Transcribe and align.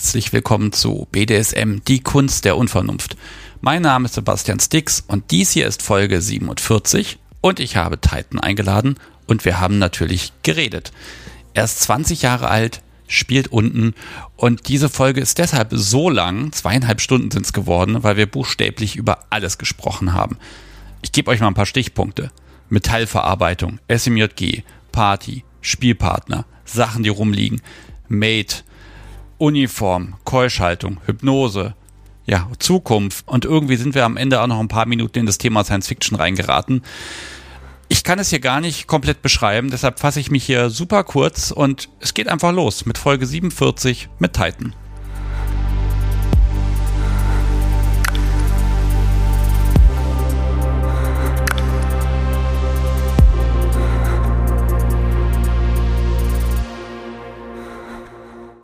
Herzlich 0.00 0.32
willkommen 0.32 0.72
zu 0.72 1.06
BDSM, 1.12 1.80
die 1.86 2.00
Kunst 2.00 2.46
der 2.46 2.56
Unvernunft. 2.56 3.18
Mein 3.60 3.82
Name 3.82 4.06
ist 4.06 4.14
Sebastian 4.14 4.58
Stix 4.58 5.04
und 5.06 5.30
dies 5.30 5.50
hier 5.50 5.66
ist 5.66 5.82
Folge 5.82 6.22
47 6.22 7.18
und 7.42 7.60
ich 7.60 7.76
habe 7.76 8.00
Titan 8.00 8.40
eingeladen 8.40 8.98
und 9.26 9.44
wir 9.44 9.60
haben 9.60 9.78
natürlich 9.78 10.32
geredet. 10.42 10.90
Er 11.52 11.64
ist 11.64 11.80
20 11.80 12.22
Jahre 12.22 12.48
alt, 12.48 12.80
spielt 13.08 13.48
unten 13.48 13.92
und 14.36 14.68
diese 14.68 14.88
Folge 14.88 15.20
ist 15.20 15.36
deshalb 15.36 15.68
so 15.72 16.08
lang, 16.08 16.50
zweieinhalb 16.52 17.02
Stunden 17.02 17.30
sind 17.30 17.44
es 17.44 17.52
geworden, 17.52 18.02
weil 18.02 18.16
wir 18.16 18.26
buchstäblich 18.26 18.96
über 18.96 19.26
alles 19.28 19.58
gesprochen 19.58 20.14
haben. 20.14 20.38
Ich 21.02 21.12
gebe 21.12 21.30
euch 21.30 21.40
mal 21.40 21.48
ein 21.48 21.54
paar 21.54 21.66
Stichpunkte. 21.66 22.30
Metallverarbeitung, 22.70 23.80
SMJG, 23.94 24.62
Party, 24.92 25.44
Spielpartner, 25.60 26.46
Sachen, 26.64 27.02
die 27.02 27.10
rumliegen, 27.10 27.60
Mate, 28.08 28.64
Uniform, 29.40 30.14
Keuschhaltung, 30.24 31.00
Hypnose, 31.06 31.74
ja, 32.26 32.46
Zukunft. 32.58 33.26
Und 33.26 33.44
irgendwie 33.44 33.76
sind 33.76 33.94
wir 33.94 34.04
am 34.04 34.16
Ende 34.16 34.40
auch 34.40 34.46
noch 34.46 34.60
ein 34.60 34.68
paar 34.68 34.86
Minuten 34.86 35.20
in 35.20 35.26
das 35.26 35.38
Thema 35.38 35.64
Science 35.64 35.88
Fiction 35.88 36.16
reingeraten. 36.16 36.82
Ich 37.88 38.04
kann 38.04 38.18
es 38.18 38.30
hier 38.30 38.38
gar 38.38 38.60
nicht 38.60 38.86
komplett 38.86 39.22
beschreiben, 39.22 39.70
deshalb 39.70 39.98
fasse 39.98 40.20
ich 40.20 40.30
mich 40.30 40.44
hier 40.44 40.70
super 40.70 41.02
kurz 41.02 41.50
und 41.50 41.88
es 41.98 42.14
geht 42.14 42.28
einfach 42.28 42.52
los 42.52 42.86
mit 42.86 42.98
Folge 42.98 43.26
47 43.26 44.08
mit 44.20 44.34
Titan. 44.34 44.74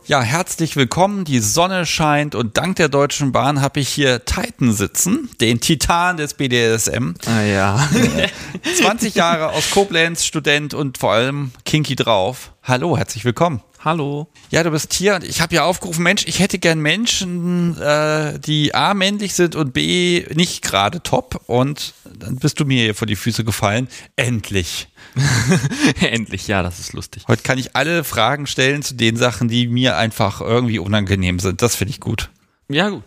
Ja, 0.07 0.21
herzlich 0.21 0.77
willkommen. 0.77 1.25
Die 1.25 1.39
Sonne 1.39 1.85
scheint 1.85 2.33
und 2.33 2.55
dank 2.55 2.77
der 2.77 2.87
Deutschen 2.87 3.33
Bahn 3.33 3.59
habe 3.59 3.81
ich 3.81 3.89
hier 3.89 4.23
Titan 4.23 4.71
sitzen, 4.71 5.29
den 5.41 5.59
Titan 5.59 6.15
des 6.15 6.33
BDSM. 6.33 7.15
Ah 7.25 7.41
ja. 7.41 7.89
20 8.81 9.15
Jahre 9.15 9.49
aus 9.49 9.69
Koblenz, 9.69 10.23
Student 10.23 10.73
und 10.73 10.97
vor 10.97 11.11
allem 11.11 11.51
kinky 11.65 11.97
drauf. 11.97 12.53
Hallo, 12.67 12.97
herzlich 12.97 13.23
willkommen. 13.23 13.61
Hallo. 13.79 14.27
Ja, 14.49 14.61
du 14.61 14.71
bist 14.71 14.91
hier 14.91 15.15
und 15.15 15.23
ich 15.23 15.39
habe 15.39 15.55
ja 15.55 15.63
aufgerufen, 15.63 16.03
Mensch, 16.03 16.25
ich 16.27 16.39
hätte 16.39 16.59
gern 16.59 16.81
Menschen, 16.81 17.79
äh, 17.79 18.37
die 18.39 18.75
A 18.75 18.93
männlich 18.93 19.35
sind 19.35 19.55
und 19.55 19.71
B 19.71 20.25
nicht 20.33 20.63
gerade 20.63 21.01
top 21.01 21.39
und 21.47 21.93
dann 22.03 22.35
bist 22.35 22.59
du 22.59 22.65
mir 22.65 22.83
hier 22.83 22.93
vor 22.93 23.07
die 23.07 23.15
Füße 23.15 23.45
gefallen. 23.45 23.87
Endlich. 24.17 24.89
Endlich, 26.01 26.49
ja, 26.49 26.61
das 26.61 26.79
ist 26.79 26.91
lustig. 26.91 27.23
Heute 27.29 27.41
kann 27.41 27.57
ich 27.57 27.73
alle 27.77 28.03
Fragen 28.03 28.47
stellen 28.47 28.83
zu 28.83 28.95
den 28.95 29.15
Sachen, 29.15 29.47
die 29.47 29.67
mir 29.67 29.95
einfach 29.95 30.41
irgendwie 30.41 30.79
unangenehm 30.79 31.39
sind. 31.39 31.61
Das 31.61 31.73
finde 31.73 31.91
ich 31.91 32.01
gut. 32.01 32.31
Ja, 32.67 32.89
gut. 32.89 33.05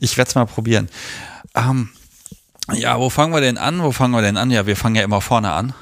Ich 0.00 0.16
werde 0.16 0.30
es 0.30 0.34
mal 0.34 0.46
probieren. 0.46 0.88
Ähm, 1.54 1.90
ja, 2.72 2.98
wo 2.98 3.10
fangen 3.10 3.34
wir 3.34 3.42
denn 3.42 3.58
an? 3.58 3.82
Wo 3.82 3.92
fangen 3.92 4.14
wir 4.14 4.22
denn 4.22 4.38
an? 4.38 4.50
Ja, 4.50 4.64
wir 4.64 4.76
fangen 4.76 4.94
ja 4.94 5.02
immer 5.02 5.20
vorne 5.20 5.52
an. 5.52 5.74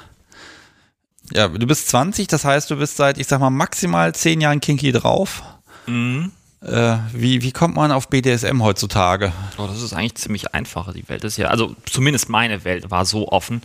Ja, 1.33 1.47
du 1.47 1.65
bist 1.67 1.87
20, 1.89 2.27
das 2.27 2.45
heißt, 2.45 2.69
du 2.69 2.75
bist 2.75 2.97
seit, 2.97 3.17
ich 3.17 3.27
sag 3.27 3.39
mal, 3.39 3.49
maximal 3.49 4.13
10 4.13 4.41
Jahren 4.41 4.59
kinky 4.59 4.91
drauf. 4.91 5.43
Mhm. 5.87 6.31
Äh, 6.61 6.97
wie, 7.13 7.41
wie 7.41 7.51
kommt 7.51 7.75
man 7.75 7.91
auf 7.91 8.07
BDSM 8.09 8.61
heutzutage? 8.61 9.31
Oh, 9.57 9.65
das 9.67 9.81
ist 9.81 9.93
eigentlich 9.93 10.15
ziemlich 10.15 10.53
einfach. 10.53 10.93
Die 10.93 11.07
Welt 11.09 11.23
ist 11.23 11.37
ja, 11.37 11.47
also 11.47 11.75
zumindest 11.85 12.29
meine 12.29 12.63
Welt 12.63 12.91
war 12.91 13.05
so 13.05 13.29
offen. 13.29 13.61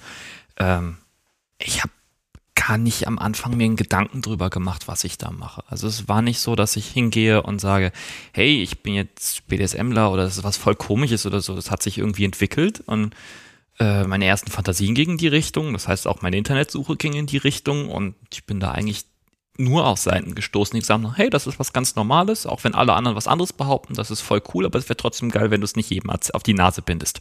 Ähm, 0.57 0.97
ich 1.59 1.83
habe 1.83 1.93
gar 2.55 2.79
nicht 2.79 3.07
am 3.07 3.19
Anfang 3.19 3.57
mir 3.57 3.65
einen 3.65 3.77
Gedanken 3.77 4.23
drüber 4.23 4.49
gemacht, 4.49 4.89
was 4.89 5.05
ich 5.05 5.19
da 5.19 5.31
mache. 5.31 5.63
Also 5.69 5.87
es 5.87 6.09
war 6.09 6.23
nicht 6.23 6.41
so, 6.41 6.57
dass 6.57 6.75
ich 6.77 6.89
hingehe 6.89 7.43
und 7.43 7.61
sage, 7.61 7.93
hey, 8.33 8.63
ich 8.63 8.83
bin 8.83 8.95
jetzt 8.95 9.47
BDSMler 9.47 10.11
oder 10.11 10.25
das 10.25 10.39
ist 10.39 10.45
was 10.45 10.57
voll 10.57 10.75
komisches 10.75 11.27
oder 11.27 11.41
so. 11.41 11.55
Das 11.55 11.71
hat 11.71 11.83
sich 11.83 11.99
irgendwie 11.99 12.25
entwickelt 12.25 12.83
und 12.87 13.15
meine 13.79 14.25
ersten 14.25 14.51
Fantasien 14.51 14.95
gingen 14.95 15.13
in 15.13 15.19
die 15.19 15.29
Richtung. 15.29 15.73
Das 15.73 15.87
heißt, 15.89 16.07
auch 16.07 16.23
meine 16.23 16.37
Internetsuche 16.37 16.97
ging 16.97 17.13
in 17.13 17.27
die 17.27 17.37
Richtung 17.37 17.89
und 17.91 18.15
ich 18.33 18.45
bin 18.45 18.61
da 18.61 18.71
eigentlich 18.73 19.05
nur 19.59 19.87
auf 19.87 19.99
Seiten 19.99 20.35
gestoßen, 20.35 20.75
die 20.75 20.81
gesagt 20.81 21.03
haben, 21.03 21.15
hey, 21.15 21.31
das 21.31 21.47
ist 21.47 21.59
was 21.59 21.73
ganz 21.73 21.97
Normales, 21.97 22.47
auch 22.47 22.65
wenn 22.65 22.75
alle 22.75 22.93
anderen 22.93 23.17
was 23.17 23.27
anderes 23.27 23.53
behaupten, 23.53 23.95
das 23.95 24.11
ist 24.11 24.21
voll 24.21 24.43
cool, 24.55 24.67
aber 24.67 24.79
es 24.79 24.89
wäre 24.89 24.97
trotzdem 24.97 25.31
geil, 25.31 25.51
wenn 25.51 25.61
du 25.61 25.65
es 25.65 25.77
nicht 25.77 25.91
jedem 25.91 26.11
auf 26.11 26.43
die 26.43 26.55
Nase 26.55 26.83
bindest. 26.83 27.21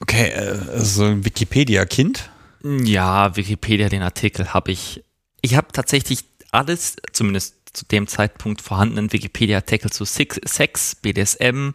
Okay, 0.00 0.28
äh, 0.30 0.80
so 0.80 1.04
ein 1.04 1.24
Wikipedia-Kind? 1.24 2.30
Ja, 2.62 3.36
Wikipedia, 3.36 3.88
den 3.88 4.02
Artikel 4.02 4.52
habe 4.52 4.72
ich. 4.72 5.02
Ich 5.42 5.56
habe 5.56 5.68
tatsächlich 5.72 6.24
alles, 6.52 6.96
zumindest 7.12 7.56
zu 7.72 7.84
dem 7.86 8.06
Zeitpunkt 8.06 8.60
vorhandenen 8.60 9.12
Wikipedia-Artikel 9.12 9.90
zu 9.90 10.04
Sex, 10.04 10.96
BDSM 10.96 11.70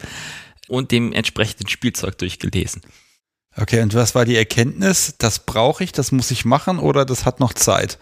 und 0.67 0.91
dem 0.91 1.13
entsprechenden 1.13 1.69
Spielzeug 1.69 2.17
durchgelesen. 2.17 2.81
Okay, 3.57 3.81
und 3.81 3.93
was 3.93 4.15
war 4.15 4.25
die 4.25 4.35
Erkenntnis? 4.35 5.15
Das 5.17 5.39
brauche 5.39 5.83
ich, 5.83 5.91
das 5.91 6.11
muss 6.11 6.31
ich 6.31 6.45
machen 6.45 6.79
oder 6.79 7.05
das 7.05 7.25
hat 7.25 7.39
noch 7.39 7.53
Zeit? 7.53 7.97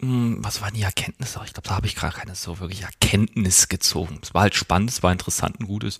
Hm, 0.00 0.38
was 0.40 0.60
war 0.60 0.72
die 0.72 0.82
Erkenntnis? 0.82 1.38
Ich 1.44 1.52
glaube, 1.52 1.68
da 1.68 1.76
habe 1.76 1.86
ich 1.86 1.94
gerade 1.94 2.16
keine 2.16 2.34
so 2.34 2.58
wirklich 2.58 2.82
Erkenntnis 2.82 3.68
gezogen. 3.68 4.18
Es 4.22 4.34
war 4.34 4.42
halt 4.42 4.56
spannend, 4.56 4.90
es 4.90 5.02
war 5.02 5.12
interessant 5.12 5.60
und 5.60 5.66
gutes. 5.66 5.98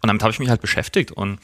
Und 0.00 0.08
damit 0.08 0.22
habe 0.22 0.32
ich 0.32 0.40
mich 0.40 0.48
halt 0.48 0.60
beschäftigt 0.60 1.12
und 1.12 1.38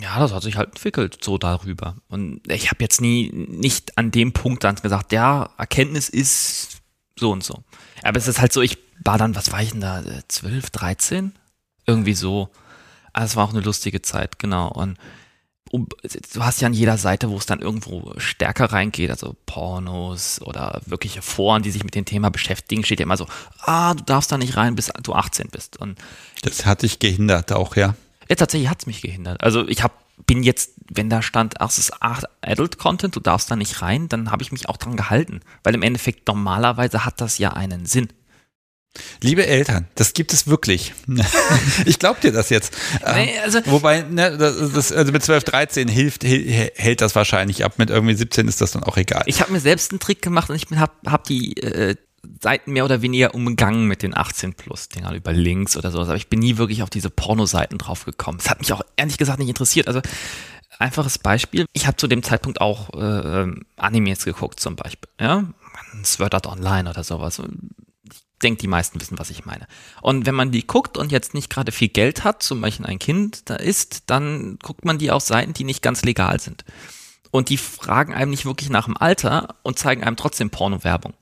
ja, 0.00 0.18
das 0.18 0.32
hat 0.32 0.42
sich 0.42 0.56
halt 0.56 0.70
entwickelt, 0.70 1.18
so 1.22 1.38
darüber. 1.38 1.96
Und 2.08 2.40
ich 2.50 2.70
habe 2.70 2.82
jetzt 2.82 3.00
nie, 3.00 3.30
nicht 3.32 3.96
an 3.96 4.10
dem 4.10 4.32
Punkt 4.32 4.64
dann 4.64 4.76
gesagt, 4.76 5.12
ja, 5.12 5.50
Erkenntnis 5.58 6.08
ist 6.08 6.78
so 7.16 7.30
und 7.30 7.44
so. 7.44 7.62
Aber 8.02 8.18
es 8.18 8.26
ist 8.26 8.40
halt 8.40 8.52
so, 8.52 8.60
ich 8.60 8.78
war 9.04 9.18
dann, 9.18 9.36
was 9.36 9.52
war 9.52 9.62
ich 9.62 9.70
denn 9.70 9.82
da, 9.82 10.02
12, 10.26 10.70
13? 10.70 11.32
Irgendwie 11.86 12.14
so. 12.14 12.48
Also 13.12 13.26
es 13.26 13.36
war 13.36 13.44
auch 13.44 13.52
eine 13.52 13.60
lustige 13.60 14.02
Zeit, 14.02 14.38
genau. 14.38 14.68
Und 14.68 14.96
du 15.78 16.44
hast 16.44 16.60
ja 16.60 16.66
an 16.66 16.74
jeder 16.74 16.98
Seite, 16.98 17.30
wo 17.30 17.36
es 17.36 17.46
dann 17.46 17.60
irgendwo 17.60 18.14
stärker 18.18 18.66
reingeht, 18.66 19.10
also 19.10 19.34
Pornos 19.46 20.40
oder 20.42 20.80
wirkliche 20.86 21.22
Foren, 21.22 21.62
die 21.62 21.70
sich 21.70 21.84
mit 21.84 21.94
dem 21.94 22.04
Thema 22.04 22.30
beschäftigen, 22.30 22.84
steht 22.84 23.00
ja 23.00 23.04
immer 23.04 23.16
so, 23.16 23.26
ah, 23.60 23.94
du 23.94 24.04
darfst 24.04 24.30
da 24.30 24.38
nicht 24.38 24.56
rein, 24.56 24.76
bis 24.76 24.90
du 25.02 25.14
18 25.14 25.48
bist. 25.50 25.76
Und 25.76 25.98
das 26.42 26.66
hat 26.66 26.82
dich 26.82 26.98
gehindert 26.98 27.52
auch, 27.52 27.76
ja? 27.76 27.94
Ja, 28.28 28.36
tatsächlich 28.36 28.70
hat 28.70 28.80
es 28.80 28.86
mich 28.86 29.02
gehindert. 29.02 29.42
Also 29.42 29.66
ich 29.66 29.82
hab, 29.82 29.92
bin 30.26 30.42
jetzt, 30.42 30.72
wenn 30.88 31.10
da 31.10 31.22
stand, 31.22 31.60
ach, 31.60 31.70
es 31.70 31.78
ist 31.78 31.92
Adult 32.40 32.78
Content, 32.78 33.16
du 33.16 33.20
darfst 33.20 33.50
da 33.50 33.56
nicht 33.56 33.82
rein, 33.82 34.08
dann 34.08 34.30
habe 34.30 34.42
ich 34.42 34.52
mich 34.52 34.68
auch 34.68 34.76
dran 34.76 34.96
gehalten. 34.96 35.40
Weil 35.62 35.74
im 35.74 35.82
Endeffekt 35.82 36.28
normalerweise 36.28 37.04
hat 37.04 37.20
das 37.20 37.38
ja 37.38 37.52
einen 37.52 37.86
Sinn. 37.86 38.08
Liebe 39.20 39.46
Eltern, 39.46 39.88
das 39.96 40.12
gibt 40.12 40.32
es 40.32 40.46
wirklich. 40.46 40.94
ich 41.86 41.98
glaube 41.98 42.20
dir 42.20 42.32
das 42.32 42.50
jetzt. 42.50 42.76
Nee, 43.14 43.38
also, 43.42 43.60
Wobei, 43.66 44.02
ne, 44.02 44.36
das, 44.36 44.92
also 44.92 45.12
mit 45.12 45.22
12, 45.22 45.44
13 45.44 45.88
hilft, 45.88 46.24
hält 46.24 47.00
das 47.00 47.14
wahrscheinlich 47.14 47.64
ab. 47.64 47.78
Mit 47.78 47.90
irgendwie 47.90 48.14
17 48.14 48.46
ist 48.46 48.60
das 48.60 48.72
dann 48.72 48.84
auch 48.84 48.96
egal. 48.96 49.24
Ich 49.26 49.40
habe 49.40 49.52
mir 49.52 49.60
selbst 49.60 49.90
einen 49.90 50.00
Trick 50.00 50.22
gemacht 50.22 50.50
und 50.50 50.56
ich 50.56 50.66
habe 50.78 50.92
hab 51.06 51.24
die 51.24 51.56
äh, 51.56 51.96
Seiten 52.40 52.72
mehr 52.72 52.84
oder 52.84 53.02
weniger 53.02 53.34
umgangen 53.34 53.86
mit 53.86 54.02
den 54.02 54.16
18 54.16 54.54
plus 54.54 54.88
Dingern 54.88 55.14
über 55.14 55.32
Links 55.32 55.76
oder 55.76 55.90
sowas. 55.90 56.08
Aber 56.08 56.16
ich 56.16 56.28
bin 56.28 56.40
nie 56.40 56.56
wirklich 56.56 56.82
auf 56.82 56.90
diese 56.90 57.10
Porno-Seiten 57.10 57.78
drauf 57.78 58.04
gekommen. 58.04 58.38
Es 58.40 58.48
hat 58.48 58.60
mich 58.60 58.72
auch 58.72 58.82
ehrlich 58.96 59.18
gesagt 59.18 59.38
nicht 59.38 59.48
interessiert. 59.48 59.88
Also 59.88 60.00
einfaches 60.78 61.18
Beispiel. 61.18 61.66
Ich 61.72 61.86
habe 61.86 61.96
zu 61.96 62.06
dem 62.06 62.22
Zeitpunkt 62.22 62.60
auch 62.60 62.90
äh, 62.94 63.46
Animes 63.76 64.24
geguckt 64.24 64.60
zum 64.60 64.76
Beispiel. 64.76 65.08
Ja, 65.20 65.44
Sword 66.04 66.34
Art 66.34 66.46
Online 66.46 66.88
oder 66.88 67.04
sowas. 67.04 67.40
Denke, 68.42 68.60
die 68.60 68.66
meisten 68.66 69.00
wissen, 69.00 69.18
was 69.18 69.30
ich 69.30 69.44
meine. 69.44 69.66
Und 70.02 70.26
wenn 70.26 70.34
man 70.34 70.50
die 70.50 70.66
guckt 70.66 70.98
und 70.98 71.12
jetzt 71.12 71.34
nicht 71.34 71.50
gerade 71.50 71.72
viel 71.72 71.88
Geld 71.88 72.24
hat, 72.24 72.42
zum 72.42 72.60
Beispiel 72.60 72.86
ein 72.86 72.98
Kind 72.98 73.48
da 73.48 73.56
ist, 73.56 74.04
dann 74.06 74.58
guckt 74.62 74.84
man 74.84 74.98
die 74.98 75.10
auf 75.10 75.22
Seiten, 75.22 75.54
die 75.54 75.64
nicht 75.64 75.82
ganz 75.82 76.02
legal 76.02 76.40
sind. 76.40 76.64
Und 77.30 77.48
die 77.48 77.56
fragen 77.56 78.14
einem 78.14 78.30
nicht 78.30 78.44
wirklich 78.44 78.70
nach 78.70 78.84
dem 78.84 78.96
Alter 78.96 79.56
und 79.62 79.78
zeigen 79.78 80.04
einem 80.04 80.16
trotzdem 80.16 80.50
Porno-Werbung 80.50 81.14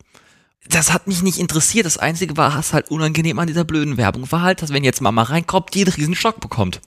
das 0.68 0.92
hat 0.92 1.06
mich 1.06 1.22
nicht 1.22 1.38
interessiert. 1.38 1.86
Das 1.86 1.98
Einzige 1.98 2.36
war, 2.36 2.56
was 2.56 2.72
halt 2.72 2.90
unangenehm 2.90 3.38
an 3.38 3.46
dieser 3.46 3.64
blöden 3.64 3.96
Werbung 3.96 4.30
war 4.30 4.42
halt, 4.42 4.62
dass 4.62 4.72
wenn 4.72 4.84
jetzt 4.84 5.00
Mama 5.00 5.22
reinkommt, 5.22 5.74
die 5.74 5.86
einen 5.86 6.14
Schock 6.14 6.40
bekommt. 6.40 6.80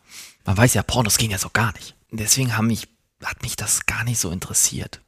Man 0.46 0.58
weiß 0.58 0.74
ja, 0.76 0.84
Pornos 0.84 1.18
gehen 1.18 1.32
ja 1.32 1.38
so 1.38 1.50
gar 1.52 1.74
nicht. 1.74 1.96
Deswegen 2.12 2.56
haben 2.56 2.68
mich, 2.68 2.88
hat 3.24 3.42
mich 3.42 3.56
das 3.56 3.86
gar 3.86 4.04
nicht 4.04 4.20
so 4.20 4.32
interessiert. 4.32 5.02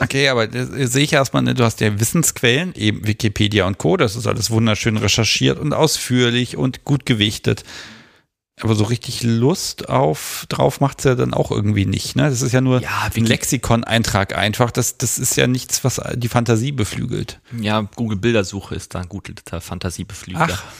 Okay, 0.00 0.28
aber 0.28 0.48
sehe 0.50 1.04
ich 1.04 1.12
erstmal, 1.12 1.42
ne, 1.42 1.54
du 1.54 1.64
hast 1.64 1.80
ja 1.80 1.98
Wissensquellen, 1.98 2.74
eben 2.74 3.06
Wikipedia 3.06 3.66
und 3.66 3.78
Co. 3.78 3.96
Das 3.96 4.16
ist 4.16 4.26
alles 4.26 4.50
wunderschön 4.50 4.96
recherchiert 4.96 5.58
und 5.58 5.72
ausführlich 5.72 6.56
und 6.56 6.84
gut 6.84 7.06
gewichtet. 7.06 7.64
Aber 8.60 8.74
so 8.74 8.84
richtig 8.84 9.22
Lust 9.22 9.88
auf 9.88 10.46
drauf 10.48 10.80
macht's 10.80 11.04
ja 11.04 11.14
dann 11.14 11.32
auch 11.32 11.50
irgendwie 11.50 11.86
nicht. 11.86 12.16
Ne? 12.16 12.28
Das 12.28 12.42
ist 12.42 12.52
ja 12.52 12.60
nur 12.60 12.82
ja, 12.82 13.08
ein 13.14 13.24
Lexikon-Eintrag 13.24 14.36
einfach. 14.36 14.70
Das, 14.70 14.98
das 14.98 15.18
ist 15.18 15.36
ja 15.36 15.46
nichts, 15.46 15.84
was 15.84 16.00
die 16.14 16.28
Fantasie 16.28 16.72
beflügelt. 16.72 17.40
Ja, 17.60 17.88
Google 17.94 18.18
Bildersuche 18.18 18.74
ist 18.74 18.94
da 18.94 19.00
ein 19.00 19.08
guter 19.08 19.60
Fantasiebeflügler. 19.60 20.48
Ach. 20.50 20.64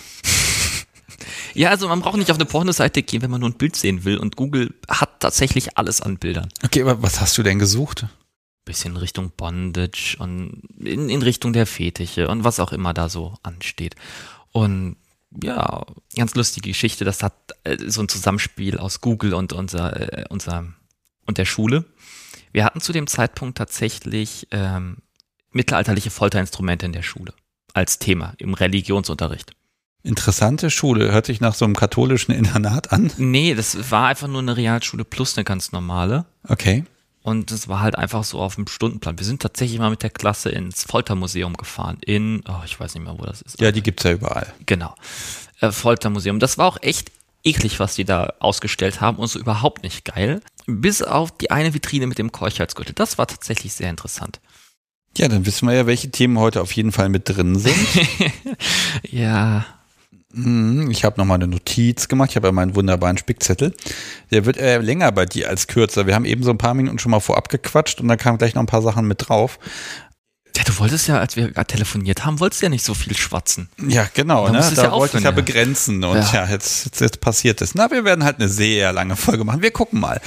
Ja, 1.54 1.70
also 1.70 1.88
man 1.88 2.00
braucht 2.00 2.16
nicht 2.18 2.30
auf 2.30 2.36
eine 2.36 2.44
Pornoseite 2.44 3.02
gehen, 3.02 3.22
wenn 3.22 3.30
man 3.30 3.40
nur 3.40 3.50
ein 3.50 3.54
Bild 3.54 3.74
sehen 3.74 4.04
will. 4.04 4.18
Und 4.18 4.36
Google 4.36 4.74
hat 4.88 5.18
tatsächlich 5.18 5.76
alles 5.76 6.00
an 6.00 6.16
Bildern. 6.16 6.48
Okay, 6.64 6.82
aber 6.82 7.02
was 7.02 7.20
hast 7.20 7.36
du 7.36 7.42
denn 7.42 7.58
gesucht? 7.58 8.06
Bisschen 8.68 8.92
in 8.92 8.96
Richtung 8.98 9.32
Bondage 9.34 10.16
und 10.18 10.62
in, 10.78 11.08
in 11.08 11.22
Richtung 11.22 11.54
der 11.54 11.66
Fetiche 11.66 12.28
und 12.28 12.44
was 12.44 12.60
auch 12.60 12.70
immer 12.70 12.92
da 12.92 13.08
so 13.08 13.34
ansteht. 13.42 13.94
Und 14.52 14.96
ja, 15.42 15.86
ganz 16.14 16.34
lustige 16.34 16.68
Geschichte. 16.68 17.06
Das 17.06 17.22
hat 17.22 17.32
äh, 17.64 17.78
so 17.86 18.02
ein 18.02 18.08
Zusammenspiel 18.08 18.76
aus 18.76 19.00
Google 19.00 19.32
und 19.32 19.54
unser, 19.54 20.18
äh, 20.18 20.24
unser 20.28 20.66
und 21.24 21.38
der 21.38 21.46
Schule. 21.46 21.86
Wir 22.52 22.66
hatten 22.66 22.82
zu 22.82 22.92
dem 22.92 23.06
Zeitpunkt 23.06 23.56
tatsächlich 23.56 24.48
ähm, 24.50 24.98
mittelalterliche 25.50 26.10
Folterinstrumente 26.10 26.84
in 26.84 26.92
der 26.92 27.02
Schule 27.02 27.32
als 27.72 27.98
Thema 27.98 28.34
im 28.36 28.52
Religionsunterricht. 28.52 29.52
Interessante 30.02 30.70
Schule, 30.70 31.10
hört 31.10 31.26
sich 31.26 31.40
nach 31.40 31.54
so 31.54 31.64
einem 31.64 31.74
katholischen 31.74 32.32
Internat 32.34 32.92
an. 32.92 33.10
Nee, 33.16 33.54
das 33.54 33.90
war 33.90 34.08
einfach 34.08 34.28
nur 34.28 34.40
eine 34.40 34.56
Realschule 34.56 35.04
plus 35.04 35.36
eine 35.36 35.44
ganz 35.44 35.72
normale. 35.72 36.26
Okay. 36.46 36.84
Und 37.28 37.50
es 37.50 37.68
war 37.68 37.80
halt 37.80 37.94
einfach 37.98 38.24
so 38.24 38.40
auf 38.40 38.54
dem 38.54 38.66
Stundenplan. 38.66 39.18
Wir 39.18 39.26
sind 39.26 39.42
tatsächlich 39.42 39.78
mal 39.78 39.90
mit 39.90 40.02
der 40.02 40.08
Klasse 40.08 40.48
ins 40.48 40.84
Foltermuseum 40.84 41.58
gefahren. 41.58 41.98
In, 42.00 42.42
oh, 42.48 42.62
ich 42.64 42.80
weiß 42.80 42.94
nicht 42.94 43.04
mehr, 43.04 43.18
wo 43.18 43.26
das 43.26 43.42
ist. 43.42 43.60
Ja, 43.60 43.70
die 43.70 43.82
gibt's 43.82 44.04
ja 44.04 44.12
überall. 44.12 44.50
Genau. 44.64 44.94
Äh, 45.60 45.70
Foltermuseum. 45.70 46.38
Das 46.38 46.56
war 46.56 46.66
auch 46.66 46.78
echt 46.80 47.12
eklig, 47.44 47.80
was 47.80 47.96
die 47.96 48.06
da 48.06 48.32
ausgestellt 48.38 49.02
haben 49.02 49.18
und 49.18 49.28
so 49.28 49.38
überhaupt 49.38 49.82
nicht 49.82 50.06
geil. 50.06 50.40
Bis 50.66 51.02
auf 51.02 51.36
die 51.36 51.50
eine 51.50 51.74
Vitrine 51.74 52.06
mit 52.06 52.16
dem 52.16 52.32
Keuchheitsgürtel. 52.32 52.94
Das 52.94 53.18
war 53.18 53.26
tatsächlich 53.26 53.74
sehr 53.74 53.90
interessant. 53.90 54.40
Ja, 55.18 55.28
dann 55.28 55.44
wissen 55.44 55.68
wir 55.68 55.74
ja, 55.74 55.86
welche 55.86 56.10
Themen 56.10 56.38
heute 56.38 56.62
auf 56.62 56.72
jeden 56.72 56.92
Fall 56.92 57.10
mit 57.10 57.28
drin 57.28 57.58
sind. 57.58 57.76
ja. 59.02 59.66
Mhm, 60.34 60.90
ich 60.90 61.04
habe 61.04 61.18
nochmal 61.18 61.36
eine 61.36 61.46
Notiz 61.46 62.06
gemacht. 62.08 62.30
Ich 62.30 62.36
habe 62.36 62.48
ja 62.48 62.52
meinen 62.52 62.76
wunderbaren 62.76 63.16
Spickzettel. 63.16 63.74
Der 64.30 64.44
wird 64.44 64.58
äh, 64.58 64.78
länger 64.78 65.10
bei 65.10 65.24
dir 65.24 65.48
als 65.48 65.66
kürzer. 65.66 66.06
Wir 66.06 66.14
haben 66.14 66.26
eben 66.26 66.42
so 66.42 66.50
ein 66.50 66.58
paar 66.58 66.74
Minuten 66.74 66.98
schon 66.98 67.10
mal 67.10 67.20
vorab 67.20 67.48
gequatscht 67.48 68.00
und 68.00 68.08
da 68.08 68.16
kamen 68.16 68.36
gleich 68.36 68.54
noch 68.54 68.62
ein 68.62 68.66
paar 68.66 68.82
Sachen 68.82 69.06
mit 69.08 69.28
drauf. 69.28 69.58
Ja, 70.56 70.64
du 70.64 70.76
wolltest 70.78 71.06
ja, 71.06 71.18
als 71.20 71.36
wir 71.36 71.50
gerade 71.52 71.66
telefoniert 71.66 72.24
haben, 72.24 72.40
wolltest 72.40 72.62
du 72.62 72.66
ja 72.66 72.70
nicht 72.70 72.84
so 72.84 72.92
viel 72.94 73.16
schwatzen. 73.16 73.68
Ja, 73.86 74.08
genau. 74.12 74.46
Da 74.46 74.52
ne? 74.52 74.72
Da 74.74 74.82
ja 74.84 74.92
wollte 74.92 75.18
ich 75.18 75.24
ja 75.24 75.30
begrenzen 75.30 76.02
und 76.02 76.16
Ja. 76.16 76.32
ja, 76.32 76.46
jetzt, 76.50 76.86
jetzt, 76.86 77.00
jetzt 77.00 77.20
passiert 77.20 77.60
es. 77.62 77.74
Na, 77.76 77.90
wir 77.92 78.04
werden 78.04 78.24
halt 78.24 78.36
eine 78.40 78.48
sehr 78.48 78.92
lange 78.92 79.14
Folge 79.14 79.44
machen. 79.44 79.62
Wir 79.62 79.70
gucken 79.70 80.00
mal. 80.00 80.20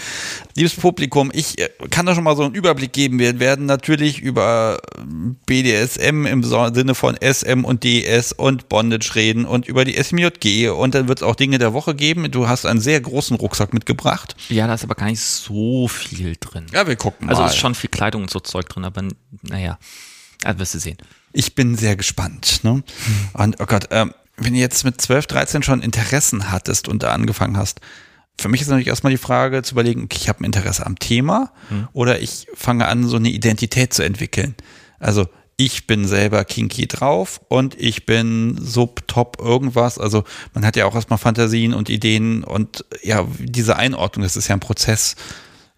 Liebes 0.56 0.76
Publikum, 0.76 1.32
ich 1.34 1.60
äh, 1.60 1.70
kann 1.90 2.06
da 2.06 2.16
schon 2.16 2.24
mal 2.24 2.36
so 2.38 2.44
einen 2.44 2.56
Überblick 2.56 2.94
geben. 2.94 3.20
Wir 3.20 3.40
werden 3.40 3.66
natürlich 3.66 4.20
über 4.20 4.80
BDSM 5.46 6.26
im 6.26 6.44
Sinne 6.44 6.96
von 6.96 7.18
SM 7.22 7.66
und 7.66 7.84
DS 7.84 8.32
und 8.32 8.70
Bondage 8.70 9.16
reden 9.16 9.46
und 9.46 9.68
über 9.68 9.84
die 9.86 10.02
SMJG 10.02 10.70
und 10.70 10.96
dann 10.96 11.08
wird 11.08 11.20
es 11.20 11.24
auch 11.24 11.36
Dinge 11.36 11.58
der 11.58 11.74
Woche 11.74 11.94
geben. 11.96 12.30
Du 12.32 12.48
hast 12.48 12.66
einen 12.66 12.80
sehr 12.80 13.02
großen 13.02 13.36
Rucksack 13.36 13.74
mitgebracht. 13.74 14.36
Ja, 14.50 14.68
da 14.68 14.76
ist 14.76 14.84
aber 14.84 14.96
gar 14.96 15.08
nicht 15.08 15.22
so 15.22 15.88
viel 15.88 16.36
drin. 16.40 16.68
Ja, 16.72 16.88
wir 16.88 16.96
gucken 16.96 17.30
Also 17.30 17.42
mal. 17.42 17.48
ist 17.48 17.58
schon 17.58 17.76
viel 17.76 17.90
Kleidung 17.90 18.22
und 18.24 18.30
so 18.32 18.40
Zeug 18.40 18.70
drin, 18.70 18.86
aber 18.86 19.04
naja, 19.42 19.78
also 20.44 20.60
wirst 20.60 20.74
du 20.74 20.80
sehen. 20.80 20.98
Ich 21.34 21.56
bin 21.56 21.76
sehr 21.76 21.96
gespannt. 21.96 22.64
Ne? 22.64 22.84
Und 23.34 23.60
oh 23.60 23.66
Gott, 23.66 23.88
ähm, 23.92 24.14
wenn 24.38 24.54
du 24.54 24.60
jetzt 24.60 24.84
mit 24.84 25.00
12, 25.00 25.28
13 25.28 25.64
schon 25.64 25.82
Interessen 25.82 26.52
hattest 26.52 26.88
und 26.88 27.04
da 27.04 27.12
angefangen 27.12 27.58
hast, 27.58 27.80
für 28.40 28.50
mich 28.50 28.62
ist 28.62 28.68
natürlich 28.68 28.88
erstmal 28.88 29.12
die 29.12 29.18
Frage 29.18 29.62
zu 29.62 29.76
überlegen, 29.76 30.04
okay, 30.04 30.18
ich 30.20 30.30
habe 30.30 30.42
ein 30.42 30.46
Interesse 30.46 30.86
am 30.86 30.98
Thema 30.98 31.52
oder 31.94 32.22
ich 32.22 32.48
fange 32.56 32.88
an, 32.88 33.08
so 33.08 33.18
eine 33.18 33.30
Identität 33.30 33.94
zu 33.94 34.04
entwickeln. 34.04 34.56
Also 35.00 35.28
ich 35.58 35.86
bin 35.86 36.08
selber 36.08 36.44
kinky 36.44 36.88
drauf 36.88 37.40
und 37.48 37.80
ich 37.80 38.08
bin 38.08 38.58
subtop 38.60 39.38
irgendwas. 39.40 40.00
Also 40.00 40.24
man 40.56 40.66
hat 40.66 40.76
ja 40.76 40.86
auch 40.86 40.96
erstmal 40.96 41.20
Fantasien 41.20 41.76
und 41.76 41.90
Ideen 41.90 42.44
und 42.44 42.84
ja, 43.04 43.28
diese 43.38 43.76
Einordnung, 43.76 44.24
das 44.24 44.38
ist 44.38 44.48
ja 44.48 44.56
ein 44.56 44.60
Prozess. 44.60 45.16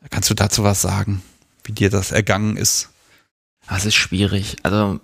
Kannst 0.10 0.30
du 0.30 0.34
dazu 0.36 0.64
was 0.64 0.82
sagen, 0.82 1.22
wie 1.66 1.74
dir 1.74 1.90
das 1.90 2.12
ergangen 2.12 2.56
ist? 2.56 2.93
Das 3.68 3.86
ist 3.86 3.96
schwierig. 3.96 4.58
Also 4.64 5.00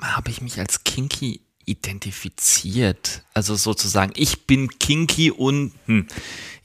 habe 0.00 0.30
ich 0.30 0.40
mich 0.40 0.58
als 0.58 0.84
Kinky 0.84 1.40
identifiziert. 1.64 3.22
Also 3.34 3.54
sozusagen, 3.54 4.12
ich 4.16 4.46
bin 4.46 4.78
Kinky 4.78 5.30
und 5.30 5.72
hm, 5.86 6.06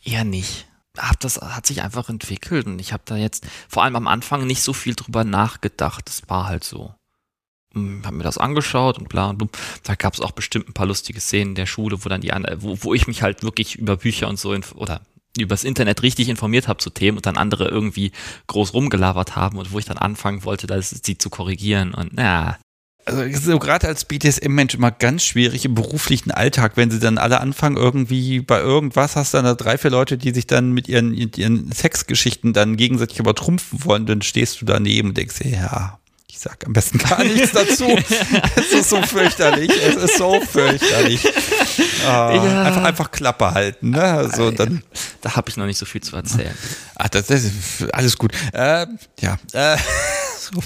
eher 0.03 0.23
nicht. 0.23 0.67
Hab 0.97 1.19
das 1.19 1.37
hat 1.41 1.65
sich 1.65 1.81
einfach 1.81 2.07
entwickelt 2.09 2.67
und 2.67 2.79
ich 2.79 2.93
habe 2.93 3.03
da 3.05 3.17
jetzt 3.17 3.45
vor 3.67 3.83
allem 3.83 3.97
am 3.97 4.07
Anfang 4.07 4.47
nicht 4.47 4.61
so 4.61 4.71
viel 4.71 4.95
drüber 4.95 5.23
nachgedacht. 5.23 6.07
Das 6.07 6.29
war 6.29 6.47
halt 6.47 6.63
so. 6.63 6.95
Hm, 7.73 8.03
Hab 8.05 8.13
mir 8.13 8.23
das 8.23 8.37
angeschaut 8.37 8.97
und 8.97 9.09
bla 9.09 9.29
und 9.29 9.37
blub. 9.37 9.57
Da 9.83 9.95
gab 9.95 10.13
es 10.13 10.21
auch 10.21 10.31
bestimmt 10.31 10.69
ein 10.69 10.73
paar 10.73 10.85
lustige 10.87 11.19
Szenen 11.19 11.55
der 11.55 11.65
Schule, 11.65 12.03
wo 12.03 12.09
dann 12.09 12.21
die 12.21 12.31
wo, 12.57 12.77
wo 12.81 12.93
ich 12.93 13.07
mich 13.07 13.21
halt 13.21 13.43
wirklich 13.43 13.75
über 13.75 13.97
Bücher 13.97 14.29
und 14.29 14.39
so 14.39 14.57
oder 14.75 15.01
übers 15.43 15.63
Internet 15.63 16.03
richtig 16.03 16.29
informiert 16.29 16.67
habe 16.67 16.79
zu 16.79 16.89
Themen 16.89 17.17
und 17.17 17.25
dann 17.25 17.37
andere 17.37 17.67
irgendwie 17.67 18.11
groß 18.47 18.73
rumgelabert 18.73 19.35
haben 19.35 19.57
und 19.57 19.71
wo 19.71 19.79
ich 19.79 19.85
dann 19.85 19.97
anfangen 19.97 20.43
wollte, 20.43 20.67
das, 20.67 20.89
sie 20.89 21.17
zu 21.17 21.29
korrigieren 21.29 21.93
und 21.93 22.11
na, 22.13 22.57
also 23.05 23.23
so 23.31 23.59
gerade 23.59 23.87
als 23.87 24.05
BDSM-Mensch 24.05 24.73
immer 24.73 24.91
ganz 24.91 25.23
schwierig 25.23 25.63
im 25.65 25.75
beruflichen 25.75 26.31
Alltag, 26.31 26.73
wenn 26.75 26.89
sie 26.89 26.99
dann 26.99 27.19
alle 27.19 27.39
anfangen, 27.39 27.77
irgendwie 27.77 28.39
bei 28.39 28.59
irgendwas 28.59 29.15
hast 29.15 29.33
du 29.33 29.37
dann 29.37 29.45
da 29.45 29.53
drei, 29.53 29.77
vier 29.77 29.91
Leute, 29.91 30.17
die 30.17 30.33
sich 30.33 30.47
dann 30.47 30.71
mit 30.71 30.87
ihren, 30.87 31.13
ihren 31.13 31.71
Sexgeschichten 31.71 32.51
dann 32.53 32.77
gegenseitig 32.77 33.19
übertrumpfen 33.19 33.85
wollen, 33.85 34.07
dann 34.07 34.23
stehst 34.23 34.59
du 34.59 34.65
daneben 34.65 35.09
und 35.09 35.17
denkst, 35.17 35.41
ja, 35.43 35.99
ich 36.35 36.41
sag 36.41 36.65
am 36.65 36.73
besten 36.73 36.97
gar 36.97 37.23
nichts 37.23 37.51
dazu. 37.53 37.87
es 38.57 38.71
ist 38.71 38.89
so 38.89 39.01
fürchterlich, 39.01 39.71
es 39.81 39.95
ist 39.95 40.17
so 40.17 40.41
fürchterlich. 40.41 41.21
Ah, 42.07 42.33
Ja. 42.35 42.63
einfach, 42.63 42.83
einfach 42.83 43.11
Klappe 43.11 43.51
halten, 43.53 43.89
ne? 43.89 44.01
Also 44.01 44.51
dann, 44.51 44.83
da 45.21 45.35
habe 45.35 45.49
ich 45.49 45.57
noch 45.57 45.65
nicht 45.65 45.77
so 45.79 45.85
viel 45.85 46.01
zu 46.01 46.15
erzählen. 46.15 46.55
ah, 46.95 47.07
das, 47.09 47.25
das 47.27 47.43
ist 47.43 47.93
alles 47.93 48.17
gut. 48.17 48.31
Äh, 48.53 48.85
ja, 49.19 49.37
äh, 49.53 49.77
so. 50.39 50.61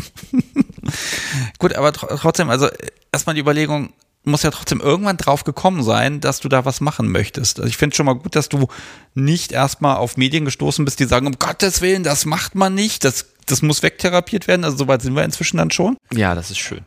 Gut, 1.57 1.73
aber 1.75 1.93
tr 1.93 2.07
trotzdem, 2.17 2.49
also 2.49 2.67
erstmal 3.11 3.35
die 3.35 3.41
Überlegung, 3.41 3.93
muss 4.25 4.43
ja 4.43 4.51
trotzdem 4.51 4.81
irgendwann 4.81 5.17
drauf 5.17 5.45
gekommen 5.45 5.81
sein, 5.81 6.19
dass 6.19 6.41
du 6.41 6.49
da 6.49 6.65
was 6.65 6.81
machen 6.81 7.09
möchtest. 7.09 7.59
Also 7.59 7.69
ich 7.69 7.77
finde 7.77 7.95
schon 7.95 8.05
mal 8.05 8.13
gut, 8.15 8.35
dass 8.35 8.49
du 8.49 8.67
nicht 9.15 9.51
erstmal 9.53 9.95
auf 9.95 10.17
Medien 10.17 10.43
gestoßen 10.45 10.83
bist, 10.83 10.99
die 10.99 11.05
sagen, 11.05 11.25
um 11.25 11.39
Gottes 11.39 11.81
Willen, 11.81 12.03
das 12.03 12.25
macht 12.25 12.53
man 12.53 12.75
nicht, 12.75 13.03
das, 13.05 13.25
das 13.51 13.61
muss 13.61 13.83
wegtherapiert 13.83 14.47
werden. 14.47 14.63
Also 14.63 14.77
soweit 14.77 15.01
sind 15.01 15.15
wir 15.15 15.23
inzwischen 15.23 15.57
dann 15.57 15.71
schon. 15.71 15.97
Ja, 16.13 16.35
das 16.35 16.51
ist 16.51 16.57
schön. 16.59 16.81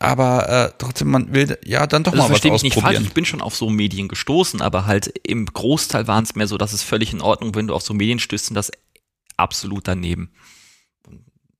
Aber 0.00 0.48
äh, 0.48 0.72
trotzdem, 0.78 1.08
man 1.10 1.32
will 1.32 1.58
ja 1.64 1.86
dann 1.86 2.02
doch 2.02 2.12
Also 2.12 2.22
mal 2.22 2.24
was 2.24 2.30
verstehe 2.40 2.52
mich 2.52 2.62
nicht 2.62 2.74
falsch, 2.74 2.84
ausprobieren. 2.86 3.04
ich 3.04 3.14
bin 3.14 3.24
schon 3.24 3.40
auf 3.40 3.54
so 3.54 3.68
Medien 3.70 4.08
gestoßen, 4.08 4.60
aber 4.60 4.86
halt 4.86 5.06
im 5.26 5.46
Großteil 5.46 6.06
waren 6.08 6.24
es 6.24 6.34
mehr 6.34 6.46
so, 6.48 6.58
dass 6.58 6.72
es 6.72 6.82
völlig 6.82 7.12
in 7.12 7.20
Ordnung, 7.20 7.54
wenn 7.54 7.66
du 7.68 7.74
auf 7.74 7.82
so 7.82 7.94
Medien 7.94 8.18
stößt 8.18 8.50
und 8.50 8.54
das 8.54 8.72
absolut 9.36 9.86
daneben. 9.86 10.32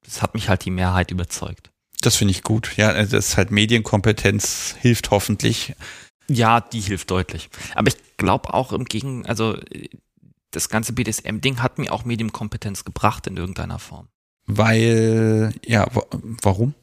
Das 0.05 0.23
hat 0.23 0.35
mich 0.35 0.49
halt 0.49 0.65
die 0.65 0.71
Mehrheit 0.71 1.11
überzeugt. 1.11 1.71
Das 2.01 2.17
finde 2.17 2.33
ich 2.33 2.43
gut. 2.43 2.77
Ja, 2.77 2.93
das 2.93 3.13
ist 3.13 3.37
halt 3.37 3.51
Medienkompetenz 3.53 4.75
hilft 4.81 5.11
hoffentlich. 5.13 5.75
Ja, 6.29 6.61
die 6.61 6.81
hilft 6.81 7.11
deutlich. 7.11 7.49
Aber 7.75 7.89
ich 7.89 7.97
glaube 8.17 8.55
auch 8.55 8.73
im 8.73 8.87
Gegen, 8.87 9.25
also 9.27 9.57
äh, 9.57 9.89
das 10.51 10.69
ganze 10.69 10.93
BDSM-Ding 10.93 11.63
hat 11.63 11.79
mir 11.79 11.93
auch 11.93 12.05
Medienkompetenz 12.05 12.85
gebracht 12.85 13.27
in 13.27 13.37
irgendeiner 13.37 13.79
Form. 13.79 14.09
Weil, 14.59 15.55
ja, 15.67 15.87
wa- 15.95 16.07
warum? 16.43 16.75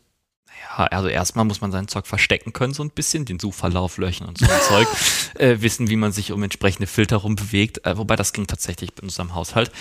Ja, 0.77 0.85
also 0.87 1.07
erstmal 1.07 1.45
muss 1.45 1.61
man 1.61 1.71
sein 1.71 1.87
Zeug 1.87 2.07
verstecken 2.07 2.53
können, 2.53 2.73
so 2.73 2.83
ein 2.83 2.89
bisschen, 2.91 3.25
den 3.25 3.39
Suchverlauf 3.39 3.97
löschen 3.97 4.27
und 4.27 4.37
so 4.37 4.45
ein 4.45 4.61
Zeug, 4.67 4.87
äh, 5.35 5.57
wissen, 5.61 5.89
wie 5.89 5.95
man 5.95 6.11
sich 6.11 6.31
um 6.31 6.41
entsprechende 6.43 6.87
Filter 6.87 7.17
rum 7.17 7.35
bewegt, 7.35 7.85
äh, 7.85 7.97
wobei 7.97 8.15
das 8.15 8.33
ging 8.33 8.47
tatsächlich 8.47 8.91
in 8.97 9.03
unserem 9.05 9.33
Haushalt. 9.35 9.71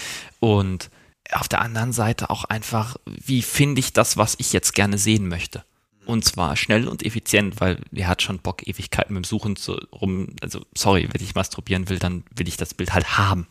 Und 0.41 0.91
auf 1.33 1.49
der 1.49 1.61
anderen 1.61 1.93
Seite 1.93 2.31
auch 2.31 2.45
einfach, 2.45 2.97
wie 3.07 3.43
finde 3.43 3.81
ich 3.81 3.93
das, 3.93 4.17
was 4.17 4.35
ich 4.39 4.53
jetzt 4.53 4.75
gerne 4.75 4.99
sehen 4.99 5.29
möchte? 5.29 5.65
Und 6.07 6.25
zwar 6.25 6.57
schnell 6.57 6.89
und 6.89 7.05
effizient, 7.05 7.61
weil 7.61 7.79
wer 7.91 8.09
hat 8.09 8.23
schon 8.23 8.39
Bock, 8.39 8.67
Ewigkeiten 8.67 9.13
mit 9.15 9.25
dem 9.25 9.29
Suchen 9.29 9.57
zu, 9.57 9.73
rum, 9.93 10.29
also 10.41 10.63
sorry, 10.77 11.07
wenn 11.13 11.23
ich 11.23 11.35
masturbieren 11.35 11.91
will, 11.91 11.99
dann 11.99 12.25
will 12.35 12.49
ich 12.49 12.57
das 12.57 12.73
Bild 12.73 12.95
halt 12.95 13.19
haben 13.19 13.47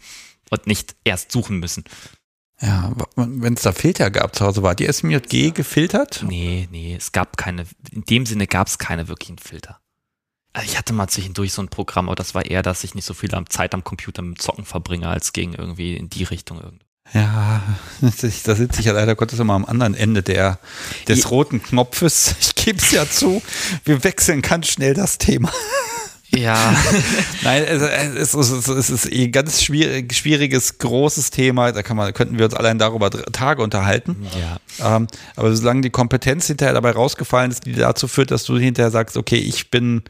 und 0.50 0.66
nicht 0.66 0.96
erst 1.04 1.32
suchen 1.32 1.58
müssen. 1.60 1.84
Ja, 2.62 2.92
wenn 3.16 3.54
es 3.54 3.62
da 3.62 3.72
Filter 3.72 4.10
gab 4.10 4.36
zu 4.36 4.44
Hause, 4.46 4.64
war 4.64 4.74
die 4.74 4.92
SMJG 4.92 5.52
gefiltert? 5.52 6.24
Nee, 6.28 6.68
nee, 6.72 6.96
es 6.98 7.12
gab 7.12 7.38
keine, 7.38 7.66
in 7.92 8.04
dem 8.06 8.26
Sinne 8.26 8.48
gab 8.48 8.68
es 8.68 8.80
keine 8.80 9.08
wirklichen 9.08 9.38
Filter. 9.38 9.80
Also 10.54 10.68
Ich 10.72 10.76
hatte 10.78 10.92
mal 10.94 11.08
zwischendurch 11.08 11.54
so 11.54 11.62
ein 11.62 11.68
Programm, 11.68 12.08
aber 12.10 12.16
das 12.16 12.34
war 12.34 12.46
eher, 12.46 12.64
dass 12.64 12.84
ich 12.84 12.96
nicht 12.96 13.06
so 13.06 13.14
viel 13.14 13.30
Zeit 13.50 13.76
am 13.76 13.84
Computer 13.84 14.24
mit 14.24 14.38
dem 14.38 14.40
Zocken 14.40 14.66
verbringe, 14.66 15.08
als 15.08 15.34
gegen 15.34 15.54
irgendwie 15.54 15.96
in 15.96 16.10
die 16.10 16.24
Richtung 16.24 16.60
irgendwie. 16.60 16.86
Ja, 17.14 17.62
das 18.02 18.24
ist- 18.24 18.48
da 18.48 18.56
sitze 18.56 18.80
ich 18.80 18.88
ja 18.88 18.94
leider 18.94 19.16
Gottes 19.16 19.38
immer 19.40 19.54
am 19.54 19.64
anderen 19.66 19.94
Ende 19.94 20.24
der, 20.24 20.60
des 21.08 21.30
roten 21.30 21.62
Knopfes. 21.62 22.36
Ich 22.42 22.56
gebe 22.56 22.80
es 22.80 22.90
ja 22.92 23.08
zu, 23.08 23.42
wir 23.86 24.04
wechseln 24.04 24.42
ganz 24.42 24.68
schnell 24.68 24.94
das 24.96 25.18
Thema. 25.20 25.54
Ja, 26.36 26.76
Nein, 27.44 27.64
es, 27.64 28.34
es, 28.34 28.52
es, 28.52 28.68
es 28.68 28.90
ist 28.90 29.12
eh 29.12 29.26
ein 29.26 29.32
ganz 29.32 29.62
schwierig, 29.64 30.14
schwieriges, 30.14 30.78
großes 30.78 31.32
Thema. 31.32 31.72
Da 31.72 31.84
kann 31.84 31.96
man, 31.96 32.14
könnten 32.14 32.38
wir 32.38 32.46
uns 32.46 32.54
allein 32.54 32.78
darüber 32.78 33.10
Tage 33.10 33.62
unterhalten. 33.62 34.28
ja. 34.40 34.58
Ähm, 34.98 35.08
aber 35.36 35.56
solange 35.56 35.82
die 35.82 35.90
Kompetenz 35.90 36.48
hinterher 36.48 36.74
dabei 36.74 36.92
rausgefallen 36.92 37.52
ist, 37.52 37.66
die 37.66 37.74
dazu 37.74 38.08
führt, 38.08 38.32
dass 38.32 38.44
du 38.44 38.58
hinterher 38.58 38.92
sagst, 38.92 39.18
okay, 39.18 39.38
ich 39.38 39.72
bin, 39.72 40.04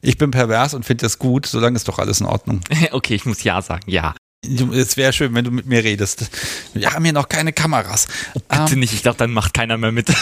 ich 0.00 0.18
bin 0.18 0.32
pervers 0.32 0.74
und 0.74 0.84
finde 0.84 1.02
das 1.06 1.18
gut, 1.18 1.46
solange 1.46 1.76
ist 1.76 1.86
doch 1.88 1.98
alles 1.98 2.20
in 2.20 2.26
Ordnung. 2.26 2.60
Okay, 2.90 3.14
ich 3.14 3.24
muss 3.24 3.42
ja 3.44 3.62
sagen, 3.62 3.84
ja. 3.86 4.14
Es 4.44 4.96
wäre 4.96 5.12
schön, 5.12 5.34
wenn 5.34 5.44
du 5.44 5.52
mit 5.52 5.66
mir 5.66 5.84
redest. 5.84 6.28
Wir 6.74 6.92
haben 6.92 7.04
hier 7.04 7.12
noch 7.12 7.28
keine 7.28 7.52
Kameras. 7.52 8.08
Bitte 8.34 8.72
ähm, 8.72 8.80
nicht, 8.80 8.92
ich 8.92 9.02
glaube, 9.02 9.16
dann 9.16 9.32
macht 9.32 9.54
keiner 9.54 9.78
mehr 9.78 9.92
mit. 9.92 10.12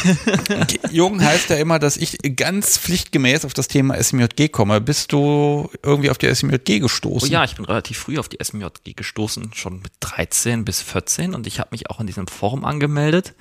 Jung 0.91 1.23
heißt 1.23 1.49
ja 1.49 1.57
immer, 1.57 1.79
dass 1.79 1.97
ich 1.97 2.19
ganz 2.37 2.77
pflichtgemäß 2.77 3.47
auf 3.47 3.55
das 3.55 3.67
Thema 3.69 3.97
SMJG 3.97 4.49
komme. 4.49 4.83
Bist 4.83 5.12
du 5.12 5.71
irgendwie 5.83 6.11
auf 6.11 6.19
die 6.19 6.33
SMJG 6.35 6.81
gestoßen? 6.81 7.31
Oh 7.31 7.33
ja, 7.33 7.45
ich 7.45 7.57
bin 7.57 7.65
relativ 7.65 7.97
früh 7.97 8.19
auf 8.19 8.29
die 8.29 8.37
SMJG 8.45 8.93
gestoßen, 8.95 9.53
schon 9.55 9.81
mit 9.81 9.93
13 10.00 10.67
bis 10.67 10.83
14 10.83 11.35
und 11.35 11.47
ich 11.47 11.59
habe 11.59 11.71
mich 11.73 11.89
auch 11.89 11.99
in 11.99 12.07
diesem 12.07 12.27
Forum 12.27 12.67
angemeldet. 12.67 13.35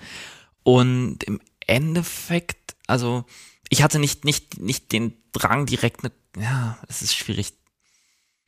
Und 0.63 1.25
im 1.25 1.41
Endeffekt, 1.67 2.75
also 2.87 3.25
ich 3.67 3.83
hatte 3.83 3.99
nicht, 3.99 4.23
nicht, 4.23 4.61
nicht 4.61 4.93
den 4.93 5.13
Drang 5.33 5.65
direkt 5.65 6.05
eine, 6.05 6.13
ja, 6.41 6.77
es 6.87 7.01
ist 7.01 7.17
schwierig 7.17 7.58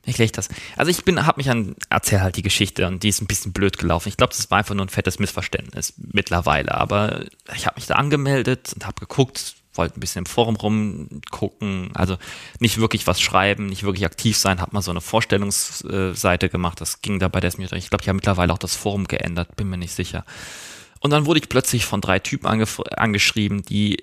wie 0.03 0.09
erkläre 0.09 0.25
ich 0.25 0.31
das? 0.31 0.49
Also 0.77 0.89
ich 0.89 1.03
bin, 1.05 1.25
habe 1.25 1.39
mich 1.39 1.49
an, 1.49 1.75
erzähl 1.89 2.21
halt 2.21 2.35
die 2.35 2.41
Geschichte 2.41 2.87
und 2.87 3.03
die 3.03 3.09
ist 3.09 3.21
ein 3.21 3.27
bisschen 3.27 3.53
blöd 3.53 3.77
gelaufen. 3.77 4.09
Ich 4.09 4.17
glaube, 4.17 4.33
das 4.35 4.49
war 4.49 4.57
einfach 4.57 4.73
nur 4.73 4.85
ein 4.85 4.89
fettes 4.89 5.19
Missverständnis 5.19 5.93
mittlerweile. 5.97 6.73
Aber 6.73 7.25
ich 7.55 7.67
habe 7.67 7.75
mich 7.75 7.85
da 7.85 7.95
angemeldet 7.95 8.71
und 8.73 8.85
habe 8.85 8.99
geguckt, 8.99 9.55
wollte 9.73 9.97
ein 9.97 9.99
bisschen 9.99 10.21
im 10.21 10.25
Forum 10.25 10.55
rumgucken, 10.55 11.91
also 11.93 12.17
nicht 12.59 12.79
wirklich 12.79 13.07
was 13.07 13.21
schreiben, 13.21 13.67
nicht 13.67 13.83
wirklich 13.83 14.05
aktiv 14.05 14.37
sein, 14.37 14.59
habe 14.59 14.73
mal 14.73 14.81
so 14.81 14.91
eine 14.91 15.01
Vorstellungsseite 15.01 16.49
gemacht. 16.49 16.81
Das 16.81 17.01
ging 17.01 17.19
dabei, 17.19 17.39
der 17.39 17.49
ist 17.49 17.57
mir, 17.57 17.71
ich 17.71 17.89
glaube, 17.89 18.01
ich 18.01 18.09
habe 18.09 18.15
mittlerweile 18.15 18.51
auch 18.51 18.57
das 18.57 18.75
Forum 18.75 19.07
geändert, 19.07 19.55
bin 19.55 19.69
mir 19.69 19.77
nicht 19.77 19.93
sicher. 19.93 20.25
Und 20.99 21.11
dann 21.11 21.25
wurde 21.25 21.39
ich 21.39 21.49
plötzlich 21.49 21.85
von 21.85 22.01
drei 22.01 22.19
Typen 22.19 22.47
angeschrieben, 22.47 23.61
die 23.61 23.97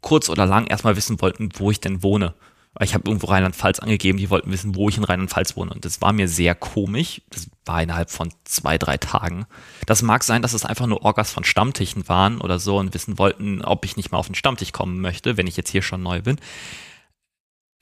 kurz 0.00 0.28
oder 0.28 0.46
lang 0.46 0.66
erstmal 0.66 0.96
wissen 0.96 1.20
wollten, 1.20 1.50
wo 1.56 1.70
ich 1.70 1.80
denn 1.80 2.02
wohne 2.02 2.34
ich 2.78 2.94
habe 2.94 3.08
irgendwo 3.08 3.26
Rheinland-Pfalz 3.26 3.80
angegeben, 3.80 4.18
die 4.18 4.30
wollten 4.30 4.52
wissen, 4.52 4.76
wo 4.76 4.88
ich 4.88 4.96
in 4.96 5.02
Rheinland-Pfalz 5.02 5.56
wohne. 5.56 5.72
Und 5.72 5.84
das 5.84 6.00
war 6.00 6.12
mir 6.12 6.28
sehr 6.28 6.54
komisch. 6.54 7.20
Das 7.30 7.50
war 7.64 7.82
innerhalb 7.82 8.10
von 8.10 8.32
zwei, 8.44 8.78
drei 8.78 8.96
Tagen. 8.96 9.46
Das 9.86 10.02
mag 10.02 10.22
sein, 10.22 10.40
dass 10.40 10.52
es 10.52 10.64
einfach 10.64 10.86
nur 10.86 11.02
Orgas 11.02 11.32
von 11.32 11.42
Stammtischen 11.42 12.08
waren 12.08 12.40
oder 12.40 12.60
so 12.60 12.78
und 12.78 12.94
wissen 12.94 13.18
wollten, 13.18 13.62
ob 13.62 13.84
ich 13.84 13.96
nicht 13.96 14.12
mal 14.12 14.18
auf 14.18 14.26
den 14.26 14.36
Stammtisch 14.36 14.70
kommen 14.70 15.00
möchte, 15.00 15.36
wenn 15.36 15.48
ich 15.48 15.56
jetzt 15.56 15.70
hier 15.70 15.82
schon 15.82 16.02
neu 16.02 16.22
bin. 16.22 16.38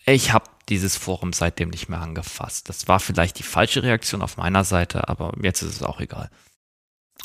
Ich 0.07 0.33
habe 0.33 0.47
dieses 0.71 0.97
Forum 0.97 1.35
seitdem 1.35 1.69
nicht 1.69 1.91
mehr 1.91 2.01
angefasst. 2.01 2.71
Das 2.71 2.89
war 2.89 2.99
vielleicht 2.99 3.39
die 3.39 3.43
falsche 3.43 3.83
Reaktion 3.83 4.23
auf 4.23 4.39
meiner 4.39 4.65
Seite, 4.65 5.09
aber 5.09 5.35
jetzt 5.43 5.61
ist 5.61 5.77
es 5.77 5.83
auch 5.83 6.01
egal. 6.01 6.31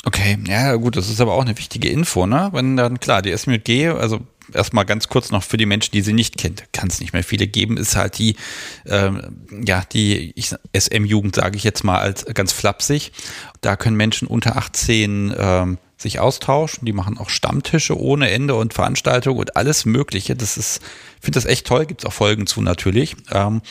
Okay, 0.02 0.38
ja 0.46 0.74
gut, 0.74 0.96
das 0.96 1.08
ist 1.08 1.20
aber 1.20 1.32
auch 1.32 1.42
eine 1.42 1.56
wichtige 1.56 1.88
Info, 1.88 2.26
ne? 2.26 2.50
Wenn 2.52 2.76
dann 2.76 3.00
klar, 3.00 3.22
die 3.22 3.30
SMG, 3.30 3.88
also 3.88 4.20
erstmal 4.52 4.84
ganz 4.84 5.08
kurz 5.08 5.30
noch 5.30 5.42
für 5.42 5.56
die 5.56 5.66
Menschen, 5.66 5.92
die 5.92 6.02
sie 6.02 6.12
nicht 6.12 6.36
kennt, 6.36 6.64
kann 6.72 6.88
es 6.88 7.00
nicht 7.00 7.12
mehr 7.12 7.24
viele 7.24 7.46
geben, 7.46 7.76
ist 7.76 7.96
halt 7.96 8.18
die, 8.18 8.36
ähm, 8.86 9.46
ja, 9.64 9.82
die 9.92 10.34
SM-Jugend, 10.76 11.36
sage 11.36 11.56
ich 11.56 11.64
jetzt 11.64 11.84
mal 11.84 11.98
als 11.98 12.26
ganz 12.26 12.52
flapsig. 12.52 13.12
Da 13.60 13.76
können 13.76 13.96
Menschen 13.96 14.28
unter 14.28 14.56
18 14.56 15.34
ähm, 15.38 15.78
sich 15.96 16.20
austauschen. 16.20 16.84
Die 16.84 16.92
machen 16.92 17.18
auch 17.18 17.30
Stammtische 17.30 17.98
ohne 17.98 18.30
Ende 18.30 18.54
und 18.54 18.74
Veranstaltungen 18.74 19.38
und 19.38 19.56
alles 19.56 19.84
Mögliche. 19.84 20.36
Das 20.36 20.56
ist, 20.56 20.82
finde 21.20 21.38
das 21.38 21.46
echt 21.46 21.66
toll. 21.66 21.86
Gibt 21.86 22.02
es 22.02 22.06
auch 22.06 22.12
Folgen 22.12 22.46
zu 22.46 22.60
natürlich. 22.60 23.16
Ähm, 23.32 23.62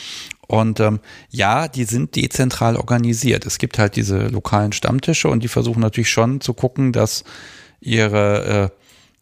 und 0.54 0.78
ähm, 0.78 1.00
ja, 1.30 1.66
die 1.66 1.84
sind 1.84 2.14
dezentral 2.14 2.76
organisiert. 2.76 3.44
Es 3.44 3.58
gibt 3.58 3.78
halt 3.78 3.96
diese 3.96 4.28
lokalen 4.28 4.72
Stammtische 4.72 5.28
und 5.28 5.42
die 5.42 5.48
versuchen 5.48 5.80
natürlich 5.80 6.10
schon 6.10 6.40
zu 6.40 6.54
gucken, 6.54 6.92
dass 6.92 7.24
ihre 7.80 8.70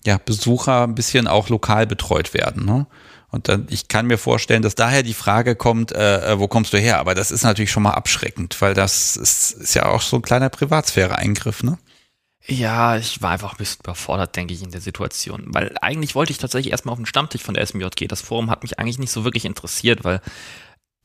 äh, 0.04 0.08
ja, 0.08 0.18
Besucher 0.22 0.84
ein 0.84 0.94
bisschen 0.94 1.26
auch 1.26 1.48
lokal 1.48 1.86
betreut 1.86 2.34
werden. 2.34 2.66
Ne? 2.66 2.86
Und 3.30 3.48
dann, 3.48 3.66
ich 3.70 3.88
kann 3.88 4.06
mir 4.06 4.18
vorstellen, 4.18 4.60
dass 4.60 4.74
daher 4.74 5.02
die 5.02 5.14
Frage 5.14 5.56
kommt, 5.56 5.92
äh, 5.92 6.32
äh, 6.32 6.38
wo 6.38 6.48
kommst 6.48 6.74
du 6.74 6.78
her? 6.78 6.98
Aber 6.98 7.14
das 7.14 7.30
ist 7.30 7.44
natürlich 7.44 7.70
schon 7.70 7.82
mal 7.82 7.94
abschreckend, 7.94 8.60
weil 8.60 8.74
das 8.74 9.16
ist, 9.16 9.52
ist 9.52 9.74
ja 9.74 9.86
auch 9.86 10.02
so 10.02 10.16
ein 10.16 10.22
kleiner 10.22 10.50
Privatsphäre-Eingriff, 10.50 11.62
ne? 11.62 11.78
Ja, 12.46 12.96
ich 12.96 13.22
war 13.22 13.30
einfach 13.30 13.52
ein 13.52 13.58
bisschen 13.58 13.80
überfordert, 13.84 14.34
denke 14.34 14.52
ich, 14.52 14.62
in 14.62 14.72
der 14.72 14.80
Situation. 14.80 15.44
Weil 15.46 15.76
eigentlich 15.80 16.16
wollte 16.16 16.32
ich 16.32 16.38
tatsächlich 16.38 16.72
erstmal 16.72 16.92
auf 16.92 16.98
den 16.98 17.06
Stammtisch 17.06 17.42
von 17.42 17.54
der 17.54 17.64
SMJG. 17.64 18.08
Das 18.08 18.20
Forum 18.20 18.50
hat 18.50 18.64
mich 18.64 18.80
eigentlich 18.80 18.98
nicht 18.98 19.12
so 19.12 19.22
wirklich 19.22 19.44
interessiert, 19.44 20.02
weil 20.02 20.20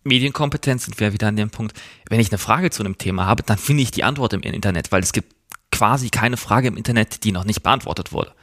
Medienkompetenz 0.07 0.85
sind 0.85 0.99
wir 0.99 1.13
wieder 1.13 1.27
an 1.27 1.35
dem 1.35 1.49
Punkt. 1.49 1.77
Wenn 2.09 2.19
ich 2.19 2.31
eine 2.31 2.37
Frage 2.37 2.69
zu 2.69 2.83
einem 2.83 2.97
Thema 2.97 3.25
habe, 3.25 3.43
dann 3.43 3.57
finde 3.57 3.83
ich 3.83 3.91
die 3.91 4.03
Antwort 4.03 4.33
im 4.33 4.41
Internet, 4.41 4.91
weil 4.91 5.03
es 5.03 5.13
gibt 5.13 5.35
quasi 5.71 6.09
keine 6.09 6.37
Frage 6.37 6.67
im 6.67 6.77
Internet, 6.77 7.23
die 7.23 7.31
noch 7.31 7.43
nicht 7.43 7.63
beantwortet 7.63 8.11
wurde. 8.11 8.33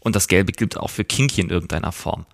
Und 0.00 0.14
das 0.14 0.28
Gelbe 0.28 0.52
gilt 0.52 0.76
auch 0.76 0.90
für 0.90 1.04
Kinky 1.04 1.40
in 1.40 1.50
irgendeiner 1.50 1.92
Form. 1.92 2.26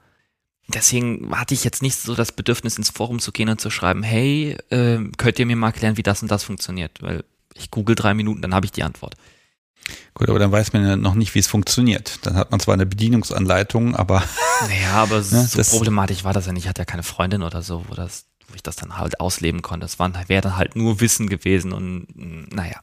Deswegen 0.69 1.31
hatte 1.37 1.55
ich 1.55 1.65
jetzt 1.65 1.83
nicht 1.83 1.97
so 1.97 2.15
das 2.15 2.33
Bedürfnis, 2.33 2.77
ins 2.77 2.91
Forum 2.91 3.19
zu 3.19 3.33
gehen 3.33 3.49
und 3.49 3.61
zu 3.61 3.71
schreiben, 3.71 4.03
hey, 4.03 4.57
äh, 4.71 4.99
könnt 5.17 5.39
ihr 5.39 5.47
mir 5.47 5.57
mal 5.57 5.69
erklären, 5.69 5.97
wie 5.97 6.03
das 6.03 6.23
und 6.23 6.31
das 6.31 6.45
funktioniert? 6.45 7.03
Weil 7.03 7.25
ich 7.55 7.71
google 7.71 7.97
drei 7.97 8.15
Minuten, 8.15 8.43
dann 8.43 8.55
habe 8.55 8.67
ich 8.67 8.73
die 8.73 8.83
Antwort. 8.83 9.15
Gut, 10.15 10.29
aber 10.29 10.39
dann 10.39 10.53
weiß 10.53 10.73
man 10.73 10.87
ja 10.87 10.97
noch 10.97 11.15
nicht, 11.15 11.35
wie 11.35 11.39
es 11.41 11.47
funktioniert. 11.47 12.25
Dann 12.27 12.37
hat 12.37 12.51
man 12.51 12.61
zwar 12.61 12.75
eine 12.75 12.87
Bedienungsanleitung, 12.87 13.97
aber. 13.97 14.23
Naja, 14.69 14.93
aber 14.95 15.17
ne, 15.31 15.49
so 15.49 15.79
problematisch 15.79 16.23
war 16.23 16.33
das 16.33 16.47
ja 16.47 16.53
nicht. 16.53 16.65
Ich 16.65 16.69
hatte 16.69 16.83
ja 16.83 16.87
keine 16.87 17.03
Freundin 17.03 17.43
oder 17.43 17.63
so, 17.63 17.85
wo, 17.89 17.95
das, 17.95 18.27
wo 18.51 18.55
ich 18.55 18.63
das 18.63 18.77
dann 18.77 18.99
halt 18.99 19.21
ausleben 19.21 19.63
konnte. 19.63 19.85
Das 19.85 19.99
wäre 19.99 20.43
dann 20.43 20.57
halt 20.57 20.77
nur 20.77 21.01
Wissen 21.01 21.29
gewesen 21.29 21.73
und 21.73 22.07
naja. 22.53 22.81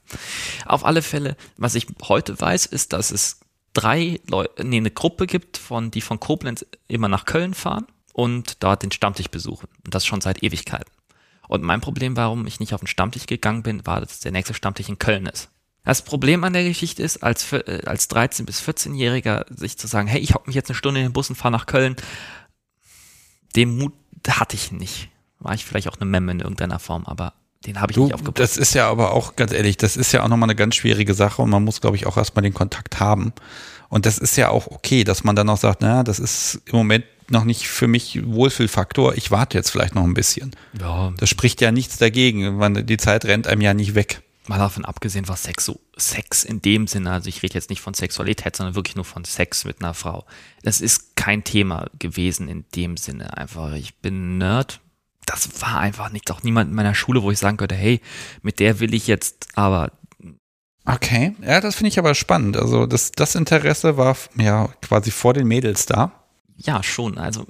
Auf 0.65 0.86
alle 0.86 1.01
Fälle, 1.01 1.36
was 1.57 1.75
ich 1.75 1.88
heute 2.07 2.39
weiß, 2.39 2.65
ist, 2.65 2.93
dass 2.93 3.12
es 3.12 3.39
drei 3.74 4.19
Leute, 4.27 4.65
nee, 4.65 4.77
eine 4.77 4.91
Gruppe 4.91 5.27
gibt, 5.27 5.57
von, 5.57 5.91
die 5.91 6.01
von 6.01 6.19
Koblenz 6.19 6.65
immer 6.88 7.07
nach 7.07 7.25
Köln 7.25 7.53
fahren 7.53 7.86
und 8.13 8.63
dort 8.63 8.83
den 8.83 8.91
Stammtisch 8.91 9.29
besuchen. 9.29 9.67
Und 9.86 9.93
das 9.93 10.05
schon 10.05 10.21
seit 10.21 10.41
Ewigkeiten. 10.41 10.91
Und 11.47 11.63
mein 11.63 11.81
Problem, 11.81 12.17
warum 12.17 12.47
ich 12.47 12.59
nicht 12.59 12.74
auf 12.74 12.81
den 12.81 12.88
Stammtisch 12.88 13.27
gegangen 13.27 13.63
bin, 13.63 13.86
war, 13.86 14.01
dass 14.01 14.19
der 14.19 14.31
nächste 14.31 14.53
Stammtisch 14.53 14.89
in 14.89 15.00
Köln 15.00 15.27
ist. 15.27 15.50
Das 15.83 16.01
Problem 16.01 16.43
an 16.43 16.51
der 16.51 16.65
Geschichte 16.65 17.01
ist, 17.01 17.24
als, 17.24 17.53
äh, 17.53 17.81
als 17.86 18.09
13- 18.09 18.43
bis 18.45 18.62
14-Jähriger 18.62 19.45
sich 19.50 19.77
zu 19.77 19.88
sagen, 19.88 20.09
hey, 20.09 20.19
ich 20.19 20.33
hock 20.33 20.45
mich 20.45 20.55
jetzt 20.55 20.69
eine 20.69 20.75
Stunde 20.75 21.00
in 21.00 21.07
den 21.07 21.13
Bus 21.13 21.29
und 21.29 21.38
fahre 21.38 21.53
nach 21.53 21.65
Köln, 21.65 21.95
den 23.55 23.77
Mut 23.77 23.93
hatte 24.27 24.55
ich 24.55 24.74
nicht. 24.74 25.09
War 25.39 25.53
ich 25.53 25.65
vielleicht 25.65 25.88
auch 25.88 25.98
eine 25.98 26.10
Memme 26.10 26.32
in 26.32 26.39
irgendeiner 26.39 26.79
Form, 26.79 27.06
aber 27.06 27.34
den 27.65 27.82
habe 27.82 27.91
ich 27.91 27.96
du, 27.96 28.06
nicht 28.06 28.13
aufgebaut. 28.13 28.39
Das 28.39 28.58
ist 28.58 28.74
ja 28.74 28.89
aber 28.89 29.12
auch, 29.12 29.36
ganz 29.36 29.51
ehrlich, 29.51 29.77
das 29.77 29.98
ist 29.98 30.12
ja 30.12 30.24
auch 30.24 30.27
nochmal 30.27 30.48
eine 30.48 30.56
ganz 30.56 30.75
schwierige 30.75 31.13
Sache 31.13 31.41
und 31.41 31.50
man 31.50 31.63
muss, 31.63 31.82
glaube 31.82 31.96
ich, 31.96 32.06
auch 32.06 32.17
erstmal 32.17 32.44
den 32.44 32.53
Kontakt 32.53 33.00
haben. 33.00 33.34
Und 33.89 34.06
das 34.06 34.17
ist 34.17 34.36
ja 34.36 34.50
auch 34.50 34.67
okay, 34.67 35.03
dass 35.03 35.24
man 35.24 35.36
dann 35.36 35.50
auch 35.50 35.58
sagt, 35.58 35.82
naja, 35.82 36.03
das 36.03 36.20
ist 36.20 36.62
im 36.65 36.75
Moment 36.75 37.06
noch 37.29 37.44
nicht 37.44 37.67
für 37.67 37.88
mich 37.88 38.25
Wohlfühlfaktor. 38.25 39.15
Ich 39.15 39.32
warte 39.32 39.58
jetzt 39.58 39.70
vielleicht 39.70 39.96
noch 39.96 40.03
ein 40.03 40.13
bisschen. 40.13 40.56
Ja. 40.79 41.13
Das 41.17 41.29
spricht 41.29 41.62
ja 41.62 41.72
nichts 41.72 41.98
dagegen. 41.98 42.56
Man, 42.56 42.86
die 42.86 42.98
Zeit 42.98 43.25
rennt 43.25 43.48
einem 43.48 43.62
ja 43.62 43.74
nicht 43.74 43.96
weg. 43.96 44.22
Mal 44.48 44.60
davon 44.60 44.86
abgesehen, 44.86 45.27
was 45.27 45.44
Sex 45.44 45.65
so, 45.65 45.82
Sex 45.98 46.46
in 46.46 46.62
dem 46.62 46.88
Sinne, 46.88 47.12
also 47.12 47.27
ich 47.27 47.44
rede 47.44 47.56
jetzt 47.56 47.70
nicht 47.70 47.82
von 47.82 47.94
Sexualität, 47.94 48.56
sondern 48.56 48.75
wirklich 48.75 48.96
nur 48.96 49.03
von 49.03 49.25
Sex 49.25 49.65
mit 49.65 49.82
einer 49.82 49.94
Frau. 49.94 50.25
Das 50.63 50.79
ist 50.79 51.17
kein 51.17 51.44
Thema 51.44 51.88
gewesen 52.00 52.48
in 52.48 52.63
dem 52.74 52.96
Sinne. 52.96 53.36
Einfach, 53.36 53.74
ich 53.74 53.96
bin 53.96 54.38
Nerd, 54.38 54.79
das 55.27 55.62
war 55.62 55.79
einfach 55.79 56.10
nicht 56.10 56.31
auch 56.31 56.41
niemand 56.41 56.69
in 56.69 56.75
meiner 56.75 56.96
Schule, 56.96 57.22
wo 57.22 57.29
ich 57.29 57.38
sagen 57.38 57.57
könnte, 57.57 57.75
hey, 57.75 58.01
mit 58.41 58.60
der 58.60 58.79
will 58.79 58.93
ich 58.93 59.07
jetzt 59.07 59.50
aber. 59.55 59.91
Okay, 60.86 61.36
ja, 61.41 61.60
das 61.60 61.75
finde 61.75 61.89
ich 61.89 62.00
aber 62.00 62.15
spannend. 62.15 62.55
Also 62.55 62.86
das, 62.86 63.12
das 63.12 63.36
Interesse 63.36 63.98
war 63.98 64.15
ja 64.38 64.69
quasi 64.81 65.12
vor 65.12 65.34
den 65.34 65.48
Mädels 65.48 65.86
da. 65.86 66.24
Ja, 66.55 66.81
schon. 66.81 67.17
Also 67.17 67.46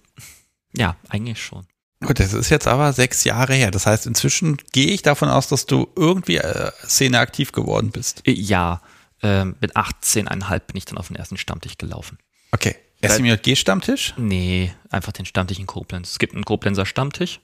ja, 0.76 0.96
eigentlich 1.08 1.42
schon. 1.42 1.68
Gut, 2.04 2.20
das 2.20 2.34
ist 2.34 2.50
jetzt 2.50 2.68
aber 2.68 2.94
sechs 2.94 3.24
Jahre 3.24 3.54
her. 3.54 3.72
Das 3.72 3.86
heißt, 3.86 4.08
inzwischen 4.08 4.58
gehe 4.72 4.88
ich 4.88 5.04
davon 5.04 5.30
aus, 5.30 5.48
dass 5.48 5.68
du 5.68 5.88
irgendwie 5.96 6.38
äh, 6.38 6.72
Szene 6.84 7.20
aktiv 7.20 7.52
geworden 7.52 7.92
bist. 7.92 8.28
Äh, 8.28 8.32
ja, 8.32 8.82
äh, 9.22 9.46
mit 9.46 9.76
18,5 9.76 10.60
bin 10.60 10.78
ich 10.78 10.86
dann 10.86 10.98
auf 10.98 11.08
den 11.08 11.16
ersten 11.16 11.38
Stammtisch 11.38 11.78
gelaufen. 11.78 12.18
Okay. 12.52 12.76
SMJG-Stammtisch? 13.04 14.16
Nee, 14.18 14.74
einfach 14.90 15.12
den 15.12 15.26
Stammtisch 15.26 15.60
in 15.60 15.68
Koblenz. 15.68 16.12
Es 16.12 16.20
gibt 16.20 16.34
einen 16.34 16.46
Koblenzer 16.46 16.86
Stammtisch 16.86 17.40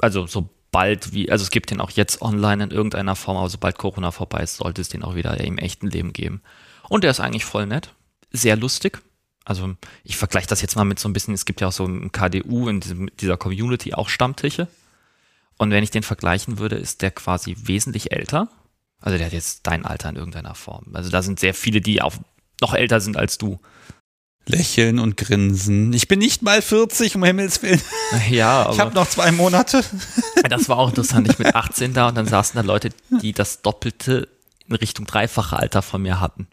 also 0.00 0.26
sobald 0.26 1.12
wie, 1.12 1.30
also 1.30 1.42
es 1.42 1.50
gibt 1.50 1.70
den 1.70 1.80
auch 1.80 1.90
jetzt 1.90 2.22
online 2.22 2.64
in 2.64 2.70
irgendeiner 2.70 3.16
Form, 3.16 3.36
aber 3.36 3.48
sobald 3.48 3.78
Corona 3.78 4.10
vorbei 4.10 4.42
ist, 4.42 4.56
sollte 4.56 4.80
es 4.80 4.88
den 4.88 5.02
auch 5.02 5.14
wieder 5.14 5.38
im 5.40 5.58
echten 5.58 5.88
Leben 5.88 6.12
geben. 6.12 6.42
Und 6.88 7.04
der 7.04 7.10
ist 7.10 7.20
eigentlich 7.20 7.44
voll 7.44 7.66
nett, 7.66 7.92
sehr 8.30 8.56
lustig. 8.56 9.00
Also 9.44 9.74
ich 10.02 10.16
vergleiche 10.16 10.48
das 10.48 10.60
jetzt 10.60 10.76
mal 10.76 10.84
mit 10.84 10.98
so 10.98 11.08
ein 11.08 11.12
bisschen, 11.12 11.34
es 11.34 11.44
gibt 11.44 11.60
ja 11.60 11.68
auch 11.68 11.72
so 11.72 11.84
im 11.84 12.10
KDU, 12.10 12.68
in 12.68 13.10
dieser 13.20 13.36
Community 13.36 13.94
auch 13.94 14.08
Stammtische. 14.08 14.68
Und 15.56 15.70
wenn 15.70 15.84
ich 15.84 15.90
den 15.90 16.02
vergleichen 16.02 16.58
würde, 16.58 16.76
ist 16.76 17.00
der 17.02 17.10
quasi 17.12 17.56
wesentlich 17.62 18.12
älter. 18.12 18.48
Also 19.00 19.18
der 19.18 19.26
hat 19.26 19.32
jetzt 19.32 19.66
dein 19.66 19.86
Alter 19.86 20.10
in 20.10 20.16
irgendeiner 20.16 20.54
Form. 20.54 20.86
Also 20.94 21.10
da 21.10 21.22
sind 21.22 21.38
sehr 21.38 21.54
viele, 21.54 21.80
die 21.80 22.02
auch 22.02 22.14
noch 22.60 22.74
älter 22.74 23.00
sind 23.00 23.16
als 23.16 23.38
du. 23.38 23.60
Lächeln 24.48 24.98
und 24.98 25.16
grinsen. 25.16 25.92
Ich 25.92 26.08
bin 26.08 26.20
nicht 26.20 26.42
mal 26.42 26.62
40, 26.62 27.16
um 27.16 27.24
Himmels 27.24 27.62
Willen. 27.62 27.80
Ja, 28.30 28.62
aber 28.64 28.72
ich 28.72 28.80
habe 28.80 28.94
noch 28.94 29.08
zwei 29.08 29.32
Monate. 29.32 29.82
Das 30.48 30.68
war 30.68 30.78
auch 30.78 30.90
interessant. 30.90 31.28
Ich 31.28 31.38
mit 31.38 31.54
18 31.54 31.92
da 31.92 32.08
und 32.08 32.14
dann 32.14 32.26
saßen 32.26 32.56
da 32.56 32.62
Leute, 32.62 32.90
die 33.22 33.32
das 33.32 33.62
Doppelte 33.62 34.28
in 34.68 34.76
Richtung 34.76 35.06
dreifache 35.06 35.56
Alter 35.56 35.82
von 35.82 36.02
mir 36.02 36.20
hatten. 36.20 36.46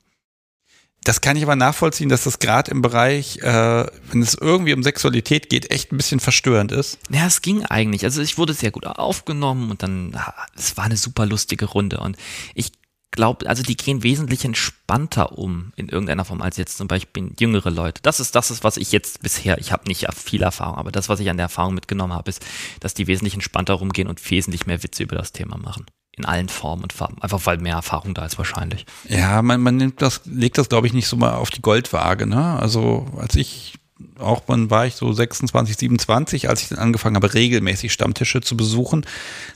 das 1.04 1.22
kann 1.22 1.36
ich 1.36 1.44
aber 1.44 1.56
nachvollziehen, 1.56 2.10
dass 2.10 2.24
das 2.24 2.40
gerade 2.40 2.72
im 2.72 2.82
Bereich, 2.82 3.38
äh, 3.40 3.86
wenn 4.12 4.22
es 4.22 4.36
irgendwie 4.36 4.74
um 4.74 4.84
Sexualität 4.84 5.50
geht, 5.50 5.70
echt 5.72 5.92
ein 5.92 5.98
bisschen 5.98 6.20
verstörend 6.20 6.72
ist. 6.72 6.98
Ja, 7.10 7.28
es 7.28 7.42
ging 7.42 7.64
eigentlich. 7.66 8.04
Also 8.06 8.22
ich 8.22 8.38
wurde 8.38 8.54
sehr 8.54 8.72
gut 8.72 8.86
aufgenommen 8.86 9.70
und 9.70 9.84
dann, 9.84 10.16
es 10.56 10.78
war 10.78 10.86
eine 10.86 10.98
super 10.98 11.26
lustige 11.26 11.66
Runde 11.66 12.00
und 12.00 12.18
ich 12.56 12.72
glaube, 13.14 13.48
also 13.48 13.64
die 13.64 13.78
gehen 13.78 14.04
wesentlich 14.04 14.44
entspannter 14.44 15.38
um 15.38 15.72
in 15.78 15.88
irgendeiner 15.88 16.26
Form 16.26 16.42
als 16.42 16.58
jetzt 16.58 16.78
zum 16.78 16.88
Beispiel 16.88 17.32
jüngere 17.40 17.70
Leute. 17.70 18.02
Das 18.02 18.20
ist 18.20 18.36
das 18.36 18.52
ist, 18.52 18.64
was 18.64 18.76
ich 18.76 18.92
jetzt 18.92 19.22
bisher, 19.22 19.58
ich 19.60 19.72
habe 19.72 19.88
nicht 19.88 20.06
viel 20.14 20.42
Erfahrung, 20.42 20.76
aber 20.76 20.92
das, 20.92 21.08
was 21.08 21.22
ich 21.22 21.30
an 21.30 21.38
der 21.38 21.46
Erfahrung 21.46 21.76
mitgenommen 21.76 22.14
habe, 22.14 22.30
ist, 22.30 22.46
dass 22.82 22.94
die 22.94 23.08
wesentlich 23.08 23.36
entspannter 23.36 23.76
rumgehen 23.76 24.10
und 24.10 24.30
wesentlich 24.30 24.66
mehr 24.66 24.84
Witze 24.84 25.04
über 25.04 25.16
das 25.16 25.32
Thema 25.32 25.58
machen. 25.58 25.86
In 26.16 26.26
allen 26.26 26.50
Formen 26.50 26.84
und 26.84 26.94
Farben. 26.94 27.20
Einfach 27.22 27.44
weil 27.46 27.58
mehr 27.58 27.76
Erfahrung 27.76 28.14
da 28.14 28.26
ist 28.26 28.38
wahrscheinlich. 28.38 28.86
Ja, 29.10 29.42
man, 29.42 29.62
man 29.62 29.78
nimmt 29.78 30.02
das, 30.02 30.22
legt 30.26 30.60
das, 30.60 30.70
glaube 30.70 30.86
ich, 30.86 30.94
nicht 30.94 31.08
so 31.08 31.16
mal 31.16 31.34
auf 31.34 31.50
die 31.50 31.62
Goldwaage, 31.62 32.28
ne? 32.28 32.60
Also 32.60 33.08
als 33.18 33.36
ich 33.36 33.74
auch 34.20 34.44
wann 34.48 34.70
war 34.70 34.86
ich 34.86 34.96
so 34.96 35.12
26, 35.12 35.78
27, 35.78 36.50
als 36.50 36.62
ich 36.62 36.70
dann 36.70 36.80
angefangen 36.80 37.16
habe, 37.16 37.34
regelmäßig 37.34 37.92
Stammtische 37.92 38.42
zu 38.42 38.58
besuchen. 38.58 39.06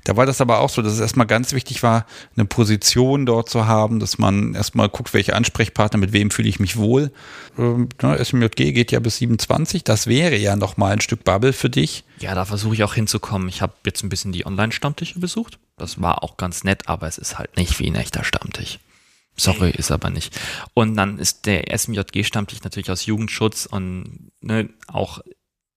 Da 0.03 0.15
war 0.17 0.25
das 0.25 0.41
aber 0.41 0.59
auch 0.59 0.69
so, 0.69 0.81
dass 0.81 0.93
es 0.93 0.99
erstmal 0.99 1.27
ganz 1.27 1.53
wichtig 1.53 1.83
war, 1.83 2.05
eine 2.35 2.45
Position 2.45 3.25
dort 3.25 3.49
zu 3.49 3.67
haben, 3.67 3.99
dass 3.99 4.17
man 4.17 4.55
erstmal 4.55 4.89
guckt, 4.89 5.13
welche 5.13 5.35
Ansprechpartner, 5.35 5.99
mit 5.99 6.13
wem 6.13 6.31
fühle 6.31 6.49
ich 6.49 6.59
mich 6.59 6.77
wohl. 6.77 7.11
Ähm, 7.57 7.89
SMJG 8.01 8.73
geht 8.73 8.91
ja 8.91 8.99
bis 8.99 9.17
27, 9.17 9.83
das 9.83 10.07
wäre 10.07 10.35
ja 10.35 10.55
nochmal 10.55 10.93
ein 10.93 11.01
Stück 11.01 11.23
Bubble 11.23 11.53
für 11.53 11.69
dich. 11.69 12.03
Ja, 12.19 12.35
da 12.35 12.45
versuche 12.45 12.73
ich 12.73 12.83
auch 12.83 12.93
hinzukommen. 12.93 13.47
Ich 13.49 13.61
habe 13.61 13.73
jetzt 13.85 14.03
ein 14.03 14.09
bisschen 14.09 14.31
die 14.31 14.45
Online-Stammtische 14.45 15.19
besucht. 15.19 15.59
Das 15.77 16.01
war 16.01 16.23
auch 16.23 16.37
ganz 16.37 16.63
nett, 16.63 16.87
aber 16.87 17.07
es 17.07 17.17
ist 17.17 17.37
halt 17.37 17.55
nicht 17.55 17.79
wie 17.79 17.87
ein 17.87 17.95
echter 17.95 18.23
Stammtisch. 18.23 18.79
Sorry, 19.39 19.71
ist 19.71 19.91
aber 19.91 20.09
nicht. 20.09 20.39
Und 20.73 20.95
dann 20.95 21.19
ist 21.19 21.45
der 21.45 21.71
SMJG-Stammtisch 21.77 22.63
natürlich 22.63 22.89
aus 22.89 23.05
Jugendschutz 23.05 23.67
und 23.67 24.31
ne, 24.41 24.69
auch 24.87 25.21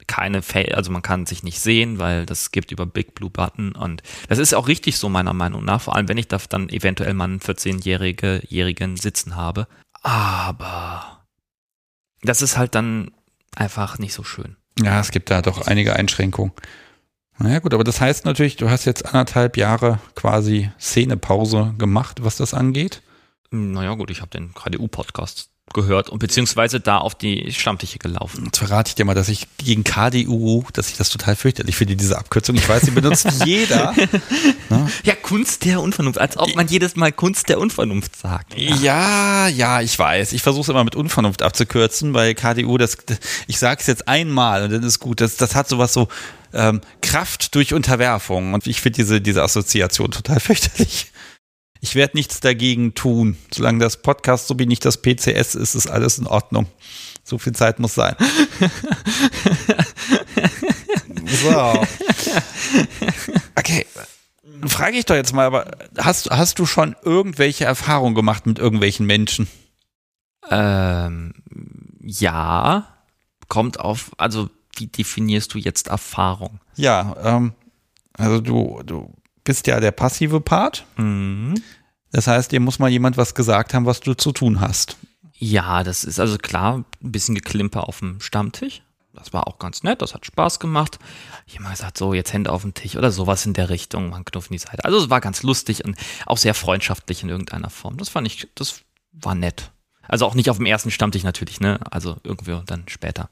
keine 0.06 0.42
Fälle, 0.42 0.76
also 0.76 0.90
man 0.90 1.02
kann 1.02 1.26
sich 1.26 1.42
nicht 1.42 1.60
sehen, 1.60 1.98
weil 1.98 2.26
das 2.26 2.50
gibt 2.50 2.72
über 2.72 2.84
Big 2.84 3.14
Blue 3.14 3.30
Button 3.30 3.72
und 3.72 4.02
das 4.28 4.38
ist 4.38 4.54
auch 4.54 4.66
richtig 4.66 4.98
so 4.98 5.08
meiner 5.08 5.34
Meinung 5.34 5.64
nach, 5.64 5.82
vor 5.82 5.94
allem 5.94 6.08
wenn 6.08 6.18
ich 6.18 6.26
da 6.26 6.38
dann 6.48 6.68
eventuell 6.68 7.14
mal 7.14 7.24
einen 7.24 7.38
14-jährigen 7.38 8.96
sitzen 8.96 9.36
habe. 9.36 9.68
Aber 10.02 11.24
das 12.22 12.42
ist 12.42 12.56
halt 12.56 12.74
dann 12.74 13.12
einfach 13.54 13.98
nicht 13.98 14.14
so 14.14 14.24
schön. 14.24 14.56
Ja, 14.82 14.98
es 15.00 15.10
gibt 15.10 15.30
da 15.30 15.42
doch 15.42 15.66
einige 15.66 15.94
Einschränkungen. 15.94 16.52
Naja 17.38 17.60
gut, 17.60 17.72
aber 17.72 17.84
das 17.84 18.00
heißt 18.00 18.24
natürlich, 18.24 18.56
du 18.56 18.68
hast 18.68 18.86
jetzt 18.86 19.06
anderthalb 19.06 19.56
Jahre 19.56 19.98
quasi 20.14 20.70
Szenepause 20.80 21.74
gemacht, 21.78 22.24
was 22.24 22.36
das 22.36 22.52
angeht. 22.52 23.02
Naja, 23.50 23.94
gut, 23.94 24.10
ich 24.10 24.20
habe 24.20 24.30
den 24.30 24.54
KDU-Podcast 24.54 25.50
gehört 25.72 26.08
und 26.08 26.18
beziehungsweise 26.18 26.80
da 26.80 26.98
auf 26.98 27.14
die 27.14 27.52
Stammtische 27.52 27.98
gelaufen. 27.98 28.44
Jetzt 28.44 28.58
verrate 28.58 28.88
ich 28.88 28.94
dir 28.96 29.04
mal, 29.04 29.14
dass 29.14 29.28
ich 29.28 29.46
gegen 29.58 29.84
KDU, 29.84 30.64
dass 30.72 30.90
ich 30.90 30.96
das 30.96 31.10
total 31.10 31.36
fürchterlich 31.36 31.76
finde, 31.76 31.96
diese 31.96 32.18
Abkürzung. 32.18 32.56
Ich 32.56 32.68
weiß, 32.68 32.82
sie 32.82 32.90
benutzt 32.90 33.28
jeder. 33.44 33.94
Ne? 34.68 34.90
Ja, 35.04 35.14
Kunst 35.14 35.64
der 35.64 35.80
Unvernunft, 35.80 36.18
als 36.18 36.36
ob 36.36 36.54
man 36.56 36.66
jedes 36.66 36.96
Mal 36.96 37.12
Kunst 37.12 37.48
der 37.48 37.60
Unvernunft 37.60 38.16
sagt. 38.16 38.54
Ja, 38.56 39.46
ja, 39.48 39.80
ich 39.80 39.96
weiß. 39.96 40.32
Ich 40.32 40.42
versuche 40.42 40.62
es 40.62 40.68
immer 40.68 40.84
mit 40.84 40.96
Unvernunft 40.96 41.42
abzukürzen, 41.42 42.14
weil 42.14 42.34
KDU, 42.34 42.76
das, 42.78 42.96
ich 43.46 43.58
sage 43.58 43.80
es 43.80 43.86
jetzt 43.86 44.08
einmal 44.08 44.64
und 44.64 44.72
dann 44.72 44.82
ist 44.82 44.98
gut. 44.98 45.20
Das, 45.20 45.36
das 45.36 45.54
hat 45.54 45.68
sowas 45.68 45.92
so 45.92 46.08
ähm, 46.52 46.80
Kraft 47.00 47.54
durch 47.54 47.74
Unterwerfung 47.74 48.54
und 48.54 48.66
ich 48.66 48.80
finde 48.80 48.96
diese, 48.96 49.20
diese 49.20 49.42
Assoziation 49.42 50.10
total 50.10 50.40
fürchterlich. 50.40 51.09
Ich 51.80 51.94
werde 51.94 52.16
nichts 52.16 52.40
dagegen 52.40 52.94
tun. 52.94 53.36
Solange 53.52 53.78
das 53.78 54.02
Podcast 54.02 54.48
so 54.48 54.58
wie 54.58 54.66
nicht 54.66 54.84
das 54.84 55.00
PCS 55.00 55.54
ist, 55.54 55.74
ist 55.74 55.86
alles 55.86 56.18
in 56.18 56.26
Ordnung. 56.26 56.66
So 57.24 57.38
viel 57.38 57.54
Zeit 57.54 57.78
muss 57.78 57.94
sein. 57.94 58.16
so. 61.26 61.84
Okay. 63.56 63.86
Frage 64.66 64.98
ich 64.98 65.06
doch 65.06 65.14
jetzt 65.14 65.32
mal, 65.32 65.46
aber 65.46 65.70
hast, 65.96 66.30
hast 66.30 66.58
du 66.58 66.66
schon 66.66 66.96
irgendwelche 67.02 67.64
Erfahrungen 67.64 68.14
gemacht 68.14 68.46
mit 68.46 68.58
irgendwelchen 68.58 69.06
Menschen? 69.06 69.48
Ähm, 70.50 71.32
ja. 72.02 72.88
Kommt 73.48 73.80
auf, 73.80 74.10
also 74.18 74.50
wie 74.76 74.86
definierst 74.86 75.54
du 75.54 75.58
jetzt 75.58 75.88
Erfahrung? 75.88 76.60
Ja, 76.76 77.16
ähm, 77.22 77.54
also 78.14 78.40
du, 78.40 78.82
du 78.84 79.14
bist 79.44 79.66
ja 79.66 79.80
der 79.80 79.92
passive 79.92 80.40
Part. 80.40 80.84
Mhm. 80.96 81.54
Das 82.12 82.26
heißt, 82.26 82.52
dir 82.52 82.60
muss 82.60 82.78
mal 82.78 82.90
jemand 82.90 83.16
was 83.16 83.34
gesagt 83.34 83.74
haben, 83.74 83.86
was 83.86 84.00
du 84.00 84.14
zu 84.14 84.32
tun 84.32 84.60
hast. 84.60 84.96
Ja, 85.34 85.84
das 85.84 86.04
ist 86.04 86.20
also 86.20 86.36
klar, 86.38 86.84
ein 87.02 87.12
bisschen 87.12 87.34
Geklimper 87.34 87.88
auf 87.88 88.00
dem 88.00 88.20
Stammtisch. 88.20 88.82
Das 89.12 89.32
war 89.32 89.48
auch 89.48 89.58
ganz 89.58 89.82
nett, 89.82 90.02
das 90.02 90.14
hat 90.14 90.24
Spaß 90.24 90.60
gemacht. 90.60 90.98
Jemand 91.46 91.74
gesagt, 91.74 91.98
so, 91.98 92.14
jetzt 92.14 92.32
Hände 92.32 92.52
auf 92.52 92.62
den 92.62 92.74
Tisch 92.74 92.96
oder 92.96 93.10
sowas 93.10 93.44
in 93.44 93.54
der 93.54 93.68
Richtung, 93.68 94.10
man 94.10 94.24
Knopf 94.24 94.46
in 94.46 94.52
die 94.52 94.58
Seite. 94.58 94.84
Also 94.84 94.98
es 94.98 95.10
war 95.10 95.20
ganz 95.20 95.42
lustig 95.42 95.84
und 95.84 95.96
auch 96.26 96.38
sehr 96.38 96.54
freundschaftlich 96.54 97.22
in 97.22 97.28
irgendeiner 97.28 97.70
Form. 97.70 97.96
Das 97.96 98.08
fand 98.08 98.26
ich, 98.26 98.48
das 98.54 98.82
war 99.12 99.34
nett. 99.34 99.72
Also 100.02 100.26
auch 100.26 100.34
nicht 100.34 100.50
auf 100.50 100.58
dem 100.58 100.66
ersten 100.66 100.90
Stammtisch 100.90 101.22
natürlich, 101.22 101.60
ne? 101.60 101.80
Also 101.90 102.16
irgendwie 102.22 102.56
dann 102.66 102.84
später. 102.88 103.30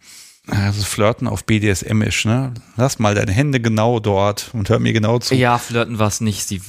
Also 0.48 0.82
Flirten 0.82 1.26
auf 1.26 1.44
BDSM-isch, 1.44 2.24
ne? 2.24 2.54
Lass 2.76 2.98
mal 2.98 3.14
deine 3.14 3.32
Hände 3.32 3.60
genau 3.60 4.00
dort 4.00 4.50
und 4.52 4.68
hör 4.68 4.78
mir 4.78 4.92
genau 4.92 5.18
zu. 5.18 5.34
Ja, 5.34 5.58
Flirten 5.58 5.98
war 5.98 6.08
es 6.08 6.20
nicht. 6.20 6.46
Sie 6.46 6.62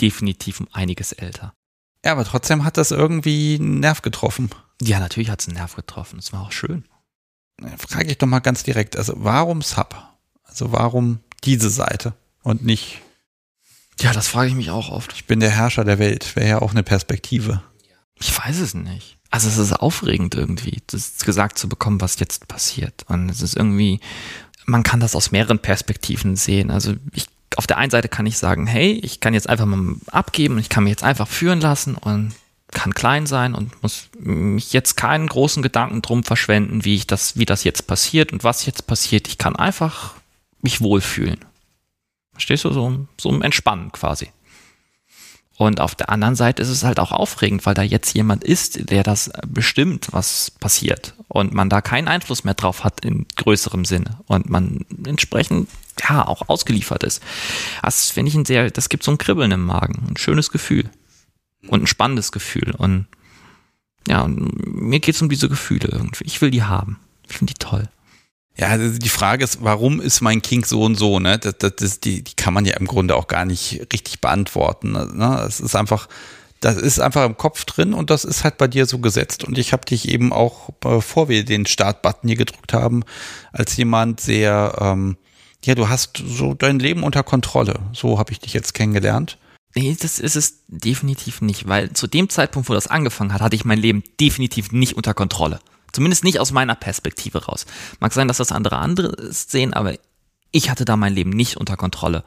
definitiv 0.00 0.60
um 0.60 0.68
einiges 0.72 1.12
älter. 1.12 1.54
Ja, 2.04 2.12
aber 2.12 2.24
trotzdem 2.24 2.64
hat 2.64 2.76
das 2.76 2.90
irgendwie 2.90 3.56
einen 3.58 3.80
Nerv 3.80 4.02
getroffen. 4.02 4.50
Ja, 4.80 5.00
natürlich 5.00 5.30
hat 5.30 5.40
es 5.40 5.48
einen 5.48 5.56
Nerv 5.56 5.74
getroffen. 5.74 6.18
Es 6.18 6.32
war 6.32 6.42
auch 6.42 6.52
schön. 6.52 6.84
Frage 7.78 8.10
ich 8.10 8.18
doch 8.18 8.26
mal 8.26 8.40
ganz 8.40 8.62
direkt. 8.62 8.96
Also 8.96 9.14
warum 9.16 9.62
Sub? 9.62 9.96
Also 10.44 10.72
warum 10.72 11.20
diese 11.44 11.70
Seite 11.70 12.14
und 12.42 12.64
nicht 12.64 13.00
ja, 14.00 14.12
das 14.12 14.28
frage 14.28 14.48
ich 14.48 14.54
mich 14.54 14.70
auch 14.70 14.90
oft. 14.90 15.12
Ich 15.12 15.26
bin 15.26 15.40
der 15.40 15.50
Herrscher 15.50 15.84
der 15.84 15.98
Welt, 15.98 16.34
wäre 16.36 16.48
ja 16.48 16.62
auch 16.62 16.72
eine 16.72 16.82
Perspektive. 16.82 17.62
Ich 18.20 18.36
weiß 18.36 18.58
es 18.58 18.74
nicht. 18.74 19.13
Also 19.34 19.48
es 19.48 19.58
ist 19.58 19.72
aufregend 19.72 20.36
irgendwie, 20.36 20.80
das 20.86 21.18
gesagt 21.24 21.58
zu 21.58 21.68
bekommen, 21.68 22.00
was 22.00 22.20
jetzt 22.20 22.46
passiert. 22.46 23.04
Und 23.08 23.28
es 23.28 23.42
ist 23.42 23.56
irgendwie, 23.56 23.98
man 24.64 24.84
kann 24.84 25.00
das 25.00 25.16
aus 25.16 25.32
mehreren 25.32 25.58
Perspektiven 25.58 26.36
sehen. 26.36 26.70
Also 26.70 26.94
ich, 27.12 27.26
auf 27.56 27.66
der 27.66 27.78
einen 27.78 27.90
Seite 27.90 28.08
kann 28.08 28.26
ich 28.26 28.38
sagen, 28.38 28.68
hey, 28.68 28.92
ich 28.92 29.18
kann 29.18 29.34
jetzt 29.34 29.48
einfach 29.48 29.66
mal 29.66 29.96
abgeben, 30.06 30.56
ich 30.58 30.68
kann 30.68 30.84
mich 30.84 30.92
jetzt 30.92 31.02
einfach 31.02 31.26
führen 31.26 31.60
lassen 31.60 31.96
und 31.96 32.32
kann 32.70 32.94
klein 32.94 33.26
sein 33.26 33.56
und 33.56 33.82
muss 33.82 34.06
mich 34.20 34.72
jetzt 34.72 34.96
keinen 34.96 35.26
großen 35.26 35.64
Gedanken 35.64 36.00
drum 36.00 36.22
verschwenden, 36.22 36.84
wie 36.84 36.94
ich 36.94 37.08
das, 37.08 37.36
wie 37.36 37.44
das 37.44 37.64
jetzt 37.64 37.88
passiert 37.88 38.32
und 38.32 38.44
was 38.44 38.66
jetzt 38.66 38.86
passiert. 38.86 39.26
Ich 39.26 39.36
kann 39.36 39.56
einfach 39.56 40.14
mich 40.62 40.80
wohlfühlen. 40.80 41.44
Verstehst 42.34 42.62
du? 42.62 42.72
So, 42.72 43.08
so 43.20 43.40
Entspannen 43.40 43.90
quasi. 43.90 44.28
Und 45.56 45.80
auf 45.80 45.94
der 45.94 46.10
anderen 46.10 46.34
Seite 46.34 46.62
ist 46.62 46.68
es 46.68 46.82
halt 46.82 46.98
auch 46.98 47.12
aufregend, 47.12 47.64
weil 47.64 47.74
da 47.74 47.82
jetzt 47.82 48.12
jemand 48.14 48.42
ist, 48.42 48.90
der 48.90 49.04
das 49.04 49.30
bestimmt, 49.46 50.08
was 50.10 50.50
passiert. 50.50 51.14
Und 51.28 51.54
man 51.54 51.68
da 51.68 51.80
keinen 51.80 52.08
Einfluss 52.08 52.42
mehr 52.42 52.54
drauf 52.54 52.82
hat 52.82 53.04
in 53.04 53.26
größerem 53.36 53.84
Sinne. 53.84 54.18
Und 54.26 54.50
man 54.50 54.84
entsprechend, 55.06 55.68
ja, 56.08 56.26
auch 56.26 56.48
ausgeliefert 56.48 57.04
ist. 57.04 57.22
Das 57.82 58.10
finde 58.10 58.30
ich 58.30 58.34
ein 58.34 58.44
sehr, 58.44 58.70
das 58.70 58.88
gibt 58.88 59.04
so 59.04 59.12
ein 59.12 59.18
Kribbeln 59.18 59.52
im 59.52 59.64
Magen. 59.64 60.06
Ein 60.08 60.16
schönes 60.16 60.50
Gefühl. 60.50 60.90
Und 61.68 61.84
ein 61.84 61.86
spannendes 61.86 62.32
Gefühl. 62.32 62.74
Und 62.76 63.06
ja, 64.08 64.22
und 64.22 64.66
mir 64.66 64.98
geht 64.98 65.14
es 65.14 65.22
um 65.22 65.28
diese 65.28 65.48
Gefühle 65.48 65.88
irgendwie. 65.90 66.24
Ich 66.24 66.40
will 66.40 66.50
die 66.50 66.64
haben. 66.64 66.98
Ich 67.28 67.38
finde 67.38 67.54
die 67.54 67.58
toll. 67.58 67.88
Ja, 68.56 68.68
also 68.68 68.98
die 68.98 69.08
Frage 69.08 69.42
ist, 69.42 69.64
warum 69.64 70.00
ist 70.00 70.20
mein 70.20 70.40
King 70.40 70.64
so 70.64 70.82
und 70.82 70.94
so? 70.94 71.18
Ne? 71.18 71.38
Das, 71.38 71.58
das, 71.58 71.76
das, 71.76 72.00
die, 72.00 72.22
die 72.22 72.34
kann 72.34 72.54
man 72.54 72.64
ja 72.64 72.76
im 72.76 72.86
Grunde 72.86 73.16
auch 73.16 73.26
gar 73.26 73.44
nicht 73.44 73.80
richtig 73.92 74.20
beantworten. 74.20 74.92
Ne? 74.92 75.44
Es 75.46 75.58
ist 75.58 75.74
einfach, 75.74 76.08
das 76.60 76.76
ist 76.76 77.00
einfach 77.00 77.26
im 77.26 77.36
Kopf 77.36 77.64
drin 77.64 77.92
und 77.92 78.10
das 78.10 78.24
ist 78.24 78.44
halt 78.44 78.56
bei 78.56 78.68
dir 78.68 78.86
so 78.86 78.98
gesetzt. 78.98 79.42
Und 79.42 79.58
ich 79.58 79.72
habe 79.72 79.84
dich 79.84 80.08
eben 80.08 80.32
auch, 80.32 80.70
bevor 80.78 81.28
wir 81.28 81.44
den 81.44 81.66
Start-Button 81.66 82.28
hier 82.28 82.36
gedrückt 82.36 82.72
haben, 82.72 83.02
als 83.52 83.76
jemand 83.76 84.20
sehr, 84.20 84.76
ähm, 84.80 85.16
ja, 85.64 85.74
du 85.74 85.88
hast 85.88 86.22
so 86.24 86.54
dein 86.54 86.78
Leben 86.78 87.02
unter 87.02 87.24
Kontrolle. 87.24 87.80
So 87.92 88.20
habe 88.20 88.30
ich 88.30 88.38
dich 88.38 88.52
jetzt 88.52 88.72
kennengelernt. 88.72 89.36
Nee, 89.74 89.96
das 90.00 90.20
ist 90.20 90.36
es 90.36 90.60
definitiv 90.68 91.40
nicht, 91.40 91.66
weil 91.66 91.92
zu 91.92 92.06
dem 92.06 92.28
Zeitpunkt, 92.28 92.68
wo 92.68 92.74
das 92.74 92.86
angefangen 92.86 93.32
hat, 93.32 93.40
hatte 93.40 93.56
ich 93.56 93.64
mein 93.64 93.80
Leben 93.80 94.04
definitiv 94.20 94.70
nicht 94.70 94.96
unter 94.96 95.14
Kontrolle. 95.14 95.58
Zumindest 95.94 96.24
nicht 96.24 96.40
aus 96.40 96.50
meiner 96.50 96.74
Perspektive 96.74 97.44
raus. 97.44 97.66
Mag 98.00 98.12
sein, 98.12 98.26
dass 98.28 98.38
das 98.38 98.52
andere 98.52 98.78
andere 98.78 99.32
sehen, 99.32 99.72
aber 99.72 99.94
ich 100.50 100.68
hatte 100.68 100.84
da 100.84 100.96
mein 100.96 101.14
Leben 101.14 101.30
nicht 101.30 101.56
unter 101.56 101.76
Kontrolle. 101.76 102.24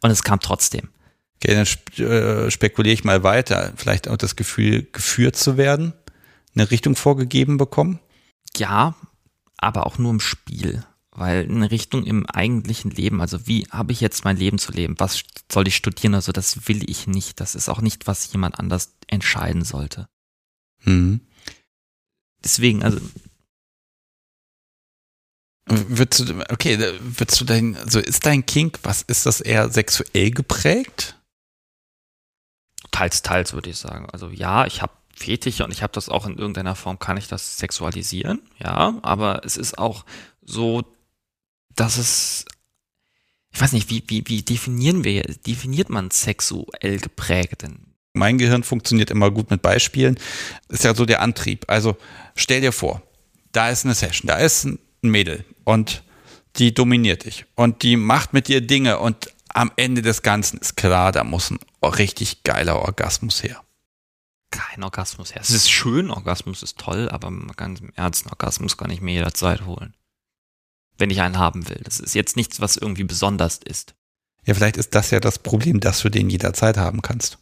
Und 0.00 0.10
es 0.10 0.22
kam 0.22 0.38
trotzdem. 0.38 0.88
Okay, 1.36 1.54
dann 1.54 1.66
sp 1.66 1.98
äh, 1.98 2.50
spekuliere 2.50 2.94
ich 2.94 3.04
mal 3.04 3.24
weiter. 3.24 3.72
Vielleicht 3.76 4.08
auch 4.08 4.16
das 4.16 4.36
Gefühl, 4.36 4.88
geführt 4.92 5.36
zu 5.36 5.56
werden, 5.56 5.92
eine 6.54 6.70
Richtung 6.70 6.96
vorgegeben 6.96 7.56
bekommen? 7.56 7.98
Ja, 8.56 8.94
aber 9.56 9.86
auch 9.86 9.98
nur 9.98 10.12
im 10.12 10.20
Spiel. 10.20 10.84
Weil 11.10 11.44
eine 11.44 11.72
Richtung 11.72 12.04
im 12.04 12.26
eigentlichen 12.26 12.92
Leben, 12.92 13.20
also 13.20 13.48
wie 13.48 13.66
habe 13.70 13.90
ich 13.90 14.00
jetzt 14.00 14.24
mein 14.24 14.36
Leben 14.36 14.58
zu 14.58 14.70
leben? 14.70 14.94
Was 14.98 15.24
soll 15.50 15.66
ich 15.66 15.74
studieren? 15.74 16.14
Also 16.14 16.30
das 16.30 16.68
will 16.68 16.88
ich 16.88 17.08
nicht. 17.08 17.40
Das 17.40 17.56
ist 17.56 17.68
auch 17.68 17.80
nicht, 17.80 18.06
was 18.06 18.32
jemand 18.32 18.60
anders 18.60 18.94
entscheiden 19.08 19.64
sollte. 19.64 20.08
Mhm. 20.84 21.20
Deswegen, 22.48 22.82
also 22.82 22.98
Würdest 25.70 26.26
du, 26.26 26.40
okay, 26.50 26.78
würdest 26.98 27.38
du 27.42 27.44
dein, 27.44 27.76
also 27.76 27.98
ist 27.98 28.24
dein 28.24 28.46
Kink, 28.46 28.78
was 28.84 29.02
ist 29.02 29.26
das 29.26 29.42
eher 29.42 29.68
sexuell 29.70 30.30
geprägt? 30.30 31.18
teils, 32.90 33.22
teils 33.22 33.52
würde 33.52 33.70
ich 33.70 33.76
sagen. 33.76 34.08
Also 34.10 34.30
ja, 34.30 34.66
ich 34.66 34.82
habe 34.82 34.92
Fetiche 35.14 35.64
und 35.64 35.72
ich 35.72 35.82
habe 35.82 35.92
das 35.92 36.08
auch 36.08 36.26
in 36.26 36.36
irgendeiner 36.36 36.74
Form, 36.74 36.98
kann 36.98 37.16
ich 37.16 37.28
das 37.28 37.58
sexualisieren, 37.58 38.40
ja, 38.58 38.98
aber 39.02 39.44
es 39.44 39.56
ist 39.56 39.78
auch 39.78 40.04
so, 40.42 40.82
dass 41.74 41.96
es, 41.96 42.44
ich 43.52 43.60
weiß 43.60 43.72
nicht, 43.72 43.90
wie, 43.90 44.04
wie, 44.08 44.26
wie 44.26 44.42
definieren 44.42 45.04
wir, 45.04 45.22
definiert 45.22 45.90
man 45.90 46.10
sexuell 46.10 46.98
geprägt 46.98 47.62
denn? 47.62 47.87
Mein 48.14 48.38
Gehirn 48.38 48.62
funktioniert 48.62 49.10
immer 49.10 49.30
gut 49.30 49.50
mit 49.50 49.62
Beispielen. 49.62 50.18
Ist 50.68 50.84
ja 50.84 50.94
so 50.94 51.04
der 51.04 51.20
Antrieb. 51.22 51.64
Also 51.68 51.96
stell 52.34 52.60
dir 52.60 52.72
vor, 52.72 53.02
da 53.52 53.70
ist 53.70 53.84
eine 53.84 53.94
Session, 53.94 54.26
da 54.26 54.36
ist 54.38 54.64
ein 54.64 54.78
Mädel 55.02 55.44
und 55.64 56.02
die 56.56 56.74
dominiert 56.74 57.24
dich 57.24 57.46
und 57.54 57.82
die 57.82 57.96
macht 57.96 58.32
mit 58.32 58.48
dir 58.48 58.60
Dinge 58.60 58.98
und 58.98 59.32
am 59.48 59.72
Ende 59.76 60.02
des 60.02 60.22
Ganzen 60.22 60.58
ist 60.58 60.76
klar, 60.76 61.12
da 61.12 61.24
muss 61.24 61.50
ein 61.50 61.58
richtig 61.82 62.42
geiler 62.44 62.76
Orgasmus 62.80 63.42
her. 63.42 63.62
Kein 64.50 64.82
Orgasmus 64.82 65.34
her. 65.34 65.42
Es 65.42 65.50
ist 65.50 65.70
schön, 65.70 66.10
Orgasmus 66.10 66.62
ist 66.62 66.78
toll, 66.78 67.08
aber 67.10 67.30
ganz 67.56 67.80
im 67.80 67.92
Ernst, 67.94 68.24
einen 68.24 68.32
Orgasmus 68.32 68.76
kann 68.76 68.90
ich 68.90 69.00
mir 69.00 69.12
jederzeit 69.12 69.66
holen. 69.66 69.94
Wenn 70.96 71.10
ich 71.10 71.20
einen 71.20 71.38
haben 71.38 71.68
will. 71.68 71.80
Das 71.84 72.00
ist 72.00 72.14
jetzt 72.14 72.36
nichts, 72.36 72.60
was 72.60 72.76
irgendwie 72.76 73.04
besonders 73.04 73.58
ist. 73.58 73.94
Ja, 74.46 74.54
vielleicht 74.54 74.78
ist 74.78 74.94
das 74.94 75.10
ja 75.10 75.20
das 75.20 75.38
Problem, 75.38 75.80
dass 75.80 76.00
du 76.00 76.08
den 76.08 76.30
jederzeit 76.30 76.76
haben 76.76 77.02
kannst. 77.02 77.38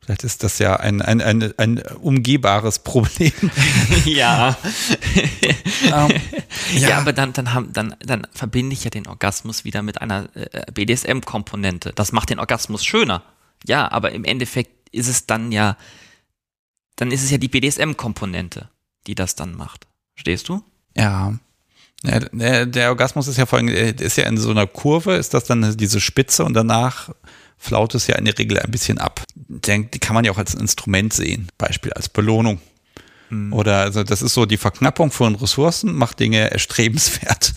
Vielleicht 0.00 0.24
ist 0.24 0.42
das 0.42 0.58
ja 0.58 0.76
ein, 0.76 1.02
ein, 1.02 1.20
ein, 1.20 1.52
ein 1.58 1.82
umgehbares 2.00 2.78
Problem. 2.78 3.32
ja. 4.04 4.56
um, 5.82 6.10
ähm, 6.10 6.20
ja. 6.74 6.88
ja. 6.88 6.98
aber 6.98 7.12
dann, 7.12 7.32
dann, 7.32 7.52
haben, 7.52 7.72
dann, 7.72 7.94
dann 8.00 8.26
verbinde 8.32 8.72
ich 8.72 8.84
ja 8.84 8.90
den 8.90 9.06
Orgasmus 9.06 9.64
wieder 9.64 9.82
mit 9.82 10.00
einer 10.00 10.28
äh, 10.34 10.70
BDSM-Komponente. 10.72 11.92
Das 11.94 12.12
macht 12.12 12.30
den 12.30 12.38
Orgasmus 12.38 12.84
schöner. 12.84 13.22
Ja, 13.66 13.90
aber 13.90 14.12
im 14.12 14.24
Endeffekt 14.24 14.88
ist 14.92 15.08
es 15.08 15.26
dann 15.26 15.52
ja, 15.52 15.76
dann 16.96 17.10
ist 17.10 17.22
es 17.22 17.30
ja 17.30 17.38
die 17.38 17.48
BDSM-Komponente, 17.48 18.68
die 19.06 19.14
das 19.14 19.34
dann 19.34 19.54
macht. 19.54 19.86
Stehst 20.14 20.48
du? 20.48 20.62
Ja. 20.96 21.34
ja 22.02 22.20
der, 22.20 22.66
der, 22.66 22.88
Orgasmus 22.88 23.28
ist 23.28 23.36
ja 23.36 23.46
vor 23.46 23.58
allem, 23.58 23.68
ist 23.68 24.16
ja 24.16 24.26
in 24.26 24.38
so 24.38 24.50
einer 24.50 24.66
Kurve, 24.66 25.14
ist 25.14 25.34
das 25.34 25.44
dann 25.44 25.76
diese 25.76 26.00
Spitze 26.00 26.44
und 26.44 26.54
danach 26.54 27.10
flaut 27.58 27.94
es 27.94 28.06
ja 28.06 28.16
in 28.16 28.24
der 28.24 28.38
Regel 28.38 28.58
ein 28.58 28.70
bisschen 28.70 28.98
ab. 28.98 29.22
Die 29.36 29.88
kann 29.98 30.14
man 30.14 30.24
ja 30.24 30.32
auch 30.32 30.38
als 30.38 30.54
Instrument 30.54 31.12
sehen, 31.12 31.48
Beispiel 31.58 31.92
als 31.92 32.08
Belohnung. 32.08 32.60
Hm. 33.28 33.52
Oder 33.52 33.80
also 33.80 34.04
das 34.04 34.22
ist 34.22 34.34
so 34.34 34.46
die 34.46 34.56
Verknappung 34.56 35.10
von 35.10 35.34
Ressourcen, 35.34 35.94
macht 35.94 36.20
Dinge 36.20 36.50
erstrebenswert. 36.50 37.52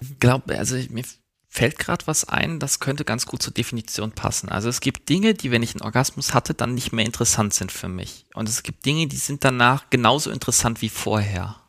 Ich 0.00 0.18
glaube, 0.18 0.58
also 0.58 0.76
mir 0.90 1.04
fällt 1.48 1.78
gerade 1.78 2.06
was 2.06 2.24
ein, 2.24 2.58
das 2.58 2.80
könnte 2.80 3.04
ganz 3.04 3.26
gut 3.26 3.42
zur 3.42 3.52
Definition 3.52 4.12
passen. 4.12 4.48
Also 4.48 4.68
es 4.68 4.80
gibt 4.80 5.08
Dinge, 5.08 5.34
die, 5.34 5.50
wenn 5.50 5.62
ich 5.62 5.74
einen 5.74 5.82
Orgasmus 5.82 6.34
hatte, 6.34 6.54
dann 6.54 6.74
nicht 6.74 6.92
mehr 6.92 7.04
interessant 7.04 7.52
sind 7.54 7.70
für 7.70 7.88
mich. 7.88 8.24
Und 8.34 8.48
es 8.48 8.62
gibt 8.62 8.86
Dinge, 8.86 9.06
die 9.06 9.16
sind 9.16 9.44
danach 9.44 9.90
genauso 9.90 10.30
interessant 10.30 10.82
wie 10.82 10.88
vorher. 10.88 11.61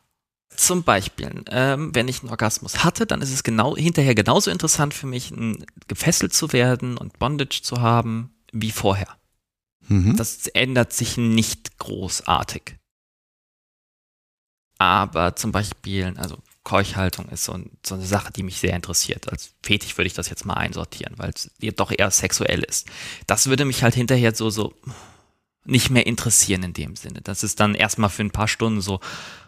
Zum 0.56 0.84
Beispiel, 0.84 1.44
ähm, 1.50 1.94
wenn 1.94 2.08
ich 2.08 2.20
einen 2.20 2.30
Orgasmus 2.30 2.84
hatte, 2.84 3.06
dann 3.06 3.22
ist 3.22 3.32
es 3.32 3.42
genau 3.42 3.76
hinterher 3.76 4.14
genauso 4.14 4.50
interessant 4.50 4.94
für 4.94 5.06
mich, 5.06 5.32
gefesselt 5.88 6.32
zu 6.32 6.52
werden 6.52 6.96
und 6.96 7.18
Bondage 7.18 7.62
zu 7.62 7.80
haben 7.80 8.34
wie 8.52 8.70
vorher. 8.70 9.16
Mhm. 9.88 10.16
Das 10.16 10.46
ändert 10.46 10.92
sich 10.92 11.16
nicht 11.16 11.78
großartig. 11.78 12.76
Aber 14.78 15.36
zum 15.36 15.52
Beispiel, 15.52 16.14
also 16.16 16.38
Keuchhaltung 16.64 17.28
ist 17.28 17.44
so, 17.44 17.58
so, 17.84 17.94
eine 17.94 18.04
Sache, 18.04 18.32
die 18.32 18.42
mich 18.42 18.58
sehr 18.58 18.74
interessiert. 18.74 19.30
Als 19.30 19.54
Fetisch 19.62 19.96
würde 19.96 20.06
ich 20.06 20.14
das 20.14 20.30
jetzt 20.30 20.46
mal 20.46 20.54
einsortieren, 20.54 21.14
weil 21.16 21.30
es 21.30 21.50
doch 21.76 21.92
eher 21.96 22.10
sexuell 22.10 22.62
ist. 22.62 22.88
Das 23.26 23.46
würde 23.46 23.64
mich 23.64 23.82
halt 23.82 23.94
hinterher 23.94 24.34
so, 24.34 24.50
so 24.50 24.74
nicht 25.64 25.90
mehr 25.90 26.06
interessieren 26.06 26.62
in 26.62 26.72
dem 26.72 26.96
Sinne. 26.96 27.20
Das 27.22 27.42
ist 27.42 27.60
dann 27.60 27.74
erstmal 27.74 28.10
für 28.10 28.22
ein 28.22 28.30
paar 28.30 28.48
Stunden 28.48 28.80
so, 28.80 29.00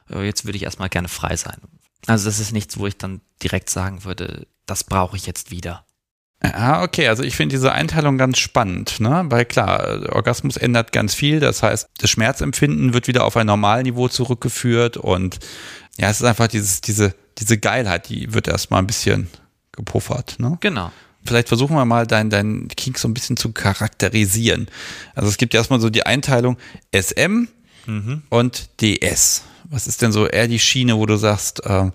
jetzt 0.09 0.45
würde 0.45 0.57
ich 0.57 0.65
erstmal 0.65 0.89
gerne 0.89 1.09
frei 1.09 1.37
sein. 1.37 1.57
Also 2.07 2.27
das 2.27 2.39
ist 2.39 2.53
nichts, 2.53 2.79
wo 2.79 2.87
ich 2.87 2.97
dann 2.97 3.21
direkt 3.43 3.71
sagen 3.71 4.05
würde, 4.05 4.47
das 4.67 4.85
brauche 4.85 5.17
ich 5.17 5.27
jetzt 5.27 5.51
wieder. 5.51 5.85
Ja, 6.43 6.83
okay, 6.83 7.09
also 7.09 7.23
ich 7.23 7.35
finde 7.35 7.55
diese 7.55 7.73
Einteilung 7.73 8.19
ganz 8.19 8.39
spannend, 8.39 9.01
ne? 9.01 9.25
Weil 9.29 9.47
klar, 9.47 10.13
Orgasmus 10.15 10.57
ändert 10.57 10.93
ganz 10.93 11.15
viel, 11.15 11.41
das 11.41 11.63
heißt, 11.63 11.89
das 11.99 12.11
Schmerzempfinden 12.11 12.93
wird 12.93 13.09
wieder 13.09 13.25
auf 13.25 13.37
ein 13.37 13.47
Normalniveau 13.47 14.09
zurückgeführt 14.09 14.99
und 14.99 15.39
ja, 15.97 16.11
es 16.11 16.21
ist 16.21 16.27
einfach 16.27 16.49
dieses, 16.49 16.83
diese, 16.83 17.15
diese 17.39 17.57
Geilheit, 17.57 18.11
die 18.11 18.35
wird 18.35 18.49
erstmal 18.49 18.81
ein 18.81 18.87
bisschen 18.87 19.29
gepuffert, 19.73 20.39
ne? 20.39 20.59
Genau. 20.61 20.93
Vielleicht 21.25 21.49
versuchen 21.49 21.75
wir 21.75 21.85
mal 21.85 22.07
dein, 22.07 22.31
dein 22.31 22.69
Kink 22.69 22.99
so 22.99 23.09
ein 23.09 23.15
bisschen 23.15 23.37
zu 23.37 23.53
charakterisieren. 23.53 24.69
Also 25.15 25.29
es 25.29 25.39
gibt 25.39 25.55
erstmal 25.55 25.81
so 25.81 25.91
die 25.91 26.07
Einteilung 26.07 26.57
SM 26.93 27.49
mhm. 27.87 28.23
und 28.29 28.81
DS. 28.81 29.43
Was 29.71 29.87
ist 29.87 30.03
denn 30.03 30.13
so 30.13 30.27
eher 30.27 30.49
die 30.49 30.59
Schiene, 30.59 30.97
wo 30.97 31.07
du 31.07 31.17
sagst, 31.17 31.65
äh, 31.65 31.91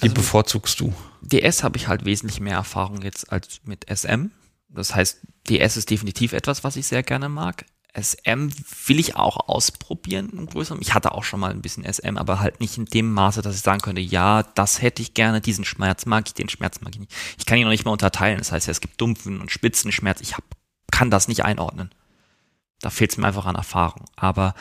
die 0.00 0.02
also, 0.02 0.14
bevorzugst 0.14 0.80
du? 0.80 0.92
DS 1.22 1.62
habe 1.62 1.76
ich 1.76 1.88
halt 1.88 2.04
wesentlich 2.04 2.40
mehr 2.40 2.56
Erfahrung 2.56 3.02
jetzt 3.02 3.32
als 3.32 3.60
mit 3.64 3.86
SM. 3.88 4.30
Das 4.68 4.94
heißt, 4.94 5.18
DS 5.48 5.76
ist 5.76 5.90
definitiv 5.90 6.32
etwas, 6.32 6.64
was 6.64 6.76
ich 6.76 6.86
sehr 6.86 7.02
gerne 7.02 7.28
mag. 7.28 7.64
SM 7.96 8.50
will 8.86 9.00
ich 9.00 9.16
auch 9.16 9.48
ausprobieren 9.48 10.30
im 10.30 10.46
größeren. 10.46 10.80
Ich 10.80 10.94
hatte 10.94 11.12
auch 11.12 11.24
schon 11.24 11.40
mal 11.40 11.50
ein 11.50 11.62
bisschen 11.62 11.84
SM, 11.84 12.16
aber 12.16 12.38
halt 12.38 12.60
nicht 12.60 12.76
in 12.76 12.84
dem 12.84 13.12
Maße, 13.12 13.42
dass 13.42 13.56
ich 13.56 13.62
sagen 13.62 13.80
könnte, 13.80 14.00
ja, 14.00 14.42
das 14.42 14.82
hätte 14.82 15.02
ich 15.02 15.14
gerne, 15.14 15.40
diesen 15.40 15.64
Schmerz 15.64 16.06
mag 16.06 16.24
ich, 16.26 16.34
den 16.34 16.48
Schmerz 16.48 16.80
mag 16.80 16.94
ich 16.94 17.00
nicht. 17.00 17.12
Ich 17.38 17.46
kann 17.46 17.58
ihn 17.58 17.64
noch 17.64 17.70
nicht 17.70 17.86
mal 17.86 17.92
unterteilen. 17.92 18.38
Das 18.38 18.52
heißt 18.52 18.66
ja, 18.66 18.70
es 18.70 18.80
gibt 18.80 19.00
dumpfen 19.00 19.40
und 19.40 19.50
spitzen 19.50 19.90
Schmerz. 19.90 20.20
Ich 20.20 20.36
hab, 20.36 20.44
kann 20.90 21.10
das 21.10 21.28
nicht 21.28 21.44
einordnen. 21.44 21.90
Da 22.80 22.90
fehlt 22.90 23.10
es 23.10 23.16
mir 23.16 23.26
einfach 23.26 23.46
an 23.46 23.56
Erfahrung. 23.56 24.04
Aber 24.16 24.54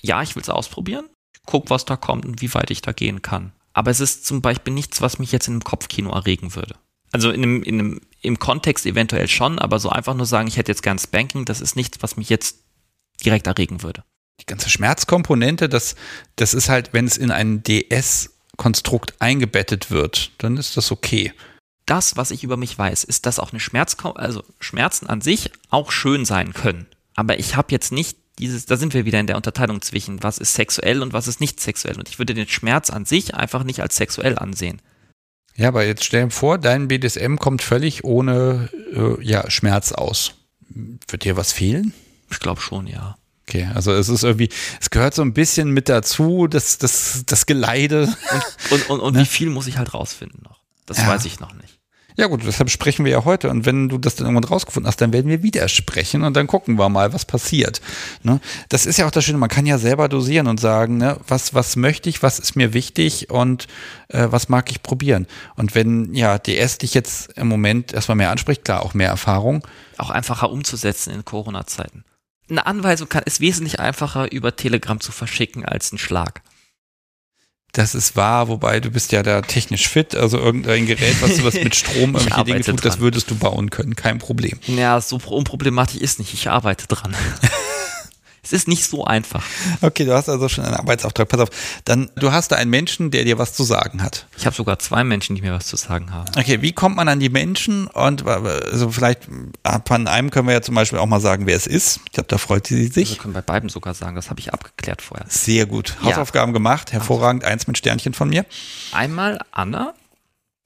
ja, 0.00 0.22
ich 0.22 0.36
will 0.36 0.42
es 0.42 0.50
ausprobieren. 0.50 1.06
Guck, 1.48 1.70
was 1.70 1.86
da 1.86 1.96
kommt 1.96 2.26
und 2.26 2.42
wie 2.42 2.52
weit 2.52 2.70
ich 2.70 2.82
da 2.82 2.92
gehen 2.92 3.22
kann. 3.22 3.52
Aber 3.72 3.90
es 3.90 4.00
ist 4.00 4.26
zum 4.26 4.42
Beispiel 4.42 4.74
nichts, 4.74 5.00
was 5.00 5.18
mich 5.18 5.32
jetzt 5.32 5.48
in 5.48 5.54
einem 5.54 5.64
Kopfkino 5.64 6.10
erregen 6.10 6.54
würde. 6.54 6.74
Also 7.10 7.30
in 7.30 7.42
einem, 7.42 7.62
in 7.62 7.78
einem, 7.80 8.00
im 8.20 8.38
Kontext 8.38 8.84
eventuell 8.84 9.28
schon, 9.28 9.58
aber 9.58 9.78
so 9.78 9.88
einfach 9.88 10.12
nur 10.12 10.26
sagen, 10.26 10.46
ich 10.46 10.58
hätte 10.58 10.70
jetzt 10.70 10.82
gern 10.82 10.98
Spanking, 10.98 11.46
das 11.46 11.62
ist 11.62 11.74
nichts, 11.74 12.02
was 12.02 12.18
mich 12.18 12.28
jetzt 12.28 12.58
direkt 13.24 13.46
erregen 13.46 13.82
würde. 13.82 14.04
Die 14.42 14.44
ganze 14.44 14.68
Schmerzkomponente, 14.68 15.70
das, 15.70 15.96
das 16.36 16.52
ist 16.52 16.68
halt, 16.68 16.92
wenn 16.92 17.06
es 17.06 17.16
in 17.16 17.30
ein 17.30 17.62
DS-Konstrukt 17.62 19.14
eingebettet 19.18 19.90
wird, 19.90 20.32
dann 20.36 20.58
ist 20.58 20.76
das 20.76 20.92
okay. 20.92 21.32
Das, 21.86 22.18
was 22.18 22.30
ich 22.30 22.44
über 22.44 22.58
mich 22.58 22.76
weiß, 22.76 23.04
ist, 23.04 23.24
dass 23.24 23.38
auch 23.38 23.52
eine 23.52 23.60
Schmerz, 23.60 23.96
also 24.16 24.44
Schmerzen 24.60 25.06
an 25.06 25.22
sich 25.22 25.50
auch 25.70 25.92
schön 25.92 26.26
sein 26.26 26.52
können. 26.52 26.86
Aber 27.14 27.38
ich 27.38 27.56
habe 27.56 27.72
jetzt 27.72 27.90
nicht 27.90 28.18
dieses, 28.38 28.66
da 28.66 28.76
sind 28.76 28.94
wir 28.94 29.04
wieder 29.04 29.20
in 29.20 29.26
der 29.26 29.36
Unterteilung 29.36 29.82
zwischen, 29.82 30.22
was 30.22 30.38
ist 30.38 30.54
sexuell 30.54 31.02
und 31.02 31.12
was 31.12 31.28
ist 31.28 31.40
nicht 31.40 31.60
sexuell. 31.60 31.98
Und 31.98 32.08
ich 32.08 32.18
würde 32.18 32.34
den 32.34 32.48
Schmerz 32.48 32.90
an 32.90 33.04
sich 33.04 33.34
einfach 33.34 33.64
nicht 33.64 33.80
als 33.80 33.96
sexuell 33.96 34.38
ansehen. 34.38 34.80
Ja, 35.56 35.68
aber 35.68 35.84
jetzt 35.84 36.04
stell 36.04 36.24
dir 36.24 36.30
vor, 36.30 36.58
dein 36.58 36.88
BDSM 36.88 37.36
kommt 37.36 37.62
völlig 37.62 38.04
ohne 38.04 38.68
äh, 38.94 39.22
ja, 39.24 39.50
Schmerz 39.50 39.92
aus. 39.92 40.34
Wird 40.68 41.24
dir 41.24 41.36
was 41.36 41.52
fehlen? 41.52 41.92
Ich 42.30 42.38
glaube 42.38 42.60
schon, 42.60 42.86
ja. 42.86 43.16
Okay, 43.48 43.68
also 43.74 43.92
es 43.92 44.08
ist 44.08 44.24
irgendwie, 44.24 44.50
es 44.80 44.90
gehört 44.90 45.14
so 45.14 45.22
ein 45.22 45.32
bisschen 45.32 45.70
mit 45.70 45.88
dazu, 45.88 46.46
das, 46.46 46.78
das, 46.78 47.24
das 47.26 47.46
Geleide. 47.46 48.14
Und, 48.70 48.72
und, 48.72 48.90
und, 48.90 49.00
und 49.00 49.12
ne? 49.14 49.20
wie 49.20 49.26
viel 49.26 49.50
muss 49.50 49.66
ich 49.66 49.78
halt 49.78 49.94
rausfinden 49.94 50.42
noch? 50.44 50.60
Das 50.86 50.98
ja. 50.98 51.08
weiß 51.08 51.24
ich 51.24 51.40
noch 51.40 51.54
nicht. 51.54 51.77
Ja 52.18 52.26
gut, 52.26 52.42
deshalb 52.44 52.68
sprechen 52.68 53.04
wir 53.04 53.12
ja 53.12 53.24
heute. 53.24 53.48
Und 53.48 53.64
wenn 53.64 53.88
du 53.88 53.96
das 53.96 54.16
dann 54.16 54.26
irgendwann 54.26 54.50
rausgefunden 54.50 54.88
hast, 54.88 55.00
dann 55.00 55.12
werden 55.12 55.30
wir 55.30 55.44
wieder 55.44 55.68
sprechen 55.68 56.24
und 56.24 56.36
dann 56.36 56.48
gucken 56.48 56.76
wir 56.76 56.88
mal, 56.88 57.12
was 57.12 57.24
passiert. 57.24 57.80
Ne? 58.24 58.40
Das 58.68 58.86
ist 58.86 58.96
ja 58.96 59.06
auch 59.06 59.12
das 59.12 59.24
Schöne, 59.24 59.38
man 59.38 59.48
kann 59.48 59.66
ja 59.66 59.78
selber 59.78 60.08
dosieren 60.08 60.48
und 60.48 60.58
sagen, 60.58 60.96
ne, 60.96 61.16
was, 61.28 61.54
was 61.54 61.76
möchte 61.76 62.08
ich, 62.08 62.20
was 62.20 62.40
ist 62.40 62.56
mir 62.56 62.74
wichtig 62.74 63.30
und 63.30 63.68
äh, 64.08 64.26
was 64.30 64.48
mag 64.48 64.68
ich 64.68 64.82
probieren. 64.82 65.28
Und 65.54 65.76
wenn 65.76 66.12
ja 66.12 66.38
DS 66.38 66.78
dich 66.78 66.92
jetzt 66.92 67.38
im 67.38 67.46
Moment 67.46 67.92
erstmal 67.92 68.16
mehr 68.16 68.32
anspricht, 68.32 68.64
klar, 68.64 68.82
auch 68.82 68.94
mehr 68.94 69.10
Erfahrung. 69.10 69.64
Auch 69.96 70.10
einfacher 70.10 70.50
umzusetzen 70.50 71.14
in 71.14 71.24
Corona-Zeiten. 71.24 72.04
Eine 72.50 72.66
Anweisung 72.66 73.08
kann, 73.08 73.22
ist 73.26 73.40
wesentlich 73.40 73.78
einfacher 73.78 74.32
über 74.32 74.56
Telegram 74.56 74.98
zu 74.98 75.12
verschicken 75.12 75.64
als 75.64 75.92
ein 75.92 75.98
Schlag. 75.98 76.42
Das 77.72 77.94
ist 77.94 78.16
wahr, 78.16 78.48
wobei 78.48 78.80
du 78.80 78.90
bist 78.90 79.12
ja 79.12 79.22
da 79.22 79.42
technisch 79.42 79.88
fit, 79.88 80.14
also 80.14 80.38
irgendein 80.38 80.86
Gerät, 80.86 81.20
was 81.20 81.36
du 81.36 81.44
was 81.44 81.54
mit 81.54 81.74
Strom 81.74 82.14
irgendwelche 82.14 82.44
Dinge 82.44 82.60
tut, 82.62 82.84
das 82.84 82.98
würdest 82.98 83.30
du 83.30 83.36
bauen 83.36 83.70
können, 83.70 83.94
kein 83.94 84.18
Problem. 84.18 84.58
Ja, 84.66 85.00
so 85.00 85.20
unproblematisch 85.28 86.00
ist 86.00 86.18
nicht, 86.18 86.32
ich 86.32 86.48
arbeite 86.48 86.86
dran. 86.86 87.14
es 88.48 88.52
ist 88.54 88.68
nicht 88.68 88.84
so 88.86 89.04
einfach. 89.04 89.44
Okay, 89.82 90.06
du 90.06 90.14
hast 90.14 90.30
also 90.30 90.48
schon 90.48 90.64
einen 90.64 90.74
Arbeitsauftrag. 90.74 91.28
Pass 91.28 91.40
auf, 91.40 91.50
dann 91.84 92.10
du 92.16 92.32
hast 92.32 92.50
da 92.50 92.56
einen 92.56 92.70
Menschen, 92.70 93.10
der 93.10 93.24
dir 93.24 93.36
was 93.36 93.52
zu 93.52 93.62
sagen 93.62 94.02
hat. 94.02 94.26
Ich 94.38 94.46
habe 94.46 94.56
sogar 94.56 94.78
zwei 94.78 95.04
Menschen, 95.04 95.36
die 95.36 95.42
mir 95.42 95.52
was 95.52 95.66
zu 95.66 95.76
sagen 95.76 96.14
haben. 96.14 96.30
Okay, 96.34 96.62
wie 96.62 96.72
kommt 96.72 96.96
man 96.96 97.08
an 97.08 97.20
die 97.20 97.28
Menschen? 97.28 97.88
Und 97.88 98.26
also 98.26 98.90
vielleicht 98.90 99.28
von 99.84 100.08
einem 100.08 100.30
können 100.30 100.46
wir 100.46 100.54
ja 100.54 100.62
zum 100.62 100.74
Beispiel 100.74 100.98
auch 100.98 101.06
mal 101.06 101.20
sagen, 101.20 101.44
wer 101.44 101.56
es 101.56 101.66
ist. 101.66 102.00
Ich 102.06 102.12
glaube, 102.12 102.28
da 102.28 102.38
freut 102.38 102.66
sie 102.66 102.86
sich. 102.86 103.10
Wir 103.10 103.18
können 103.18 103.34
bei 103.34 103.42
beiden 103.42 103.68
sogar 103.68 103.92
sagen, 103.92 104.16
das 104.16 104.30
habe 104.30 104.40
ich 104.40 104.54
abgeklärt 104.54 105.02
vorher. 105.02 105.26
Sehr 105.28 105.66
gut. 105.66 105.98
Hausaufgaben 106.02 106.52
ja. 106.52 106.54
gemacht, 106.54 106.92
hervorragend. 106.92 107.44
Eins 107.44 107.66
mit 107.66 107.76
Sternchen 107.76 108.14
von 108.14 108.30
mir. 108.30 108.46
Einmal 108.92 109.40
Anna 109.50 109.92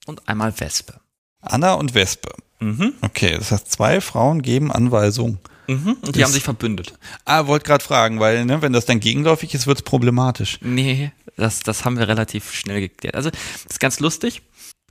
und 0.05 0.27
einmal 0.29 0.57
Wespe. 0.57 1.01
Anna 1.41 1.73
und 1.73 1.95
Wespe. 1.95 2.31
Mhm. 2.59 2.93
Okay, 3.01 3.35
das 3.37 3.51
heißt, 3.51 3.69
zwei 3.69 3.99
Frauen 3.99 4.41
geben 4.41 4.71
Anweisungen. 4.71 5.39
Mhm, 5.67 5.97
und 6.01 6.15
die 6.15 6.19
das, 6.19 6.23
haben 6.23 6.33
sich 6.33 6.43
verbündet. 6.43 6.93
Ah, 7.25 7.47
wollte 7.47 7.65
gerade 7.65 7.83
fragen, 7.83 8.19
weil 8.19 8.45
ne, 8.45 8.61
wenn 8.61 8.73
das 8.73 8.85
dann 8.85 8.99
gegenläufig 8.99 9.53
ist, 9.53 9.67
wird 9.67 9.79
es 9.79 9.83
problematisch. 9.83 10.59
Nee, 10.61 11.11
das, 11.37 11.61
das 11.61 11.85
haben 11.85 11.97
wir 11.97 12.07
relativ 12.07 12.53
schnell 12.53 12.81
geklärt. 12.81 13.15
Also, 13.15 13.29
das 13.29 13.65
ist 13.69 13.79
ganz 13.79 13.99
lustig. 13.99 14.41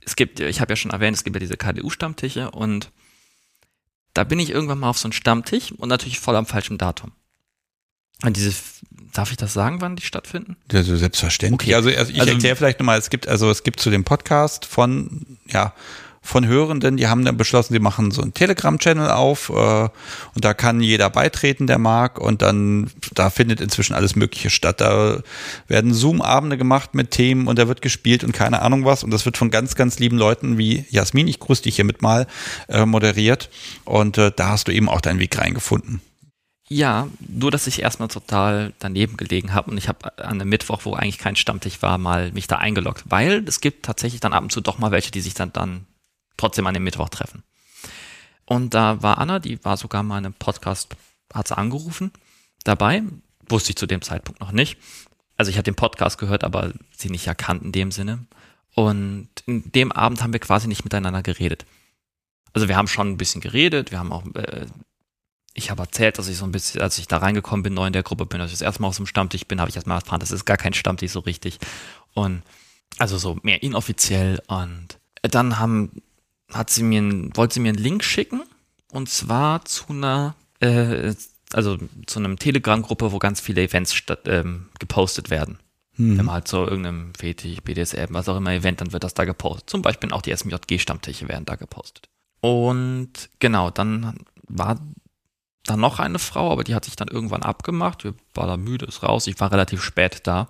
Es 0.05 0.15
gibt, 0.15 0.39
ich 0.39 0.59
habe 0.59 0.73
ja 0.73 0.75
schon 0.75 0.91
erwähnt, 0.91 1.15
es 1.15 1.23
gibt 1.23 1.35
ja 1.35 1.39
diese 1.39 1.57
KDU-Stammtische 1.57 2.51
und 2.51 2.91
da 4.13 4.23
bin 4.23 4.39
ich 4.39 4.49
irgendwann 4.49 4.79
mal 4.79 4.89
auf 4.89 4.97
so 4.97 5.07
einen 5.07 5.13
Stammtisch 5.13 5.71
und 5.71 5.89
natürlich 5.89 6.19
voll 6.19 6.35
am 6.35 6.45
falschen 6.45 6.77
Datum. 6.77 7.11
Und 8.23 8.37
diese, 8.37 8.53
darf 9.13 9.31
ich 9.31 9.37
das 9.37 9.53
sagen, 9.53 9.81
wann 9.81 9.95
die 9.95 10.03
stattfinden? 10.03 10.55
Ja, 10.71 10.83
so 10.83 10.95
selbstverständlich. 10.95 11.69
Okay. 11.69 11.75
Also, 11.75 11.89
also 11.89 12.11
ich 12.11 12.19
also, 12.19 12.33
erkläre 12.33 12.55
vielleicht 12.55 12.79
nochmal, 12.79 12.97
es 12.97 13.09
gibt, 13.09 13.27
also 13.27 13.49
es 13.49 13.63
gibt 13.63 13.79
zu 13.79 13.89
dem 13.89 14.03
Podcast 14.03 14.65
von, 14.65 15.37
ja, 15.47 15.73
von 16.25 16.47
Hörenden, 16.47 16.95
die 16.95 17.07
haben 17.07 17.25
dann 17.25 17.35
beschlossen, 17.35 17.73
sie 17.73 17.79
machen 17.79 18.11
so 18.11 18.21
einen 18.21 18.33
Telegram-Channel 18.33 19.11
auf 19.11 19.49
äh, 19.49 19.53
und 19.53 19.91
da 20.45 20.53
kann 20.53 20.79
jeder 20.79 21.09
beitreten, 21.09 21.67
der 21.67 21.77
mag 21.77 22.17
und 22.17 22.41
dann, 22.41 22.89
da 23.13 23.29
findet 23.29 23.59
inzwischen 23.59 23.93
alles 23.93 24.15
Mögliche 24.15 24.49
statt. 24.49 24.79
Da 24.79 25.19
werden 25.67 25.93
Zoom-Abende 25.93 26.57
gemacht 26.57 26.95
mit 26.95 27.11
Themen 27.11 27.47
und 27.47 27.59
da 27.59 27.67
wird 27.67 27.81
gespielt 27.81 28.23
und 28.23 28.31
keine 28.31 28.61
Ahnung 28.61 28.85
was 28.85 29.03
und 29.03 29.11
das 29.11 29.25
wird 29.25 29.37
von 29.37 29.51
ganz, 29.51 29.75
ganz 29.75 29.99
lieben 29.99 30.17
Leuten 30.17 30.57
wie 30.57 30.85
Jasmin, 30.89 31.27
ich 31.27 31.41
grüße 31.41 31.63
dich 31.63 31.75
hiermit 31.75 32.01
mal, 32.01 32.25
äh, 32.69 32.85
moderiert 32.85 33.49
und 33.83 34.17
äh, 34.17 34.31
da 34.33 34.47
hast 34.47 34.69
du 34.69 34.71
eben 34.71 34.87
auch 34.87 35.01
deinen 35.01 35.19
Weg 35.19 35.37
reingefunden. 35.37 36.01
Ja, 36.69 37.09
nur 37.19 37.51
dass 37.51 37.67
ich 37.67 37.81
erstmal 37.81 38.07
total 38.07 38.71
daneben 38.79 39.17
gelegen 39.17 39.53
habe 39.53 39.69
und 39.69 39.77
ich 39.77 39.89
habe 39.89 40.17
an 40.17 40.39
einem 40.39 40.47
Mittwoch, 40.47 40.81
wo 40.85 40.93
eigentlich 40.93 41.17
kein 41.17 41.35
Stammtisch 41.35 41.81
war, 41.81 41.97
mal 41.97 42.31
mich 42.31 42.47
da 42.47 42.59
eingeloggt, 42.59 43.03
weil 43.09 43.43
es 43.45 43.59
gibt 43.59 43.83
tatsächlich 43.85 44.21
dann 44.21 44.31
ab 44.31 44.43
und 44.43 44.53
zu 44.53 44.61
doch 44.61 44.79
mal 44.79 44.91
welche, 44.91 45.11
die 45.11 45.19
sich 45.19 45.33
dann, 45.33 45.51
dann 45.51 45.85
trotzdem 46.37 46.67
an 46.67 46.73
dem 46.73 46.83
Mittwoch 46.83 47.09
treffen. 47.09 47.43
Und 48.45 48.73
da 48.73 49.01
war 49.01 49.17
Anna, 49.17 49.39
die 49.39 49.63
war 49.63 49.77
sogar 49.77 50.03
mal 50.03 50.17
in 50.17 50.25
einem 50.25 50.33
Podcast, 50.33 50.95
hat 51.33 51.47
sie 51.47 51.57
angerufen, 51.57 52.11
dabei, 52.63 53.03
wusste 53.47 53.71
ich 53.71 53.75
zu 53.77 53.87
dem 53.87 54.01
Zeitpunkt 54.01 54.41
noch 54.41 54.51
nicht. 54.51 54.77
Also 55.37 55.49
ich 55.49 55.57
habe 55.57 55.63
den 55.63 55.75
Podcast 55.75 56.17
gehört, 56.17 56.43
aber 56.43 56.73
sie 56.95 57.09
nicht 57.09 57.27
erkannt 57.27 57.63
in 57.63 57.71
dem 57.71 57.91
Sinne. 57.91 58.25
Und 58.75 59.29
in 59.45 59.71
dem 59.71 59.91
Abend 59.91 60.21
haben 60.21 60.33
wir 60.33 60.39
quasi 60.39 60.67
nicht 60.67 60.83
miteinander 60.83 61.21
geredet. 61.21 61.65
Also 62.53 62.67
wir 62.67 62.77
haben 62.77 62.87
schon 62.87 63.09
ein 63.09 63.17
bisschen 63.17 63.41
geredet, 63.41 63.91
wir 63.91 63.99
haben 63.99 64.11
auch, 64.11 64.23
äh, 64.35 64.67
ich 65.53 65.71
habe 65.71 65.81
erzählt, 65.81 66.17
dass 66.17 66.27
ich 66.27 66.37
so 66.37 66.45
ein 66.45 66.51
bisschen, 66.51 66.81
als 66.81 66.97
ich 66.97 67.07
da 67.07 67.17
reingekommen 67.17 67.63
bin, 67.63 67.73
neu 67.73 67.87
in 67.87 67.93
der 67.93 68.03
Gruppe 68.03 68.25
bin, 68.25 68.39
dass 68.39 68.51
ich 68.51 68.59
das 68.59 68.61
erste 68.61 68.81
Mal 68.81 68.89
aus 68.89 68.97
dem 68.97 69.05
Stammtisch 69.05 69.45
bin, 69.45 69.59
habe 69.59 69.69
ich 69.69 69.75
erstmal 69.75 69.99
erfahren, 69.99 70.19
das 70.19 70.31
ist 70.31 70.45
gar 70.45 70.57
kein 70.57 70.73
Stammtisch 70.73 71.11
so 71.11 71.19
richtig. 71.19 71.59
Und 72.13 72.43
also 72.99 73.17
so 73.17 73.39
mehr 73.41 73.63
inoffiziell 73.63 74.41
und 74.47 74.99
dann 75.23 75.57
haben 75.57 76.02
hat 76.53 76.69
sie 76.69 76.83
mir, 76.83 77.01
wollte 77.35 77.55
sie 77.55 77.59
mir 77.59 77.69
einen 77.69 77.83
Link 77.83 78.03
schicken 78.03 78.43
und 78.91 79.09
zwar 79.09 79.65
zu 79.65 79.85
einer, 79.89 80.35
äh, 80.59 81.13
also 81.53 81.77
zu 82.05 82.19
einem 82.19 82.37
Telegram-Gruppe, 82.37 83.11
wo 83.11 83.19
ganz 83.19 83.41
viele 83.41 83.63
Events 83.63 83.93
statt, 83.93 84.21
ähm, 84.27 84.69
gepostet 84.79 85.29
werden. 85.29 85.59
Hm. 85.95 86.17
Wenn 86.17 86.25
man 86.25 86.35
halt 86.35 86.47
so 86.47 86.63
irgendeinem 86.63 87.13
Fetisch, 87.15 87.61
BDSM, 87.61 88.07
was 88.09 88.29
auch 88.29 88.37
immer 88.37 88.53
Event, 88.53 88.81
dann 88.81 88.93
wird 88.93 89.03
das 89.03 89.13
da 89.13 89.25
gepostet. 89.25 89.69
Zum 89.69 89.81
Beispiel 89.81 90.11
auch 90.11 90.21
die 90.21 90.35
SMJG-Stammtische 90.35 91.27
werden 91.27 91.45
da 91.45 91.55
gepostet. 91.55 92.09
Und 92.41 93.29
genau, 93.39 93.69
dann 93.69 94.17
war 94.47 94.79
da 95.63 95.77
noch 95.77 95.99
eine 95.99 96.19
Frau, 96.19 96.51
aber 96.51 96.63
die 96.63 96.75
hat 96.75 96.85
sich 96.85 96.95
dann 96.95 97.07
irgendwann 97.07 97.43
abgemacht. 97.43 98.03
Wir 98.03 98.13
war 98.33 98.47
da 98.47 98.57
müde, 98.57 98.85
ist 98.85 99.03
raus. 99.03 99.27
Ich 99.27 99.39
war 99.39 99.51
relativ 99.51 99.81
spät 99.81 100.21
da. 100.25 100.49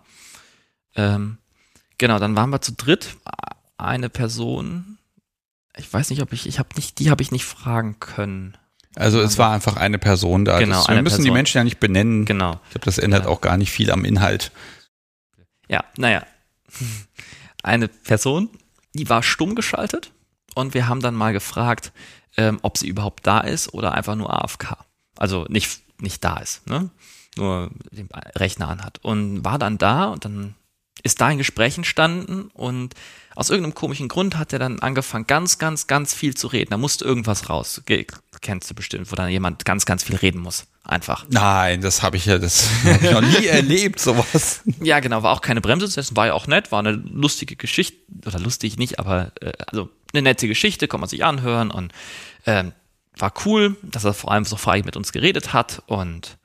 Ähm, 0.96 1.38
genau, 1.98 2.20
dann 2.20 2.36
waren 2.36 2.50
wir 2.50 2.62
zu 2.62 2.74
dritt. 2.74 3.18
Eine 3.78 4.10
Person, 4.10 4.93
ich 5.78 5.92
weiß 5.92 6.10
nicht, 6.10 6.22
ob 6.22 6.34
ich, 6.34 6.48
ich 6.48 6.60
habe 6.60 6.70
nicht, 6.76 7.00
die 7.00 7.10
habe 7.10 7.22
ich 7.22 7.32
nicht 7.32 7.46
fragen 7.46 8.00
können. 8.00 8.58
Also 8.96 9.22
es 9.22 9.38
war 9.38 9.52
einfach 9.52 9.76
eine 9.76 9.98
Person 9.98 10.46
da. 10.46 10.60
Genau, 10.60 10.78
das, 10.78 10.88
wir 10.88 10.96
müssen 10.96 11.16
Person. 11.16 11.26
die 11.26 11.32
Menschen 11.32 11.58
ja 11.58 11.64
nicht 11.64 11.80
benennen. 11.80 12.26
Genau. 12.26 12.60
Ich 12.66 12.72
glaube, 12.72 12.86
das 12.86 13.00
ändert 13.00 13.24
ja. 13.24 13.30
auch 13.30 13.42
gar 13.42 13.58
nicht 13.58 13.72
viel 13.72 13.92
am 13.92 14.06
Inhalt. 14.06 14.52
Ja, 15.68 15.84
naja. 15.98 16.24
Eine 17.64 17.88
Person, 17.88 18.50
die 18.94 19.10
war 19.10 19.24
stumm 19.24 19.56
geschaltet 19.56 20.12
und 20.54 20.74
wir 20.74 20.88
haben 20.88 21.02
dann 21.02 21.16
mal 21.16 21.34
gefragt, 21.34 21.92
ähm, 22.38 22.60
ob 22.62 22.78
sie 22.78 22.88
überhaupt 22.88 23.26
da 23.26 23.40
ist 23.40 23.74
oder 23.74 23.94
einfach 23.94 24.16
nur 24.16 24.32
AFK. 24.32 24.78
Also 25.18 25.46
nicht, 25.50 25.82
nicht 26.00 26.24
da 26.24 26.38
ist, 26.38 26.68
ne? 26.68 26.90
Nur 27.36 27.72
den 27.92 28.10
Rechner 28.36 28.68
anhat. 28.68 29.00
Und 29.02 29.44
war 29.44 29.58
dann 29.58 29.80
da 29.80 30.06
und 30.06 30.26
dann 30.26 30.56
ist 31.02 31.20
da 31.22 31.28
ein 31.28 31.38
Gespräch 31.38 31.78
entstanden 31.78 32.50
und 32.54 32.94
aus 33.36 33.50
irgendeinem 33.50 33.74
komischen 33.74 34.08
Grund 34.10 34.38
hat 34.38 34.54
er 34.54 34.60
dann 34.60 34.80
angefangen, 34.80 35.26
ganz, 35.26 35.58
ganz, 35.58 35.88
ganz 35.88 36.14
viel 36.14 36.36
zu 36.36 36.48
reden. 36.48 36.70
Da 36.70 36.78
musste 36.78 37.04
irgendwas 37.04 37.50
raus. 37.50 37.82
Kennst 38.42 38.70
du 38.70 38.76
bestimmt, 38.76 39.12
wo 39.12 39.16
dann 39.16 39.30
jemand 39.30 39.66
ganz, 39.66 39.86
ganz 39.86 40.04
viel 40.04 40.16
reden 40.16 40.40
muss. 40.40 40.68
Einfach. 40.86 41.26
Nein, 41.30 41.82
das 41.82 42.04
habe 42.04 42.18
ich 42.18 42.26
ja 42.26 42.38
das 42.38 42.68
hab 42.84 43.02
ich 43.02 43.12
noch 43.12 43.22
nie 43.22 43.46
erlebt, 43.46 44.00
sowas. 44.00 44.62
Ja, 44.82 45.00
genau, 45.00 45.24
war 45.24 45.32
auch 45.32 45.42
keine 45.42 45.62
Bremse 45.62 45.86
zu 45.86 45.94
setzen, 45.94 46.18
war 46.18 46.28
ja 46.28 46.34
auch 46.34 46.46
nett, 46.46 46.72
war 46.74 46.80
eine 46.80 46.92
lustige 46.92 47.56
Geschichte, 47.56 47.98
oder 48.26 48.38
lustig 48.40 48.78
nicht, 48.78 49.00
aber 49.00 49.32
äh, 49.40 49.54
also 49.66 49.90
eine 50.14 50.24
nette 50.24 50.48
Geschichte, 50.48 50.90
kann 50.90 51.00
man 51.00 51.08
sich 51.08 51.24
anhören 51.24 51.72
und 51.72 51.94
ähm, 52.46 52.74
war 53.18 53.34
cool, 53.46 53.78
dass 53.82 54.04
er 54.04 54.14
vor 54.14 54.32
allem 54.32 54.44
so 54.44 54.58
frei 54.58 54.82
mit 54.84 54.98
uns 54.98 55.14
geredet 55.14 55.54
hat 55.54 55.84
und 55.86 56.38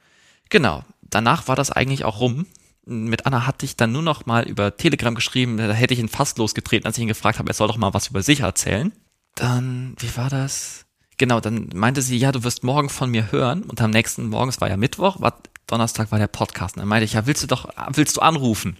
genau, 0.50 0.84
danach 1.02 1.48
war 1.48 1.56
das 1.56 1.72
eigentlich 1.72 2.04
auch 2.04 2.20
rum 2.20 2.46
mit 2.88 3.27
Anna 3.27 3.46
hatte 3.46 3.66
ich 3.66 3.77
dann 3.77 3.92
nur 3.92 4.03
noch 4.03 4.27
mal 4.27 4.48
über 4.48 4.77
Telegram 4.77 5.14
geschrieben, 5.14 5.59
da 5.59 5.70
hätte 5.72 5.94
ich 5.94 6.01
ihn 6.01 6.09
fast 6.09 6.38
losgetreten, 6.38 6.87
als 6.87 6.96
ich 6.96 7.03
ihn 7.03 7.09
gefragt 7.09 7.38
habe, 7.38 7.51
er 7.51 7.55
soll 7.55 7.68
doch 7.68 7.77
mal 7.77 7.94
was 7.94 8.09
über 8.09 8.22
sich 8.22 8.40
erzählen. 8.40 8.92
Dann, 9.35 9.94
wie 9.98 10.16
war 10.16 10.31
das? 10.31 10.87
Genau, 11.18 11.40
dann 11.40 11.70
meinte 11.74 12.01
sie, 12.01 12.16
ja, 12.16 12.33
du 12.33 12.44
wirst 12.44 12.64
morgen 12.64 12.88
von 12.88 13.11
mir 13.11 13.31
hören. 13.31 13.62
Und 13.64 13.81
am 13.81 13.90
nächsten 13.90 14.29
Morgen, 14.29 14.48
es 14.48 14.61
war 14.61 14.68
ja 14.68 14.77
Mittwoch, 14.77 15.20
war, 15.20 15.42
Donnerstag 15.66 16.11
war 16.12 16.18
der 16.18 16.29
Podcast. 16.29 16.77
Und 16.77 16.81
dann 16.81 16.88
meinte 16.88 17.05
ich, 17.05 17.12
ja, 17.12 17.27
willst 17.27 17.42
du 17.42 17.46
doch, 17.46 17.68
willst 17.92 18.16
du 18.16 18.20
anrufen? 18.20 18.77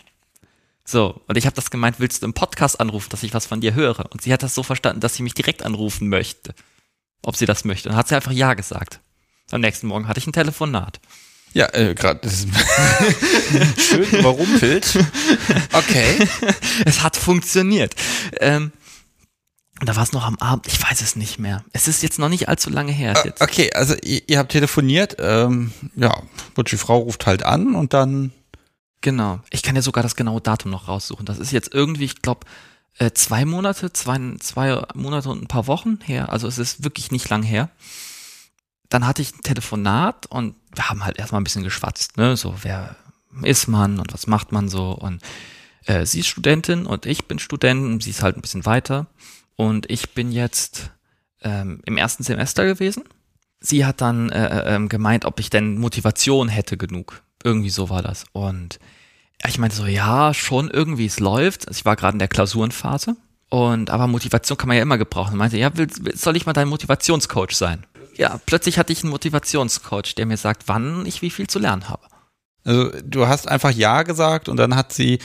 So, 0.85 1.21
und 1.27 1.37
ich 1.37 1.44
habe 1.44 1.57
das 1.57 1.71
gemeint, 1.71 2.01
willst 2.01 2.23
du 2.23 2.27
im 2.27 2.33
Podcast 2.33 2.81
anrufen, 2.81 3.11
dass 3.11 3.23
ich 3.23 3.35
was 3.35 3.44
von 3.44 3.61
dir 3.61 3.75
höre? 3.75 4.11
Und 4.11 4.23
sie 4.23 4.33
hat 4.33 4.42
das 4.42 4.55
so 4.55 4.62
verstanden, 4.62 5.01
dass 5.01 5.14
sie 5.14 5.23
mich 5.23 5.35
direkt 5.35 5.62
anrufen 5.62 6.09
möchte. 6.09 6.55
Ob 7.23 7.37
sie 7.37 7.47
das 7.47 7.64
möchte. 7.64 7.90
Und 7.90 7.97
hat 7.97 8.09
sie 8.09 8.14
einfach 8.14 8.33
Ja 8.33 8.55
gesagt. 8.55 9.01
Am 9.51 9.61
nächsten 9.61 9.88
Morgen 9.88 10.09
hatte 10.09 10.18
ich 10.18 10.27
ein 10.27 10.33
Telefonat. 10.33 11.01
Ja, 11.52 11.72
äh, 11.72 11.94
gerade 11.94 12.28
schön 13.78 14.04
überrumpelt. 14.04 14.98
Okay. 15.72 16.28
es 16.84 17.02
hat 17.02 17.16
funktioniert. 17.16 17.94
Ähm, 18.40 18.72
da 19.80 19.94
war 19.94 20.02
es 20.02 20.12
noch 20.12 20.24
am 20.24 20.37
Abend, 20.37 20.66
ich 20.66 20.82
weiß 20.82 21.00
es 21.00 21.14
nicht 21.14 21.38
mehr. 21.38 21.64
Es 21.72 21.87
ist 21.87 22.02
jetzt 22.02 22.18
noch 22.18 22.28
nicht 22.28 22.48
allzu 22.48 22.68
lange 22.68 22.92
her. 22.92 23.14
Äh, 23.24 23.32
okay, 23.40 23.72
also 23.72 23.94
ihr, 24.02 24.22
ihr 24.26 24.38
habt 24.38 24.52
telefoniert, 24.52 25.16
ähm, 25.20 25.72
ja, 25.94 26.22
und 26.56 26.72
die 26.72 26.76
Frau 26.76 26.98
ruft 26.98 27.26
halt 27.26 27.44
an 27.44 27.74
und 27.74 27.94
dann. 27.94 28.32
Genau. 29.00 29.38
Ich 29.50 29.62
kann 29.62 29.76
ja 29.76 29.82
sogar 29.82 30.02
das 30.02 30.16
genaue 30.16 30.40
Datum 30.40 30.72
noch 30.72 30.88
raussuchen. 30.88 31.24
Das 31.24 31.38
ist 31.38 31.52
jetzt 31.52 31.72
irgendwie, 31.72 32.06
ich 32.06 32.20
glaube, 32.20 32.46
äh, 32.98 33.12
zwei 33.12 33.44
Monate, 33.44 33.92
zwei, 33.92 34.18
zwei 34.40 34.82
Monate 34.94 35.28
und 35.28 35.42
ein 35.42 35.46
paar 35.46 35.68
Wochen 35.68 36.00
her. 36.04 36.32
Also 36.32 36.48
es 36.48 36.58
ist 36.58 36.82
wirklich 36.82 37.12
nicht 37.12 37.28
lang 37.28 37.44
her 37.44 37.70
dann 38.88 39.07
hatte 39.07 39.22
ich 39.22 39.35
ein 39.35 39.42
Telefonat 39.42 40.27
und 40.27 40.57
wir 40.74 40.88
haben 40.88 41.05
halt 41.05 41.18
erstmal 41.18 41.40
ein 41.40 41.44
bisschen 41.44 41.64
geschwatzt, 41.64 42.16
ne? 42.16 42.37
So, 42.37 42.55
wer 42.62 42.96
ist 43.42 43.68
man 43.68 43.98
und 43.98 44.12
was 44.12 44.27
macht 44.27 44.53
man 44.53 44.68
so? 44.68 44.92
Und 44.92 45.22
äh, 45.87 46.07
sie 46.07 46.20
ist 46.20 46.29
Studentin 46.29 46.87
und 46.87 47.07
ich 47.07 47.27
bin 47.27 47.38
Student 47.38 47.85
und 47.85 48.03
sie 48.03 48.11
ist 48.11 48.22
halt 48.22 48.37
ein 48.37 48.42
bisschen 48.42 48.66
weiter. 48.66 49.07
Und 49.57 49.90
ich 49.90 50.14
bin 50.14 50.31
jetzt 50.33 50.90
ähm, 51.42 51.81
im 51.85 51.96
ersten 51.96 52.22
Semester 52.22 52.64
gewesen. 52.64 53.05
Sie 53.61 53.85
hat 53.85 54.01
dann 54.01 54.31
äh, 54.31 54.46
äh, 54.46 54.74
ähm, 54.74 54.88
gemeint, 54.88 55.24
ob 55.24 55.40
ich 55.40 55.51
denn 55.51 55.79
Motivation 55.79 56.48
hätte 56.48 56.77
genug. 56.77 57.22
Irgendwie 57.42 57.70
so 57.70 57.90
war 57.90 58.03
das. 58.03 58.24
Und 58.33 58.79
ich 59.46 59.59
meinte 59.59 59.77
so, 59.77 59.87
ja, 59.87 60.33
schon 60.35 60.70
irgendwie, 60.70 61.07
es 61.07 61.20
läuft. 61.20 61.66
Also 61.68 61.79
ich 61.79 61.85
war 61.85 61.96
gerade 61.96 62.14
in 62.14 62.18
der 62.20 62.29
Klausurenphase. 62.29 63.16
Und 63.51 63.90
aber 63.90 64.07
Motivation 64.07 64.59
kann 64.59 64.68
man 64.68 64.77
ja 64.77 64.83
immer 64.83 64.98
gebrauchen. 64.98 65.33
Und 65.33 65.38
meinte, 65.38 65.59
ja, 65.59 65.77
will, 65.77 65.88
soll 66.14 66.37
ich 66.37 66.46
mal 66.46 66.53
dein 66.53 66.68
Motivationscoach 66.68 67.53
sein? 67.53 67.85
Ja, 68.18 68.40
plötzlich 68.44 68.78
hatte 68.78 68.92
ich 68.92 69.02
einen 69.02 69.11
Motivationscoach, 69.11 70.14
der 70.16 70.26
mir 70.26 70.37
sagt, 70.37 70.64
wann 70.66 71.07
ich 71.07 71.22
wie 71.22 71.31
viel 71.31 71.46
zu 71.46 71.59
lernen 71.59 71.88
habe. 71.88 72.02
Also 72.64 72.90
du 73.02 73.28
hast 73.28 73.48
einfach 73.48 73.70
Ja 73.70 74.02
gesagt 74.02 74.48
und 74.48 74.57
dann 74.57 74.74
hat 74.74 74.92
sie. 74.92 75.20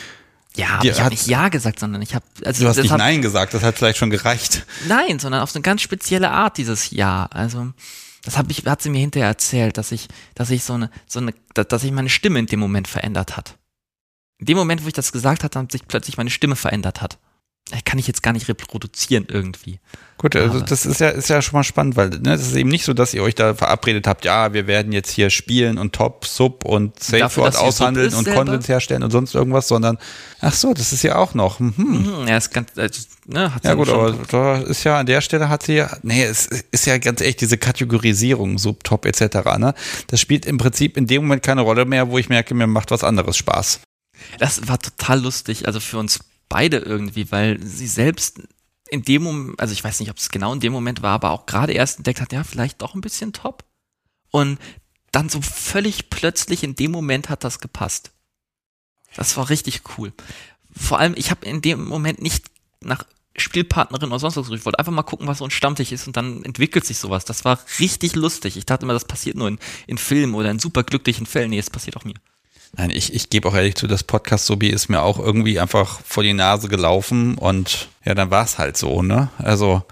Ja, 0.55 0.75
aber 0.75 0.85
ich 0.85 1.01
habe 1.01 1.09
nicht 1.09 1.25
Ja 1.25 1.49
gesagt, 1.49 1.79
sondern 1.79 2.03
ich 2.03 2.13
habe. 2.13 2.23
Also 2.45 2.63
du 2.63 2.69
hast 2.69 2.77
nicht 2.77 2.91
hat, 2.91 2.99
Nein 2.99 3.23
gesagt, 3.23 3.55
das 3.55 3.63
hat 3.63 3.75
vielleicht 3.75 3.97
schon 3.97 4.11
gereicht. 4.11 4.65
Nein, 4.87 5.17
sondern 5.17 5.41
auf 5.41 5.55
eine 5.55 5.63
ganz 5.63 5.81
spezielle 5.81 6.29
Art 6.29 6.57
dieses 6.57 6.91
Ja. 6.91 7.27
Also 7.31 7.73
Das 8.23 8.37
hab 8.37 8.49
ich, 8.51 8.63
hat 8.65 8.83
sie 8.83 8.91
mir 8.91 8.99
hinterher 8.99 9.27
erzählt, 9.27 9.77
dass 9.77 9.91
ich, 9.91 10.07
dass 10.35 10.51
ich 10.51 10.63
so 10.63 10.73
eine, 10.73 10.91
so 11.07 11.19
eine, 11.19 11.33
dass 11.55 11.81
sich 11.81 11.91
meine 11.91 12.09
Stimme 12.09 12.37
in 12.37 12.45
dem 12.45 12.59
Moment 12.59 12.87
verändert 12.87 13.35
hat. 13.35 13.57
In 14.37 14.45
dem 14.45 14.57
Moment, 14.57 14.83
wo 14.83 14.87
ich 14.87 14.93
das 14.93 15.11
gesagt 15.11 15.43
hatte, 15.43 15.57
hat 15.57 15.71
sich 15.71 15.87
plötzlich 15.87 16.17
meine 16.17 16.29
Stimme 16.29 16.55
verändert 16.55 17.01
hat 17.01 17.17
kann 17.85 17.97
ich 17.97 18.07
jetzt 18.07 18.21
gar 18.21 18.33
nicht 18.33 18.47
reproduzieren 18.49 19.25
irgendwie. 19.29 19.79
Gut, 20.17 20.35
also 20.35 20.57
Aber 20.57 20.65
das 20.65 20.85
ist 20.85 20.99
ja, 21.01 21.09
ist 21.09 21.29
ja 21.29 21.41
schon 21.41 21.57
mal 21.57 21.63
spannend, 21.63 21.95
weil 21.95 22.09
ne, 22.09 22.33
es 22.33 22.41
ist 22.41 22.55
eben 22.55 22.69
nicht 22.69 22.85
so, 22.85 22.93
dass 22.93 23.13
ihr 23.13 23.23
euch 23.23 23.35
da 23.35 23.55
verabredet 23.55 24.05
habt, 24.05 24.25
ja, 24.25 24.53
wir 24.53 24.67
werden 24.67 24.91
jetzt 24.91 25.11
hier 25.11 25.29
spielen 25.29 25.77
und 25.77 25.93
Top, 25.93 26.25
Sub 26.25 26.65
und 26.65 27.01
Safe 27.01 27.35
Word 27.37 27.55
aushandeln 27.55 28.13
und 28.13 28.29
Konsens 28.29 28.67
herstellen 28.67 29.03
und 29.03 29.11
sonst 29.11 29.33
irgendwas, 29.33 29.67
sondern 29.67 29.97
ach 30.39 30.53
so, 30.53 30.73
das 30.73 30.93
ist 30.93 31.03
ja 31.03 31.15
auch 31.15 31.33
noch. 31.33 31.59
Mhm. 31.59 31.73
mhm 31.77 32.27
ja, 32.27 32.37
ist 32.37 32.51
ganz, 32.51 32.69
also, 32.77 33.01
ne, 33.25 33.53
hat 33.53 33.63
ja 33.65 33.73
gut, 33.73 33.89
aber 33.89 34.13
da 34.29 34.57
ist 34.59 34.83
ja 34.83 34.99
an 34.99 35.05
der 35.05 35.21
Stelle 35.21 35.49
hat 35.49 35.63
sie 35.63 35.75
ja, 35.75 35.89
nee, 36.03 36.23
es 36.23 36.47
ist 36.47 36.85
ja 36.85 36.97
ganz 36.97 37.21
echt 37.21 37.41
diese 37.41 37.57
Kategorisierung, 37.57 38.57
Sub, 38.59 38.83
Top 38.83 39.05
etc. 39.05 39.57
Ne, 39.57 39.73
das 40.07 40.19
spielt 40.19 40.45
im 40.45 40.57
Prinzip 40.57 40.95
in 40.95 41.07
dem 41.07 41.23
Moment 41.23 41.43
keine 41.43 41.61
Rolle 41.61 41.85
mehr, 41.85 42.09
wo 42.09 42.17
ich 42.17 42.29
merke, 42.29 42.53
mir 42.53 42.67
macht 42.67 42.91
was 42.91 43.03
anderes 43.03 43.35
Spaß. 43.37 43.79
Das 44.37 44.67
war 44.67 44.79
total 44.79 45.21
lustig, 45.21 45.65
also 45.67 45.79
für 45.79 45.97
uns 45.97 46.19
beide 46.53 46.77
irgendwie, 46.77 47.31
weil 47.31 47.59
sie 47.63 47.87
selbst 47.87 48.43
in 48.87 49.01
dem 49.01 49.23
Moment, 49.23 49.59
also 49.59 49.73
ich 49.73 49.83
weiß 49.83 49.99
nicht, 49.99 50.11
ob 50.11 50.17
es 50.17 50.29
genau 50.29 50.53
in 50.53 50.59
dem 50.59 50.71
Moment 50.71 51.01
war, 51.01 51.13
aber 51.13 51.31
auch 51.31 51.47
gerade 51.47 51.73
erst 51.73 51.97
entdeckt 51.97 52.21
hat, 52.21 52.31
ja, 52.31 52.43
vielleicht 52.43 52.83
doch 52.83 52.93
ein 52.93 53.01
bisschen 53.01 53.33
top. 53.33 53.63
Und 54.29 54.59
dann 55.11 55.29
so 55.29 55.41
völlig 55.41 56.11
plötzlich 56.11 56.63
in 56.63 56.75
dem 56.75 56.91
Moment 56.91 57.29
hat 57.29 57.43
das 57.43 57.59
gepasst. 57.59 58.11
Das 59.15 59.35
war 59.35 59.49
richtig 59.49 59.81
cool. 59.97 60.13
Vor 60.75 60.99
allem, 60.99 61.15
ich 61.17 61.31
habe 61.31 61.43
in 61.43 61.63
dem 61.63 61.85
Moment 61.85 62.21
nicht 62.21 62.45
nach 62.81 63.03
Spielpartnerin 63.35 64.09
oder 64.09 64.19
sonst 64.19 64.35
was 64.35 64.43
gesucht. 64.43 64.59
Ich 64.59 64.65
wollte 64.65 64.77
einfach 64.77 64.91
mal 64.91 65.01
gucken, 65.01 65.25
was 65.25 65.39
so 65.39 65.45
ein 65.45 65.51
Stammtisch 65.51 65.91
ist 65.91 66.05
und 66.05 66.17
dann 66.17 66.43
entwickelt 66.43 66.85
sich 66.85 66.99
sowas. 66.99 67.25
Das 67.25 67.45
war 67.45 67.59
richtig 67.79 68.13
lustig. 68.13 68.57
Ich 68.57 68.67
dachte 68.67 68.85
immer, 68.85 68.93
das 68.93 69.05
passiert 69.05 69.37
nur 69.37 69.47
in, 69.47 69.57
in 69.87 69.97
Filmen 69.97 70.35
oder 70.35 70.51
in 70.51 70.59
superglücklichen 70.59 71.25
Fällen. 71.25 71.49
Nee, 71.49 71.57
es 71.57 71.71
passiert 71.71 71.97
auch 71.97 72.05
mir. 72.05 72.13
Nein, 72.75 72.89
ich, 72.89 73.13
ich 73.13 73.29
gebe 73.29 73.47
auch 73.47 73.53
ehrlich 73.53 73.75
zu, 73.75 73.85
das 73.85 74.03
Podcast-Sobi 74.03 74.67
ist 74.69 74.89
mir 74.89 75.01
auch 75.01 75.19
irgendwie 75.19 75.59
einfach 75.59 75.99
vor 76.05 76.23
die 76.23 76.33
Nase 76.33 76.69
gelaufen 76.69 77.35
und 77.35 77.87
ja, 78.03 78.15
dann 78.15 78.31
war 78.31 78.43
es 78.43 78.57
halt 78.57 78.77
so, 78.77 79.03
ne? 79.03 79.29
Also, 79.37 79.83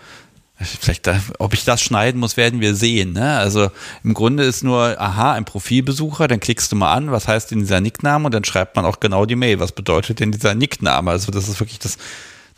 vielleicht, 0.60 1.08
ob 1.38 1.54
ich 1.54 1.64
das 1.64 1.80
schneiden 1.80 2.20
muss, 2.20 2.38
werden 2.38 2.60
wir 2.60 2.74
sehen, 2.74 3.14
ne? 3.14 3.38
Also, 3.38 3.70
im 4.04 4.16
Grunde 4.16 4.44
ist 4.46 4.64
nur, 4.64 5.00
aha, 5.00 5.34
ein 5.34 5.46
Profilbesucher, 5.46 6.28
dann 6.28 6.40
klickst 6.40 6.72
du 6.72 6.76
mal 6.76 6.92
an, 6.92 7.12
was 7.12 7.28
heißt 7.28 7.52
denn 7.52 7.60
dieser 7.60 7.82
Nickname 7.82 8.26
und 8.26 8.34
dann 8.34 8.46
schreibt 8.46 8.76
man 8.76 8.86
auch 8.86 9.00
genau 9.00 9.28
die 9.28 9.36
Mail, 9.36 9.60
was 9.60 9.74
bedeutet 9.74 10.20
denn 10.20 10.32
dieser 10.32 10.56
Nickname? 10.56 11.12
Also, 11.12 11.32
das 11.32 11.48
ist 11.48 11.60
wirklich 11.60 11.80
das 11.80 12.00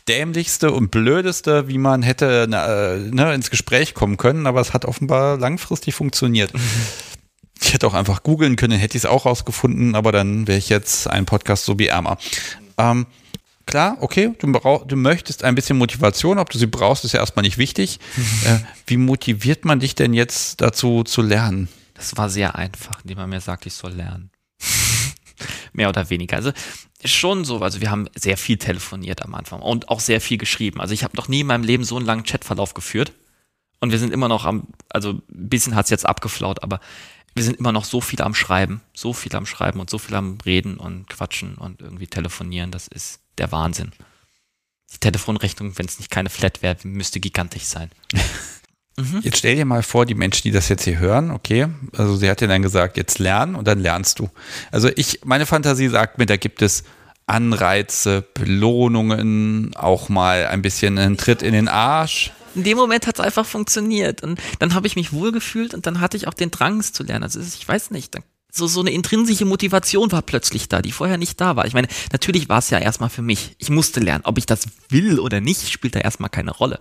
dämlichste 0.08 0.72
und 0.72 0.90
blödeste, 0.90 1.68
wie 1.68 1.78
man 1.78 2.02
hätte 2.02 2.46
na, 2.48 2.96
ne, 2.96 3.34
ins 3.34 3.50
Gespräch 3.50 3.92
kommen 3.92 4.16
können, 4.16 4.46
aber 4.46 4.62
es 4.62 4.72
hat 4.72 4.86
offenbar 4.86 5.36
langfristig 5.36 5.94
funktioniert. 5.94 6.50
Ich 7.64 7.72
hätte 7.72 7.86
auch 7.86 7.94
einfach 7.94 8.22
googeln 8.22 8.56
können, 8.56 8.78
hätte 8.78 8.98
ich 8.98 9.04
es 9.04 9.10
auch 9.10 9.24
rausgefunden, 9.24 9.94
aber 9.94 10.12
dann 10.12 10.46
wäre 10.46 10.58
ich 10.58 10.68
jetzt 10.68 11.08
ein 11.08 11.24
Podcast 11.24 11.64
so 11.64 11.78
wie 11.78 11.86
ärmer. 11.86 12.18
Ähm, 12.76 13.06
klar, 13.64 13.96
okay, 14.00 14.34
du, 14.38 14.52
brauch, 14.52 14.86
du, 14.86 14.96
möchtest 14.96 15.44
ein 15.44 15.54
bisschen 15.54 15.78
Motivation, 15.78 16.38
ob 16.38 16.50
du 16.50 16.58
sie 16.58 16.66
brauchst, 16.66 17.06
ist 17.06 17.12
ja 17.12 17.20
erstmal 17.20 17.42
nicht 17.42 17.56
wichtig. 17.56 18.00
äh, 18.44 18.58
wie 18.86 18.98
motiviert 18.98 19.64
man 19.64 19.80
dich 19.80 19.94
denn 19.94 20.12
jetzt 20.12 20.60
dazu 20.60 21.04
zu 21.04 21.22
lernen? 21.22 21.68
Das 21.94 22.14
war 22.18 22.28
sehr 22.28 22.54
einfach, 22.54 23.00
indem 23.02 23.16
man 23.16 23.30
mir 23.30 23.40
sagt, 23.40 23.64
ich 23.64 23.72
soll 23.72 23.92
lernen. 23.92 24.30
Mehr 25.72 25.88
oder 25.88 26.10
weniger. 26.10 26.36
Also 26.36 26.52
schon 27.02 27.46
so, 27.46 27.60
also 27.60 27.80
wir 27.80 27.90
haben 27.90 28.10
sehr 28.14 28.36
viel 28.36 28.58
telefoniert 28.58 29.22
am 29.24 29.34
Anfang 29.34 29.62
und 29.62 29.88
auch 29.88 30.00
sehr 30.00 30.20
viel 30.20 30.36
geschrieben. 30.36 30.82
Also 30.82 30.92
ich 30.92 31.02
habe 31.02 31.16
noch 31.16 31.28
nie 31.28 31.40
in 31.40 31.46
meinem 31.46 31.64
Leben 31.64 31.84
so 31.84 31.96
einen 31.96 32.04
langen 32.04 32.24
Chatverlauf 32.24 32.74
geführt. 32.74 33.12
Und 33.80 33.90
wir 33.90 33.98
sind 33.98 34.12
immer 34.12 34.28
noch 34.28 34.44
am, 34.44 34.68
also 34.88 35.10
ein 35.12 35.22
bisschen 35.28 35.74
hat 35.74 35.86
es 35.86 35.90
jetzt 35.90 36.06
abgeflaut, 36.06 36.62
aber 36.62 36.80
wir 37.34 37.42
sind 37.42 37.58
immer 37.58 37.72
noch 37.72 37.84
so 37.84 38.00
viel 38.00 38.22
am 38.22 38.34
Schreiben, 38.34 38.80
so 38.94 39.12
viel 39.12 39.34
am 39.34 39.46
Schreiben 39.46 39.80
und 39.80 39.90
so 39.90 39.98
viel 39.98 40.14
am 40.14 40.38
Reden 40.44 40.76
und 40.76 41.08
Quatschen 41.08 41.56
und 41.56 41.80
irgendwie 41.80 42.06
telefonieren. 42.06 42.70
Das 42.70 42.86
ist 42.88 43.20
der 43.38 43.50
Wahnsinn. 43.50 43.92
Die 44.92 44.98
Telefonrechnung, 44.98 45.76
wenn 45.76 45.86
es 45.86 45.98
nicht 45.98 46.10
keine 46.10 46.30
Flat 46.30 46.62
wäre, 46.62 46.76
müsste 46.84 47.18
gigantisch 47.18 47.64
sein. 47.64 47.90
mhm. 48.96 49.20
Jetzt 49.22 49.38
stell 49.38 49.56
dir 49.56 49.64
mal 49.64 49.82
vor, 49.82 50.06
die 50.06 50.14
Menschen, 50.14 50.42
die 50.42 50.52
das 50.52 50.68
jetzt 50.68 50.84
hier 50.84 50.98
hören, 50.98 51.32
okay, 51.32 51.66
also 51.96 52.16
sie 52.16 52.30
hat 52.30 52.40
ja 52.40 52.46
dann 52.46 52.62
gesagt, 52.62 52.96
jetzt 52.96 53.18
lernen 53.18 53.56
und 53.56 53.66
dann 53.66 53.80
lernst 53.80 54.20
du. 54.20 54.30
Also 54.70 54.88
ich, 54.94 55.20
meine 55.24 55.46
Fantasie 55.46 55.88
sagt 55.88 56.18
mir, 56.18 56.26
da 56.26 56.36
gibt 56.36 56.62
es 56.62 56.84
Anreize, 57.26 58.22
Belohnungen, 58.34 59.74
auch 59.74 60.08
mal 60.08 60.46
ein 60.46 60.62
bisschen 60.62 60.98
einen 60.98 61.16
Tritt 61.16 61.42
in 61.42 61.54
den 61.54 61.68
Arsch 61.68 62.32
in 62.54 62.64
dem 62.64 62.76
Moment 62.76 63.06
hat 63.06 63.18
es 63.18 63.24
einfach 63.24 63.46
funktioniert. 63.46 64.22
Und 64.22 64.40
dann 64.58 64.74
habe 64.74 64.86
ich 64.86 64.96
mich 64.96 65.12
wohlgefühlt 65.12 65.74
und 65.74 65.86
dann 65.86 66.00
hatte 66.00 66.16
ich 66.16 66.28
auch 66.28 66.34
den 66.34 66.50
Drang, 66.50 66.80
es 66.80 66.92
zu 66.92 67.02
lernen. 67.02 67.24
Also 67.24 67.40
ich 67.40 67.66
weiß 67.66 67.90
nicht, 67.90 68.16
so, 68.56 68.68
so 68.68 68.80
eine 68.80 68.90
intrinsische 68.90 69.44
Motivation 69.44 70.12
war 70.12 70.22
plötzlich 70.22 70.68
da, 70.68 70.80
die 70.80 70.92
vorher 70.92 71.18
nicht 71.18 71.40
da 71.40 71.56
war. 71.56 71.66
Ich 71.66 71.74
meine, 71.74 71.88
natürlich 72.12 72.48
war 72.48 72.58
es 72.58 72.70
ja 72.70 72.78
erstmal 72.78 73.10
für 73.10 73.22
mich. 73.22 73.56
Ich 73.58 73.68
musste 73.68 74.00
lernen. 74.00 74.24
Ob 74.24 74.38
ich 74.38 74.46
das 74.46 74.66
will 74.88 75.18
oder 75.18 75.40
nicht, 75.40 75.70
spielt 75.70 75.96
da 75.96 76.00
erstmal 76.00 76.30
keine 76.30 76.52
Rolle. 76.52 76.78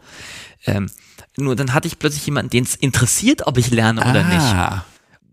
Ähm, 0.66 0.92
nur 1.36 1.56
dann 1.56 1.74
hatte 1.74 1.88
ich 1.88 1.98
plötzlich 1.98 2.26
jemanden, 2.26 2.52
den 2.52 2.64
es 2.64 2.76
interessiert, 2.76 3.48
ob 3.48 3.58
ich 3.58 3.72
lerne 3.72 4.02
oder 4.02 4.24
ah. 4.26 4.76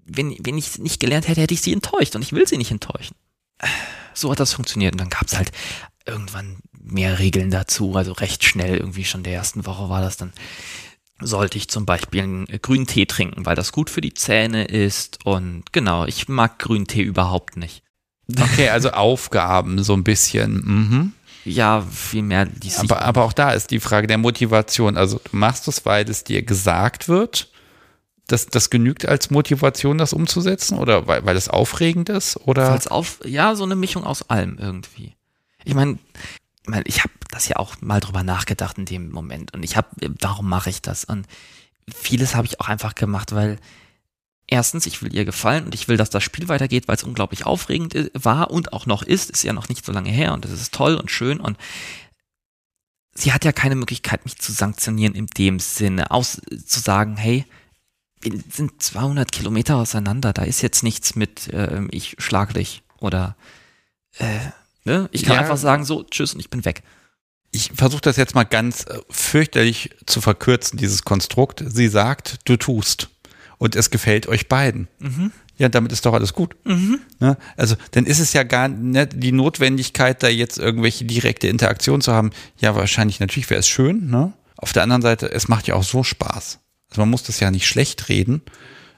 nicht. 0.07 0.17
Wenn, 0.17 0.37
wenn 0.41 0.57
ich 0.57 0.79
nicht 0.79 0.99
gelernt 0.99 1.29
hätte, 1.29 1.43
hätte 1.43 1.55
ich 1.55 1.61
sie 1.61 1.73
enttäuscht 1.73 2.17
und 2.17 2.23
ich 2.23 2.33
will 2.33 2.47
sie 2.47 2.57
nicht 2.57 2.71
enttäuschen. 2.71 3.15
So 4.15 4.31
hat 4.31 4.41
das 4.41 4.55
funktioniert. 4.55 4.93
Und 4.93 5.01
dann 5.01 5.11
gab 5.11 5.27
es 5.27 5.37
halt 5.37 5.53
irgendwann 6.11 6.59
mehr 6.73 7.19
Regeln 7.19 7.51
dazu, 7.51 7.95
also 7.97 8.13
recht 8.13 8.45
schnell, 8.45 8.77
irgendwie 8.77 9.05
schon 9.05 9.23
der 9.23 9.35
ersten 9.35 9.67
Woche 9.67 9.89
war 9.89 10.01
das 10.01 10.17
dann, 10.17 10.33
sollte 11.21 11.59
ich 11.59 11.69
zum 11.69 11.87
Beispiel 11.87 12.23
einen 12.23 12.47
grünen 12.47 12.87
Tee 12.87 13.07
trinken, 13.07 13.47
weil 13.47 13.57
das 13.57 13.73
gut 13.73 13.91
für 13.91 14.01
die 14.01 14.15
Zähne 14.15 14.65
ist 14.65 15.25
und 15.25 15.65
genau, 15.73 16.05
ich 16.07 16.29
mag 16.29 16.59
grünen 16.59 16.87
Tee 16.87 17.03
überhaupt 17.03 17.57
nicht. 17.57 17.83
Okay, 18.39 18.69
also 18.69 18.91
Aufgaben 18.91 19.83
so 19.83 19.95
ein 19.95 20.05
bisschen. 20.05 20.55
Mhm. 20.55 21.13
Ja, 21.45 21.83
viel 21.83 22.23
mehr. 22.23 22.49
Aber, 22.77 23.03
aber 23.03 23.25
auch 23.25 23.33
da 23.33 23.53
ist 23.53 23.71
die 23.71 23.81
Frage 23.81 24.07
der 24.07 24.19
Motivation. 24.19 24.97
Also 24.97 25.21
du 25.31 25.37
machst 25.37 25.69
es, 25.69 25.85
weil 25.87 26.09
es 26.09 26.25
dir 26.25 26.43
gesagt 26.43 27.09
wird. 27.09 27.51
Das, 28.27 28.47
das 28.47 28.71
genügt 28.71 29.07
als 29.07 29.31
Motivation, 29.31 29.99
das 29.99 30.13
umzusetzen? 30.13 30.79
Oder 30.79 31.09
weil, 31.09 31.25
weil 31.25 31.37
es 31.37 31.49
aufregend 31.49 32.09
ist? 32.11 32.37
Oder? 32.47 32.79
Auf, 32.91 33.19
ja, 33.25 33.57
so 33.57 33.65
eine 33.65 33.75
Mischung 33.75 34.05
aus 34.05 34.29
allem 34.31 34.59
irgendwie. 34.59 35.17
Ich 35.65 35.75
meine, 35.75 35.99
meine, 36.71 36.85
ich 36.87 37.01
habe 37.01 37.13
das 37.31 37.49
ja 37.49 37.57
auch 37.57 37.81
mal 37.81 38.01
drüber 38.01 38.23
nachgedacht 38.23 38.79
in 38.79 38.87
dem 38.87 39.11
Moment. 39.11 39.53
Und 39.53 39.63
ich 39.63 39.77
habe, 39.77 39.89
warum 40.21 40.49
mache 40.49 40.71
ich 40.71 40.81
das? 40.81 41.05
Und 41.05 41.27
vieles 41.93 42.35
habe 42.35 42.47
ich 42.47 42.61
auch 42.61 42.69
einfach 42.69 42.95
gemacht, 42.95 43.33
weil 43.33 43.59
erstens, 44.47 44.87
ich 44.87 45.03
will 45.03 45.15
ihr 45.15 45.25
gefallen 45.25 45.65
und 45.65 45.75
ich 45.75 45.89
will, 45.89 45.97
dass 45.97 46.11
das 46.11 46.25
Spiel 46.25 46.49
weitergeht, 46.49 46.89
weil 46.89 46.97
es 46.97 47.05
unglaublich 47.05 47.47
aufregend 47.47 48.11
war 48.15 48.51
und 48.51 48.73
auch 48.73 48.87
noch 48.87 49.03
ist, 49.03 49.31
ist 49.31 49.45
ja 49.45 49.53
noch 49.53 49.69
nicht 49.69 49.85
so 49.85 49.93
lange 49.93 50.11
her 50.11 50.33
und 50.33 50.45
das 50.45 50.53
ist 50.53 50.75
toll 50.75 50.97
und 50.97 51.11
schön. 51.11 51.41
Und 51.41 51.57
sie 53.15 53.33
hat 53.33 53.45
ja 53.45 53.53
keine 53.53 53.77
Möglichkeit, 53.77 54.25
mich 54.25 54.39
zu 54.39 54.53
sanktionieren 54.53 55.15
in 55.15 55.27
dem 55.27 55.61
Sinne, 55.61 56.11
aus 56.11 56.41
zu 56.67 56.81
sagen, 56.81 57.17
hey, 57.17 57.45
wir 58.21 58.39
sind 58.51 58.83
200 58.83 59.33
Kilometer 59.33 59.77
auseinander, 59.77 60.33
da 60.33 60.43
ist 60.43 60.61
jetzt 60.61 60.83
nichts 60.83 61.15
mit, 61.15 61.49
äh, 61.49 61.87
ich 61.91 62.17
schlage 62.19 62.55
dich 62.55 62.83
oder 62.99 63.35
äh, 64.19 64.41
Ne? 64.85 65.09
Ich 65.13 65.25
kann 65.25 65.35
ja. 65.35 65.41
einfach 65.41 65.57
sagen, 65.57 65.85
so, 65.85 66.05
tschüss 66.05 66.35
und 66.35 66.41
ich 66.41 66.51
bin 66.51 66.65
weg. 66.65 66.83
Ich 67.53 67.73
versuche 67.75 68.01
das 68.01 68.17
jetzt 68.17 68.35
mal 68.35 68.45
ganz 68.45 68.85
äh, 68.85 68.99
fürchterlich 69.11 69.91
zu 70.07 70.21
verkürzen, 70.21 70.79
dieses 70.79 71.05
Konstrukt. 71.05 71.63
Sie 71.67 71.89
sagt, 71.89 72.39
du 72.45 72.57
tust. 72.57 73.09
Und 73.59 73.77
es 73.77 73.91
gefällt 73.91 74.27
euch 74.27 74.49
beiden. 74.49 74.89
Mhm. 75.01 75.33
Ja, 75.59 75.69
damit 75.69 75.93
ist 75.93 76.07
doch 76.07 76.15
alles 76.15 76.33
gut. 76.33 76.57
Mhm. 76.65 77.01
Ne? 77.19 77.37
Also, 77.59 77.77
dann 77.91 78.07
ist 78.07 78.19
es 78.19 78.33
ja 78.33 78.45
gar 78.45 78.69
nicht 78.69 79.11
die 79.17 79.33
Notwendigkeit, 79.33 80.23
da 80.23 80.29
jetzt 80.29 80.59
irgendwelche 80.59 81.05
direkte 81.05 81.49
Interaktion 81.49 82.01
zu 82.01 82.15
haben. 82.15 82.31
Ja, 82.57 82.75
wahrscheinlich, 82.75 83.21
natürlich 83.21 83.51
wäre 83.51 83.61
es 83.61 83.69
schön. 83.69 84.09
Ne? 84.09 84.33
Auf 84.57 84.73
der 84.73 84.83
anderen 84.83 85.03
Seite, 85.03 85.31
es 85.31 85.49
macht 85.49 85.67
ja 85.67 85.75
auch 85.75 85.83
so 85.83 86.03
Spaß. 86.03 86.61
Also, 86.89 87.03
man 87.03 87.11
muss 87.11 87.25
das 87.25 87.41
ja 87.41 87.51
nicht 87.51 87.67
schlecht 87.67 88.09
reden. 88.09 88.41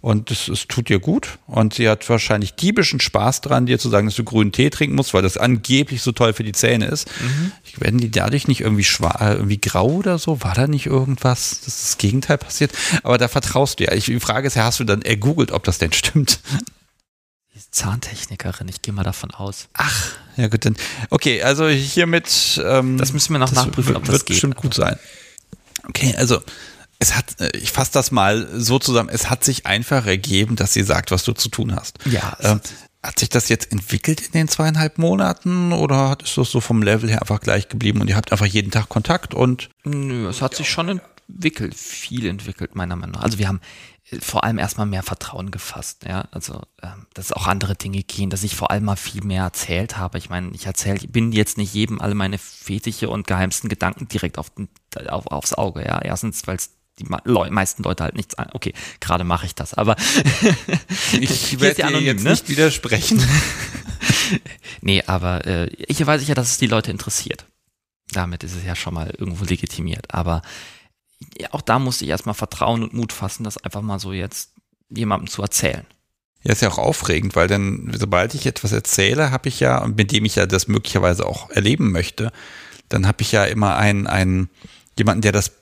Und 0.02 0.32
es, 0.32 0.48
es 0.48 0.66
tut 0.66 0.90
ihr 0.90 0.98
gut. 0.98 1.38
Und 1.46 1.74
sie 1.74 1.88
hat 1.88 2.08
wahrscheinlich 2.08 2.54
diebischen 2.54 2.98
Spaß 3.00 3.40
dran, 3.40 3.66
dir 3.66 3.78
zu 3.78 3.88
sagen, 3.88 4.08
dass 4.08 4.16
du 4.16 4.24
grünen 4.24 4.50
Tee 4.50 4.68
trinken 4.68 4.96
musst, 4.96 5.14
weil 5.14 5.22
das 5.22 5.36
angeblich 5.36 6.02
so 6.02 6.10
toll 6.10 6.32
für 6.32 6.42
die 6.42 6.52
Zähne 6.52 6.86
ist. 6.86 7.08
Mhm. 7.20 7.52
Werden 7.78 8.00
die 8.00 8.10
dadurch 8.10 8.48
nicht 8.48 8.62
irgendwie 8.62 8.82
schwarz, 8.82 9.20
äh, 9.20 9.34
irgendwie 9.34 9.60
grau 9.60 9.86
oder 9.86 10.18
so? 10.18 10.42
War 10.42 10.54
da 10.54 10.66
nicht 10.66 10.86
irgendwas, 10.86 11.60
dass 11.64 11.82
das 11.82 11.98
Gegenteil 11.98 12.36
passiert? 12.36 12.72
Aber 13.04 13.16
da 13.16 13.28
vertraust 13.28 13.78
du 13.78 13.84
ja. 13.84 13.92
Ich, 13.92 14.06
die 14.06 14.18
Frage 14.18 14.48
ist 14.48 14.56
ja, 14.56 14.64
hast 14.64 14.80
du 14.80 14.84
dann 14.84 15.02
ergoogelt, 15.02 15.52
ob 15.52 15.62
das 15.62 15.78
denn 15.78 15.92
stimmt? 15.92 16.40
Zahntechnikerin, 17.72 18.68
ich 18.68 18.82
gehe 18.82 18.92
mal 18.92 19.02
davon 19.02 19.30
aus. 19.30 19.68
Ach, 19.72 20.12
ja 20.36 20.48
gut, 20.48 20.64
dann. 20.66 20.76
Okay, 21.08 21.42
also 21.42 21.68
hiermit. 21.68 22.60
Ähm, 22.62 22.98
das 22.98 23.14
müssen 23.14 23.32
wir 23.32 23.38
noch 23.38 23.52
nachprüfen, 23.52 23.96
ob 23.96 24.04
das 24.04 24.12
wird 24.12 24.26
geht. 24.26 24.34
bestimmt 24.34 24.56
gut 24.56 24.74
sein. 24.74 24.98
Okay, 25.88 26.14
also 26.18 26.42
es 27.02 27.16
hat, 27.16 27.40
äh, 27.40 27.50
ich 27.56 27.72
fasse 27.72 27.92
das 27.92 28.10
mal 28.12 28.48
so 28.54 28.78
zusammen, 28.78 29.08
es 29.08 29.28
hat 29.28 29.44
sich 29.44 29.66
einfach 29.66 30.06
ergeben, 30.06 30.56
dass 30.56 30.72
sie 30.72 30.82
sagt, 30.82 31.10
was 31.10 31.24
du 31.24 31.32
zu 31.32 31.48
tun 31.48 31.74
hast. 31.74 31.98
Ja. 32.06 32.36
Ähm, 32.40 32.60
hat 33.02 33.18
sich 33.18 33.28
das 33.28 33.48
jetzt 33.48 33.72
entwickelt 33.72 34.20
in 34.20 34.30
den 34.30 34.46
zweieinhalb 34.48 34.98
Monaten 34.98 35.72
oder 35.72 36.16
ist 36.22 36.38
das 36.38 36.52
so 36.52 36.60
vom 36.60 36.82
Level 36.82 37.10
her 37.10 37.20
einfach 37.20 37.40
gleich 37.40 37.68
geblieben 37.68 38.00
und 38.00 38.08
ihr 38.08 38.14
habt 38.14 38.30
einfach 38.30 38.46
jeden 38.46 38.70
Tag 38.70 38.88
Kontakt 38.88 39.34
und? 39.34 39.70
Nö, 39.82 40.28
es 40.28 40.40
hat 40.40 40.54
sich 40.54 40.70
schon 40.70 41.00
entwickelt, 41.28 41.74
viel 41.74 42.26
entwickelt, 42.26 42.76
meiner 42.76 42.94
Meinung 42.94 43.16
nach. 43.16 43.24
Also 43.24 43.38
wir 43.38 43.48
haben 43.48 43.60
vor 44.20 44.44
allem 44.44 44.58
erstmal 44.58 44.86
mehr 44.86 45.02
Vertrauen 45.02 45.50
gefasst, 45.50 46.04
ja, 46.06 46.28
also 46.30 46.62
ähm, 46.82 47.06
dass 47.14 47.32
auch 47.32 47.48
andere 47.48 47.74
Dinge 47.74 48.02
gehen, 48.04 48.30
dass 48.30 48.44
ich 48.44 48.54
vor 48.54 48.70
allem 48.70 48.84
mal 48.84 48.96
viel 48.96 49.24
mehr 49.24 49.42
erzählt 49.42 49.96
habe. 49.96 50.18
Ich 50.18 50.28
meine, 50.28 50.50
ich 50.52 50.66
erzähle, 50.66 51.00
bin 51.08 51.32
jetzt 51.32 51.58
nicht 51.58 51.74
jedem 51.74 52.00
alle 52.00 52.14
meine 52.14 52.38
Fetische 52.38 53.08
und 53.08 53.26
geheimsten 53.26 53.68
Gedanken 53.68 54.06
direkt 54.06 54.38
auf, 54.38 54.52
auf 55.08 55.26
aufs 55.26 55.54
Auge, 55.54 55.84
ja. 55.84 56.00
Erstens, 56.00 56.46
weil 56.46 56.56
es 56.56 56.70
die 56.98 57.04
meisten 57.04 57.82
Leute 57.82 58.04
halt 58.04 58.16
nichts 58.16 58.34
an. 58.34 58.48
Okay, 58.52 58.74
gerade 59.00 59.24
mache 59.24 59.46
ich 59.46 59.54
das, 59.54 59.74
aber 59.74 59.96
ich 61.20 61.60
werde 61.60 61.82
dir 61.90 62.00
jetzt 62.00 62.24
ne? 62.24 62.30
nicht 62.30 62.48
widersprechen. 62.48 63.22
nee, 64.80 65.02
aber 65.06 65.46
äh, 65.46 65.66
ich 65.66 66.04
weiß 66.04 66.26
ja, 66.26 66.34
dass 66.34 66.50
es 66.50 66.58
die 66.58 66.66
Leute 66.66 66.90
interessiert. 66.90 67.46
Damit 68.12 68.44
ist 68.44 68.54
es 68.54 68.64
ja 68.64 68.76
schon 68.76 68.94
mal 68.94 69.12
irgendwo 69.16 69.44
legitimiert. 69.44 70.12
Aber 70.12 70.42
auch 71.50 71.62
da 71.62 71.78
musste 71.78 72.04
ich 72.04 72.10
erstmal 72.10 72.34
Vertrauen 72.34 72.82
und 72.82 72.92
Mut 72.92 73.12
fassen, 73.12 73.44
das 73.44 73.58
einfach 73.58 73.82
mal 73.82 73.98
so 73.98 74.12
jetzt 74.12 74.52
jemandem 74.90 75.28
zu 75.28 75.42
erzählen. 75.42 75.86
Ja, 76.42 76.52
ist 76.52 76.62
ja 76.62 76.68
auch 76.68 76.78
aufregend, 76.78 77.36
weil 77.36 77.46
dann, 77.46 77.92
sobald 77.96 78.34
ich 78.34 78.46
etwas 78.46 78.72
erzähle, 78.72 79.30
habe 79.30 79.48
ich 79.48 79.60
ja, 79.60 79.86
mit 79.86 80.10
dem 80.10 80.24
ich 80.24 80.36
ja 80.36 80.46
das 80.46 80.66
möglicherweise 80.66 81.24
auch 81.24 81.50
erleben 81.50 81.92
möchte, 81.92 82.32
dann 82.88 83.06
habe 83.06 83.22
ich 83.22 83.32
ja 83.32 83.44
immer 83.44 83.76
einen, 83.76 84.06
einen, 84.06 84.50
jemanden, 84.98 85.22
der 85.22 85.32
das 85.32 85.52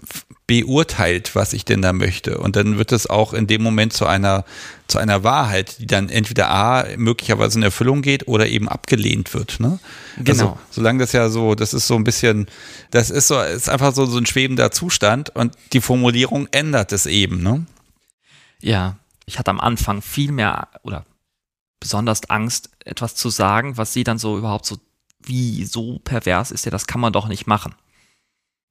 beurteilt, 0.47 1.37
was 1.37 1.53
ich 1.53 1.65
denn 1.65 1.81
da 1.81 1.93
möchte. 1.93 2.39
Und 2.39 2.57
dann 2.57 2.77
wird 2.77 2.91
es 2.91 3.09
auch 3.09 3.33
in 3.33 3.47
dem 3.47 3.63
Moment 3.63 3.93
zu 3.93 4.07
einer, 4.07 4.45
zu 4.89 4.99
einer 4.99 5.23
Wahrheit, 5.23 5.79
die 5.79 5.87
dann 5.87 6.09
entweder 6.09 6.51
A, 6.51 6.87
möglicherweise 6.97 7.59
in 7.59 7.63
Erfüllung 7.63 8.03
geht 8.03 8.27
oder 8.27 8.49
eben 8.49 8.69
abgelehnt 8.69 9.33
wird. 9.33 9.61
Ne? 9.61 9.79
Genau. 10.17 10.31
Also, 10.31 10.59
solange 10.71 10.99
das 10.99 11.13
ja 11.13 11.29
so, 11.29 11.55
das 11.55 11.73
ist 11.73 11.87
so 11.87 11.95
ein 11.95 12.03
bisschen, 12.03 12.47
das 12.91 13.11
ist 13.11 13.29
so, 13.29 13.41
ist 13.41 13.69
einfach 13.69 13.95
so, 13.95 14.07
so 14.07 14.19
ein 14.19 14.27
schwebender 14.27 14.73
Zustand 14.73 15.31
und 15.31 15.55
die 15.73 15.81
Formulierung 15.81 16.49
ändert 16.51 16.93
es 16.93 17.07
eben, 17.07 17.43
ne? 17.43 17.65
Ja, 18.61 18.97
ich 19.27 19.39
hatte 19.39 19.53
am 19.53 19.61
Anfang 19.61 20.03
viel 20.03 20.33
mehr 20.33 20.69
oder 20.83 21.07
besonders 21.79 22.29
Angst, 22.29 22.71
etwas 22.85 23.15
zu 23.15 23.31
sagen, 23.31 23.77
was 23.77 23.93
sie 23.93 24.03
dann 24.03 24.19
so 24.19 24.37
überhaupt 24.37 24.67
so, 24.67 24.79
wie 25.21 25.65
so 25.65 26.01
pervers 26.01 26.51
ist 26.51 26.65
ja, 26.65 26.73
das 26.73 26.89
kann 26.89 27.01
man 27.01 27.13
doch 27.13 27.29
nicht 27.29 27.47
machen. 27.47 27.75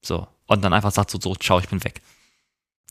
So. 0.01 0.27
Und 0.49 0.63
dann 0.63 0.73
einfach 0.73 0.91
sagt 0.91 1.11
so, 1.11 1.19
so, 1.21 1.35
ciao, 1.35 1.59
ich 1.59 1.69
bin 1.69 1.83
weg. 1.83 2.01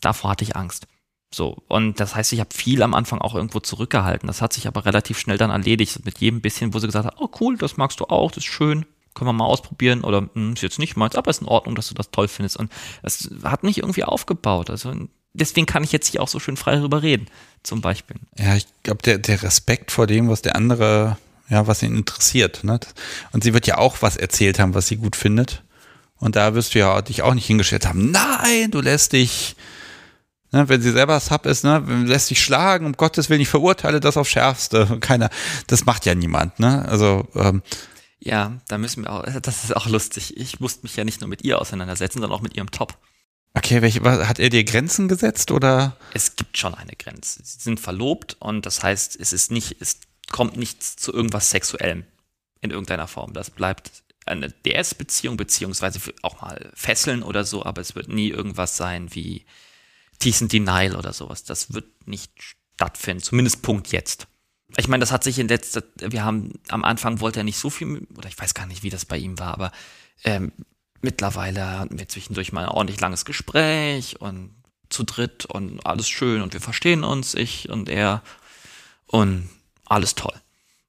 Davor 0.01 0.31
hatte 0.31 0.45
ich 0.45 0.55
Angst. 0.55 0.87
So. 1.35 1.61
Und 1.67 1.99
das 1.99 2.15
heißt, 2.15 2.33
ich 2.33 2.39
habe 2.39 2.55
viel 2.55 2.83
am 2.83 2.95
Anfang 2.95 3.21
auch 3.21 3.35
irgendwo 3.35 3.59
zurückgehalten. 3.59 4.29
Das 4.29 4.41
hat 4.41 4.53
sich 4.53 4.69
aber 4.69 4.85
relativ 4.85 5.19
schnell 5.19 5.39
dann 5.39 5.51
erledigt. 5.51 6.05
Mit 6.05 6.19
jedem 6.19 6.41
bisschen, 6.41 6.73
wo 6.73 6.79
sie 6.79 6.87
gesagt 6.87 7.05
hat, 7.05 7.17
oh 7.19 7.29
cool, 7.41 7.59
das 7.59 7.77
magst 7.77 7.99
du 7.99 8.05
auch, 8.05 8.31
das 8.31 8.45
ist 8.45 8.51
schön, 8.51 8.87
können 9.15 9.29
wir 9.29 9.33
mal 9.33 9.45
ausprobieren. 9.45 10.05
Oder 10.05 10.29
hm, 10.33 10.53
ist 10.53 10.63
jetzt 10.63 10.79
nicht 10.79 10.97
meins, 10.97 11.17
aber 11.17 11.31
ist 11.31 11.43
in 11.43 11.49
Ordnung, 11.49 11.75
dass 11.75 11.89
du 11.89 11.95
das 11.95 12.13
toll 12.13 12.29
findest. 12.29 12.57
Und 12.57 12.71
das 13.03 13.29
hat 13.43 13.65
mich 13.65 13.79
irgendwie 13.79 14.05
aufgebaut. 14.05 14.71
Also 14.71 14.95
deswegen 15.33 15.67
kann 15.67 15.83
ich 15.83 15.91
jetzt 15.91 16.07
hier 16.07 16.23
auch 16.23 16.29
so 16.29 16.39
schön 16.39 16.57
frei 16.57 16.77
darüber 16.77 17.03
reden, 17.03 17.27
zum 17.65 17.81
Beispiel. 17.81 18.19
Ja, 18.39 18.55
ich 18.55 18.69
glaube, 18.85 19.03
der, 19.03 19.19
der 19.19 19.43
Respekt 19.43 19.91
vor 19.91 20.07
dem, 20.07 20.29
was 20.29 20.43
der 20.43 20.55
andere, 20.55 21.19
ja, 21.49 21.67
was 21.67 21.83
ihn 21.83 21.97
interessiert. 21.97 22.63
Ne? 22.63 22.79
Und 23.33 23.43
sie 23.43 23.53
wird 23.53 23.67
ja 23.67 23.79
auch 23.79 24.01
was 24.01 24.17
erzählt 24.17 24.61
haben, 24.61 24.75
was 24.75 24.87
sie 24.87 24.97
gut 24.97 25.17
findet. 25.17 25.65
Und 26.21 26.37
da 26.37 26.55
wirst 26.55 26.75
du 26.75 26.81
ja 26.81 27.01
dich 27.03 27.23
auch 27.23 27.35
nicht 27.35 27.47
hingestellt 27.47 27.87
haben, 27.87 28.11
nein, 28.11 28.71
du 28.71 28.81
lässt 28.81 29.13
dich, 29.13 29.57
ne, 30.51 30.69
wenn 30.69 30.83
sie 30.83 30.91
selber 30.91 31.19
Sub 31.21 31.47
ist, 31.47 31.65
ne, 31.65 31.79
lässt 32.07 32.31
dich 32.31 32.43
schlagen, 32.43 32.87
um 32.87 32.93
Gottes 32.93 33.31
Willen, 33.31 33.41
ich 33.41 33.49
verurteile 33.49 34.01
das 34.01 34.17
auf 34.17 34.29
Schärfste. 34.29 34.99
Keiner, 35.01 35.31
das 35.67 35.87
macht 35.87 36.07
ja 36.07 36.15
niemand, 36.15 36.59
ne? 36.59 36.85
Also, 36.89 37.29
ähm, 37.35 37.63
ja, 38.21 38.59
da 38.67 38.79
müssen 38.79 39.05
wir 39.05 39.13
auch, 39.13 39.25
das 39.43 39.65
ist 39.65 39.77
auch 39.77 39.87
lustig. 39.87 40.37
Ich 40.37 40.61
musste 40.61 40.83
mich 40.83 40.97
ja 40.97 41.05
nicht 41.05 41.21
nur 41.21 41.29
mit 41.29 41.43
ihr 41.45 41.61
auseinandersetzen, 41.61 42.21
sondern 42.21 42.37
auch 42.37 42.43
mit 42.43 42.57
ihrem 42.57 42.71
Top. 42.71 42.99
Okay, 43.55 43.83
welche, 43.83 44.03
hat 44.03 44.39
er 44.39 44.51
dir 44.51 44.63
Grenzen 44.65 45.09
gesetzt 45.09 45.51
oder? 45.51 45.97
Es 46.15 46.37
gibt 46.37 46.59
schon 46.59 46.75
eine 46.75 46.93
Grenze. 46.93 47.41
Sie 47.43 47.59
sind 47.59 47.81
verlobt 47.81 48.37
und 48.41 48.67
das 48.67 48.83
heißt, 48.83 49.19
es 49.19 49.33
ist 49.33 49.51
nicht, 49.51 49.77
es 49.81 50.01
kommt 50.31 50.57
nichts 50.57 50.97
zu 50.97 51.13
irgendwas 51.13 51.51
Sexuellem 51.51 52.05
in 52.61 52.71
irgendeiner 52.71 53.09
Form. 53.09 53.33
Das 53.33 53.51
bleibt 53.51 54.03
eine 54.29 54.51
DS-Beziehung, 54.51 55.37
beziehungsweise 55.37 56.01
auch 56.23 56.41
mal 56.41 56.71
Fesseln 56.75 57.23
oder 57.23 57.45
so, 57.45 57.65
aber 57.65 57.81
es 57.81 57.95
wird 57.95 58.09
nie 58.09 58.29
irgendwas 58.29 58.77
sein 58.77 59.15
wie 59.15 59.45
Decent 60.23 60.53
Denial 60.53 60.97
oder 60.97 61.13
sowas. 61.13 61.45
Das 61.45 61.73
wird 61.73 62.07
nicht 62.07 62.33
stattfinden, 62.75 63.23
zumindest 63.23 63.63
Punkt 63.63 63.89
jetzt. 63.93 64.27
Ich 64.77 64.89
meine, 64.89 65.01
das 65.01 65.13
hat 65.13 65.25
sich 65.25 65.39
in 65.39 65.49
letzter, 65.49 65.83
wir 65.97 66.25
haben, 66.25 66.61
am 66.69 66.85
Anfang 66.85 67.21
wollte 67.21 67.41
er 67.41 67.45
nicht 67.45 67.59
so 67.59 67.71
viel, 67.71 68.07
oder 68.17 68.29
ich 68.29 68.39
weiß 68.39 68.55
gar 68.55 68.67
nicht, 68.67 68.83
wie 68.83 68.91
das 68.91 69.07
bei 69.07 69.17
ihm 69.17 69.39
war, 69.39 69.55
aber 69.55 69.73
ähm, 70.25 70.53
mittlerweile 71.01 71.79
hatten 71.79 71.99
wir 71.99 72.09
zwischendurch 72.09 72.53
mal 72.53 72.65
ein 72.65 72.69
ordentlich 72.69 73.01
langes 73.01 73.25
Gespräch 73.25 74.21
und 74.21 74.55
zu 74.91 75.05
dritt 75.05 75.47
und 75.47 75.85
alles 75.87 76.09
schön 76.09 76.43
und 76.43 76.53
wir 76.53 76.61
verstehen 76.61 77.05
uns, 77.05 77.35
ich 77.35 77.69
und 77.69 77.89
er 77.89 78.23
und 79.07 79.49
alles 79.87 80.15
toll. 80.15 80.35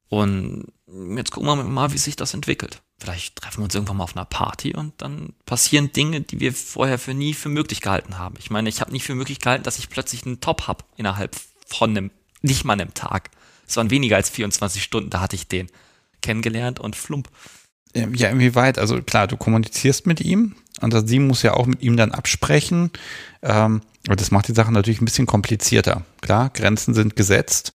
Und 0.08 0.72
jetzt 1.16 1.30
gucken 1.30 1.48
wir 1.48 1.56
mal, 1.56 1.92
wie 1.92 1.98
sich 1.98 2.16
das 2.16 2.34
entwickelt 2.34 2.82
vielleicht 3.00 3.36
treffen 3.36 3.58
wir 3.58 3.64
uns 3.64 3.74
irgendwann 3.74 3.96
mal 3.96 4.04
auf 4.04 4.16
einer 4.16 4.24
Party 4.24 4.74
und 4.74 4.92
dann 4.98 5.32
passieren 5.46 5.92
Dinge, 5.92 6.20
die 6.20 6.40
wir 6.40 6.52
vorher 6.52 6.98
für 6.98 7.14
nie 7.14 7.34
für 7.34 7.48
möglich 7.48 7.80
gehalten 7.80 8.18
haben. 8.18 8.36
Ich 8.38 8.50
meine, 8.50 8.68
ich 8.68 8.80
habe 8.80 8.92
nicht 8.92 9.04
für 9.04 9.14
möglich 9.14 9.40
gehalten, 9.40 9.64
dass 9.64 9.78
ich 9.78 9.88
plötzlich 9.88 10.26
einen 10.26 10.40
Top 10.40 10.66
habe 10.68 10.84
innerhalb 10.96 11.36
von 11.66 11.90
einem, 11.90 12.10
nicht 12.42 12.64
mal 12.64 12.74
einem 12.74 12.94
Tag. 12.94 13.30
Es 13.66 13.76
waren 13.76 13.90
weniger 13.90 14.16
als 14.16 14.30
24 14.30 14.82
Stunden, 14.82 15.10
da 15.10 15.20
hatte 15.20 15.36
ich 15.36 15.48
den 15.48 15.68
kennengelernt 16.20 16.78
und 16.80 16.96
flump. 16.96 17.28
Ja, 17.94 18.28
inwieweit? 18.28 18.78
Also 18.78 19.02
klar, 19.02 19.26
du 19.26 19.36
kommunizierst 19.36 20.06
mit 20.06 20.20
ihm 20.20 20.54
und 20.80 21.08
sie 21.08 21.18
muss 21.18 21.42
ja 21.42 21.54
auch 21.54 21.66
mit 21.66 21.82
ihm 21.82 21.96
dann 21.96 22.12
absprechen. 22.12 22.90
Ähm, 23.42 23.80
und 24.08 24.20
das 24.20 24.30
macht 24.30 24.48
die 24.48 24.54
Sache 24.54 24.72
natürlich 24.72 25.00
ein 25.00 25.06
bisschen 25.06 25.26
komplizierter. 25.26 26.04
Klar, 26.20 26.50
Grenzen 26.50 26.94
sind 26.94 27.16
gesetzt. 27.16 27.72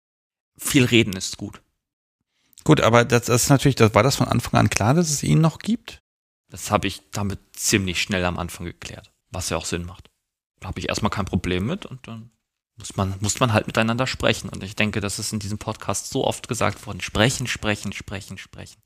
Viel 0.57 0.86
reden 0.86 1.13
ist 1.13 1.38
gut. 1.38 1.61
Gut, 2.66 2.82
aber 2.82 3.05
das, 3.05 3.30
ist 3.30 3.49
natürlich, 3.49 3.80
war 3.80 4.03
das 4.03 4.16
von 4.16 4.28
Anfang 4.28 4.59
an 4.59 4.70
klar, 4.70 4.95
dass 4.95 5.09
es 5.09 5.24
ihn 5.24 5.39
noch 5.39 5.59
gibt? 5.59 6.01
Das 6.49 6.72
habe 6.72 6.88
ich 6.88 7.03
damit 7.11 7.39
ziemlich 7.53 8.01
schnell 8.01 8.26
am 8.26 8.39
Anfang 8.39 8.66
geklärt, 8.66 9.11
was 9.30 9.49
ja 9.49 9.57
auch 9.57 9.66
Sinn 9.66 9.86
macht. 9.86 10.09
Da 10.59 10.70
habe 10.70 10.80
ich 10.80 10.89
erstmal 10.89 11.11
kein 11.11 11.26
Problem 11.26 11.68
mit 11.68 11.86
und 11.86 12.07
dann 12.07 12.32
muss 12.78 12.95
man, 12.97 13.13
muss 13.22 13.39
man 13.39 13.53
halt 13.53 13.68
miteinander 13.68 14.07
sprechen. 14.07 14.49
Und 14.49 14.63
ich 14.63 14.76
denke, 14.76 14.99
das 14.99 15.20
ist 15.20 15.32
in 15.32 15.39
diesem 15.39 15.59
Podcast 15.59 16.09
so 16.09 16.26
oft 16.26 16.47
gesagt 16.47 16.86
worden. 16.88 17.01
Sprechen, 17.01 17.45
sprechen, 17.45 17.93
sprechen, 17.93 18.39
sprechen. 18.39 18.82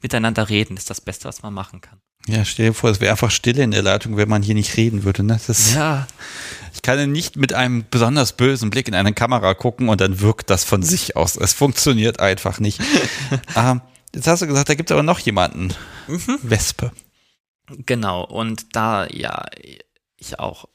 Miteinander 0.00 0.48
reden 0.48 0.76
ist 0.76 0.88
das 0.88 1.00
Beste, 1.00 1.26
was 1.26 1.42
man 1.42 1.52
machen 1.52 1.80
kann. 1.80 2.00
Ja, 2.28 2.44
stell 2.44 2.66
dir 2.66 2.74
vor, 2.74 2.90
es 2.90 3.00
wäre 3.00 3.12
einfach 3.12 3.30
Stille 3.30 3.62
in 3.62 3.70
der 3.70 3.82
Leitung, 3.82 4.16
wenn 4.16 4.28
man 4.28 4.42
hier 4.42 4.54
nicht 4.54 4.76
reden 4.76 5.04
würde. 5.04 5.22
Ne? 5.22 5.38
Das, 5.46 5.74
ja. 5.74 6.06
Ich 6.74 6.82
kann 6.82 7.10
nicht 7.12 7.36
mit 7.36 7.52
einem 7.52 7.84
besonders 7.88 8.32
bösen 8.32 8.70
Blick 8.70 8.88
in 8.88 8.94
eine 8.94 9.12
Kamera 9.12 9.54
gucken 9.54 9.88
und 9.88 10.00
dann 10.00 10.20
wirkt 10.20 10.50
das 10.50 10.64
von 10.64 10.82
sich 10.82 11.16
aus. 11.16 11.36
Es 11.36 11.52
funktioniert 11.52 12.20
einfach 12.20 12.58
nicht. 12.58 12.80
ähm, 13.56 13.80
jetzt 14.14 14.26
hast 14.26 14.42
du 14.42 14.46
gesagt, 14.46 14.68
da 14.68 14.74
gibt 14.74 14.90
es 14.90 14.94
aber 14.94 15.04
noch 15.04 15.20
jemanden. 15.20 15.72
Mhm. 16.08 16.38
Wespe. 16.42 16.90
Genau, 17.68 18.24
und 18.24 18.74
da 18.74 19.06
ja 19.08 19.44
ich 20.16 20.38
auch 20.38 20.66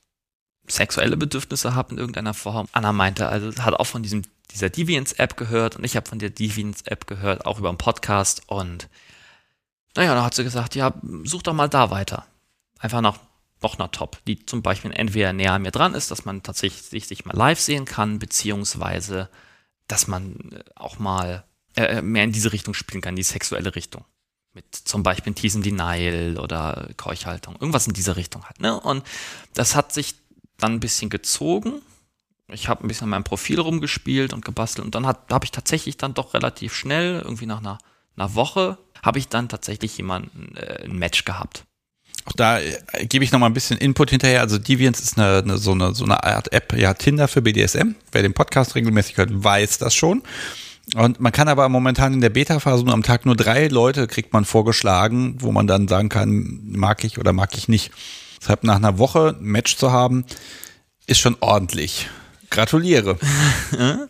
sexuelle 0.67 1.17
Bedürfnisse 1.17 1.75
habe 1.75 1.93
in 1.93 1.97
irgendeiner 1.97 2.33
Form. 2.33 2.67
Anna 2.71 2.93
meinte, 2.93 3.27
also 3.27 3.53
hat 3.63 3.73
auch 3.73 3.85
von 3.87 4.03
diesem, 4.03 4.23
dieser 4.51 4.69
Deviants-App 4.69 5.37
gehört 5.37 5.75
und 5.75 5.83
ich 5.83 5.95
habe 5.95 6.07
von 6.07 6.19
der 6.19 6.29
Deviants-App 6.29 7.07
gehört, 7.07 7.45
auch 7.45 7.59
über 7.59 7.69
einen 7.69 7.77
Podcast 7.77 8.43
und 8.47 8.87
naja, 9.95 10.15
dann 10.15 10.23
hat 10.23 10.33
sie 10.33 10.43
gesagt, 10.43 10.75
ja, 10.75 10.93
such 11.23 11.43
doch 11.43 11.53
mal 11.53 11.67
da 11.67 11.91
weiter. 11.91 12.25
Einfach 12.79 13.01
nach 13.01 13.19
noch 13.61 13.77
einer 13.77 13.91
Top, 13.91 14.17
die 14.25 14.45
zum 14.45 14.61
Beispiel 14.61 14.91
entweder 14.91 15.33
näher 15.33 15.53
an 15.53 15.61
mir 15.61 15.71
dran 15.71 15.93
ist, 15.93 16.11
dass 16.11 16.25
man 16.25 16.43
tatsächlich 16.43 17.07
sich 17.07 17.25
mal 17.25 17.35
live 17.35 17.59
sehen 17.59 17.85
kann, 17.85 18.19
beziehungsweise 18.19 19.29
dass 19.87 20.07
man 20.07 20.51
äh, 20.51 20.63
auch 20.75 20.99
mal 20.99 21.43
äh, 21.75 21.97
äh, 21.97 22.01
mehr 22.01 22.23
in 22.23 22.31
diese 22.31 22.53
Richtung 22.53 22.73
spielen 22.73 23.01
kann, 23.01 23.15
die 23.15 23.23
sexuelle 23.23 23.75
Richtung. 23.75 24.03
Mit 24.53 24.75
zum 24.75 25.03
Beispiel 25.03 25.33
Teasen 25.33 25.61
Denial 25.61 26.37
oder 26.37 26.89
Keuchhaltung, 26.97 27.55
irgendwas 27.55 27.87
in 27.87 27.93
diese 27.93 28.17
Richtung 28.17 28.43
halt. 28.45 28.59
Ne? 28.59 28.77
Und 28.77 29.03
das 29.53 29.75
hat 29.75 29.93
sich 29.93 30.15
dann 30.57 30.73
ein 30.73 30.79
bisschen 30.81 31.09
gezogen. 31.09 31.81
Ich 32.47 32.67
habe 32.67 32.83
ein 32.83 32.89
bisschen 32.89 33.05
an 33.05 33.11
meinem 33.11 33.23
Profil 33.23 33.61
rumgespielt 33.61 34.33
und 34.33 34.43
gebastelt 34.43 34.85
und 34.85 34.93
dann 34.93 35.07
habe 35.07 35.45
ich 35.45 35.51
tatsächlich 35.51 35.95
dann 35.95 36.13
doch 36.13 36.33
relativ 36.33 36.73
schnell, 36.73 37.21
irgendwie 37.21 37.45
nach 37.45 37.59
einer, 37.59 37.77
einer 38.17 38.35
Woche, 38.35 38.77
habe 39.03 39.19
ich 39.19 39.27
dann 39.27 39.49
tatsächlich 39.49 39.97
jemanden 39.97 40.55
äh, 40.55 40.83
ein 40.85 40.97
Match 40.97 41.25
gehabt. 41.25 41.65
Auch 42.25 42.33
da 42.33 42.59
äh, 42.59 43.05
gebe 43.05 43.23
ich 43.23 43.31
noch 43.31 43.39
mal 43.39 43.47
ein 43.47 43.53
bisschen 43.53 43.77
Input 43.77 44.11
hinterher. 44.11 44.41
Also 44.41 44.57
Deviants 44.57 44.99
ist 44.99 45.17
eine, 45.17 45.39
eine, 45.39 45.57
so, 45.57 45.71
eine, 45.71 45.93
so 45.93 46.05
eine 46.05 46.23
Art 46.23 46.53
App, 46.53 46.73
ja, 46.73 46.93
Tinder 46.93 47.27
für 47.27 47.41
BDSM. 47.41 47.95
Wer 48.11 48.21
den 48.21 48.33
Podcast 48.33 48.75
regelmäßig 48.75 49.17
hört, 49.17 49.29
weiß 49.31 49.79
das 49.79 49.95
schon. 49.95 50.21
Und 50.95 51.19
man 51.19 51.31
kann 51.31 51.47
aber 51.47 51.69
momentan 51.69 52.13
in 52.13 52.21
der 52.21 52.29
Beta-Phase 52.29 52.83
nur 52.83 52.93
am 52.93 53.03
Tag 53.03 53.25
nur 53.25 53.35
drei 53.35 53.67
Leute 53.67 54.07
kriegt 54.07 54.33
man 54.33 54.45
vorgeschlagen, 54.45 55.35
wo 55.39 55.51
man 55.51 55.67
dann 55.67 55.87
sagen 55.87 56.09
kann, 56.09 56.59
mag 56.63 57.03
ich 57.03 57.17
oder 57.17 57.33
mag 57.33 57.55
ich 57.55 57.67
nicht. 57.67 57.91
Deshalb 58.41 58.63
nach 58.63 58.75
einer 58.75 58.97
Woche 58.97 59.37
ein 59.39 59.45
Match 59.45 59.77
zu 59.77 59.91
haben, 59.91 60.25
ist 61.07 61.19
schon 61.19 61.37
ordentlich. 61.39 62.09
Gratuliere. 62.49 63.17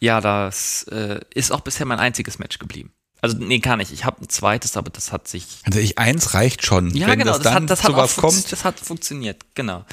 ja, 0.00 0.20
das 0.20 0.84
äh, 0.84 1.20
ist 1.34 1.50
auch 1.50 1.60
bisher 1.60 1.86
mein 1.86 1.98
einziges 1.98 2.38
Match 2.38 2.58
geblieben. 2.58 2.92
Also 3.22 3.38
nee, 3.38 3.60
gar 3.60 3.76
nicht. 3.76 3.92
Ich 3.92 4.04
habe 4.04 4.20
ein 4.22 4.28
zweites, 4.28 4.76
aber 4.76 4.90
das 4.90 5.12
hat 5.12 5.28
sich. 5.28 5.46
Also 5.64 5.78
ich 5.78 5.98
eins 5.98 6.34
reicht 6.34 6.66
schon. 6.66 6.94
Ja, 6.94 7.14
genau. 7.14 7.32
Das, 7.32 7.40
das, 7.40 7.54
hat, 7.54 7.70
das 7.70 7.84
hat 7.84 7.94
auch 7.94 8.16
kommt. 8.16 8.52
Das 8.52 8.64
hat 8.64 8.78
funktioniert. 8.78 9.42
Genau. 9.54 9.84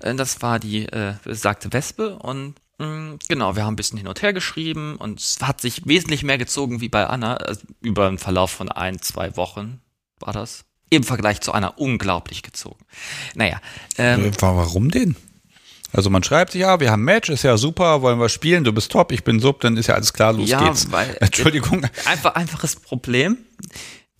Äh, 0.00 0.14
das 0.16 0.42
war 0.42 0.58
die 0.58 0.86
äh, 0.86 1.14
besagte 1.22 1.72
Wespe 1.72 2.16
und 2.16 2.54
Mm, 2.78 3.16
Genau, 3.28 3.56
wir 3.56 3.64
haben 3.64 3.72
ein 3.74 3.76
bisschen 3.76 3.98
hin 3.98 4.06
und 4.06 4.22
her 4.22 4.32
geschrieben 4.32 4.96
und 4.96 5.20
es 5.20 5.38
hat 5.42 5.60
sich 5.60 5.86
wesentlich 5.86 6.22
mehr 6.22 6.38
gezogen 6.38 6.80
wie 6.80 6.88
bei 6.88 7.06
Anna, 7.06 7.36
also 7.36 7.62
über 7.80 8.06
einen 8.06 8.18
Verlauf 8.18 8.52
von 8.52 8.70
ein, 8.70 9.00
zwei 9.02 9.36
Wochen 9.36 9.80
war 10.20 10.32
das. 10.32 10.64
Im 10.90 11.02
Vergleich 11.02 11.40
zu 11.42 11.52
Anna 11.52 11.68
unglaublich 11.68 12.42
gezogen. 12.42 12.82
Naja, 13.34 13.60
ähm, 13.98 14.26
Äh, 14.26 14.32
Warum 14.40 14.90
denn? 14.90 15.16
Also 15.92 16.10
man 16.10 16.22
schreibt 16.22 16.52
sich, 16.52 16.60
ja, 16.60 16.80
wir 16.80 16.90
haben 16.90 17.02
Match, 17.02 17.30
ist 17.30 17.44
ja 17.44 17.56
super, 17.56 18.02
wollen 18.02 18.20
wir 18.20 18.28
spielen, 18.28 18.62
du 18.64 18.72
bist 18.72 18.92
top, 18.92 19.10
ich 19.12 19.24
bin 19.24 19.40
sub, 19.40 19.60
dann 19.60 19.76
ist 19.76 19.86
ja 19.86 19.94
alles 19.94 20.12
klar, 20.12 20.32
los 20.34 20.48
Ja, 20.50 20.62
geht's. 20.64 20.90
weil- 20.92 21.16
Entschuldigung. 21.20 21.86
einfach, 22.04 22.34
einfaches 22.34 22.76
Problem. 22.76 23.38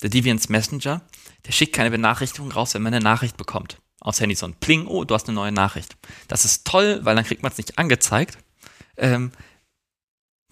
Der 0.03 0.09
Deviants 0.11 0.49
Messenger, 0.49 1.03
der 1.47 1.53
schickt 1.53 1.75
keine 1.75 1.91
Benachrichtigung 1.91 2.51
raus, 2.53 2.73
wenn 2.75 2.83
man 2.83 2.95
eine 2.95 3.03
Nachricht 3.05 3.37
bekommt. 3.37 3.79
Aus 4.01 4.21
Handy 4.21 4.35
so 4.35 4.47
ein 4.47 4.55
Pling, 4.55 4.87
oh, 4.87 5.05
du 5.05 5.15
hast 5.15 5.29
eine 5.29 5.35
neue 5.35 5.53
Nachricht. 5.53 5.97
Das 6.29 6.45
ist 6.45 6.67
toll, 6.67 7.01
weil 7.03 7.17
dann 7.17 7.25
kriegt 7.25 7.43
man 7.43 7.51
es 7.53 7.59
nicht 7.59 7.79
angezeigt. 7.79 8.39
Ähm, 8.97 9.33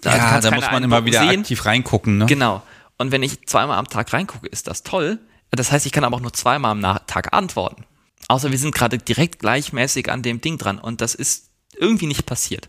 Ja, 0.05 0.11
also 0.13 0.27
kannst 0.27 0.47
da 0.49 0.51
muss 0.55 0.71
man 0.71 0.83
immer 0.83 1.05
wieder 1.05 1.21
sehen. 1.27 1.41
aktiv 1.41 1.65
reingucken, 1.65 2.19
ne? 2.19 2.27
Genau. 2.27 2.63
Und 2.99 3.13
wenn 3.13 3.23
ich 3.23 3.47
zweimal 3.47 3.79
am 3.79 3.89
Tag 3.89 4.13
reingucke, 4.13 4.47
ist 4.49 4.67
das 4.67 4.83
toll. 4.83 5.19
Das 5.51 5.71
heißt, 5.73 5.87
ich 5.87 5.93
kann 5.93 6.05
aber 6.05 6.17
auch 6.17 6.21
nur 6.21 6.33
zweimal 6.33 6.73
am 6.73 6.83
Tag 7.07 7.33
antworten. 7.33 7.85
Außer 8.29 8.51
wir 8.51 8.59
sind 8.59 8.75
gerade 8.75 8.99
direkt 8.99 9.39
gleichmäßig 9.39 10.11
an 10.11 10.23
dem 10.23 10.41
Ding 10.41 10.59
dran 10.59 10.79
und 10.79 11.01
das 11.01 11.15
ist 11.15 11.51
irgendwie 11.77 12.07
nicht 12.07 12.27
passiert. 12.27 12.69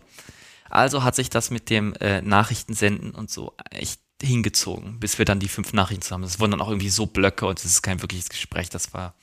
Also 0.70 1.02
hat 1.02 1.14
sich 1.14 1.30
das 1.30 1.50
mit 1.50 1.70
dem 1.70 1.94
äh, 1.94 2.20
Nachrichtensenden 2.22 3.12
und 3.12 3.30
so 3.30 3.54
echt 3.70 4.00
hingezogen, 4.22 5.00
bis 5.00 5.18
wir 5.18 5.24
dann 5.24 5.40
die 5.40 5.48
fünf 5.48 5.72
Nachrichten 5.72 6.02
zusammen. 6.02 6.24
Das 6.24 6.40
wurden 6.40 6.52
dann 6.52 6.60
auch 6.60 6.68
irgendwie 6.68 6.90
so 6.90 7.06
Blöcke 7.06 7.46
und 7.46 7.58
es 7.58 7.64
ist 7.64 7.82
kein 7.82 8.02
wirkliches 8.02 8.28
Gespräch. 8.28 8.68
Das 8.68 8.92
war, 8.92 9.14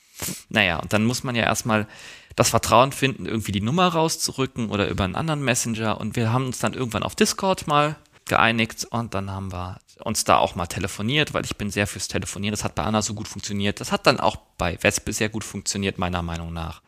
naja, 0.48 0.78
und 0.78 0.92
dann 0.92 1.04
muss 1.04 1.22
man 1.22 1.36
ja 1.36 1.44
erstmal 1.44 1.86
das 2.34 2.50
Vertrauen 2.50 2.92
finden, 2.92 3.26
irgendwie 3.26 3.52
die 3.52 3.60
Nummer 3.60 3.88
rauszurücken 3.88 4.70
oder 4.70 4.88
über 4.88 5.04
einen 5.04 5.14
anderen 5.14 5.42
Messenger. 5.42 6.00
Und 6.00 6.16
wir 6.16 6.32
haben 6.32 6.46
uns 6.46 6.58
dann 6.58 6.74
irgendwann 6.74 7.02
auf 7.02 7.14
Discord 7.14 7.66
mal 7.66 7.96
geeinigt 8.26 8.86
und 8.90 9.14
dann 9.14 9.30
haben 9.30 9.52
wir 9.52 9.78
uns 10.04 10.24
da 10.24 10.38
auch 10.38 10.54
mal 10.54 10.66
telefoniert, 10.66 11.34
weil 11.34 11.44
ich 11.44 11.56
bin 11.56 11.70
sehr 11.70 11.86
fürs 11.86 12.08
Telefonieren. 12.08 12.52
Das 12.52 12.64
hat 12.64 12.74
bei 12.74 12.82
Anna 12.82 13.02
so 13.02 13.14
gut 13.14 13.28
funktioniert. 13.28 13.80
Das 13.80 13.92
hat 13.92 14.06
dann 14.06 14.20
auch 14.20 14.36
bei 14.58 14.78
Wespe 14.82 15.12
sehr 15.12 15.28
gut 15.28 15.44
funktioniert, 15.44 15.98
meiner 15.98 16.22
Meinung 16.22 16.52
nach. 16.52 16.82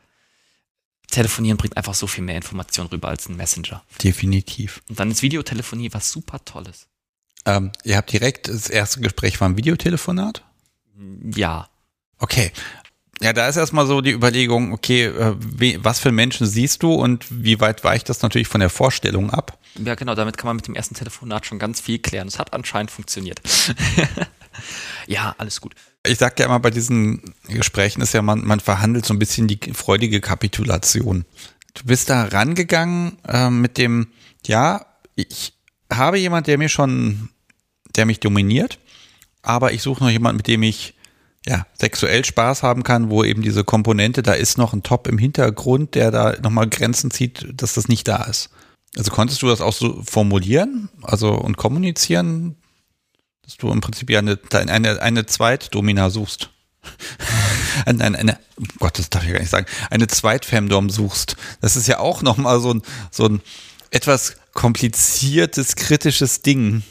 Telefonieren 1.11 1.57
bringt 1.57 1.77
einfach 1.77 1.95
so 1.95 2.07
viel 2.07 2.23
mehr 2.23 2.37
Information 2.37 2.87
rüber 2.89 3.09
als 3.09 3.29
ein 3.29 3.37
Messenger. 3.37 3.83
Definitiv. 4.03 4.83
Und 4.89 5.01
dann 5.01 5.11
ist 5.11 5.23
Videotelefonie 5.23 5.91
was 5.93 6.13
super 6.13 6.45
Tolles. 6.45 6.87
Ähm, 7.47 7.73
ihr 7.83 7.97
habt 7.97 8.13
direkt, 8.13 8.49
das 8.49 8.69
erste 8.69 9.01
Gespräch 9.01 9.41
war 9.41 9.49
ein 9.49 9.57
Videotelefonat? 9.57 10.45
Ja. 11.35 11.69
Okay. 12.19 12.53
Ja, 13.21 13.33
da 13.33 13.49
ist 13.49 13.57
erstmal 13.57 13.87
so 13.87 14.01
die 14.01 14.13
Überlegung, 14.13 14.73
okay, 14.73 15.07
äh, 15.07 15.35
was 15.83 15.99
für 15.99 16.13
Menschen 16.13 16.47
siehst 16.47 16.83
du 16.83 16.93
und 16.93 17.27
wie 17.31 17.59
weit 17.59 17.83
weicht 17.85 18.09
das 18.09 18.23
natürlich 18.23 18.49
von 18.49 18.61
der 18.61 18.71
Vorstellung 18.71 19.31
ab? 19.31 19.58
Ja, 19.77 19.95
genau, 19.95 20.15
damit 20.15 20.37
kann 20.37 20.49
man 20.49 20.57
mit 20.57 20.67
dem 20.67 20.75
ersten 20.75 20.95
Telefonat 20.95 21.47
schon 21.47 21.59
ganz 21.59 21.81
viel 21.81 21.99
klären. 21.99 22.29
Es 22.29 22.39
hat 22.39 22.53
anscheinend 22.53 22.91
funktioniert. 22.91 23.41
ja, 25.07 25.35
alles 25.39 25.61
gut. 25.61 25.75
Ich 26.05 26.19
sag 26.19 26.39
ja 26.39 26.47
immer, 26.47 26.61
bei 26.61 26.71
diesen 26.71 27.35
Gesprächen 27.49 28.01
ist 28.01 28.15
ja, 28.15 28.23
man, 28.23 28.45
man 28.45 28.61
verhandelt 28.61 29.05
so 29.07 29.15
ein 29.15 29.19
bisschen 29.19 29.47
die 29.47 29.59
freudige 29.73 30.21
Kapitulation. 30.21 31.25
Du 31.75 31.85
bist 31.85 32.11
da 32.11 32.25
rangegangen 32.25 33.19
äh, 33.27 33.51
mit 33.51 33.79
dem, 33.79 34.09
ja, 34.47 34.87
ich 35.15 35.55
habe 35.93 36.19
jemand, 36.19 36.47
der 36.47 36.59
mir 36.59 36.69
schon, 36.69 37.29
der 37.97 38.07
mich 38.07 38.21
dominiert, 38.21 38.79
aber 39.43 39.73
ich 39.73 39.83
suche 39.83 40.03
noch 40.03 40.11
jemanden, 40.11 40.39
mit 40.39 40.47
dem 40.47 40.63
ich 40.63 40.95
ja, 41.47 41.67
sexuell 41.81 42.25
Spaß 42.25 42.63
haben 42.63 42.83
kann, 42.83 43.11
wo 43.11 43.25
eben 43.25 43.43
diese 43.43 43.65
Komponente, 43.65 44.23
da 44.23 44.33
ist 44.33 44.59
noch 44.59 44.73
ein 44.73 44.83
Top 44.83 45.07
im 45.07 45.19
Hintergrund, 45.19 45.95
der 45.95 46.11
da 46.11 46.37
nochmal 46.43 46.69
Grenzen 46.69 47.11
zieht, 47.11 47.47
dass 47.55 47.75
das 47.75 47.89
nicht 47.89 48.07
da 48.07 48.25
ist. 48.25 48.51
Also 48.97 49.11
konntest 49.11 49.43
du 49.43 49.49
das 49.49 49.61
auch 49.61 49.73
so 49.73 50.03
formulieren, 50.03 50.89
also 51.03 51.33
und 51.33 51.57
kommunizieren, 51.57 52.57
dass 53.43 53.57
du 53.57 53.71
im 53.71 53.81
Prinzip 53.81 54.11
ja 54.11 54.19
eine, 54.19 54.39
eine, 54.53 55.01
eine 55.01 55.27
Zweitdomina 55.27 56.11
suchst? 56.11 56.51
eine, 57.87 58.05
eine, 58.05 58.19
eine, 58.19 58.41
oh 58.61 58.65
Gott, 58.79 58.99
das 58.99 59.11
darf 59.11 59.25
ich 59.25 59.33
gar 59.33 59.41
nicht 59.41 59.51
sagen, 59.51 59.67
eine 59.91 60.07
Zweitfemdom 60.07 60.91
suchst. 60.91 61.37
Das 61.61 61.77
ist 61.77 61.87
ja 61.87 61.99
auch 61.99 62.23
nochmal 62.23 62.61
so 62.61 62.75
ein, 62.75 62.83
so 63.11 63.27
ein 63.27 63.43
etwas 63.91 64.37
kompliziertes, 64.53 65.77
kritisches 65.77 66.43
Ding. 66.43 66.83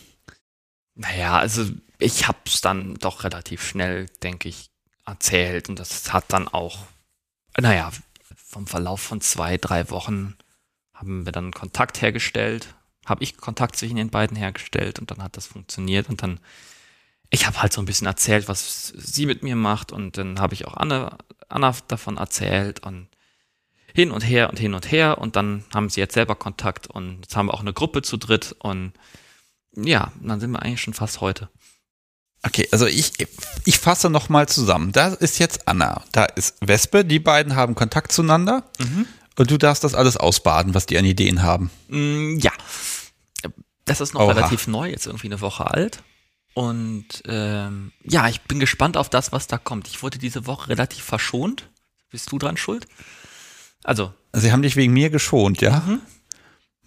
Naja, 0.96 1.38
also 1.38 1.66
ich 2.00 2.28
habe 2.28 2.40
es 2.46 2.62
dann 2.62 2.96
doch 2.96 3.24
relativ 3.24 3.64
schnell, 3.64 4.08
denke 4.24 4.50
ich, 4.50 4.70
erzählt 5.06 5.70
und 5.70 5.80
das 5.80 6.14
hat 6.14 6.26
dann 6.30 6.48
auch, 6.48 6.86
naja, 7.60 7.92
vom 8.36 8.68
Verlauf 8.68 9.02
von 9.02 9.22
zwei, 9.22 9.58
drei 9.58 9.90
Wochen 9.90 10.36
haben 10.98 11.26
wir 11.26 11.32
dann 11.32 11.52
Kontakt 11.52 12.02
hergestellt, 12.02 12.74
habe 13.06 13.24
ich 13.24 13.38
Kontakt 13.38 13.76
zwischen 13.76 13.96
den 13.96 14.10
beiden 14.10 14.36
hergestellt 14.36 15.00
und 15.00 15.12
dann 15.12 15.24
hat 15.24 15.38
das 15.38 15.48
funktioniert 15.48 16.10
und 16.10 16.24
dann, 16.24 16.40
ich 17.30 17.46
habe 17.46 17.62
halt 17.62 17.72
so 17.72 17.82
ein 17.82 17.86
bisschen 17.86 18.08
erzählt, 18.08 18.48
was 18.48 18.94
sie 18.96 19.26
mit 19.26 19.44
mir 19.44 19.56
macht 19.56 19.92
und 19.92 20.18
dann 20.18 20.40
habe 20.40 20.54
ich 20.54 20.68
auch 20.68 20.76
Anna, 20.76 21.18
Anna 21.50 21.76
davon 21.88 22.18
erzählt 22.18 22.82
und 22.86 23.08
hin 23.94 24.12
und 24.12 24.22
her 24.22 24.50
und 24.50 24.60
hin 24.60 24.74
und 24.74 24.92
her 24.92 25.20
und 25.20 25.36
dann 25.36 25.64
haben 25.74 25.90
sie 25.90 26.00
jetzt 26.00 26.16
selber 26.16 26.36
Kontakt 26.36 26.88
und 26.88 27.22
jetzt 27.22 27.36
haben 27.36 27.48
wir 27.48 27.54
auch 27.54 27.62
eine 27.62 27.74
Gruppe 27.74 28.02
zu 28.02 28.18
dritt 28.18 28.56
und 28.60 28.94
ja, 29.76 30.12
dann 30.22 30.40
sind 30.40 30.52
wir 30.52 30.62
eigentlich 30.62 30.82
schon 30.82 30.94
fast 30.96 31.22
heute. 31.22 31.50
Okay, 32.44 32.68
also 32.72 32.86
ich, 32.86 33.14
ich 33.66 33.80
fasse 33.80 34.10
nochmal 34.10 34.48
zusammen. 34.48 34.92
Da 34.92 35.08
ist 35.08 35.40
jetzt 35.40 35.68
Anna, 35.68 36.04
da 36.12 36.26
ist 36.26 36.56
Wespe, 36.62 37.04
die 37.04 37.20
beiden 37.20 37.56
haben 37.56 37.76
Kontakt 37.76 38.12
zueinander 38.12 38.64
und 39.38 39.50
du 39.52 39.58
darfst 39.58 39.84
das 39.84 39.96
alles 39.96 40.18
ausbaden, 40.18 40.74
was 40.74 40.86
die 40.86 40.98
an 40.98 41.06
Ideen 41.06 41.44
haben. 41.44 41.72
Mm, 41.88 42.38
ja, 42.40 42.52
das 43.86 44.02
ist 44.02 44.14
noch 44.14 44.22
Oha. 44.22 44.34
relativ 44.34 44.68
neu, 44.68 44.90
jetzt 44.90 45.08
irgendwie 45.08 45.28
eine 45.28 45.42
Woche 45.42 45.72
alt. 45.72 46.04
Und 46.54 47.24
ähm, 47.28 47.92
ja, 48.04 48.28
ich 48.28 48.42
bin 48.42 48.60
gespannt 48.60 48.98
auf 48.98 49.10
das, 49.10 49.32
was 49.32 49.48
da 49.48 49.58
kommt. 49.58 49.88
Ich 49.88 50.04
wurde 50.04 50.18
diese 50.18 50.46
Woche 50.46 50.70
relativ 50.70 51.04
verschont. 51.04 51.70
Bist 52.10 52.32
du 52.32 52.40
dran 52.40 52.58
schuld? 52.58 52.88
Also, 53.84 54.14
Sie 54.34 54.52
haben 54.52 54.62
dich 54.62 54.76
wegen 54.76 54.92
mir 54.92 55.10
geschont, 55.10 55.62
ja? 55.62 55.84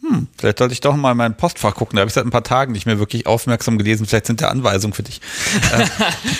Hm, 0.02 0.28
vielleicht 0.36 0.58
sollte 0.58 0.72
ich 0.72 0.80
doch 0.80 0.96
mal 0.96 1.12
in 1.12 1.16
mein 1.18 1.36
Postfach 1.36 1.74
gucken. 1.74 1.96
Da 1.96 2.00
habe 2.00 2.08
ich 2.08 2.14
seit 2.14 2.24
ein 2.24 2.30
paar 2.30 2.42
Tagen 2.42 2.72
nicht 2.72 2.86
mehr 2.86 2.98
wirklich 2.98 3.26
aufmerksam 3.26 3.76
gelesen. 3.76 4.06
Vielleicht 4.06 4.26
sind 4.26 4.40
da 4.40 4.48
Anweisungen 4.48 4.94
für 4.94 5.02
dich. 5.02 5.20
äh, 5.72 5.86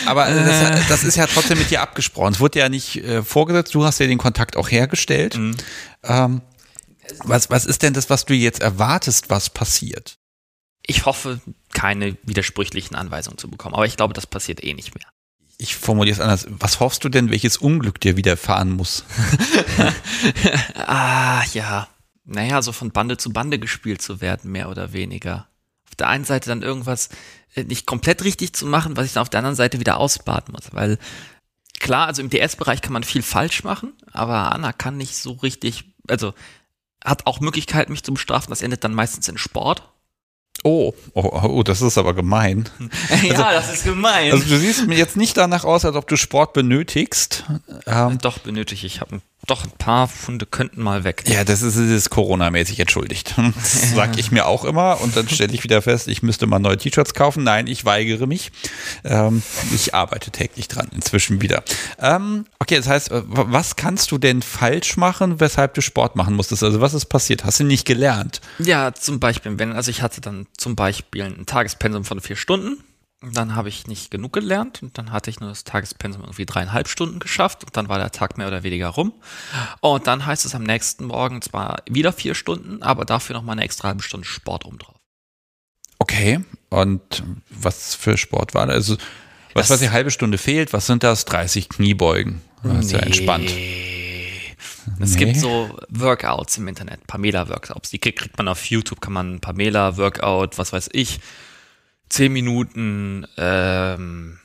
aber 0.06 0.26
das, 0.30 0.88
das 0.88 1.04
ist 1.04 1.16
ja 1.16 1.26
trotzdem 1.26 1.58
mit 1.58 1.70
dir 1.70 1.82
abgesprochen. 1.82 2.32
Es 2.32 2.40
wurde 2.40 2.58
ja 2.58 2.68
nicht 2.68 2.96
äh, 2.96 3.22
vorgesetzt. 3.22 3.74
Du 3.74 3.84
hast 3.84 3.98
ja 4.00 4.06
den 4.06 4.18
Kontakt 4.18 4.56
auch 4.56 4.70
hergestellt. 4.70 5.38
Ähm, 6.02 6.42
was, 7.24 7.50
was 7.50 7.66
ist 7.66 7.82
denn 7.82 7.94
das, 7.94 8.10
was 8.10 8.24
du 8.24 8.34
jetzt 8.34 8.60
erwartest, 8.60 9.30
was 9.30 9.50
passiert? 9.50 10.20
ich 10.90 11.06
hoffe, 11.06 11.40
keine 11.72 12.16
widersprüchlichen 12.24 12.96
Anweisungen 12.96 13.38
zu 13.38 13.48
bekommen. 13.48 13.74
Aber 13.74 13.86
ich 13.86 13.96
glaube, 13.96 14.12
das 14.12 14.26
passiert 14.26 14.64
eh 14.64 14.74
nicht 14.74 14.94
mehr. 14.96 15.06
Ich 15.56 15.76
formuliere 15.76 16.14
es 16.14 16.20
anders. 16.20 16.46
Was 16.50 16.80
hoffst 16.80 17.04
du 17.04 17.08
denn, 17.08 17.30
welches 17.30 17.58
Unglück 17.58 18.00
dir 18.00 18.16
widerfahren 18.16 18.72
muss? 18.72 19.04
Ah, 20.74 21.44
ja. 21.52 21.86
Naja, 22.24 22.62
so 22.62 22.72
von 22.72 22.90
Bande 22.90 23.16
zu 23.16 23.32
Bande 23.32 23.60
gespielt 23.60 24.02
zu 24.02 24.20
werden, 24.20 24.50
mehr 24.50 24.68
oder 24.68 24.92
weniger. 24.92 25.46
Auf 25.88 25.94
der 25.94 26.08
einen 26.08 26.24
Seite 26.24 26.48
dann 26.48 26.62
irgendwas 26.62 27.10
äh, 27.54 27.62
nicht 27.62 27.86
komplett 27.86 28.24
richtig 28.24 28.54
zu 28.54 28.66
machen, 28.66 28.96
was 28.96 29.06
ich 29.06 29.12
dann 29.12 29.22
auf 29.22 29.30
der 29.30 29.38
anderen 29.38 29.54
Seite 29.54 29.78
wieder 29.78 29.98
ausbaden 29.98 30.52
muss. 30.52 30.72
Weil 30.72 30.98
klar, 31.78 32.08
also 32.08 32.22
im 32.22 32.30
DS-Bereich 32.30 32.82
kann 32.82 32.92
man 32.92 33.04
viel 33.04 33.22
falsch 33.22 33.62
machen, 33.62 33.92
aber 34.12 34.52
Anna 34.52 34.72
kann 34.72 34.96
nicht 34.96 35.16
so 35.16 35.32
richtig, 35.32 35.84
also 36.08 36.34
hat 37.04 37.26
auch 37.26 37.40
Möglichkeiten, 37.40 37.92
mich 37.92 38.04
zu 38.04 38.12
bestrafen. 38.12 38.50
Das 38.50 38.62
endet 38.62 38.84
dann 38.84 38.94
meistens 38.94 39.28
in 39.28 39.38
Sport. 39.38 39.82
Oh, 40.62 40.92
oh, 41.14 41.40
oh, 41.42 41.62
das 41.62 41.80
ist 41.80 41.96
aber 41.96 42.12
gemein. 42.12 42.68
ja, 43.22 43.52
das 43.52 43.72
ist 43.72 43.84
gemein. 43.84 44.32
Also 44.32 44.46
du 44.46 44.58
siehst 44.58 44.86
mir 44.86 44.96
jetzt 44.96 45.16
nicht 45.16 45.36
danach 45.36 45.64
aus, 45.64 45.86
als 45.86 45.96
ob 45.96 46.06
du 46.06 46.16
Sport 46.16 46.52
benötigst. 46.52 47.44
Ähm, 47.86 48.18
doch 48.18 48.38
benötige 48.38 48.86
ich. 48.86 48.96
Ich 48.96 49.00
habe 49.00 49.22
doch 49.46 49.64
ein 49.64 49.70
paar 49.72 50.06
Funde 50.06 50.46
könnten 50.46 50.82
mal 50.82 51.04
weg. 51.04 51.24
ja, 51.26 51.44
das 51.44 51.62
ist, 51.62 51.76
ist 51.76 52.10
Corona-mäßig 52.10 52.80
entschuldigt. 52.80 53.34
Das 53.60 53.94
sag 53.94 54.18
ich 54.18 54.30
mir 54.30 54.46
auch 54.46 54.64
immer 54.64 55.00
und 55.00 55.16
dann 55.16 55.28
stelle 55.28 55.52
ich 55.52 55.64
wieder 55.64 55.82
fest, 55.82 56.08
ich 56.08 56.22
müsste 56.22 56.46
mal 56.46 56.58
neue 56.58 56.76
T-Shirts 56.76 57.14
kaufen. 57.14 57.42
Nein, 57.44 57.66
ich 57.66 57.84
weigere 57.84 58.26
mich. 58.26 58.52
Ähm, 59.04 59.42
ich 59.74 59.94
arbeite 59.94 60.30
täglich 60.30 60.68
dran, 60.68 60.88
inzwischen 60.94 61.42
wieder. 61.42 61.62
Ähm, 61.98 62.46
okay, 62.58 62.76
das 62.76 62.88
heißt, 62.88 63.10
äh, 63.10 63.22
was 63.26 63.76
kannst 63.76 64.10
du 64.12 64.18
denn 64.18 64.42
falsch 64.42 64.96
machen, 64.96 65.40
weshalb 65.40 65.74
du 65.74 65.82
Sport 65.82 66.16
machen 66.16 66.34
musstest? 66.34 66.62
Also 66.62 66.80
was 66.80 66.94
ist 66.94 67.06
passiert? 67.06 67.44
Hast 67.44 67.60
du 67.60 67.64
nicht 67.64 67.86
gelernt? 67.86 68.40
Ja, 68.58 68.94
zum 68.94 69.20
Beispiel, 69.20 69.58
wenn, 69.58 69.72
also 69.72 69.90
ich 69.90 70.02
hatte 70.02 70.20
dann 70.20 70.46
zum 70.56 70.76
Beispiel 70.76 71.22
ein 71.22 71.46
Tagespensum 71.46 72.04
von 72.04 72.20
vier 72.20 72.36
Stunden. 72.36 72.82
Und 73.22 73.36
dann 73.36 73.54
habe 73.54 73.68
ich 73.68 73.86
nicht 73.86 74.10
genug 74.10 74.32
gelernt 74.32 74.82
und 74.82 74.96
dann 74.96 75.12
hatte 75.12 75.28
ich 75.28 75.40
nur 75.40 75.50
das 75.50 75.64
Tagespensum 75.64 76.22
irgendwie 76.22 76.46
dreieinhalb 76.46 76.88
Stunden 76.88 77.18
geschafft 77.18 77.64
und 77.64 77.76
dann 77.76 77.90
war 77.90 77.98
der 77.98 78.12
Tag 78.12 78.38
mehr 78.38 78.48
oder 78.48 78.62
weniger 78.62 78.88
rum. 78.88 79.12
Und 79.80 80.06
dann 80.06 80.24
heißt 80.24 80.46
es 80.46 80.54
am 80.54 80.62
nächsten 80.62 81.04
Morgen 81.04 81.42
zwar 81.42 81.82
wieder 81.88 82.14
vier 82.14 82.34
Stunden, 82.34 82.82
aber 82.82 83.04
dafür 83.04 83.34
noch 83.36 83.42
mal 83.42 83.52
eine 83.52 83.62
extra 83.64 83.88
halbe 83.88 84.02
Stunde 84.02 84.26
Sport 84.26 84.64
oben 84.64 84.78
drauf. 84.78 84.96
Okay, 85.98 86.40
und 86.70 87.22
was 87.50 87.94
für 87.94 88.16
Sport 88.16 88.54
war 88.54 88.66
das? 88.66 88.74
Also, 88.76 88.94
was, 89.52 89.68
Das- 89.68 89.70
was 89.70 89.80
die 89.80 89.90
halbe 89.90 90.10
Stunde 90.10 90.38
fehlt, 90.38 90.72
was 90.72 90.86
sind 90.86 91.02
das? 91.02 91.26
30 91.26 91.68
Kniebeugen. 91.68 92.40
Das 92.62 92.86
ist 92.86 92.92
ja 92.92 93.00
entspannt. 93.00 93.50
Es 94.98 95.16
gibt 95.16 95.36
so 95.36 95.78
Workouts 95.90 96.56
im 96.58 96.68
Internet, 96.68 97.06
Pamela-Workouts. 97.06 97.90
Die 97.90 97.98
kriegt 97.98 98.36
man 98.38 98.48
auf 98.48 98.64
YouTube, 98.66 99.00
kann 99.02 99.12
man 99.12 99.40
Pamela-Workout, 99.40 100.56
was 100.58 100.72
weiß 100.72 100.88
ich, 100.92 101.20
10 102.10 102.32
Minuten 102.32 103.26
ähm, 103.36 104.38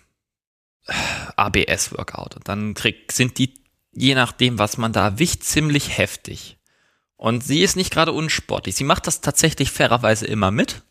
ABS-Workout. 1.36 2.36
Und 2.36 2.47
dann 2.47 2.74
krieg, 2.74 3.11
sind 3.11 3.38
die, 3.38 3.53
je 3.91 4.16
nachdem, 4.16 4.57
was 4.57 4.78
man 4.78 4.93
da 4.93 5.20
wicht, 5.20 5.43
ziemlich 5.43 5.97
heftig. 5.97 6.57
Und 7.18 7.43
sie 7.43 7.61
ist 7.61 7.76
nicht 7.76 7.91
gerade 7.91 8.11
unsportlich. 8.11 8.76
Sie 8.76 8.84
macht 8.84 9.07
das 9.07 9.22
tatsächlich 9.22 9.72
fairerweise 9.72 10.26
immer 10.26 10.51
mit. 10.51 10.82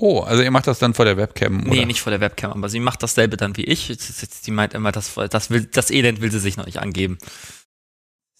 Oh, 0.00 0.20
also 0.20 0.42
ihr 0.42 0.50
macht 0.50 0.68
das 0.68 0.78
dann 0.78 0.94
vor 0.94 1.04
der 1.04 1.16
Webcam, 1.16 1.62
oder? 1.62 1.70
Nee, 1.70 1.84
nicht 1.84 2.00
vor 2.00 2.10
der 2.10 2.20
Webcam, 2.20 2.52
aber 2.52 2.68
sie 2.68 2.78
macht 2.78 3.02
dasselbe 3.02 3.36
dann 3.36 3.56
wie 3.56 3.64
ich. 3.64 3.92
Sie 3.98 4.50
meint 4.52 4.74
immer, 4.74 4.92
das, 4.92 5.14
das, 5.30 5.50
will, 5.50 5.64
das 5.64 5.90
Elend 5.90 6.20
will 6.20 6.30
sie 6.30 6.38
sich 6.38 6.56
noch 6.56 6.66
nicht 6.66 6.80
angeben. 6.80 7.18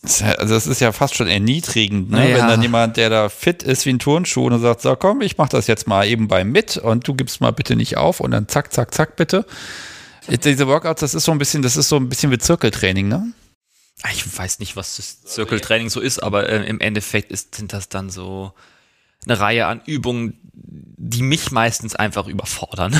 Also 0.02 0.54
das 0.54 0.68
ist 0.68 0.80
ja 0.80 0.92
fast 0.92 1.16
schon 1.16 1.26
erniedrigend, 1.26 2.10
ne? 2.10 2.30
Ja. 2.30 2.36
wenn 2.36 2.48
dann 2.48 2.62
jemand, 2.62 2.96
der 2.96 3.10
da 3.10 3.28
fit 3.28 3.64
ist 3.64 3.84
wie 3.84 3.90
ein 3.90 3.98
Turnschuh 3.98 4.46
und 4.46 4.60
sagt, 4.60 4.82
so 4.82 4.94
komm, 4.94 5.22
ich 5.22 5.38
mach 5.38 5.48
das 5.48 5.66
jetzt 5.66 5.88
mal 5.88 6.06
eben 6.06 6.28
bei 6.28 6.44
mit 6.44 6.76
und 6.76 7.06
du 7.08 7.14
gibst 7.14 7.40
mal 7.40 7.50
bitte 7.50 7.74
nicht 7.74 7.96
auf 7.96 8.20
und 8.20 8.30
dann 8.30 8.46
zack, 8.46 8.72
zack, 8.72 8.94
zack 8.94 9.16
bitte. 9.16 9.44
Diese 10.28 10.68
Workouts, 10.68 11.00
das 11.00 11.14
ist 11.14 11.24
so 11.24 11.32
ein 11.32 11.38
bisschen, 11.38 11.62
das 11.62 11.76
ist 11.76 11.88
so 11.88 11.96
ein 11.96 12.08
bisschen 12.08 12.30
wie 12.30 12.38
Zirkeltraining, 12.38 13.08
ne? 13.08 13.32
Ich 14.12 14.38
weiß 14.38 14.60
nicht, 14.60 14.76
was 14.76 14.96
das 14.96 15.24
Zirkeltraining 15.24 15.90
so 15.90 16.00
ist, 16.00 16.22
aber 16.22 16.48
äh, 16.48 16.64
im 16.68 16.80
Endeffekt 16.80 17.32
ist, 17.32 17.56
sind 17.56 17.72
das 17.72 17.88
dann 17.88 18.10
so 18.10 18.52
eine 19.26 19.40
Reihe 19.40 19.66
an 19.66 19.80
Übungen, 19.84 20.38
die 20.52 21.22
mich 21.22 21.50
meistens 21.50 21.96
einfach 21.96 22.28
überfordern. 22.28 22.96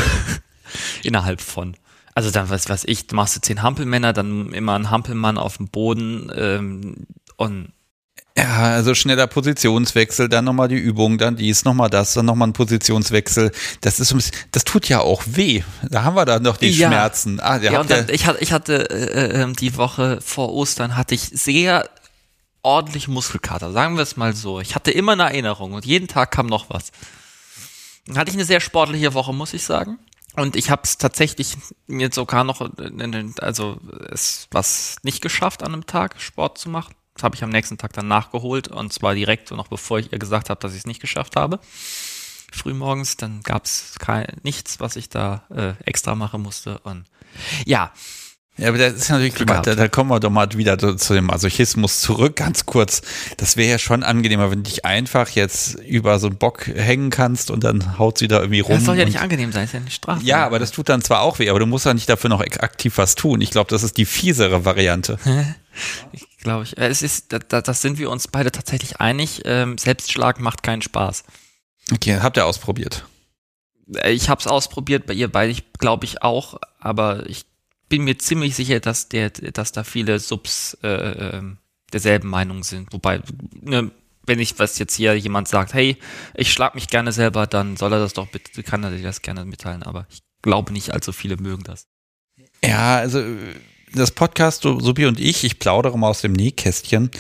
Innerhalb 1.05 1.41
von. 1.41 1.77
Also 2.19 2.33
dann, 2.33 2.51
was 2.51 2.69
weiß 2.69 2.83
ich, 2.87 3.05
machst 3.13 3.37
du 3.37 3.41
zehn 3.41 3.63
Hampelmänner, 3.63 4.13
dann 4.13 4.53
immer 4.53 4.77
ein 4.77 4.91
Hampelmann 4.91 5.39
auf 5.39 5.59
dem 5.59 5.69
Boden 5.69 6.33
ähm, 6.35 7.07
und 7.37 7.73
Ja, 8.37 8.57
also 8.75 8.93
schneller 8.97 9.29
Positionswechsel, 9.29 10.29
dann 10.29 10.45
nochmal 10.45 10.67
die 10.67 10.75
Übung, 10.75 11.19
dann 11.19 11.37
dies, 11.37 11.65
nochmal 11.65 11.91
das, 11.91 12.15
dann 12.15 12.27
nochmal 12.27 12.49
ein 12.49 12.55
Positionswechsel. 12.55 13.53
Das 13.83 14.01
ist 14.01 14.09
so 14.09 14.17
ein 14.17 14.19
bisschen, 14.19 14.35
das 14.51 14.65
tut 14.65 14.89
ja 14.89 14.99
auch 14.99 15.23
weh. 15.27 15.63
Da 15.89 16.03
haben 16.03 16.17
wir 16.17 16.25
dann 16.25 16.43
noch 16.43 16.57
die 16.57 16.71
Ja. 16.71 16.89
Schmerzen. 16.89 17.39
Ah, 17.39 17.59
Ja, 17.59 17.79
und 17.81 17.89
dann, 17.89 18.09
ich 18.11 18.27
hatte, 18.27 18.41
ich 18.43 18.51
hatte 18.51 18.91
äh, 18.91 19.43
äh, 19.43 19.53
die 19.53 19.77
Woche 19.77 20.19
vor 20.21 20.53
Ostern 20.53 20.97
hatte 20.97 21.15
ich 21.15 21.23
sehr 21.23 21.89
ordentlich 22.63 23.07
Muskelkater, 23.07 23.71
sagen 23.71 23.95
wir 23.95 24.03
es 24.03 24.17
mal 24.17 24.35
so. 24.35 24.59
Ich 24.59 24.75
hatte 24.75 24.91
immer 24.91 25.13
eine 25.13 25.23
Erinnerung 25.23 25.73
und 25.75 25.87
jeden 25.87 26.09
Tag 26.09 26.33
kam 26.33 26.47
noch 26.47 26.69
was. 26.69 26.91
Dann 28.09 28.19
hatte 28.19 28.31
ich 28.31 28.37
eine 28.37 28.45
sehr 28.45 28.59
sportliche 28.59 29.15
Woche, 29.15 29.33
muss 29.33 29.55
ich 29.55 29.63
sagen. 29.63 30.01
Und 30.39 30.57
ich 30.57 30.71
habe 30.71 30.83
es 30.85 30.99
tatsächlich 30.99 31.57
mir 31.87 32.11
sogar 32.13 32.45
noch, 32.45 32.61
in 32.79 33.13
den- 33.13 33.35
also 33.41 33.81
es 34.11 34.47
was 34.51 34.97
nicht 35.03 35.21
geschafft 35.21 35.63
an 35.63 35.73
einem 35.73 35.87
Tag 35.87 36.21
Sport 36.21 36.59
zu 36.59 36.69
machen. 36.69 36.95
Das 37.15 37.25
habe 37.25 37.35
ich 37.35 37.43
am 37.43 37.51
nächsten 37.51 37.79
Tag 37.79 37.93
dann 37.95 38.07
nachgeholt 38.07 38.69
und 38.69 38.93
zwar 38.93 39.15
direkt, 39.15 39.51
noch 39.51 39.67
bevor 39.69 39.99
ich 39.99 40.13
ihr 40.13 40.19
gesagt 40.21 40.51
habe, 40.51 40.61
dass 40.61 40.73
ich 40.73 40.79
es 40.79 40.87
nicht 40.87 41.01
geschafft 41.01 41.35
habe. 41.35 41.59
Frühmorgens, 42.53 43.17
dann 43.17 43.43
gab 43.43 43.65
es 43.65 43.97
nichts, 44.43 44.81
was 44.81 44.97
ich 44.97 45.09
da 45.09 45.43
äh, 45.51 45.75
extra 45.85 46.15
machen 46.15 46.43
musste. 46.43 46.79
Und 46.79 47.05
ja, 47.67 47.93
ja, 48.59 48.69
aber 48.69 48.79
das 48.79 48.95
ist 48.95 49.09
natürlich, 49.09 49.35
Glück 49.35 49.49
da, 49.49 49.75
da 49.75 49.89
kommen 49.89 50.11
wir 50.11 50.21
doch 50.21 50.31
mal 50.31 50.49
wieder 50.53 50.77
zu, 50.99 51.15
dem 51.15 51.27
Masochismus 51.27 52.01
zurück, 52.01 52.37
ganz 52.37 52.67
kurz. 52.67 53.03
Das 53.37 53.57
wäre 53.57 53.71
ja 53.71 53.79
schon 53.79 54.03
angenehmer, 54.03 54.51
wenn 54.51 54.65
du 54.65 54.71
dich 54.71 54.85
einfach 54.85 55.31
jetzt 55.31 55.75
über 55.77 56.19
so 56.19 56.27
einen 56.27 56.37
Bock 56.37 56.67
hängen 56.67 57.11
kannst 57.11 57.51
und 57.51 57.65
dann 57.65 57.99
haut 57.99 58.19
sie 58.19 58.29
da 58.29 58.41
irgendwie 58.41 58.61
rum. 58.61 58.75
das 58.75 58.85
soll 58.85 58.99
ja 58.99 59.05
nicht 59.05 59.21
angenehm 59.21 59.53
sein, 59.53 59.65
ist 59.65 59.75
ja 59.75 59.81
eine 59.81 59.91
Strafe. 59.91 60.25
Ja, 60.25 60.45
aber 60.45 60.59
das 60.59 60.73
tut 60.73 60.89
dann 60.89 61.03
zwar 61.03 61.23
auch 61.23 61.39
weh, 61.39 61.49
aber 61.49 61.61
du 61.61 61.67
musst 61.67 61.87
ja 61.87 61.95
nicht 61.95 62.09
dafür 62.09 62.31
noch 62.31 62.41
aktiv 62.41 62.99
was 62.99 63.15
tun. 63.15 63.41
Ich 63.41 63.51
glaube, 63.51 63.71
das 63.71 63.83
ist 63.83 63.97
die 63.97 64.07
fiesere 64.07 64.65
Variante. 64.65 65.19
glaube 66.43 66.65
ich. 66.65 66.77
Es 66.79 67.03
ist, 67.03 67.33
da, 67.33 67.39
da, 67.39 67.61
das 67.61 67.83
sind 67.83 67.99
wir 67.99 68.11
uns 68.11 68.29
beide 68.29 68.51
tatsächlich 68.51 69.01
einig. 69.01 69.43
Ähm, 69.45 69.79
Selbstschlag 69.79 70.41
macht 70.41 70.63
keinen 70.63 70.83
Spaß. 70.83 71.25
Okay, 71.93 72.19
habt 72.21 72.37
ihr 72.37 72.47
ausprobiert. 72.47 73.05
Äh, 73.95 74.13
Ich 74.13 74.29
habe 74.29 74.41
es 74.41 74.47
ausprobiert, 74.47 75.07
bei 75.07 75.15
ihr 75.15 75.31
beide, 75.31 75.53
ich 75.53 75.73
glaube 75.75 76.05
ich 76.05 76.23
auch, 76.23 76.59
aber 76.81 77.29
ich 77.29 77.45
bin 77.89 78.05
mir 78.05 78.19
ziemlich 78.19 78.55
sicher, 78.57 78.81
dass 78.81 79.09
der, 79.09 79.31
dass 79.31 79.73
da 79.73 79.85
viele 79.85 80.19
Subs 80.19 80.77
äh, 80.83 80.89
ähm, 80.89 81.59
derselben 81.93 82.29
Meinung 82.29 82.65
sind. 82.65 82.93
Wobei, 82.93 83.23
ne, 83.61 83.91
wenn 84.27 84.39
ich 84.39 84.59
was 84.59 84.79
jetzt 84.79 84.95
hier 84.95 85.15
jemand 85.15 85.49
sagt, 85.49 85.75
hey, 85.75 85.97
ich 86.35 86.53
schlag 86.53 86.75
mich 86.75 86.89
gerne 86.89 87.13
selber, 87.13 87.47
dann 87.47 87.77
soll 87.77 87.93
er 87.93 87.99
das 87.99 88.13
doch 88.13 88.29
bitte, 88.29 88.63
kann 88.63 88.85
er 88.85 88.91
dir 88.91 89.03
das 89.03 89.23
gerne 89.23 89.45
mitteilen, 89.45 89.83
aber 89.83 90.07
ich 90.11 90.21
glaube 90.43 90.73
nicht, 90.73 90.93
allzu 90.93 91.13
viele 91.13 91.37
mögen 91.39 91.65
das. 91.65 91.87
Ja, 92.63 92.97
also 92.97 93.23
das 93.95 94.11
Podcast, 94.11 94.63
Subi 94.63 95.07
und 95.07 95.19
ich, 95.19 95.45
ich 95.45 95.59
plaudere 95.59 95.99
mal 95.99 96.09
aus 96.09 96.21
dem 96.21 96.33
Nähkästchen. 96.33 97.11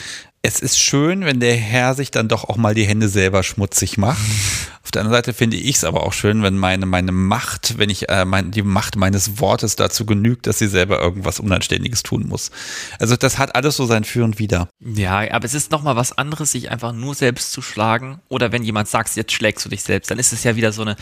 Es 0.40 0.60
ist 0.60 0.78
schön, 0.78 1.24
wenn 1.24 1.40
der 1.40 1.56
Herr 1.56 1.94
sich 1.94 2.12
dann 2.12 2.28
doch 2.28 2.44
auch 2.44 2.56
mal 2.56 2.72
die 2.72 2.86
Hände 2.86 3.08
selber 3.08 3.42
schmutzig 3.42 3.98
macht. 3.98 4.20
Auf 4.84 4.92
der 4.92 5.02
anderen 5.02 5.18
Seite 5.18 5.34
finde 5.34 5.56
ich 5.56 5.76
es 5.76 5.84
aber 5.84 6.04
auch 6.04 6.12
schön, 6.12 6.42
wenn 6.42 6.56
meine, 6.56 6.86
meine 6.86 7.12
Macht, 7.12 7.76
wenn 7.76 7.90
ich 7.90 8.08
äh, 8.08 8.24
mein, 8.24 8.52
die 8.52 8.62
Macht 8.62 8.96
meines 8.96 9.40
Wortes 9.40 9.76
dazu 9.76 10.06
genügt, 10.06 10.46
dass 10.46 10.58
sie 10.58 10.68
selber 10.68 11.00
irgendwas 11.00 11.40
Unanständiges 11.40 12.02
tun 12.04 12.26
muss. 12.26 12.50
Also 12.98 13.16
das 13.16 13.36
hat 13.36 13.54
alles 13.54 13.76
so 13.76 13.84
sein 13.84 14.04
Für 14.04 14.24
und 14.24 14.38
Wider. 14.38 14.68
Ja, 14.80 15.30
aber 15.30 15.44
es 15.44 15.54
ist 15.54 15.72
nochmal 15.72 15.96
was 15.96 16.16
anderes, 16.16 16.52
sich 16.52 16.70
einfach 16.70 16.92
nur 16.92 17.14
selbst 17.14 17.52
zu 17.52 17.60
schlagen. 17.60 18.20
Oder 18.28 18.52
wenn 18.52 18.62
jemand 18.62 18.88
sagt, 18.88 19.14
jetzt 19.16 19.32
schlägst 19.32 19.64
du 19.66 19.68
dich 19.68 19.82
selbst, 19.82 20.10
dann 20.10 20.18
ist 20.18 20.32
es 20.32 20.44
ja 20.44 20.56
wieder 20.56 20.72
so 20.72 20.82
eine, 20.82 20.96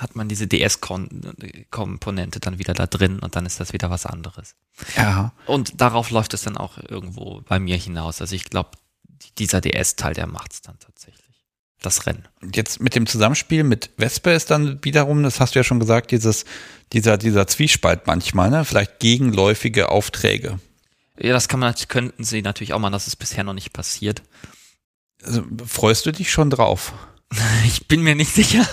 hat 0.00 0.16
man 0.16 0.28
diese 0.28 0.46
DS-Komponente 0.46 2.40
dann 2.40 2.58
wieder 2.58 2.74
da 2.74 2.86
drin 2.86 3.18
und 3.18 3.36
dann 3.36 3.46
ist 3.46 3.60
das 3.60 3.72
wieder 3.72 3.90
was 3.90 4.06
anderes. 4.06 4.54
Ja. 4.96 5.32
Und 5.46 5.80
darauf 5.80 6.10
läuft 6.10 6.34
es 6.34 6.42
dann 6.42 6.56
auch 6.56 6.78
irgendwo 6.78 7.42
bei 7.46 7.60
mir 7.60 7.76
hinaus. 7.76 8.20
Also 8.20 8.34
ich 8.34 8.44
glaube, 8.44 8.70
dieser 9.38 9.60
DS-Teil, 9.60 10.14
der 10.14 10.26
macht's 10.26 10.62
dann 10.62 10.78
tatsächlich. 10.78 11.20
Das 11.82 12.06
Rennen. 12.06 12.28
Jetzt 12.54 12.80
mit 12.80 12.94
dem 12.94 13.06
Zusammenspiel 13.06 13.64
mit 13.64 13.90
Vespe 13.96 14.32
ist 14.32 14.50
dann 14.50 14.84
wiederum, 14.84 15.22
das 15.22 15.40
hast 15.40 15.54
du 15.54 15.60
ja 15.60 15.64
schon 15.64 15.80
gesagt, 15.80 16.10
dieses, 16.10 16.44
dieser, 16.92 17.16
dieser 17.16 17.46
Zwiespalt 17.46 18.06
manchmal, 18.06 18.50
ne? 18.50 18.66
Vielleicht 18.66 18.98
gegenläufige 18.98 19.88
Aufträge. 19.88 20.60
Ja, 21.18 21.32
das 21.32 21.48
kann 21.48 21.60
man, 21.60 21.74
könnten 21.88 22.24
sie 22.24 22.42
natürlich 22.42 22.74
auch 22.74 22.78
machen, 22.78 22.92
das 22.92 23.06
ist 23.06 23.16
bisher 23.16 23.44
noch 23.44 23.54
nicht 23.54 23.72
passiert. 23.72 24.22
Also, 25.22 25.42
freust 25.66 26.04
du 26.04 26.12
dich 26.12 26.30
schon 26.30 26.50
drauf? 26.50 26.92
Ich 27.66 27.86
bin 27.86 28.02
mir 28.02 28.14
nicht 28.14 28.32
sicher. 28.32 28.66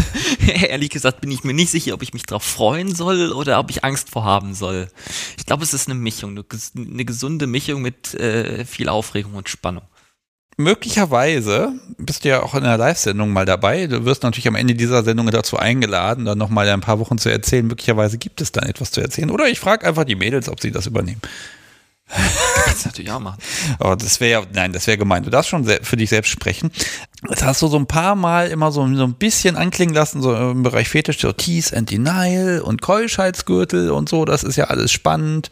Ehrlich 0.68 0.90
gesagt 0.90 1.20
bin 1.20 1.30
ich 1.30 1.44
mir 1.44 1.52
nicht 1.54 1.70
sicher, 1.70 1.94
ob 1.94 2.02
ich 2.02 2.12
mich 2.14 2.24
darauf 2.24 2.42
freuen 2.42 2.94
soll 2.94 3.32
oder 3.32 3.58
ob 3.58 3.70
ich 3.70 3.84
Angst 3.84 4.10
vor 4.10 4.24
haben 4.24 4.54
soll. 4.54 4.88
Ich 5.36 5.46
glaube, 5.46 5.64
es 5.64 5.74
ist 5.74 5.88
eine 5.88 5.94
Mischung, 5.98 6.30
eine, 6.30 6.40
ges- 6.42 6.72
eine 6.76 7.04
gesunde 7.04 7.46
Mischung 7.46 7.82
mit 7.82 8.14
äh, 8.14 8.64
viel 8.64 8.88
Aufregung 8.88 9.34
und 9.34 9.48
Spannung. 9.48 9.84
Möglicherweise 10.56 11.72
bist 11.98 12.24
du 12.24 12.30
ja 12.30 12.42
auch 12.42 12.54
in 12.54 12.64
einer 12.64 12.78
Live-Sendung 12.78 13.30
mal 13.32 13.44
dabei. 13.44 13.86
Du 13.86 14.04
wirst 14.04 14.24
natürlich 14.24 14.48
am 14.48 14.56
Ende 14.56 14.74
dieser 14.74 15.04
Sendung 15.04 15.30
dazu 15.30 15.56
eingeladen, 15.56 16.24
dann 16.24 16.36
nochmal 16.38 16.68
ein 16.68 16.80
paar 16.80 16.98
Wochen 16.98 17.16
zu 17.18 17.28
erzählen. 17.30 17.66
Möglicherweise 17.66 18.18
gibt 18.18 18.40
es 18.40 18.50
dann 18.50 18.64
etwas 18.68 18.90
zu 18.90 19.00
erzählen. 19.00 19.30
Oder 19.30 19.48
ich 19.48 19.60
frage 19.60 19.86
einfach 19.86 20.04
die 20.04 20.16
Mädels, 20.16 20.48
ob 20.48 20.60
sie 20.60 20.72
das 20.72 20.86
übernehmen. 20.86 21.20
Kannst 22.64 22.84
du 22.84 22.88
natürlich 22.88 23.10
auch 23.10 23.20
machen. 23.20 23.38
Aber 23.78 23.96
das 23.96 24.20
wäre 24.20 24.42
ja, 24.42 24.46
nein, 24.52 24.72
das 24.72 24.86
wäre 24.86 24.98
gemein. 24.98 25.22
Du 25.22 25.30
darfst 25.30 25.50
schon 25.50 25.64
für 25.64 25.96
dich 25.96 26.10
selbst 26.10 26.30
sprechen. 26.30 26.70
Das 27.22 27.42
hast 27.42 27.60
du 27.62 27.68
so 27.68 27.78
ein 27.78 27.86
paar 27.86 28.14
Mal 28.14 28.48
immer 28.48 28.72
so, 28.72 28.86
so 28.94 29.04
ein 29.04 29.14
bisschen 29.14 29.56
anklingen 29.56 29.94
lassen, 29.94 30.22
so 30.22 30.34
im 30.34 30.62
Bereich 30.62 30.88
Fetisch, 30.88 31.20
so 31.20 31.32
Tease 31.32 31.76
and 31.76 31.90
Denial 31.90 32.60
und 32.60 32.80
Keuschheitsgürtel 32.80 33.90
und 33.90 34.08
so. 34.08 34.24
Das 34.24 34.42
ist 34.42 34.56
ja 34.56 34.64
alles 34.64 34.90
spannend. 34.92 35.50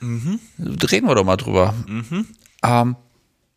Reden 0.00 1.06
wir 1.06 1.14
doch 1.14 1.24
mal 1.24 1.36
drüber. 1.36 1.74
Ähm, 2.62 2.96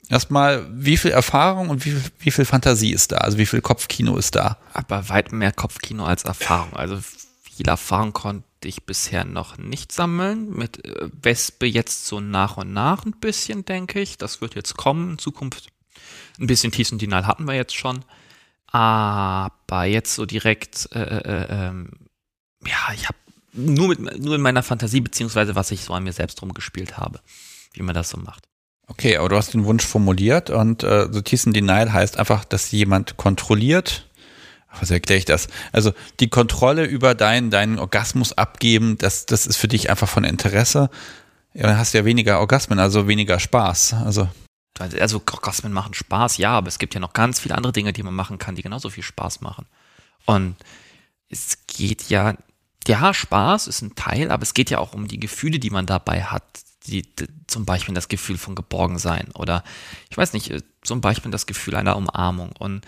erstmal, 0.10 0.66
wie 0.72 0.98
viel 0.98 1.12
Erfahrung 1.12 1.70
und 1.70 1.86
wie 1.86 1.92
viel, 1.92 2.04
wie 2.20 2.32
viel 2.32 2.46
Fantasie 2.46 2.92
ist 2.92 3.12
da? 3.12 3.18
Also 3.18 3.38
wie 3.38 3.46
viel 3.46 3.62
Kopfkino 3.62 4.18
ist 4.18 4.36
da? 4.36 4.58
Aber 4.74 5.10
weit 5.10 5.32
mehr 5.32 5.52
Kopfkino 5.52 6.06
als 6.06 6.24
Erfahrung. 6.24 6.74
Also 6.74 6.98
viel 7.56 7.68
Erfahrung 7.68 8.14
konnte 8.14 8.44
ich 8.66 8.86
bisher 8.86 9.26
noch 9.26 9.58
nicht 9.58 9.92
sammeln. 9.92 10.50
Mit 10.52 10.84
äh, 10.86 11.10
Wespe 11.22 11.66
jetzt 11.66 12.06
so 12.06 12.20
nach 12.20 12.58
und 12.58 12.74
nach 12.74 13.06
ein 13.06 13.20
bisschen, 13.20 13.66
denke 13.66 14.00
ich. 14.00 14.18
Das 14.18 14.42
wird 14.42 14.56
jetzt 14.56 14.76
kommen 14.78 15.12
in 15.12 15.18
Zukunft. 15.18 15.70
Ein 16.40 16.48
bisschen 16.48 16.72
Tiefendinal 16.72 17.28
hatten 17.28 17.46
wir 17.46 17.56
jetzt 17.56 17.76
schon. 17.76 18.04
Aber 18.68 19.86
jetzt 19.86 20.16
so 20.16 20.26
direkt, 20.26 20.90
äh, 20.92 21.00
äh, 21.00 21.48
ähm, 21.50 21.92
ja, 22.66 22.94
ich 22.94 23.08
habe 23.08 23.18
nur, 23.54 23.96
nur 23.96 24.36
in 24.36 24.42
meiner 24.42 24.64
Fantasie, 24.64 25.02
beziehungsweise 25.02 25.56
was 25.56 25.72
ich 25.72 25.84
so 25.84 25.94
an 25.94 26.04
mir 26.04 26.14
selbst 26.14 26.42
rumgespielt 26.42 26.98
habe, 26.98 27.22
wie 27.74 27.84
man 27.84 27.96
das 27.96 28.10
so 28.10 28.18
macht. 28.18 28.44
Okay, 28.88 29.18
aber 29.18 29.30
du 29.30 29.36
hast 29.36 29.54
den 29.54 29.66
Wunsch 29.66 29.86
formuliert 29.86 30.50
und 30.50 30.84
äh, 30.84 31.08
so 31.12 31.20
and 31.20 31.56
Denial 31.56 31.92
heißt 31.92 32.18
einfach, 32.18 32.46
dass 32.46 32.72
jemand 32.72 33.18
kontrolliert. 33.18 34.08
Was 34.80 34.92
erkläre 34.92 35.20
ich 35.20 35.26
das? 35.26 35.48
Also 35.72 35.94
die 36.20 36.30
Kontrolle 36.30 36.86
über 36.86 37.16
deinen, 37.16 37.52
deinen 37.52 37.80
Orgasmus 37.80 38.34
abgeben, 38.34 38.98
das, 38.98 39.26
das 39.26 39.48
ist 39.48 39.58
für 39.58 39.68
dich 39.68 39.90
einfach 39.90 40.10
von 40.10 40.24
Interesse. 40.24 40.90
Ja, 41.54 41.68
dann 41.68 41.78
hast 41.78 41.94
du 41.94 41.98
ja 42.00 42.06
weniger 42.06 42.40
Orgasmen, 42.40 42.80
also 42.80 43.08
weniger 43.08 43.40
Spaß. 43.40 43.94
Also 44.06 44.28
Also 45.00 45.22
Orgasmen 45.32 45.72
machen 45.72 45.94
Spaß, 45.94 46.38
ja, 46.38 46.52
aber 46.52 46.68
es 46.68 46.80
gibt 46.80 46.94
ja 46.94 47.00
noch 47.00 47.14
ganz 47.14 47.40
viele 47.40 47.56
andere 47.56 47.72
Dinge, 47.72 47.94
die 47.94 48.04
man 48.04 48.14
machen 48.14 48.38
kann, 48.38 48.56
die 48.56 48.62
genauso 48.62 48.90
viel 48.90 49.04
Spaß 49.04 49.42
machen. 49.42 49.66
Und 50.26 50.56
es 51.30 51.60
geht 51.68 52.10
ja, 52.10 52.36
ja, 52.88 53.14
Spaß 53.14 53.68
ist 53.68 53.82
ein 53.82 53.96
Teil, 53.96 54.32
aber 54.32 54.44
es 54.44 54.54
geht 54.54 54.70
ja 54.70 54.80
auch 54.80 54.94
um 54.94 55.08
die 55.08 55.20
Gefühle, 55.20 55.60
die 55.60 55.70
man 55.70 55.86
dabei 55.86 56.24
hat. 56.24 56.44
die, 56.88 57.02
die, 57.02 57.28
zum 57.48 57.66
Beispiel 57.66 57.96
das 57.96 58.10
Gefühl 58.10 58.38
von 58.38 58.54
Geborgensein 58.56 59.32
oder 59.34 59.64
ich 60.10 60.18
weiß 60.18 60.34
nicht, 60.34 60.52
äh, 60.52 60.62
zum 60.82 61.02
Beispiel 61.02 61.32
das 61.32 61.46
Gefühl 61.46 61.76
einer 61.76 61.96
Umarmung. 61.96 62.52
Und 62.60 62.86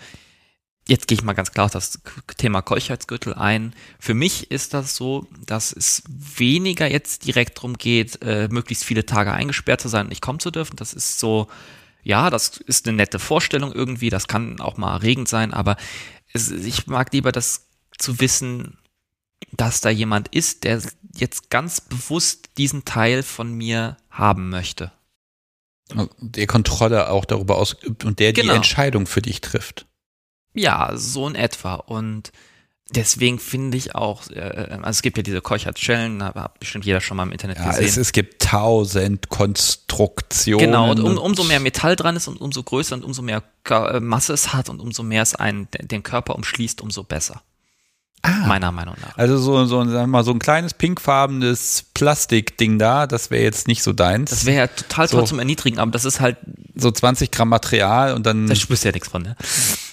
jetzt 0.88 1.06
gehe 1.06 1.16
ich 1.16 1.22
mal 1.22 1.34
ganz 1.34 1.52
klar 1.52 1.66
auf 1.66 1.72
das 1.72 2.00
Thema 2.38 2.62
Keuchheitsgürtel 2.62 3.34
ein. 3.34 3.74
Für 4.00 4.14
mich 4.14 4.50
ist 4.50 4.74
das 4.74 4.96
so, 4.96 5.26
dass 5.46 5.72
es 5.72 6.02
weniger 6.08 6.90
jetzt 6.90 7.26
direkt 7.26 7.58
darum 7.58 7.74
geht, 7.74 8.22
äh, 8.22 8.48
möglichst 8.50 8.84
viele 8.84 9.06
Tage 9.06 9.32
eingesperrt 9.32 9.82
zu 9.82 9.88
sein 9.88 10.06
und 10.06 10.08
nicht 10.08 10.22
kommen 10.22 10.40
zu 10.40 10.50
dürfen. 10.50 10.76
Das 10.76 10.94
ist 10.94 11.20
so, 11.20 11.48
ja, 12.02 12.30
das 12.30 12.56
ist 12.56 12.88
eine 12.88 12.96
nette 12.96 13.18
Vorstellung 13.18 13.72
irgendwie, 13.72 14.08
das 14.08 14.28
kann 14.28 14.60
auch 14.60 14.78
mal 14.78 14.94
erregend 14.94 15.28
sein, 15.28 15.52
aber 15.52 15.76
es, 16.32 16.50
ich 16.50 16.86
mag 16.86 17.12
lieber 17.12 17.32
das 17.32 17.66
zu 17.98 18.18
wissen, 18.20 18.78
dass 19.52 19.80
da 19.80 19.90
jemand 19.90 20.28
ist, 20.28 20.64
der 20.64 20.80
jetzt 21.14 21.50
ganz 21.50 21.80
bewusst 21.80 22.50
diesen 22.56 22.84
Teil 22.84 23.22
von 23.22 23.52
mir 23.52 23.98
haben 24.10 24.48
möchte. 24.48 24.92
Der 26.20 26.46
Kontrolle 26.46 27.08
auch 27.08 27.24
darüber 27.24 27.56
ausübt 27.56 28.04
und 28.04 28.18
der 28.18 28.32
genau. 28.32 28.52
die 28.52 28.56
Entscheidung 28.56 29.06
für 29.06 29.22
dich 29.22 29.40
trifft. 29.40 29.87
Ja, 30.58 30.92
so 30.94 31.28
in 31.28 31.34
etwa. 31.34 31.74
Und 31.74 32.32
deswegen 32.90 33.38
finde 33.38 33.76
ich 33.76 33.94
auch, 33.94 34.28
äh, 34.30 34.40
also 34.82 34.90
es 34.90 35.02
gibt 35.02 35.16
ja 35.16 35.22
diese 35.22 35.40
Keuchert-Schellen, 35.40 36.22
hat 36.22 36.58
bestimmt 36.58 36.84
jeder 36.84 37.00
schon 37.00 37.16
mal 37.16 37.24
im 37.24 37.32
Internet 37.32 37.58
ja, 37.58 37.68
gesehen. 37.68 37.84
Es, 37.84 37.96
es 37.96 38.12
gibt 38.12 38.42
tausend 38.42 39.28
Konstruktionen. 39.28 40.66
Genau, 40.66 40.90
und 40.90 41.00
um, 41.00 41.18
umso 41.18 41.44
mehr 41.44 41.60
Metall 41.60 41.96
dran 41.96 42.16
ist 42.16 42.28
und 42.28 42.40
umso 42.40 42.62
größer 42.62 42.94
und 42.96 43.04
umso 43.04 43.22
mehr 43.22 43.42
äh, 43.68 44.00
Masse 44.00 44.32
es 44.32 44.52
hat 44.52 44.68
und 44.68 44.80
umso 44.80 45.02
mehr 45.02 45.22
es 45.22 45.34
einen 45.34 45.68
den 45.80 46.02
Körper 46.02 46.34
umschließt, 46.34 46.80
umso 46.80 47.04
besser. 47.04 47.42
Ah, 48.22 48.46
meiner 48.48 48.72
Meinung 48.72 48.96
nach. 49.00 49.16
Also 49.16 49.38
so, 49.38 49.64
so, 49.66 49.84
sagen 49.84 49.94
wir 49.94 50.06
mal, 50.08 50.24
so 50.24 50.32
ein 50.32 50.40
kleines 50.40 50.74
pinkfarbenes 50.74 51.84
Plastikding 51.94 52.78
da, 52.78 53.06
das 53.06 53.30
wäre 53.30 53.44
jetzt 53.44 53.68
nicht 53.68 53.84
so 53.84 53.92
deins. 53.92 54.30
Das 54.30 54.44
wäre 54.44 54.58
ja 54.58 54.66
total 54.66 55.06
toll 55.06 55.20
so, 55.20 55.26
zum 55.26 55.38
Erniedrigen, 55.38 55.78
aber 55.78 55.92
das 55.92 56.04
ist 56.04 56.20
halt. 56.20 56.36
So 56.74 56.90
20 56.90 57.30
Gramm 57.30 57.48
Material 57.48 58.14
und 58.14 58.26
dann. 58.26 58.46
Da 58.46 58.54
spürst 58.54 58.84
du 58.84 58.88
ja 58.88 58.92
nichts 58.92 59.08
von, 59.08 59.22
ne? 59.22 59.36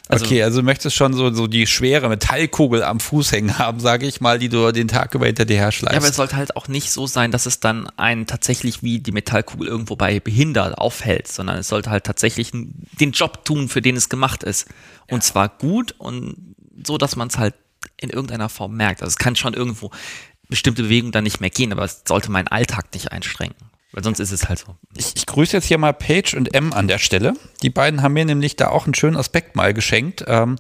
Also, 0.08 0.26
okay, 0.26 0.44
also 0.44 0.60
du 0.60 0.66
möchtest 0.66 0.96
schon 0.96 1.14
so, 1.14 1.34
so 1.34 1.48
die 1.48 1.66
schwere 1.66 2.10
Metallkugel 2.10 2.84
am 2.84 3.00
Fuß 3.00 3.32
hängen 3.32 3.58
haben, 3.58 3.80
sage 3.80 4.06
ich 4.06 4.22
mal, 4.22 4.38
die 4.38 4.50
du 4.50 4.72
den 4.72 4.88
Tag 4.88 5.16
über 5.16 5.26
hinter 5.26 5.46
dir 5.46 5.58
herschleifst. 5.58 5.94
Ja, 5.94 6.00
aber 6.00 6.08
es 6.08 6.16
sollte 6.16 6.36
halt 6.36 6.56
auch 6.56 6.68
nicht 6.68 6.92
so 6.92 7.08
sein, 7.08 7.32
dass 7.32 7.48
es 7.48 7.60
dann 7.60 7.90
einen 7.98 8.28
tatsächlich 8.28 8.84
wie 8.84 9.00
die 9.00 9.12
Metallkugel 9.12 9.68
irgendwo 9.68 9.96
bei 9.96 10.20
behindert 10.20 10.78
aufhält, 10.78 11.28
sondern 11.28 11.58
es 11.58 11.70
sollte 11.70 11.90
halt 11.90 12.04
tatsächlich 12.04 12.52
den 12.52 13.12
Job 13.14 13.46
tun, 13.46 13.68
für 13.68 13.82
den 13.82 13.96
es 13.96 14.10
gemacht 14.10 14.44
ist. 14.44 14.68
Und 15.10 15.18
ja. 15.18 15.22
zwar 15.22 15.50
gut 15.50 15.96
und 15.98 16.56
so, 16.86 17.00
dass 17.00 17.16
man 17.16 17.30
es 17.30 17.40
halt 17.40 17.56
in 17.98 18.12
irgendeiner 18.12 18.50
Form 18.50 18.76
merkt. 18.76 19.02
Also 19.02 19.10
es 19.10 19.18
kann 19.18 19.36
schon 19.36 19.56
irgendwo 19.56 19.90
bestimmte 20.50 20.84
Bewegungen 20.84 21.12
dann 21.12 21.24
nicht 21.24 21.42
mehr 21.42 21.50
gehen, 21.50 21.72
aber 21.72 21.84
es 21.84 22.04
sollte 22.08 22.30
meinen 22.30 22.48
Alltag 22.48 22.94
nicht 22.94 23.12
einschränken. 23.12 23.72
Weil 23.96 24.04
sonst 24.04 24.20
ist 24.20 24.34
es 24.34 24.50
halt 24.50 24.60
so. 24.60 24.76
Ich, 24.94 25.16
ich 25.16 25.26
grüße 25.26 25.56
jetzt 25.56 25.68
hier 25.68 25.78
mal 25.78 25.94
Paige 25.94 26.36
und 26.36 26.54
M 26.54 26.74
an 26.74 26.90
der 26.90 26.98
Stelle. 26.98 27.34
Die 27.62 27.70
beiden 27.70 28.02
haben 28.02 28.12
mir 28.12 28.26
nämlich 28.26 28.58
da 28.58 28.68
auch 28.68 28.84
einen 28.84 28.94
schönen 28.94 29.16
Aspekt 29.16 29.56
mal 29.56 29.74
geschenkt. 29.74 30.26
Ähm, 30.28 30.58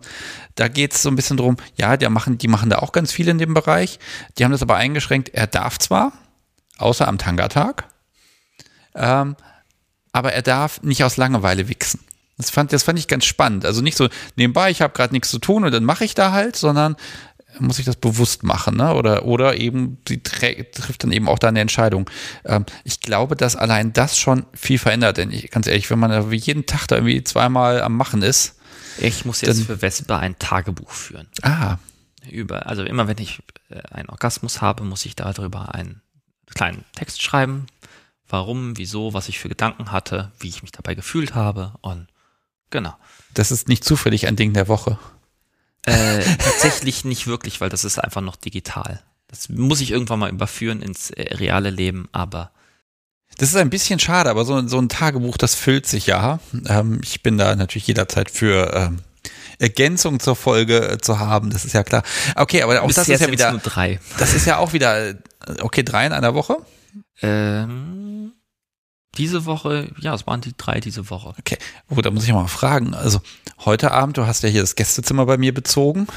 da 0.55 0.69
geht 0.69 0.93
es 0.93 1.01
so 1.01 1.09
ein 1.09 1.17
bisschen 1.17 1.35
drum, 1.35 1.57
ja, 1.75 1.97
die 1.97 2.07
machen, 2.07 2.37
die 2.37 2.47
machen 2.47 2.69
da 2.69 2.79
auch 2.79 2.93
ganz 2.93 3.11
viel 3.11 3.27
in 3.27 3.37
dem 3.37 3.53
Bereich. 3.53 3.99
Die 4.37 4.45
haben 4.45 4.53
das 4.53 4.61
aber 4.61 4.77
eingeschränkt, 4.77 5.33
er 5.33 5.47
darf 5.47 5.77
zwar, 5.79 6.13
außer 6.77 7.09
am 7.09 7.17
Tangatag, 7.17 7.89
ähm, 8.95 9.35
aber 10.13 10.31
er 10.31 10.41
darf 10.41 10.81
nicht 10.81 11.03
aus 11.03 11.17
Langeweile 11.17 11.67
wichsen. 11.67 11.99
Das 12.37 12.49
fand, 12.49 12.71
das 12.71 12.83
fand 12.83 12.99
ich 12.99 13.09
ganz 13.09 13.25
spannend. 13.25 13.65
Also 13.65 13.81
nicht 13.81 13.97
so 13.97 14.07
nebenbei, 14.37 14.71
ich 14.71 14.81
habe 14.81 14.93
gerade 14.93 15.13
nichts 15.13 15.29
zu 15.29 15.39
tun 15.39 15.65
und 15.65 15.73
dann 15.73 15.83
mache 15.83 16.05
ich 16.05 16.15
da 16.15 16.31
halt, 16.31 16.55
sondern 16.55 16.95
muss 17.59 17.79
ich 17.79 17.85
das 17.85 17.95
bewusst 17.95 18.43
machen, 18.43 18.77
ne? 18.77 18.93
Oder, 18.93 19.25
oder 19.25 19.57
eben, 19.57 19.97
sie 20.07 20.21
trifft 20.21 21.03
dann 21.03 21.11
eben 21.11 21.27
auch 21.27 21.39
da 21.39 21.47
eine 21.47 21.59
Entscheidung. 21.59 22.09
Ähm, 22.43 22.65
ich 22.83 22.99
glaube, 22.99 23.35
dass 23.35 23.55
allein 23.55 23.93
das 23.93 24.17
schon 24.17 24.45
viel 24.53 24.77
verändert, 24.77 25.17
denn 25.17 25.31
ich, 25.31 25.51
ganz 25.51 25.67
ehrlich, 25.67 25.89
wenn 25.89 25.99
man 25.99 26.31
jeden 26.31 26.65
Tag 26.65 26.87
da 26.87 26.95
irgendwie 26.95 27.23
zweimal 27.23 27.81
am 27.81 27.95
Machen 27.95 28.21
ist. 28.21 28.57
Ich 28.97 29.25
muss 29.25 29.41
jetzt 29.41 29.59
dann, 29.59 29.65
für 29.65 29.77
Vespa 29.77 30.19
ein 30.19 30.37
Tagebuch 30.39 30.91
führen. 30.91 31.27
Ah. 31.41 31.77
Über, 32.29 32.67
also 32.67 32.83
immer 32.83 33.07
wenn 33.07 33.17
ich 33.17 33.39
äh, 33.69 33.81
einen 33.91 34.09
Orgasmus 34.09 34.61
habe, 34.61 34.83
muss 34.83 35.05
ich 35.05 35.15
darüber 35.15 35.75
einen 35.75 36.01
kleinen 36.53 36.85
Text 36.95 37.21
schreiben. 37.21 37.67
Warum, 38.27 38.77
wieso, 38.77 39.13
was 39.13 39.29
ich 39.29 39.39
für 39.39 39.49
Gedanken 39.49 39.91
hatte, 39.91 40.31
wie 40.39 40.47
ich 40.47 40.61
mich 40.61 40.71
dabei 40.71 40.95
gefühlt 40.95 41.35
habe 41.35 41.73
und 41.81 42.07
Genau. 42.69 42.93
Das 43.33 43.51
ist 43.51 43.67
nicht 43.67 43.83
zufällig 43.83 44.27
ein 44.27 44.35
Ding 44.35 44.53
der 44.53 44.67
Woche. 44.67 44.97
Äh, 45.85 46.23
tatsächlich 46.39 47.05
nicht 47.05 47.27
wirklich, 47.27 47.61
weil 47.61 47.69
das 47.69 47.83
ist 47.83 47.99
einfach 47.99 48.21
noch 48.21 48.35
digital. 48.35 49.01
Das 49.27 49.49
muss 49.49 49.81
ich 49.81 49.91
irgendwann 49.91 50.19
mal 50.19 50.31
überführen 50.31 50.81
ins 50.81 51.11
äh, 51.11 51.35
reale 51.35 51.69
Leben, 51.69 52.07
aber. 52.11 52.51
Das 53.37 53.49
ist 53.49 53.55
ein 53.55 53.69
bisschen 53.69 53.99
schade, 53.99 54.29
aber 54.29 54.45
so, 54.45 54.67
so 54.67 54.79
ein 54.79 54.89
Tagebuch, 54.89 55.37
das 55.37 55.55
füllt 55.55 55.87
sich 55.87 56.07
ja. 56.07 56.39
Ähm, 56.67 57.01
ich 57.03 57.21
bin 57.21 57.37
da 57.37 57.55
natürlich 57.55 57.87
jederzeit 57.87 58.31
für 58.31 58.73
ähm, 58.73 58.99
Ergänzung 59.59 60.19
zur 60.19 60.35
Folge 60.35 60.91
äh, 60.91 60.97
zu 60.97 61.19
haben, 61.19 61.49
das 61.49 61.65
ist 61.65 61.73
ja 61.73 61.83
klar. 61.83 62.03
Okay, 62.35 62.61
aber 62.61 62.81
auch 62.81 62.87
Bisher 62.87 63.03
das 63.03 63.09
ist 63.09 63.21
ja 63.21 63.31
wieder. 63.31 63.51
Nur 63.51 63.61
drei. 63.61 63.99
Das 64.17 64.33
ist 64.33 64.45
ja 64.45 64.57
auch 64.57 64.73
wieder, 64.73 65.09
äh, 65.09 65.15
okay, 65.61 65.83
drei 65.83 66.05
in 66.05 66.13
einer 66.13 66.33
Woche? 66.33 66.57
Ähm, 67.21 68.33
diese 69.17 69.45
Woche, 69.45 69.89
ja, 69.99 70.13
es 70.13 70.27
waren 70.27 70.41
die 70.41 70.53
drei 70.55 70.79
diese 70.79 71.09
Woche. 71.09 71.33
Okay, 71.39 71.57
oh, 71.89 72.01
da 72.01 72.11
muss 72.11 72.23
ich 72.23 72.33
mal 72.33 72.47
fragen. 72.47 72.93
Also 72.93 73.21
heute 73.63 73.91
Abend, 73.91 74.17
du 74.17 74.25
hast 74.25 74.43
ja 74.43 74.49
hier 74.49 74.61
das 74.61 74.75
Gästezimmer 74.75 75.25
bei 75.25 75.37
mir 75.37 75.53
bezogen. 75.53 76.07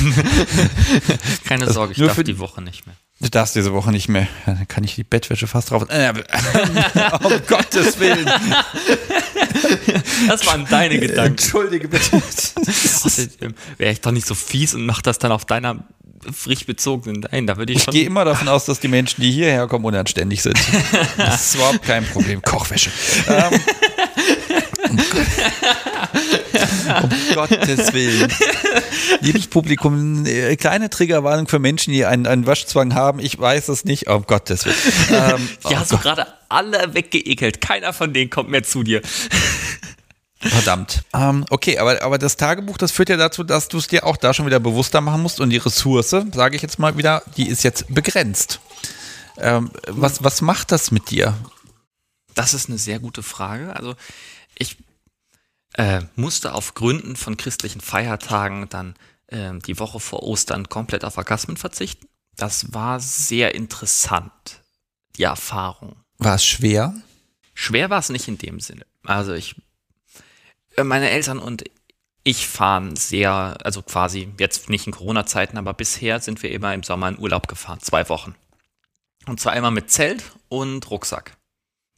Keine 1.44 1.62
also 1.62 1.74
Sorge, 1.74 1.92
ich 1.92 1.98
darf 1.98 2.22
die 2.22 2.38
Woche 2.38 2.62
nicht 2.62 2.86
mehr. 2.86 2.96
Du 3.20 3.28
darfst 3.28 3.56
diese 3.56 3.72
Woche 3.72 3.90
nicht 3.90 4.08
mehr. 4.08 4.28
Dann 4.46 4.68
kann 4.68 4.84
ich 4.84 4.94
die 4.94 5.02
Bettwäsche 5.02 5.48
fast 5.48 5.72
drauf. 5.72 5.86
Äh, 5.88 6.12
um 7.24 7.32
Gottes 7.48 7.98
Willen. 7.98 8.30
Das 10.28 10.46
waren 10.46 10.66
deine 10.66 11.00
Gedanken. 11.00 11.32
Entschuldige 11.32 11.88
bitte. 11.88 12.12
Wäre 13.76 13.92
ich 13.92 14.00
doch 14.00 14.12
nicht 14.12 14.26
so 14.26 14.36
fies 14.36 14.74
und 14.74 14.86
mach 14.86 15.02
das 15.02 15.18
dann 15.18 15.32
auf 15.32 15.44
deiner 15.44 15.84
frisch 16.32 16.66
bezogenen. 16.66 17.26
Nein, 17.30 17.46
da 17.46 17.56
würde 17.56 17.72
ich, 17.72 17.78
ich 17.78 17.84
schon. 17.84 17.94
Ich 17.94 18.00
gehe 18.00 18.06
immer 18.06 18.24
davon 18.24 18.48
aus, 18.48 18.64
dass 18.64 18.80
die 18.80 18.88
Menschen, 18.88 19.22
die 19.22 19.30
hierher 19.30 19.66
kommen, 19.66 19.84
unanständig 19.84 20.42
sind. 20.42 20.58
Das 21.16 21.46
ist 21.46 21.54
überhaupt 21.56 21.82
kein 21.82 22.04
Problem. 22.04 22.42
Kochwäsche. 22.42 22.90
ähm, 23.28 23.60
um, 24.88 24.98
um 27.02 27.10
Gottes 27.34 27.92
Willen. 27.92 28.32
Liebes 29.20 29.46
Publikum, 29.46 30.24
äh, 30.26 30.56
kleine 30.56 30.90
Triggerwarnung 30.90 31.48
für 31.48 31.58
Menschen, 31.58 31.92
die 31.92 32.04
einen, 32.04 32.26
einen 32.26 32.46
Waschzwang 32.46 32.94
haben. 32.94 33.20
Ich 33.20 33.38
weiß 33.38 33.68
es 33.68 33.84
nicht. 33.84 34.08
Um 34.08 34.24
Gottes 34.24 34.64
Willen. 34.64 34.76
Ähm, 35.10 35.48
die 35.68 35.74
oh 35.74 35.78
Gott. 35.78 35.92
du 35.92 35.98
gerade 35.98 36.26
alle 36.48 36.94
weggeekelt. 36.94 37.60
Keiner 37.60 37.92
von 37.92 38.12
denen 38.12 38.30
kommt 38.30 38.50
mehr 38.50 38.62
zu 38.62 38.82
dir. 38.82 39.02
Verdammt. 40.40 41.02
Ähm, 41.12 41.44
okay, 41.50 41.78
aber, 41.78 42.02
aber 42.02 42.18
das 42.18 42.36
Tagebuch, 42.36 42.76
das 42.76 42.92
führt 42.92 43.08
ja 43.08 43.16
dazu, 43.16 43.42
dass 43.42 43.68
du 43.68 43.78
es 43.78 43.88
dir 43.88 44.06
auch 44.06 44.16
da 44.16 44.32
schon 44.32 44.46
wieder 44.46 44.60
bewusster 44.60 45.00
machen 45.00 45.22
musst 45.22 45.40
und 45.40 45.50
die 45.50 45.56
Ressource, 45.56 46.10
sage 46.10 46.56
ich 46.56 46.62
jetzt 46.62 46.78
mal 46.78 46.96
wieder, 46.96 47.22
die 47.36 47.48
ist 47.48 47.64
jetzt 47.64 47.92
begrenzt. 47.92 48.60
Ähm, 49.38 49.70
was, 49.88 50.22
was 50.22 50.40
macht 50.40 50.70
das 50.70 50.90
mit 50.90 51.10
dir? 51.10 51.36
Das 52.34 52.54
ist 52.54 52.68
eine 52.68 52.78
sehr 52.78 53.00
gute 53.00 53.24
Frage. 53.24 53.74
Also 53.74 53.96
ich 54.56 54.76
äh, 55.74 56.02
musste 56.14 56.54
auf 56.54 56.74
Gründen 56.74 57.16
von 57.16 57.36
christlichen 57.36 57.80
Feiertagen 57.80 58.68
dann 58.68 58.94
äh, 59.26 59.52
die 59.58 59.78
Woche 59.78 59.98
vor 59.98 60.22
Ostern 60.22 60.68
komplett 60.68 61.04
auf 61.04 61.18
Orgasmen 61.18 61.56
verzichten. 61.56 62.06
Das 62.36 62.72
war 62.72 63.00
sehr 63.00 63.56
interessant, 63.56 64.62
die 65.16 65.24
Erfahrung. 65.24 65.96
War 66.18 66.36
es 66.36 66.44
schwer? 66.44 66.94
Schwer 67.54 67.90
war 67.90 67.98
es 67.98 68.08
nicht 68.08 68.28
in 68.28 68.38
dem 68.38 68.60
Sinne. 68.60 68.86
Also 69.04 69.32
ich 69.32 69.56
meine 70.84 71.10
Eltern 71.10 71.38
und 71.38 71.64
ich 72.24 72.46
fahren 72.46 72.94
sehr, 72.96 73.56
also 73.62 73.82
quasi 73.82 74.28
jetzt 74.38 74.68
nicht 74.68 74.86
in 74.86 74.92
Corona-Zeiten, 74.92 75.56
aber 75.56 75.72
bisher 75.72 76.20
sind 76.20 76.42
wir 76.42 76.50
immer 76.50 76.74
im 76.74 76.82
Sommer 76.82 77.08
in 77.08 77.18
Urlaub 77.18 77.48
gefahren, 77.48 77.80
zwei 77.80 78.08
Wochen. 78.08 78.34
Und 79.26 79.40
zwar 79.40 79.52
einmal 79.52 79.70
mit 79.70 79.90
Zelt 79.90 80.24
und 80.48 80.90
Rucksack. 80.90 81.36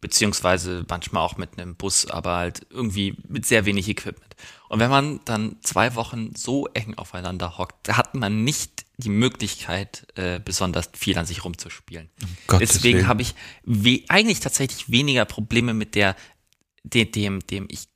Beziehungsweise 0.01 0.87
manchmal 0.89 1.22
auch 1.22 1.37
mit 1.37 1.59
einem 1.59 1.74
Bus, 1.76 2.07
aber 2.07 2.37
halt 2.37 2.66
irgendwie 2.70 3.16
mit 3.28 3.45
sehr 3.45 3.66
wenig 3.66 3.89
Equipment. 3.89 4.35
Und 4.68 4.78
wenn 4.81 4.89
man 4.89 5.20
dann 5.24 5.57
zwei 5.62 5.95
Wochen 5.95 6.35
so 6.35 6.68
eng 6.68 6.95
aufeinander 6.97 7.59
hockt, 7.59 7.89
da 7.89 7.97
hat 7.97 8.14
man 8.14 8.45
nicht 8.45 8.87
die 8.97 9.11
Möglichkeit, 9.11 10.07
äh, 10.14 10.39
besonders 10.39 10.91
viel 10.95 11.18
an 11.18 11.26
sich 11.26 11.45
rumzuspielen. 11.45 12.09
Um 12.49 12.59
Deswegen 12.61 13.09
habe 13.09 13.22
ich 13.22 13.35
eigentlich 14.09 14.41
tatsächlich 14.41 14.91
weniger 14.91 15.24
Probleme 15.24 15.74
mit 15.74 15.95
der, 15.95 16.16
dem, 16.85 17.11
dem, 17.12 17.47
dem 17.47 17.66
ich 17.68 17.89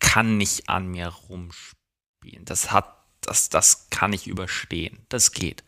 kann 0.00 0.36
nicht 0.36 0.68
an 0.68 0.88
mir 0.88 1.08
rumspielen. 1.08 2.44
Das 2.44 2.70
hat, 2.70 3.04
das, 3.20 3.48
das 3.48 3.90
kann 3.90 4.12
ich 4.12 4.26
überstehen. 4.26 5.04
Das 5.08 5.32
geht. 5.32 5.64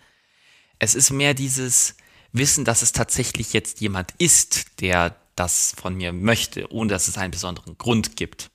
Es 0.78 0.94
ist 0.94 1.10
mehr 1.10 1.34
dieses 1.34 1.96
Wissen, 2.32 2.64
dass 2.64 2.82
es 2.82 2.92
tatsächlich 2.92 3.52
jetzt 3.52 3.80
jemand 3.80 4.12
ist, 4.18 4.80
der 4.80 5.16
das 5.34 5.74
von 5.76 5.94
mir 5.94 6.12
möchte, 6.12 6.72
ohne 6.72 6.90
dass 6.90 7.08
es 7.08 7.18
einen 7.18 7.30
besonderen 7.30 7.76
Grund 7.78 8.16
gibt. 8.16 8.50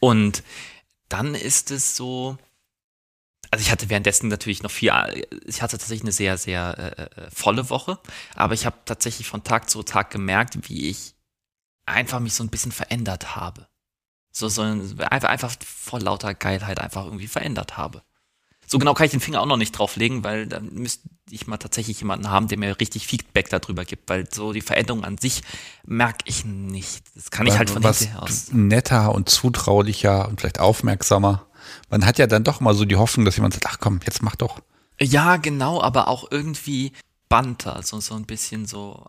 Und 0.00 0.42
dann 1.08 1.34
ist 1.34 1.70
es 1.70 1.96
so, 1.96 2.38
also 3.50 3.62
ich 3.62 3.70
hatte 3.70 3.88
währenddessen 3.88 4.28
natürlich 4.28 4.62
noch 4.62 4.70
viel, 4.70 4.92
ich 5.46 5.62
hatte 5.62 5.78
tatsächlich 5.78 6.02
eine 6.02 6.12
sehr, 6.12 6.36
sehr 6.38 6.78
äh, 6.78 7.02
äh 7.02 7.30
volle 7.30 7.70
Woche, 7.70 7.98
aber 8.34 8.54
ich 8.54 8.66
habe 8.66 8.76
tatsächlich 8.84 9.26
von 9.26 9.44
Tag 9.44 9.70
zu 9.70 9.82
Tag 9.82 10.10
gemerkt, 10.10 10.68
wie 10.68 10.88
ich 10.88 11.14
einfach 11.86 12.20
mich 12.20 12.34
so 12.34 12.44
ein 12.44 12.50
bisschen 12.50 12.72
verändert 12.72 13.34
habe. 13.34 13.66
So, 14.30 14.48
so 14.48 14.62
einfach, 14.62 15.28
einfach 15.28 15.54
vor 15.64 16.00
lauter 16.00 16.34
Geilheit 16.34 16.80
einfach 16.80 17.04
irgendwie 17.04 17.28
verändert 17.28 17.76
habe. 17.76 18.02
So 18.66 18.78
genau 18.78 18.92
kann 18.92 19.06
ich 19.06 19.12
den 19.12 19.20
Finger 19.20 19.40
auch 19.40 19.46
noch 19.46 19.56
nicht 19.56 19.72
drauflegen, 19.72 20.24
weil 20.24 20.46
dann 20.46 20.74
müsste 20.74 21.08
ich 21.30 21.46
mal 21.46 21.56
tatsächlich 21.56 22.00
jemanden 22.00 22.30
haben, 22.30 22.48
der 22.48 22.58
mir 22.58 22.78
richtig 22.78 23.06
Feedback 23.06 23.48
darüber 23.48 23.86
gibt, 23.86 24.10
weil 24.10 24.28
so 24.30 24.52
die 24.52 24.60
Veränderung 24.60 25.04
an 25.04 25.16
sich 25.16 25.42
merke 25.86 26.24
ich 26.26 26.44
nicht. 26.44 27.02
Das 27.14 27.30
kann 27.30 27.46
ich 27.46 27.56
halt 27.56 27.70
von 27.70 27.82
was 27.82 28.06
aus. 28.16 28.52
Netter 28.52 29.14
und 29.14 29.30
zutraulicher 29.30 30.28
und 30.28 30.40
vielleicht 30.40 30.60
aufmerksamer. 30.60 31.46
Man 31.88 32.04
hat 32.04 32.18
ja 32.18 32.26
dann 32.26 32.44
doch 32.44 32.60
mal 32.60 32.74
so 32.74 32.84
die 32.84 32.96
Hoffnung, 32.96 33.24
dass 33.24 33.36
jemand 33.36 33.54
sagt, 33.54 33.66
ach 33.66 33.78
komm, 33.80 34.00
jetzt 34.04 34.22
mach 34.22 34.36
doch. 34.36 34.60
Ja, 35.00 35.36
genau, 35.38 35.80
aber 35.80 36.08
auch 36.08 36.30
irgendwie 36.30 36.92
banter, 37.30 37.82
so, 37.82 38.00
so 38.00 38.14
ein 38.14 38.26
bisschen 38.26 38.66
so 38.66 39.06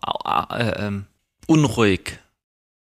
äh, 0.51 0.87
äh, 0.87 1.01
unruhig. 1.47 2.19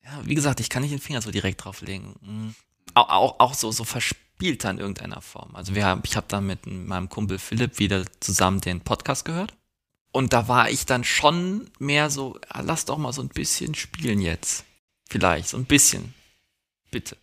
Ja, 0.04 0.20
wie 0.24 0.34
gesagt, 0.34 0.60
ich 0.60 0.68
kann 0.68 0.82
nicht 0.82 0.92
den 0.92 1.00
Finger 1.00 1.22
so 1.22 1.30
direkt 1.30 1.64
drauflegen. 1.64 2.14
Mhm. 2.20 2.54
Auch, 2.94 3.08
auch, 3.08 3.40
auch 3.40 3.54
so, 3.54 3.72
so 3.72 3.84
verspielt 3.84 4.24
gespielt 4.38 4.64
in 4.64 4.78
irgendeiner 4.78 5.20
Form. 5.20 5.54
Also 5.54 5.74
wir, 5.74 6.00
ich 6.04 6.16
habe 6.16 6.26
dann 6.28 6.46
mit 6.46 6.66
meinem 6.66 7.08
Kumpel 7.08 7.38
Philipp 7.38 7.78
wieder 7.78 8.04
zusammen 8.20 8.60
den 8.60 8.80
Podcast 8.80 9.24
gehört. 9.24 9.54
Und 10.12 10.32
da 10.32 10.48
war 10.48 10.70
ich 10.70 10.86
dann 10.86 11.04
schon 11.04 11.70
mehr 11.78 12.10
so, 12.10 12.38
lass 12.62 12.84
doch 12.84 12.98
mal 12.98 13.12
so 13.12 13.22
ein 13.22 13.28
bisschen 13.28 13.74
spielen 13.74 14.20
jetzt. 14.20 14.64
Vielleicht, 15.08 15.48
so 15.48 15.56
ein 15.56 15.64
bisschen. 15.64 16.14
Bitte. 16.90 17.16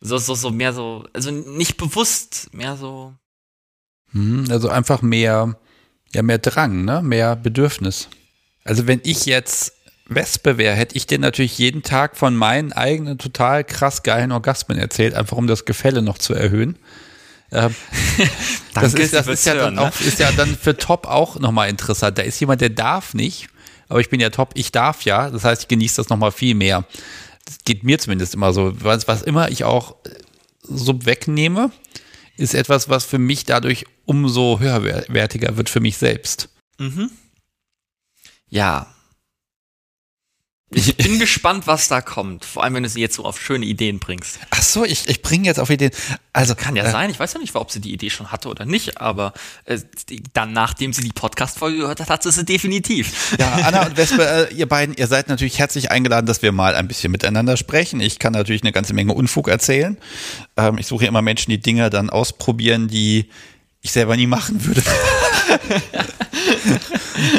So, 0.00 0.18
so, 0.18 0.34
so 0.34 0.50
mehr 0.50 0.72
so, 0.72 1.06
also 1.12 1.30
nicht 1.30 1.76
bewusst, 1.76 2.52
mehr 2.52 2.76
so. 2.76 3.14
Hm, 4.10 4.46
also 4.50 4.68
einfach 4.68 5.02
mehr, 5.02 5.56
ja, 6.12 6.22
mehr 6.22 6.38
Drang, 6.38 6.84
ne? 6.84 7.02
Mehr 7.02 7.36
Bedürfnis. 7.36 8.08
Also 8.64 8.86
wenn 8.86 9.00
ich 9.04 9.26
jetzt 9.26 9.74
Wespe 10.14 10.58
wäre, 10.58 10.74
hätte 10.74 10.96
ich 10.96 11.06
dir 11.06 11.18
natürlich 11.18 11.58
jeden 11.58 11.82
Tag 11.82 12.16
von 12.16 12.34
meinen 12.34 12.72
eigenen 12.72 13.18
total 13.18 13.64
krass 13.64 14.02
geilen 14.02 14.32
Orgasmen 14.32 14.78
erzählt, 14.78 15.14
einfach 15.14 15.36
um 15.36 15.46
das 15.46 15.64
Gefälle 15.64 16.02
noch 16.02 16.18
zu 16.18 16.34
erhöhen. 16.34 16.78
Ähm, 17.52 17.74
das 18.74 18.94
ist, 18.94 19.12
das 19.12 19.26
ist 19.26 19.44
ja, 19.44 19.54
dann 19.54 19.74
ne? 19.74 19.82
auch, 19.82 20.00
ist 20.00 20.18
ja 20.18 20.32
dann 20.32 20.56
für 20.56 20.76
Top 20.76 21.06
auch 21.06 21.38
nochmal 21.38 21.68
interessant. 21.68 22.18
Da 22.18 22.22
ist 22.22 22.40
jemand, 22.40 22.60
der 22.60 22.70
darf 22.70 23.14
nicht, 23.14 23.48
aber 23.88 24.00
ich 24.00 24.08
bin 24.08 24.20
ja 24.20 24.30
Top, 24.30 24.52
ich 24.54 24.72
darf 24.72 25.02
ja. 25.02 25.30
Das 25.30 25.44
heißt, 25.44 25.62
ich 25.62 25.68
genieße 25.68 25.96
das 25.96 26.08
nochmal 26.08 26.32
viel 26.32 26.54
mehr. 26.54 26.84
Das 27.44 27.58
geht 27.64 27.84
mir 27.84 27.98
zumindest 27.98 28.34
immer 28.34 28.52
so. 28.52 28.72
Was, 28.82 29.06
was 29.08 29.22
immer 29.22 29.50
ich 29.50 29.64
auch 29.64 29.96
so 30.62 31.04
wegnehme, 31.04 31.70
ist 32.36 32.54
etwas, 32.54 32.88
was 32.88 33.04
für 33.04 33.18
mich 33.18 33.44
dadurch 33.44 33.84
umso 34.06 34.58
höherwertiger 34.58 35.56
wird 35.56 35.68
für 35.68 35.80
mich 35.80 35.98
selbst. 35.98 36.48
Mhm. 36.78 37.10
Ja, 38.48 38.86
ich 40.74 40.96
bin 40.96 41.18
gespannt, 41.18 41.66
was 41.66 41.88
da 41.88 42.00
kommt. 42.00 42.44
Vor 42.44 42.64
allem, 42.64 42.74
wenn 42.74 42.82
du 42.82 42.88
sie 42.88 43.00
jetzt 43.00 43.16
so 43.16 43.24
auf 43.24 43.40
schöne 43.40 43.66
Ideen 43.66 43.98
bringst. 43.98 44.38
Ach 44.50 44.62
so, 44.62 44.84
ich, 44.84 45.08
ich 45.08 45.22
bringe 45.22 45.46
jetzt 45.46 45.60
auf 45.60 45.70
Ideen. 45.70 45.90
Also 46.32 46.54
kann 46.54 46.76
ja 46.76 46.84
äh, 46.84 46.90
sein. 46.90 47.10
Ich 47.10 47.18
weiß 47.18 47.34
ja 47.34 47.40
nicht, 47.40 47.54
ob 47.54 47.70
sie 47.70 47.80
die 47.80 47.92
Idee 47.92 48.10
schon 48.10 48.32
hatte 48.32 48.48
oder 48.48 48.64
nicht, 48.64 49.00
aber 49.00 49.32
äh, 49.64 49.78
dann, 50.32 50.52
nachdem 50.52 50.92
sie 50.92 51.02
die 51.02 51.12
Podcast-Folge 51.12 51.78
gehört 51.78 52.00
hat, 52.00 52.10
hat 52.10 52.22
sie 52.22 52.30
sie 52.30 52.44
definitiv. 52.44 53.36
Ja, 53.38 53.52
Anna 53.64 53.86
und 53.86 53.96
Vespe, 53.96 54.48
äh, 54.50 54.54
ihr 54.54 54.66
beiden, 54.66 54.94
ihr 54.94 55.06
seid 55.06 55.28
natürlich 55.28 55.58
herzlich 55.58 55.90
eingeladen, 55.90 56.26
dass 56.26 56.42
wir 56.42 56.52
mal 56.52 56.74
ein 56.74 56.88
bisschen 56.88 57.12
miteinander 57.12 57.56
sprechen. 57.56 58.00
Ich 58.00 58.18
kann 58.18 58.32
natürlich 58.32 58.62
eine 58.62 58.72
ganze 58.72 58.94
Menge 58.94 59.12
Unfug 59.12 59.48
erzählen. 59.48 59.98
Ähm, 60.56 60.78
ich 60.78 60.86
suche 60.86 61.06
immer 61.06 61.22
Menschen, 61.22 61.50
die 61.50 61.60
Dinge 61.60 61.90
dann 61.90 62.10
ausprobieren, 62.10 62.88
die 62.88 63.28
ich 63.82 63.92
selber 63.92 64.16
nie 64.16 64.26
machen 64.28 64.64
würde. 64.64 64.82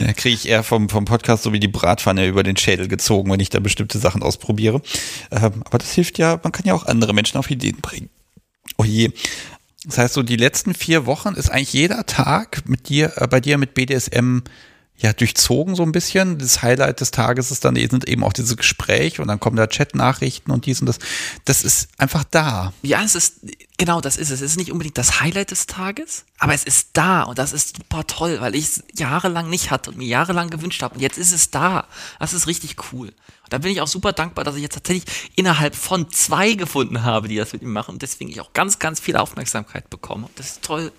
da 0.02 0.14
kriege 0.14 0.36
ich 0.36 0.48
eher 0.48 0.64
vom, 0.64 0.90
vom 0.90 1.06
Podcast 1.06 1.44
so 1.44 1.54
wie 1.54 1.60
die 1.60 1.68
Bratpfanne 1.68 2.28
über 2.28 2.44
den 2.44 2.58
Schädel 2.58 2.88
gezogen, 2.88 3.32
wenn 3.32 3.40
ich 3.40 3.50
da 3.50 3.60
bestimmte 3.60 4.00
Sachen 4.00 4.24
ausprobiere. 4.24 4.82
Ähm, 5.32 5.64
aber 5.66 5.78
das 5.78 5.92
hilft 5.92 6.18
ja, 6.18 6.40
man 6.44 6.52
kann 6.52 6.66
ja 6.66 6.74
auch 6.74 6.86
andere 6.86 7.14
Menschen 7.14 7.38
auf 7.38 7.50
Ideen 7.50 7.78
bringen. 7.82 8.10
Oh 8.78 8.84
je. 8.84 9.12
Das 9.86 9.98
heißt, 9.98 10.14
so 10.14 10.24
die 10.24 10.38
letzten 10.38 10.74
vier 10.74 11.06
Wochen 11.06 11.34
ist 11.34 11.50
eigentlich 11.50 11.74
jeder 11.74 12.06
Tag 12.06 12.64
mit 12.68 12.90
dir, 12.90 13.14
äh, 13.18 13.28
bei 13.28 13.40
dir 13.40 13.58
mit 13.58 13.74
BDSM 13.74 14.40
ja, 15.04 15.12
durchzogen 15.12 15.76
so 15.76 15.84
ein 15.84 15.92
bisschen. 15.92 16.38
Das 16.38 16.64
Highlight 16.64 17.02
des 17.02 17.12
Tages 17.12 17.52
ist 17.52 17.66
dann 17.66 17.76
sind 17.76 18.08
eben 18.08 18.24
auch 18.24 18.32
diese 18.32 18.56
Gespräche 18.56 19.22
und 19.22 19.28
dann 19.28 19.38
kommen 19.38 19.58
da 19.58 19.68
Chat-Nachrichten 19.68 20.50
und 20.50 20.66
dies 20.66 20.80
und 20.80 20.88
das. 20.88 20.98
Das 21.44 21.66
ist 21.66 21.90
einfach 21.98 22.24
da. 22.24 22.72
Ja, 22.84 23.04
es 23.04 23.14
ist, 23.14 23.42
genau, 23.78 24.00
das 24.00 24.16
ist 24.16 24.30
es. 24.30 24.40
Es 24.40 24.52
ist 24.52 24.58
nicht 24.58 24.72
unbedingt 24.72 24.98
das 24.98 25.20
Highlight 25.20 25.52
des 25.52 25.66
Tages, 25.66 26.24
aber 26.40 26.54
es 26.54 26.64
ist 26.64 26.92
da 26.94 27.24
und 27.24 27.38
das 27.38 27.52
ist 27.52 27.76
super 27.76 28.08
toll, 28.08 28.38
weil 28.40 28.56
ich 28.56 28.64
es 28.64 28.84
jahrelang 28.98 29.50
nicht 29.50 29.72
hatte 29.72 29.92
und 29.92 29.98
mir 29.98 30.08
jahrelang 30.08 30.50
gewünscht 30.50 30.82
habe 30.82 30.96
und 30.96 31.02
jetzt 31.02 31.18
ist 31.18 31.34
es 31.34 31.52
da. 31.52 31.86
Das 32.20 32.34
ist 32.34 32.48
richtig 32.48 32.78
cool. 32.94 33.10
Und 33.10 33.52
da 33.52 33.58
bin 33.58 33.74
ich 33.74 33.82
auch 33.82 33.88
super 33.88 34.14
dankbar, 34.14 34.46
dass 34.46 34.56
ich 34.56 34.62
jetzt 34.62 34.76
tatsächlich 34.76 35.04
innerhalb 35.36 35.76
von 35.76 36.10
zwei 36.12 36.54
gefunden 36.54 37.04
habe, 37.04 37.28
die 37.28 37.36
das 37.36 37.52
mit 37.52 37.62
mir 37.62 37.68
machen 37.68 37.96
und 37.96 38.02
deswegen 38.02 38.32
ich 38.32 38.40
auch 38.40 38.54
ganz, 38.54 38.80
ganz 38.80 39.02
viel 39.02 39.18
Aufmerksamkeit 39.18 39.90
bekomme. 39.90 40.30
Das 40.36 40.52
ist 40.52 40.62
toll. 40.62 40.94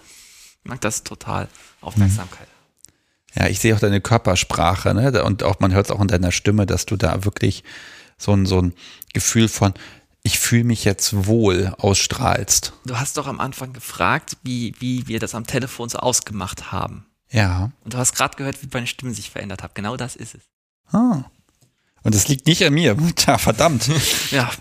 Ich 0.63 0.69
mag 0.69 0.83
das 0.83 1.05
total. 1.05 1.49
Aufmerksamkeit. 1.81 2.49
Mhm. 2.49 2.54
Ja, 3.35 3.49
ich 3.49 3.59
sehe 3.61 3.75
auch 3.75 3.81
deine 3.81 4.01
Körpersprache, 4.01 4.95
ne? 4.95 5.23
Und 5.25 5.43
auch 5.43 5.61
man 5.61 5.73
hört 5.73 5.87
es 5.87 5.93
auch 5.93 6.01
in 6.01 6.09
deiner 6.09 6.33
Stimme, 6.33 6.67
dass 6.67 6.87
du 6.87 6.97
da 6.97 7.25
wirklich 7.25 7.65
so 8.17 8.33
ein, 8.33 8.47
so 8.47 8.61
ein 8.61 8.75
Gefühl 9.13 9.49
von, 9.49 9.75
ich 10.23 10.39
fühle 10.39 10.65
mich 10.65 10.85
jetzt 10.85 11.27
wohl 11.27 11.75
ausstrahlst. 11.79 12.73
Du 12.87 12.99
hast 12.99 13.17
doch 13.17 13.27
am 13.27 13.41
Anfang 13.41 13.73
gefragt, 13.73 14.39
wie, 14.43 14.75
wie 14.79 15.07
wir 15.07 15.19
das 15.19 15.35
am 15.35 15.47
Telefon 15.47 15.89
so 15.89 15.99
ausgemacht 15.99 16.73
haben. 16.73 17.07
Ja. 17.31 17.73
Und 17.85 17.95
du 17.95 17.99
hast 17.99 18.15
gerade 18.15 18.37
gehört, 18.37 18.63
wie 18.63 18.69
meine 18.73 18.87
Stimme 18.87 19.13
sich 19.13 19.31
verändert 19.31 19.63
hat. 19.63 19.75
Genau 19.75 19.97
das 19.97 20.17
ist 20.17 20.35
es. 20.35 20.43
Ah. 20.93 21.25
Und 22.03 22.15
das 22.15 22.29
liegt 22.29 22.47
nicht 22.47 22.65
an 22.65 22.73
mir. 22.73 22.97
Tja, 23.17 23.39
verdammt. 23.39 23.89
ja. 24.31 24.51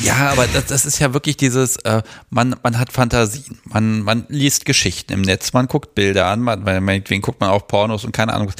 Ja, 0.00 0.30
aber 0.30 0.46
das, 0.46 0.66
das 0.66 0.86
ist 0.86 0.98
ja 0.98 1.12
wirklich 1.12 1.36
dieses, 1.36 1.76
äh, 1.78 2.02
man, 2.30 2.56
man 2.62 2.78
hat 2.78 2.92
Fantasien, 2.92 3.58
man, 3.64 4.02
man 4.02 4.26
liest 4.28 4.64
Geschichten 4.64 5.12
im 5.12 5.22
Netz, 5.22 5.52
man 5.52 5.66
guckt 5.66 5.94
Bilder 5.94 6.26
an, 6.26 6.40
man, 6.40 6.62
meinetwegen 6.62 7.22
guckt 7.22 7.40
man 7.40 7.50
auch 7.50 7.66
Pornos 7.66 8.04
und 8.04 8.12
keine 8.12 8.34
Ahnung. 8.34 8.52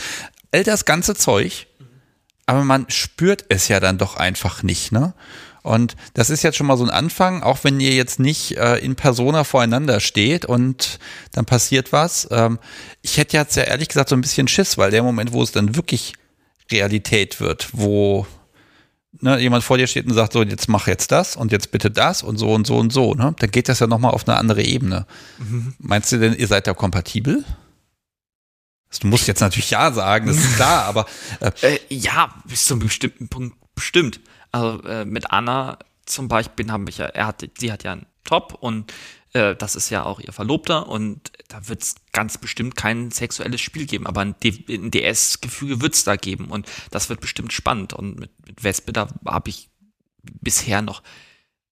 All 0.53 0.65
das 0.65 0.85
ganze 0.85 1.15
Zeug, 1.15 1.67
aber 2.47 2.65
man 2.65 2.87
spürt 2.89 3.45
es 3.49 3.69
ja 3.69 3.81
dann 3.81 3.99
doch 3.99 4.17
einfach 4.17 4.63
nicht, 4.63 4.93
ne? 4.93 5.15
Und 5.67 5.97
das 6.15 6.31
ist 6.31 6.45
jetzt 6.45 6.57
schon 6.57 6.69
mal 6.69 6.77
so 6.77 6.85
ein 6.85 6.91
Anfang, 6.91 7.43
auch 7.43 7.65
wenn 7.65 7.81
ihr 7.81 7.91
jetzt 7.91 8.21
nicht 8.21 8.57
äh, 8.57 8.77
in 8.77 8.95
Persona 8.95 9.43
voreinander 9.43 9.99
steht 9.99 10.47
und 10.47 11.01
dann 11.33 11.45
passiert 11.45 11.91
was. 11.93 12.29
Ähm, 12.31 12.61
ich 13.03 13.17
hätte 13.17 13.37
jetzt 13.37 13.57
ja 13.57 13.65
ehrlich 13.65 13.89
gesagt 13.89 14.11
so 14.11 14.15
ein 14.15 14.21
bisschen 14.21 14.47
Schiss, 14.47 14.79
weil 14.79 14.93
der 14.93 15.03
Moment, 15.03 15.33
wo 15.33 15.43
es 15.43 15.51
dann 15.51 15.75
wirklich 15.75 16.13
Realität 16.71 17.41
wird, 17.41 17.71
wo 17.73 18.29
ne, 19.21 19.39
jemand 19.39 19.65
vor 19.65 19.79
dir 19.79 19.87
steht 19.87 20.07
und 20.07 20.15
sagt, 20.15 20.33
so, 20.33 20.43
jetzt 20.43 20.69
mach 20.69 20.87
jetzt 20.87 21.13
das 21.13 21.37
und 21.37 21.53
jetzt 21.53 21.71
bitte 21.71 21.91
das 21.91 22.23
und 22.23 22.39
so 22.39 22.53
und 22.53 22.67
so 22.67 22.77
und 22.77 22.93
so, 22.93 23.15
ne? 23.15 23.35
Dann 23.39 23.51
geht 23.51 23.69
das 23.69 23.81
ja 23.81 23.87
nochmal 23.87 24.13
auf 24.13 24.27
eine 24.29 24.37
andere 24.39 24.63
Ebene. 24.63 25.07
Mhm. 25.39 25.75
Meinst 25.79 26.13
du 26.13 26.19
denn, 26.19 26.35
ihr 26.35 26.47
seid 26.47 26.67
da 26.67 26.75
kompatibel? 26.75 27.45
Du 29.01 29.09
musst 29.09 29.29
jetzt 29.29 29.41
natürlich 29.41 29.71
Ja 29.71 29.93
sagen, 29.93 30.27
das 30.27 30.37
ist 30.37 30.57
klar, 30.57 30.85
aber. 30.85 31.07
Äh, 31.41 31.51
äh, 31.63 31.79
ja, 31.89 32.35
bis 32.47 32.65
zu 32.65 32.75
einem 32.75 32.85
bestimmten 32.85 33.29
Punkt 33.29 33.57
bestimmt. 33.75 34.21
Also 34.53 34.83
äh, 34.85 35.05
mit 35.05 35.31
Anna 35.31 35.79
zum 36.07 36.29
Beispiel 36.29 36.71
haben 36.71 36.87
ich 36.89 36.99
ja, 36.99 37.07
er 37.07 37.27
hat, 37.27 37.45
sie 37.59 37.73
hat 37.73 37.83
ja 37.85 37.93
einen 37.93 38.07
Top 38.25 38.57
und 38.61 38.93
äh, 39.37 39.55
das 39.55 39.77
ist 39.77 39.91
ja 39.91 40.05
auch 40.05 40.19
ihr 40.19 40.33
Verlobter 40.33 40.89
und 40.89 41.31
da 41.49 41.69
wird 41.69 41.83
es 41.83 41.97
ganz 42.13 42.39
bestimmt 42.39 42.77
kein 42.77 43.11
sexuelles 43.11 43.61
Spiel 43.61 43.87
geben, 43.87 44.07
aber 44.07 44.23
ein, 44.23 44.35
ein 44.43 44.91
DS-Gefüge 44.91 45.81
wird 45.81 45.95
es 45.95 46.05
da 46.05 46.17
geben 46.17 46.47
und 46.47 46.67
das 46.91 47.09
wird 47.09 47.21
bestimmt 47.21 47.53
spannend. 47.53 47.93
Und 47.93 48.19
mit, 48.19 48.31
mit 48.47 48.65
Wespe, 48.65 48.93
da 48.93 49.09
habe 49.27 49.51
ich 49.51 49.69
bisher 50.23 50.81
noch 50.83 51.03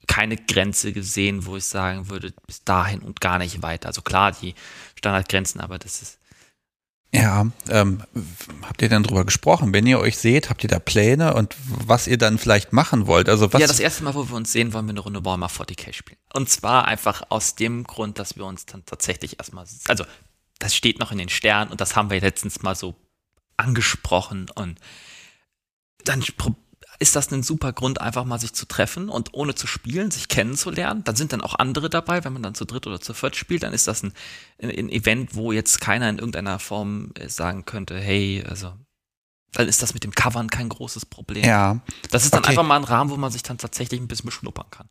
keine 0.07 0.37
Grenze 0.37 0.93
gesehen, 0.93 1.47
wo 1.47 1.57
ich 1.57 1.65
sagen 1.65 2.11
würde, 2.11 2.35
bis 2.47 2.63
dahin 2.63 3.01
und 3.01 3.23
gar 3.23 3.39
nicht 3.39 3.63
weiter. 3.63 3.89
Also 3.89 4.03
klar, 4.03 4.33
die 4.33 4.55
Standardgrenzen, 4.97 5.61
aber 5.63 5.79
das 5.79 6.03
ist 6.03 6.19
ja, 7.15 7.47
ähm, 7.69 8.03
habt 8.63 8.83
ihr 8.83 8.89
dann 8.89 9.05
drüber 9.05 9.25
gesprochen? 9.25 9.73
Wenn 9.73 9.87
ihr 9.87 10.01
euch 10.01 10.19
seht, 10.19 10.51
habt 10.51 10.65
ihr 10.65 10.69
da 10.69 10.81
Pläne 10.81 11.35
und 11.35 11.55
was 11.65 12.09
ihr 12.09 12.19
dann 12.19 12.39
vielleicht 12.39 12.73
machen 12.73 13.07
wollt? 13.07 13.29
Also 13.29 13.53
was 13.53 13.61
ja, 13.61 13.69
das 13.69 13.79
erste 13.79 14.03
Mal, 14.03 14.15
wo 14.15 14.29
wir 14.29 14.35
uns 14.35 14.51
sehen, 14.51 14.73
wollen 14.73 14.87
wir 14.87 14.91
eine 14.91 15.01
Runde 15.01 15.25
Warhammer 15.25 15.47
40k 15.47 15.93
spielen. 15.93 16.19
Und 16.33 16.51
zwar 16.51 16.87
einfach 16.87 17.23
aus 17.29 17.55
dem 17.55 17.85
Grund, 17.85 18.19
dass 18.19 18.37
wir 18.37 18.45
uns 18.45 18.67
dann 18.67 18.85
tatsächlich 18.85 19.39
erstmal, 19.39 19.65
also 19.87 20.05
das 20.59 20.75
steht 20.75 20.99
noch 20.99 21.13
in 21.13 21.19
den 21.19 21.29
Sternen 21.29 21.71
und 21.71 21.81
das 21.81 21.95
haben 21.95 22.11
wir 22.11 22.21
letztens 22.21 22.63
mal 22.63 22.75
so 22.75 22.97
angesprochen 23.57 24.51
und 24.55 24.81
dann 26.05 26.23
ist 26.99 27.17
das 27.17 27.31
ein 27.33 27.43
super 27.43 27.73
Grund, 27.73 28.01
einfach 28.01 28.25
mal 28.25 28.39
sich 28.39 28.53
zu 28.53 28.67
treffen 28.67 29.09
und 29.09 29.35
ohne 29.35 29.55
zu 29.55 29.67
spielen, 29.67 30.11
sich 30.11 30.29
kennenzulernen. 30.29 31.05
Dann 31.05 31.17
sind 31.17 31.33
dann 31.33 31.41
auch 31.41 31.55
andere 31.55 31.91
dabei, 31.91 32.25
wenn 32.25 32.33
man 32.33 32.43
dann 32.43 32.55
zu 32.55 32.65
dritt 32.65 32.87
oder 32.87 33.01
zu 33.01 33.15
viert 33.15 33.37
spielt, 33.37 33.63
dann 33.63 33.73
ist 33.73 33.89
das 33.89 34.03
ein, 34.03 34.13
ein 34.63 34.89
Event, 34.89 35.35
wo 35.35 35.53
jetzt 35.53 35.81
keiner 35.81 36.09
in 36.09 36.19
irgendeiner 36.19 36.59
Form 36.59 37.11
äh, 37.15 37.29
sagen 37.29 37.65
könnte, 37.65 37.99
hey, 37.99 38.45
also 38.49 38.73
dann 39.53 39.69
ist 39.69 39.83
das 39.83 39.95
mit 39.95 40.05
dem 40.05 40.13
Covern 40.13 40.51
kein 40.51 40.69
großes 40.69 41.07
Problem. 41.07 41.45
Ja. 41.45 41.81
Das 42.11 42.25
ist 42.25 42.35
dann 42.35 42.41
okay. 42.41 42.51
einfach 42.51 42.65
mal 42.65 42.77
ein 42.77 42.85
Rahmen, 42.85 43.11
wo 43.11 43.17
man 43.17 43.31
sich 43.31 43.43
dann 43.43 43.59
tatsächlich 43.59 44.01
ein 44.01 44.09
bisschen 44.09 44.27
beschnuppern 44.27 44.67
kann. 44.71 44.89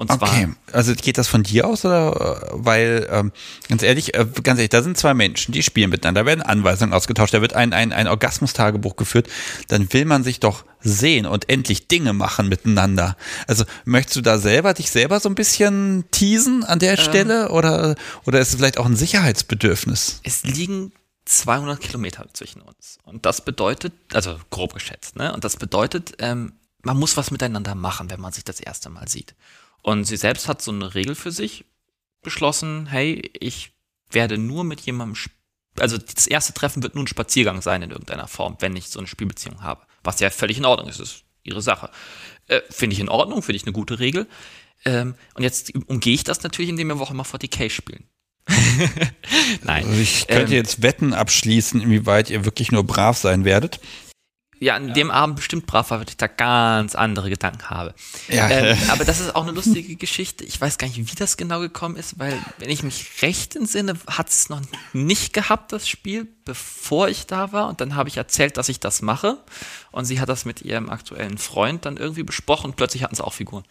Und 0.00 0.10
zwar, 0.10 0.30
Okay, 0.30 0.48
also 0.72 0.94
geht 0.94 1.18
das 1.18 1.28
von 1.28 1.42
dir 1.42 1.66
aus 1.66 1.84
oder 1.84 2.48
weil 2.52 3.06
ähm, 3.10 3.32
ganz 3.68 3.82
ehrlich, 3.82 4.14
äh, 4.14 4.24
ganz 4.42 4.58
ehrlich, 4.58 4.70
da 4.70 4.82
sind 4.82 4.96
zwei 4.96 5.12
Menschen, 5.12 5.52
die 5.52 5.62
spielen 5.62 5.90
miteinander, 5.90 6.22
da 6.22 6.26
werden 6.26 6.40
Anweisungen 6.40 6.94
ausgetauscht, 6.94 7.34
da 7.34 7.42
wird 7.42 7.52
ein 7.52 7.74
ein 7.74 7.92
ein 7.92 8.08
Orgasmustagebuch 8.08 8.96
geführt, 8.96 9.28
dann 9.68 9.92
will 9.92 10.06
man 10.06 10.24
sich 10.24 10.40
doch 10.40 10.64
sehen 10.80 11.26
und 11.26 11.50
endlich 11.50 11.86
Dinge 11.86 12.14
machen 12.14 12.48
miteinander. 12.48 13.14
Also 13.46 13.64
möchtest 13.84 14.16
du 14.16 14.20
da 14.22 14.38
selber 14.38 14.72
dich 14.72 14.90
selber 14.90 15.20
so 15.20 15.28
ein 15.28 15.34
bisschen 15.34 16.06
teasen 16.12 16.64
an 16.64 16.78
der 16.78 16.96
Stelle 16.96 17.50
oder 17.50 17.94
oder 18.24 18.40
ist 18.40 18.48
es 18.48 18.54
vielleicht 18.54 18.78
auch 18.78 18.86
ein 18.86 18.96
Sicherheitsbedürfnis? 18.96 20.20
es 20.22 20.44
liegen 20.44 20.92
200 21.26 21.78
Kilometer 21.78 22.24
zwischen 22.32 22.62
uns. 22.62 22.96
Und 23.04 23.26
das 23.26 23.44
bedeutet, 23.44 23.92
also 24.14 24.38
grob 24.48 24.72
geschätzt, 24.72 25.16
ne? 25.16 25.34
Und 25.34 25.44
das 25.44 25.56
bedeutet, 25.56 26.14
ähm, 26.20 26.54
man 26.82 26.98
muss 26.98 27.18
was 27.18 27.30
miteinander 27.30 27.74
machen, 27.74 28.10
wenn 28.10 28.20
man 28.20 28.32
sich 28.32 28.44
das 28.44 28.60
erste 28.60 28.88
Mal 28.88 29.06
sieht. 29.08 29.34
Und 29.82 30.04
sie 30.04 30.16
selbst 30.16 30.48
hat 30.48 30.62
so 30.62 30.70
eine 30.70 30.94
Regel 30.94 31.14
für 31.14 31.32
sich 31.32 31.64
beschlossen, 32.22 32.86
hey, 32.86 33.30
ich 33.38 33.72
werde 34.10 34.38
nur 34.38 34.64
mit 34.64 34.80
jemandem, 34.80 35.16
also 35.78 35.96
das 35.96 36.26
erste 36.26 36.52
Treffen 36.52 36.82
wird 36.82 36.94
nur 36.94 37.04
ein 37.04 37.08
Spaziergang 37.08 37.62
sein 37.62 37.82
in 37.82 37.90
irgendeiner 37.90 38.28
Form, 38.28 38.56
wenn 38.60 38.76
ich 38.76 38.88
so 38.88 38.98
eine 38.98 39.08
Spielbeziehung 39.08 39.62
habe. 39.62 39.82
Was 40.02 40.20
ja 40.20 40.30
völlig 40.30 40.58
in 40.58 40.64
Ordnung 40.64 40.88
ist, 40.88 41.00
ist 41.00 41.24
ihre 41.42 41.62
Sache. 41.62 41.90
Äh, 42.46 42.60
finde 42.70 42.94
ich 42.94 43.00
in 43.00 43.08
Ordnung, 43.08 43.42
finde 43.42 43.56
ich 43.56 43.64
eine 43.64 43.72
gute 43.72 43.98
Regel. 43.98 44.26
Ähm, 44.84 45.14
und 45.34 45.42
jetzt 45.42 45.74
umgehe 45.86 46.14
ich 46.14 46.24
das 46.24 46.42
natürlich, 46.42 46.70
indem 46.70 46.88
wir 46.88 46.98
Woche 46.98 47.14
mal 47.14 47.24
40k 47.24 47.70
spielen. 47.70 48.04
Nein. 49.62 49.86
Also 49.86 50.00
ich 50.00 50.26
könnte 50.26 50.52
Ähm, 50.52 50.58
jetzt 50.58 50.82
Wetten 50.82 51.12
abschließen, 51.12 51.80
inwieweit 51.80 52.30
ihr 52.30 52.44
wirklich 52.44 52.72
nur 52.72 52.84
brav 52.84 53.16
sein 53.16 53.44
werdet. 53.44 53.80
Ja, 54.62 54.76
an 54.76 54.92
dem 54.92 55.10
Abend 55.10 55.36
bestimmt 55.36 55.64
brav 55.64 55.90
war, 55.90 56.00
weil 56.00 56.08
ich 56.10 56.18
da 56.18 56.26
ganz 56.26 56.94
andere 56.94 57.30
Gedanken 57.30 57.70
habe. 57.70 57.94
Ja. 58.28 58.46
Ähm, 58.50 58.76
aber 58.90 59.06
das 59.06 59.18
ist 59.18 59.34
auch 59.34 59.44
eine 59.44 59.52
lustige 59.52 59.96
Geschichte. 59.96 60.44
Ich 60.44 60.60
weiß 60.60 60.76
gar 60.76 60.86
nicht, 60.86 60.98
wie 60.98 61.16
das 61.16 61.38
genau 61.38 61.60
gekommen 61.60 61.96
ist, 61.96 62.18
weil, 62.18 62.38
wenn 62.58 62.68
ich 62.68 62.82
mich 62.82 63.22
recht 63.22 63.56
entsinne, 63.56 63.94
hat 64.06 64.28
es 64.28 64.50
noch 64.50 64.60
nicht 64.92 65.32
gehabt, 65.32 65.72
das 65.72 65.88
Spiel, 65.88 66.28
bevor 66.44 67.08
ich 67.08 67.26
da 67.26 67.52
war. 67.52 67.68
Und 67.68 67.80
dann 67.80 67.94
habe 67.94 68.10
ich 68.10 68.18
erzählt, 68.18 68.58
dass 68.58 68.68
ich 68.68 68.80
das 68.80 69.00
mache. 69.00 69.38
Und 69.92 70.04
sie 70.04 70.20
hat 70.20 70.28
das 70.28 70.44
mit 70.44 70.60
ihrem 70.60 70.90
aktuellen 70.90 71.38
Freund 71.38 71.86
dann 71.86 71.96
irgendwie 71.96 72.22
besprochen. 72.22 72.66
Und 72.66 72.76
plötzlich 72.76 73.02
hatten 73.02 73.14
sie 73.14 73.24
auch 73.24 73.32
Figuren. 73.32 73.64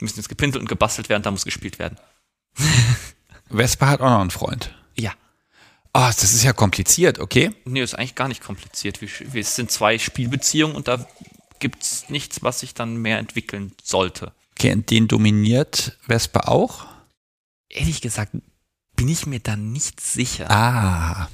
Die 0.00 0.04
müssen 0.04 0.16
jetzt 0.16 0.30
gepintelt 0.30 0.62
und 0.62 0.68
gebastelt 0.68 1.10
werden, 1.10 1.24
da 1.24 1.30
muss 1.30 1.44
gespielt 1.44 1.78
werden. 1.78 1.98
Vespa 3.50 3.86
hat 3.88 4.00
auch 4.00 4.08
noch 4.08 4.20
einen 4.20 4.30
Freund. 4.30 4.74
Ah, 5.96 6.08
das 6.08 6.34
ist 6.34 6.44
ja 6.44 6.52
kompliziert, 6.52 7.20
okay? 7.20 7.52
Nee, 7.64 7.80
ist 7.80 7.94
eigentlich 7.94 8.14
gar 8.14 8.28
nicht 8.28 8.42
kompliziert. 8.42 9.00
Wir, 9.00 9.08
wir 9.32 9.40
es 9.40 9.56
sind 9.56 9.70
zwei 9.70 9.98
Spielbeziehungen 9.98 10.76
und 10.76 10.88
da 10.88 11.06
gibt's 11.58 12.10
nichts, 12.10 12.42
was 12.42 12.60
sich 12.60 12.74
dann 12.74 12.96
mehr 12.96 13.18
entwickeln 13.18 13.72
sollte. 13.82 14.32
Okay, 14.52 14.72
und 14.72 14.90
den 14.90 15.08
dominiert 15.08 15.96
Vespa 16.06 16.40
auch? 16.48 16.84
Ehrlich 17.70 18.02
gesagt, 18.02 18.32
bin 18.94 19.08
ich 19.08 19.24
mir 19.24 19.40
da 19.40 19.56
nicht 19.56 20.02
sicher. 20.02 20.50
Ah. 20.50 21.30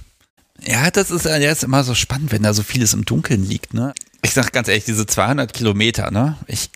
Ja, 0.61 0.93
das 0.93 1.11
ist 1.11 1.25
ja 1.25 1.39
jetzt 1.39 1.65
immer 1.65 1.83
so 1.83 1.97
spannend, 1.97 2.31
wenn 2.31 2.45
da 2.45 2.55
so 2.55 2.63
vieles 2.63 2.95
im 2.95 3.05
Dunkeln 3.05 3.45
liegt, 3.45 3.75
ne? 3.75 3.95
Ich 4.23 4.33
sag 4.33 4.53
ganz 4.53 4.69
ehrlich, 4.69 4.85
diese 4.85 5.07
200 5.07 5.53
Kilometer, 5.53 6.13
ne? 6.13 6.39
Ich, 6.47 6.71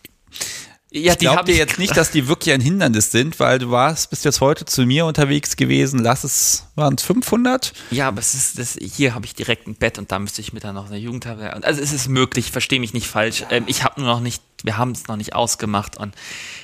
ja, 0.89 1.13
ich 1.13 1.19
glaube 1.19 1.45
dir 1.45 1.57
jetzt 1.57 1.79
nicht, 1.79 1.97
dass 1.97 2.11
die 2.11 2.29
wirklich 2.29 2.53
ein 2.53 2.61
Hindernis 2.61 3.11
sind, 3.11 3.39
weil 3.41 3.59
du 3.59 3.71
warst, 3.71 4.09
bist 4.09 4.23
jetzt 4.23 4.39
heute 4.39 4.63
zu 4.63 4.85
mir 4.85 5.05
unterwegs 5.05 5.57
gewesen, 5.57 5.99
lass 5.99 6.23
es, 6.23 6.67
waren 6.75 6.95
es 6.95 7.03
500? 7.03 7.73
Ja, 7.91 8.07
aber 8.07 8.19
es 8.19 8.33
ist, 8.33 8.57
das, 8.57 8.77
hier 8.79 9.13
habe 9.13 9.25
ich 9.25 9.35
direkt 9.35 9.67
ein 9.67 9.75
Bett 9.75 9.97
und 9.97 10.13
da 10.13 10.19
müsste 10.19 10.39
ich 10.39 10.53
mir 10.53 10.61
dann 10.61 10.75
noch 10.75 10.87
eine 10.87 10.97
Jugendherberge. 10.97 11.65
Also 11.65 11.81
es 11.81 11.91
ist 11.91 12.07
möglich, 12.07 12.51
verstehe 12.51 12.79
mich 12.79 12.93
nicht 12.93 13.07
falsch. 13.07 13.43
Ähm, 13.49 13.65
ich 13.67 13.83
habe 13.83 13.99
nur 13.99 14.09
noch 14.09 14.21
nicht, 14.21 14.41
wir 14.63 14.77
haben 14.77 14.91
es 14.91 15.07
noch 15.07 15.17
nicht 15.17 15.35
ausgemacht 15.35 15.97
und 15.97 16.15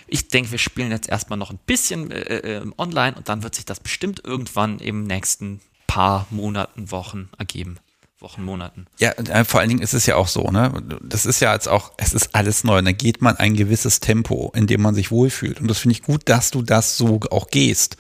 ich 0.08 0.30
denke, 0.30 0.52
wir 0.52 0.60
spielen 0.60 0.92
jetzt 0.92 1.10
erstmal 1.10 1.38
noch 1.38 1.52
ein 1.52 1.60
bisschen 1.66 2.10
äh, 2.10 2.60
äh, 2.60 2.72
online 2.78 3.18
und 3.18 3.28
dann 3.28 3.44
wird 3.44 3.56
sich 3.56 3.66
das 3.66 3.82
bestimmt 3.82 4.22
irgendwann 4.24 4.80
im 4.80 5.04
nächsten 5.04 5.60
paar 5.86 6.28
Monaten, 6.30 6.92
Wochen 6.92 7.30
ergeben. 7.38 7.78
Wochen, 8.24 8.44
Monaten. 8.44 8.88
Ja, 9.00 9.12
äh, 9.12 9.44
vor 9.44 9.60
allen 9.60 9.70
Dingen 9.70 9.82
ist 9.82 9.94
es 9.94 10.06
ja 10.06 10.16
auch 10.16 10.30
so, 10.30 10.50
ne? 10.50 10.72
Das 11.02 11.26
ist 11.26 11.42
ja 11.42 11.54
jetzt 11.54 11.68
auch, 11.68 11.92
es 11.98 12.14
ist 12.14 12.34
alles 12.34 12.64
neu. 12.64 12.80
Und 12.80 12.86
da 12.86 12.94
geht 12.94 13.22
man 13.22 13.36
ein 13.36 13.54
gewisses 13.54 14.00
Tempo, 14.00 14.52
in 14.56 14.66
dem 14.66 14.82
man 14.82 14.96
sich 14.96 15.12
wohlfühlt. 15.12 15.60
Und 15.60 15.68
das 15.68 15.80
finde 15.80 15.94
ich 15.94 16.04
gut, 16.04 16.30
dass 16.30 16.50
du 16.50 16.62
das 16.62 16.98
so 16.98 17.20
auch 17.30 17.50
gehst. 17.50 17.98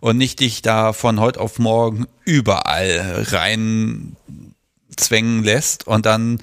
Und 0.00 0.16
nicht 0.16 0.40
dich 0.40 0.62
da 0.62 0.94
von 0.94 1.20
heute 1.20 1.38
auf 1.38 1.58
morgen 1.58 2.06
überall 2.24 3.26
rein 3.28 4.16
zwängen 4.96 5.44
lässt 5.44 5.86
und 5.86 6.06
dann 6.06 6.40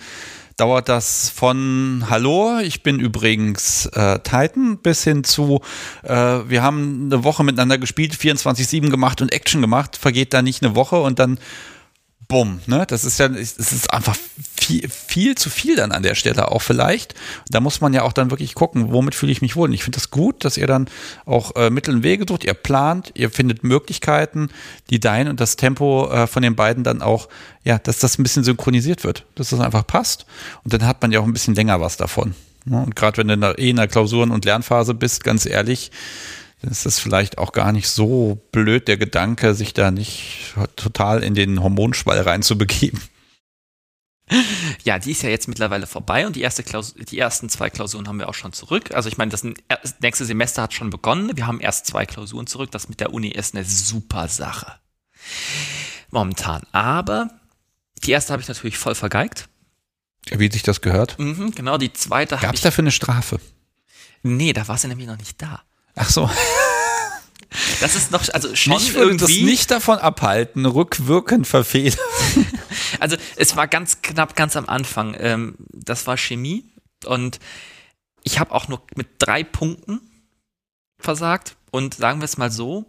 dauert 0.55 0.89
das 0.89 1.29
von 1.29 2.05
Hallo, 2.09 2.59
ich 2.59 2.81
bin 2.81 2.99
übrigens 2.99 3.85
äh, 3.87 4.19
Titan 4.19 4.77
bis 4.77 5.03
hin 5.03 5.23
zu 5.23 5.61
äh, 6.03 6.13
wir 6.13 6.63
haben 6.63 7.09
eine 7.11 7.23
Woche 7.23 7.43
miteinander 7.43 7.77
gespielt, 7.77 8.15
24/7 8.15 8.89
gemacht 8.89 9.21
und 9.21 9.31
Action 9.31 9.61
gemacht, 9.61 9.97
vergeht 9.97 10.33
da 10.33 10.41
nicht 10.41 10.63
eine 10.63 10.75
Woche 10.75 10.99
und 10.99 11.19
dann 11.19 11.39
bumm, 12.27 12.59
ne? 12.65 12.85
Das 12.87 13.05
ist 13.05 13.19
ja, 13.19 13.27
es 13.27 13.57
ist 13.57 13.93
einfach 13.93 14.17
viel, 14.59 14.89
viel 14.89 15.35
zu 15.35 15.49
viel 15.49 15.75
dann 15.75 15.91
an 15.91 16.03
der 16.03 16.15
Stelle 16.15 16.51
auch 16.51 16.61
vielleicht. 16.61 17.15
Da 17.49 17.59
muss 17.59 17.79
man 17.79 17.93
ja 17.93 18.03
auch 18.03 18.11
dann 18.13 18.31
wirklich 18.31 18.53
gucken, 18.53 18.91
womit 18.91 19.15
fühle 19.15 19.31
ich 19.31 19.41
mich 19.41 19.55
wohl. 19.55 19.69
Und 19.69 19.73
ich 19.73 19.83
finde 19.83 19.97
das 19.97 20.11
gut, 20.11 20.43
dass 20.43 20.57
ihr 20.57 20.67
dann 20.67 20.89
auch 21.25 21.55
äh, 21.55 21.69
Mittel 21.69 21.95
und 21.95 22.03
Wege 22.03 22.25
sucht, 22.27 22.43
ihr 22.43 22.53
plant, 22.53 23.11
ihr 23.15 23.29
findet 23.29 23.63
Möglichkeiten, 23.63 24.49
die 24.89 24.99
dein 24.99 25.27
und 25.27 25.39
das 25.39 25.55
Tempo 25.55 26.09
äh, 26.11 26.27
von 26.27 26.43
den 26.43 26.55
beiden 26.55 26.83
dann 26.83 27.01
auch, 27.01 27.29
ja, 27.63 27.77
dass 27.77 27.99
das 27.99 28.17
ein 28.19 28.23
bisschen 28.23 28.43
synchronisiert 28.43 29.03
wird, 29.03 29.25
dass 29.35 29.49
das 29.49 29.59
einfach 29.59 29.87
passt. 29.87 30.25
Und 30.63 30.73
dann 30.73 30.85
hat 30.85 31.01
man 31.01 31.11
ja 31.11 31.19
auch 31.19 31.25
ein 31.25 31.33
bisschen 31.33 31.55
länger 31.55 31.79
was 31.79 31.97
davon. 31.97 32.35
Ne? 32.65 32.81
Und 32.81 32.95
gerade 32.95 33.17
wenn 33.17 33.27
du 33.39 33.51
eh 33.57 33.69
in 33.69 33.77
der 33.77 33.87
Klausuren- 33.87 34.31
und 34.31 34.45
Lernphase 34.45 34.93
bist, 34.93 35.23
ganz 35.23 35.45
ehrlich, 35.45 35.91
dann 36.61 36.71
ist 36.71 36.85
das 36.85 36.99
vielleicht 36.99 37.37
auch 37.37 37.51
gar 37.51 37.71
nicht 37.71 37.89
so 37.89 38.41
blöd, 38.51 38.87
der 38.87 38.97
Gedanke, 38.97 39.53
sich 39.53 39.73
da 39.73 39.91
nicht 39.91 40.55
total 40.75 41.23
in 41.23 41.35
den 41.35 41.61
Hormonschwall 41.61 42.19
reinzubegeben. 42.21 43.01
Ja, 44.83 44.99
die 44.99 45.11
ist 45.11 45.21
ja 45.21 45.29
jetzt 45.29 45.47
mittlerweile 45.47 45.87
vorbei 45.87 46.27
und 46.27 46.35
die, 46.35 46.41
erste 46.41 46.61
Klaus 46.61 46.95
die 46.95 47.17
ersten 47.17 47.47
zwei 47.47 47.69
Klausuren 47.69 48.09
haben 48.09 48.19
wir 48.19 48.27
auch 48.27 48.33
schon 48.33 48.51
zurück. 48.51 48.91
Also 48.93 49.07
ich 49.07 49.17
meine, 49.17 49.31
das 49.31 49.43
nächste 50.01 50.25
Semester 50.25 50.63
hat 50.63 50.73
schon 50.73 50.89
begonnen. 50.89 51.37
Wir 51.37 51.47
haben 51.47 51.61
erst 51.61 51.85
zwei 51.85 52.05
Klausuren 52.05 52.45
zurück. 52.45 52.71
Das 52.71 52.89
mit 52.89 52.99
der 52.99 53.13
Uni 53.13 53.29
ist 53.29 53.55
eine 53.55 53.63
super 53.63 54.27
Sache. 54.27 54.73
Momentan. 56.09 56.63
Aber 56.73 57.29
die 58.03 58.11
erste 58.11 58.33
habe 58.33 58.41
ich 58.41 58.49
natürlich 58.49 58.77
voll 58.77 58.95
vergeigt. 58.95 59.47
Wie 60.29 60.51
sich 60.51 60.63
das 60.63 60.81
gehört. 60.81 61.17
Mhm, 61.19 61.51
genau, 61.51 61.77
die 61.77 61.93
zweite 61.93 62.35
habe 62.35 62.47
Gab 62.47 62.53
ich. 62.55 62.59
es 62.59 62.63
dafür 62.63 62.83
eine 62.83 62.91
Strafe? 62.91 63.39
Nee, 64.23 64.51
da 64.51 64.67
war 64.67 64.77
sie 64.77 64.89
nämlich 64.89 65.07
noch 65.07 65.17
nicht 65.17 65.41
da. 65.41 65.61
Ach 65.97 66.09
so. 66.09 66.29
Das 67.81 67.95
ist 67.95 68.11
noch, 68.11 68.27
also 68.33 68.55
schon 68.55 68.73
Mich 68.73 68.93
würde 68.93 69.17
das 69.17 69.29
irgendwie. 69.29 69.45
nicht 69.45 69.71
davon 69.71 69.97
abhalten, 69.97 70.65
rückwirkend 70.65 71.47
verfehlen. 71.47 71.95
Also 72.99 73.15
es 73.35 73.55
war 73.55 73.67
ganz 73.67 74.01
knapp, 74.01 74.35
ganz 74.35 74.55
am 74.55 74.67
Anfang. 74.67 75.15
Ähm, 75.19 75.55
das 75.71 76.07
war 76.07 76.17
Chemie 76.17 76.63
und 77.05 77.37
ich 78.23 78.39
habe 78.39 78.53
auch 78.53 78.67
nur 78.67 78.81
mit 78.95 79.07
drei 79.19 79.43
Punkten 79.43 80.01
versagt. 80.97 81.57
Und 81.69 81.93
sagen 81.93 82.21
wir 82.21 82.25
es 82.25 82.37
mal 82.37 82.49
so, 82.49 82.85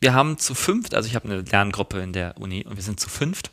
wir 0.00 0.14
haben 0.14 0.38
zu 0.38 0.54
fünft, 0.54 0.94
also 0.94 1.08
ich 1.08 1.16
habe 1.16 1.26
eine 1.28 1.40
Lerngruppe 1.40 2.00
in 2.00 2.12
der 2.12 2.36
Uni 2.38 2.64
und 2.64 2.76
wir 2.76 2.82
sind 2.82 3.00
zu 3.00 3.08
fünft. 3.08 3.50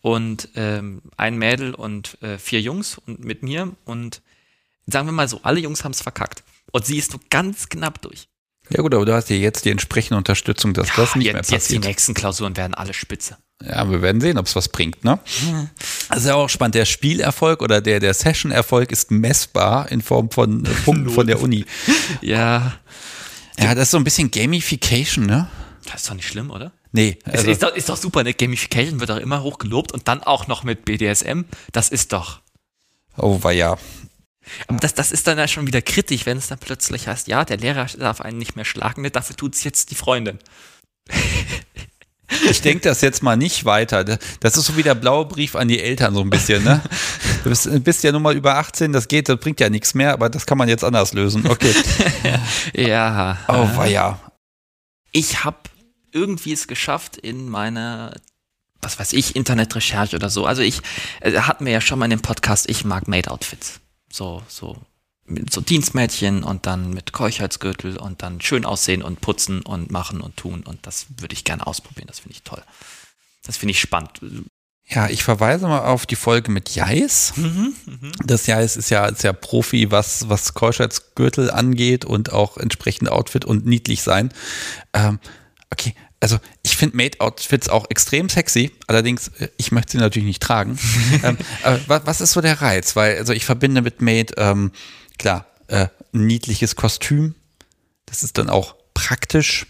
Und 0.00 0.48
ähm, 0.54 1.02
ein 1.16 1.36
Mädel 1.36 1.74
und 1.74 2.22
äh, 2.22 2.38
vier 2.38 2.60
Jungs 2.60 2.98
und 2.98 3.24
mit 3.24 3.42
mir. 3.42 3.74
Und 3.84 4.22
sagen 4.86 5.08
wir 5.08 5.12
mal 5.12 5.28
so, 5.28 5.40
alle 5.42 5.60
Jungs 5.60 5.82
haben 5.82 5.92
es 5.92 6.02
verkackt. 6.02 6.44
Und 6.72 6.86
sie 6.86 6.98
ist 6.98 7.12
nur 7.12 7.20
ganz 7.30 7.68
knapp 7.68 8.00
durch. 8.02 8.28
Ja 8.70 8.82
gut, 8.82 8.94
aber 8.94 9.04
du 9.04 9.12
hast 9.12 9.30
ja 9.30 9.36
jetzt 9.36 9.64
die 9.64 9.70
entsprechende 9.70 10.16
Unterstützung, 10.16 10.74
dass 10.74 10.88
das 10.94 11.16
nicht 11.16 11.26
jetzt, 11.26 11.32
mehr 11.34 11.40
jetzt 11.40 11.50
die 11.50 11.54
passiert. 11.56 11.84
nächsten 11.84 12.14
Klausuren 12.14 12.56
werden 12.56 12.74
alle 12.74 12.94
spitze. 12.94 13.36
Ja, 13.62 13.90
wir 13.90 14.00
werden 14.00 14.20
sehen, 14.20 14.38
ob 14.38 14.46
es 14.46 14.56
was 14.56 14.68
bringt, 14.68 15.04
ne? 15.04 15.18
Das 16.08 16.20
ist 16.20 16.26
ja 16.26 16.34
auch 16.34 16.48
spannend. 16.48 16.76
Der 16.76 16.84
Spielerfolg 16.86 17.62
oder 17.62 17.80
der, 17.80 18.00
der 18.00 18.14
Session-Erfolg 18.14 18.90
ist 18.92 19.10
messbar 19.10 19.90
in 19.90 20.00
Form 20.00 20.30
von 20.30 20.64
äh, 20.64 20.68
Punkten 20.84 21.10
von 21.14 21.26
der 21.26 21.42
Uni. 21.42 21.66
Ja, 22.22 22.74
Ja, 23.58 23.74
das 23.74 23.84
ist 23.84 23.90
so 23.90 23.96
ein 23.98 24.04
bisschen 24.04 24.30
Gamification, 24.30 25.26
ne? 25.26 25.48
das 25.84 26.02
ist 26.02 26.10
doch 26.10 26.14
nicht 26.14 26.28
schlimm, 26.28 26.50
oder? 26.50 26.72
Nee, 26.92 27.18
also, 27.24 27.50
ist, 27.50 27.62
doch, 27.62 27.74
ist 27.74 27.88
doch 27.88 27.96
super, 27.96 28.22
ne? 28.24 28.34
Gamification 28.34 29.00
wird 29.00 29.10
doch 29.10 29.16
immer 29.16 29.42
hoch 29.42 29.58
gelobt 29.58 29.92
und 29.92 30.08
dann 30.08 30.22
auch 30.22 30.46
noch 30.46 30.64
mit 30.64 30.84
BDSM. 30.84 31.42
Das 31.72 31.88
ist 31.88 32.12
doch. 32.12 32.40
oh, 33.16 33.42
war 33.42 33.52
ja. 33.52 33.76
Aber 34.66 34.78
das, 34.78 34.94
das 34.94 35.12
ist 35.12 35.26
dann 35.26 35.38
ja 35.38 35.48
schon 35.48 35.66
wieder 35.66 35.82
kritisch, 35.82 36.26
wenn 36.26 36.38
es 36.38 36.48
dann 36.48 36.58
plötzlich 36.58 37.06
heißt, 37.06 37.28
ja, 37.28 37.44
der 37.44 37.58
Lehrer 37.58 37.86
darf 37.98 38.20
einen 38.20 38.38
nicht 38.38 38.56
mehr 38.56 38.64
schlagen, 38.64 39.02
ne? 39.02 39.10
dafür 39.10 39.36
tut's 39.36 39.64
jetzt 39.64 39.90
die 39.90 39.94
Freundin. 39.94 40.38
Ich 42.48 42.62
denke 42.62 42.82
das 42.82 43.00
jetzt 43.00 43.22
mal 43.22 43.36
nicht 43.36 43.64
weiter. 43.64 44.04
Das 44.04 44.56
ist 44.56 44.64
so 44.64 44.76
wie 44.76 44.82
der 44.82 44.94
blaue 44.94 45.26
Brief 45.26 45.56
an 45.56 45.68
die 45.68 45.80
Eltern 45.80 46.14
so 46.14 46.20
ein 46.20 46.30
bisschen, 46.30 46.62
ne? 46.62 46.80
Du 47.42 47.48
bist, 47.48 47.68
bist 47.84 48.04
ja 48.04 48.12
nun 48.12 48.22
mal 48.22 48.36
über 48.36 48.56
18, 48.56 48.92
das 48.92 49.08
geht, 49.08 49.28
das 49.28 49.38
bringt 49.38 49.60
ja 49.60 49.68
nichts 49.68 49.94
mehr, 49.94 50.12
aber 50.12 50.28
das 50.28 50.46
kann 50.46 50.58
man 50.58 50.68
jetzt 50.68 50.84
anders 50.84 51.12
lösen. 51.12 51.46
Okay. 51.46 51.74
Ja. 52.74 53.38
Oh, 53.48 53.76
war 53.76 53.86
ja. 53.86 54.20
Ich 55.12 55.44
habe 55.44 55.58
irgendwie 56.12 56.52
es 56.52 56.68
geschafft 56.68 57.16
in 57.16 57.48
meiner, 57.48 58.14
was 58.80 58.98
weiß 58.98 59.12
ich, 59.14 59.34
Internetrecherche 59.36 60.16
oder 60.16 60.30
so. 60.30 60.46
Also 60.46 60.62
ich, 60.62 60.80
äh, 61.20 61.32
hatten 61.40 61.66
wir 61.66 61.72
ja 61.72 61.80
schon 61.80 61.98
mal 61.98 62.04
in 62.06 62.10
dem 62.10 62.22
Podcast, 62.22 62.68
ich 62.68 62.84
mag 62.84 63.08
Made-Outfits. 63.08 63.79
So, 64.10 64.42
so 64.48 64.76
mit 65.30 65.52
so 65.52 65.60
Dienstmädchen 65.60 66.42
und 66.42 66.66
dann 66.66 66.92
mit 66.92 67.12
Keuchheitsgürtel 67.12 67.96
und 67.96 68.22
dann 68.22 68.40
schön 68.40 68.64
aussehen 68.64 69.02
und 69.02 69.20
putzen 69.20 69.62
und 69.62 69.90
machen 69.90 70.20
und 70.20 70.36
tun. 70.36 70.64
Und 70.64 70.86
das 70.86 71.06
würde 71.18 71.34
ich 71.34 71.44
gerne 71.44 71.66
ausprobieren. 71.66 72.08
Das 72.08 72.20
finde 72.20 72.34
ich 72.34 72.42
toll. 72.42 72.62
Das 73.44 73.56
finde 73.56 73.70
ich 73.72 73.80
spannend. 73.80 74.20
Ja, 74.86 75.08
ich 75.08 75.22
verweise 75.22 75.68
mal 75.68 75.84
auf 75.84 76.04
die 76.04 76.16
Folge 76.16 76.50
mit 76.50 76.70
Jais. 76.70 77.32
Das 78.24 78.46
Jais 78.46 78.76
ist 78.76 78.90
ja, 78.90 79.06
ist 79.06 79.22
ja 79.22 79.32
Profi, 79.32 79.92
was, 79.92 80.28
was 80.28 80.54
Keuschheitsgürtel 80.54 81.50
angeht 81.50 82.04
und 82.04 82.32
auch 82.32 82.56
entsprechend 82.56 83.08
Outfit 83.08 83.44
und 83.44 83.64
niedlich 83.64 84.02
sein. 84.02 84.32
Ähm, 84.92 85.20
okay, 85.70 85.94
also 86.20 86.38
ich 86.62 86.76
finde 86.76 86.98
Maid-Outfits 86.98 87.68
auch 87.70 87.86
extrem 87.88 88.28
sexy, 88.28 88.72
allerdings, 88.86 89.28
äh, 89.38 89.48
ich 89.56 89.72
möchte 89.72 89.92
sie 89.92 89.98
natürlich 89.98 90.26
nicht 90.26 90.42
tragen. 90.42 90.78
ähm, 91.22 91.38
aber 91.62 92.06
was 92.06 92.20
ist 92.20 92.32
so 92.32 92.40
der 92.40 92.60
Reiz? 92.60 92.94
Weil, 92.94 93.16
also 93.18 93.32
ich 93.32 93.46
verbinde 93.46 93.82
mit 93.82 94.02
Maid, 94.02 94.34
ähm, 94.36 94.70
klar, 95.18 95.46
äh, 95.68 95.88
niedliches 96.12 96.76
Kostüm, 96.76 97.34
das 98.06 98.22
ist 98.22 98.38
dann 98.38 98.50
auch 98.50 98.74
praktisch, 98.94 99.66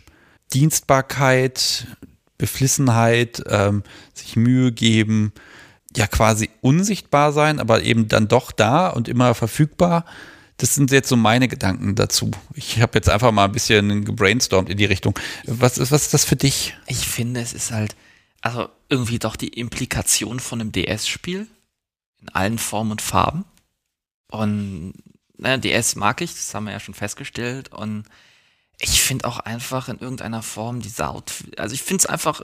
Dienstbarkeit, 0.52 1.86
Beflissenheit, 2.36 3.42
ähm, 3.46 3.84
sich 4.14 4.34
Mühe 4.34 4.72
geben, 4.72 5.32
ja 5.96 6.06
quasi 6.06 6.50
unsichtbar 6.60 7.32
sein, 7.32 7.60
aber 7.60 7.82
eben 7.82 8.08
dann 8.08 8.28
doch 8.28 8.50
da 8.50 8.88
und 8.88 9.08
immer 9.08 9.34
verfügbar. 9.34 10.04
Das 10.60 10.74
sind 10.74 10.90
jetzt 10.90 11.08
so 11.08 11.16
meine 11.16 11.48
Gedanken 11.48 11.94
dazu. 11.94 12.30
Ich 12.54 12.82
habe 12.82 12.92
jetzt 12.94 13.08
einfach 13.08 13.32
mal 13.32 13.46
ein 13.46 13.52
bisschen 13.52 14.04
gebrainstormt 14.04 14.68
in 14.68 14.76
die 14.76 14.84
Richtung. 14.84 15.18
Was 15.46 15.78
ist, 15.78 15.90
was 15.90 16.02
ist 16.02 16.14
das 16.14 16.26
für 16.26 16.36
dich? 16.36 16.76
Ich 16.86 17.08
finde, 17.08 17.40
es 17.40 17.54
ist 17.54 17.70
halt, 17.70 17.96
also 18.42 18.68
irgendwie 18.90 19.18
doch 19.18 19.36
die 19.36 19.48
Implikation 19.48 20.38
von 20.38 20.60
einem 20.60 20.70
DS-Spiel 20.70 21.46
in 22.20 22.28
allen 22.28 22.58
Formen 22.58 22.90
und 22.90 23.00
Farben. 23.00 23.46
Und 24.30 24.92
ne, 25.38 25.58
DS 25.58 25.96
mag 25.96 26.20
ich, 26.20 26.34
das 26.34 26.54
haben 26.54 26.64
wir 26.64 26.72
ja 26.72 26.80
schon 26.80 26.92
festgestellt. 26.94 27.72
Und 27.72 28.04
ich 28.78 29.00
finde 29.00 29.26
auch 29.28 29.38
einfach 29.38 29.88
in 29.88 29.98
irgendeiner 29.98 30.42
Form 30.42 30.82
diese 30.82 31.08
Outfit, 31.08 31.58
also 31.58 31.74
ich 31.74 31.82
finde 31.82 32.02
es 32.02 32.06
einfach 32.06 32.42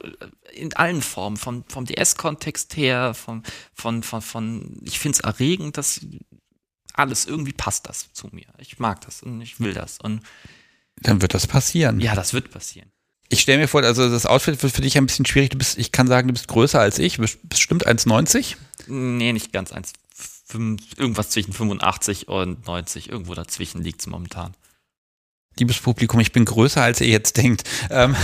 in 0.55 0.73
allen 0.75 1.03
Formen, 1.03 1.37
vom, 1.37 1.65
vom 1.69 1.85
DS-Kontext 1.85 2.79
her, 2.79 3.13
vom, 3.13 3.43
von, 3.75 4.03
von, 4.03 4.23
von, 4.23 4.81
ich 4.85 4.99
finde 4.99 5.19
es 5.19 5.21
erregend, 5.21 5.77
dass 5.77 6.01
alles, 6.97 7.27
irgendwie 7.27 7.53
passt 7.53 7.89
das 7.89 8.13
zu 8.13 8.29
mir. 8.33 8.47
Ich 8.59 8.79
mag 8.79 9.01
das 9.03 9.23
und 9.23 9.41
ich 9.41 9.61
will 9.61 9.73
das. 9.73 9.99
Und 9.99 10.23
dann 10.97 11.23
wird 11.23 11.35
das 11.35 11.47
passieren. 11.47 12.01
Ja, 12.01 12.15
das 12.15 12.33
wird 12.33 12.51
passieren. 12.51 12.91
Ich 13.29 13.41
stelle 13.41 13.59
mir 13.59 13.69
vor, 13.69 13.83
also 13.83 14.09
das 14.09 14.25
Outfit 14.25 14.63
wird 14.63 14.73
für 14.73 14.83
dich 14.83 14.97
ein 14.97 15.07
bisschen 15.07 15.27
schwierig. 15.27 15.51
Du 15.51 15.59
bist, 15.59 15.79
ich 15.79 15.93
kann 15.93 16.07
sagen, 16.07 16.29
du 16.29 16.33
bist 16.33 16.49
größer 16.49 16.81
als 16.81 16.99
ich. 16.99 17.19
Bestimmt 17.19 17.87
1,90? 17.87 18.57
Nee, 18.87 19.33
nicht 19.33 19.53
ganz 19.53 19.73
1, 19.73 19.93
irgendwas 20.97 21.31
zwischen 21.31 21.53
85 21.53 22.29
und 22.29 22.67
90. 22.67 23.11
Irgendwo 23.11 23.35
dazwischen 23.35 23.83
liegt 23.83 24.01
es 24.01 24.07
momentan 24.07 24.55
liebes 25.59 25.81
Publikum, 25.81 26.21
ich 26.21 26.33
bin 26.33 26.45
größer, 26.45 26.83
als 26.83 27.01
ihr 27.01 27.09
jetzt 27.09 27.37
denkt. 27.37 27.69
Ähm 27.91 28.17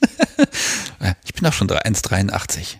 ich 1.24 1.34
bin 1.34 1.46
auch 1.46 1.52
schon 1.52 1.68
1,83. 1.68 2.78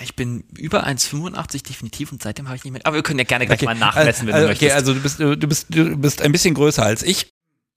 Ich 0.00 0.16
bin 0.16 0.44
über 0.56 0.86
1,85 0.86 1.62
definitiv 1.64 2.10
und 2.12 2.22
seitdem 2.22 2.46
habe 2.48 2.56
ich 2.56 2.64
nicht 2.64 2.72
mehr. 2.72 2.82
Aber 2.84 2.96
wir 2.96 3.02
können 3.02 3.18
ja 3.18 3.24
gerne 3.24 3.46
gleich 3.46 3.58
okay. 3.58 3.66
mal 3.66 3.74
nachmessen, 3.74 4.26
wenn 4.26 4.34
also, 4.34 4.48
du 4.48 4.52
okay, 4.52 4.66
möchtest. 4.66 4.88
also 4.88 4.94
du 4.94 5.00
bist, 5.00 5.20
du 5.20 5.48
bist, 5.48 5.66
du 5.70 5.96
bist 5.96 6.22
ein 6.22 6.32
bisschen 6.32 6.54
größer 6.54 6.84
als 6.84 7.02
ich. 7.02 7.28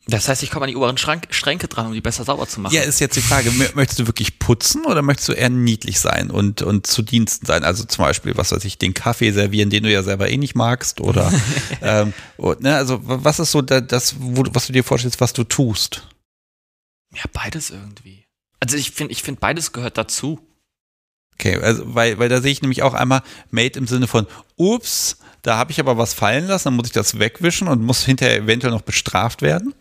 Das 0.10 0.30
heißt, 0.30 0.42
ich 0.42 0.52
komme 0.52 0.64
an 0.64 0.70
die 0.70 0.78
oberen 0.78 0.98
Schrank, 0.98 1.28
Schränke 1.32 1.68
dran, 1.68 1.88
um 1.88 1.94
die 1.94 2.00
besser 2.00 2.24
sauber 2.24 2.48
zu 2.48 2.62
machen. 2.62 2.74
Ja, 2.74 2.82
ist 2.82 3.02
jetzt 3.02 3.18
die 3.18 3.22
Frage, 3.22 3.52
möchtest 3.52 4.00
du 4.00 4.08
wirklich 4.08 4.40
putzen 4.40 4.86
oder 4.86 5.02
möchtest 5.02 5.28
du 5.28 5.34
eher 5.34 5.50
niedlich 5.50 6.00
sein 6.00 6.32
und, 6.32 6.62
und 6.62 6.88
zu 6.88 7.02
Diensten 7.02 7.46
sein? 7.46 7.66
Also 7.66 7.84
zum 7.84 8.06
Beispiel, 8.06 8.38
was 8.38 8.54
weiß 8.54 8.64
ich, 8.64 8.78
den 8.78 8.94
Kaffee 8.94 9.32
servieren, 9.32 9.70
den 9.70 9.84
du 9.84 9.92
ja 9.92 10.04
selber 10.04 10.30
eh 10.30 10.38
nicht 10.38 10.56
magst 10.56 11.02
oder, 11.02 11.30
ähm, 11.82 12.14
und, 12.38 12.62
ne, 12.62 12.78
also 12.78 13.02
was 13.04 13.40
ist 13.40 13.52
so 13.52 13.62
das, 13.62 14.16
wo, 14.18 14.46
was 14.54 14.68
du 14.68 14.74
dir 14.74 14.86
vorstellst, 14.86 15.20
was 15.20 15.34
du 15.34 15.44
tust? 15.44 16.08
Ja, 17.14 17.24
beides 17.34 17.70
irgendwie. 17.70 18.26
Also 18.62 18.78
ich 18.78 18.92
finde, 18.92 19.12
ich 19.12 19.24
finde, 19.24 19.42
beides 19.42 19.74
gehört 19.74 19.98
dazu. 19.98 20.40
Okay, 21.40 21.56
also 21.62 21.84
weil, 21.94 22.18
weil 22.18 22.30
da 22.30 22.42
sehe 22.42 22.52
ich 22.52 22.62
nämlich 22.62 22.82
auch 22.84 22.94
einmal 22.94 23.22
Made 23.52 23.78
im 23.78 23.88
Sinne 23.88 24.08
von, 24.08 24.26
ups, 24.56 25.18
da 25.44 25.58
habe 25.58 25.72
ich 25.72 25.80
aber 25.80 25.98
was 25.98 26.14
fallen 26.14 26.48
lassen, 26.48 26.66
dann 26.66 26.76
muss 26.76 26.88
ich 26.88 26.94
das 26.94 27.20
wegwischen 27.20 27.68
und 27.68 27.84
muss 27.84 28.04
hinterher 28.04 28.38
eventuell 28.38 28.74
noch 28.74 28.82
bestraft 28.82 29.42
werden 29.42 29.74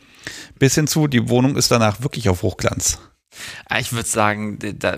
bis 0.59 0.75
hin 0.75 0.87
zu, 0.87 1.07
die 1.07 1.29
Wohnung 1.29 1.57
ist 1.57 1.71
danach 1.71 2.01
wirklich 2.01 2.29
auf 2.29 2.43
Hochglanz. 2.43 2.99
Ah, 3.67 3.79
ich 3.79 3.93
würde 3.93 4.09
sagen, 4.09 4.59
da, 4.79 4.97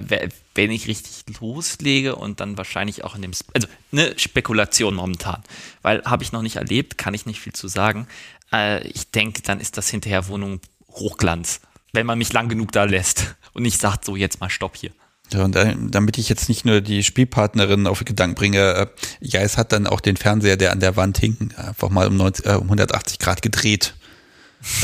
wenn 0.54 0.70
ich 0.70 0.86
richtig 0.86 1.24
loslege 1.40 2.14
und 2.14 2.38
dann 2.40 2.56
wahrscheinlich 2.56 3.04
auch 3.04 3.16
in 3.16 3.22
dem, 3.22 3.32
also 3.52 3.66
eine 3.90 4.16
Spekulation 4.18 4.94
momentan, 4.94 5.42
weil 5.82 6.04
habe 6.04 6.22
ich 6.22 6.30
noch 6.30 6.42
nicht 6.42 6.56
erlebt, 6.56 6.98
kann 6.98 7.14
ich 7.14 7.26
nicht 7.26 7.40
viel 7.40 7.52
zu 7.52 7.66
sagen. 7.66 8.06
Äh, 8.52 8.86
ich 8.86 9.10
denke, 9.10 9.42
dann 9.42 9.58
ist 9.58 9.76
das 9.76 9.88
hinterher 9.88 10.28
Wohnung 10.28 10.60
Hochglanz, 10.88 11.60
wenn 11.92 12.06
man 12.06 12.18
mich 12.18 12.32
lang 12.32 12.48
genug 12.48 12.70
da 12.70 12.84
lässt 12.84 13.34
und 13.54 13.62
nicht 13.62 13.80
sagt, 13.80 14.04
so 14.04 14.14
jetzt 14.14 14.40
mal 14.40 14.50
Stopp 14.50 14.76
hier. 14.76 14.92
Ja, 15.32 15.44
und 15.44 15.56
damit 15.90 16.16
ich 16.18 16.28
jetzt 16.28 16.48
nicht 16.48 16.64
nur 16.64 16.80
die 16.80 17.04
Spielpartnerin 17.04 17.86
auf 17.86 18.02
Gedanken 18.04 18.34
bringe, 18.34 18.74
äh, 18.74 18.86
Jais 19.20 19.56
hat 19.56 19.72
dann 19.72 19.86
auch 19.86 20.00
den 20.00 20.16
Fernseher, 20.16 20.56
der 20.56 20.72
an 20.72 20.80
der 20.80 20.96
Wand 20.96 21.18
hing, 21.18 21.50
einfach 21.56 21.90
mal 21.90 22.06
um, 22.06 22.16
90, 22.16 22.46
äh, 22.46 22.50
um 22.54 22.64
180 22.64 23.18
Grad 23.18 23.42
gedreht. 23.42 23.94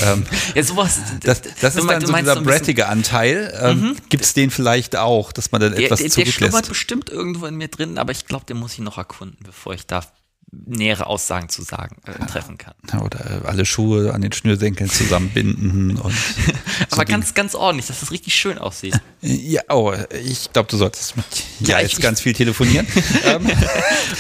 Ähm, 0.03 0.25
ja, 0.55 0.63
sowas. 0.63 1.01
Das, 1.23 1.43
das 1.61 1.77
ist 1.77 1.89
dann 1.89 2.05
so 2.05 2.13
dieser 2.13 2.41
brettige 2.43 2.89
Anteil. 2.89 3.59
Ähm, 3.61 3.81
mhm. 3.81 3.97
Gibt 4.09 4.25
es 4.25 4.35
den 4.35 4.51
vielleicht 4.51 4.97
auch, 4.97 5.33
dass 5.33 5.51
man 5.51 5.61
dann 5.61 5.75
der, 5.75 5.85
etwas 5.85 6.01
der, 6.01 6.11
zurücklässt? 6.11 6.41
Der 6.41 6.47
schlummert 6.47 6.69
bestimmt 6.69 7.11
irgendwo 7.11 7.47
in 7.47 7.57
mir 7.57 7.69
drin, 7.69 7.99
aber 7.99 8.13
ich 8.13 8.27
glaube, 8.27 8.45
den 8.45 8.59
muss 8.59 8.75
ich 8.75 8.81
noch 8.81 8.99
erkunden, 8.99 9.39
bevor 9.45 9.75
ich 9.75 9.87
da 9.87 10.05
nähere 10.67 11.07
Aussagen 11.07 11.49
zu 11.49 11.63
sagen 11.63 11.97
äh, 12.07 12.27
treffen 12.27 12.59
kann. 12.59 12.75
Oder 13.01 13.43
äh, 13.43 13.47
alle 13.47 13.65
Schuhe 13.65 14.13
an 14.13 14.23
den 14.23 14.33
Schnürsenkeln 14.33 14.91
zusammenbinden. 14.91 15.97
und 15.97 16.15
Aber 16.91 16.97
so 16.97 17.05
ganz, 17.05 17.35
ganz 17.35 17.55
ordentlich, 17.55 17.87
dass 17.87 18.01
das 18.01 18.11
richtig 18.11 18.35
schön 18.35 18.59
aussieht. 18.59 18.99
Ja, 19.21 19.63
oh, 19.69 19.95
ich 20.25 20.53
glaube, 20.53 20.69
du 20.71 20.77
solltest 20.77 21.17
mit 21.17 21.27
ja, 21.61 21.81
jetzt 21.81 22.01
ganz 22.01 22.21
viel 22.21 22.33
telefonieren. 22.33 22.87
ähm, 23.25 23.45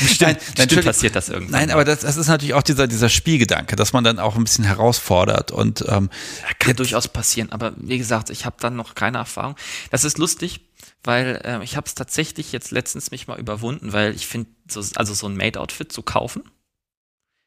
bestimmt, 0.00 0.20
nein, 0.20 0.66
bestimmt 0.66 0.84
passiert 0.84 1.16
das 1.16 1.28
irgendwann. 1.28 1.60
Nein, 1.60 1.70
aber 1.70 1.84
das, 1.84 2.00
das, 2.00 2.16
ist 2.16 2.28
natürlich 2.28 2.54
auch 2.54 2.62
dieser, 2.62 2.86
dieser 2.86 3.08
Spielgedanke, 3.08 3.76
dass 3.76 3.92
man 3.92 4.04
dann 4.04 4.18
auch 4.18 4.36
ein 4.36 4.44
bisschen 4.44 4.64
herausfordert 4.64 5.50
und 5.50 5.84
ähm, 5.88 6.10
ja, 6.42 6.54
kann 6.58 6.76
durchaus 6.76 7.08
passieren. 7.08 7.52
Aber 7.52 7.72
wie 7.76 7.98
gesagt, 7.98 8.30
ich 8.30 8.44
habe 8.46 8.56
dann 8.60 8.76
noch 8.76 8.94
keine 8.94 9.18
Erfahrung. 9.18 9.56
Das 9.90 10.04
ist 10.04 10.18
lustig 10.18 10.60
weil 11.04 11.40
äh, 11.44 11.62
ich 11.62 11.76
habe 11.76 11.86
es 11.86 11.94
tatsächlich 11.94 12.50
jetzt 12.52 12.70
letztens 12.70 13.10
mich 13.10 13.28
mal 13.28 13.38
überwunden, 13.38 13.92
weil 13.92 14.14
ich 14.14 14.26
finde, 14.26 14.50
so, 14.68 14.82
also 14.96 15.14
so 15.14 15.26
ein 15.28 15.36
Made-Outfit 15.36 15.92
zu 15.92 16.02
kaufen, 16.02 16.42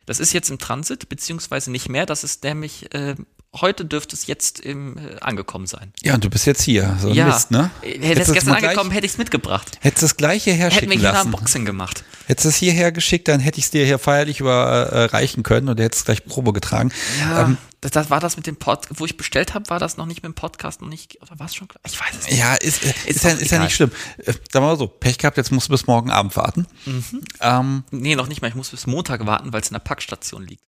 das 0.05 0.20
ist 0.20 0.32
jetzt 0.32 0.49
im 0.49 0.58
Transit, 0.58 1.10
beziehungsweise 1.10 1.70
nicht 1.70 1.89
mehr, 1.89 2.05
das 2.05 2.24
ist 2.24 2.43
nämlich, 2.43 2.93
äh, 2.93 3.16
heute 3.62 3.86
dürfte 3.86 4.16
es 4.16 4.28
jetzt 4.28 4.60
im, 4.60 4.97
äh, 4.97 5.20
angekommen 5.20 5.68
sein. 5.68 5.93
Ja, 6.03 6.16
und 6.16 6.24
du 6.24 6.30
bist 6.30 6.45
jetzt 6.45 6.62
hier, 6.62 6.97
so 7.01 7.10
ja. 7.10 7.26
Mist, 7.26 7.51
ne? 7.51 7.72
Hätte 7.82 8.22
es 8.22 8.32
gestern 8.32 8.55
angekommen, 8.55 8.91
hätte 8.91 9.05
ich 9.05 9.14
es 9.14 9.18
mitgebracht. 9.18 9.78
Hättest 9.82 10.01
du 10.01 10.05
es 10.08 10.18
gleich 10.18 10.43
hierher 10.43 10.66
Hätten 10.66 10.76
schicken 10.76 10.91
wir 10.91 10.99
lassen. 10.99 11.16
hier 11.16 11.22
ein 11.22 11.26
Unboxing 11.34 11.66
gemacht. 11.66 12.03
Hättest 12.26 12.45
du 12.45 12.49
es 12.49 12.55
hierher 12.55 12.91
geschickt, 12.91 13.28
dann 13.28 13.39
hätte 13.39 13.60
ich 13.60 13.66
es 13.66 13.72
dir 13.72 13.86
hier 13.86 14.00
feierlich 14.00 14.39
überreichen 14.39 15.43
können 15.43 15.70
und 15.70 15.79
du 15.79 15.84
hättest 15.84 16.05
gleich 16.05 16.25
Probe 16.25 16.54
getragen. 16.54 16.92
Ja. 17.20 17.43
Ähm, 17.43 17.58
das, 17.82 17.92
das 17.92 18.09
war 18.09 18.20
das 18.20 18.38
mit 18.38 18.47
dem 18.47 18.55
Pod, 18.55 18.88
wo 18.89 19.05
ich 19.05 19.17
bestellt 19.17 19.54
habe, 19.54 19.70
war 19.70 19.79
das 19.79 19.97
noch 19.97 20.08
nicht 20.08 20.24
mit 20.24 20.32
dem 20.32 20.34
Podcast 20.34 20.82
noch 20.82 20.89
nicht, 20.89 21.21
oder 21.21 21.39
war 21.39 21.46
es 21.46 21.55
schon? 21.55 21.67
Ich 21.86 22.00
weiß 22.00 22.16
es 22.20 22.28
nicht. 22.28 22.39
Ja, 22.39 22.55
ist, 22.55 22.84
ist, 22.84 23.05
ist, 23.05 23.24
ja, 23.24 23.29
ist 23.32 23.51
ja 23.51 23.59
nicht 23.59 23.75
schlimm. 23.75 23.92
Äh, 24.17 24.34
sagen 24.34 24.42
wir 24.54 24.62
mal 24.62 24.78
so, 24.78 24.88
Pech 24.88 25.20
gehabt, 25.20 25.38
jetzt 25.38 25.51
musst 25.51 25.67
du 25.67 25.71
bis 25.71 25.86
morgen 25.86 26.09
Abend 26.09 26.36
warten. 26.36 26.66
Mhm. 26.86 27.21
Ähm, 27.39 27.84
nee, 27.92 28.16
noch 28.16 28.28
nicht 28.28 28.42
mal. 28.42 28.47
Ich 28.47 28.55
muss 28.55 28.70
bis 28.70 28.88
Montag 28.88 29.25
warten, 29.25 29.54
weil 29.54 29.62
es 29.62 29.67
in 29.67 29.75
der 29.75 29.79
Packstation 29.79 30.46
liegt. 30.46 30.63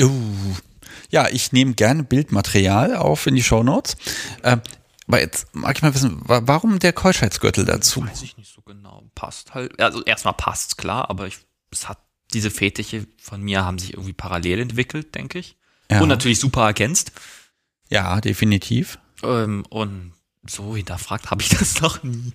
Uh, 0.00 0.54
ja, 1.10 1.28
ich 1.28 1.52
nehme 1.52 1.74
gerne 1.74 2.02
Bildmaterial 2.02 2.96
auf 2.96 3.26
in 3.26 3.34
die 3.34 3.42
Shownotes. 3.42 3.96
Ähm, 4.42 4.60
aber 5.06 5.20
jetzt 5.20 5.54
mag 5.54 5.74
ich 5.76 5.82
mal 5.82 5.94
wissen, 5.94 6.20
warum 6.24 6.78
der 6.78 6.92
Keuschheitsgürtel 6.92 7.64
dazu? 7.64 8.06
Weiß 8.06 8.22
ich 8.22 8.36
nicht 8.36 8.54
so 8.54 8.60
genau. 8.60 9.02
Passt 9.14 9.54
halt. 9.54 9.80
Also 9.80 10.04
erstmal 10.04 10.34
passt 10.34 10.76
klar, 10.76 11.08
aber 11.08 11.26
ich, 11.26 11.38
es 11.70 11.88
hat 11.88 11.98
diese 12.34 12.50
Fetiche 12.50 13.06
von 13.18 13.40
mir 13.40 13.64
haben 13.64 13.78
sich 13.78 13.94
irgendwie 13.94 14.12
parallel 14.12 14.60
entwickelt, 14.60 15.14
denke 15.14 15.38
ich. 15.38 15.56
Ja. 15.90 16.02
Und 16.02 16.08
natürlich 16.08 16.38
super 16.38 16.66
ergänzt. 16.66 17.12
Ja, 17.88 18.20
definitiv. 18.20 18.98
Ähm, 19.22 19.64
und 19.70 20.12
so 20.46 20.76
hinterfragt 20.76 21.30
habe 21.30 21.40
ich 21.40 21.48
das 21.48 21.80
noch 21.80 22.02
nie. 22.02 22.32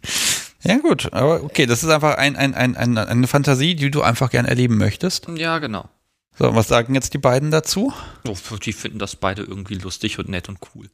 Ja, 0.63 0.77
gut, 0.77 1.11
aber 1.13 1.43
okay, 1.43 1.65
das 1.65 1.83
ist 1.83 1.89
einfach 1.89 2.17
ein, 2.17 2.35
ein, 2.35 2.55
ein, 2.55 2.75
ein, 2.75 2.97
eine 2.97 3.27
Fantasie, 3.27 3.75
die 3.75 3.91
du 3.91 4.01
einfach 4.01 4.31
gern 4.31 4.45
erleben 4.45 4.77
möchtest. 4.77 5.27
Ja, 5.35 5.59
genau. 5.59 5.89
So, 6.37 6.55
was 6.55 6.67
sagen 6.67 6.95
jetzt 6.95 7.13
die 7.13 7.19
beiden 7.19 7.51
dazu? 7.51 7.93
Oh, 8.27 8.55
die 8.57 8.73
finden 8.73 8.99
das 8.99 9.15
beide 9.15 9.43
irgendwie 9.43 9.75
lustig 9.75 10.17
und 10.19 10.29
nett 10.29 10.49
und 10.49 10.59
cool. 10.73 10.89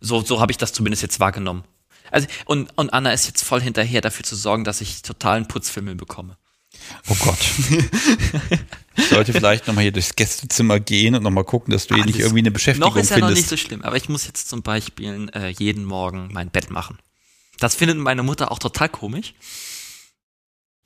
So, 0.00 0.22
so 0.22 0.40
habe 0.40 0.52
ich 0.52 0.58
das 0.58 0.72
zumindest 0.72 1.02
jetzt 1.02 1.20
wahrgenommen. 1.20 1.64
Also, 2.10 2.26
und, 2.44 2.76
und 2.76 2.92
Anna 2.92 3.12
ist 3.12 3.26
jetzt 3.26 3.42
voll 3.42 3.60
hinterher, 3.60 4.00
dafür 4.00 4.24
zu 4.24 4.36
sorgen, 4.36 4.64
dass 4.64 4.80
ich 4.80 5.02
totalen 5.02 5.48
Putzfimmel 5.48 5.94
bekomme. 5.94 6.36
Oh 7.08 7.16
Gott. 7.20 7.38
ich 8.96 9.08
sollte 9.08 9.32
vielleicht 9.32 9.66
nochmal 9.66 9.82
hier 9.82 9.92
durchs 9.92 10.14
Gästezimmer 10.14 10.80
gehen 10.80 11.14
und 11.14 11.22
nochmal 11.22 11.44
gucken, 11.44 11.72
dass 11.72 11.86
du 11.86 11.94
hier 11.94 12.04
nicht 12.04 12.18
irgendwie 12.18 12.40
eine 12.40 12.50
Beschäftigung 12.50 12.92
findest. 12.92 13.10
Noch 13.12 13.16
ist 13.16 13.20
ja 13.20 13.28
noch 13.28 13.34
nicht 13.34 13.48
so 13.48 13.56
schlimm, 13.56 13.82
aber 13.82 13.96
ich 13.96 14.08
muss 14.08 14.26
jetzt 14.26 14.48
zum 14.48 14.62
Beispiel 14.62 15.30
äh, 15.34 15.48
jeden 15.50 15.84
Morgen 15.84 16.30
mein 16.32 16.50
Bett 16.50 16.70
machen. 16.70 16.98
Das 17.58 17.74
findet 17.74 17.98
meine 17.98 18.22
Mutter 18.22 18.50
auch 18.50 18.58
total 18.58 18.88
komisch. 18.88 19.34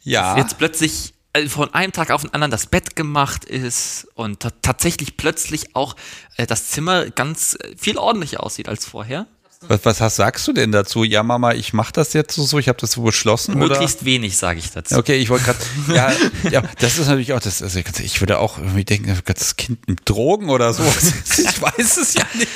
Ja. 0.03 0.37
Jetzt 0.37 0.59
plötzlich 0.59 1.15
von 1.49 1.73
einem 1.75 1.93
Tag 1.93 2.11
auf 2.11 2.23
den 2.23 2.35
anderen 2.35 2.51
das 2.51 2.67
Bett 2.67 2.97
gemacht 2.97 3.45
ist 3.45 4.09
und 4.15 4.41
tatsächlich 4.63 5.17
plötzlich 5.17 5.75
auch 5.75 5.97
äh, 6.37 6.47
das 6.47 6.69
Zimmer 6.69 7.11
ganz 7.11 7.57
äh, 7.61 7.75
viel 7.77 7.99
ordentlicher 7.99 8.43
aussieht 8.43 8.69
als 8.69 8.87
vorher. 8.87 9.27
Was, 9.69 9.85
was 9.85 10.01
hast, 10.01 10.17
sagst 10.17 10.47
du 10.49 10.53
denn 10.53 10.73
dazu? 10.73 11.05
Ja, 11.05 11.23
Mama, 11.23 11.53
ich 11.53 11.73
mache 11.73 11.93
das 11.93 12.13
jetzt 12.13 12.35
so, 12.35 12.59
ich 12.59 12.69
habe 12.69 12.79
das 12.81 12.93
so 12.93 13.03
beschlossen. 13.03 13.59
Möglichst 13.59 13.99
oder? 13.99 14.07
wenig, 14.07 14.37
sage 14.37 14.59
ich 14.59 14.71
dazu. 14.71 14.97
Okay, 14.97 15.17
ich 15.17 15.31
wollte 15.31 15.45
gerade, 15.45 15.59
ja, 15.95 16.13
ja, 16.51 16.63
das 16.79 16.99
ist 16.99 17.07
natürlich 17.07 17.33
auch 17.33 17.41
das, 17.41 17.63
also 17.63 17.79
ich 17.79 18.21
würde 18.21 18.39
auch 18.39 18.59
irgendwie 18.59 18.85
denken, 18.85 19.19
das 19.25 19.57
Kind 19.57 19.89
mit 19.89 20.01
Drogen 20.05 20.51
oder 20.51 20.73
so. 20.73 20.83
ich 21.39 21.63
weiß 21.63 21.97
es 21.97 22.15
ja 22.15 22.25
nicht. 22.35 22.49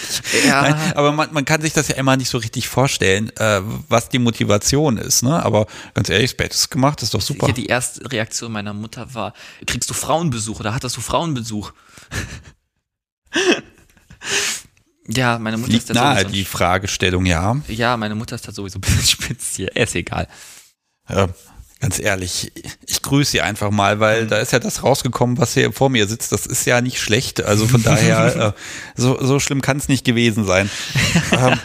Ja. 0.46 0.62
Nein, 0.62 0.92
aber 0.94 1.12
man, 1.12 1.32
man 1.32 1.44
kann 1.44 1.60
sich 1.60 1.72
das 1.72 1.88
ja 1.88 1.96
immer 1.96 2.16
nicht 2.16 2.28
so 2.28 2.38
richtig 2.38 2.68
vorstellen, 2.68 3.34
äh, 3.36 3.60
was 3.88 4.08
die 4.08 4.18
Motivation 4.18 4.96
ist. 4.96 5.22
Ne? 5.22 5.42
Aber 5.42 5.66
ganz 5.94 6.08
ehrlich, 6.08 6.36
Bett 6.36 6.52
ist 6.52 6.70
gemacht, 6.70 7.02
ist 7.02 7.14
doch 7.14 7.20
super. 7.20 7.48
Ja, 7.48 7.52
die 7.52 7.66
erste 7.66 8.10
Reaktion 8.10 8.52
meiner 8.52 8.74
Mutter 8.74 9.14
war, 9.14 9.34
kriegst 9.66 9.90
du 9.90 9.94
Frauenbesuch 9.94 10.60
oder 10.60 10.74
hattest 10.74 10.96
du 10.96 11.00
Frauenbesuch? 11.00 11.72
Ja, 15.12 15.38
meine 15.38 15.56
Mutter 15.56 15.72
Liegt 15.72 15.88
ist 15.88 15.96
da 15.96 16.14
nahe, 16.14 16.24
die 16.24 16.44
Fragestellung, 16.44 17.26
ja. 17.26 17.56
Ja, 17.68 17.96
meine 17.96 18.14
Mutter 18.14 18.36
ist 18.36 18.46
da 18.46 18.52
sowieso 18.52 18.78
ein 18.78 18.82
bisschen 18.82 19.04
speziell. 19.06 19.70
Ist 19.74 19.94
egal. 19.94 20.28
Ja, 21.08 21.28
ganz 21.80 21.98
ehrlich, 21.98 22.52
ich 22.86 23.02
grüße 23.02 23.32
sie 23.32 23.40
einfach 23.40 23.70
mal, 23.70 24.00
weil 24.00 24.26
da 24.26 24.38
ist 24.38 24.52
ja 24.52 24.58
das 24.58 24.82
rausgekommen, 24.82 25.38
was 25.38 25.54
hier 25.54 25.72
vor 25.72 25.90
mir 25.90 26.06
sitzt. 26.06 26.32
Das 26.32 26.46
ist 26.46 26.66
ja 26.66 26.80
nicht 26.80 27.00
schlecht. 27.00 27.42
Also 27.42 27.66
von 27.66 27.82
daher, 27.82 28.54
äh, 28.56 29.00
so, 29.00 29.18
so 29.24 29.40
schlimm 29.40 29.62
kann 29.62 29.78
es 29.78 29.88
nicht 29.88 30.04
gewesen 30.04 30.44
sein. 30.44 30.70
ähm. 31.32 31.58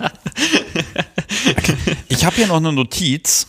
Ich 2.08 2.26
habe 2.26 2.36
hier 2.36 2.48
noch 2.48 2.58
eine 2.58 2.72
Notiz. 2.72 3.48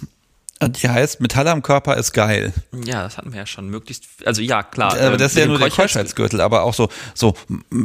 Die 0.62 0.88
heißt, 0.88 1.20
Metall 1.20 1.48
am 1.48 1.62
Körper 1.62 1.98
ist 1.98 2.12
geil. 2.12 2.54
Ja, 2.84 3.02
das 3.02 3.18
hatten 3.18 3.32
wir 3.32 3.40
ja 3.40 3.46
schon. 3.46 3.68
Möglichst, 3.68 4.04
also 4.24 4.40
ja, 4.40 4.62
klar. 4.62 4.92
Aber 4.92 5.12
ähm, 5.12 5.18
das 5.18 5.32
ist 5.32 5.38
ja 5.38 5.46
nur 5.46 5.58
der 5.58 5.68
Keuschheitsgürtel, 5.68 6.40
aber 6.40 6.62
auch 6.62 6.72
so, 6.72 6.88
so 7.12 7.34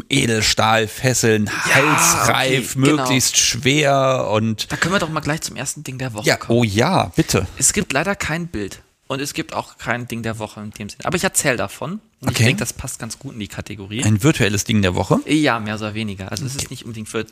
Edelstahlfesseln, 0.10 1.48
ja, 1.48 1.76
halsreif, 1.76 2.76
okay, 2.76 2.82
genau. 2.82 3.04
möglichst 3.04 3.34
genau. 3.34 3.46
schwer 3.46 4.28
und. 4.32 4.72
Da 4.72 4.78
können 4.78 4.96
wir 4.96 5.00
doch 5.00 5.10
mal 5.10 5.20
gleich 5.20 5.42
zum 5.42 5.58
ersten 5.58 5.84
Ding 5.84 5.98
der 5.98 6.14
Woche 6.14 6.26
ja, 6.26 6.38
kommen. 6.38 6.60
Oh 6.60 6.64
ja, 6.64 7.12
bitte. 7.16 7.46
Es 7.58 7.74
gibt 7.74 7.92
leider 7.92 8.16
kein 8.16 8.48
Bild. 8.48 8.82
Und 9.08 9.20
es 9.20 9.34
gibt 9.34 9.54
auch 9.54 9.78
kein 9.78 10.08
Ding 10.08 10.24
der 10.24 10.40
Woche 10.40 10.62
in 10.62 10.72
dem 10.72 10.88
Sinne. 10.88 11.04
Aber 11.04 11.18
ich 11.18 11.26
erzähle 11.26 11.58
davon. 11.58 12.00
Und 12.22 12.30
okay. 12.30 12.32
ich 12.32 12.46
denke, 12.46 12.60
das 12.62 12.72
passt 12.72 12.98
ganz 13.00 13.20
gut 13.20 13.34
in 13.34 13.42
die 13.42 13.50
Kategorie. 13.50 14.06
Ein 14.06 14.24
virtuelles 14.24 14.64
Ding 14.64 14.82
der 14.82 14.96
Woche? 14.96 15.20
Ja, 15.26 15.60
mehr 15.60 15.76
oder 15.76 15.94
weniger. 15.94 16.32
Also 16.32 16.46
es 16.46 16.54
okay. 16.54 16.64
ist 16.64 16.72
nicht 16.72 16.86
unbedingt 16.86 17.10
für. 17.10 17.26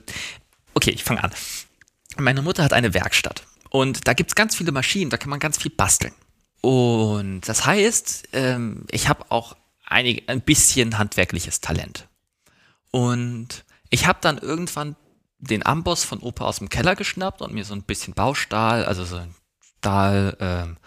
Okay, 0.73 0.91
ich 0.91 1.05
fange 1.05 1.23
an. 1.23 1.31
Meine 2.17 2.41
Mutter 2.41 2.65
hat 2.65 2.73
eine 2.73 2.93
Werkstatt. 2.93 3.43
Und 3.69 4.07
da 4.07 4.13
gibt's 4.13 4.35
ganz 4.35 4.55
viele 4.55 4.71
Maschinen, 4.71 5.09
da 5.09 5.17
kann 5.17 5.29
man 5.29 5.39
ganz 5.39 5.57
viel 5.57 5.71
basteln. 5.71 6.13
Und 6.61 7.41
das 7.41 7.65
heißt, 7.65 8.29
ähm, 8.33 8.85
ich 8.91 9.07
habe 9.07 9.25
auch 9.29 9.55
einig, 9.85 10.27
ein 10.27 10.41
bisschen 10.41 10.97
handwerkliches 10.97 11.61
Talent. 11.61 12.07
Und 12.91 13.65
ich 13.89 14.07
habe 14.07 14.19
dann 14.21 14.37
irgendwann 14.37 14.95
den 15.39 15.65
Amboss 15.65 16.03
von 16.03 16.19
Opa 16.19 16.45
aus 16.45 16.57
dem 16.57 16.69
Keller 16.69 16.95
geschnappt 16.95 17.41
und 17.41 17.53
mir 17.53 17.63
so 17.63 17.73
ein 17.73 17.83
bisschen 17.83 18.13
Baustahl, 18.13 18.85
also 18.85 19.05
so 19.05 19.17
ein 19.17 19.33
Stahl, 19.77 20.35
ähm, 20.39 20.77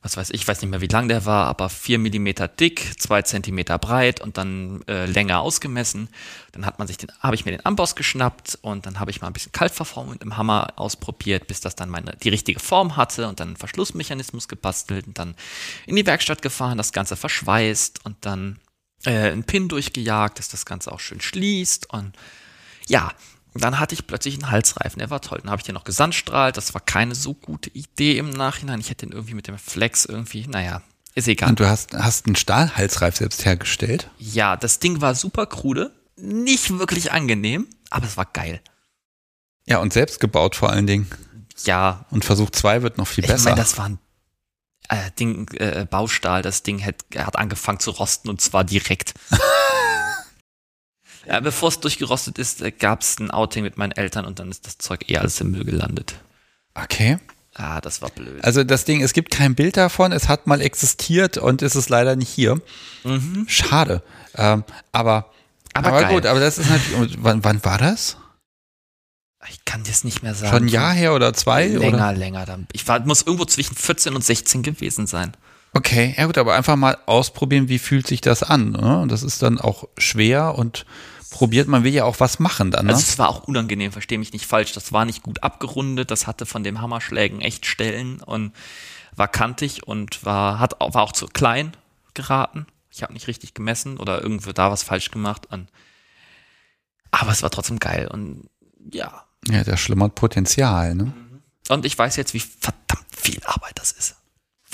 was 0.00 0.16
weiß 0.16 0.30
ich, 0.30 0.46
weiß 0.46 0.62
nicht 0.62 0.70
mehr, 0.70 0.80
wie 0.80 0.86
lang 0.86 1.08
der 1.08 1.26
war, 1.26 1.46
aber 1.46 1.68
vier 1.68 1.98
Millimeter 1.98 2.46
dick, 2.46 3.00
zwei 3.00 3.22
Zentimeter 3.22 3.78
breit 3.78 4.20
und 4.20 4.38
dann 4.38 4.82
äh, 4.86 5.06
länger 5.06 5.40
ausgemessen. 5.40 6.08
Dann 6.52 6.64
hat 6.64 6.78
man 6.78 6.86
sich 6.86 6.98
den, 6.98 7.10
habe 7.18 7.34
ich 7.34 7.44
mir 7.44 7.50
den 7.50 7.66
Amboss 7.66 7.96
geschnappt 7.96 8.58
und 8.62 8.86
dann 8.86 9.00
habe 9.00 9.10
ich 9.10 9.20
mal 9.20 9.26
ein 9.26 9.32
bisschen 9.32 9.50
Kaltverformung 9.50 10.12
mit 10.12 10.22
dem 10.22 10.36
Hammer 10.36 10.72
ausprobiert, 10.76 11.48
bis 11.48 11.60
das 11.60 11.74
dann 11.74 11.88
meine, 11.88 12.16
die 12.22 12.28
richtige 12.28 12.60
Form 12.60 12.96
hatte 12.96 13.26
und 13.26 13.40
dann 13.40 13.48
einen 13.48 13.56
Verschlussmechanismus 13.56 14.46
gebastelt 14.46 15.08
und 15.08 15.18
dann 15.18 15.34
in 15.86 15.96
die 15.96 16.06
Werkstatt 16.06 16.42
gefahren, 16.42 16.78
das 16.78 16.92
Ganze 16.92 17.16
verschweißt 17.16 18.04
und 18.04 18.16
dann 18.20 18.60
äh, 19.04 19.32
einen 19.32 19.44
Pin 19.44 19.68
durchgejagt, 19.68 20.38
dass 20.38 20.48
das 20.48 20.64
Ganze 20.64 20.92
auch 20.92 21.00
schön 21.00 21.20
schließt 21.20 21.92
und 21.92 22.16
ja, 22.86 23.12
dann 23.62 23.78
hatte 23.78 23.94
ich 23.94 24.06
plötzlich 24.06 24.34
einen 24.34 24.50
Halsreifen, 24.50 24.98
der 24.98 25.10
war 25.10 25.20
toll. 25.20 25.38
Dann 25.42 25.50
habe 25.50 25.60
ich 25.60 25.66
den 25.66 25.74
noch 25.74 25.84
gesandstrahlt, 25.84 26.56
das 26.56 26.74
war 26.74 26.80
keine 26.80 27.14
so 27.14 27.34
gute 27.34 27.70
Idee 27.70 28.18
im 28.18 28.30
Nachhinein. 28.30 28.80
Ich 28.80 28.90
hätte 28.90 29.06
den 29.06 29.12
irgendwie 29.12 29.34
mit 29.34 29.46
dem 29.48 29.58
Flex 29.58 30.04
irgendwie, 30.04 30.46
naja, 30.46 30.82
ist 31.14 31.28
egal. 31.28 31.50
Und 31.50 31.60
du 31.60 31.68
hast, 31.68 31.94
hast 31.94 32.26
einen 32.26 32.36
Stahlhalsreif 32.36 33.16
selbst 33.16 33.44
hergestellt? 33.44 34.10
Ja, 34.18 34.56
das 34.56 34.78
Ding 34.78 35.00
war 35.00 35.14
super 35.14 35.46
krude, 35.46 35.92
nicht 36.16 36.78
wirklich 36.78 37.12
angenehm, 37.12 37.66
aber 37.90 38.06
es 38.06 38.16
war 38.16 38.26
geil. 38.26 38.60
Ja, 39.66 39.78
und 39.78 39.92
selbst 39.92 40.20
gebaut 40.20 40.56
vor 40.56 40.70
allen 40.70 40.86
Dingen. 40.86 41.10
Ja. 41.64 42.06
Und 42.10 42.24
Versuch 42.24 42.50
2 42.50 42.82
wird 42.82 42.98
noch 42.98 43.08
viel 43.08 43.24
ich 43.24 43.30
besser. 43.30 43.50
Ich 43.50 43.56
meine, 43.56 43.56
das 43.56 43.78
war 43.78 43.86
ein 43.86 43.98
äh, 44.88 45.10
Ding, 45.18 45.48
äh, 45.54 45.86
Baustahl, 45.88 46.42
das 46.42 46.62
Ding 46.62 46.84
hat, 46.84 47.04
hat 47.16 47.36
angefangen 47.36 47.80
zu 47.80 47.90
rosten 47.90 48.28
und 48.28 48.40
zwar 48.40 48.64
direkt. 48.64 49.14
Ja, 51.28 51.40
bevor 51.40 51.68
es 51.68 51.80
durchgerostet 51.80 52.38
ist, 52.38 52.62
äh, 52.62 52.70
gab 52.70 53.02
es 53.02 53.18
ein 53.18 53.30
Outing 53.30 53.62
mit 53.62 53.76
meinen 53.76 53.92
Eltern 53.92 54.24
und 54.24 54.38
dann 54.38 54.50
ist 54.50 54.66
das 54.66 54.78
Zeug 54.78 55.10
eher 55.10 55.20
alles 55.20 55.40
im 55.40 55.50
Müll 55.50 55.64
gelandet. 55.64 56.14
Okay. 56.74 57.18
Ah, 57.54 57.80
das 57.80 58.00
war 58.02 58.10
blöd. 58.10 58.42
Also 58.44 58.64
das 58.64 58.84
Ding, 58.84 59.02
es 59.02 59.12
gibt 59.12 59.30
kein 59.30 59.54
Bild 59.54 59.76
davon, 59.76 60.12
es 60.12 60.28
hat 60.28 60.46
mal 60.46 60.60
existiert 60.60 61.36
und 61.36 61.60
ist 61.60 61.74
es 61.74 61.88
leider 61.88 62.16
nicht 62.16 62.28
hier. 62.28 62.60
Mhm. 63.04 63.46
Schade. 63.48 64.02
Ähm, 64.36 64.64
aber 64.92 65.30
aber, 65.74 65.88
aber 65.88 66.08
gut, 66.08 66.26
aber 66.26 66.40
das 66.40 66.58
ist 66.58 66.70
natürlich. 66.70 67.18
Wann, 67.20 67.44
wann 67.44 67.64
war 67.64 67.78
das? 67.78 68.16
Ich 69.50 69.64
kann 69.64 69.82
das 69.84 70.04
nicht 70.04 70.22
mehr 70.22 70.34
sagen. 70.34 70.52
Schon 70.52 70.64
ein 70.64 70.68
Jahr 70.68 70.92
her 70.92 71.14
oder 71.14 71.32
zwei? 71.32 71.66
Länger, 71.66 72.10
oder? 72.10 72.12
länger. 72.12 72.58
Ich 72.72 72.86
war, 72.88 73.00
muss 73.00 73.22
irgendwo 73.22 73.44
zwischen 73.44 73.76
14 73.76 74.14
und 74.14 74.24
16 74.24 74.62
gewesen 74.62 75.06
sein. 75.06 75.32
Okay, 75.74 76.14
ja 76.18 76.26
gut, 76.26 76.38
aber 76.38 76.54
einfach 76.54 76.76
mal 76.76 76.98
ausprobieren, 77.06 77.68
wie 77.68 77.78
fühlt 77.78 78.06
sich 78.06 78.20
das 78.20 78.42
an. 78.42 78.72
Ne? 78.72 79.06
Das 79.08 79.22
ist 79.22 79.42
dann 79.42 79.60
auch 79.60 79.88
schwer 79.96 80.56
und 80.56 80.86
probiert, 81.30 81.68
man 81.68 81.84
will 81.84 81.92
ja 81.92 82.04
auch 82.04 82.20
was 82.20 82.38
machen 82.38 82.70
dann. 82.70 82.86
Ne? 82.86 82.92
Also 82.92 83.02
es 83.02 83.18
war 83.18 83.28
auch 83.28 83.44
unangenehm, 83.44 83.92
verstehe 83.92 84.18
mich 84.18 84.32
nicht 84.32 84.46
falsch. 84.46 84.72
Das 84.72 84.92
war 84.92 85.04
nicht 85.04 85.22
gut 85.22 85.42
abgerundet, 85.42 86.10
das 86.10 86.26
hatte 86.26 86.46
von 86.46 86.62
dem 86.64 86.80
Hammerschlägen 86.80 87.40
echt 87.40 87.66
Stellen 87.66 88.20
und 88.20 88.52
war 89.14 89.28
kantig 89.28 89.86
und 89.86 90.24
war, 90.24 90.58
hat, 90.58 90.74
war 90.80 91.02
auch 91.02 91.12
zu 91.12 91.26
klein 91.26 91.76
geraten. 92.14 92.66
Ich 92.90 93.02
habe 93.02 93.12
nicht 93.12 93.28
richtig 93.28 93.54
gemessen 93.54 93.98
oder 93.98 94.22
irgendwo 94.22 94.52
da 94.52 94.70
was 94.70 94.82
falsch 94.82 95.10
gemacht. 95.10 95.46
Und, 95.50 95.68
aber 97.10 97.30
es 97.30 97.42
war 97.42 97.50
trotzdem 97.50 97.78
geil 97.78 98.08
und 98.08 98.48
ja. 98.92 99.24
Ja, 99.48 99.64
der 99.64 99.76
schlummert 99.76 100.14
Potenzial, 100.14 100.94
ne? 100.94 101.12
Und 101.68 101.84
ich 101.84 101.96
weiß 101.98 102.16
jetzt, 102.16 102.34
wie 102.34 102.40
verdammt 102.40 103.06
viel 103.14 103.40
Arbeit 103.44 103.78
das 103.78 103.92
ist 103.92 104.17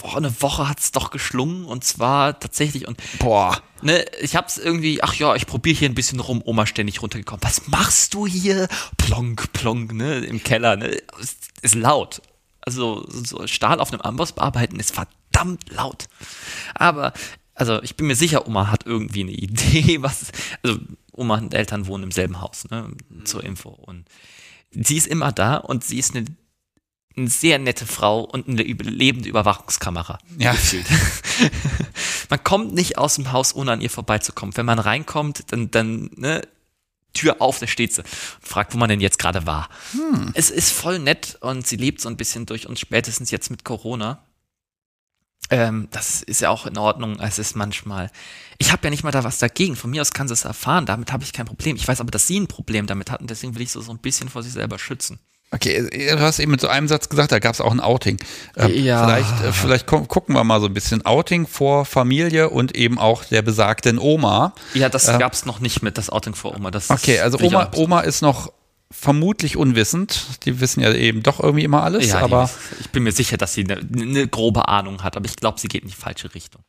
boah, 0.04 0.18
eine 0.18 0.42
Woche 0.42 0.68
hat's 0.68 0.92
doch 0.92 1.10
geschlungen 1.10 1.64
und 1.64 1.82
zwar 1.82 2.38
tatsächlich 2.38 2.86
und 2.86 2.98
boah, 3.18 3.62
ne, 3.80 4.04
ich 4.20 4.36
hab's 4.36 4.58
irgendwie, 4.58 5.02
ach 5.02 5.14
ja, 5.14 5.34
ich 5.34 5.46
probiere 5.46 5.78
hier 5.78 5.88
ein 5.88 5.94
bisschen 5.94 6.20
rum, 6.20 6.42
Oma 6.44 6.66
ständig 6.66 7.00
runtergekommen. 7.00 7.42
Was 7.42 7.68
machst 7.68 8.12
du 8.12 8.26
hier? 8.26 8.68
Plonk, 8.98 9.52
plonk, 9.54 9.94
ne, 9.94 10.18
im 10.18 10.42
Keller, 10.42 10.76
ne? 10.76 10.88
Ist, 11.18 11.48
ist 11.62 11.74
laut. 11.74 12.20
Also 12.60 13.06
so 13.08 13.46
Stahl 13.46 13.80
auf 13.80 13.92
einem 13.92 14.02
Amboss 14.02 14.32
bearbeiten 14.32 14.78
ist 14.78 14.94
verdammt 14.94 15.70
laut. 15.70 16.06
Aber 16.74 17.14
also 17.54 17.82
ich 17.82 17.96
bin 17.96 18.06
mir 18.06 18.16
sicher, 18.16 18.46
Oma 18.46 18.70
hat 18.70 18.84
irgendwie 18.84 19.22
eine 19.22 19.32
Idee, 19.32 19.98
was 20.02 20.32
also 20.62 20.78
Oma 21.12 21.38
und 21.38 21.54
Eltern 21.54 21.86
wohnen 21.86 22.04
im 22.04 22.10
selben 22.10 22.42
Haus, 22.42 22.68
ne, 22.70 22.90
zur 23.24 23.42
Info 23.42 23.70
und 23.70 24.04
sie 24.70 24.98
ist 24.98 25.06
immer 25.06 25.32
da 25.32 25.56
und 25.56 25.82
sie 25.82 25.98
ist 25.98 26.14
eine 26.14 26.26
eine 27.16 27.28
sehr 27.28 27.58
nette 27.58 27.86
Frau 27.86 28.20
und 28.20 28.48
eine 28.48 28.62
lebende 28.62 29.28
Überwachungskamera. 29.28 30.18
Ja. 30.38 30.54
man 32.30 32.42
kommt 32.42 32.74
nicht 32.74 32.98
aus 32.98 33.14
dem 33.14 33.32
Haus, 33.32 33.54
ohne 33.54 33.72
an 33.72 33.80
ihr 33.80 33.90
vorbeizukommen. 33.90 34.56
Wenn 34.56 34.66
man 34.66 34.78
reinkommt, 34.78 35.52
dann, 35.52 35.70
dann 35.70 36.10
ne, 36.16 36.42
Tür 37.12 37.36
auf, 37.40 37.60
da 37.60 37.66
steht 37.66 37.94
sie 37.94 38.02
und 38.02 38.08
fragt, 38.08 38.74
wo 38.74 38.78
man 38.78 38.88
denn 38.88 39.00
jetzt 39.00 39.18
gerade 39.18 39.46
war. 39.46 39.68
Hm. 39.92 40.32
Es 40.34 40.50
ist 40.50 40.72
voll 40.72 40.98
nett 40.98 41.38
und 41.40 41.66
sie 41.66 41.76
lebt 41.76 42.00
so 42.00 42.08
ein 42.08 42.16
bisschen 42.16 42.46
durch 42.46 42.66
uns, 42.66 42.80
spätestens 42.80 43.30
jetzt 43.30 43.50
mit 43.50 43.64
Corona. 43.64 44.24
Ähm, 45.50 45.88
das 45.90 46.22
ist 46.22 46.40
ja 46.40 46.50
auch 46.50 46.66
in 46.66 46.76
Ordnung. 46.78 47.20
Es 47.20 47.38
ist 47.38 47.54
manchmal. 47.54 48.10
Ich 48.58 48.72
habe 48.72 48.84
ja 48.84 48.90
nicht 48.90 49.04
mal 49.04 49.10
da 49.10 49.24
was 49.24 49.38
dagegen. 49.38 49.76
Von 49.76 49.90
mir 49.90 50.00
aus 50.00 50.12
kann 50.12 50.26
sie 50.26 50.34
es 50.34 50.44
erfahren. 50.44 50.86
Damit 50.86 51.12
habe 51.12 51.22
ich 51.22 51.32
kein 51.32 51.46
Problem. 51.46 51.76
Ich 51.76 51.86
weiß 51.86 52.00
aber, 52.00 52.10
dass 52.10 52.26
sie 52.26 52.40
ein 52.40 52.48
Problem 52.48 52.86
damit 52.86 53.10
hat 53.10 53.20
und 53.20 53.30
deswegen 53.30 53.54
will 53.54 53.62
ich 53.62 53.70
sie 53.70 53.82
so 53.82 53.92
ein 53.92 53.98
bisschen 53.98 54.28
vor 54.28 54.42
sich 54.42 54.52
selber 54.52 54.78
schützen. 54.78 55.20
Okay, 55.54 55.88
du 55.88 56.20
hast 56.20 56.40
eben 56.40 56.50
mit 56.50 56.60
so 56.60 56.66
einem 56.66 56.88
Satz 56.88 57.08
gesagt, 57.08 57.30
da 57.30 57.38
gab 57.38 57.54
es 57.54 57.60
auch 57.60 57.70
ein 57.70 57.78
Outing. 57.78 58.18
Ähm, 58.56 58.84
ja. 58.84 59.04
Vielleicht, 59.04 59.44
äh, 59.44 59.52
vielleicht 59.52 59.86
gucken 59.86 60.34
wir 60.34 60.42
mal 60.42 60.60
so 60.60 60.66
ein 60.66 60.74
bisschen 60.74 61.06
Outing 61.06 61.46
vor 61.46 61.84
Familie 61.84 62.50
und 62.50 62.76
eben 62.76 62.98
auch 62.98 63.24
der 63.24 63.42
besagten 63.42 63.98
Oma. 64.00 64.52
Ja, 64.74 64.88
das 64.88 65.06
äh, 65.06 65.16
gab 65.18 65.32
es 65.32 65.46
noch 65.46 65.60
nicht 65.60 65.82
mit, 65.82 65.96
das 65.96 66.10
Outing 66.10 66.34
vor 66.34 66.56
Oma. 66.56 66.72
Das 66.72 66.90
okay, 66.90 67.20
also 67.20 67.38
Oma, 67.38 67.70
Oma 67.76 68.00
ist 68.00 68.20
noch 68.20 68.52
vermutlich 68.90 69.56
unwissend. 69.56 70.26
Die 70.44 70.58
wissen 70.60 70.80
ja 70.80 70.92
eben 70.92 71.22
doch 71.22 71.38
irgendwie 71.38 71.64
immer 71.64 71.84
alles. 71.84 72.08
Ja, 72.08 72.18
aber 72.18 72.50
ich 72.80 72.90
bin 72.90 73.04
mir 73.04 73.12
sicher, 73.12 73.36
dass 73.36 73.54
sie 73.54 73.62
eine, 73.62 73.76
eine 73.76 74.26
grobe 74.26 74.66
Ahnung 74.66 75.04
hat, 75.04 75.16
aber 75.16 75.26
ich 75.26 75.36
glaube, 75.36 75.60
sie 75.60 75.68
geht 75.68 75.82
in 75.82 75.88
die 75.88 75.94
falsche 75.94 76.34
Richtung. 76.34 76.62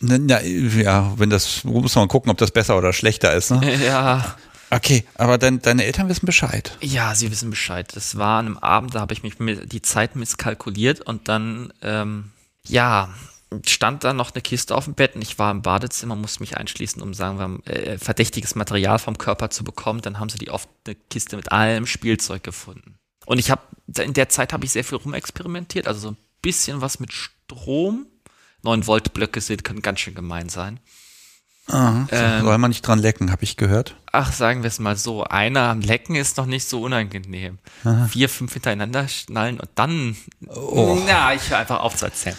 Na, 0.00 0.40
ja, 0.42 1.12
wenn 1.16 1.28
das, 1.28 1.64
muss 1.64 1.96
man 1.96 2.06
gucken, 2.06 2.30
ob 2.30 2.38
das 2.38 2.52
besser 2.52 2.78
oder 2.78 2.92
schlechter 2.92 3.32
ist. 3.34 3.50
Ne? 3.50 3.78
Ja. 3.84 4.36
Okay, 4.70 5.04
aber 5.14 5.38
dein, 5.38 5.62
deine 5.62 5.84
Eltern 5.84 6.08
wissen 6.08 6.26
Bescheid. 6.26 6.76
Ja, 6.80 7.14
sie 7.14 7.30
wissen 7.30 7.50
Bescheid. 7.50 7.94
Das 7.94 8.16
war 8.16 8.38
an 8.38 8.46
einem 8.46 8.58
Abend, 8.58 8.94
da 8.94 9.00
habe 9.00 9.14
ich 9.14 9.22
mich 9.22 9.34
die 9.38 9.82
Zeit 9.82 10.16
misskalkuliert 10.16 11.00
und 11.00 11.28
dann, 11.28 11.72
ähm, 11.82 12.32
ja, 12.66 13.14
stand 13.66 14.04
da 14.04 14.12
noch 14.12 14.34
eine 14.34 14.42
Kiste 14.42 14.74
auf 14.74 14.84
dem 14.84 14.94
Bett 14.94 15.14
und 15.14 15.22
ich 15.22 15.38
war 15.38 15.50
im 15.50 15.62
Badezimmer, 15.62 16.16
musste 16.16 16.40
mich 16.40 16.56
einschließen, 16.56 17.00
um 17.00 17.14
sagen 17.14 17.38
wir 17.38 17.72
äh, 17.72 17.98
verdächtiges 17.98 18.54
Material 18.54 18.98
vom 18.98 19.16
Körper 19.16 19.48
zu 19.50 19.64
bekommen. 19.64 20.02
Dann 20.02 20.18
haben 20.18 20.28
sie 20.28 20.38
die 20.38 20.50
oft 20.50 20.68
eine 20.86 20.94
Kiste 20.94 21.36
mit 21.36 21.50
allem 21.50 21.86
Spielzeug 21.86 22.42
gefunden. 22.42 22.98
Und 23.24 23.38
ich 23.38 23.50
habe 23.50 23.62
in 23.96 24.12
der 24.12 24.28
Zeit 24.28 24.52
habe 24.52 24.64
ich 24.64 24.72
sehr 24.72 24.84
viel 24.84 24.98
rumexperimentiert, 24.98 25.86
also 25.86 26.00
so 26.00 26.10
ein 26.10 26.16
bisschen 26.42 26.80
was 26.80 27.00
mit 27.00 27.12
Strom. 27.12 28.06
9 28.62 28.86
Volt 28.86 29.14
Blöcke 29.14 29.40
sind 29.40 29.64
können 29.64 29.82
ganz 29.82 30.00
schön 30.00 30.14
gemein 30.14 30.48
sein. 30.48 30.80
Aha, 31.68 32.08
ähm, 32.10 32.42
soll 32.42 32.58
man 32.58 32.70
nicht 32.70 32.86
dran 32.86 32.98
lecken, 32.98 33.30
habe 33.30 33.44
ich 33.44 33.56
gehört. 33.56 33.94
Ach, 34.10 34.32
sagen 34.32 34.62
wir 34.62 34.68
es 34.68 34.78
mal 34.78 34.96
so, 34.96 35.24
einer 35.24 35.64
am 35.64 35.80
Lecken 35.80 36.14
ist 36.16 36.38
noch 36.38 36.46
nicht 36.46 36.66
so 36.66 36.82
unangenehm. 36.82 37.58
Aha. 37.84 38.06
Vier, 38.06 38.28
fünf 38.28 38.54
hintereinander 38.54 39.06
schnallen 39.08 39.60
und 39.60 39.68
dann, 39.74 40.16
oh. 40.46 40.98
na, 41.06 41.34
ich 41.34 41.50
höre 41.50 41.58
einfach 41.58 41.80
auf 41.80 41.96
zu 41.96 42.06
erzählen. 42.06 42.36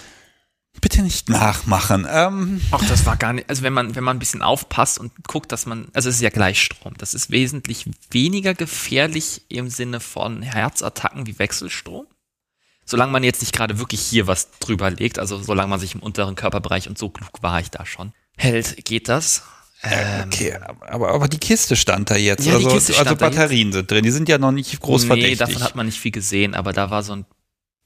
Bitte 0.82 1.02
nicht 1.02 1.30
nachmachen. 1.30 2.08
Ähm. 2.10 2.62
Ach, 2.72 2.84
das 2.88 3.06
war 3.06 3.18
gar 3.18 3.34
nicht. 3.34 3.50
Also 3.50 3.64
wenn 3.64 3.74
man, 3.74 3.96
wenn 3.96 4.04
man 4.04 4.16
ein 4.16 4.20
bisschen 4.20 4.42
aufpasst 4.42 4.98
und 4.98 5.12
guckt, 5.28 5.52
dass 5.52 5.66
man, 5.66 5.90
also 5.94 6.10
es 6.10 6.16
ist 6.16 6.22
ja 6.22 6.30
Gleichstrom. 6.30 6.94
Das 6.98 7.14
ist 7.14 7.32
wesentlich 7.32 7.86
weniger 8.12 8.54
gefährlich 8.54 9.44
im 9.50 9.70
Sinne 9.70 10.00
von 10.00 10.42
Herzattacken 10.42 11.28
wie 11.28 11.38
Wechselstrom. 11.38 12.08
Solange 12.86 13.12
man 13.12 13.24
jetzt 13.24 13.42
nicht 13.42 13.54
gerade 13.54 13.78
wirklich 13.78 14.02
hier 14.02 14.26
was 14.26 14.52
drüber 14.60 14.90
legt, 14.90 15.20
also 15.20 15.42
solange 15.42 15.70
man 15.70 15.80
sich 15.80 15.96
im 15.96 16.02
unteren 16.02 16.36
Körperbereich 16.36 16.88
und 16.88 16.98
so 16.98 17.10
klug 17.10 17.44
war 17.44 17.60
ich 17.60 17.70
da 17.70 17.86
schon 17.86 18.14
hält, 18.40 18.86
geht 18.86 19.10
das. 19.10 19.44
Ähm, 19.82 20.26
okay, 20.26 20.58
aber, 20.82 21.12
aber 21.12 21.28
die 21.28 21.38
Kiste 21.38 21.76
stand 21.76 22.10
da 22.10 22.16
jetzt. 22.16 22.46
Ja, 22.46 22.56
also, 22.56 22.70
also 22.70 23.16
Batterien 23.16 23.72
sind 23.72 23.90
drin. 23.90 24.04
Die 24.04 24.12
sind 24.12 24.28
ja 24.28 24.38
noch 24.38 24.52
nicht 24.52 24.80
groß 24.80 25.04
nee, 25.04 25.08
verdächtig. 25.08 25.40
Nee, 25.40 25.46
davon 25.46 25.64
hat 25.64 25.76
man 25.76 25.86
nicht 25.86 26.00
viel 26.00 26.12
gesehen, 26.12 26.54
aber 26.54 26.74
da 26.74 26.90
war 26.90 27.02
so 27.04 27.14
ein 27.14 27.26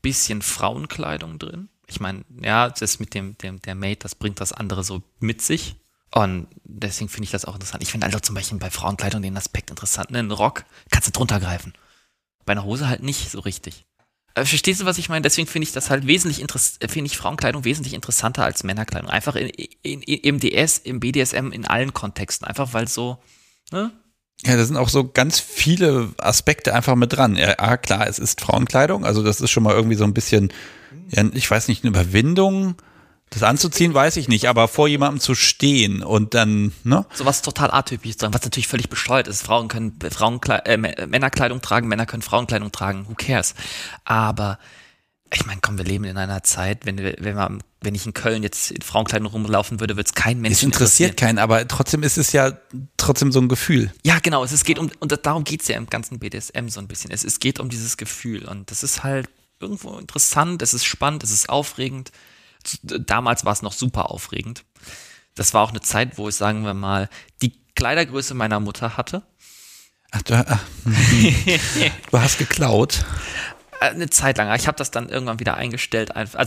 bisschen 0.01 0.41
Frauenkleidung 0.41 1.38
drin. 1.38 1.69
Ich 1.88 1.99
meine, 1.99 2.23
ja, 2.41 2.69
das 2.69 2.99
mit 2.99 3.13
dem, 3.13 3.38
dem 3.38 3.61
der 3.61 3.75
Mate, 3.75 3.99
das 3.99 4.15
bringt 4.15 4.41
das 4.41 4.53
andere 4.53 4.84
so 4.84 5.03
mit 5.19 5.41
sich. 5.41 5.75
Und 6.11 6.47
deswegen 6.63 7.09
finde 7.09 7.25
ich 7.25 7.31
das 7.31 7.45
auch 7.45 7.55
interessant. 7.55 7.84
Ich 7.84 7.91
finde 7.91 8.05
also 8.05 8.19
zum 8.19 8.35
Beispiel 8.35 8.57
bei 8.59 8.69
Frauenkleidung 8.69 9.21
den 9.21 9.38
Aspekt 9.38 9.69
interessant. 9.69 10.11
Ne? 10.11 10.19
Ein 10.19 10.31
Rock 10.31 10.63
kannst 10.91 11.07
du 11.07 11.11
drunter 11.11 11.39
greifen. 11.39 11.73
Bei 12.45 12.53
einer 12.53 12.63
Hose 12.63 12.88
halt 12.88 13.01
nicht 13.03 13.31
so 13.31 13.39
richtig. 13.39 13.85
Äh, 14.35 14.45
verstehst 14.45 14.81
du, 14.81 14.85
was 14.85 14.97
ich 14.97 15.10
meine? 15.10 15.22
Deswegen 15.22 15.47
finde 15.47 15.68
ich 15.68 15.73
das 15.73 15.89
halt 15.89 16.07
wesentlich 16.07 16.41
interessant, 16.41 16.91
finde 16.91 17.07
ich 17.07 17.18
Frauenkleidung 17.18 17.65
wesentlich 17.65 17.93
interessanter 17.93 18.43
als 18.43 18.64
Männerkleidung. 18.64 19.10
Einfach 19.10 19.35
in, 19.35 19.49
in, 19.49 20.01
im 20.01 20.39
DS, 20.39 20.80
im 20.80 20.99
BDSM, 20.99 21.51
in 21.51 21.65
allen 21.65 21.93
Kontexten. 21.93 22.47
Einfach 22.47 22.73
weil 22.73 22.88
so, 22.88 23.19
ne? 23.72 23.91
Ja, 24.45 24.57
da 24.57 24.65
sind 24.65 24.76
auch 24.77 24.89
so 24.89 25.07
ganz 25.07 25.39
viele 25.39 26.10
Aspekte 26.18 26.73
einfach 26.73 26.95
mit 26.95 27.14
dran. 27.14 27.35
Ja, 27.35 27.77
klar, 27.77 28.07
es 28.07 28.19
ist 28.19 28.41
Frauenkleidung, 28.41 29.05
also 29.05 29.23
das 29.23 29.39
ist 29.39 29.51
schon 29.51 29.64
mal 29.64 29.73
irgendwie 29.73 29.95
so 29.95 30.03
ein 30.03 30.14
bisschen, 30.14 30.51
ich 31.34 31.49
weiß 31.49 31.69
nicht, 31.69 31.84
eine 31.84 31.91
Überwindung 31.91 32.76
das 33.34 33.43
anzuziehen 33.43 33.93
weiß 33.93 34.18
ich 34.18 34.27
nicht, 34.27 34.47
aber 34.47 34.68
vor 34.68 34.88
jemandem 34.88 35.19
zu 35.19 35.34
stehen 35.34 36.03
und 36.03 36.35
dann, 36.35 36.72
ne? 36.84 37.05
So 37.14 37.26
was 37.26 37.41
total 37.41 37.72
atypisch 37.72 38.18
sagen, 38.18 38.34
was 38.34 38.43
natürlich 38.43 38.68
völlig 38.68 38.89
besteuert 38.89 39.27
ist. 39.27 39.41
Frauen 39.41 39.68
können 39.68 39.97
Frauenkle 40.11 40.64
äh, 40.65 40.77
Männerkleidung 40.77 41.61
tragen, 41.61 41.88
Männer 41.88 42.05
können 42.05 42.22
Frauenkleidung 42.22 42.72
tragen, 42.72 43.07
who 43.07 43.15
cares? 43.15 43.55
Aber 44.05 44.60
ich 45.34 45.47
meine, 45.47 45.61
komm, 45.61 45.80
wir 45.80 45.85
leben 45.85 46.03
in 46.03 46.18
einer 46.18 46.43
Zeit, 46.43 46.85
wenn, 46.85 46.99
wenn, 46.99 47.35
man, 47.35 47.64
wenn 47.81 47.95
ich 47.95 48.05
in 48.05 48.14
Köln 48.14 48.43
jetzt 48.43 48.69
in 48.69 48.84
Frauenkleidung 48.84 49.27
rumlaufen 49.27 49.80
würde, 49.80 49.95
würde 49.95 50.07
es 50.07 50.14
kein 50.14 50.39
Mensch 50.39 50.57
Es 50.57 50.64
interessiert 50.64 51.18
keinen, 51.18 51.39
aber 51.39 51.68
trotzdem 51.68 52.03
ist 52.03 52.18
es 52.18 52.34
ja 52.34 52.51
trotzdem 52.97 53.31
so 53.31 53.39
ein 53.39 53.49
Gefühl. 53.49 53.91
Ja, 54.05 54.19
genau. 54.19 54.43
Es, 54.43 54.51
es 54.51 54.64
geht 54.64 54.77
um, 54.77 54.91
und 54.99 55.26
darum 55.26 55.43
geht 55.43 55.64
es 55.64 55.68
ja 55.69 55.77
im 55.77 55.88
ganzen 55.88 56.19
BDSM 56.19 56.68
so 56.68 56.80
ein 56.80 56.88
bisschen. 56.88 57.10
Es, 57.10 57.23
es 57.23 57.39
geht 57.39 57.60
um 57.60 57.69
dieses 57.69 57.97
Gefühl 57.97 58.45
und 58.45 58.69
das 58.69 58.84
ist 58.84 59.03
halt 59.03 59.27
irgendwo 59.60 59.97
interessant, 59.97 60.61
es 60.61 60.76
ist 60.76 60.85
spannend, 60.85 61.23
es 61.23 61.31
ist 61.31 61.49
aufregend 61.49 62.11
damals 62.84 63.45
war 63.45 63.53
es 63.53 63.61
noch 63.61 63.73
super 63.73 64.11
aufregend. 64.11 64.64
Das 65.35 65.53
war 65.53 65.61
auch 65.61 65.69
eine 65.69 65.81
Zeit, 65.81 66.18
wo 66.18 66.30
ich, 66.30 66.35
sagen 66.35 66.64
wir 66.64 66.73
mal, 66.73 67.10
die 67.41 67.53
Kleidergröße 67.76 68.34
meiner 68.34 68.60
Mutter 68.60 68.98
hatte. 68.98 69.23
Ach, 70.11 70.22
du, 70.22 70.35
ach, 70.35 70.60
du 72.11 72.19
hast 72.19 72.38
geklaut. 72.38 73.03
Eine 73.80 74.10
Zeit 74.10 74.38
lang. 74.38 74.53
Ich 74.56 74.68
habe 74.68 74.77
das 74.77 74.91
dann 74.91 75.10
irgendwann 75.10 75.40
wieder 75.40 75.56
eingestellt. 75.56 76.15
Also 76.15 76.38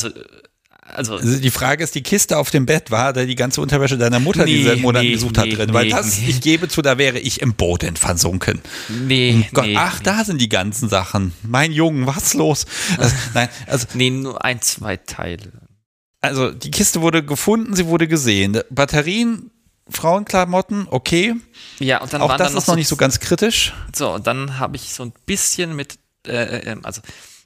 also, 0.95 1.17
also, 1.17 1.39
die 1.39 1.51
Frage 1.51 1.83
ist, 1.83 1.95
die 1.95 2.03
Kiste 2.03 2.39
auf 2.39 2.51
dem 2.51 2.65
Bett, 2.65 2.91
war 2.91 3.13
da 3.13 3.25
die 3.25 3.35
ganze 3.35 3.61
Unterwäsche 3.61 3.99
deiner 3.99 4.21
Mutter, 4.21 4.45
nee, 4.45 4.53
die 4.53 4.59
sie 4.59 4.69
seit 4.69 4.81
Monaten 4.81 5.07
nee, 5.07 5.13
gesucht 5.13 5.37
nee, 5.37 5.51
hat, 5.51 5.59
drin? 5.59 5.75
Weil 5.75 5.89
das, 5.89 6.19
ich 6.19 6.41
gebe 6.41 6.69
zu, 6.69 6.81
da 6.81 6.97
wäre 6.97 7.19
ich 7.19 7.41
im 7.41 7.55
Boden 7.55 7.97
versunken. 7.97 8.61
Nee, 8.89 9.47
Gott, 9.53 9.67
nee 9.67 9.77
Ach, 9.77 10.01
da 10.01 10.25
sind 10.25 10.41
die 10.41 10.49
ganzen 10.49 10.89
Sachen. 10.89 11.33
Mein 11.43 11.73
Jungen, 11.73 12.07
was 12.07 12.35
los? 12.35 12.67
Also, 12.99 13.15
nein, 13.35 13.49
also. 13.67 13.87
Nee, 13.95 14.11
nur 14.11 14.45
ein, 14.45 14.63
zwei 14.63 14.97
Teile 14.97 15.53
also 16.27 16.51
die 16.51 16.71
Kiste 16.71 17.03
wurde 17.03 17.25
gefunden, 17.25 17.75
sie 17.75 17.87
wurde 17.87 18.09
gesehen. 18.09 18.61
Batterien, 18.71 19.51
Frauenklamotten, 19.89 20.89
okay. 20.91 21.35
Ja, 21.79 22.01
und 22.01 22.13
dann 22.13 22.23
auch 22.23 22.37
das 22.37 22.53
dann 22.53 22.59
ist 22.59 22.69
noch 22.69 22.75
nicht 22.75 22.89
so 22.89 22.97
ganz 22.97 23.21
kritisch. 23.21 23.73
So, 23.95 24.15
und 24.15 24.27
dann 24.27 24.59
habe 24.59 24.77
ich 24.77 24.93
so 24.93 25.05
ein 25.05 25.13
bisschen 25.27 25.77
mit, 25.77 25.99
äh, 26.27 26.73
äh, 26.73 26.77
also 26.83 27.01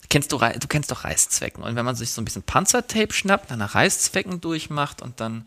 kennst 0.08 0.32
du, 0.32 0.38
du 0.38 0.68
kennst 0.68 0.90
doch 0.90 1.04
Reißzwecken. 1.04 1.62
Und 1.62 1.76
wenn 1.76 1.84
man 1.84 1.96
sich 1.96 2.10
so 2.10 2.20
ein 2.20 2.24
bisschen 2.24 2.42
Panzertape 2.42 3.12
schnappt, 3.12 3.50
dann 3.50 3.58
nach 3.58 3.74
Reißzwecken 3.74 4.40
durchmacht 4.40 5.02
und 5.02 5.20
dann 5.20 5.46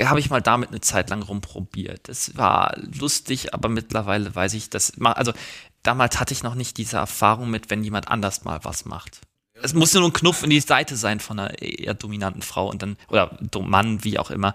habe 0.00 0.20
ich 0.20 0.30
mal 0.30 0.40
damit 0.40 0.70
eine 0.70 0.80
Zeit 0.80 1.10
lang 1.10 1.22
rumprobiert. 1.22 2.08
Es 2.08 2.36
war 2.36 2.74
lustig, 2.98 3.52
aber 3.52 3.68
mittlerweile 3.68 4.34
weiß 4.34 4.54
ich, 4.54 4.70
dass, 4.70 4.92
also 4.98 5.32
damals 5.82 6.18
hatte 6.18 6.32
ich 6.32 6.42
noch 6.42 6.54
nicht 6.54 6.78
diese 6.78 6.96
Erfahrung 6.96 7.50
mit, 7.50 7.68
wenn 7.68 7.84
jemand 7.84 8.08
anders 8.08 8.44
mal 8.44 8.60
was 8.62 8.86
macht 8.86 9.20
es 9.60 9.74
muss 9.74 9.92
nur 9.94 10.04
ein 10.04 10.12
Knopf 10.12 10.42
in 10.42 10.50
die 10.50 10.60
Seite 10.60 10.96
sein 10.96 11.20
von 11.20 11.38
einer 11.38 11.60
eher 11.60 11.94
dominanten 11.94 12.42
Frau 12.42 12.68
und 12.68 12.82
dann, 12.82 12.96
oder 13.08 13.38
Mann, 13.60 14.04
wie 14.04 14.18
auch 14.18 14.30
immer. 14.30 14.54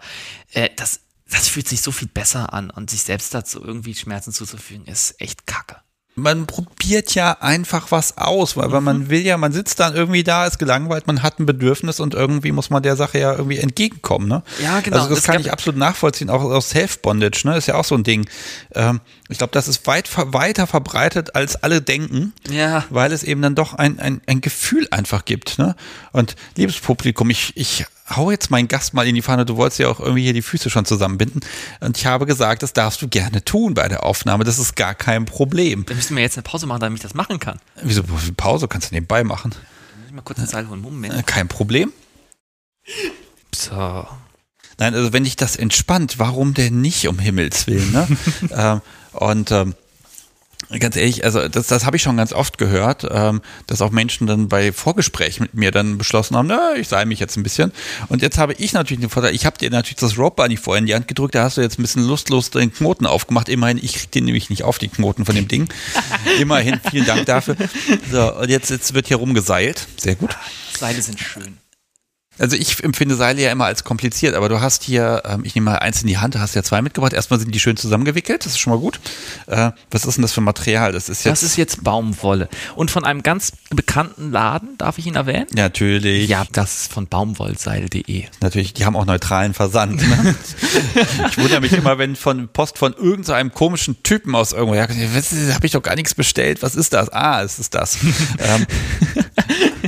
Äh, 0.51 0.69
das, 0.75 1.01
das 1.29 1.47
fühlt 1.47 1.67
sich 1.67 1.81
so 1.81 1.91
viel 1.91 2.07
besser 2.07 2.53
an 2.53 2.69
und 2.69 2.89
sich 2.89 3.03
selbst 3.03 3.33
dazu 3.33 3.63
irgendwie 3.63 3.95
Schmerzen 3.95 4.33
zuzufügen, 4.33 4.85
ist 4.85 5.19
echt 5.21 5.45
kacke 5.45 5.81
man 6.17 6.47
probiert 6.47 7.13
ja 7.13 7.37
einfach 7.41 7.91
was 7.91 8.17
aus, 8.17 8.57
weil, 8.57 8.71
weil 8.71 8.81
man 8.81 9.01
mhm. 9.01 9.09
will 9.11 9.21
ja, 9.21 9.37
man 9.37 9.51
sitzt 9.51 9.79
dann 9.79 9.95
irgendwie 9.95 10.23
da, 10.23 10.47
ist 10.47 10.57
gelangweilt, 10.57 11.05
man 11.05 11.21
hat 11.21 11.39
ein 11.39 11.45
Bedürfnis 11.45 11.99
und 11.99 12.15
irgendwie 12.15 12.51
muss 12.51 12.71
man 12.71 12.81
der 12.81 12.95
Sache 12.95 13.19
ja 13.19 13.33
irgendwie 13.33 13.59
entgegenkommen, 13.59 14.27
ne? 14.27 14.41
Ja, 14.61 14.79
genau. 14.79 14.97
Also 14.97 15.09
das, 15.09 15.19
das 15.19 15.27
kann 15.27 15.39
ich 15.39 15.51
absolut 15.51 15.77
nachvollziehen, 15.77 16.31
auch 16.31 16.41
aus 16.41 16.71
Self-Bondage, 16.71 17.41
ne? 17.45 17.55
Ist 17.55 17.67
ja 17.67 17.75
auch 17.75 17.85
so 17.85 17.93
ein 17.93 18.03
Ding. 18.03 18.27
Ähm, 18.73 18.99
ich 19.29 19.37
glaube, 19.37 19.51
das 19.51 19.67
ist 19.67 19.85
weit 19.85 20.09
weiter 20.33 20.65
verbreitet, 20.65 21.35
als 21.35 21.55
alle 21.55 21.83
denken, 21.83 22.33
ja. 22.49 22.83
weil 22.89 23.11
es 23.11 23.23
eben 23.23 23.43
dann 23.43 23.53
doch 23.53 23.75
ein, 23.75 23.99
ein, 23.99 24.21
ein 24.25 24.41
Gefühl 24.41 24.87
einfach 24.89 25.23
gibt, 25.23 25.59
ne? 25.59 25.75
Und 26.13 26.35
liebes 26.55 26.79
Publikum, 26.79 27.29
ich, 27.29 27.55
ich 27.55 27.85
hau 28.09 28.31
jetzt 28.31 28.49
meinen 28.49 28.67
Gast 28.67 28.93
mal 28.93 29.07
in 29.07 29.15
die 29.15 29.21
Pfanne, 29.21 29.45
du 29.45 29.57
wolltest 29.57 29.79
ja 29.79 29.89
auch 29.89 29.99
irgendwie 29.99 30.23
hier 30.23 30.33
die 30.33 30.41
Füße 30.41 30.69
schon 30.69 30.85
zusammenbinden. 30.85 31.41
Und 31.79 31.97
ich 31.97 32.05
habe 32.05 32.25
gesagt, 32.25 32.63
das 32.63 32.73
darfst 32.73 33.01
du 33.01 33.07
gerne 33.07 33.43
tun 33.43 33.73
bei 33.73 33.87
der 33.87 34.03
Aufnahme, 34.03 34.43
das 34.43 34.59
ist 34.59 34.75
gar 34.75 34.95
kein 34.95 35.25
Problem. 35.25 35.85
Dann 35.85 35.97
müssen 35.97 36.15
wir 36.15 36.23
jetzt 36.23 36.37
eine 36.37 36.43
Pause 36.43 36.67
machen, 36.67 36.79
damit 36.79 36.97
ich 36.97 37.03
das 37.03 37.13
machen 37.13 37.39
kann. 37.39 37.59
Wieso 37.81 38.03
Pause? 38.35 38.67
Kannst 38.67 38.91
du 38.91 38.95
nebenbei 38.95 39.23
machen. 39.23 39.53
Ich 40.07 40.13
mal 40.13 40.21
kurz 40.21 40.39
eine 40.39 40.47
Seil 40.47 40.69
holen. 40.69 40.81
Moment. 40.81 41.13
Äh, 41.13 41.23
kein 41.23 41.47
Problem. 41.47 41.91
So. 43.53 44.07
Nein, 44.79 44.93
also 44.93 45.11
wenn 45.11 45.23
dich 45.23 45.35
das 45.35 45.55
entspannt, 45.55 46.19
warum 46.19 46.53
denn 46.53 46.81
nicht, 46.81 47.07
um 47.07 47.19
Himmels 47.19 47.67
Willen, 47.67 47.91
ne? 47.91 48.07
ähm, 48.51 48.81
und 49.13 49.51
ähm, 49.51 49.73
Ganz 50.79 50.97
ehrlich, 50.97 51.23
also 51.23 51.47
das, 51.47 51.67
das 51.67 51.85
habe 51.85 51.95
ich 51.95 52.03
schon 52.03 52.17
ganz 52.17 52.33
oft 52.33 52.57
gehört, 52.57 53.07
ähm, 53.09 53.41
dass 53.67 53.81
auch 53.81 53.91
Menschen 53.91 54.27
dann 54.27 54.49
bei 54.49 54.73
Vorgesprächen 54.73 55.43
mit 55.43 55.53
mir 55.53 55.71
dann 55.71 55.97
beschlossen 55.97 56.35
haben, 56.35 56.47
na, 56.47 56.75
ich 56.75 56.89
sei 56.89 57.05
mich 57.05 57.19
jetzt 57.19 57.37
ein 57.37 57.43
bisschen. 57.43 57.71
Und 58.09 58.21
jetzt 58.21 58.37
habe 58.37 58.53
ich 58.53 58.73
natürlich 58.73 58.99
den 58.99 59.09
Vorteil, 59.09 59.33
ich 59.33 59.45
habe 59.45 59.57
dir 59.57 59.69
natürlich 59.69 59.95
das 59.95 60.17
Rope 60.17 60.41
Bunny 60.41 60.57
vorher 60.57 60.79
in 60.79 60.85
die 60.85 60.93
Hand 60.93 61.07
gedrückt, 61.07 61.35
da 61.35 61.43
hast 61.43 61.55
du 61.55 61.61
jetzt 61.61 61.79
ein 61.79 61.83
bisschen 61.83 62.05
lustlos 62.05 62.49
den 62.49 62.73
Knoten 62.73 63.05
aufgemacht. 63.05 63.47
Immerhin, 63.47 63.77
ich 63.77 63.93
krieg 63.93 64.11
den 64.11 64.25
nämlich 64.25 64.49
nicht 64.49 64.63
auf, 64.63 64.77
die 64.77 64.89
Knoten 64.89 65.25
von 65.25 65.35
dem 65.35 65.47
Ding. 65.47 65.69
Immerhin, 66.39 66.81
vielen 66.89 67.05
Dank 67.05 67.25
dafür. 67.25 67.55
So, 68.11 68.35
und 68.35 68.49
jetzt, 68.49 68.69
jetzt 68.69 68.93
wird 68.93 69.07
hier 69.07 69.17
rumgeseilt. 69.17 69.87
Sehr 69.95 70.15
gut. 70.15 70.35
Seile 70.77 71.01
sind 71.01 71.19
schön. 71.19 71.57
Also 72.39 72.55
ich 72.55 72.83
empfinde 72.83 73.15
Seile 73.15 73.41
ja 73.41 73.51
immer 73.51 73.65
als 73.65 73.83
kompliziert, 73.83 74.35
aber 74.35 74.49
du 74.49 74.61
hast 74.61 74.83
hier, 74.83 75.23
ähm, 75.25 75.41
ich 75.43 75.55
nehme 75.55 75.71
mal 75.71 75.77
eins 75.77 76.01
in 76.01 76.07
die 76.07 76.17
Hand, 76.17 76.35
du 76.35 76.39
hast 76.39 76.55
ja 76.55 76.63
zwei 76.63 76.81
mitgebracht. 76.81 77.13
Erstmal 77.13 77.39
sind 77.39 77.53
die 77.53 77.59
schön 77.59 77.77
zusammengewickelt, 77.77 78.45
das 78.45 78.53
ist 78.53 78.59
schon 78.59 78.73
mal 78.73 78.79
gut. 78.79 78.99
Äh, 79.47 79.71
was 79.91 80.05
ist 80.05 80.15
denn 80.15 80.21
das 80.21 80.33
für 80.33 80.41
Material? 80.41 80.91
Das 80.91 81.09
ist 81.09 81.25
jetzt. 81.25 81.31
Das 81.31 81.43
ist 81.43 81.57
jetzt 81.57 81.83
Baumwolle. 81.83 82.49
Und 82.75 82.91
von 82.91 83.05
einem 83.05 83.23
ganz 83.23 83.53
bekannten 83.69 84.31
Laden, 84.31 84.77
darf 84.77 84.97
ich 84.97 85.07
ihn 85.07 85.15
erwähnen? 85.15 85.47
Natürlich. 85.53 86.29
Ja, 86.29 86.45
das 86.51 86.81
ist 86.81 86.93
von 86.93 87.07
baumwollseil.de. 87.07 88.25
Natürlich, 88.41 88.73
die 88.73 88.85
haben 88.85 88.95
auch 88.95 89.05
neutralen 89.05 89.53
Versand. 89.53 90.01
Ne? 90.07 90.35
ich 91.29 91.37
wundere 91.37 91.61
mich 91.61 91.73
immer, 91.73 91.97
wenn 91.97 92.15
von 92.15 92.47
Post 92.49 92.77
von 92.77 92.93
irgendeinem 92.93 93.53
komischen 93.53 94.03
Typen 94.03 94.35
aus 94.35 94.51
irgendwo, 94.51 94.75
ja, 94.75 94.87
habe 94.87 95.65
ich 95.65 95.71
doch 95.71 95.83
gar 95.83 95.95
nichts 95.95 96.15
bestellt. 96.15 96.61
Was 96.61 96.75
ist 96.75 96.93
das? 96.93 97.09
Ah, 97.09 97.41
es 97.43 97.59
ist 97.59 97.73
das. 97.73 97.97
ähm, 98.39 98.65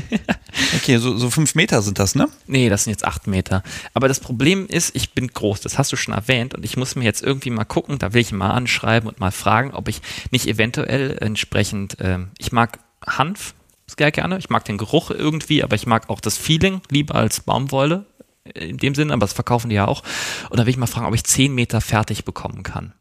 Okay, 0.76 0.98
so, 0.98 1.18
so 1.18 1.30
fünf 1.30 1.56
Meter 1.56 1.82
sind 1.82 2.00
das, 2.00 2.16
ne? 2.16 2.28
Nee, 2.48 2.70
das 2.70 2.84
sind 2.84 2.92
jetzt 2.92 3.06
acht 3.06 3.28
Meter. 3.28 3.64
Aber 3.94 4.08
das 4.08 4.20
Problem 4.20 4.68
ist, 4.68 4.96
ich 4.96 5.14
bin 5.14 5.28
groß, 5.28 5.62
das 5.62 5.78
hast 5.78 5.92
du 5.92 5.96
schon 5.96 6.14
erwähnt, 6.14 6.54
und 6.54 6.64
ich 6.64 6.78
muss 6.78 6.96
mir 6.96 7.04
jetzt 7.04 7.24
irgendwie 7.24 7.50
mal 7.50 7.66
gucken, 7.66 8.00
da 8.00 8.14
will 8.14 8.22
ich 8.22 8.32
mal 8.32 8.52
anschreiben 8.52 9.10
und 9.10 9.20
mal 9.20 9.32
fragen, 9.32 9.72
ob 9.74 9.88
ich 9.88 10.02
nicht 10.32 10.48
eventuell 10.48 11.18
entsprechend, 11.20 11.98
ähm, 12.00 12.30
ich 12.38 12.52
mag 12.52 12.80
Hanf 13.06 13.54
sehr 13.98 14.12
gerne, 14.12 14.38
ich 14.38 14.50
mag 14.50 14.66
den 14.66 14.78
Geruch 14.78 15.10
irgendwie, 15.10 15.64
aber 15.64 15.76
ich 15.76 15.88
mag 15.88 16.10
auch 16.10 16.22
das 16.22 16.38
Feeling 16.38 16.82
lieber 16.90 17.16
als 17.16 17.42
Baumwolle 17.42 18.06
in 18.54 18.78
dem 18.78 18.96
Sinne, 18.96 19.14
aber 19.14 19.22
das 19.22 19.34
verkaufen 19.34 19.70
die 19.70 19.76
ja 19.76 19.88
auch. 19.88 20.04
Und 20.50 20.60
da 20.60 20.66
will 20.66 20.72
ich 20.72 20.78
mal 20.78 20.88
fragen, 20.88 21.06
ob 21.06 21.16
ich 21.16 21.24
10 21.24 21.54
Meter 21.54 21.82
fertig 21.82 22.26
bekommen 22.26 22.64
kann. 22.64 22.94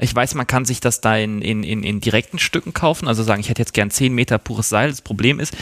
Ich 0.00 0.14
weiß, 0.14 0.34
man 0.34 0.46
kann 0.46 0.64
sich 0.64 0.80
das 0.80 1.00
da 1.00 1.16
in, 1.16 1.42
in, 1.42 1.64
in, 1.64 1.82
in 1.82 2.00
direkten 2.00 2.38
Stücken 2.38 2.72
kaufen, 2.72 3.08
also 3.08 3.22
sagen, 3.22 3.40
ich 3.40 3.48
hätte 3.48 3.62
jetzt 3.62 3.74
gern 3.74 3.90
10 3.90 4.14
Meter 4.14 4.38
pures 4.38 4.68
Seil. 4.68 4.90
Das 4.90 5.02
Problem 5.02 5.40
ist, 5.40 5.56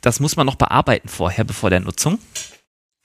das 0.00 0.20
muss 0.20 0.36
man 0.36 0.46
noch 0.46 0.56
bearbeiten 0.56 1.08
vorher, 1.08 1.44
bevor 1.44 1.70
der 1.70 1.80
Nutzung. 1.80 2.18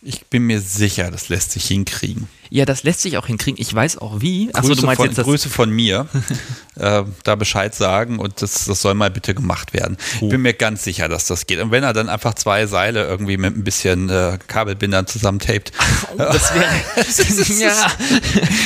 Ich 0.01 0.25
bin 0.27 0.43
mir 0.43 0.61
sicher, 0.61 1.11
das 1.11 1.29
lässt 1.29 1.51
sich 1.51 1.65
hinkriegen. 1.65 2.29
Ja, 2.49 2.65
das 2.65 2.83
lässt 2.83 3.01
sich 3.01 3.17
auch 3.17 3.27
hinkriegen. 3.27 3.61
Ich 3.61 3.73
weiß 3.73 3.99
auch 3.99 4.21
wie. 4.21 4.49
Achso, 4.53 4.73
du 4.73 4.85
meinst 4.85 4.97
von, 4.97 5.05
jetzt 5.05 5.17
das 5.17 5.25
Grüße 5.25 5.49
von 5.49 5.69
mir. 5.69 6.07
äh, 6.75 7.03
da 7.23 7.35
Bescheid 7.35 7.75
sagen 7.75 8.19
und 8.19 8.41
das, 8.41 8.65
das 8.65 8.81
soll 8.81 8.95
mal 8.95 9.11
bitte 9.11 9.35
gemacht 9.35 9.73
werden. 9.73 9.97
Oh. 10.19 10.25
Ich 10.25 10.29
bin 10.29 10.41
mir 10.41 10.53
ganz 10.53 10.83
sicher, 10.83 11.07
dass 11.07 11.27
das 11.27 11.45
geht. 11.45 11.59
Und 11.59 11.71
wenn 11.71 11.83
er 11.83 11.93
dann 11.93 12.09
einfach 12.09 12.33
zwei 12.33 12.65
Seile 12.65 13.05
irgendwie 13.05 13.37
mit 13.37 13.55
ein 13.55 13.63
bisschen 13.63 14.09
äh, 14.09 14.39
Kabelbindern 14.47 15.07
zusammentaped. 15.07 15.71
Oh, 16.11 16.17
das 16.17 16.53
wäre. 16.55 17.59
ja, 17.59 17.87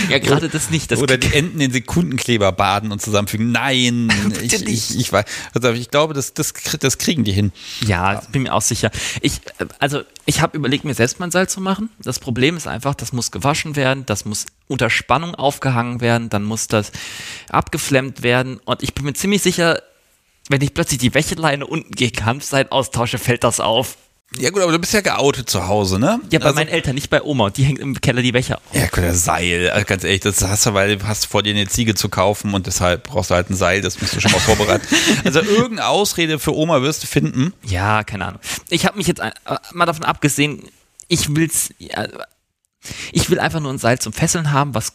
ja 0.09 0.19
gerade 0.19 0.47
das 0.47 0.69
nicht. 0.69 0.91
Das 0.91 0.99
oder 0.99 1.17
die 1.17 1.33
Enden 1.33 1.59
in 1.59 1.71
Sekundenkleber 1.71 2.51
baden 2.51 2.91
und 2.91 3.01
zusammenfügen. 3.01 3.51
Nein, 3.51 4.13
ich, 4.41 4.53
ich, 4.65 4.97
ich, 4.97 5.11
weiß. 5.11 5.25
Also 5.53 5.71
ich 5.71 5.89
glaube, 5.89 6.13
das, 6.13 6.33
das, 6.33 6.53
das 6.79 6.97
kriegen 6.97 7.23
die 7.23 7.33
hin. 7.33 7.51
Ja, 7.85 8.21
bin 8.31 8.43
mir 8.43 8.53
auch 8.53 8.61
sicher. 8.61 8.91
Ich, 9.21 9.41
äh, 9.57 9.65
also 9.79 10.03
ich 10.25 10.41
habe 10.41 10.57
überlegt, 10.57 10.85
mir 10.85 10.93
selbst 10.93 11.19
mein 11.19 11.31
Seil 11.31 11.49
zu 11.49 11.59
machen. 11.59 11.89
Das 11.99 12.19
Problem 12.19 12.55
ist 12.55 12.67
einfach, 12.67 12.95
das 12.95 13.11
muss 13.11 13.31
gewaschen 13.31 13.72
werden, 13.75 14.05
das 14.05 14.25
muss 14.25 14.45
unter 14.67 14.89
Spannung 14.89 15.35
aufgehangen 15.35 16.01
werden, 16.01 16.29
dann 16.29 16.43
muss 16.43 16.67
das 16.67 16.91
abgeflemmt 17.49 18.23
werden. 18.23 18.59
Und 18.65 18.83
ich 18.83 18.93
bin 18.93 19.05
mir 19.05 19.13
ziemlich 19.13 19.41
sicher, 19.41 19.81
wenn 20.49 20.61
ich 20.61 20.73
plötzlich 20.73 20.99
die 20.99 21.13
Wäscheleine 21.13 21.65
unten 21.65 21.91
gegen 21.91 22.25
Hanfseil 22.25 22.67
austausche, 22.69 23.17
fällt 23.17 23.43
das 23.43 23.59
auf. 23.59 23.97
Ja 24.39 24.49
gut, 24.49 24.63
aber 24.63 24.71
du 24.71 24.79
bist 24.79 24.93
ja 24.93 25.01
geoutet 25.01 25.47
zu 25.47 25.67
Hause, 25.67 25.99
ne? 25.99 26.19
Ja, 26.31 26.39
bei 26.39 26.45
also, 26.45 26.55
meinen 26.55 26.69
Eltern, 26.69 26.95
nicht 26.95 27.09
bei 27.11 27.21
Oma. 27.21 27.51
Die 27.51 27.63
hängt 27.63 27.77
im 27.77 28.01
Keller 28.01 28.23
die 28.23 28.33
Wäsche 28.33 28.57
auf. 28.57 28.63
Ja, 28.73 28.87
gut, 28.87 29.03
der 29.03 29.13
Seil. 29.13 29.69
Also 29.69 29.85
ganz 29.85 30.03
ehrlich, 30.03 30.21
das 30.21 30.41
hast 30.41 30.65
du, 30.65 30.73
weil 30.73 30.97
du 30.97 31.07
hast 31.07 31.27
vor 31.27 31.43
dir 31.43 31.51
eine 31.51 31.67
Ziege 31.67 31.93
zu 31.93 32.09
kaufen 32.09 32.53
und 32.55 32.65
deshalb 32.65 33.03
brauchst 33.03 33.29
du 33.29 33.35
halt 33.35 33.51
ein 33.51 33.55
Seil. 33.55 33.81
Das 33.81 34.01
musst 34.01 34.15
du 34.15 34.21
schon 34.21 34.31
mal 34.31 34.39
vorbereiten. 34.39 34.87
also 35.23 35.39
irgendeine 35.39 35.87
Ausrede 35.87 36.39
für 36.39 36.55
Oma 36.55 36.81
wirst 36.81 37.03
du 37.03 37.07
finden. 37.07 37.53
Ja, 37.63 38.03
keine 38.03 38.25
Ahnung. 38.25 38.41
Ich 38.69 38.87
habe 38.87 38.97
mich 38.97 39.05
jetzt 39.05 39.19
äh, 39.19 39.31
mal 39.71 39.85
davon 39.85 40.03
abgesehen, 40.03 40.63
ich 41.07 41.35
will's, 41.35 41.69
ich 43.11 43.29
will 43.29 43.39
einfach 43.39 43.59
nur 43.59 43.71
ein 43.71 43.77
Seil 43.77 43.99
zum 43.99 44.13
Fesseln 44.13 44.51
haben, 44.51 44.73
was 44.73 44.93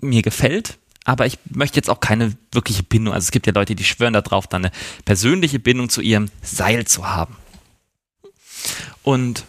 mir 0.00 0.22
gefällt. 0.22 0.78
Aber 1.04 1.26
ich 1.26 1.38
möchte 1.50 1.76
jetzt 1.76 1.88
auch 1.88 2.00
keine 2.00 2.36
wirkliche 2.52 2.82
Bindung. 2.82 3.14
Also 3.14 3.26
es 3.26 3.30
gibt 3.30 3.46
ja 3.46 3.52
Leute, 3.54 3.74
die 3.74 3.84
schwören 3.84 4.12
darauf, 4.12 4.46
dann 4.46 4.66
eine 4.66 4.74
persönliche 5.04 5.58
Bindung 5.58 5.88
zu 5.88 6.02
ihrem 6.02 6.30
Seil 6.42 6.86
zu 6.86 7.08
haben. 7.08 7.36
Und 9.02 9.44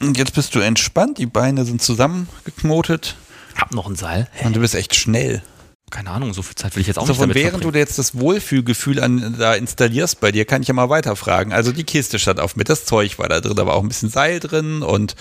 jetzt 0.00 0.34
bist 0.34 0.54
du 0.54 0.58
entspannt, 0.58 1.18
die 1.18 1.26
Beine 1.26 1.64
sind 1.64 1.80
zusammengeknotet. 1.80 3.16
Hab 3.54 3.72
noch 3.72 3.86
ein 3.86 3.94
Seil. 3.94 4.28
Hä? 4.32 4.46
Und 4.46 4.56
du 4.56 4.60
bist 4.60 4.74
echt 4.74 4.96
schnell. 4.96 5.42
Keine 5.90 6.10
Ahnung, 6.10 6.34
so 6.34 6.42
viel 6.42 6.56
Zeit 6.56 6.74
will 6.74 6.80
ich 6.80 6.88
jetzt 6.88 6.96
auch 6.96 7.02
also 7.02 7.12
nicht 7.12 7.22
damit 7.22 7.34
während 7.36 7.50
verbringen. 7.50 7.72
du 7.74 7.78
jetzt 7.78 7.98
das 7.98 8.18
Wohlfühlgefühl 8.18 9.00
an, 9.00 9.36
da 9.38 9.54
installierst 9.54 10.18
bei 10.18 10.32
dir, 10.32 10.44
kann 10.44 10.62
ich 10.62 10.68
ja 10.68 10.74
mal 10.74 10.88
weiterfragen. 10.88 11.52
Also 11.52 11.70
die 11.70 11.84
Kiste 11.84 12.18
stand 12.18 12.40
auf 12.40 12.56
mit, 12.56 12.68
das 12.68 12.84
Zeug 12.86 13.18
war 13.18 13.28
da 13.28 13.40
drin, 13.40 13.54
da 13.54 13.66
war 13.66 13.74
auch 13.74 13.82
ein 13.82 13.88
bisschen 13.88 14.08
Seil 14.08 14.40
drin 14.40 14.82
und 14.82 15.14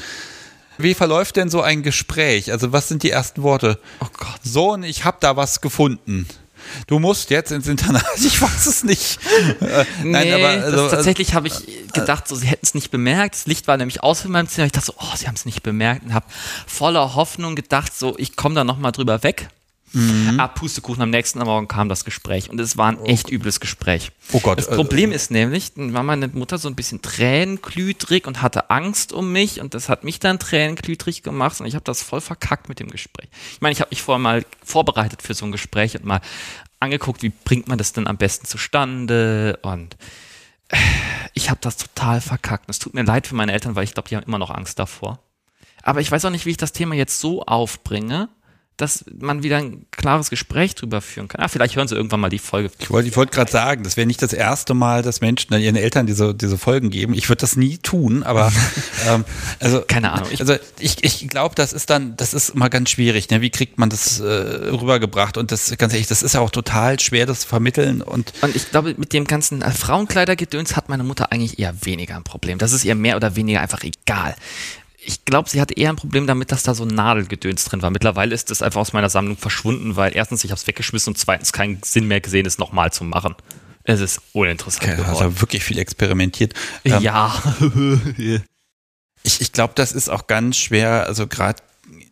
wie 0.77 0.93
verläuft 0.93 1.35
denn 1.35 1.49
so 1.49 1.61
ein 1.61 1.83
Gespräch? 1.83 2.51
Also 2.51 2.71
was 2.71 2.87
sind 2.87 3.03
die 3.03 3.11
ersten 3.11 3.43
Worte? 3.43 3.79
Oh 3.99 4.07
Gott. 4.17 4.39
Sohn, 4.43 4.83
ich 4.83 5.05
hab 5.05 5.21
da 5.21 5.35
was 5.35 5.61
gefunden 5.61 6.27
du 6.87 6.99
musst 6.99 7.29
jetzt 7.29 7.51
ins 7.51 7.67
Internat. 7.67 8.03
Ich 8.15 8.41
weiß 8.41 8.67
es 8.67 8.83
nicht. 8.83 9.19
Äh, 9.59 9.85
nee, 10.03 10.11
Nein, 10.11 10.33
aber 10.33 10.47
also, 10.47 10.77
das, 10.83 10.91
tatsächlich 10.91 11.33
habe 11.33 11.47
ich 11.47 11.53
gedacht, 11.93 12.27
so 12.27 12.35
sie 12.35 12.47
hätten 12.47 12.65
es 12.65 12.73
nicht 12.73 12.89
bemerkt. 12.89 13.35
Das 13.35 13.45
Licht 13.45 13.67
war 13.67 13.77
nämlich 13.77 14.01
aus 14.01 14.23
in 14.23 14.31
meinem 14.31 14.47
Zimmer. 14.47 14.65
Ich 14.65 14.71
dachte 14.71 14.87
so, 14.87 14.93
oh, 14.97 15.15
sie 15.15 15.27
haben 15.27 15.35
es 15.35 15.45
nicht 15.45 15.61
bemerkt 15.61 16.05
und 16.05 16.13
habe 16.13 16.25
voller 16.67 17.15
Hoffnung 17.15 17.55
gedacht, 17.55 17.93
so 17.97 18.15
ich 18.17 18.35
komme 18.35 18.55
da 18.55 18.63
noch 18.63 18.77
mal 18.77 18.91
drüber 18.91 19.23
weg. 19.23 19.49
Mhm. 19.93 20.39
Ah, 20.39 20.47
Pustekuchen, 20.47 21.03
am 21.03 21.11
nächsten 21.11 21.39
Morgen 21.39 21.67
kam 21.67 21.87
das 21.87 22.03
Gespräch 22.03 22.49
und 22.49 22.59
es 22.59 22.77
war 22.77 22.87
ein 22.87 23.05
echt 23.05 23.29
übles 23.29 23.59
Gespräch. 23.59 24.11
Oh 24.31 24.39
Gott. 24.39 24.57
Das 24.57 24.67
Problem 24.67 25.11
äh, 25.11 25.15
ist 25.15 25.29
nämlich, 25.29 25.73
dann 25.73 25.93
war 25.93 26.01
meine 26.01 26.27
Mutter 26.29 26.57
so 26.57 26.67
ein 26.67 26.75
bisschen 26.75 27.03
tränenklütrig 27.03 28.25
und 28.25 28.41
hatte 28.41 28.71
Angst 28.71 29.13
um 29.13 29.31
mich 29.31 29.61
und 29.61 29.75
das 29.75 29.89
hat 29.89 30.03
mich 30.03 30.19
dann 30.19 30.39
tränenklütrig 30.39 31.21
gemacht 31.21 31.61
und 31.61 31.67
ich 31.67 31.75
habe 31.75 31.83
das 31.85 32.01
voll 32.01 32.21
verkackt 32.21 32.69
mit 32.69 32.79
dem 32.79 32.89
Gespräch. 32.89 33.29
Ich 33.51 33.61
meine, 33.61 33.73
ich 33.73 33.81
habe 33.81 33.89
mich 33.91 34.01
vorher 34.01 34.19
mal 34.19 34.45
vorbereitet 34.63 35.21
für 35.21 35.35
so 35.35 35.45
ein 35.45 35.51
Gespräch 35.51 35.95
und 35.95 36.05
mal 36.05 36.21
angeguckt, 36.79 37.21
wie 37.21 37.29
bringt 37.29 37.67
man 37.67 37.77
das 37.77 37.93
denn 37.93 38.07
am 38.07 38.17
besten 38.17 38.47
zustande 38.47 39.59
und 39.61 39.95
ich 41.35 41.49
habe 41.49 41.59
das 41.61 41.77
total 41.77 42.19
verkackt. 42.19 42.69
Es 42.69 42.79
tut 42.79 42.95
mir 42.95 43.03
leid 43.03 43.27
für 43.27 43.35
meine 43.35 43.53
Eltern, 43.53 43.75
weil 43.75 43.83
ich 43.83 43.93
glaube, 43.93 44.09
die 44.09 44.15
haben 44.15 44.25
immer 44.25 44.39
noch 44.39 44.49
Angst 44.49 44.79
davor. 44.79 45.19
Aber 45.83 46.01
ich 46.01 46.11
weiß 46.11 46.25
auch 46.25 46.29
nicht, 46.29 46.45
wie 46.45 46.51
ich 46.51 46.57
das 46.57 46.71
Thema 46.71 46.95
jetzt 46.95 47.19
so 47.19 47.43
aufbringe, 47.43 48.29
dass 48.77 49.05
man 49.19 49.43
wieder 49.43 49.57
ein 49.57 49.85
klares 49.91 50.29
Gespräch 50.29 50.73
drüber 50.75 51.01
führen 51.01 51.27
kann. 51.27 51.41
Ah, 51.41 51.47
vielleicht 51.47 51.75
hören 51.75 51.87
sie 51.87 51.95
irgendwann 51.95 52.19
mal 52.19 52.29
die 52.29 52.39
Folge. 52.39 52.71
Ich 52.79 52.89
wollte 52.89 53.07
ich 53.07 53.15
wollt 53.15 53.31
gerade 53.31 53.51
sagen, 53.51 53.83
das 53.83 53.97
wäre 53.97 54.07
nicht 54.07 54.21
das 54.21 54.33
erste 54.33 54.73
Mal, 54.73 55.03
dass 55.03 55.21
Menschen 55.21 55.53
ihren 55.53 55.75
Eltern 55.75 56.07
diese, 56.07 56.33
diese 56.33 56.57
Folgen 56.57 56.89
geben. 56.89 57.13
Ich 57.13 57.29
würde 57.29 57.41
das 57.41 57.55
nie 57.55 57.77
tun, 57.77 58.23
aber 58.23 58.51
ähm, 59.07 59.25
also 59.59 59.81
keine 59.87 60.11
Ahnung. 60.11 60.27
Ich, 60.31 60.39
also 60.39 60.55
ich, 60.79 61.03
ich 61.03 61.27
glaube, 61.27 61.53
das 61.55 61.71
ist 61.71 61.89
dann, 61.89 62.17
das 62.17 62.33
ist 62.33 62.49
immer 62.49 62.69
ganz 62.69 62.89
schwierig. 62.89 63.29
Ne? 63.29 63.41
Wie 63.41 63.51
kriegt 63.51 63.77
man 63.77 63.89
das 63.89 64.19
äh, 64.19 64.25
rübergebracht? 64.25 65.37
Und 65.37 65.51
das 65.51 65.77
ganz 65.77 65.93
ehrlich, 65.93 66.07
das 66.07 66.23
ist 66.23 66.33
ja 66.33 66.39
auch 66.39 66.49
total 66.49 66.99
schwer, 66.99 67.27
das 67.27 67.41
zu 67.41 67.47
vermitteln. 67.47 68.01
Und, 68.01 68.33
und 68.41 68.55
ich 68.55 68.71
glaube, 68.71 68.95
mit 68.97 69.13
dem 69.13 69.25
ganzen 69.25 69.61
äh, 69.61 69.71
Frauenkleidergedöns 69.71 70.75
hat 70.75 70.89
meine 70.89 71.03
Mutter 71.03 71.31
eigentlich 71.31 71.59
eher 71.59 71.85
weniger 71.85 72.15
ein 72.15 72.23
Problem. 72.23 72.57
Das 72.57 72.73
ist 72.73 72.85
ihr 72.85 72.95
mehr 72.95 73.17
oder 73.17 73.35
weniger 73.35 73.61
einfach 73.61 73.83
egal 73.83 74.35
ich 75.05 75.25
glaube, 75.25 75.49
sie 75.49 75.61
hatte 75.61 75.73
eher 75.73 75.89
ein 75.89 75.95
Problem 75.95 76.27
damit, 76.27 76.51
dass 76.51 76.63
da 76.63 76.73
so 76.73 76.83
ein 76.83 76.89
Nadelgedöns 76.89 77.65
drin 77.65 77.81
war. 77.81 77.89
Mittlerweile 77.89 78.33
ist 78.33 78.51
das 78.51 78.61
einfach 78.61 78.81
aus 78.81 78.93
meiner 78.93 79.09
Sammlung 79.09 79.37
verschwunden, 79.37 79.95
weil 79.95 80.15
erstens, 80.15 80.43
ich 80.43 80.51
habe 80.51 80.59
es 80.59 80.67
weggeschmissen 80.67 81.13
und 81.13 81.17
zweitens 81.17 81.53
keinen 81.53 81.81
Sinn 81.83 82.07
mehr 82.07 82.21
gesehen, 82.21 82.45
es 82.45 82.57
nochmal 82.57 82.91
zu 82.91 83.03
machen. 83.03 83.35
Es 83.83 83.99
ist 83.99 84.21
uninteressant 84.31 84.83
okay, 84.83 84.95
geworden. 84.95 85.25
Hat 85.35 85.41
wirklich 85.41 85.63
viel 85.63 85.77
experimentiert. 85.77 86.53
Ähm, 86.85 87.01
ja. 87.01 87.33
ich 89.23 89.41
ich 89.41 89.51
glaube, 89.51 89.73
das 89.75 89.91
ist 89.91 90.09
auch 90.09 90.27
ganz 90.27 90.57
schwer, 90.57 91.05
also 91.05 91.27
gerade 91.27 91.61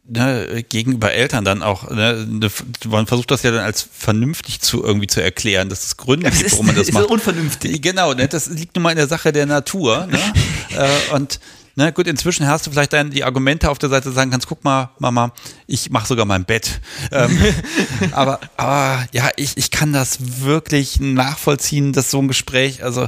ne, 0.05 0.63
gegenüber 0.67 1.13
Eltern 1.13 1.45
dann 1.45 1.63
auch, 1.63 1.89
ne, 1.89 2.25
ne, 2.27 2.51
man 2.89 3.07
versucht 3.07 3.31
das 3.31 3.43
ja 3.43 3.51
dann 3.51 3.63
als 3.63 3.87
vernünftig 3.89 4.59
zu 4.59 4.83
irgendwie 4.83 5.07
zu 5.07 5.21
erklären, 5.21 5.69
dass 5.69 5.85
es 5.85 5.95
Gründe 5.95 6.29
das 6.29 6.39
gibt, 6.39 6.51
warum 6.51 6.65
man 6.65 6.75
das 6.75 6.87
ist 6.89 6.93
macht. 6.93 7.05
Ist 7.05 7.11
unvernünftig. 7.11 7.81
Genau, 7.81 8.13
ne, 8.13 8.27
das 8.27 8.47
liegt 8.47 8.75
nun 8.75 8.83
mal 8.83 8.91
in 8.91 8.97
der 8.97 9.07
Sache 9.07 9.31
der 9.31 9.45
Natur. 9.45 10.07
Ne? 10.07 10.19
äh, 10.75 11.15
und 11.15 11.39
na 11.81 11.89
gut, 11.89 12.05
inzwischen 12.05 12.47
hast 12.47 12.67
du 12.67 12.71
vielleicht 12.71 12.93
dann 12.93 13.09
die 13.09 13.23
Argumente 13.23 13.69
auf 13.69 13.79
der 13.79 13.89
Seite 13.89 14.11
sagen 14.11 14.29
kannst, 14.29 14.47
guck 14.47 14.63
mal, 14.63 14.91
Mama, 14.99 15.33
ich 15.65 15.89
mache 15.89 16.07
sogar 16.07 16.25
mein 16.25 16.45
Bett. 16.45 16.79
Ähm, 17.11 17.37
aber, 18.11 18.39
aber 18.55 19.05
ja, 19.13 19.29
ich, 19.35 19.57
ich 19.57 19.71
kann 19.71 19.91
das 19.91 20.41
wirklich 20.43 20.99
nachvollziehen, 20.99 21.91
dass 21.91 22.11
so 22.11 22.19
ein 22.21 22.27
Gespräch, 22.27 22.83
also 22.83 23.07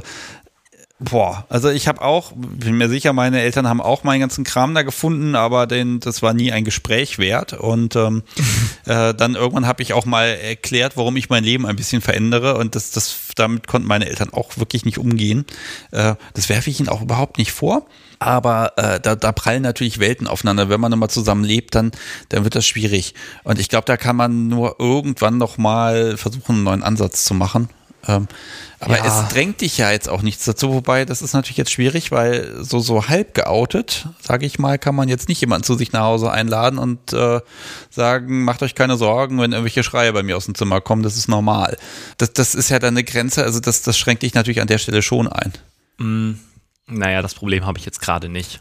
Boah, 1.00 1.44
also 1.48 1.70
ich 1.70 1.88
habe 1.88 2.02
auch, 2.02 2.32
bin 2.36 2.78
mir 2.78 2.88
sicher, 2.88 3.12
meine 3.12 3.40
Eltern 3.40 3.66
haben 3.66 3.80
auch 3.80 4.04
meinen 4.04 4.20
ganzen 4.20 4.44
Kram 4.44 4.76
da 4.76 4.82
gefunden, 4.82 5.34
aber 5.34 5.66
den, 5.66 5.98
das 5.98 6.22
war 6.22 6.34
nie 6.34 6.52
ein 6.52 6.64
Gespräch 6.64 7.18
wert. 7.18 7.52
Und 7.52 7.96
ähm, 7.96 8.22
äh, 8.86 9.12
dann 9.12 9.34
irgendwann 9.34 9.66
habe 9.66 9.82
ich 9.82 9.92
auch 9.92 10.06
mal 10.06 10.26
erklärt, 10.26 10.96
warum 10.96 11.16
ich 11.16 11.28
mein 11.28 11.42
Leben 11.42 11.66
ein 11.66 11.74
bisschen 11.74 12.00
verändere. 12.00 12.56
Und 12.58 12.76
das, 12.76 12.92
das, 12.92 13.16
damit 13.34 13.66
konnten 13.66 13.88
meine 13.88 14.06
Eltern 14.06 14.32
auch 14.32 14.56
wirklich 14.56 14.84
nicht 14.84 14.98
umgehen. 14.98 15.46
Äh, 15.90 16.14
das 16.34 16.48
werfe 16.48 16.70
ich 16.70 16.78
ihnen 16.78 16.88
auch 16.88 17.02
überhaupt 17.02 17.38
nicht 17.38 17.50
vor. 17.50 17.86
Aber 18.20 18.74
äh, 18.76 19.00
da, 19.00 19.16
da 19.16 19.32
prallen 19.32 19.64
natürlich 19.64 19.98
Welten 19.98 20.28
aufeinander. 20.28 20.68
Wenn 20.68 20.80
man 20.80 20.92
immer 20.92 21.08
zusammen 21.08 21.42
lebt, 21.42 21.74
dann, 21.74 21.90
dann 22.28 22.44
wird 22.44 22.54
das 22.54 22.66
schwierig. 22.66 23.14
Und 23.42 23.58
ich 23.58 23.68
glaube, 23.68 23.86
da 23.86 23.96
kann 23.96 24.14
man 24.14 24.46
nur 24.46 24.76
irgendwann 24.78 25.38
noch 25.38 25.58
mal 25.58 26.16
versuchen, 26.16 26.54
einen 26.54 26.64
neuen 26.64 26.82
Ansatz 26.84 27.24
zu 27.24 27.34
machen. 27.34 27.68
Ähm, 28.06 28.28
aber 28.80 28.98
ja. 28.98 29.06
es 29.06 29.32
drängt 29.32 29.60
dich 29.62 29.78
ja 29.78 29.90
jetzt 29.90 30.08
auch 30.08 30.20
nichts 30.20 30.44
dazu, 30.44 30.74
wobei 30.74 31.04
das 31.04 31.22
ist 31.22 31.32
natürlich 31.32 31.56
jetzt 31.56 31.72
schwierig, 31.72 32.10
weil 32.10 32.62
so, 32.62 32.80
so 32.80 33.08
halb 33.08 33.34
geoutet, 33.34 34.08
sage 34.20 34.44
ich 34.44 34.58
mal, 34.58 34.78
kann 34.78 34.94
man 34.94 35.08
jetzt 35.08 35.28
nicht 35.28 35.40
jemanden 35.40 35.64
zu 35.64 35.74
sich 35.74 35.92
nach 35.92 36.02
Hause 36.02 36.30
einladen 36.30 36.78
und 36.78 37.12
äh, 37.12 37.40
sagen, 37.90 38.44
macht 38.44 38.62
euch 38.62 38.74
keine 38.74 38.96
Sorgen, 38.96 39.40
wenn 39.40 39.52
irgendwelche 39.52 39.82
Schreie 39.82 40.12
bei 40.12 40.22
mir 40.22 40.36
aus 40.36 40.44
dem 40.44 40.54
Zimmer 40.54 40.80
kommen, 40.80 41.02
das 41.02 41.16
ist 41.16 41.28
normal. 41.28 41.78
Das, 42.18 42.32
das 42.34 42.54
ist 42.54 42.68
ja 42.68 42.78
dann 42.78 42.94
eine 42.94 43.04
Grenze, 43.04 43.42
also 43.42 43.60
das, 43.60 43.82
das 43.82 43.96
schränkt 43.96 44.22
dich 44.22 44.34
natürlich 44.34 44.60
an 44.60 44.68
der 44.68 44.78
Stelle 44.78 45.00
schon 45.00 45.28
ein. 45.28 45.52
Mm, 45.98 46.32
naja, 46.86 47.22
das 47.22 47.34
Problem 47.34 47.64
habe 47.64 47.78
ich 47.78 47.86
jetzt 47.86 48.00
gerade 48.00 48.28
nicht. 48.28 48.60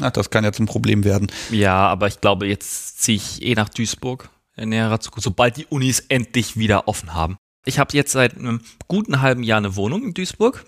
Ach, 0.00 0.10
das 0.10 0.30
kann 0.30 0.44
ja 0.44 0.52
zum 0.52 0.66
Problem 0.66 1.04
werden. 1.04 1.30
Ja, 1.50 1.86
aber 1.88 2.06
ich 2.06 2.20
glaube, 2.20 2.46
jetzt 2.46 3.02
ziehe 3.02 3.16
ich 3.16 3.42
eh 3.42 3.54
nach 3.54 3.68
Duisburg 3.68 4.30
in 4.56 4.70
näherer 4.70 5.00
Zukunft, 5.00 5.24
sobald 5.24 5.56
die 5.56 5.66
Unis 5.66 6.00
endlich 6.08 6.56
wieder 6.56 6.88
offen 6.88 7.14
haben. 7.14 7.36
Ich 7.64 7.78
habe 7.78 7.96
jetzt 7.96 8.12
seit 8.12 8.36
einem 8.36 8.60
guten 8.88 9.20
halben 9.20 9.42
Jahr 9.42 9.58
eine 9.58 9.76
Wohnung 9.76 10.02
in 10.04 10.14
Duisburg. 10.14 10.64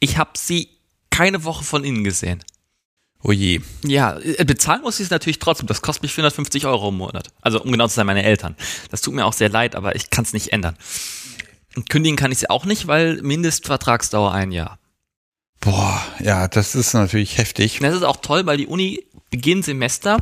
Ich 0.00 0.18
habe 0.18 0.30
sie 0.34 0.68
keine 1.10 1.44
Woche 1.44 1.64
von 1.64 1.84
innen 1.84 2.04
gesehen. 2.04 2.42
Oh 3.22 3.32
je. 3.32 3.60
Ja, 3.84 4.18
äh, 4.18 4.44
bezahlen 4.44 4.82
muss 4.82 4.98
ich 4.98 5.04
es 5.04 5.10
natürlich 5.10 5.38
trotzdem. 5.38 5.68
Das 5.68 5.82
kostet 5.82 6.02
mich 6.02 6.12
450 6.14 6.66
Euro 6.66 6.88
im 6.88 6.96
Monat. 6.96 7.28
Also 7.40 7.62
um 7.62 7.70
genau 7.70 7.86
zu 7.86 7.94
sein, 7.94 8.06
meine 8.06 8.24
Eltern. 8.24 8.56
Das 8.90 9.00
tut 9.00 9.14
mir 9.14 9.24
auch 9.24 9.32
sehr 9.32 9.48
leid, 9.48 9.76
aber 9.76 9.94
ich 9.94 10.10
kann 10.10 10.24
es 10.24 10.32
nicht 10.32 10.52
ändern. 10.52 10.76
Und 11.76 11.88
kündigen 11.88 12.16
kann 12.16 12.32
ich 12.32 12.38
sie 12.38 12.50
auch 12.50 12.64
nicht, 12.64 12.86
weil 12.86 13.22
Mindestvertragsdauer 13.22 14.32
ein 14.32 14.52
Jahr. 14.52 14.78
Boah, 15.60 16.02
ja, 16.18 16.48
das 16.48 16.74
ist 16.74 16.92
natürlich 16.94 17.38
heftig. 17.38 17.78
Das 17.80 17.94
ist 17.94 18.02
auch 18.02 18.16
toll, 18.16 18.46
weil 18.46 18.56
die 18.56 18.66
Uni 18.66 19.04
Beginn 19.30 19.62
Semester 19.62 20.18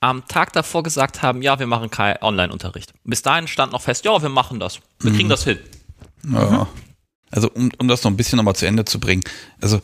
am 0.00 0.26
Tag 0.26 0.52
davor 0.54 0.82
gesagt 0.82 1.22
haben, 1.22 1.42
ja, 1.42 1.58
wir 1.58 1.66
machen 1.66 1.90
keinen 1.90 2.22
Online-Unterricht. 2.22 2.92
Bis 3.04 3.22
dahin 3.22 3.46
stand 3.46 3.72
noch 3.72 3.82
fest, 3.82 4.04
ja, 4.04 4.20
wir 4.20 4.30
machen 4.30 4.58
das. 4.58 4.80
Wir 5.00 5.12
kriegen 5.12 5.28
das 5.28 5.44
hin. 5.44 5.58
Ja. 6.24 6.68
Also 7.30 7.50
um, 7.50 7.70
um 7.78 7.86
das 7.86 8.02
noch 8.02 8.10
ein 8.10 8.16
bisschen 8.16 8.38
nochmal 8.38 8.56
zu 8.56 8.66
Ende 8.66 8.84
zu 8.84 8.98
bringen. 8.98 9.22
Also 9.60 9.80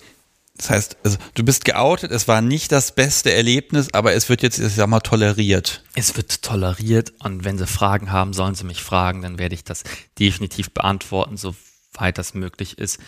das 0.57 0.71
heißt, 0.71 0.97
also 1.05 1.19
du 1.35 1.45
bist 1.45 1.67
geoutet, 1.67 2.11
es 2.11 2.29
war 2.29 2.41
nicht 2.41 2.73
das 2.73 2.93
beste 2.93 3.33
Erlebnis, 3.33 3.93
aber 3.93 4.15
es 4.15 4.29
wird 4.31 4.43
jetzt, 4.43 4.59
ich 4.59 4.75
sag 4.75 4.89
mal, 4.89 5.01
toleriert. 5.01 5.85
Es 5.95 6.17
wird 6.17 6.43
toleriert 6.43 7.13
und 7.19 7.45
wenn 7.45 7.59
Sie 7.59 7.67
Fragen 7.67 8.11
haben, 8.11 8.33
sollen 8.33 8.55
Sie 8.55 8.65
mich 8.65 8.83
fragen, 8.83 9.21
dann 9.21 9.39
werde 9.39 9.55
ich 9.55 9.65
das 9.65 9.85
definitiv 10.19 10.71
beantworten, 10.71 11.37
soweit 11.37 12.17
das 12.17 12.33
möglich 12.33 12.79
ist. 12.79 12.99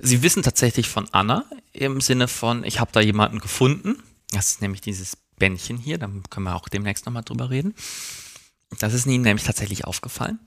Sie 0.00 0.22
wissen 0.22 0.42
tatsächlich 0.42 0.88
von 0.88 1.08
Anna 1.12 1.46
im 1.72 2.02
Sinne 2.02 2.28
von, 2.28 2.62
ich 2.62 2.78
habe 2.78 2.92
da 2.92 3.00
jemanden 3.00 3.38
gefunden. 3.38 4.02
Das 4.30 4.50
ist 4.50 4.60
nämlich 4.60 4.82
dieses 4.82 5.16
Bändchen 5.38 5.78
hier, 5.78 5.98
da 5.98 6.08
können 6.30 6.44
wir 6.44 6.56
auch 6.56 6.68
demnächst 6.68 7.06
nochmal 7.06 7.22
drüber 7.22 7.50
reden. 7.50 7.74
Das 8.78 8.92
ist 8.92 9.06
Ihnen 9.06 9.24
nämlich 9.24 9.44
tatsächlich 9.44 9.84
aufgefallen. 9.84 10.38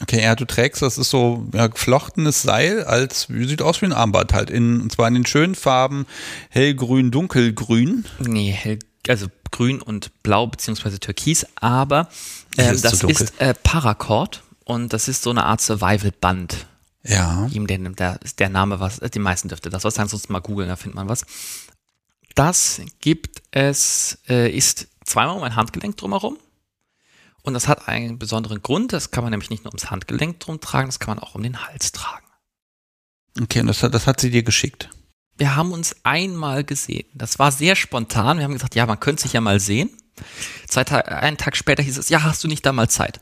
Okay, 0.00 0.22
ja, 0.22 0.34
du 0.34 0.46
trägst, 0.46 0.82
das 0.82 0.98
ist 0.98 1.10
so 1.10 1.46
ja, 1.52 1.66
geflochtenes 1.66 2.42
Seil, 2.42 2.84
als 2.84 3.26
sieht 3.28 3.60
aus 3.60 3.82
wie 3.82 3.86
ein 3.86 3.92
Armband 3.92 4.32
halt, 4.32 4.48
in, 4.48 4.80
und 4.80 4.92
zwar 4.92 5.08
in 5.08 5.14
den 5.14 5.26
schönen 5.26 5.54
Farben 5.54 6.06
hellgrün, 6.48 7.10
dunkelgrün. 7.10 8.04
Nee, 8.20 8.52
hell, 8.52 8.78
also 9.08 9.26
grün 9.50 9.82
und 9.82 10.22
blau 10.22 10.46
beziehungsweise 10.46 11.00
türkis, 11.00 11.44
aber 11.56 12.08
äh, 12.56 12.72
ist 12.72 12.84
das 12.84 13.02
ist 13.02 13.40
äh, 13.40 13.52
Paracord 13.54 14.42
und 14.64 14.92
das 14.92 15.08
ist 15.08 15.22
so 15.22 15.30
eine 15.30 15.44
Art 15.44 15.60
Survival-Band. 15.60 16.66
Ja. 17.02 17.48
Ihm 17.52 17.66
der, 17.66 17.78
der, 17.78 18.20
der 18.38 18.48
Name 18.48 18.78
was, 18.78 19.00
die 19.00 19.18
meisten 19.18 19.48
dürfte 19.48 19.70
das 19.70 19.84
was 19.84 19.94
sein, 19.94 20.08
sonst 20.08 20.30
mal 20.30 20.40
googeln, 20.40 20.68
da 20.68 20.76
findet 20.76 20.96
man 20.96 21.08
was. 21.08 21.24
Das 22.40 22.80
gibt 23.00 23.42
es, 23.50 24.16
äh, 24.26 24.50
ist 24.50 24.88
zweimal 25.04 25.36
um 25.36 25.42
ein 25.42 25.56
Handgelenk 25.56 25.98
drumherum 25.98 26.38
und 27.42 27.52
das 27.52 27.68
hat 27.68 27.86
einen 27.86 28.18
besonderen 28.18 28.62
Grund. 28.62 28.94
Das 28.94 29.10
kann 29.10 29.22
man 29.22 29.30
nämlich 29.30 29.50
nicht 29.50 29.64
nur 29.64 29.74
ums 29.74 29.90
Handgelenk 29.90 30.40
drum 30.40 30.58
tragen, 30.58 30.88
das 30.88 30.98
kann 30.98 31.16
man 31.16 31.22
auch 31.22 31.34
um 31.34 31.42
den 31.42 31.66
Hals 31.66 31.92
tragen. 31.92 32.24
Okay, 33.38 33.60
und 33.60 33.66
das 33.66 33.82
hat, 33.82 33.92
das 33.92 34.06
hat 34.06 34.20
sie 34.22 34.30
dir 34.30 34.42
geschickt. 34.42 34.88
Wir 35.36 35.54
haben 35.54 35.70
uns 35.72 35.96
einmal 36.02 36.64
gesehen. 36.64 37.04
Das 37.12 37.38
war 37.38 37.52
sehr 37.52 37.76
spontan. 37.76 38.38
Wir 38.38 38.44
haben 38.44 38.54
gesagt, 38.54 38.74
ja, 38.74 38.86
man 38.86 39.00
könnte 39.00 39.24
sich 39.24 39.34
ja 39.34 39.42
mal 39.42 39.60
sehen. 39.60 39.90
Zwei 40.66 40.84
Tage, 40.84 41.08
einen 41.08 41.36
Tag 41.36 41.58
später 41.58 41.82
hieß 41.82 41.98
es, 41.98 42.08
ja, 42.08 42.22
hast 42.22 42.42
du 42.42 42.48
nicht 42.48 42.64
da 42.64 42.72
mal 42.72 42.88
Zeit? 42.88 43.20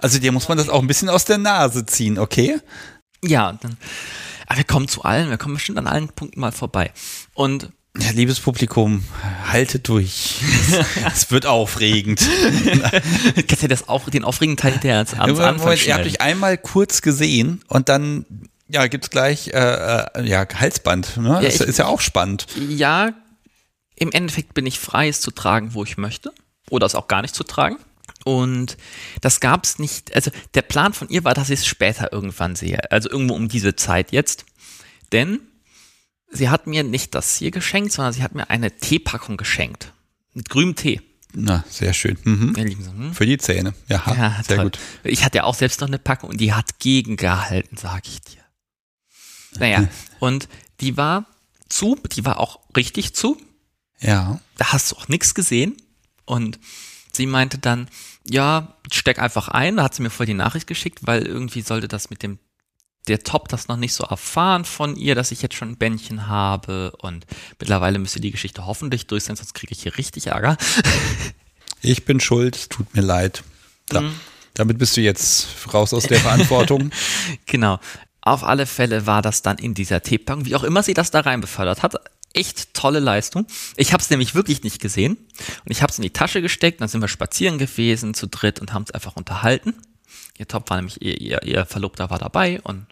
Also 0.00 0.18
dir 0.18 0.32
muss 0.32 0.48
man 0.48 0.58
das 0.58 0.68
auch 0.68 0.80
ein 0.80 0.88
bisschen 0.88 1.10
aus 1.10 1.26
der 1.26 1.38
Nase 1.38 1.86
ziehen, 1.86 2.18
okay? 2.18 2.58
Ja, 3.22 3.52
dann, 3.52 3.76
aber 4.48 4.56
wir 4.56 4.64
kommen 4.64 4.88
zu 4.88 5.02
allen, 5.02 5.30
wir 5.30 5.38
kommen 5.38 5.54
bestimmt 5.54 5.78
an 5.78 5.86
allen 5.86 6.08
Punkten 6.08 6.40
mal 6.40 6.50
vorbei. 6.50 6.92
Und 7.34 7.70
liebes 7.94 8.40
Publikum, 8.40 9.04
haltet 9.46 9.88
durch. 9.88 10.40
es 11.14 11.30
wird 11.30 11.46
aufregend. 11.46 12.20
Kannst 13.48 13.62
ja 13.62 13.68
das 13.68 13.88
auch, 13.88 14.08
den 14.08 14.24
aufregenden 14.24 14.56
Teil 14.56 14.78
der 14.82 14.96
ans 14.96 15.14
Anfang 15.14 15.58
Moment, 15.58 15.86
Ihr 15.86 15.94
habt 15.94 16.06
euch 16.06 16.20
einmal 16.20 16.56
kurz 16.56 17.02
gesehen 17.02 17.62
und 17.68 17.88
dann 17.88 18.24
ja, 18.68 18.86
gibt's 18.86 19.10
gleich 19.10 19.48
äh, 19.48 19.58
äh, 19.58 20.24
ja, 20.24 20.46
Halsband. 20.48 21.18
Ne? 21.18 21.28
Ja, 21.28 21.40
das 21.42 21.56
ich, 21.56 21.60
ist 21.60 21.78
ja 21.78 21.86
auch 21.86 22.00
spannend. 22.00 22.46
Ja, 22.68 23.12
im 23.96 24.10
Endeffekt 24.10 24.54
bin 24.54 24.64
ich 24.64 24.78
frei, 24.78 25.08
es 25.08 25.20
zu 25.20 25.30
tragen, 25.30 25.74
wo 25.74 25.84
ich 25.84 25.98
möchte. 25.98 26.32
Oder 26.70 26.86
es 26.86 26.94
auch 26.94 27.06
gar 27.06 27.20
nicht 27.20 27.34
zu 27.34 27.44
tragen. 27.44 27.76
Und 28.24 28.78
das 29.20 29.40
gab's 29.40 29.78
nicht, 29.78 30.14
also 30.14 30.30
der 30.54 30.62
Plan 30.62 30.94
von 30.94 31.08
ihr 31.10 31.24
war, 31.24 31.34
dass 31.34 31.50
ich 31.50 31.60
es 31.60 31.66
später 31.66 32.12
irgendwann 32.12 32.56
sehe. 32.56 32.90
Also 32.90 33.10
irgendwo 33.10 33.34
um 33.34 33.48
diese 33.48 33.76
Zeit 33.76 34.12
jetzt. 34.12 34.46
Denn 35.12 35.40
sie 36.32 36.48
hat 36.48 36.66
mir 36.66 36.82
nicht 36.82 37.14
das 37.14 37.36
hier 37.36 37.50
geschenkt, 37.50 37.92
sondern 37.92 38.12
sie 38.12 38.22
hat 38.22 38.34
mir 38.34 38.50
eine 38.50 38.76
Teepackung 38.76 39.36
geschenkt. 39.36 39.92
Mit 40.34 40.48
grünem 40.48 40.74
Tee. 40.74 41.00
Na, 41.34 41.64
sehr 41.68 41.94
schön. 41.94 42.18
Mhm. 42.24 42.54
Hm? 42.56 43.14
Für 43.14 43.26
die 43.26 43.38
Zähne. 43.38 43.74
Ja, 43.88 44.02
ja 44.06 44.42
sehr 44.46 44.56
toll. 44.56 44.64
gut. 44.66 44.78
Ich 45.04 45.24
hatte 45.24 45.38
ja 45.38 45.44
auch 45.44 45.54
selbst 45.54 45.80
noch 45.80 45.88
eine 45.88 45.98
Packung 45.98 46.30
und 46.30 46.40
die 46.40 46.52
hat 46.52 46.78
gegengehalten, 46.78 47.78
sag 47.78 48.06
ich 48.06 48.20
dir. 48.20 48.42
Naja, 49.58 49.88
und 50.18 50.48
die 50.80 50.96
war 50.96 51.26
zu, 51.68 51.98
die 52.12 52.24
war 52.24 52.38
auch 52.38 52.60
richtig 52.76 53.14
zu. 53.14 53.40
Ja. 54.00 54.40
Da 54.58 54.72
hast 54.72 54.90
du 54.90 54.96
auch 54.96 55.08
nichts 55.08 55.34
gesehen. 55.34 55.76
Und 56.24 56.58
sie 57.12 57.26
meinte 57.26 57.58
dann, 57.58 57.88
ja, 58.28 58.76
steck 58.90 59.18
einfach 59.18 59.48
ein. 59.48 59.76
Da 59.76 59.84
hat 59.84 59.94
sie 59.94 60.02
mir 60.02 60.10
voll 60.10 60.26
die 60.26 60.34
Nachricht 60.34 60.66
geschickt, 60.66 61.00
weil 61.02 61.26
irgendwie 61.26 61.62
sollte 61.62 61.88
das 61.88 62.10
mit 62.10 62.22
dem 62.22 62.38
der 63.08 63.22
Top 63.24 63.48
das 63.48 63.68
noch 63.68 63.76
nicht 63.76 63.94
so 63.94 64.04
erfahren 64.04 64.64
von 64.64 64.96
ihr, 64.96 65.14
dass 65.14 65.32
ich 65.32 65.42
jetzt 65.42 65.54
schon 65.54 65.70
ein 65.70 65.76
Bändchen 65.76 66.28
habe 66.28 66.92
und 66.98 67.26
mittlerweile 67.58 67.98
müsste 67.98 68.20
die 68.20 68.30
Geschichte 68.30 68.66
hoffentlich 68.66 69.06
durch 69.06 69.24
sein, 69.24 69.36
sonst 69.36 69.54
kriege 69.54 69.72
ich 69.72 69.82
hier 69.82 69.98
richtig 69.98 70.28
Ärger. 70.28 70.56
Ich 71.84 72.04
bin 72.04 72.20
schuld, 72.20 72.70
tut 72.70 72.94
mir 72.94 73.00
leid. 73.00 73.42
Da, 73.88 74.02
mhm. 74.02 74.14
Damit 74.54 74.78
bist 74.78 74.96
du 74.96 75.00
jetzt 75.00 75.48
raus 75.72 75.92
aus 75.92 76.04
der 76.04 76.20
Verantwortung. 76.20 76.90
genau. 77.46 77.80
Auf 78.20 78.44
alle 78.44 78.66
Fälle 78.66 79.06
war 79.06 79.20
das 79.20 79.42
dann 79.42 79.58
in 79.58 79.74
dieser 79.74 80.02
Teepackung, 80.02 80.44
wie 80.44 80.54
auch 80.54 80.62
immer 80.62 80.82
sie 80.82 80.94
das 80.94 81.10
da 81.10 81.20
rein 81.20 81.40
befördert 81.40 81.82
hat. 81.82 81.96
Echt 82.34 82.72
tolle 82.72 83.00
Leistung. 83.00 83.46
Ich 83.76 83.92
habe 83.92 84.02
es 84.02 84.10
nämlich 84.10 84.34
wirklich 84.34 84.62
nicht 84.62 84.80
gesehen 84.80 85.16
und 85.16 85.70
ich 85.70 85.82
habe 85.82 85.90
es 85.90 85.98
in 85.98 86.02
die 86.02 86.12
Tasche 86.12 86.40
gesteckt. 86.40 86.80
Dann 86.80 86.88
sind 86.88 87.00
wir 87.00 87.08
spazieren 87.08 87.58
gewesen 87.58 88.14
zu 88.14 88.28
dritt 88.28 88.60
und 88.60 88.72
haben 88.72 88.84
es 88.84 88.92
einfach 88.92 89.16
unterhalten. 89.16 89.74
Ihr 90.38 90.48
Top 90.48 90.70
war 90.70 90.76
nämlich, 90.76 91.02
ihr, 91.02 91.20
ihr, 91.20 91.42
ihr 91.42 91.66
Verlobter 91.66 92.10
war 92.10 92.18
dabei 92.18 92.60
und 92.62 92.86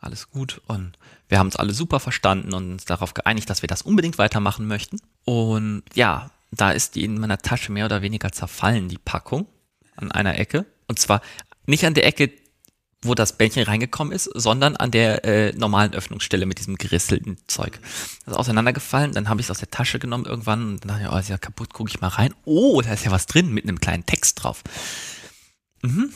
alles 0.00 0.30
gut. 0.30 0.60
Und 0.66 0.98
wir 1.28 1.38
haben 1.38 1.48
uns 1.48 1.56
alle 1.56 1.72
super 1.72 2.00
verstanden 2.00 2.54
und 2.54 2.72
uns 2.72 2.84
darauf 2.84 3.14
geeinigt, 3.14 3.50
dass 3.50 3.62
wir 3.62 3.66
das 3.66 3.82
unbedingt 3.82 4.18
weitermachen 4.18 4.66
möchten. 4.66 5.00
Und 5.24 5.82
ja, 5.94 6.30
da 6.50 6.70
ist 6.70 6.94
die 6.94 7.04
in 7.04 7.18
meiner 7.18 7.38
Tasche 7.38 7.72
mehr 7.72 7.86
oder 7.86 8.02
weniger 8.02 8.32
zerfallen, 8.32 8.88
die 8.88 8.98
Packung 8.98 9.46
an 9.96 10.10
einer 10.12 10.38
Ecke. 10.38 10.64
Und 10.86 10.98
zwar 10.98 11.20
nicht 11.66 11.84
an 11.84 11.94
der 11.94 12.06
Ecke, 12.06 12.32
wo 13.02 13.14
das 13.14 13.36
Bändchen 13.36 13.62
reingekommen 13.62 14.12
ist, 14.12 14.24
sondern 14.34 14.76
an 14.76 14.90
der 14.90 15.24
äh, 15.24 15.52
normalen 15.52 15.94
Öffnungsstelle 15.94 16.46
mit 16.46 16.58
diesem 16.58 16.76
gerisselten 16.76 17.38
Zeug. 17.46 17.78
Das 18.24 18.34
ist 18.34 18.38
auseinandergefallen, 18.38 19.12
dann 19.12 19.28
habe 19.28 19.40
ich 19.40 19.46
es 19.46 19.50
aus 19.50 19.58
der 19.58 19.70
Tasche 19.70 19.98
genommen 20.00 20.24
irgendwann 20.24 20.66
und 20.66 20.80
dann 20.80 20.88
dachte 20.88 21.02
ich, 21.04 21.10
oh, 21.10 21.18
ist 21.18 21.28
ja 21.28 21.38
kaputt, 21.38 21.72
gucke 21.72 21.90
ich 21.90 22.00
mal 22.00 22.08
rein. 22.08 22.34
Oh, 22.44 22.80
da 22.80 22.92
ist 22.92 23.04
ja 23.04 23.12
was 23.12 23.26
drin 23.26 23.52
mit 23.52 23.64
einem 23.64 23.78
kleinen 23.78 24.04
Text 24.04 24.42
drauf. 24.42 24.64
Mhm. 25.82 26.12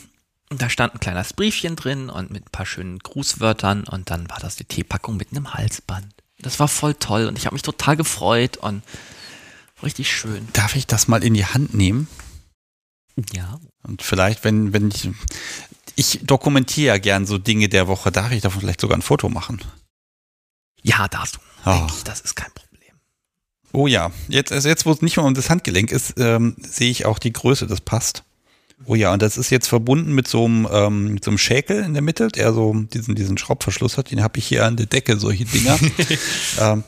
Und 0.53 0.61
da 0.61 0.69
stand 0.69 0.93
ein 0.93 0.99
kleines 0.99 1.33
Briefchen 1.33 1.75
drin 1.75 2.11
und 2.11 2.29
mit 2.29 2.45
ein 2.45 2.51
paar 2.51 2.67
schönen 2.67 2.99
Grußwörtern 2.99 3.85
und 3.85 4.11
dann 4.11 4.29
war 4.29 4.37
das 4.39 4.55
die 4.55 4.65
Teepackung 4.65 5.17
mit 5.17 5.31
einem 5.31 5.55
Halsband. 5.55 6.05
Das 6.37 6.59
war 6.59 6.67
voll 6.67 6.93
toll 6.93 7.25
und 7.25 7.39
ich 7.39 7.47
habe 7.47 7.55
mich 7.55 7.63
total 7.63 7.97
gefreut 7.97 8.57
und 8.57 8.83
richtig 9.81 10.11
schön. 10.11 10.47
Darf 10.53 10.75
ich 10.75 10.85
das 10.85 11.07
mal 11.07 11.23
in 11.23 11.33
die 11.33 11.47
Hand 11.47 11.73
nehmen? 11.73 12.07
Ja. 13.31 13.59
Und 13.81 14.03
vielleicht, 14.03 14.43
wenn, 14.43 14.73
wenn 14.73 14.89
ich, 14.89 15.09
ich 15.95 16.19
dokumentiere 16.21 16.93
ja 16.93 16.97
gern 16.99 17.25
so 17.25 17.39
Dinge 17.39 17.67
der 17.67 17.87
Woche, 17.87 18.11
darf 18.11 18.31
ich 18.31 18.43
davon 18.43 18.61
vielleicht 18.61 18.81
sogar 18.81 18.95
ein 18.95 19.01
Foto 19.01 19.29
machen? 19.29 19.59
Ja, 20.83 21.07
darfst 21.07 21.37
du. 21.37 21.39
Oh. 21.65 21.87
Ich, 21.87 22.03
das 22.03 22.21
ist 22.21 22.35
kein 22.35 22.51
Problem. 22.51 22.93
Oh 23.71 23.87
ja, 23.87 24.11
jetzt, 24.27 24.51
also 24.51 24.69
jetzt 24.69 24.85
wo 24.85 24.91
es 24.91 25.01
nicht 25.01 25.17
mehr 25.17 25.25
um 25.25 25.33
das 25.33 25.49
Handgelenk 25.49 25.91
ist, 25.91 26.13
ähm, 26.19 26.55
sehe 26.59 26.91
ich 26.91 27.07
auch 27.07 27.17
die 27.17 27.33
Größe, 27.33 27.65
das 27.65 27.81
passt. 27.81 28.23
Oh 28.85 28.95
ja, 28.95 29.13
und 29.13 29.21
das 29.21 29.37
ist 29.37 29.49
jetzt 29.49 29.67
verbunden 29.67 30.13
mit 30.13 30.27
so 30.27 30.45
einem, 30.45 30.67
ähm, 30.71 31.13
mit 31.13 31.23
so 31.23 31.31
einem 31.31 31.37
Schäkel 31.37 31.83
in 31.83 31.93
der 31.93 32.01
Mitte, 32.01 32.27
der 32.27 32.53
so 32.53 32.73
diesen, 32.73 33.15
diesen 33.15 33.37
Schraubverschluss 33.37 33.97
hat. 33.97 34.11
Den 34.11 34.21
habe 34.21 34.39
ich 34.39 34.47
hier 34.47 34.65
an 34.65 34.75
der 34.75 34.85
Decke, 34.85 35.17
solche 35.17 35.45
Dinger. 35.45 35.77
ähm, 36.59 36.83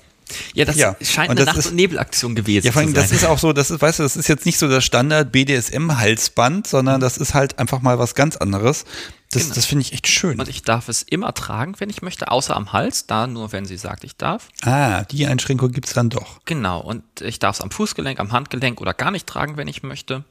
ja, 0.54 0.66
das 0.66 0.76
ja. 0.76 0.96
scheint 1.02 1.30
eine 1.30 1.46
Nacht- 1.46 1.66
und 1.66 1.76
Nebelaktion 1.76 2.36
gewesen 2.36 2.66
ja, 2.66 2.72
vor 2.72 2.82
allem, 2.82 2.90
zu 2.90 2.96
sein. 2.96 3.10
Das 3.10 3.12
ist 3.12 3.26
auch 3.26 3.38
so, 3.38 3.54
das 3.54 3.72
ist, 3.72 3.82
weißt 3.82 4.00
du, 4.00 4.04
das 4.04 4.16
ist 4.16 4.28
jetzt 4.28 4.46
nicht 4.46 4.58
so 4.58 4.68
das 4.68 4.84
Standard 4.84 5.32
BDSM-Halsband, 5.32 6.68
sondern 6.68 7.00
das 7.00 7.18
ist 7.18 7.34
halt 7.34 7.60
einfach 7.60 7.82
mal 7.82 8.00
was 8.00 8.16
ganz 8.16 8.36
anderes. 8.38 8.86
Das, 9.32 9.44
genau. 9.44 9.56
das 9.56 9.66
finde 9.66 9.82
ich 9.84 9.94
echt 9.94 10.08
schön. 10.08 10.40
Und 10.40 10.48
ich 10.48 10.64
darf 10.64 10.90
es 10.90 11.04
immer 11.04 11.34
tragen, 11.34 11.76
wenn 11.80 11.90
ich 11.90 12.02
möchte, 12.02 12.32
außer 12.32 12.56
am 12.56 12.74
Hals, 12.74 13.06
da 13.06 13.28
nur, 13.28 13.52
wenn 13.52 13.66
sie 13.66 13.78
sagt, 13.78 14.04
ich 14.04 14.16
darf. 14.16 14.50
Ah, 14.64 15.04
die 15.04 15.28
Einschränkung 15.28 15.72
gibt 15.72 15.88
es 15.88 15.94
dann 15.94 16.10
doch. 16.10 16.40
Genau, 16.46 16.80
und 16.80 17.04
ich 17.22 17.40
darf 17.40 17.58
es 17.58 17.62
am 17.62 17.72
Fußgelenk, 17.72 18.20
am 18.20 18.32
Handgelenk 18.32 18.82
oder 18.82 18.94
gar 18.94 19.12
nicht 19.12 19.28
tragen, 19.28 19.58
wenn 19.58 19.68
ich 19.68 19.84
möchte. 19.84 20.24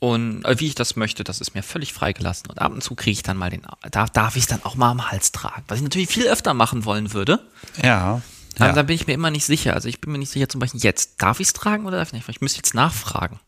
Und 0.00 0.44
äh, 0.44 0.60
wie 0.60 0.68
ich 0.68 0.74
das 0.74 0.96
möchte, 0.96 1.24
das 1.24 1.40
ist 1.40 1.54
mir 1.54 1.62
völlig 1.62 1.92
freigelassen. 1.92 2.48
Und 2.48 2.60
ab 2.60 2.72
und 2.72 2.82
zu 2.82 2.94
kriege 2.94 3.12
ich 3.12 3.22
dann 3.22 3.36
mal 3.36 3.50
den, 3.50 3.62
darf, 3.90 4.10
darf 4.10 4.36
ich 4.36 4.44
es 4.44 4.48
dann 4.48 4.62
auch 4.62 4.76
mal 4.76 4.90
am 4.90 5.10
Hals 5.10 5.32
tragen. 5.32 5.64
Was 5.66 5.78
ich 5.78 5.82
natürlich 5.82 6.08
viel 6.08 6.28
öfter 6.28 6.54
machen 6.54 6.84
wollen 6.84 7.12
würde. 7.12 7.40
Ja. 7.82 8.22
Aber 8.56 8.66
ja. 8.68 8.72
da 8.72 8.82
bin 8.82 8.94
ich 8.94 9.06
mir 9.06 9.14
immer 9.14 9.30
nicht 9.30 9.44
sicher. 9.44 9.74
Also 9.74 9.88
ich 9.88 10.00
bin 10.00 10.12
mir 10.12 10.18
nicht 10.18 10.30
sicher, 10.30 10.48
zum 10.48 10.60
Beispiel 10.60 10.80
jetzt, 10.80 11.20
darf 11.20 11.40
ich 11.40 11.48
es 11.48 11.52
tragen 11.52 11.86
oder 11.86 11.98
darf 11.98 12.08
ich 12.08 12.12
nicht? 12.12 12.28
Ich 12.28 12.40
müsste 12.40 12.58
jetzt 12.58 12.74
nachfragen. 12.74 13.40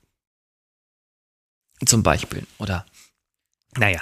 Zum 1.86 2.02
Beispiel. 2.02 2.47
Oder 2.59 2.85
naja, 3.77 4.01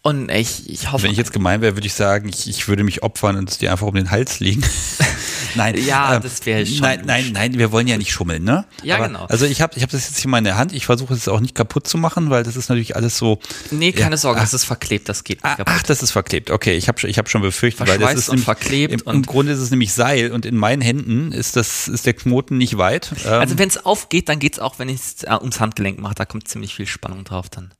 und 0.00 0.30
ich, 0.30 0.70
ich 0.70 0.90
hoffe. 0.90 1.04
Wenn 1.04 1.12
ich 1.12 1.18
jetzt 1.18 1.34
gemein 1.34 1.60
wäre, 1.60 1.76
würde 1.76 1.86
ich 1.86 1.92
sagen, 1.92 2.28
ich, 2.30 2.48
ich 2.48 2.66
würde 2.68 2.82
mich 2.82 3.02
opfern 3.02 3.36
und 3.36 3.50
es 3.50 3.58
dir 3.58 3.70
einfach 3.70 3.86
um 3.86 3.94
den 3.94 4.10
Hals 4.10 4.40
legen. 4.40 4.64
Nein, 5.54 5.76
Ja, 5.84 6.16
äh, 6.16 6.20
das 6.20 6.44
wäre 6.46 6.64
schon. 6.66 6.80
Nein, 6.80 7.02
nein, 7.04 7.30
nein, 7.32 7.58
wir 7.58 7.72
wollen 7.72 7.86
ja 7.86 7.96
nicht 7.96 8.10
schummeln, 8.12 8.44
ne? 8.44 8.64
Ja, 8.82 8.96
Aber, 8.96 9.06
genau. 9.08 9.24
Also 9.26 9.46
ich 9.46 9.60
habe 9.60 9.74
ich 9.76 9.82
hab 9.82 9.90
das 9.90 10.08
jetzt 10.08 10.18
hier 10.20 10.30
mal 10.30 10.38
in 10.38 10.44
der 10.44 10.56
Hand. 10.56 10.72
Ich 10.72 10.86
versuche 10.86 11.14
es 11.14 11.28
auch 11.28 11.40
nicht 11.40 11.54
kaputt 11.54 11.86
zu 11.86 11.98
machen, 11.98 12.30
weil 12.30 12.42
das 12.42 12.56
ist 12.56 12.68
natürlich 12.68 12.96
alles 12.96 13.18
so. 13.18 13.38
Nee, 13.70 13.92
keine 13.92 14.12
Ja, 14.12 14.16
Sorge, 14.16 14.40
ach. 14.40 14.44
das 14.44 14.54
ist 14.54 14.64
verklebt, 14.64 15.08
das 15.08 15.24
geht 15.24 15.38
nicht 15.38 15.44
Ah, 15.44 15.56
kaputt. 15.56 15.74
ach, 15.76 15.82
das 15.82 16.02
ist 16.02 16.10
verklebt. 16.12 16.50
Okay, 16.50 16.74
ich 16.76 16.88
habe 16.88 16.98
schon, 16.98 17.10
ich 17.10 17.18
hab 17.18 17.28
schon 17.28 17.42
befürchtet, 17.42 17.86
weil 17.88 17.98
das 17.98 18.14
ist 18.14 18.28
und 18.28 18.36
nämlich- 18.36 18.44
verklebt 18.44 18.92
Im, 18.94 19.00
Im 19.00 19.06
und- 19.06 19.26
Grunde 19.26 19.52
ist 19.52 19.60
es 19.60 19.70
nämlich 19.70 19.92
Seil 19.92 20.32
und 20.32 20.46
in 20.46 20.56
meinen 20.56 20.82
Händen 20.82 21.32
ist 21.32 21.56
das 21.56 21.88
ist 21.88 22.06
der 22.06 22.14
Knoten 22.14 22.58
nicht 22.58 22.78
weit. 22.78 23.12
Ähm, 23.24 23.32
Also 23.32 23.58
wenn 23.58 23.68
es 23.68 23.84
aufgeht, 23.84 24.28
dann 24.28 24.38
geht's 24.38 24.58
auch, 24.58 24.78
wenn 24.78 24.88
ich 24.88 25.00
es 25.00 25.22
äh, 25.24 25.30
ums 25.40 25.60
Handgelenk 25.60 25.98
mache, 26.00 26.14
da 26.14 26.24
kommt 26.24 26.48
ziemlich 26.48 26.74
viel 26.74 26.86
Spannung 26.86 27.24
drauf 27.24 27.48
dann. 27.48 27.72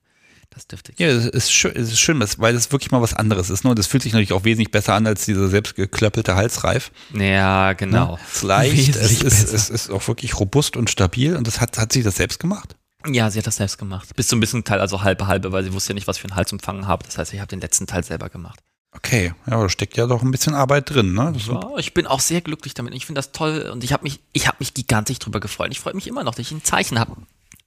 Das 0.53 0.67
dürfte 0.67 0.93
ja, 0.97 1.07
es 1.07 1.25
ist 1.25 1.51
schön, 1.51 1.71
es 1.75 1.91
ist 1.91 1.99
schön, 1.99 2.23
weil 2.37 2.53
das 2.53 2.71
wirklich 2.71 2.91
mal 2.91 3.01
was 3.01 3.13
anderes 3.13 3.49
ist. 3.49 3.63
Ne? 3.63 3.71
Und 3.71 3.79
das 3.79 3.87
fühlt 3.87 4.03
sich 4.03 4.13
natürlich 4.13 4.33
auch 4.33 4.43
wesentlich 4.43 4.71
besser 4.71 4.93
an 4.93 5.07
als 5.07 5.25
dieser 5.25 5.47
selbstgeklöppelte 5.47 6.35
Halsreif. 6.35 6.91
Ja, 7.13 7.73
genau. 7.73 8.19
Es 8.29 8.35
ist 8.37 8.43
leicht, 8.43 8.95
es 8.95 9.21
ist, 9.21 9.53
es 9.53 9.69
ist 9.69 9.89
auch 9.89 10.07
wirklich 10.07 10.39
robust 10.39 10.77
und 10.77 10.89
stabil 10.89 11.35
und 11.35 11.47
das 11.47 11.59
hat, 11.59 11.77
hat 11.77 11.91
sie 11.91 12.03
das 12.03 12.17
selbst 12.17 12.39
gemacht. 12.39 12.75
Ja, 13.07 13.29
sie 13.31 13.39
hat 13.39 13.47
das 13.47 13.57
selbst 13.57 13.77
gemacht. 13.77 14.15
Bis 14.15 14.27
zum 14.27 14.39
bisschen 14.39 14.63
Teil, 14.63 14.79
also 14.79 15.01
halbe 15.01 15.27
halbe, 15.27 15.51
weil 15.51 15.63
sie 15.63 15.73
wusste 15.73 15.89
ja 15.89 15.95
nicht, 15.95 16.07
was 16.07 16.17
für 16.17 16.27
einen 16.27 16.35
Halsumfang 16.35 16.87
habe. 16.87 17.03
Das 17.05 17.17
heißt, 17.17 17.33
ich 17.33 17.39
habe 17.39 17.49
den 17.49 17.59
letzten 17.59 17.87
Teil 17.87 18.03
selber 18.03 18.29
gemacht. 18.29 18.59
Okay, 18.95 19.33
ja, 19.47 19.59
da 19.59 19.69
steckt 19.69 19.97
ja 19.97 20.05
doch 20.05 20.21
ein 20.21 20.31
bisschen 20.31 20.53
Arbeit 20.53 20.91
drin. 20.91 21.13
Ne? 21.13 21.33
Ja, 21.35 21.77
ich 21.77 21.93
bin 21.93 22.05
auch 22.05 22.19
sehr 22.19 22.41
glücklich 22.41 22.75
damit. 22.75 22.93
Ich 22.93 23.07
finde 23.07 23.19
das 23.19 23.31
toll 23.31 23.69
und 23.71 23.83
ich 23.83 23.91
habe 23.91 24.03
mich, 24.03 24.19
ich 24.33 24.47
habe 24.47 24.57
mich 24.59 24.73
gigantisch 24.73 25.19
drüber 25.19 25.39
gefreut. 25.39 25.71
Ich 25.71 25.79
freue 25.79 25.95
mich 25.95 26.07
immer 26.07 26.23
noch, 26.23 26.35
dass 26.35 26.45
ich 26.45 26.51
ein 26.51 26.63
Zeichen 26.63 26.99
habe 26.99 27.15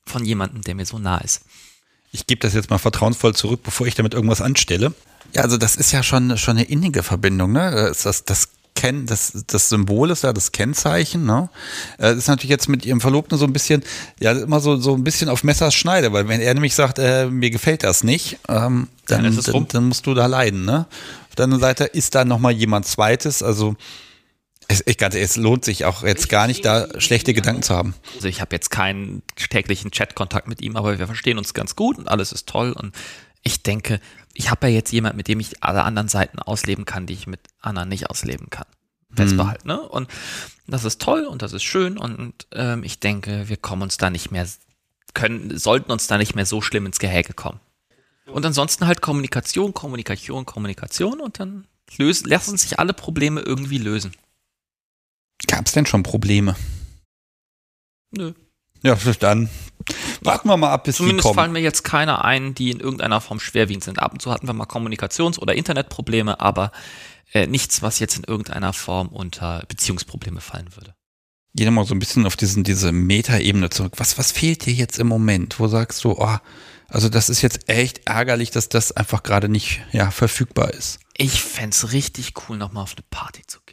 von 0.07 0.25
jemandem, 0.25 0.63
der 0.63 0.77
mir 0.77 0.87
so 0.87 0.99
nah 0.99 1.19
ist. 1.19 1.43
Ich 2.12 2.27
gebe 2.27 2.41
das 2.41 2.55
jetzt 2.55 2.70
mal 2.70 2.78
vertrauensvoll 2.78 3.35
zurück, 3.35 3.61
bevor 3.62 3.87
ich 3.87 3.95
damit 3.95 4.15
irgendwas 4.15 4.41
anstelle. 4.41 4.93
Ja, 5.35 5.43
also 5.43 5.57
das 5.57 5.77
ist 5.77 5.93
ja 5.93 6.03
schon, 6.03 6.37
schon 6.39 6.57
eine 6.57 6.66
innige 6.66 7.03
Verbindung, 7.03 7.53
ne? 7.53 7.70
Das, 7.70 8.03
das, 8.05 8.24
das, 8.24 8.49
Ken, 8.74 9.07
das, 9.07 9.45
das 9.47 9.69
Symbol 9.69 10.11
ist 10.11 10.23
ja 10.23 10.33
das 10.33 10.53
Kennzeichen, 10.53 11.24
ne? 11.24 11.49
Äh, 11.99 12.11
Das 12.11 12.19
ist 12.19 12.28
natürlich 12.28 12.51
jetzt 12.51 12.69
mit 12.69 12.87
ihrem 12.87 13.01
Verlobten 13.01 13.37
so 13.37 13.45
ein 13.45 13.53
bisschen, 13.53 13.83
ja, 14.20 14.33
immer 14.33 14.61
so, 14.61 14.77
so 14.77 14.95
ein 14.95 15.03
bisschen 15.03 15.28
auf 15.28 15.43
Messers 15.43 15.74
Schneide, 15.74 16.12
weil 16.12 16.28
wenn 16.28 16.41
er 16.41 16.55
nämlich 16.55 16.74
sagt, 16.74 16.99
äh, 16.99 17.27
mir 17.27 17.51
gefällt 17.51 17.83
das 17.83 18.05
nicht, 18.05 18.39
ähm, 18.49 18.89
dann, 19.09 19.24
es 19.24 19.47
dann, 19.47 19.66
dann 19.69 19.89
musst 19.89 20.07
du 20.07 20.15
da 20.15 20.27
leiden, 20.27 20.65
ne? 20.65 20.87
Auf 21.28 21.35
der 21.37 21.45
anderen 21.45 21.62
Seite 21.62 21.85
ist 21.85 22.15
da 22.15 22.24
nochmal 22.24 22.53
jemand 22.53 22.87
Zweites, 22.87 23.43
also 23.43 23.77
es, 24.69 24.83
ich, 24.87 24.99
ganz 24.99 25.15
es 25.15 25.37
lohnt 25.37 25.65
sich 25.65 25.85
auch 25.85 26.03
jetzt 26.03 26.29
gar 26.29 26.47
nicht, 26.47 26.65
da 26.65 27.01
schlechte 27.01 27.35
Gedanken 27.35 27.63
zu 27.63 27.75
haben. 27.75 27.95
Also 28.15 28.29
ich 28.29 28.41
habe 28.41 28.55
jetzt 28.55 28.71
keinen 28.71 29.23
täglichen 29.37 29.91
Chatkontakt 29.91 30.49
mit 30.49 30.61
ihm, 30.61 30.77
aber 30.77 30.99
wir 30.99 31.07
verstehen 31.07 31.39
uns 31.39 31.55
ganz 31.55 31.77
gut 31.77 31.99
und 31.99 32.09
alles 32.09 32.33
ist 32.33 32.49
toll. 32.49 32.73
Und 32.73 32.95
ich 33.43 33.63
denke, 33.63 34.01
ich 34.35 34.51
habe 34.51 34.69
ja 34.69 34.75
jetzt 34.75 34.93
jemand, 34.93 35.17
mit 35.17 35.29
dem 35.29 35.41
ich 35.41 35.63
alle 35.63 35.85
anderen 35.85 36.09
Seiten 36.09 36.39
ausleben 36.39 36.85
kann, 36.85 37.07
die 37.07 37.15
ich 37.15 37.27
mit 37.27 37.41
anderen 37.61 37.89
nicht 37.89 38.11
ausleben 38.11 38.51
kann. 38.51 38.67
Festbehalt, 39.15 39.65
ne? 39.65 39.81
Und 39.81 40.09
das 40.67 40.85
ist 40.85 41.01
toll 41.01 41.25
und 41.25 41.43
das 41.43 41.53
ist 41.53 41.63
schön 41.63 41.97
und 41.97 42.35
ähm, 42.53 42.83
ich 42.83 43.01
denke, 43.01 43.49
wir 43.49 43.57
kommen 43.57 43.83
uns 43.83 43.97
da 43.97 44.11
nicht 44.11 44.31
mehr, 44.31 44.47
können, 45.15 45.57
sollten 45.57 45.93
uns 45.93 46.07
da 46.07 46.19
nicht 46.19 46.35
mehr 46.35 46.45
so 46.45 46.61
schlimm 46.61 46.87
ins 46.87 46.99
Gehäge 46.99 47.33
kommen. 47.33 47.61
Und 48.27 48.45
ansonsten 48.45 48.87
halt 48.87 49.01
Kommunikation, 49.01 49.73
Kommunikation, 49.73 50.45
Kommunikation 50.45 51.21
und 51.21 51.39
dann 51.39 51.67
lösen, 51.97 52.29
lassen 52.29 52.59
sich 52.59 52.79
alle 52.79 52.93
Probleme 52.93 53.41
irgendwie 53.41 53.79
lösen. 53.79 54.13
Gab 55.47 55.67
es 55.67 55.73
denn 55.73 55.87
schon 55.87 56.03
Probleme? 56.03 56.57
Nö. 58.11 58.33
Ja, 58.83 58.97
dann 59.21 59.49
warten 60.23 60.49
wir 60.49 60.57
mal 60.57 60.71
ab, 60.71 60.85
bis 60.85 60.97
Zumindest 60.97 61.21
die 61.21 61.23
kommen. 61.29 61.35
fallen 61.35 61.53
mir 61.53 61.61
jetzt 61.61 61.83
keine 61.83 62.25
ein, 62.25 62.55
die 62.55 62.71
in 62.71 62.81
irgendeiner 62.81 63.21
Form 63.21 63.41
schwerwiegend 63.41 63.85
sind. 63.85 63.99
Ab 63.99 64.13
und 64.13 64.23
zu 64.23 64.31
hatten 64.31 64.47
wir 64.47 64.53
mal 64.53 64.67
Kommunikations- 64.67 65.39
oder 65.39 65.55
Internetprobleme, 65.55 66.41
aber 66.41 66.73
äh, 67.33 67.47
nichts, 67.47 67.83
was 67.83 67.99
jetzt 67.99 68.17
in 68.17 68.25
irgendeiner 68.25 68.73
Form 68.73 69.09
unter 69.09 69.65
Beziehungsprobleme 69.69 70.41
fallen 70.41 70.75
würde. 70.77 70.95
Geh 71.55 71.69
mal 71.71 71.87
so 71.87 71.95
ein 71.95 71.99
bisschen 71.99 72.27
auf 72.27 72.37
diesen, 72.37 72.65
diese 72.65 72.93
Metaebene 72.93 73.71
zurück. 73.71 73.95
Was, 73.97 74.19
was 74.19 74.31
fehlt 74.31 74.67
dir 74.67 74.75
jetzt 74.75 74.99
im 74.99 75.07
Moment? 75.07 75.59
Wo 75.59 75.69
sagst 75.69 76.05
du, 76.05 76.13
oh, 76.13 76.37
also 76.89 77.09
das 77.09 77.29
ist 77.29 77.43
jetzt 77.43 77.69
echt 77.69 78.07
ärgerlich, 78.07 78.51
dass 78.51 78.69
das 78.69 78.93
einfach 78.93 79.23
gerade 79.23 79.49
nicht 79.49 79.81
ja, 79.93 80.11
verfügbar 80.11 80.73
ist. 80.75 81.01
Ich 81.17 81.43
fänd's 81.43 81.93
richtig 81.93 82.35
cool, 82.49 82.59
nochmal 82.59 82.83
auf 82.83 82.93
eine 82.93 83.05
Party 83.11 83.43
zu 83.47 83.59
gehen. 83.65 83.66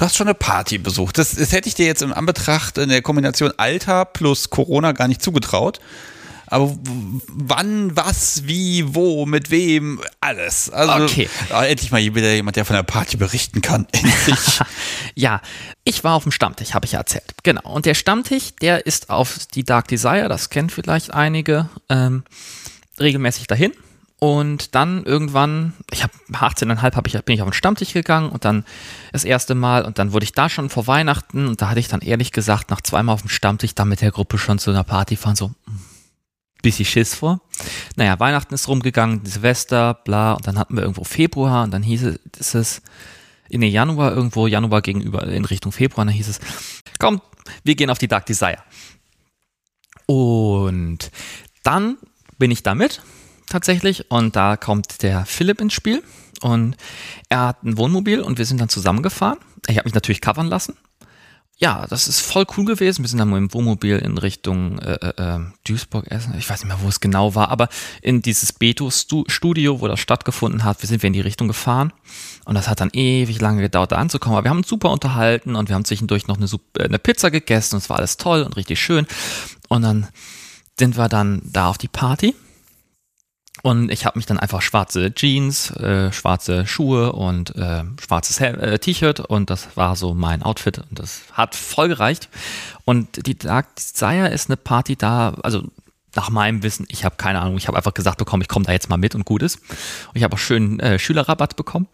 Du 0.00 0.06
hast 0.06 0.16
schon 0.16 0.28
eine 0.28 0.34
Party 0.34 0.78
besucht. 0.78 1.18
Das, 1.18 1.34
das 1.34 1.52
hätte 1.52 1.68
ich 1.68 1.74
dir 1.74 1.84
jetzt 1.84 2.00
in 2.00 2.10
Anbetracht 2.14 2.78
in 2.78 2.88
der 2.88 3.02
Kombination 3.02 3.52
Alter 3.58 4.06
plus 4.06 4.48
Corona 4.48 4.92
gar 4.92 5.08
nicht 5.08 5.20
zugetraut. 5.20 5.78
Aber 6.46 6.74
wann, 7.28 7.94
was, 7.94 8.46
wie, 8.46 8.94
wo, 8.94 9.26
mit 9.26 9.50
wem, 9.50 10.00
alles. 10.22 10.70
Also 10.70 11.04
Okay. 11.04 11.28
ah, 11.50 11.66
endlich 11.66 11.90
mal 11.90 12.00
wieder 12.00 12.32
jemand, 12.32 12.56
der 12.56 12.64
von 12.64 12.76
der 12.76 12.82
Party 12.82 13.18
berichten 13.18 13.60
kann. 13.60 13.86
Ja, 15.16 15.42
ich 15.84 16.02
war 16.02 16.14
auf 16.14 16.22
dem 16.22 16.32
Stammtisch, 16.32 16.72
habe 16.72 16.86
ich 16.86 16.92
ja 16.92 17.00
erzählt. 17.00 17.34
Genau. 17.42 17.68
Und 17.70 17.84
der 17.84 17.94
Stammtisch, 17.94 18.54
der 18.62 18.86
ist 18.86 19.10
auf 19.10 19.40
die 19.54 19.64
Dark 19.64 19.88
Desire, 19.88 20.30
das 20.30 20.48
kennen 20.48 20.70
vielleicht 20.70 21.12
einige, 21.12 21.68
ähm, 21.90 22.24
regelmäßig 22.98 23.48
dahin. 23.48 23.72
Und 24.20 24.74
dann 24.74 25.04
irgendwann, 25.04 25.72
ich 25.90 26.02
habe 26.02 26.12
18,5 26.30 26.94
hab 26.94 27.06
ich, 27.06 27.14
bin 27.24 27.34
ich 27.34 27.40
auf 27.40 27.48
den 27.48 27.54
Stammtisch 27.54 27.94
gegangen 27.94 28.28
und 28.28 28.44
dann 28.44 28.66
das 29.12 29.24
erste 29.24 29.54
Mal 29.54 29.86
und 29.86 29.98
dann 29.98 30.12
wurde 30.12 30.24
ich 30.24 30.32
da 30.32 30.50
schon 30.50 30.68
vor 30.68 30.86
Weihnachten 30.86 31.48
und 31.48 31.62
da 31.62 31.70
hatte 31.70 31.80
ich 31.80 31.88
dann 31.88 32.02
ehrlich 32.02 32.30
gesagt 32.30 32.70
nach 32.70 32.82
zweimal 32.82 33.14
auf 33.14 33.22
dem 33.22 33.30
Stammtisch 33.30 33.74
dann 33.74 33.88
mit 33.88 34.02
der 34.02 34.10
Gruppe 34.10 34.36
schon 34.36 34.58
zu 34.58 34.70
einer 34.70 34.84
Party 34.84 35.16
fahren, 35.16 35.36
so 35.36 35.48
mm, 35.48 35.52
bisschen 36.60 36.84
Schiss 36.84 37.14
vor. 37.14 37.40
Naja, 37.96 38.20
Weihnachten 38.20 38.52
ist 38.52 38.68
rumgegangen, 38.68 39.24
Silvester, 39.24 39.94
bla, 39.94 40.34
und 40.34 40.46
dann 40.46 40.58
hatten 40.58 40.76
wir 40.76 40.82
irgendwo 40.82 41.04
Februar 41.04 41.64
und 41.64 41.70
dann 41.70 41.82
hieß 41.82 42.04
es, 42.04 42.16
ist 42.38 42.54
es 42.54 42.82
in 43.48 43.62
den 43.62 43.72
Januar 43.72 44.12
irgendwo, 44.14 44.46
Januar 44.46 44.82
gegenüber 44.82 45.26
in 45.28 45.46
Richtung 45.46 45.72
Februar, 45.72 46.04
dann 46.04 46.14
hieß 46.14 46.28
es, 46.28 46.40
komm, 46.98 47.22
wir 47.64 47.74
gehen 47.74 47.88
auf 47.88 47.96
die 47.96 48.08
Dark 48.08 48.26
Desire. 48.26 48.58
Und 50.04 51.10
dann 51.62 51.96
bin 52.36 52.50
ich 52.50 52.62
da 52.62 52.74
mit, 52.74 53.00
tatsächlich, 53.50 54.10
und 54.10 54.36
da 54.36 54.56
kommt 54.56 55.02
der 55.02 55.26
Philipp 55.26 55.60
ins 55.60 55.74
Spiel 55.74 56.02
und 56.40 56.76
er 57.28 57.48
hat 57.48 57.62
ein 57.62 57.76
Wohnmobil 57.76 58.20
und 58.20 58.38
wir 58.38 58.46
sind 58.46 58.60
dann 58.60 58.70
zusammengefahren. 58.70 59.38
Ich 59.68 59.76
habe 59.76 59.86
mich 59.86 59.94
natürlich 59.94 60.20
covern 60.22 60.48
lassen. 60.48 60.76
Ja, 61.62 61.86
das 61.86 62.08
ist 62.08 62.20
voll 62.20 62.46
cool 62.56 62.64
gewesen. 62.64 63.04
Wir 63.04 63.08
sind 63.10 63.18
dann 63.18 63.28
mit 63.28 63.36
dem 63.36 63.52
Wohnmobil 63.52 63.98
in 63.98 64.16
Richtung 64.16 64.78
äh, 64.78 64.94
äh, 64.94 65.22
äh, 65.22 65.40
Duisburg 65.64 66.10
essen. 66.10 66.34
Ich 66.38 66.48
weiß 66.48 66.64
nicht 66.64 66.68
mehr, 66.68 66.82
wo 66.82 66.88
es 66.88 67.00
genau 67.00 67.34
war, 67.34 67.50
aber 67.50 67.68
in 68.00 68.22
dieses 68.22 68.54
Beto-Studio, 68.54 69.82
wo 69.82 69.86
das 69.86 70.00
stattgefunden 70.00 70.64
hat, 70.64 70.80
wir 70.80 70.88
sind 70.88 71.02
wir 71.02 71.08
in 71.08 71.12
die 71.12 71.20
Richtung 71.20 71.48
gefahren. 71.48 71.92
Und 72.46 72.54
das 72.54 72.66
hat 72.66 72.80
dann 72.80 72.88
ewig 72.94 73.42
lange 73.42 73.60
gedauert, 73.60 73.92
da 73.92 73.96
anzukommen. 73.96 74.38
Aber 74.38 74.46
wir 74.46 74.50
haben 74.50 74.58
uns 74.58 74.68
super 74.68 74.90
unterhalten 74.90 75.54
und 75.54 75.68
wir 75.68 75.74
haben 75.74 75.84
zwischendurch 75.84 76.28
noch 76.28 76.38
eine, 76.38 76.46
äh, 76.78 76.84
eine 76.84 76.98
Pizza 76.98 77.30
gegessen 77.30 77.74
und 77.74 77.82
es 77.82 77.90
war 77.90 77.98
alles 77.98 78.16
toll 78.16 78.42
und 78.42 78.56
richtig 78.56 78.80
schön. 78.80 79.06
Und 79.68 79.82
dann 79.82 80.08
sind 80.78 80.96
wir 80.96 81.10
dann 81.10 81.42
da 81.44 81.68
auf 81.68 81.76
die 81.76 81.88
Party. 81.88 82.34
Und 83.62 83.90
ich 83.90 84.06
habe 84.06 84.18
mich 84.18 84.26
dann 84.26 84.38
einfach 84.38 84.62
schwarze 84.62 85.12
Jeans, 85.14 85.70
äh, 85.72 86.12
schwarze 86.12 86.66
Schuhe 86.66 87.12
und 87.12 87.54
äh, 87.56 87.84
schwarzes 88.00 88.40
äh, 88.40 88.78
T-Shirt 88.78 89.20
und 89.20 89.50
das 89.50 89.76
war 89.76 89.96
so 89.96 90.14
mein 90.14 90.42
Outfit 90.42 90.78
und 90.78 90.98
das 90.98 91.22
hat 91.32 91.54
voll 91.54 91.88
gereicht. 91.88 92.28
Und 92.84 93.26
die 93.26 93.36
Dark 93.36 93.74
Desire 93.76 94.28
ist 94.28 94.48
eine 94.48 94.56
Party 94.56 94.96
da, 94.96 95.34
also 95.42 95.64
nach 96.14 96.30
meinem 96.30 96.62
Wissen, 96.62 96.86
ich 96.88 97.04
habe 97.04 97.16
keine 97.16 97.40
Ahnung, 97.40 97.56
ich 97.56 97.68
habe 97.68 97.76
einfach 97.76 97.94
gesagt 97.94 98.18
bekommen, 98.18 98.42
ich 98.42 98.48
komme 98.48 98.64
da 98.64 98.72
jetzt 98.72 98.88
mal 98.88 98.96
mit 98.96 99.14
und 99.14 99.24
gut 99.24 99.42
ist. 99.42 99.56
Und 99.58 100.16
ich 100.16 100.22
habe 100.22 100.34
auch 100.34 100.38
schön 100.38 100.80
äh, 100.80 100.98
Schülerrabatt 100.98 101.56
bekommen. 101.56 101.86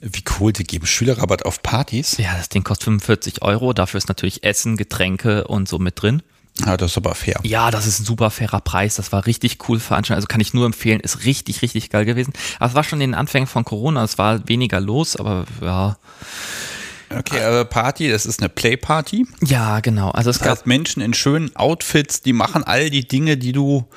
Wie 0.00 0.24
cool, 0.38 0.52
die 0.52 0.64
geben 0.64 0.86
Schülerrabatt 0.86 1.44
auf 1.44 1.62
Partys. 1.62 2.16
Ja, 2.16 2.34
das 2.34 2.48
Ding 2.48 2.64
kostet 2.64 2.84
45 2.84 3.42
Euro, 3.42 3.74
dafür 3.74 3.98
ist 3.98 4.08
natürlich 4.08 4.42
Essen, 4.44 4.78
Getränke 4.78 5.46
und 5.46 5.68
so 5.68 5.78
mit 5.78 6.00
drin. 6.00 6.22
Ja, 6.58 6.76
das 6.76 6.90
ist 6.92 6.96
aber 6.98 7.14
fair. 7.14 7.40
Ja, 7.42 7.70
das 7.70 7.86
ist 7.86 8.00
ein 8.00 8.04
super 8.04 8.30
fairer 8.30 8.60
Preis. 8.60 8.96
Das 8.96 9.12
war 9.12 9.24
richtig 9.26 9.58
cool 9.68 9.80
veranstaltet. 9.80 10.18
Also 10.18 10.26
kann 10.28 10.40
ich 10.40 10.52
nur 10.52 10.66
empfehlen. 10.66 11.00
Ist 11.00 11.24
richtig, 11.24 11.62
richtig 11.62 11.88
geil 11.90 12.04
gewesen. 12.04 12.32
Aber 12.58 12.68
es 12.70 12.74
war 12.74 12.84
schon 12.84 13.00
in 13.00 13.10
den 13.12 13.14
Anfängen 13.14 13.46
von 13.46 13.64
Corona. 13.64 14.04
Es 14.04 14.18
war 14.18 14.46
weniger 14.48 14.80
los, 14.80 15.16
aber 15.16 15.44
ja. 15.62 15.96
Okay, 17.12 17.42
aber 17.42 17.64
Party, 17.64 18.08
das 18.08 18.24
ist 18.26 18.40
eine 18.40 18.48
Playparty. 18.48 19.26
Ja, 19.44 19.80
genau. 19.80 20.10
Also 20.10 20.30
es 20.30 20.38
Das 20.38 20.44
gab. 20.46 20.58
heißt, 20.58 20.66
Menschen 20.66 21.02
in 21.02 21.12
schönen 21.14 21.54
Outfits, 21.56 22.20
die 22.22 22.32
machen 22.32 22.62
all 22.62 22.88
die 22.90 23.08
Dinge, 23.08 23.36
die 23.36 23.50
du 23.52 23.88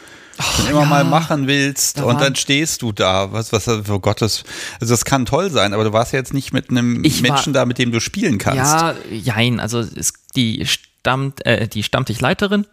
schon 0.56 0.68
immer 0.68 0.80
ja. 0.82 0.86
mal 0.88 1.04
machen 1.04 1.46
willst. 1.48 2.00
Da 2.00 2.06
und 2.06 2.20
dann 2.22 2.36
stehst 2.36 2.82
du 2.82 2.92
da. 2.92 3.32
Was, 3.32 3.52
was, 3.52 3.66
für 3.66 4.00
Gottes. 4.00 4.44
Also, 4.80 4.94
das 4.94 5.06
kann 5.06 5.26
toll 5.28 5.52
sein, 5.52 5.74
aber 5.76 5.84
du 5.84 5.94
warst 5.94 6.14
ja 6.14 6.20
jetzt 6.20 6.34
nicht 6.34 6.54
mit 6.54 6.72
einem 6.72 7.04
Ich 7.06 7.22
war- 7.24 7.32
Menschen 7.34 7.54
da, 7.54 7.66
mit 7.66 7.78
dem 7.78 7.92
du 7.92 8.00
spielen 8.00 8.40
kannst. 8.40 8.58
Ja, 8.58 8.96
jein. 9.12 9.60
Also 9.60 9.80
es, 9.82 10.14
die 10.36 10.66
stammt, 11.04 11.46
äh, 11.46 11.68
die 11.68 11.84
Stammtischleiterin, 11.84 12.66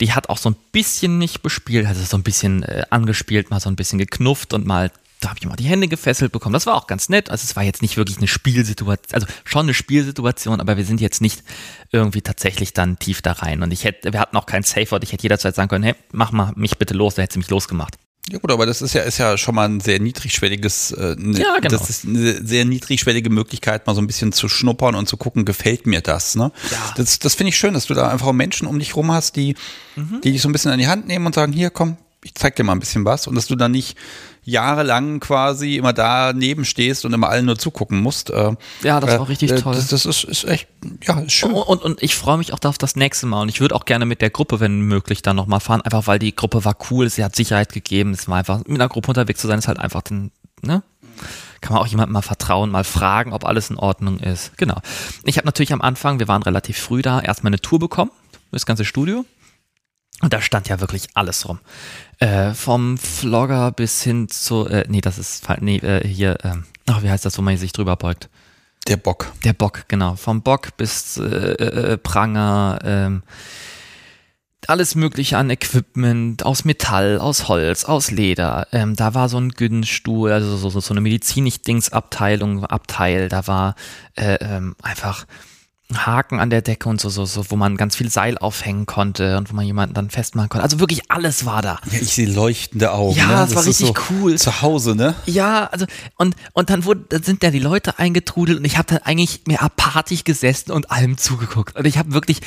die 0.00 0.12
hat 0.12 0.28
auch 0.28 0.38
so 0.38 0.50
ein 0.50 0.56
bisschen 0.70 1.18
nicht 1.18 1.42
bespielt, 1.42 1.84
also 1.86 2.04
so 2.04 2.16
ein 2.16 2.22
bisschen 2.22 2.62
äh, 2.62 2.84
angespielt, 2.90 3.50
mal 3.50 3.58
so 3.58 3.68
ein 3.68 3.74
bisschen 3.74 3.98
geknufft 3.98 4.54
und 4.54 4.64
mal 4.66 4.92
da 5.18 5.28
habe 5.28 5.38
ich 5.40 5.46
mal 5.46 5.54
die 5.54 5.64
Hände 5.64 5.86
gefesselt 5.86 6.32
bekommen. 6.32 6.52
Das 6.52 6.66
war 6.66 6.74
auch 6.74 6.88
ganz 6.88 7.08
nett. 7.08 7.30
Also 7.30 7.44
es 7.44 7.54
war 7.54 7.62
jetzt 7.62 7.80
nicht 7.80 7.96
wirklich 7.96 8.18
eine 8.18 8.26
Spielsituation, 8.26 9.14
also 9.14 9.28
schon 9.44 9.66
eine 9.66 9.74
Spielsituation, 9.74 10.60
aber 10.60 10.76
wir 10.76 10.84
sind 10.84 11.00
jetzt 11.00 11.20
nicht 11.20 11.44
irgendwie 11.92 12.22
tatsächlich 12.22 12.72
dann 12.72 12.98
tief 12.98 13.22
da 13.22 13.30
rein. 13.30 13.62
Und 13.62 13.72
ich 13.72 13.84
hätte, 13.84 14.12
wir 14.12 14.18
hatten 14.18 14.36
auch 14.36 14.46
kein 14.46 14.64
Safe 14.64 14.90
Word. 14.90 15.04
Ich 15.04 15.12
hätte 15.12 15.22
jederzeit 15.22 15.54
sagen 15.54 15.68
können, 15.68 15.84
hey, 15.84 15.94
mach 16.10 16.32
mal 16.32 16.52
mich 16.56 16.76
bitte 16.76 16.94
los, 16.94 17.14
da 17.14 17.22
hätte 17.22 17.34
sie 17.34 17.38
mich 17.38 17.50
losgemacht. 17.50 17.94
Ja 18.30 18.38
gut, 18.38 18.52
aber 18.52 18.66
das 18.66 18.82
ist 18.82 18.94
ja, 18.94 19.02
ist 19.02 19.18
ja 19.18 19.36
schon 19.36 19.54
mal 19.56 19.68
ein 19.68 19.80
sehr 19.80 19.98
niedrigschwelliges, 19.98 20.92
äh, 20.92 21.16
ne, 21.18 21.40
Ja, 21.40 21.56
genau. 21.56 21.76
das 21.76 21.90
ist 21.90 22.04
eine 22.04 22.46
sehr 22.46 22.64
niedrigschwellige 22.64 23.30
Möglichkeit, 23.30 23.86
mal 23.86 23.94
so 23.96 24.00
ein 24.00 24.06
bisschen 24.06 24.32
zu 24.32 24.48
schnuppern 24.48 24.94
und 24.94 25.08
zu 25.08 25.16
gucken, 25.16 25.44
gefällt 25.44 25.86
mir 25.86 26.00
das, 26.02 26.36
ne? 26.36 26.52
Ja. 26.70 26.94
Das, 26.96 27.18
das 27.18 27.34
finde 27.34 27.48
ich 27.48 27.56
schön, 27.56 27.74
dass 27.74 27.86
du 27.86 27.94
da 27.94 28.08
einfach 28.08 28.30
Menschen 28.32 28.68
um 28.68 28.78
dich 28.78 28.94
rum 28.94 29.10
hast, 29.10 29.34
die, 29.36 29.56
Mhm. 29.96 30.20
die 30.22 30.30
dich 30.32 30.40
so 30.40 30.48
ein 30.48 30.52
bisschen 30.52 30.70
an 30.70 30.78
die 30.78 30.86
Hand 30.86 31.08
nehmen 31.08 31.26
und 31.26 31.34
sagen, 31.34 31.52
hier, 31.52 31.70
komm, 31.70 31.96
ich 32.22 32.34
zeig 32.36 32.54
dir 32.54 32.62
mal 32.62 32.72
ein 32.72 32.80
bisschen 32.80 33.04
was 33.04 33.26
und 33.26 33.34
dass 33.34 33.48
du 33.48 33.56
dann 33.56 33.72
nicht 33.72 33.96
jahrelang 34.44 35.20
quasi 35.20 35.76
immer 35.76 35.92
daneben 35.92 36.64
stehst 36.64 37.04
und 37.04 37.12
immer 37.12 37.28
allen 37.28 37.46
nur 37.46 37.58
zugucken 37.58 38.00
musst. 38.00 38.30
Äh, 38.30 38.54
Ja, 38.82 39.00
das 39.00 39.14
äh, 39.14 39.18
war 39.18 39.28
richtig 39.28 39.52
äh, 39.52 39.60
toll. 39.60 39.74
Das, 39.74 39.88
das 39.88 40.04
ist, 40.04 40.24
ist 40.24 40.44
echt, 40.44 40.68
ja, 41.04 41.20
ist 41.20 41.32
schön. 41.32 41.52
Und, 41.52 41.62
und, 41.62 41.82
und 41.82 42.02
ich 42.02 42.16
freue 42.16 42.38
mich 42.38 42.52
auch 42.52 42.58
auf 42.64 42.78
das 42.78 42.96
nächste 42.96 43.26
Mal. 43.26 43.42
Und 43.42 43.48
ich 43.48 43.60
würde 43.60 43.74
auch 43.74 43.84
gerne 43.84 44.04
mit 44.04 44.20
der 44.20 44.30
Gruppe, 44.30 44.60
wenn 44.60 44.80
möglich, 44.80 45.22
dann 45.22 45.36
nochmal 45.36 45.60
fahren. 45.60 45.80
Einfach 45.82 46.06
weil 46.06 46.18
die 46.18 46.34
Gruppe 46.34 46.64
war 46.64 46.76
cool, 46.90 47.08
sie 47.08 47.24
hat 47.24 47.36
Sicherheit 47.36 47.72
gegeben. 47.72 48.12
Es 48.12 48.28
war 48.28 48.38
einfach, 48.38 48.58
mit 48.58 48.80
einer 48.80 48.88
Gruppe 48.88 49.08
unterwegs 49.08 49.40
zu 49.40 49.46
sein, 49.46 49.58
ist 49.58 49.68
halt 49.68 49.78
einfach 49.78 50.02
den, 50.02 50.32
ne? 50.62 50.82
Kann 51.60 51.74
man 51.74 51.82
auch 51.82 51.86
jemandem 51.86 52.14
mal 52.14 52.22
vertrauen, 52.22 52.70
mal 52.70 52.82
fragen, 52.82 53.32
ob 53.32 53.44
alles 53.44 53.70
in 53.70 53.76
Ordnung 53.76 54.18
ist. 54.18 54.56
Genau. 54.56 54.80
Ich 55.24 55.36
habe 55.36 55.46
natürlich 55.46 55.72
am 55.72 55.80
Anfang, 55.80 56.18
wir 56.18 56.26
waren 56.26 56.42
relativ 56.42 56.76
früh 56.76 57.02
da, 57.02 57.20
erstmal 57.20 57.50
eine 57.50 57.60
Tour 57.60 57.78
bekommen, 57.78 58.10
das 58.50 58.66
ganze 58.66 58.84
Studio. 58.84 59.24
Und 60.22 60.32
da 60.32 60.40
stand 60.40 60.68
ja 60.68 60.80
wirklich 60.80 61.08
alles 61.14 61.48
rum. 61.48 61.58
Äh, 62.18 62.54
vom 62.54 62.96
Vlogger 62.96 63.72
bis 63.72 64.02
hin 64.02 64.28
zu, 64.28 64.66
äh, 64.66 64.84
nee, 64.88 65.00
das 65.00 65.18
ist, 65.18 65.44
nee, 65.60 65.78
äh, 65.78 66.06
hier, 66.06 66.38
ähm, 66.44 66.64
ach, 66.86 67.02
wie 67.02 67.10
heißt 67.10 67.24
das, 67.24 67.36
wo 67.36 67.42
man 67.42 67.56
sich 67.56 67.72
drüber 67.72 67.96
beugt? 67.96 68.30
Der 68.86 68.96
Bock. 68.96 69.32
Der 69.44 69.52
Bock, 69.52 69.84
genau. 69.88 70.14
Vom 70.14 70.42
Bock 70.42 70.76
bis 70.76 71.16
äh, 71.16 71.22
äh, 71.24 71.96
Pranger, 71.98 72.78
ähm, 72.84 73.22
alles 74.68 74.94
mögliche 74.94 75.38
an 75.38 75.50
Equipment, 75.50 76.46
aus 76.46 76.64
Metall, 76.64 77.18
aus 77.18 77.48
Holz, 77.48 77.84
aus 77.84 78.12
Leder. 78.12 78.68
Ähm, 78.70 78.94
da 78.94 79.14
war 79.14 79.28
so 79.28 79.38
ein 79.38 79.50
Günststuhl, 79.50 80.30
also 80.30 80.56
so, 80.56 80.70
so, 80.70 80.80
so 80.80 80.94
eine 80.94 81.00
Medizinisch-Dings-Abteilung, 81.00 82.64
Abteil. 82.64 83.28
Da 83.28 83.48
war 83.48 83.74
äh, 84.14 84.36
ähm, 84.40 84.76
einfach 84.80 85.24
ein 85.24 85.51
Haken 85.98 86.40
an 86.40 86.50
der 86.50 86.62
Decke 86.62 86.88
und 86.88 87.00
so, 87.00 87.08
so, 87.08 87.24
so, 87.24 87.50
wo 87.50 87.56
man 87.56 87.76
ganz 87.76 87.96
viel 87.96 88.10
Seil 88.10 88.38
aufhängen 88.38 88.86
konnte 88.86 89.36
und 89.36 89.50
wo 89.50 89.54
man 89.54 89.64
jemanden 89.64 89.94
dann 89.94 90.10
festmachen 90.10 90.48
konnte. 90.48 90.62
Also 90.62 90.80
wirklich 90.80 91.10
alles 91.10 91.44
war 91.44 91.62
da. 91.62 91.78
Ja, 91.90 91.98
ich 92.00 92.14
sehe 92.14 92.28
leuchtende 92.28 92.92
Augen. 92.92 93.16
Ja, 93.16 93.26
ne? 93.26 93.32
das 93.32 93.54
war 93.54 93.62
ist 93.62 93.80
richtig 93.80 94.10
cool. 94.10 94.36
Zu 94.36 94.62
Hause, 94.62 94.94
ne? 94.94 95.14
Ja, 95.26 95.66
also 95.66 95.86
und 96.16 96.36
und 96.52 96.70
dann 96.70 96.84
wurde, 96.84 97.04
dann 97.08 97.22
sind 97.22 97.42
da 97.42 97.50
die 97.50 97.58
Leute 97.58 97.98
eingetrudelt 97.98 98.58
und 98.58 98.64
ich 98.64 98.76
habe 98.78 98.88
dann 98.88 99.02
eigentlich 99.04 99.42
mehr 99.46 99.62
apathisch 99.62 100.24
gesessen 100.24 100.72
und 100.72 100.90
allem 100.90 101.18
zugeguckt. 101.18 101.76
Und 101.76 101.86
ich 101.86 101.98
habe 101.98 102.12
wirklich, 102.12 102.40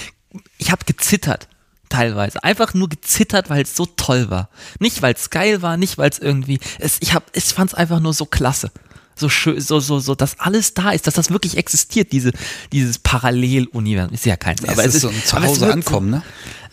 ich 0.57 0.71
habe 0.71 0.83
gezittert 0.85 1.47
teilweise, 1.89 2.43
einfach 2.43 2.73
nur 2.73 2.89
gezittert, 2.89 3.49
weil 3.49 3.63
es 3.63 3.75
so 3.75 3.85
toll 3.85 4.29
war. 4.29 4.49
Nicht 4.79 5.01
weil 5.01 5.13
es 5.13 5.29
geil 5.29 5.61
war, 5.61 5.77
nicht 5.77 5.97
weil 5.97 6.09
es 6.09 6.19
irgendwie, 6.19 6.59
es, 6.79 6.97
ich 6.99 7.15
ich 7.33 7.43
fand 7.45 7.71
es 7.71 7.73
einfach 7.73 7.99
nur 7.99 8.13
so 8.13 8.25
klasse. 8.25 8.71
So 9.17 9.29
schön, 9.29 9.59
so, 9.61 9.79
so, 9.79 9.99
so, 9.99 10.13
dass 10.15 10.39
alles 10.39 10.73
da 10.73 10.91
ist, 10.91 11.07
dass 11.07 11.13
das 11.13 11.29
wirklich 11.31 11.57
existiert, 11.57 12.11
diese, 12.11 12.31
dieses 12.71 12.99
Paralleluniversum. 12.99 14.13
Ist 14.13 14.25
ja 14.25 14.35
keins, 14.35 14.63
aber 14.67 14.83
es 14.83 14.95
ist 14.95 15.01
so 15.01 15.09
ein 15.09 15.23
Zuhause 15.23 15.71
ankommen, 15.71 16.09
ne? 16.09 16.21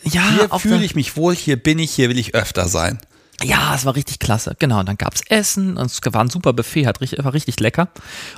Ja, 0.04 0.28
Hier 0.30 0.58
fühle 0.58 0.84
ich 0.84 0.96
mich 0.96 1.16
wohl, 1.16 1.34
hier 1.36 1.56
bin 1.56 1.78
ich, 1.78 1.92
hier 1.92 2.08
will 2.08 2.18
ich 2.18 2.34
öfter 2.34 2.66
sein. 2.66 2.98
ja, 3.44 3.74
es 3.74 3.84
war 3.84 3.94
richtig 3.94 4.18
klasse. 4.18 4.56
Genau, 4.58 4.80
und 4.80 4.88
dann 4.88 4.98
gab's 4.98 5.20
Essen 5.28 5.76
und 5.76 5.86
es 5.86 6.00
war 6.04 6.24
ein 6.24 6.30
super 6.30 6.52
Buffet, 6.52 6.86
hat 6.86 7.00
richtig, 7.00 7.24
war 7.24 7.32
richtig 7.34 7.60
lecker. 7.60 7.88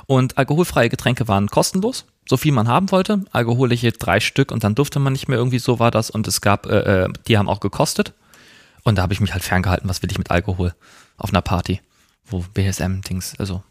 Und 0.05 0.37
alkoholfreie 0.37 0.89
Getränke 0.89 1.27
waren 1.27 1.47
kostenlos, 1.49 2.05
so 2.29 2.37
viel 2.37 2.51
man 2.51 2.67
haben 2.67 2.91
wollte. 2.91 3.25
Alkoholische 3.31 3.91
drei 3.91 4.19
Stück 4.19 4.51
und 4.51 4.63
dann 4.63 4.75
durfte 4.75 4.99
man 4.99 5.13
nicht 5.13 5.27
mehr 5.27 5.39
irgendwie, 5.39 5.59
so 5.59 5.79
war 5.79 5.89
das. 5.89 6.11
Und 6.11 6.27
es 6.27 6.41
gab, 6.41 6.67
äh, 6.67 7.05
äh, 7.05 7.09
die 7.27 7.37
haben 7.39 7.49
auch 7.49 7.59
gekostet. 7.59 8.13
Und 8.83 8.99
da 8.99 9.01
habe 9.01 9.13
ich 9.13 9.19
mich 9.19 9.33
halt 9.33 9.43
ferngehalten, 9.43 9.89
was 9.89 10.03
will 10.03 10.11
ich 10.11 10.19
mit 10.19 10.29
Alkohol 10.29 10.75
auf 11.17 11.29
einer 11.31 11.41
Party, 11.41 11.81
wo 12.27 12.43
BSM-Dings, 12.53 13.33
also 13.39 13.63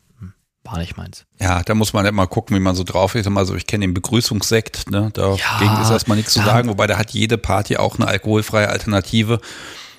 war 0.64 0.78
nicht 0.78 0.96
meins. 0.96 1.24
Ja, 1.40 1.62
da 1.62 1.74
muss 1.74 1.92
man 1.92 2.06
immer 2.06 2.26
gucken, 2.26 2.56
wie 2.56 2.60
man 2.60 2.74
so 2.74 2.84
drauf 2.84 3.14
ist. 3.14 3.28
Also 3.28 3.54
ich 3.54 3.66
kenne 3.66 3.86
den 3.86 3.94
Begrüßungssekt, 3.94 4.90
ne? 4.90 5.10
Dagegen 5.12 5.38
Ja, 5.66 5.82
ist 5.82 5.90
erstmal 5.90 6.16
nichts 6.16 6.32
zu 6.32 6.40
da- 6.40 6.46
sagen, 6.46 6.68
wobei 6.68 6.86
da 6.86 6.96
hat 6.98 7.10
jede 7.10 7.38
Party 7.38 7.76
auch 7.76 7.96
eine 7.96 8.06
alkoholfreie 8.08 8.68
Alternative. 8.68 9.40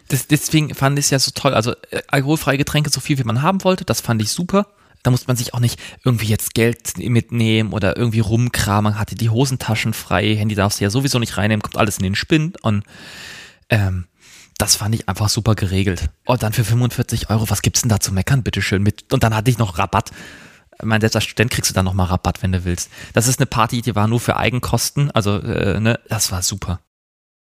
Das, 0.07 0.27
deswegen 0.27 0.73
fand 0.75 0.99
ich 0.99 1.05
es 1.05 1.11
ja 1.11 1.19
so 1.19 1.31
toll. 1.33 1.53
Also 1.53 1.71
äh, 1.91 2.01
alkoholfreie 2.07 2.57
Getränke, 2.57 2.89
so 2.89 2.99
viel 2.99 3.17
wie 3.17 3.23
man 3.23 3.41
haben 3.41 3.63
wollte, 3.63 3.85
das 3.85 4.01
fand 4.01 4.21
ich 4.21 4.29
super. 4.31 4.67
Da 5.03 5.11
musste 5.11 5.27
man 5.27 5.37
sich 5.37 5.53
auch 5.53 5.59
nicht 5.59 5.79
irgendwie 6.03 6.25
jetzt 6.25 6.55
Geld 6.55 6.97
mitnehmen 6.97 7.71
oder 7.73 7.95
irgendwie 7.95 8.21
rumkramen. 8.21 8.93
Man 8.93 8.99
hatte 8.99 9.13
die 9.15 9.29
Hosentaschen 9.29 9.93
frei, 9.93 10.35
Handy 10.35 10.55
darfst 10.55 10.79
du 10.79 10.83
ja 10.83 10.89
sowieso 10.89 11.19
nicht 11.19 11.37
reinnehmen, 11.37 11.61
kommt 11.61 11.77
alles 11.77 11.97
in 11.97 12.03
den 12.03 12.15
Spind. 12.15 12.63
Und 12.63 12.83
ähm, 13.69 14.05
das 14.57 14.75
fand 14.75 14.95
ich 14.95 15.07
einfach 15.09 15.29
super 15.29 15.53
geregelt. 15.53 16.09
Und 16.25 16.41
dann 16.41 16.53
für 16.53 16.63
45 16.63 17.29
Euro, 17.29 17.49
was 17.49 17.61
gibt's 17.61 17.81
denn 17.81 17.89
da 17.89 17.99
zu 17.99 18.13
meckern, 18.13 18.41
bitteschön? 18.41 18.81
Mit, 18.81 19.11
und 19.13 19.21
dann 19.23 19.35
hatte 19.35 19.51
ich 19.51 19.57
noch 19.59 19.77
Rabatt. 19.77 20.09
Ich 20.79 20.85
meine, 20.85 21.01
selbst 21.01 21.15
als 21.15 21.23
Student 21.23 21.51
kriegst 21.51 21.69
du 21.69 21.73
dann 21.73 21.85
nochmal 21.85 22.07
Rabatt, 22.07 22.43
wenn 22.43 22.51
du 22.51 22.65
willst. 22.65 22.89
Das 23.13 23.27
ist 23.27 23.39
eine 23.39 23.45
Party, 23.45 23.81
die 23.81 23.95
war 23.95 24.07
nur 24.07 24.19
für 24.19 24.37
Eigenkosten. 24.37 25.11
Also, 25.11 25.39
äh, 25.39 25.79
ne, 25.79 25.99
das 26.09 26.31
war 26.31 26.41
super. 26.41 26.79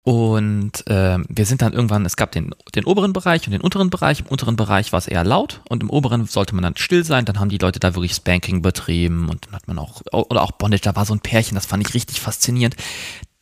Und 0.04 0.84
ähm, 0.86 1.24
wir 1.30 1.46
sind 1.46 1.62
dann 1.62 1.72
irgendwann, 1.72 2.04
es 2.04 2.16
gab 2.16 2.30
den, 2.30 2.54
den 2.74 2.84
oberen 2.84 3.14
Bereich 3.14 3.46
und 3.46 3.52
den 3.52 3.62
unteren 3.62 3.88
Bereich. 3.88 4.20
Im 4.20 4.26
unteren 4.26 4.54
Bereich 4.54 4.92
war 4.92 4.98
es 4.98 5.08
eher 5.08 5.24
laut 5.24 5.62
und 5.70 5.82
im 5.82 5.88
oberen 5.88 6.26
sollte 6.26 6.54
man 6.54 6.62
dann 6.62 6.76
still 6.76 7.04
sein. 7.04 7.24
Dann 7.24 7.40
haben 7.40 7.48
die 7.48 7.56
Leute 7.56 7.80
da 7.80 7.94
wirklich 7.94 8.12
Spanking 8.12 8.60
betrieben 8.60 9.30
und 9.30 9.46
dann 9.46 9.54
hat 9.54 9.66
man 9.66 9.78
auch, 9.78 10.02
oder 10.12 10.42
auch 10.42 10.52
Bondage, 10.52 10.82
da 10.82 10.94
war 10.94 11.06
so 11.06 11.14
ein 11.14 11.20
Pärchen, 11.20 11.54
das 11.54 11.64
fand 11.64 11.86
ich 11.86 11.94
richtig 11.94 12.20
faszinierend. 12.20 12.76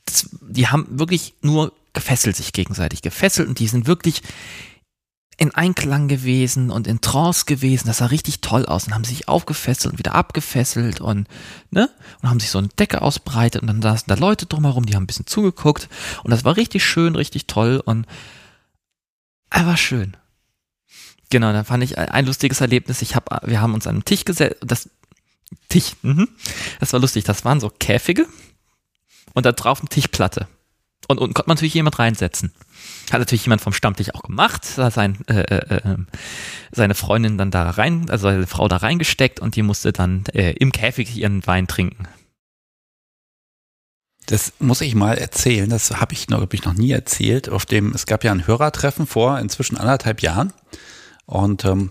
Das, 0.04 0.30
die 0.40 0.68
haben 0.68 0.86
wirklich 0.88 1.34
nur 1.42 1.72
gefesselt 1.94 2.36
sich 2.36 2.52
gegenseitig, 2.52 3.02
gefesselt 3.02 3.48
und 3.48 3.58
die 3.58 3.66
sind 3.66 3.88
wirklich 3.88 4.22
in 5.38 5.54
Einklang 5.54 6.08
gewesen 6.08 6.70
und 6.70 6.86
in 6.86 7.00
Trance 7.00 7.44
gewesen. 7.46 7.86
Das 7.86 7.98
sah 7.98 8.06
richtig 8.06 8.40
toll 8.40 8.66
aus. 8.66 8.86
Und 8.86 8.94
haben 8.94 9.04
sich 9.04 9.28
aufgefesselt 9.28 9.92
und 9.92 9.98
wieder 9.98 10.14
abgefesselt 10.14 11.00
und, 11.00 11.26
ne? 11.70 11.90
Und 12.20 12.28
haben 12.28 12.40
sich 12.40 12.50
so 12.50 12.58
eine 12.58 12.68
Decke 12.68 13.02
ausbreitet 13.02 13.62
und 13.62 13.68
dann 13.68 13.82
saßen 13.82 14.06
da 14.08 14.14
Leute 14.14 14.46
drumherum, 14.46 14.86
die 14.86 14.94
haben 14.94 15.04
ein 15.04 15.06
bisschen 15.08 15.26
zugeguckt. 15.26 15.88
Und 16.22 16.30
das 16.30 16.44
war 16.44 16.56
richtig 16.56 16.84
schön, 16.84 17.16
richtig 17.16 17.46
toll 17.46 17.82
und 17.84 18.06
einfach 19.50 19.78
schön. 19.78 20.16
Genau, 21.30 21.52
da 21.52 21.64
fand 21.64 21.82
ich 21.82 21.96
ein, 21.96 22.26
lustiges 22.26 22.60
Erlebnis. 22.60 23.00
Ich 23.00 23.16
hab, 23.16 23.48
wir 23.48 23.60
haben 23.60 23.72
uns 23.72 23.86
an 23.86 23.96
einen 23.96 24.04
Tisch 24.04 24.24
gesetzt, 24.26 24.58
das 24.60 24.90
Tisch, 25.68 25.92
mhm. 26.02 26.28
das 26.78 26.92
war 26.92 27.00
lustig. 27.00 27.24
Das 27.24 27.44
waren 27.44 27.58
so 27.58 27.70
Käfige 27.70 28.26
und 29.32 29.46
da 29.46 29.52
drauf 29.52 29.80
eine 29.80 29.88
Tischplatte. 29.88 30.46
Und 31.08 31.18
unten 31.18 31.34
konnte 31.34 31.48
man 31.48 31.56
natürlich 31.56 31.74
jemand 31.74 31.98
reinsetzen. 31.98 32.52
Hat 33.10 33.20
natürlich 33.20 33.44
jemand 33.44 33.60
vom 33.60 33.72
Stammtisch 33.72 34.14
auch 34.14 34.22
gemacht, 34.22 34.66
hat 34.78 34.94
sein, 34.94 35.18
äh, 35.26 35.40
äh, 35.40 35.76
äh, 35.76 35.96
seine 36.70 36.94
Freundin 36.94 37.36
dann 37.36 37.50
da 37.50 37.68
rein, 37.70 38.08
also 38.08 38.28
seine 38.28 38.46
Frau 38.46 38.68
da 38.68 38.76
reingesteckt 38.76 39.40
und 39.40 39.56
die 39.56 39.62
musste 39.62 39.92
dann 39.92 40.24
äh, 40.32 40.52
im 40.52 40.72
Käfig 40.72 41.16
ihren 41.16 41.46
Wein 41.46 41.66
trinken. 41.66 42.08
Das 44.26 44.52
muss 44.60 44.80
ich 44.80 44.94
mal 44.94 45.18
erzählen. 45.18 45.68
Das 45.68 45.90
habe 46.00 46.14
ich, 46.14 46.26
hab 46.30 46.54
ich 46.54 46.64
noch 46.64 46.74
nie 46.74 46.92
erzählt. 46.92 47.48
Auf 47.48 47.66
dem, 47.66 47.92
es 47.92 48.06
gab 48.06 48.24
ja 48.24 48.30
ein 48.32 48.46
Hörertreffen 48.46 49.06
vor 49.06 49.38
inzwischen 49.38 49.76
anderthalb 49.76 50.22
Jahren. 50.22 50.52
Und 51.26 51.64
ähm, 51.64 51.90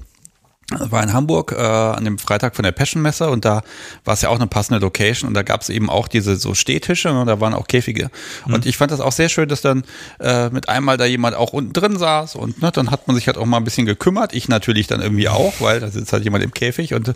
war 0.80 1.03
in 1.03 1.14
Hamburg 1.14 1.53
äh, 1.57 1.61
an 1.61 2.06
dem 2.06 2.18
Freitag 2.18 2.56
von 2.56 2.64
der 2.64 2.72
Passion 2.72 3.02
Messe 3.02 3.30
und 3.30 3.45
da 3.45 3.64
war 4.06 4.14
es 4.14 4.22
ja 4.22 4.30
auch 4.30 4.35
eine 4.35 4.48
passende 4.48 4.80
Location 4.80 5.27
und 5.27 5.34
da 5.34 5.43
gab 5.43 5.61
es 5.61 5.69
eben 5.69 5.89
auch 5.89 6.07
diese 6.07 6.35
so 6.35 6.53
Stehtische 6.53 7.11
und 7.11 7.27
da 7.27 7.39
waren 7.39 7.53
auch 7.53 7.68
Käfige. 7.68 8.10
Und 8.45 8.65
ich 8.65 8.77
fand 8.77 8.91
das 8.91 8.99
auch 8.99 9.11
sehr 9.11 9.30
schön, 9.30 9.49
dass 9.49 9.61
dann 9.61 9.84
äh, 10.19 10.49
mit 10.49 10.69
einmal 10.69 10.98
da 10.98 11.06
jemand 11.06 11.35
auch 11.35 11.53
unten 11.53 11.73
drin 11.73 11.98
saß 11.98 12.35
und 12.35 12.61
ne, 12.61 12.72
dann 12.72 12.91
hat 12.91 13.07
man 13.07 13.15
sich 13.15 13.27
halt 13.27 13.38
auch 13.38 13.45
mal 13.45 13.57
ein 13.57 13.64
bisschen 13.64 13.85
gekümmert. 13.85 14.34
Ich 14.34 14.48
natürlich 14.48 14.88
dann 14.88 15.02
irgendwie 15.02 15.30
auch, 15.30 15.53
weil 15.60 15.80
da 15.80 15.89
sitzt 15.89 16.14
halt 16.14 16.23
jemand 16.23 16.43
im 16.43 16.53
Käfig 16.53 16.93
und 16.93 17.10
äh, 17.10 17.14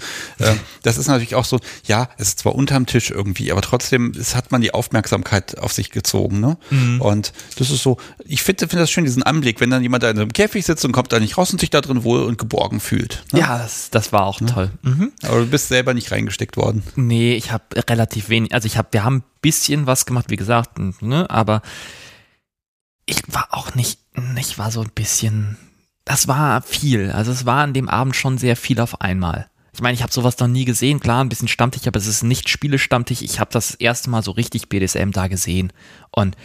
das 0.83 0.97
ist 0.97 1.07
natürlich 1.07 1.35
auch 1.35 1.45
so, 1.45 1.59
ja, 1.85 2.09
es 2.17 2.29
ist 2.29 2.39
zwar 2.39 2.55
unterm 2.55 2.85
Tisch 2.85 3.11
irgendwie, 3.11 3.51
aber 3.51 3.61
trotzdem 3.61 4.13
es 4.19 4.35
hat 4.35 4.51
man 4.51 4.61
die 4.61 4.73
Aufmerksamkeit 4.73 5.59
auf 5.59 5.73
sich 5.73 5.91
gezogen. 5.91 6.39
Ne? 6.39 6.57
Und 6.99 7.33
das 7.57 7.71
ist 7.71 7.83
so, 7.83 7.97
ich 8.25 8.43
finde 8.43 8.67
find 8.67 8.81
das 8.81 8.91
schön, 8.91 9.05
diesen 9.05 9.23
Anblick, 9.23 9.59
wenn 9.61 9.69
dann 9.69 9.81
jemand 9.81 10.03
da 10.03 10.09
in 10.09 10.17
einem 10.17 10.33
Käfig 10.33 10.65
sitzt 10.65 10.85
und 10.85 10.91
kommt 10.91 11.11
da 11.11 11.19
nicht 11.19 11.37
raus 11.37 11.51
und 11.51 11.59
sich 11.59 11.69
da 11.69 11.81
drin 11.81 12.03
wohl 12.03 12.23
und 12.23 12.37
geborgen 12.37 12.79
fühlt. 12.79 13.23
Ne? 13.31 13.39
Ja, 13.39 13.44
das, 13.47 13.89
das 13.89 14.11
war 14.11 14.25
auch 14.25 14.39
toll. 14.39 14.71
Mhm. 14.81 15.11
Aber 15.23 15.39
du 15.39 15.47
bist 15.47 15.67
selber 15.67 15.93
nicht 15.93 16.11
reingesteckt 16.11 16.57
worden. 16.57 16.83
Nee, 16.95 17.35
ich 17.35 17.51
habe 17.51 17.63
relativ 17.89 18.29
wenig, 18.29 18.53
also 18.53 18.65
ich 18.65 18.77
habe, 18.77 18.89
wir 18.91 19.03
haben 19.03 19.17
ein 19.17 19.23
bisschen 19.41 19.87
was 19.87 20.05
gemacht, 20.05 20.29
wie 20.29 20.35
gesagt, 20.35 20.79
ne, 21.01 21.29
aber 21.29 21.61
ich 23.05 23.21
war 23.27 23.49
auch 23.51 23.75
nicht, 23.75 23.99
ich 24.37 24.57
war 24.57 24.71
so 24.71 24.81
ein 24.81 24.91
bisschen, 24.93 25.57
das 26.05 26.27
war 26.27 26.61
viel. 26.61 27.11
Also 27.11 27.31
es 27.31 27.45
war 27.45 27.63
an 27.63 27.73
dem 27.73 27.89
Abend 27.89 28.15
schon 28.15 28.37
sehr 28.37 28.55
viel 28.55 28.79
auf 28.79 29.01
einmal. 29.01 29.49
Ich 29.73 29.81
meine, 29.81 29.93
ich 29.93 30.03
habe 30.03 30.13
sowas 30.13 30.39
noch 30.39 30.47
nie 30.47 30.65
gesehen, 30.65 30.99
klar, 30.99 31.23
ein 31.23 31.29
bisschen 31.29 31.49
Stammtisch, 31.49 31.85
aber 31.85 31.97
es 31.97 32.07
ist 32.07 32.23
nicht 32.23 32.47
Spielestammtisch. 32.49 33.21
Ich 33.21 33.39
habe 33.39 33.51
das 33.51 33.75
erste 33.75 34.09
Mal 34.09 34.23
so 34.23 34.31
richtig 34.31 34.69
BDSM 34.69 35.11
da 35.11 35.27
gesehen 35.27 35.73
und 36.11 36.37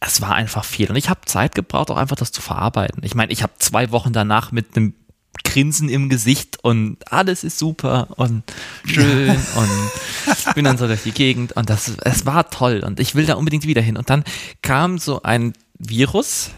es 0.00 0.20
war 0.20 0.34
einfach 0.34 0.64
viel. 0.64 0.90
Und 0.90 0.96
ich 0.96 1.08
habe 1.08 1.20
Zeit 1.26 1.54
gebraucht, 1.54 1.90
auch 1.90 1.96
einfach 1.96 2.16
das 2.16 2.32
zu 2.32 2.42
verarbeiten. 2.42 3.02
Ich 3.04 3.14
meine, 3.14 3.32
ich 3.32 3.42
habe 3.42 3.52
zwei 3.58 3.90
Wochen 3.90 4.12
danach 4.12 4.52
mit 4.52 4.76
einem 4.76 4.94
Grinsen 5.42 5.88
im 5.88 6.08
Gesicht 6.08 6.58
und 6.62 6.98
alles 7.10 7.44
ist 7.44 7.58
super 7.58 8.08
und 8.16 8.44
schön 8.84 9.30
und 9.30 10.54
bin 10.54 10.64
dann 10.64 10.78
so 10.78 10.86
durch 10.86 11.02
die 11.02 11.12
Gegend 11.12 11.52
und 11.52 11.68
das, 11.70 11.92
es 12.02 12.26
war 12.26 12.50
toll 12.50 12.82
und 12.86 13.00
ich 13.00 13.14
will 13.14 13.26
da 13.26 13.34
unbedingt 13.34 13.66
wieder 13.66 13.82
hin. 13.82 13.96
Und 13.96 14.10
dann 14.10 14.24
kam 14.62 14.98
so 14.98 15.22
ein 15.22 15.54
Virus, 15.78 16.50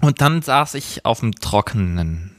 Und 0.00 0.20
dann 0.20 0.42
saß 0.42 0.74
ich 0.74 1.04
auf 1.04 1.20
dem 1.20 1.32
Trockenen. 1.32 2.37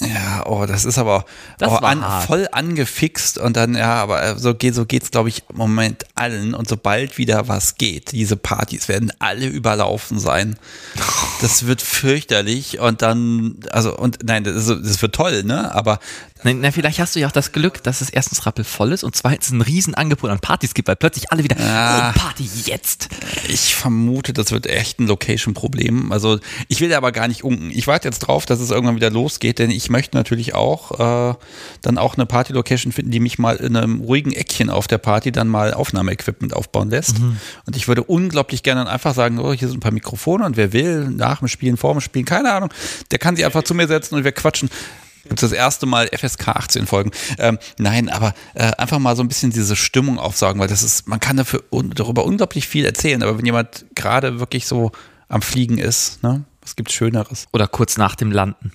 Ja, 0.00 0.44
oh, 0.46 0.66
das 0.66 0.84
ist 0.84 0.98
aber 0.98 1.24
Das 1.58 1.70
oh, 1.70 1.76
an, 1.76 2.02
voll 2.26 2.48
angefixt 2.50 3.38
und 3.38 3.56
dann, 3.56 3.76
ja, 3.76 3.94
aber 3.94 4.36
so 4.38 4.54
geht 4.54 4.74
so 4.74 4.86
geht's, 4.86 5.12
glaube 5.12 5.28
ich, 5.28 5.44
im 5.48 5.56
Moment 5.56 6.04
allen. 6.16 6.54
Und 6.54 6.68
sobald 6.68 7.16
wieder 7.16 7.46
was 7.46 7.76
geht, 7.76 8.10
diese 8.10 8.36
Partys 8.36 8.88
werden 8.88 9.12
alle 9.20 9.46
überlaufen 9.46 10.18
sein. 10.18 10.56
Das 11.40 11.66
wird 11.66 11.82
fürchterlich 11.82 12.78
und 12.78 13.02
dann, 13.02 13.56
also, 13.70 13.94
und 13.94 14.20
nein, 14.24 14.44
das, 14.44 14.66
das 14.66 15.02
wird 15.02 15.14
toll, 15.14 15.42
ne? 15.42 15.74
Aber 15.74 15.98
Na, 16.44 16.70
vielleicht 16.70 16.98
hast 17.00 17.16
du 17.16 17.20
ja 17.20 17.26
auch 17.26 17.32
das 17.32 17.52
Glück, 17.52 17.82
dass 17.82 18.00
es 18.02 18.10
erstens 18.10 18.44
rappelvoll 18.46 18.92
ist 18.92 19.02
und 19.02 19.16
zweitens 19.16 19.50
ein 19.50 19.62
Riesenangebot 19.62 20.30
an 20.30 20.38
Partys 20.40 20.74
gibt, 20.74 20.88
weil 20.88 20.96
plötzlich 20.96 21.32
alle 21.32 21.42
wieder, 21.42 21.56
Ah. 21.58 22.10
oh, 22.10 22.18
Party 22.18 22.48
jetzt. 22.66 23.08
ich 23.48 23.74
vermute, 23.74 24.32
das 24.34 24.52
wird 24.52 24.66
echt 24.66 25.00
ein 25.00 25.06
Location-Problem. 25.06 26.12
Also 26.12 26.38
ich 26.68 26.80
will 26.80 26.92
aber 26.94 27.12
gar 27.12 27.28
nicht 27.28 27.44
unken. 27.44 27.70
Ich 27.70 27.86
warte 27.86 28.08
jetzt 28.08 28.20
drauf, 28.20 28.44
dass 28.46 28.60
es 28.60 28.70
irgendwann 28.70 28.96
wieder 28.96 29.10
losgeht, 29.10 29.58
denn 29.58 29.70
ich 29.70 29.88
möchte 29.90 30.16
natürlich 30.16 30.54
auch 30.54 31.30
äh, 31.32 31.34
dann 31.82 31.98
auch 31.98 32.14
eine 32.16 32.26
Party-Location 32.26 32.92
finden, 32.92 33.10
die 33.10 33.20
mich 33.20 33.38
mal 33.38 33.56
in 33.56 33.76
einem 33.76 34.00
ruhigen 34.00 34.32
Eckchen 34.32 34.68
auf 34.70 34.86
der 34.86 34.98
Party 34.98 35.32
dann 35.32 35.48
mal 35.48 35.72
Aufnahmeequipment 35.74 36.54
aufbauen 36.54 36.90
lässt. 36.90 37.16
Und 37.66 37.76
ich 37.76 37.88
würde 37.88 38.02
unglaublich 38.04 38.62
gerne 38.62 38.82
dann 38.84 38.88
einfach 38.92 39.14
sagen, 39.14 39.38
oh, 39.38 39.52
hier 39.52 39.68
sind 39.68 39.78
ein 39.78 39.80
paar 39.80 39.92
Mikrofone 39.92 40.44
und 40.44 40.56
wer 40.56 40.72
will, 40.72 41.08
nach 41.08 41.38
dem 41.38 41.48
Spielen, 41.48 41.76
vor 41.76 41.92
dem 41.94 42.00
Spielen, 42.00 42.24
keine 42.26 42.52
Ahnung, 42.52 42.70
der 43.10 43.18
kann 43.18 43.36
sich 43.36 43.44
einfach 43.44 43.62
zu 43.62 43.74
mir 43.74 43.86
setzen 43.86 44.14
und 44.16 44.24
wir 44.24 44.32
quatschen. 44.32 44.68
Gibt's 45.24 45.40
das 45.40 45.52
erste 45.52 45.86
Mal 45.86 46.08
FSK 46.08 46.48
18 46.48 46.86
Folgen. 46.86 47.10
Ähm, 47.38 47.58
nein, 47.78 48.08
aber 48.08 48.34
äh, 48.54 48.72
einfach 48.72 48.98
mal 48.98 49.16
so 49.16 49.22
ein 49.22 49.28
bisschen 49.28 49.50
diese 49.50 49.76
Stimmung 49.76 50.18
aufsaugen, 50.18 50.60
weil 50.60 50.68
das 50.68 50.82
ist, 50.82 51.08
man 51.08 51.20
kann 51.20 51.36
dafür 51.36 51.62
un 51.70 51.90
darüber 51.90 52.24
unglaublich 52.24 52.68
viel 52.68 52.84
erzählen, 52.84 53.22
aber 53.22 53.38
wenn 53.38 53.46
jemand 53.46 53.86
gerade 53.94 54.38
wirklich 54.40 54.66
so 54.66 54.92
am 55.28 55.42
Fliegen 55.42 55.78
ist, 55.78 56.22
ne, 56.22 56.44
was 56.60 56.76
gibt's 56.76 56.94
Schöneres? 56.94 57.46
Oder 57.52 57.66
kurz 57.66 57.96
nach 57.96 58.14
dem 58.14 58.32
Landen. 58.32 58.72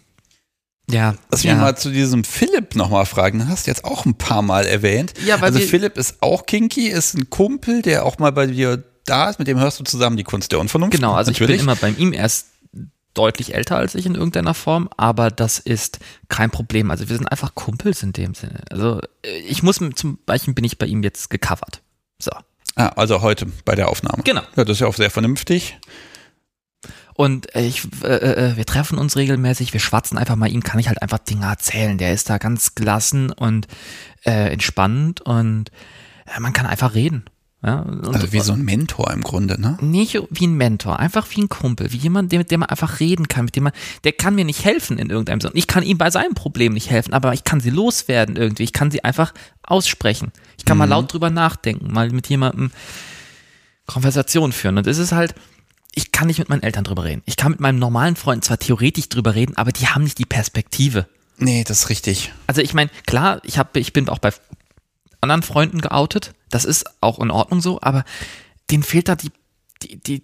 Ja, 0.90 1.16
Lass 1.32 1.44
ja. 1.44 1.54
mich 1.54 1.62
mal 1.62 1.78
zu 1.78 1.92
diesem 1.92 2.24
Philipp 2.24 2.76
nochmal 2.76 3.06
fragen. 3.06 3.40
Den 3.40 3.50
hast 3.50 3.68
du 3.68 3.72
jetzt 3.72 3.86
auch 3.86 4.06
ein 4.06 4.16
paar 4.16 4.42
Mal 4.42 4.66
erwähnt. 4.66 5.14
Ja, 5.26 5.40
weil 5.40 5.54
also 5.54 5.60
Philipp 5.60 5.98
ist 5.98 6.16
auch 6.22 6.46
kinky, 6.46 6.88
ist 6.88 7.14
ein 7.14 7.30
Kumpel, 7.30 7.84
der 7.84 8.06
auch 8.06 8.18
mal 8.18 8.32
bei 8.32 8.48
dir 8.48 8.84
da 9.06 9.30
ist. 9.30 9.38
Mit 9.38 9.48
dem 9.48 9.60
hörst 9.60 9.80
du 9.80 9.84
zusammen 9.84 10.18
die 10.18 10.24
Kunst 10.24 10.52
der 10.52 10.60
Unvernunft. 10.60 10.96
Genau, 10.96 11.14
also 11.14 11.32
ich 11.32 11.40
Natürlich. 11.40 11.62
bin 11.62 11.70
immer 11.70 11.76
bei 11.76 11.90
ihm. 11.90 12.12
Er 12.14 12.26
ist 12.26 12.48
deutlich 13.14 13.53
älter 13.56 13.77
als 13.77 13.95
ich 13.95 14.06
in 14.06 14.15
irgendeiner 14.15 14.53
Form, 14.53 14.90
aber 14.98 15.30
das 15.30 15.60
ist 15.60 15.99
kein 16.30 16.52
Problem. 16.52 16.91
Also 16.91 17.10
wir 17.10 17.18
sind 17.18 17.27
einfach 17.27 17.56
Kumpels 17.56 18.03
in 18.03 18.14
dem 18.14 18.34
Sinne. 18.34 18.61
Also 18.69 19.02
äh, 19.26 19.38
ich 19.40 19.64
muss 19.64 19.80
zum 19.95 20.19
Beispiel 20.26 20.53
bin 20.53 20.65
ich 20.65 20.77
bei 20.77 20.86
ihm 20.86 21.03
jetzt 21.03 21.30
gecovert. 21.30 21.81
So. 22.19 22.31
Ah, 22.76 22.88
also 22.95 23.22
heute 23.22 23.48
bei 23.65 23.76
der 23.76 23.90
Aufnahme. 23.90 24.23
Genau. 24.23 24.41
Ja, 24.56 24.64
das 24.64 24.77
ist 24.77 24.80
ja 24.80 24.88
auch 24.88 24.95
sehr 24.95 25.10
vernünftig. 25.10 25.77
Und 27.19 27.53
äh, 27.53 27.65
ich, 27.65 27.86
äh, 28.03 28.15
äh, 28.52 28.56
wir 28.56 28.65
treffen 28.65 28.98
uns 28.98 29.18
regelmäßig, 29.18 29.73
wir 29.73 29.81
schwatzen 29.81 30.18
einfach 30.18 30.38
mal, 30.38 30.49
ihm 30.49 30.64
kann 30.64 30.80
ich 30.80 30.88
halt 30.88 31.02
einfach 31.02 31.19
Dinge 31.19 31.48
erzählen. 31.48 31.98
Der 31.98 32.14
ist 32.14 32.30
da 32.30 32.38
ganz 32.38 32.76
gelassen 32.76 33.31
und 33.31 33.68
äh, 34.23 34.52
entspannt 34.53 35.19
und 35.19 35.69
äh, 36.34 36.40
man 36.40 36.53
kann 36.53 36.65
einfach 36.65 36.95
reden. 36.95 37.26
Ja? 37.61 37.84
Also 37.84 38.31
wie 38.31 38.40
so 38.40 38.53
ein 38.53 38.64
Mentor 38.64 39.11
im 39.11 39.22
Grunde, 39.22 39.60
ne? 39.60 39.77
nicht 39.81 40.18
wie 40.30 40.48
ein 40.48 40.56
Mentor, 40.56 40.99
einfach 40.99 41.27
wie 41.31 41.41
ein 41.41 41.49
Kumpel, 41.49 41.91
wie 41.91 41.98
jemand, 41.98 42.31
mit 42.31 42.52
dem 42.52 42.61
man 42.61 42.69
einfach 42.69 43.02
reden 43.02 43.27
kann, 43.27 43.45
mit 43.45 43.56
dem 43.56 43.64
man, 43.64 43.73
der 44.06 44.14
kann 44.14 44.36
mir 44.36 44.45
nicht 44.45 44.64
helfen 44.64 44.98
in 44.98 45.10
irgendeinem 45.10 45.41
Sinne. 45.41 45.53
Ich 45.56 45.68
kann 45.68 45.84
ihm 45.84 45.98
bei 45.98 46.10
seinem 46.10 46.36
Problem 46.36 46.73
nicht 46.73 46.90
helfen, 46.90 47.14
aber 47.14 47.34
ich 47.34 47.44
kann 47.44 47.60
sie 47.60 47.69
loswerden 47.69 48.38
irgendwie. 48.38 48.64
Ich 48.64 48.73
kann 48.73 48.91
sie 48.91 49.03
einfach 49.03 49.34
aussprechen. 49.64 50.31
Ich 50.57 50.65
kann 50.65 50.77
mal 50.77 50.86
laut 50.86 51.11
drüber 51.11 51.30
nachdenken, 51.30 51.91
mal 51.91 52.10
mit 52.10 52.27
jemandem 52.30 52.72
Konversation 53.88 54.53
führen. 54.53 54.77
Und 54.77 54.88
es 54.88 54.98
ist 54.98 55.11
halt, 55.11 55.36
ich 55.94 56.11
kann 56.14 56.27
nicht 56.27 56.40
mit 56.40 56.48
meinen 56.48 56.64
Eltern 56.64 56.86
drüber 56.86 57.03
reden. 57.03 57.23
Ich 57.26 57.36
kann 57.36 57.52
mit 57.52 57.60
meinem 57.60 57.80
normalen 57.80 58.15
Freund 58.15 58.45
zwar 58.45 58.60
theoretisch 58.60 59.10
drüber 59.10 59.36
reden, 59.36 59.57
aber 59.57 59.72
die 59.72 59.88
haben 59.88 60.03
nicht 60.03 60.18
die 60.18 60.26
Perspektive. 60.26 61.07
Nee, 61.38 61.64
das 61.64 61.80
ist 61.80 61.90
richtig. 61.90 62.34
Also 62.48 62.61
ich 62.61 62.73
meine, 62.73 62.90
klar, 63.06 63.41
ich 63.44 63.57
habe, 63.57 63.80
ich 63.80 63.94
bin 63.94 64.10
auch 64.10 64.19
bei 64.19 64.31
anderen 65.22 65.44
Freunden 65.44 65.82
geoutet. 65.82 66.34
Das 66.50 66.66
ist 66.66 66.86
auch 67.02 67.20
in 67.20 67.32
Ordnung 67.32 67.62
so, 67.62 67.80
aber 67.82 68.04
denen 68.72 68.84
fehlt 68.84 69.08
da 69.10 69.16
die, 69.16 69.32
die, 69.82 69.98
die, 69.98 70.24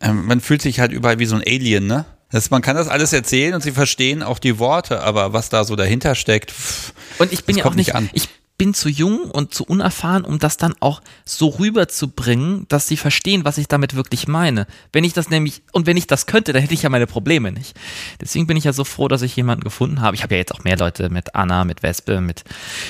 Ähm, 0.00 0.26
man 0.26 0.40
fühlt 0.40 0.62
sich 0.62 0.80
halt 0.80 0.92
überall 0.92 1.18
wie 1.18 1.26
so 1.26 1.36
ein 1.36 1.42
Alien, 1.46 1.86
ne? 1.86 2.04
Das, 2.30 2.50
man 2.50 2.60
kann 2.60 2.76
das 2.76 2.88
alles 2.88 3.12
erzählen 3.12 3.54
und 3.54 3.62
sie 3.62 3.72
verstehen 3.72 4.22
auch 4.22 4.38
die 4.38 4.58
Worte, 4.58 5.02
aber 5.02 5.32
was 5.32 5.48
da 5.48 5.64
so 5.64 5.76
dahinter 5.76 6.14
steckt, 6.14 6.50
pff, 6.50 6.92
Und 7.18 7.32
ich 7.32 7.44
bin 7.44 7.56
ja 7.56 7.64
auch 7.64 7.74
nicht, 7.74 7.88
nicht 7.88 7.94
an. 7.94 8.10
ich 8.12 8.28
bin 8.58 8.74
zu 8.74 8.88
jung 8.88 9.30
und 9.30 9.54
zu 9.54 9.64
unerfahren, 9.64 10.24
um 10.24 10.40
das 10.40 10.56
dann 10.56 10.74
auch 10.80 11.00
so 11.24 11.48
rüberzubringen, 11.48 12.66
dass 12.68 12.88
sie 12.88 12.96
verstehen, 12.96 13.44
was 13.44 13.56
ich 13.56 13.68
damit 13.68 13.94
wirklich 13.94 14.26
meine. 14.26 14.66
Wenn 14.92 15.04
ich 15.04 15.12
das 15.12 15.30
nämlich, 15.30 15.62
und 15.72 15.86
wenn 15.86 15.96
ich 15.96 16.08
das 16.08 16.26
könnte, 16.26 16.52
dann 16.52 16.60
hätte 16.60 16.74
ich 16.74 16.82
ja 16.82 16.90
meine 16.90 17.06
Probleme 17.06 17.52
nicht. 17.52 17.78
Deswegen 18.20 18.48
bin 18.48 18.56
ich 18.56 18.64
ja 18.64 18.72
so 18.72 18.82
froh, 18.84 19.06
dass 19.08 19.22
ich 19.22 19.36
jemanden 19.36 19.62
gefunden 19.62 20.00
habe. 20.00 20.16
Ich 20.16 20.24
habe 20.24 20.34
ja 20.34 20.38
jetzt 20.38 20.52
auch 20.52 20.64
mehr 20.64 20.76
Leute 20.76 21.08
mit 21.08 21.36
Anna, 21.36 21.64
mit 21.64 21.84
Wespe, 21.84 22.20
mit, 22.20 22.42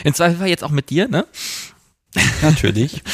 in 0.04 0.14
Zweifel 0.14 0.46
jetzt 0.46 0.64
auch 0.64 0.70
mit 0.70 0.90
dir, 0.90 1.06
ne? 1.06 1.26
natürlich. 2.42 3.02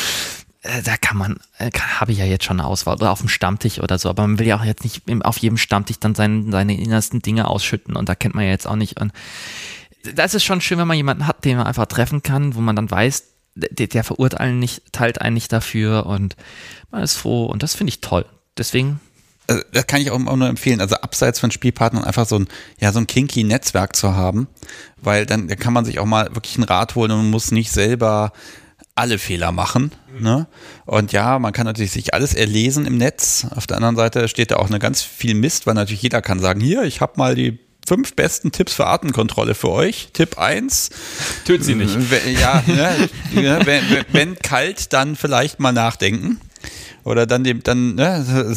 Äh, 0.64 0.82
Da 0.82 0.96
kann 0.96 1.18
man, 1.18 1.36
äh, 1.58 1.70
habe 1.78 2.12
ich 2.12 2.18
ja 2.18 2.24
jetzt 2.24 2.44
schon 2.44 2.58
eine 2.58 2.66
Auswahl 2.66 2.94
oder 2.94 3.10
auf 3.10 3.20
dem 3.20 3.28
Stammtisch 3.28 3.80
oder 3.80 3.98
so, 3.98 4.08
aber 4.08 4.26
man 4.26 4.38
will 4.38 4.46
ja 4.46 4.58
auch 4.58 4.64
jetzt 4.64 4.82
nicht 4.82 5.02
auf 5.22 5.36
jedem 5.36 5.58
Stammtisch 5.58 6.00
dann 6.00 6.14
sein, 6.14 6.50
seine 6.50 6.80
innersten 6.80 7.20
Dinge 7.20 7.48
ausschütten 7.48 7.96
und 7.96 8.08
da 8.08 8.14
kennt 8.14 8.34
man 8.34 8.44
ja 8.44 8.50
jetzt 8.50 8.66
auch 8.66 8.76
nicht. 8.76 8.98
Und 8.98 9.12
das 10.14 10.34
ist 10.34 10.44
schon 10.44 10.60
schön, 10.60 10.78
wenn 10.78 10.88
man 10.88 10.96
jemanden 10.96 11.26
hat, 11.26 11.44
den 11.44 11.56
man 11.56 11.66
einfach 11.66 11.86
treffen 11.86 12.22
kann, 12.22 12.54
wo 12.54 12.60
man 12.60 12.76
dann 12.76 12.90
weiß, 12.90 13.24
der, 13.54 13.86
der 13.86 14.04
verurteilt 14.04 14.54
nicht, 14.54 14.92
teilt 14.92 15.20
einen 15.20 15.34
nicht 15.34 15.52
dafür 15.52 16.06
und 16.06 16.36
man 16.90 17.02
ist 17.02 17.16
froh 17.16 17.46
und 17.46 17.62
das 17.62 17.74
finde 17.74 17.90
ich 17.90 18.00
toll. 18.00 18.26
Deswegen, 18.58 19.00
Also, 19.46 19.62
das 19.72 19.86
kann 19.86 20.00
ich 20.00 20.10
auch 20.10 20.18
nur 20.18 20.48
empfehlen. 20.48 20.80
Also 20.80 20.96
abseits 20.96 21.40
von 21.40 21.50
Spielpartnern 21.50 22.04
einfach 22.04 22.26
so 22.26 22.36
ein, 22.36 22.48
ja, 22.80 22.92
so 22.92 22.98
ein 22.98 23.06
kinky 23.06 23.44
Netzwerk 23.44 23.94
zu 23.96 24.14
haben, 24.14 24.48
weil 25.00 25.26
dann 25.26 25.48
da 25.48 25.56
kann 25.56 25.72
man 25.72 25.84
sich 25.84 25.98
auch 25.98 26.06
mal 26.06 26.34
wirklich 26.34 26.56
einen 26.56 26.64
Rat 26.64 26.94
holen 26.94 27.10
und 27.10 27.30
muss 27.30 27.50
nicht 27.50 27.70
selber 27.70 28.32
alle 28.96 29.18
Fehler 29.18 29.50
machen. 29.50 29.92
Ne? 30.20 30.46
Und 30.86 31.12
ja, 31.12 31.38
man 31.40 31.52
kann 31.52 31.66
natürlich 31.66 31.90
sich 31.90 32.14
alles 32.14 32.32
erlesen 32.32 32.86
im 32.86 32.96
Netz. 32.96 33.46
Auf 33.50 33.66
der 33.66 33.76
anderen 33.76 33.96
Seite 33.96 34.28
steht 34.28 34.52
da 34.52 34.56
auch 34.56 34.68
eine 34.68 34.78
ganz 34.78 35.02
viel 35.02 35.34
Mist, 35.34 35.66
weil 35.66 35.74
natürlich 35.74 36.02
jeder 36.02 36.22
kann 36.22 36.38
sagen, 36.38 36.60
hier, 36.60 36.84
ich 36.84 37.00
habe 37.00 37.14
mal 37.16 37.34
die 37.34 37.58
fünf 37.86 38.14
besten 38.14 38.52
Tipps 38.52 38.74
für 38.74 38.86
Atemkontrolle 38.86 39.54
für 39.54 39.70
euch. 39.70 40.08
Tipp 40.12 40.38
eins 40.38 40.90
töt 41.44 41.64
sie 41.64 41.74
nicht. 41.74 41.94
Wenn- 42.10 42.36
Ja, 42.38 42.62
ne, 42.66 43.60
wenn, 43.64 43.82
wenn 44.12 44.38
kalt, 44.38 44.92
dann 44.92 45.16
vielleicht 45.16 45.60
mal 45.60 45.72
nachdenken. 45.72 46.40
Oder 47.04 47.26
dann 47.26 47.44
dem, 47.44 47.62
dann, 47.62 47.94
ne, 47.96 48.24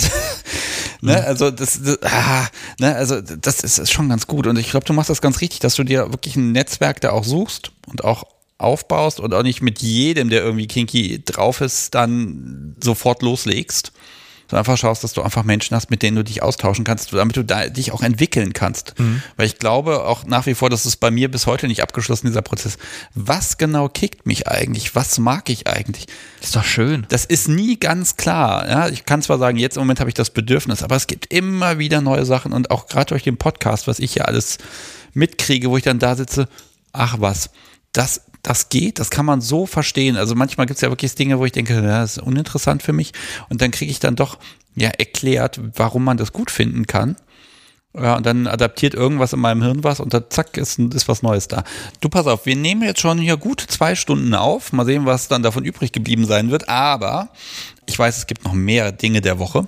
ne 1.01 1.23
also 1.25 1.51
das, 1.51 1.81
das 1.83 1.99
ah, 2.03 2.47
ne, 2.79 2.95
also 2.95 3.19
das 3.21 3.59
ist, 3.61 3.77
ist 3.77 3.91
schon 3.91 4.09
ganz 4.09 4.27
gut. 4.27 4.47
Und 4.47 4.57
ich 4.57 4.69
glaube, 4.71 4.85
du 4.85 4.93
machst 4.93 5.09
das 5.09 5.21
ganz 5.21 5.41
richtig, 5.41 5.59
dass 5.59 5.75
du 5.75 5.83
dir 5.83 6.11
wirklich 6.11 6.35
ein 6.35 6.53
Netzwerk 6.53 7.01
da 7.01 7.11
auch 7.11 7.25
suchst 7.25 7.71
und 7.87 8.03
auch 8.03 8.23
aufbaust 8.57 9.19
und 9.19 9.33
auch 9.33 9.43
nicht 9.43 9.61
mit 9.61 9.79
jedem, 9.81 10.29
der 10.29 10.41
irgendwie 10.43 10.67
kinky 10.67 11.21
drauf 11.23 11.61
ist, 11.61 11.93
dann 11.93 12.75
sofort 12.81 13.21
loslegst. 13.21 13.91
Sondern 14.49 14.59
einfach 14.59 14.77
schaust, 14.77 15.03
dass 15.03 15.13
du 15.13 15.21
einfach 15.21 15.43
Menschen 15.43 15.75
hast, 15.75 15.89
mit 15.89 16.01
denen 16.01 16.15
du 16.15 16.23
dich 16.23 16.41
austauschen 16.41 16.85
kannst, 16.85 17.11
damit 17.13 17.35
du 17.35 17.43
da, 17.43 17.67
dich 17.67 17.91
auch 17.91 18.01
entwickeln 18.01 18.53
kannst. 18.53 18.93
Weil 19.35 19.45
ich 19.45 19.59
glaube 19.59 20.05
auch 20.05 20.25
nach 20.25 20.45
wie 20.45 20.55
vor, 20.55 20.69
das 20.69 20.85
ist 20.85 20.97
bei 20.97 21.11
mir 21.11 21.29
bis 21.29 21.47
heute 21.47 21.67
nicht 21.67 21.83
abgeschlossen, 21.83 22.27
dieser 22.27 22.41
Prozess. 22.41 22.77
Was 23.13 23.57
genau 23.57 23.89
kickt 23.89 24.25
mich 24.25 24.47
eigentlich? 24.47 24.95
Was 24.95 25.19
mag 25.19 25.49
ich 25.49 25.67
eigentlich? 25.67 26.07
Ist 26.41 26.55
doch 26.55 26.63
schön. 26.63 27.05
Das 27.09 27.25
ist 27.25 27.47
nie 27.47 27.77
ganz 27.77 28.15
klar. 28.15 28.67
Ja, 28.69 28.87
ich 28.87 29.05
kann 29.05 29.21
zwar 29.21 29.37
sagen, 29.37 29.57
jetzt 29.57 29.77
im 29.77 29.81
Moment 29.81 29.99
habe 29.99 30.09
ich 30.09 30.15
das 30.15 30.29
Bedürfnis, 30.29 30.83
aber 30.83 30.95
es 30.95 31.07
gibt 31.07 31.33
immer 31.33 31.77
wieder 31.77 32.01
neue 32.01 32.25
Sachen 32.25 32.53
und 32.53 32.71
auch 32.71 32.87
gerade 32.87 33.07
durch 33.07 33.23
den 33.23 33.37
Podcast, 33.37 33.87
was 33.87 33.99
ich 33.99 34.13
hier 34.13 34.27
alles 34.27 34.57
mitkriege, 35.13 35.69
wo 35.69 35.77
ich 35.77 35.83
dann 35.83 35.99
da 35.99 36.15
sitze, 36.15 36.47
ach 36.93 37.17
was, 37.19 37.49
das, 37.91 38.21
das 38.47 38.69
geht, 38.69 38.99
das 38.99 39.09
kann 39.09 39.25
man 39.25 39.41
so 39.41 39.65
verstehen. 39.65 40.15
Also 40.15 40.33
manchmal 40.33 40.67
gibt 40.67 40.77
es 40.77 40.81
ja 40.81 40.89
wirklich 40.89 41.13
Dinge, 41.15 41.37
wo 41.37 41.45
ich 41.45 41.51
denke, 41.51 41.81
das 41.81 42.17
ist 42.17 42.23
uninteressant 42.23 42.81
für 42.81 42.93
mich 42.93 43.11
und 43.49 43.61
dann 43.61 43.71
kriege 43.71 43.91
ich 43.91 43.99
dann 43.99 44.15
doch 44.15 44.37
ja 44.75 44.89
erklärt, 44.89 45.59
warum 45.75 46.05
man 46.05 46.15
das 46.15 46.31
gut 46.31 46.49
finden 46.49 46.87
kann. 46.87 47.17
Ja, 47.93 48.15
und 48.15 48.25
dann 48.25 48.47
adaptiert 48.47 48.93
irgendwas 48.93 49.33
in 49.33 49.39
meinem 49.39 49.63
Hirn 49.63 49.83
was 49.83 49.99
und 49.99 50.13
dann 50.13 50.25
zack, 50.29 50.55
ist, 50.55 50.79
ist 50.79 51.07
was 51.09 51.23
Neues 51.23 51.49
da. 51.49 51.63
Du 51.99 52.07
pass 52.07 52.25
auf, 52.27 52.45
wir 52.45 52.55
nehmen 52.55 52.83
jetzt 52.83 53.01
schon 53.01 53.17
hier 53.17 53.35
gut 53.35 53.59
zwei 53.59 53.95
Stunden 53.95 54.33
auf. 54.33 54.71
Mal 54.71 54.85
sehen, 54.85 55.05
was 55.05 55.27
dann 55.27 55.43
davon 55.43 55.65
übrig 55.65 55.91
geblieben 55.91 56.25
sein 56.25 56.49
wird. 56.49 56.69
Aber 56.69 57.29
ich 57.85 57.97
weiß, 57.99 58.17
es 58.17 58.27
gibt 58.27 58.45
noch 58.45 58.53
mehr 58.53 58.91
Dinge 58.93 59.19
der 59.19 59.39
Woche. 59.39 59.67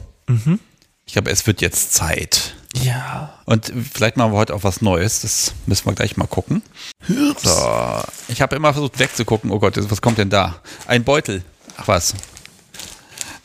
Ich 1.05 1.13
glaube, 1.13 1.31
es 1.31 1.47
wird 1.47 1.59
jetzt 1.59 1.93
Zeit. 1.93 2.55
Ja. 2.83 3.33
Und 3.45 3.71
vielleicht 3.91 4.17
machen 4.17 4.31
wir 4.31 4.37
heute 4.37 4.53
auch 4.53 4.63
was 4.63 4.81
Neues. 4.81 5.21
Das 5.21 5.53
müssen 5.65 5.85
wir 5.85 5.93
gleich 5.93 6.17
mal 6.17 6.27
gucken. 6.27 6.61
So. 7.07 8.03
Ich 8.27 8.41
habe 8.41 8.55
immer 8.55 8.73
versucht 8.73 8.99
wegzugucken. 8.99 9.51
Oh 9.51 9.59
Gott, 9.59 9.75
was 9.89 10.01
kommt 10.01 10.17
denn 10.17 10.29
da? 10.29 10.55
Ein 10.87 11.03
Beutel. 11.03 11.43
Ach 11.77 11.87
was. 11.87 12.13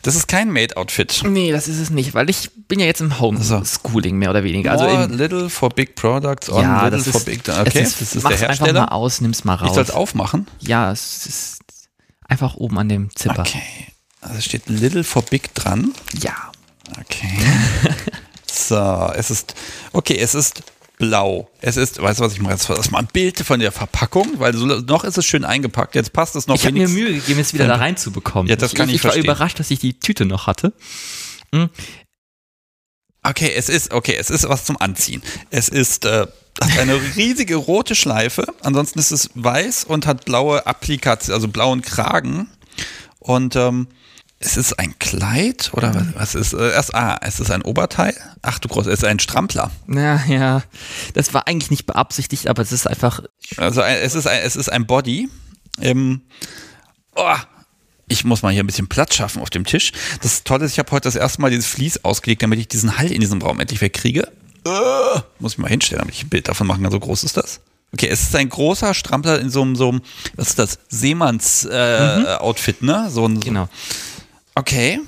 Das 0.03 0.17
ist 0.17 0.29
kein 0.29 0.51
Made-Outfit. 0.51 1.23
Nee, 1.25 1.51
das 1.51 1.67
ist 1.67 1.79
es 1.79 1.89
nicht, 1.89 2.13
weil 2.13 2.29
ich 2.29 2.51
bin 2.69 2.79
ja 2.79 2.85
jetzt 2.85 3.01
im 3.01 3.19
Homeschooling 3.21 4.19
mehr 4.19 4.29
oder 4.29 4.45
weniger. 4.45 4.73
Also 4.73 4.85
More 4.85 5.05
im, 5.05 5.17
little 5.17 5.49
for 5.49 5.71
big 5.71 5.95
products 5.95 6.51
on 6.51 6.63
ja, 6.63 6.85
little 6.89 7.03
for 7.03 7.21
ist, 7.21 7.25
big. 7.25 7.49
Okay, 7.49 7.81
ist, 7.81 8.03
das 8.03 8.15
ist 8.15 8.23
der 8.23 8.31
einfach 8.31 8.39
mal 8.39 8.49
Hersteller. 8.49 8.93
aus, 8.93 9.23
nimm's 9.23 9.45
mal 9.45 9.55
Ich 9.65 9.73
soll 9.73 9.83
es 9.83 9.89
raus. 9.91 9.97
aufmachen. 9.97 10.47
Ja, 10.61 10.93
es 10.93 11.25
ist 11.27 11.59
einfach 12.29 12.55
oben 12.57 12.79
an 12.79 12.91
dem 12.91 13.17
Zipper. 13.17 13.41
Okay. 13.41 13.63
Also 14.21 14.37
es 14.37 14.45
steht 14.45 14.69
little 14.69 15.05
for 15.05 15.23
big 15.23 15.55
dran. 15.55 15.93
Ja. 16.21 16.35
Okay. 17.01 17.39
so, 18.69 19.13
es 19.15 19.31
ist, 19.31 19.55
okay, 19.93 20.17
es 20.19 20.35
ist 20.35 20.63
blau. 20.99 21.51
Es 21.61 21.77
ist, 21.77 22.01
weißt 22.01 22.21
du 22.21 22.25
was, 22.25 22.33
ich 22.33 22.41
mache 22.41 22.53
jetzt 22.53 22.69
erstmal 22.69 23.03
ein 23.03 23.09
Bild 23.13 23.39
von 23.41 23.61
der 23.61 23.73
Verpackung, 23.73 24.39
weil 24.39 24.55
so, 24.55 24.67
noch 24.67 25.05
ist 25.05 25.19
es 25.19 25.25
schön 25.25 25.45
eingepackt. 25.45 25.95
Jetzt 25.95 26.13
passt 26.13 26.37
es 26.37 26.47
noch. 26.47 26.55
Ich 26.57 26.67
habe 26.67 26.75
mir 26.75 26.89
Mühe 26.89 27.15
gegeben, 27.15 27.41
es 27.41 27.53
wieder 27.53 27.67
da 27.67 27.77
reinzubekommen. 27.77 28.49
Ja, 28.49 28.57
das 28.57 28.75
kann 28.75 28.89
ich, 28.89 28.97
ich, 28.97 29.01
ich 29.01 29.05
war 29.05 29.13
verstehen. 29.13 29.25
überrascht, 29.25 29.59
dass 29.59 29.71
ich 29.71 29.81
die 29.81 29.99
Tüte 29.99 30.25
noch 30.25 30.47
hatte. 30.47 30.73
Hm. 31.53 31.69
Okay, 33.23 33.53
es 33.57 33.69
ist, 33.69 33.93
okay, 33.93 34.17
es 34.19 34.31
ist 34.31 34.49
was 34.49 34.65
zum 34.65 34.77
Anziehen. 34.81 35.23
Es 35.51 35.69
ist, 35.69 36.05
äh, 36.05 36.27
hat 36.61 36.79
eine 36.79 37.01
riesige 37.17 37.57
rote 37.57 37.95
Schleife, 37.95 38.47
ansonsten 38.63 38.99
ist 38.99 39.11
es 39.11 39.31
weiß 39.35 39.85
und 39.85 40.07
hat 40.07 40.25
blaue 40.27 40.67
Applikationen, 40.67 41.35
also 41.35 41.49
blauen 41.49 41.83
Kragen. 41.83 42.49
Und 43.19 43.57
ähm, 43.57 43.89
es 44.45 44.57
ist 44.59 44.79
ein 44.79 44.99
Kleid 44.99 45.71
oder 45.73 45.95
was, 45.95 46.07
was 46.15 46.35
ist 46.35 46.53
äh, 46.53 46.73
erst 46.73 46.95
ah, 46.95 47.19
es 47.23 47.41
ist 47.41 47.51
ein 47.51 47.63
Oberteil. 47.63 48.15
Ach 48.43 48.59
du 48.59 48.69
groß, 48.69 48.87
es 48.87 48.99
ist 48.99 49.05
ein 49.05 49.19
Strampler. 49.19 49.71
Ja, 49.89 50.23
ja. 50.27 50.63
Das 51.15 51.33
war 51.33 51.49
eigentlich 51.49 51.71
nicht 51.71 51.87
beabsichtigt, 51.87 52.49
aber 52.49 52.63
es 52.63 52.71
ist 52.71 52.87
einfach 52.87 53.23
Also 53.57 53.81
ein, 53.81 53.97
es 53.97 54.15
ist 54.15 54.27
ein, 54.27 54.41
es 54.45 54.57
ist 54.57 54.71
ein 54.71 54.87
Body. 54.87 55.29
Ähm, 55.81 56.21
oh, 57.17 57.35
ich 58.07 58.25
muss 58.25 58.43
mal 58.43 58.53
hier 58.53 58.63
ein 58.63 58.67
bisschen 58.67 58.89
Platz 58.89 59.15
schaffen 59.15 59.41
auf 59.41 59.51
dem 59.51 59.65
Tisch. 59.65 59.93
Das 60.21 60.45
Tolle 60.45 60.67
ist, 60.67 60.73
ich 60.73 60.79
habe 60.79 60.93
heute 60.93 61.09
das 61.09 61.17
erste 61.17 61.41
Mal 61.41 61.51
dieses 61.51 61.67
Vlies 61.67 62.05
ausgelegt, 62.05 62.43
damit 62.43 62.59
ich 62.59 62.69
diesen 62.69 62.99
Hall 62.99 63.11
in 63.11 63.21
diesem 63.21 63.41
Raum 63.41 63.61
endlich 63.61 63.81
wegkriege. 63.81 64.31
Uh, 64.67 65.21
muss 65.39 65.53
ich 65.53 65.59
mal 65.59 65.69
hinstellen, 65.69 66.01
damit 66.01 66.15
ich 66.15 66.25
ein 66.25 66.29
Bild 66.29 66.49
davon 66.49 66.67
machen 66.67 66.83
kann. 66.83 66.93
So 66.93 67.01
groß 67.01 67.25
ist 67.25 67.37
das. 67.37 67.61
Okay, 67.93 68.09
es 68.09 68.23
ist 68.23 68.37
ein 68.37 68.49
großer 68.49 68.93
Strampler 68.93 69.41
in 69.41 69.51
so 69.51 69.63
einem, 69.63 69.77
so 69.77 69.89
einem 69.89 70.03
was 70.37 70.49
ist 70.51 70.59
das? 70.59 70.79
Seemanns-Outfit, 70.89 72.77
äh, 72.81 72.85
mhm. 72.85 72.91
ne? 72.91 73.11
So 73.11 73.25
ein, 73.27 73.41
genau. 73.41 73.69
Okay. 74.55 75.01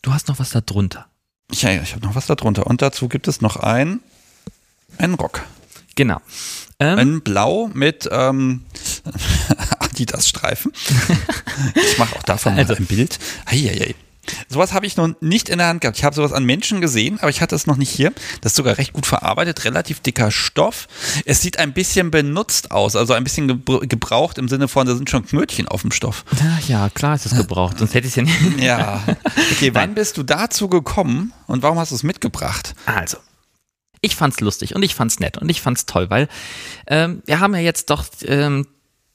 Du 0.00 0.12
hast 0.12 0.28
noch 0.28 0.38
was 0.38 0.50
da 0.50 0.60
drunter. 0.60 1.06
Ja, 1.52 1.70
ja, 1.70 1.82
ich 1.82 1.94
habe 1.94 2.04
noch 2.04 2.14
was 2.14 2.26
da 2.26 2.34
drunter. 2.34 2.66
Und 2.66 2.82
dazu 2.82 3.08
gibt 3.08 3.28
es 3.28 3.40
noch 3.40 3.56
ein, 3.56 4.00
einen 4.98 5.14
Rock. 5.14 5.42
Genau. 5.94 6.20
Ähm, 6.78 6.98
ein 6.98 7.20
Blau 7.20 7.70
mit 7.74 8.08
ähm, 8.10 8.64
Adidas-Streifen. 9.78 10.72
ich 11.74 11.98
mache 11.98 12.16
auch 12.16 12.22
davon 12.22 12.54
also, 12.54 12.72
mal 12.72 12.78
ein 12.80 12.86
Bild. 12.86 13.18
Eieiei. 13.44 13.94
Sowas 14.48 14.72
habe 14.72 14.86
ich 14.86 14.96
noch 14.96 15.08
nicht 15.20 15.48
in 15.48 15.58
der 15.58 15.68
Hand 15.68 15.80
gehabt. 15.80 15.98
Ich 15.98 16.04
habe 16.04 16.14
sowas 16.14 16.32
an 16.32 16.44
Menschen 16.44 16.80
gesehen, 16.80 17.18
aber 17.20 17.30
ich 17.30 17.40
hatte 17.40 17.54
es 17.54 17.66
noch 17.66 17.76
nicht 17.76 17.90
hier. 17.90 18.12
Das 18.40 18.52
ist 18.52 18.56
sogar 18.56 18.78
recht 18.78 18.92
gut 18.92 19.06
verarbeitet, 19.06 19.64
relativ 19.64 20.00
dicker 20.00 20.30
Stoff. 20.30 20.86
Es 21.24 21.40
sieht 21.40 21.58
ein 21.58 21.72
bisschen 21.72 22.10
benutzt 22.10 22.70
aus, 22.70 22.94
also 22.94 23.14
ein 23.14 23.24
bisschen 23.24 23.48
gebraucht 23.48 24.38
im 24.38 24.48
Sinne 24.48 24.68
von, 24.68 24.86
da 24.86 24.94
sind 24.94 25.10
schon 25.10 25.26
Knötchen 25.26 25.68
auf 25.68 25.82
dem 25.82 25.90
Stoff. 25.90 26.24
Ja, 26.68 26.88
klar 26.90 27.14
ist 27.14 27.26
es 27.26 27.36
gebraucht, 27.36 27.78
sonst 27.78 27.94
hätte 27.94 28.06
ich 28.06 28.12
es 28.12 28.16
ja 28.16 28.22
nicht. 28.22 28.60
Ja. 28.60 29.02
Okay, 29.52 29.70
wann 29.74 29.94
bist 29.94 30.16
du 30.16 30.22
dazu 30.22 30.68
gekommen 30.68 31.32
und 31.46 31.62
warum 31.62 31.78
hast 31.78 31.90
du 31.90 31.96
es 31.96 32.02
mitgebracht? 32.02 32.74
Also, 32.86 33.18
ich 34.00 34.16
fand's 34.16 34.40
lustig 34.40 34.74
und 34.74 34.82
ich 34.82 34.94
fand's 34.94 35.20
nett 35.20 35.38
und 35.38 35.48
ich 35.48 35.60
fand's 35.60 35.86
toll, 35.86 36.10
weil 36.10 36.28
ähm, 36.86 37.22
wir 37.26 37.40
haben 37.40 37.54
ja 37.54 37.60
jetzt 37.60 37.90
doch 37.90 38.04
ähm, 38.24 38.66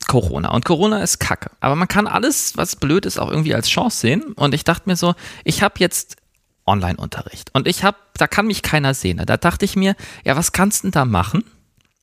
Corona. 0.07 0.49
Und 0.49 0.65
Corona 0.65 1.01
ist 1.01 1.19
Kacke. 1.19 1.51
Aber 1.59 1.75
man 1.75 1.87
kann 1.87 2.07
alles, 2.07 2.57
was 2.57 2.75
blöd 2.75 3.05
ist, 3.05 3.19
auch 3.19 3.29
irgendwie 3.29 3.53
als 3.53 3.67
Chance 3.67 3.99
sehen. 3.99 4.23
Und 4.33 4.53
ich 4.53 4.63
dachte 4.63 4.89
mir 4.89 4.95
so, 4.95 5.13
ich 5.43 5.61
habe 5.61 5.75
jetzt 5.79 6.17
Online-Unterricht. 6.65 7.49
Und 7.53 7.67
ich 7.67 7.83
habe, 7.83 7.97
da 8.15 8.27
kann 8.27 8.47
mich 8.47 8.61
keiner 8.61 8.93
sehen. 8.93 9.21
Da 9.25 9.37
dachte 9.37 9.65
ich 9.65 9.75
mir, 9.75 9.95
ja, 10.25 10.35
was 10.35 10.51
kannst 10.51 10.83
du 10.83 10.87
denn 10.87 10.91
da 10.91 11.05
machen? 11.05 11.43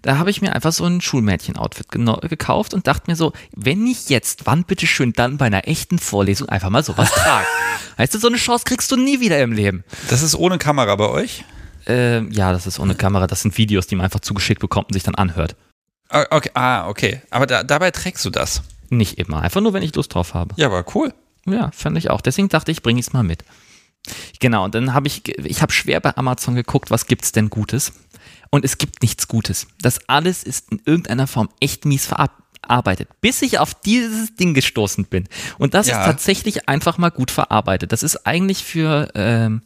Da 0.02 0.18
habe 0.18 0.30
ich 0.30 0.42
mir 0.42 0.54
einfach 0.54 0.72
so 0.72 0.84
ein 0.84 1.00
Schulmädchen-Outfit 1.00 1.88
gekauft 1.90 2.74
und 2.74 2.86
dachte 2.86 3.10
mir 3.10 3.16
so, 3.16 3.32
wenn 3.56 3.82
nicht 3.84 4.10
jetzt, 4.10 4.44
wann 4.44 4.64
bitteschön 4.64 5.14
dann 5.14 5.38
bei 5.38 5.46
einer 5.46 5.66
echten 5.66 5.98
Vorlesung 5.98 6.48
einfach 6.48 6.68
mal 6.68 6.84
sowas 6.84 7.10
tragen? 7.14 7.46
weißt 7.96 8.14
du, 8.14 8.18
so 8.18 8.28
eine 8.28 8.36
Chance 8.36 8.64
kriegst 8.66 8.92
du 8.92 8.96
nie 8.96 9.20
wieder 9.20 9.40
im 9.40 9.52
Leben. 9.52 9.82
Das 10.10 10.22
ist 10.22 10.34
ohne 10.34 10.58
Kamera 10.58 10.94
bei 10.96 11.08
euch? 11.08 11.44
Äh, 11.86 12.22
ja, 12.30 12.52
das 12.52 12.66
ist 12.66 12.78
ohne 12.78 12.94
Kamera. 12.94 13.26
Das 13.26 13.42
sind 13.42 13.56
Videos, 13.56 13.86
die 13.86 13.96
man 13.96 14.04
einfach 14.04 14.20
zugeschickt 14.20 14.60
bekommt 14.60 14.88
und 14.88 14.94
sich 14.94 15.02
dann 15.04 15.14
anhört. 15.14 15.56
Ah, 16.08 16.26
okay, 16.30 16.50
ah, 16.54 16.88
okay. 16.88 17.22
Aber 17.30 17.46
da, 17.46 17.62
dabei 17.62 17.90
trägst 17.90 18.24
du 18.24 18.30
das? 18.30 18.62
Nicht 18.90 19.18
immer. 19.18 19.42
Einfach 19.42 19.60
nur, 19.60 19.72
wenn 19.72 19.82
ich 19.82 19.94
Lust 19.94 20.14
drauf 20.14 20.34
habe. 20.34 20.54
Ja, 20.56 20.66
aber 20.66 20.84
cool. 20.94 21.12
Ja, 21.46 21.70
fand 21.72 21.98
ich 21.98 22.10
auch. 22.10 22.20
Deswegen 22.20 22.48
dachte 22.48 22.70
ich, 22.70 22.82
bringe 22.82 23.00
ich 23.00 23.06
es 23.06 23.12
mal 23.12 23.22
mit. 23.22 23.44
Genau, 24.40 24.64
und 24.64 24.74
dann 24.74 24.92
habe 24.92 25.06
ich, 25.06 25.26
ich 25.38 25.62
habe 25.62 25.72
schwer 25.72 26.00
bei 26.00 26.16
Amazon 26.16 26.54
geguckt, 26.54 26.90
was 26.90 27.06
gibt's 27.06 27.32
denn 27.32 27.48
Gutes? 27.48 27.92
Und 28.50 28.64
es 28.64 28.78
gibt 28.78 29.02
nichts 29.02 29.28
Gutes. 29.28 29.66
Das 29.80 30.08
alles 30.08 30.42
ist 30.42 30.70
in 30.70 30.80
irgendeiner 30.84 31.26
Form 31.26 31.48
echt 31.60 31.86
mies 31.86 32.06
verarbeitet, 32.06 33.08
bis 33.20 33.42
ich 33.42 33.58
auf 33.58 33.74
dieses 33.74 34.36
Ding 34.36 34.54
gestoßen 34.54 35.06
bin. 35.06 35.26
Und 35.58 35.74
das 35.74 35.88
ja. 35.88 35.98
ist 35.98 36.06
tatsächlich 36.06 36.68
einfach 36.68 36.98
mal 36.98 37.10
gut 37.10 37.30
verarbeitet. 37.30 37.92
Das 37.92 38.02
ist 38.02 38.26
eigentlich 38.26 38.62
für 38.62 39.10
ähm, 39.14 39.62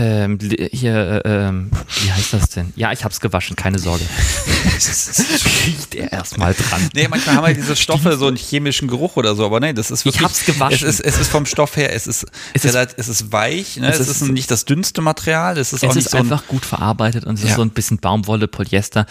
ähm, 0.00 0.38
hier, 0.72 1.22
äh, 1.26 1.48
ähm, 1.48 1.70
wie 2.02 2.10
heißt 2.10 2.32
das 2.32 2.48
denn? 2.48 2.72
Ja, 2.74 2.90
ich 2.90 3.04
hab's 3.04 3.20
gewaschen, 3.20 3.54
keine 3.54 3.78
Sorge. 3.78 4.02
Riecht 5.66 5.94
er 5.94 6.10
erstmal 6.10 6.54
dran. 6.54 6.88
Nee, 6.94 7.06
manchmal 7.08 7.36
haben 7.36 7.46
wir 7.46 7.54
diese 7.54 7.76
Stoffe 7.76 8.16
so 8.16 8.26
einen 8.26 8.38
chemischen 8.38 8.88
Geruch 8.88 9.16
oder 9.16 9.34
so, 9.34 9.44
aber 9.44 9.60
nee, 9.60 9.74
das 9.74 9.90
ist 9.90 10.06
wirklich. 10.06 10.22
Ich 10.22 10.24
hab's 10.24 10.46
gewaschen. 10.46 10.88
Es 10.88 11.00
ist, 11.00 11.00
es 11.00 11.20
ist 11.20 11.30
vom 11.30 11.44
Stoff 11.44 11.76
her, 11.76 11.94
es 11.94 12.06
ist, 12.06 12.24
es 12.54 12.64
ist, 12.64 12.74
es 12.74 13.08
ist 13.08 13.30
weich, 13.30 13.76
ne? 13.76 13.90
es, 13.90 14.00
es 14.00 14.08
ist, 14.08 14.22
ist, 14.22 14.28
nicht 14.30 14.50
das 14.50 14.64
dünnste 14.64 15.02
Material, 15.02 15.58
es 15.58 15.74
ist 15.74 15.82
es 15.82 15.90
auch 15.90 15.94
nicht 15.94 16.06
ist 16.06 16.12
so 16.12 16.18
einfach 16.18 16.46
gut 16.46 16.64
verarbeitet 16.64 17.24
und 17.24 17.34
es 17.34 17.42
ja. 17.42 17.50
ist 17.50 17.56
so 17.56 17.62
ein 17.62 17.70
bisschen 17.70 17.98
Baumwolle, 17.98 18.48
Polyester. 18.48 19.04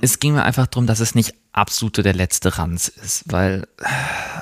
Es 0.00 0.18
ging 0.18 0.32
mir 0.32 0.42
einfach 0.42 0.66
darum, 0.66 0.88
dass 0.88 0.98
es 0.98 1.14
nicht 1.14 1.34
absolute 1.52 2.02
der 2.02 2.14
letzte 2.14 2.58
Ranz 2.58 2.88
ist, 2.88 3.22
weil 3.26 3.68
äh, 3.78 3.86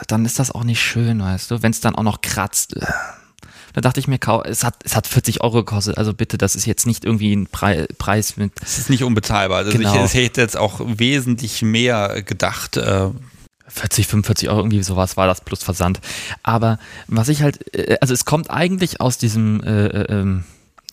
dann 0.07 0.25
ist 0.25 0.39
das 0.39 0.51
auch 0.51 0.65
nicht 0.65 0.81
schön, 0.81 1.21
weißt 1.21 1.51
du, 1.51 1.63
wenn 1.63 1.73
es 1.73 1.81
dann 1.81 1.95
auch 1.95 2.05
noch 2.05 2.23
kratzt. 2.23 2.75
Da 3.79 3.83
dachte 3.83 4.01
ich 4.01 4.09
mir, 4.09 4.19
es 4.45 4.65
hat, 4.65 4.75
es 4.83 4.97
hat 4.97 5.07
40 5.07 5.41
Euro 5.41 5.59
gekostet. 5.59 5.99
Also 5.99 6.13
bitte, 6.13 6.37
das 6.37 6.57
ist 6.57 6.67
jetzt 6.67 6.85
nicht 6.85 7.05
irgendwie 7.05 7.33
ein 7.33 7.47
Preis 7.47 8.37
mit. 8.37 8.51
Es 8.61 8.77
ist 8.77 8.91
nicht 8.91 9.05
unbezahlbar. 9.05 9.59
Also 9.59 9.71
genau. 9.71 9.95
ich, 9.95 10.15
ich 10.15 10.15
hätte 10.15 10.41
jetzt 10.41 10.57
auch 10.57 10.81
wesentlich 10.85 11.63
mehr 11.63 12.23
gedacht. 12.23 12.77
Äh 12.77 13.11
40, 13.69 14.09
45 14.09 14.49
Euro, 14.49 14.61
irgendwie 14.61 14.83
sowas 14.83 15.17
war 15.17 15.29
das 15.29 15.43
plus 15.43 15.63
Versand. 15.63 16.01
Aber 16.43 16.81
was 17.07 17.29
ich 17.29 17.43
halt, 17.43 17.73
äh, 17.73 17.99
also 18.01 18.15
es 18.15 18.25
kommt 18.25 18.51
eigentlich 18.51 19.01
aus 19.01 19.17
diesem 19.17 19.63
äh, 19.63 19.87
äh, 19.87 20.21
ähm, 20.21 20.45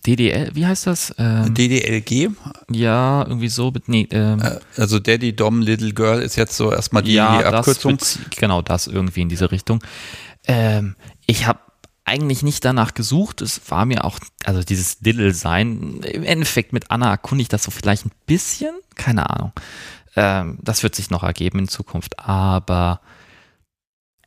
DDL, 0.06 0.52
wie 0.54 0.68
heißt 0.68 0.86
das? 0.86 1.16
Ähm, 1.18 1.56
DDLG? 1.56 2.30
Ja, 2.70 3.26
irgendwie 3.26 3.50
so. 3.50 3.74
Nee, 3.88 4.08
ähm, 4.12 4.40
äh, 4.42 4.60
also 4.80 5.00
Daddy 5.00 5.36
Dom 5.36 5.62
Little 5.62 5.94
Girl 5.94 6.22
ist 6.22 6.36
jetzt 6.36 6.56
so 6.56 6.72
erstmal 6.72 7.02
die, 7.02 7.14
ja, 7.14 7.40
die 7.40 7.46
Abkürzung. 7.46 7.98
Das, 7.98 8.20
genau, 8.38 8.62
das 8.62 8.86
irgendwie 8.86 9.22
in 9.22 9.30
diese 9.30 9.50
Richtung. 9.52 9.82
Ähm, 10.46 10.96
ich 11.26 11.48
habe 11.48 11.60
eigentlich 12.06 12.44
nicht 12.44 12.64
danach 12.64 12.94
gesucht. 12.94 13.42
Es 13.42 13.70
war 13.70 13.86
mir 13.86 14.06
auch, 14.06 14.20
also 14.46 14.64
dieses 14.64 15.00
Diddle-Sein, 15.00 16.02
im 16.02 16.24
Endeffekt 16.24 16.72
mit 16.72 16.92
Anna 16.92 17.10
erkunde 17.10 17.42
ich 17.42 17.50
das 17.50 17.64
so 17.64 17.72
vielleicht 17.72 18.06
ein 18.06 18.12
bisschen, 18.28 18.76
keine 18.94 19.30
Ahnung. 19.30 19.52
Ähm, 20.16 20.60
das 20.62 20.84
wird 20.84 20.96
sich 20.96 21.10
noch 21.10 21.24
ergeben 21.24 21.60
in 21.60 21.68
Zukunft. 21.68 22.20
Aber 22.20 23.02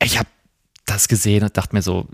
ich 0.03 0.19
habe 0.19 0.29
das 0.87 1.09
gesehen 1.09 1.45
und 1.45 1.57
dachte 1.57 1.75
mir 1.75 1.83
so, 1.83 2.09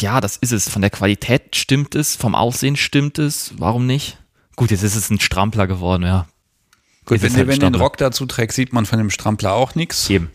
ja, 0.00 0.20
das 0.20 0.36
ist 0.36 0.52
es. 0.52 0.68
Von 0.68 0.82
der 0.82 0.90
Qualität 0.90 1.56
stimmt 1.56 1.96
es, 1.96 2.14
vom 2.14 2.36
Aussehen 2.36 2.76
stimmt 2.76 3.18
es. 3.18 3.54
Warum 3.58 3.86
nicht? 3.86 4.18
Gut, 4.54 4.70
jetzt 4.70 4.84
ist 4.84 4.94
es 4.94 5.10
ein 5.10 5.20
Strampler 5.20 5.66
geworden, 5.66 6.04
ja. 6.04 6.28
Gut, 7.04 7.22
wenn, 7.22 7.34
halt 7.34 7.48
wenn 7.48 7.58
du 7.58 7.70
den 7.70 7.80
Rock 7.80 7.96
dazu 7.96 8.26
trägst, 8.26 8.56
sieht 8.56 8.72
man 8.72 8.86
von 8.86 8.98
dem 8.98 9.10
Strampler 9.10 9.54
auch 9.54 9.74
nichts. 9.74 10.08
Eben. 10.10 10.30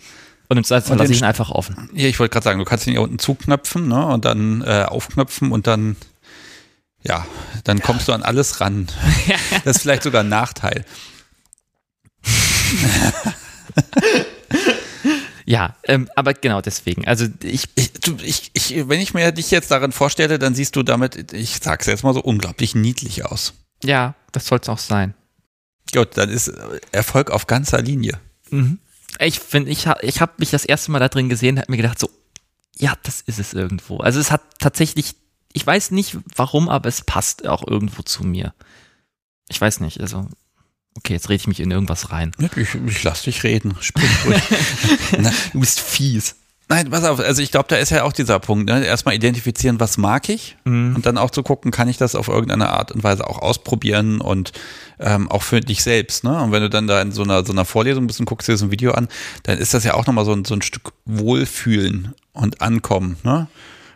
Und 0.53 0.59
im 0.59 0.63
Zweifelsfall 0.65 0.99
lasse 0.99 1.11
ich 1.13 1.17
ihn 1.17 1.25
einfach 1.25 1.49
offen. 1.49 1.89
Ja, 1.93 2.07
ich 2.07 2.19
wollte 2.19 2.31
gerade 2.31 2.43
sagen, 2.43 2.59
du 2.59 2.65
kannst 2.65 2.85
ihn 2.85 2.91
hier 2.91 3.01
unten 3.01 3.17
zuknöpfen 3.17 3.87
ne, 3.87 4.05
und 4.05 4.23
dann 4.23 4.61
äh, 4.61 4.85
aufknöpfen 4.87 5.51
und 5.51 5.65
dann, 5.65 5.95
ja, 7.01 7.25
dann 7.63 7.79
ja. 7.79 7.83
kommst 7.83 8.07
du 8.07 8.13
an 8.13 8.21
alles 8.21 8.61
ran. 8.61 8.87
das 9.65 9.77
ist 9.77 9.81
vielleicht 9.81 10.03
sogar 10.03 10.21
ein 10.21 10.29
Nachteil. 10.29 10.85
Ja, 15.45 15.75
ähm, 15.83 16.09
aber 16.15 16.33
genau 16.33 16.61
deswegen. 16.61 17.05
Also 17.05 17.27
ich, 17.43 17.67
ich, 17.75 17.91
ich, 18.23 18.51
ich, 18.53 18.87
wenn 18.87 19.01
ich 19.01 19.13
mir 19.13 19.29
dich 19.33 19.51
jetzt 19.51 19.71
darin 19.71 19.91
vorstelle, 19.91 20.39
dann 20.39 20.55
siehst 20.55 20.77
du 20.77 20.83
damit, 20.83 21.33
ich 21.33 21.59
sag's 21.61 21.85
jetzt 21.85 22.05
mal 22.05 22.13
so 22.13 22.21
unglaublich 22.21 22.75
niedlich 22.75 23.25
aus. 23.25 23.53
Ja, 23.83 24.15
das 24.31 24.47
soll's 24.47 24.69
auch 24.69 24.77
sein. 24.77 25.15
Gut, 25.93 26.11
dann 26.15 26.29
ist 26.29 26.49
Erfolg 26.93 27.29
auf 27.29 27.45
ganzer 27.45 27.81
Linie. 27.81 28.21
Mhm 28.51 28.79
ich 29.19 29.39
finde, 29.39 29.71
ich, 29.71 29.87
ich 30.01 30.21
habe 30.21 30.33
mich 30.37 30.51
das 30.51 30.65
erste 30.65 30.91
Mal 30.91 30.99
da 30.99 31.09
drin 31.09 31.29
gesehen, 31.29 31.59
habe 31.59 31.71
mir 31.71 31.77
gedacht, 31.77 31.99
so, 31.99 32.09
ja, 32.77 32.93
das 33.03 33.21
ist 33.21 33.39
es 33.39 33.53
irgendwo. 33.53 33.97
Also 33.97 34.19
es 34.19 34.31
hat 34.31 34.41
tatsächlich, 34.59 35.15
ich 35.53 35.65
weiß 35.65 35.91
nicht 35.91 36.17
warum, 36.35 36.69
aber 36.69 36.89
es 36.89 37.01
passt 37.01 37.47
auch 37.47 37.67
irgendwo 37.67 38.01
zu 38.01 38.23
mir. 38.23 38.53
Ich 39.49 39.59
weiß 39.59 39.79
nicht, 39.81 40.01
also, 40.01 40.27
okay, 40.95 41.13
jetzt 41.13 41.29
rede 41.29 41.35
ich 41.35 41.47
mich 41.47 41.59
in 41.59 41.71
irgendwas 41.71 42.11
rein. 42.11 42.31
Ich, 42.55 42.75
ich 42.75 43.03
lass 43.03 43.23
dich 43.23 43.43
reden, 43.43 43.75
sprich 43.81 44.25
ruhig. 44.25 44.41
du 45.53 45.59
bist 45.59 45.79
fies. 45.79 46.35
Nein, 46.69 46.89
pass 46.89 47.03
auf, 47.03 47.19
also 47.19 47.41
ich 47.41 47.51
glaube, 47.51 47.67
da 47.67 47.75
ist 47.75 47.89
ja 47.89 48.03
auch 48.03 48.13
dieser 48.13 48.39
Punkt, 48.39 48.67
ne? 48.67 48.85
erstmal 48.85 49.15
identifizieren, 49.15 49.79
was 49.79 49.97
mag 49.97 50.29
ich 50.29 50.55
mhm. 50.63 50.95
und 50.95 51.05
dann 51.05 51.17
auch 51.17 51.29
zu 51.29 51.43
gucken, 51.43 51.71
kann 51.71 51.89
ich 51.89 51.97
das 51.97 52.15
auf 52.15 52.29
irgendeine 52.29 52.69
Art 52.69 52.91
und 52.91 53.03
Weise 53.03 53.27
auch 53.27 53.39
ausprobieren 53.39 54.21
und 54.21 54.53
ähm, 54.99 55.29
auch 55.29 55.43
für 55.43 55.59
dich 55.59 55.83
selbst. 55.83 56.23
Ne? 56.23 56.41
Und 56.41 56.51
wenn 56.51 56.61
du 56.61 56.69
dann 56.69 56.87
da 56.87 57.01
in 57.01 57.11
so 57.11 57.23
einer, 57.23 57.45
so 57.45 57.51
einer 57.51 57.65
Vorlesung 57.65 58.07
bist 58.07 58.19
und 58.19 58.25
guckst 58.25 58.47
dir 58.47 58.55
so 58.55 58.65
ein 58.65 58.71
Video 58.71 58.93
an, 58.93 59.09
dann 59.43 59.57
ist 59.57 59.73
das 59.73 59.83
ja 59.83 59.93
auch 59.93 60.05
nochmal 60.05 60.25
so 60.25 60.33
ein, 60.33 60.45
so 60.45 60.55
ein 60.55 60.61
Stück 60.61 60.93
Wohlfühlen 61.05 62.13
und 62.31 62.61
Ankommen. 62.61 63.17
Ne? 63.23 63.47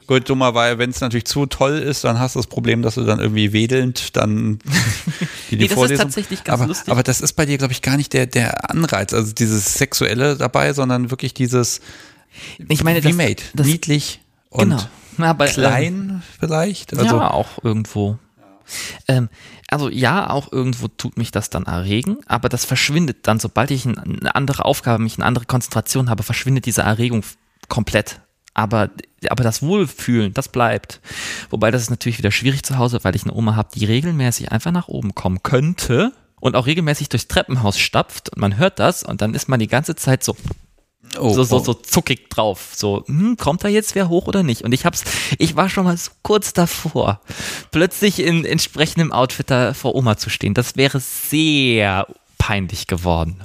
Gut, 0.08 0.30
dummerweise, 0.30 0.78
wenn 0.78 0.90
es 0.90 1.02
natürlich 1.02 1.26
zu 1.26 1.48
toll 1.48 1.78
ist, 1.80 2.06
dann 2.06 2.18
hast 2.18 2.36
du 2.36 2.40
das 2.40 2.48
Problem, 2.48 2.82
dass 2.82 2.96
du 2.96 3.04
dann 3.04 3.20
irgendwie 3.20 3.52
wedelnd 3.52 4.16
dann 4.16 4.60
die, 5.52 5.58
die 5.58 5.68
Nee, 5.68 5.68
das 5.68 5.92
ist 5.92 5.98
tatsächlich 6.00 6.44
ganz 6.46 6.62
aber, 6.62 6.68
lustig. 6.68 6.92
aber 6.92 7.04
das 7.04 7.20
ist 7.20 7.34
bei 7.34 7.46
dir, 7.46 7.58
glaube 7.58 7.74
ich, 7.74 7.82
gar 7.82 7.98
nicht 7.98 8.14
der, 8.14 8.26
der 8.26 8.70
Anreiz, 8.70 9.14
also 9.14 9.34
dieses 9.34 9.74
Sexuelle 9.74 10.38
dabei, 10.38 10.72
sondern 10.72 11.12
wirklich 11.12 11.34
dieses 11.34 11.82
Ich 12.68 12.84
meine, 12.84 13.02
das, 13.02 13.14
made, 13.16 13.44
das 13.56 13.68
niedlich 13.68 14.22
und 14.50 14.70
genau. 14.70 14.82
Na, 15.18 15.30
aber, 15.32 15.46
ähm, 15.48 15.54
klein 15.54 16.24
vielleicht. 16.40 16.94
Also, 16.94 17.06
ja, 17.18 17.32
auch 17.32 17.64
irgendwo. 17.64 18.20
Ähm, 19.08 19.30
also 19.70 19.90
ja, 19.90 20.30
auch 20.30 20.52
irgendwo 20.52 20.88
tut 20.90 21.18
mich 21.18 21.32
das 21.32 21.50
dann 21.50 21.64
erregen, 21.64 22.18
aber 22.28 22.50
das 22.50 22.66
verschwindet 22.66 23.20
dann, 23.28 23.40
sobald 23.40 23.72
ich 23.72 23.86
ein- 23.86 23.98
eine 23.98 24.36
andere 24.36 24.66
Aufgabe, 24.66 25.02
mich 25.02 25.16
eine 25.18 25.26
andere 25.26 25.46
Konzentration 25.46 26.10
habe, 26.10 26.24
verschwindet 26.24 26.66
diese 26.66 26.82
Erregung 26.82 27.24
komplett. 27.70 28.20
Aber, 28.54 28.90
aber 29.30 29.44
das 29.44 29.62
Wohlfühlen, 29.62 30.34
das 30.34 30.50
bleibt. 30.50 31.00
Wobei 31.50 31.72
das 31.72 31.84
ist 31.84 31.90
natürlich 31.92 32.18
wieder 32.18 32.32
schwierig 32.32 32.64
zu 32.64 32.78
Hause, 32.78 33.00
weil 33.04 33.16
ich 33.16 33.24
eine 33.24 33.34
Oma 33.34 33.56
habe, 33.56 33.70
die 33.74 33.86
regelmäßig 33.86 34.52
einfach 34.52 34.72
nach 34.72 34.88
oben 34.88 35.16
kommen 35.16 35.44
könnte 35.44 36.12
und 36.40 36.56
auch 36.56 36.66
regelmäßig 36.66 37.08
durchs 37.10 37.28
Treppenhaus 37.28 37.78
stapft 37.80 38.30
und 38.30 38.40
man 38.42 38.58
hört 38.58 38.80
das 38.80 39.04
und 39.04 39.22
dann 39.22 39.34
ist 39.34 39.48
man 39.48 39.60
die 39.60 39.68
ganze 39.68 39.96
Zeit 39.96 40.24
so 40.24 40.36
oh, 41.20 41.34
so, 41.34 41.44
so, 41.44 41.58
oh. 41.58 41.64
so 41.64 41.74
zuckig 41.74 42.30
drauf. 42.30 42.72
So, 42.76 43.04
hm, 43.08 43.38
kommt 43.38 43.64
da 43.64 43.68
jetzt 43.68 43.96
wer 43.96 44.10
hoch 44.10 44.28
oder 44.28 44.44
nicht? 44.44 44.64
Und 44.64 44.74
ich 44.74 44.86
hab's, 44.86 45.04
ich 45.38 45.56
war 45.56 45.70
schon 45.70 45.86
mal 45.86 45.98
so 45.98 46.12
kurz 46.24 46.54
davor, 46.54 47.22
plötzlich 47.72 48.20
in 48.20 48.46
entsprechendem 48.46 49.12
Outfit 49.12 49.50
da 49.50 49.74
vor 49.74 49.96
Oma 49.96 50.18
zu 50.18 50.30
stehen. 50.30 50.54
Das 50.54 50.76
wäre 50.76 51.00
sehr 51.00 52.08
peinlich 52.38 52.88
geworden. 52.88 53.44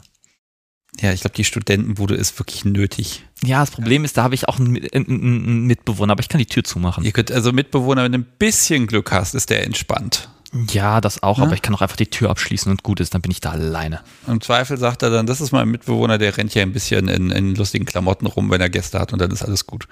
Ja, 1.01 1.13
ich 1.13 1.23
glaube, 1.23 1.35
die 1.35 1.45
Studentenbude 1.45 2.15
ist 2.15 2.39
wirklich 2.39 2.65
nötig. 2.65 3.25
Ja, 3.43 3.61
das 3.61 3.71
Problem 3.71 4.05
ist, 4.05 4.19
da 4.19 4.25
habe 4.25 4.35
ich 4.35 4.49
auch 4.49 4.59
einen, 4.59 4.77
einen, 4.93 5.07
einen 5.09 5.67
Mitbewohner, 5.67 6.13
aber 6.13 6.21
ich 6.21 6.29
kann 6.29 6.39
die 6.39 6.47
Tür 6.47 6.65
zumachen. 6.65 7.03
Ihr 7.03 7.13
könnt 7.13 7.33
also 7.33 7.51
Mitbewohner, 7.53 8.05
wenn 8.05 8.13
du 8.13 8.19
ein 8.19 8.27
bisschen 8.39 8.87
Glück 8.87 9.11
hast, 9.11 9.35
ist 9.35 9.51
der 9.51 9.65
entspannt. 9.65 10.29
Ja, 10.71 11.01
das 11.01 11.23
auch, 11.23 11.39
Ja? 11.39 11.45
aber 11.45 11.55
ich 11.55 11.63
kann 11.63 11.75
auch 11.75 11.81
einfach 11.81 11.97
die 11.97 12.09
Tür 12.11 12.31
abschließen 12.31 12.71
und 12.71 12.83
gut 12.83 13.01
ist, 13.01 13.15
dann 13.15 13.23
bin 13.23 13.31
ich 13.31 13.41
da 13.41 13.51
alleine. 13.51 14.01
Im 14.27 14.41
Zweifel 14.41 14.77
sagt 14.79 15.03
er 15.03 15.11
dann, 15.11 15.27
das 15.27 15.41
ist 15.41 15.51
mein 15.53 15.69
Mitbewohner, 15.69 16.19
der 16.19 16.37
rennt 16.37 16.55
ja 16.55 16.63
ein 16.63 16.73
bisschen 16.73 17.09
in, 17.09 17.31
in 17.31 17.55
lustigen 17.55 17.87
Klamotten 17.87 18.27
rum, 18.27 18.51
wenn 18.51 18.61
er 18.61 18.69
Gäste 18.69 18.99
hat 18.99 19.13
und 19.13 19.19
dann 19.21 19.31
ist 19.31 19.43
alles 19.43 19.67
gut. 19.67 19.89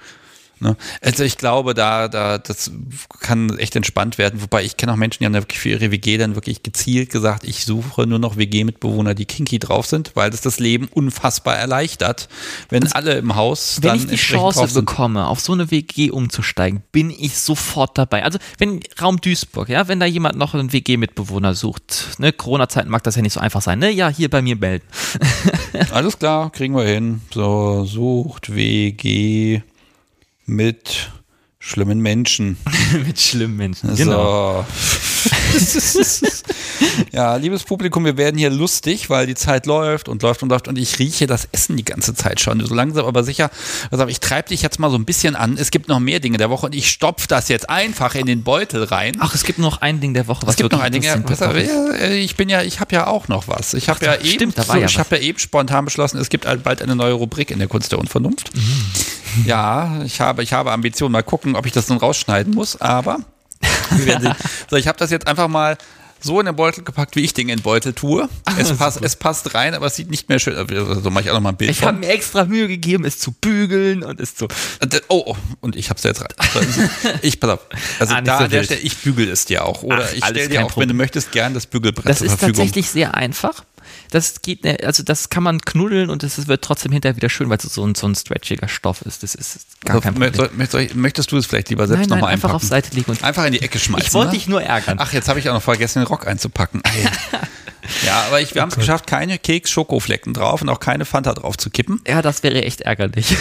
Ne? 0.61 0.77
Also 1.01 1.23
ich 1.23 1.37
glaube, 1.37 1.73
da, 1.73 2.07
da, 2.07 2.37
das 2.37 2.71
kann 3.19 3.57
echt 3.57 3.75
entspannt 3.75 4.19
werden. 4.19 4.43
Wobei 4.43 4.63
ich 4.63 4.77
kenne 4.77 4.93
auch 4.93 4.95
Menschen, 4.95 5.19
die 5.19 5.25
haben 5.25 5.33
da 5.33 5.41
wirklich 5.41 5.59
für 5.59 5.69
ihre 5.69 5.91
WG 5.91 6.17
dann 6.17 6.35
wirklich 6.35 6.61
gezielt 6.61 7.09
gesagt, 7.09 7.43
ich 7.43 7.65
suche 7.65 8.05
nur 8.05 8.19
noch 8.19 8.37
WG-Mitbewohner, 8.37 9.15
die 9.15 9.25
kinky 9.25 9.57
drauf 9.57 9.87
sind, 9.87 10.11
weil 10.13 10.29
das 10.29 10.41
das 10.41 10.59
Leben 10.59 10.87
unfassbar 10.87 11.57
erleichtert, 11.57 12.29
wenn 12.69 12.91
alle 12.91 13.13
im 13.13 13.35
Haus 13.35 13.79
Wenn 13.81 13.89
dann 13.89 13.97
ich 13.97 14.05
die 14.05 14.15
Chance 14.17 14.67
bekomme, 14.75 15.27
auf 15.27 15.39
so 15.39 15.53
eine 15.53 15.71
WG 15.71 16.11
umzusteigen, 16.11 16.83
bin 16.91 17.09
ich 17.09 17.39
sofort 17.39 17.97
dabei. 17.97 18.23
Also 18.23 18.37
wenn 18.59 18.81
Raum 19.01 19.19
Duisburg, 19.19 19.67
ja, 19.67 19.87
wenn 19.87 19.99
da 19.99 20.05
jemand 20.05 20.37
noch 20.37 20.53
einen 20.53 20.71
WG-Mitbewohner 20.71 21.55
sucht, 21.55 22.19
ne, 22.19 22.31
Corona-Zeiten 22.31 22.89
mag 22.89 23.03
das 23.03 23.15
ja 23.15 23.23
nicht 23.23 23.33
so 23.33 23.39
einfach 23.39 23.63
sein, 23.63 23.79
ne, 23.79 23.89
ja, 23.89 24.09
hier 24.09 24.29
bei 24.29 24.43
mir 24.43 24.55
melden. 24.55 24.85
Alles 25.91 26.19
klar, 26.19 26.51
kriegen 26.51 26.75
wir 26.75 26.83
hin. 26.83 27.21
So, 27.33 27.83
sucht 27.85 28.53
WG 28.53 29.61
mit 30.51 31.09
schlimmen 31.63 31.99
Menschen. 31.99 32.57
Mit 33.05 33.21
schlimmen 33.21 33.55
Menschen. 33.55 33.95
So. 33.95 34.65
ja, 37.11 37.35
liebes 37.35 37.63
Publikum, 37.63 38.03
wir 38.03 38.17
werden 38.17 38.37
hier 38.37 38.49
lustig, 38.49 39.11
weil 39.11 39.27
die 39.27 39.35
Zeit 39.35 39.67
läuft 39.67 40.09
und 40.09 40.23
läuft 40.23 40.41
und 40.41 40.49
läuft 40.49 40.67
und 40.67 40.77
ich 40.77 40.97
rieche 40.97 41.27
das 41.27 41.47
Essen 41.51 41.77
die 41.77 41.85
ganze 41.85 42.15
Zeit 42.15 42.41
schon. 42.41 42.65
So 42.65 42.73
langsam 42.73 43.05
aber 43.05 43.23
sicher. 43.23 43.51
Also 43.91 44.07
ich 44.07 44.19
treibe 44.19 44.49
dich 44.49 44.63
jetzt 44.63 44.79
mal 44.79 44.89
so 44.89 44.97
ein 44.97 45.05
bisschen 45.05 45.35
an. 45.35 45.55
Es 45.57 45.69
gibt 45.69 45.87
noch 45.87 45.99
mehr 45.99 46.19
Dinge 46.19 46.39
der 46.39 46.49
Woche 46.49 46.65
und 46.65 46.73
ich 46.73 46.89
stopf 46.89 47.27
das 47.27 47.47
jetzt 47.47 47.69
einfach 47.69 48.15
in 48.15 48.25
den 48.25 48.41
Beutel 48.43 48.83
rein. 48.83 49.17
Ach, 49.19 49.35
es 49.35 49.43
gibt 49.43 49.59
noch 49.59 49.81
ein 49.81 49.99
Ding 50.01 50.15
der 50.15 50.27
Woche, 50.27 50.47
was 50.47 50.55
es 50.55 50.57
gibt 50.57 50.71
noch 50.71 50.81
ein 50.81 50.91
Ding. 50.91 51.03
Ja, 51.03 51.15
ja, 51.15 52.09
ich 52.11 52.35
bin 52.35 52.49
ja, 52.49 52.63
ich 52.63 52.79
habe 52.79 52.95
ja 52.95 53.05
auch 53.05 53.27
noch 53.27 53.47
was. 53.47 53.75
Ich 53.75 53.87
habe 53.87 54.03
ja 54.03 54.19
eben, 54.19 54.57
war 54.57 54.65
so, 54.65 54.75
ja 54.77 54.87
ich 54.87 54.97
habe 54.97 55.15
ja 55.15 55.21
eben 55.21 55.37
spontan 55.37 55.85
beschlossen, 55.85 56.17
es 56.17 56.29
gibt 56.29 56.45
bald 56.63 56.81
eine 56.81 56.95
neue 56.95 57.13
Rubrik 57.13 57.51
in 57.51 57.59
der 57.59 57.67
Kunst 57.67 57.91
der 57.91 57.99
Unvernunft. 57.99 58.55
Mhm. 58.55 58.91
Ja, 59.45 60.01
ich 60.05 60.19
habe, 60.19 60.43
ich 60.43 60.53
habe 60.53 60.71
Ambitionen. 60.71 61.11
Mal 61.11 61.23
gucken, 61.23 61.50
ob 61.55 61.65
ich 61.65 61.71
das 61.71 61.87
nun 61.89 61.97
rausschneiden 61.97 62.53
muss. 62.53 62.79
Aber 62.81 63.19
wir 63.91 64.05
werden 64.05 64.23
sehen. 64.23 64.35
So, 64.69 64.75
ich 64.75 64.87
habe 64.87 64.97
das 64.97 65.11
jetzt 65.11 65.27
einfach 65.27 65.47
mal 65.47 65.77
so 66.23 66.39
in 66.39 66.45
den 66.45 66.55
Beutel 66.55 66.83
gepackt, 66.83 67.15
wie 67.15 67.21
ich 67.21 67.33
Dinge 67.33 67.51
in 67.51 67.57
den 67.57 67.63
Beutel 67.63 67.93
tue. 67.93 68.29
Es 68.55 68.71
passt, 68.77 69.01
es 69.01 69.15
passt 69.15 69.55
rein, 69.55 69.73
aber 69.73 69.87
es 69.87 69.95
sieht 69.95 70.11
nicht 70.11 70.29
mehr 70.29 70.37
schön. 70.37 70.55
Also 70.55 71.09
mache 71.09 71.23
ich 71.23 71.29
auch 71.31 71.33
noch 71.33 71.41
mal 71.41 71.49
ein 71.49 71.57
Bild 71.57 71.71
Ich 71.71 71.81
habe 71.81 71.97
mir 71.97 72.09
extra 72.09 72.45
Mühe 72.45 72.67
gegeben, 72.67 73.05
es 73.05 73.17
zu 73.17 73.31
bügeln 73.31 74.03
und 74.03 74.19
es 74.21 74.35
zu. 74.35 74.47
Oh, 75.07 75.23
oh, 75.25 75.35
und 75.61 75.75
ich 75.75 75.89
habe 75.89 75.97
es 75.97 76.03
jetzt 76.03 76.21
rein. 76.21 76.67
Ich 77.23 77.39
pass 77.39 77.49
auf. 77.49 77.61
Also 77.99 78.13
Ah, 78.13 78.21
da 78.21 78.37
so 78.37 78.43
an 78.43 78.49
der. 78.51 78.63
Stelle, 78.65 78.81
ich 78.81 78.97
bügel 78.97 79.29
es 79.29 79.45
dir 79.45 79.65
auch. 79.65 79.81
Oder 79.81 80.05
Ach, 80.07 80.13
ich 80.13 80.23
stelle 80.23 80.47
dir 80.47 80.59
auch, 80.59 80.65
wenn 80.65 80.67
Problem. 80.69 80.89
du 80.89 80.93
möchtest, 80.93 81.31
gern 81.31 81.55
das 81.55 81.65
Bügelbrett 81.65 82.07
Das 82.07 82.19
zur 82.19 82.27
ist 82.27 82.33
Verfügung. 82.33 82.57
tatsächlich 82.65 82.91
sehr 82.91 83.15
einfach. 83.15 83.63
Das 84.11 84.41
geht, 84.43 84.63
ne- 84.63 84.77
also 84.83 85.01
das 85.03 85.29
kann 85.29 85.41
man 85.41 85.59
knuddeln 85.61 86.09
und 86.09 86.21
es 86.23 86.47
wird 86.47 86.63
trotzdem 86.63 86.91
hinterher 86.91 87.15
wieder 87.15 87.29
schön, 87.29 87.49
weil 87.49 87.57
es 87.57 87.63
so 87.73 87.85
ein, 87.85 87.95
so 87.95 88.07
ein 88.07 88.13
stretchiger 88.13 88.67
Stoff 88.67 89.01
ist. 89.01 89.23
Das 89.23 89.33
ist 89.35 89.65
gar 89.83 89.99
kein 90.01 90.13
Mö- 90.15 90.31
Problem. 90.31 90.67
soll- 90.69 90.89
Möchtest 90.93 91.31
du 91.31 91.37
es 91.37 91.45
vielleicht 91.47 91.69
lieber 91.69 91.87
selbst 91.87 92.09
nochmal 92.09 92.31
einfach 92.31 92.49
einpacken? 92.49 92.55
auf 92.63 92.69
Seite 92.69 92.95
legen 92.95 93.09
und 93.09 93.23
Einfach 93.23 93.45
in 93.45 93.53
die 93.53 93.61
Ecke 93.61 93.79
schmeißen. 93.79 94.05
ich 94.07 94.13
wollte 94.13 94.31
ne? 94.31 94.37
dich 94.37 94.47
nur 94.47 94.61
ärgern. 94.61 94.97
Ach, 94.99 95.11
jetzt 95.13 95.27
habe 95.29 95.39
ich 95.39 95.49
auch 95.49 95.53
noch 95.53 95.63
vergessen, 95.63 95.99
den 96.01 96.07
Rock 96.07 96.27
einzupacken. 96.27 96.83
Ja, 98.05 98.23
aber 98.27 98.39
ich, 98.39 98.53
wir 98.53 98.61
haben 98.61 98.69
es 98.69 98.75
geschafft, 98.75 99.07
keine 99.07 99.37
Keks-Schokoflecken 99.39 100.33
drauf 100.33 100.61
und 100.61 100.69
auch 100.69 100.79
keine 100.79 101.03
Fanta 101.03 101.33
drauf 101.33 101.57
zu 101.57 101.69
kippen. 101.71 101.99
Ja, 102.07 102.21
das 102.21 102.43
wäre 102.43 102.63
echt 102.63 102.81
ärgerlich. 102.81 103.35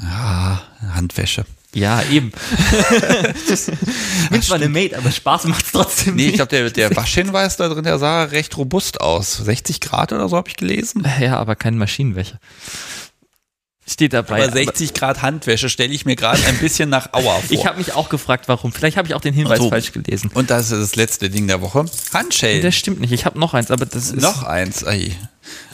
Ah, 0.00 0.58
Handwäsche. 0.94 1.44
Ja, 1.74 2.02
eben. 2.10 2.32
Zwar 4.42 4.56
eine 4.56 4.68
Mate, 4.68 4.96
aber 4.96 5.10
Spaß 5.10 5.44
macht 5.44 5.66
es 5.66 5.72
trotzdem 5.72 6.14
Nee, 6.16 6.22
ich 6.22 6.26
nicht. 6.28 6.36
glaube, 6.36 6.50
der, 6.50 6.70
der 6.70 6.96
Waschhinweis 6.96 7.56
da 7.56 7.68
drin, 7.68 7.84
der 7.84 7.98
sah 7.98 8.24
recht 8.24 8.56
robust 8.56 9.00
aus. 9.00 9.36
60 9.36 9.80
Grad 9.80 10.12
oder 10.12 10.28
so 10.28 10.36
habe 10.36 10.48
ich 10.48 10.56
gelesen. 10.56 11.06
Ja, 11.20 11.36
aber 11.38 11.56
kein 11.56 11.76
Maschinenwäsche. 11.76 12.38
Steht 13.86 14.12
dabei. 14.12 14.44
Aber 14.44 14.52
60 14.52 14.92
Grad 14.94 15.22
Handwäsche 15.22 15.68
stelle 15.70 15.92
ich 15.94 16.04
mir 16.04 16.14
gerade 16.16 16.42
ein 16.46 16.58
bisschen 16.58 16.90
nach 16.90 17.12
Auer 17.14 17.22
vor. 17.42 17.50
ich 17.50 17.66
habe 17.66 17.78
mich 17.78 17.94
auch 17.94 18.08
gefragt, 18.10 18.46
warum. 18.48 18.72
Vielleicht 18.72 18.96
habe 18.98 19.08
ich 19.08 19.14
auch 19.14 19.20
den 19.20 19.32
Hinweis 19.34 19.58
So. 19.58 19.70
falsch 19.70 19.92
gelesen. 19.92 20.30
und 20.34 20.50
das 20.50 20.70
ist 20.70 20.80
das 20.82 20.96
letzte 20.96 21.30
Ding 21.30 21.46
der 21.48 21.60
Woche. 21.62 21.86
Handschellen. 22.12 22.62
Das 22.62 22.76
stimmt 22.76 23.00
nicht. 23.00 23.12
Ich 23.12 23.24
habe 23.24 23.38
noch 23.38 23.54
eins, 23.54 23.70
aber 23.70 23.86
das 23.86 24.10
ist. 24.10 24.20
Noch 24.22 24.42
eins. 24.42 24.82
Ey. 24.82 25.14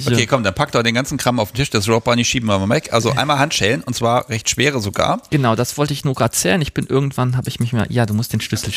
Okay, 0.05 0.27
komm, 0.27 0.43
dann 0.43 0.55
pack 0.55 0.73
doch 0.73 0.83
den 0.83 0.95
ganzen 0.95 1.19
Kram 1.19 1.39
auf 1.39 1.53
den 1.53 1.57
Tisch. 1.57 1.71
Das 1.71 1.89
Rock 1.89 2.05
Bunny 2.05 2.25
schieben 2.25 2.49
wir 2.49 2.59
mal 2.59 2.75
weg. 2.75 2.93
Also 2.93 3.13
einmal 3.13 3.39
Handschellen 3.39 3.83
und 3.83 3.95
zwar 3.95 4.29
recht 4.29 4.49
schwere 4.49 4.81
sogar. 4.81 5.23
Genau, 5.31 5.57
das 5.57 5.79
wollte 5.79 5.93
ich 5.93 6.05
nur 6.05 6.15
gerade 6.15 6.33
erzählen. 6.33 6.61
Ich 6.61 6.75
bin 6.75 6.87
irgendwann, 6.87 7.37
habe 7.37 7.49
ich 7.49 7.61
mich 7.61 7.73
mal, 7.73 7.87
ja, 7.91 8.07
du 8.07 8.15
musst 8.15 8.33
den 8.33 8.41
Schlüssel, 8.41 8.73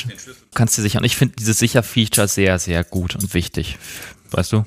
kannst 0.54 0.78
du 0.78 0.82
sichern. 0.82 1.04
Ich 1.04 1.16
finde 1.16 1.36
dieses 1.38 1.60
Sicher-Feature 1.60 2.28
sehr, 2.28 2.60
sehr 2.60 2.84
gut 2.84 3.16
und 3.16 3.34
wichtig. 3.34 3.78
Weißt 4.32 4.52
du? 4.52 4.66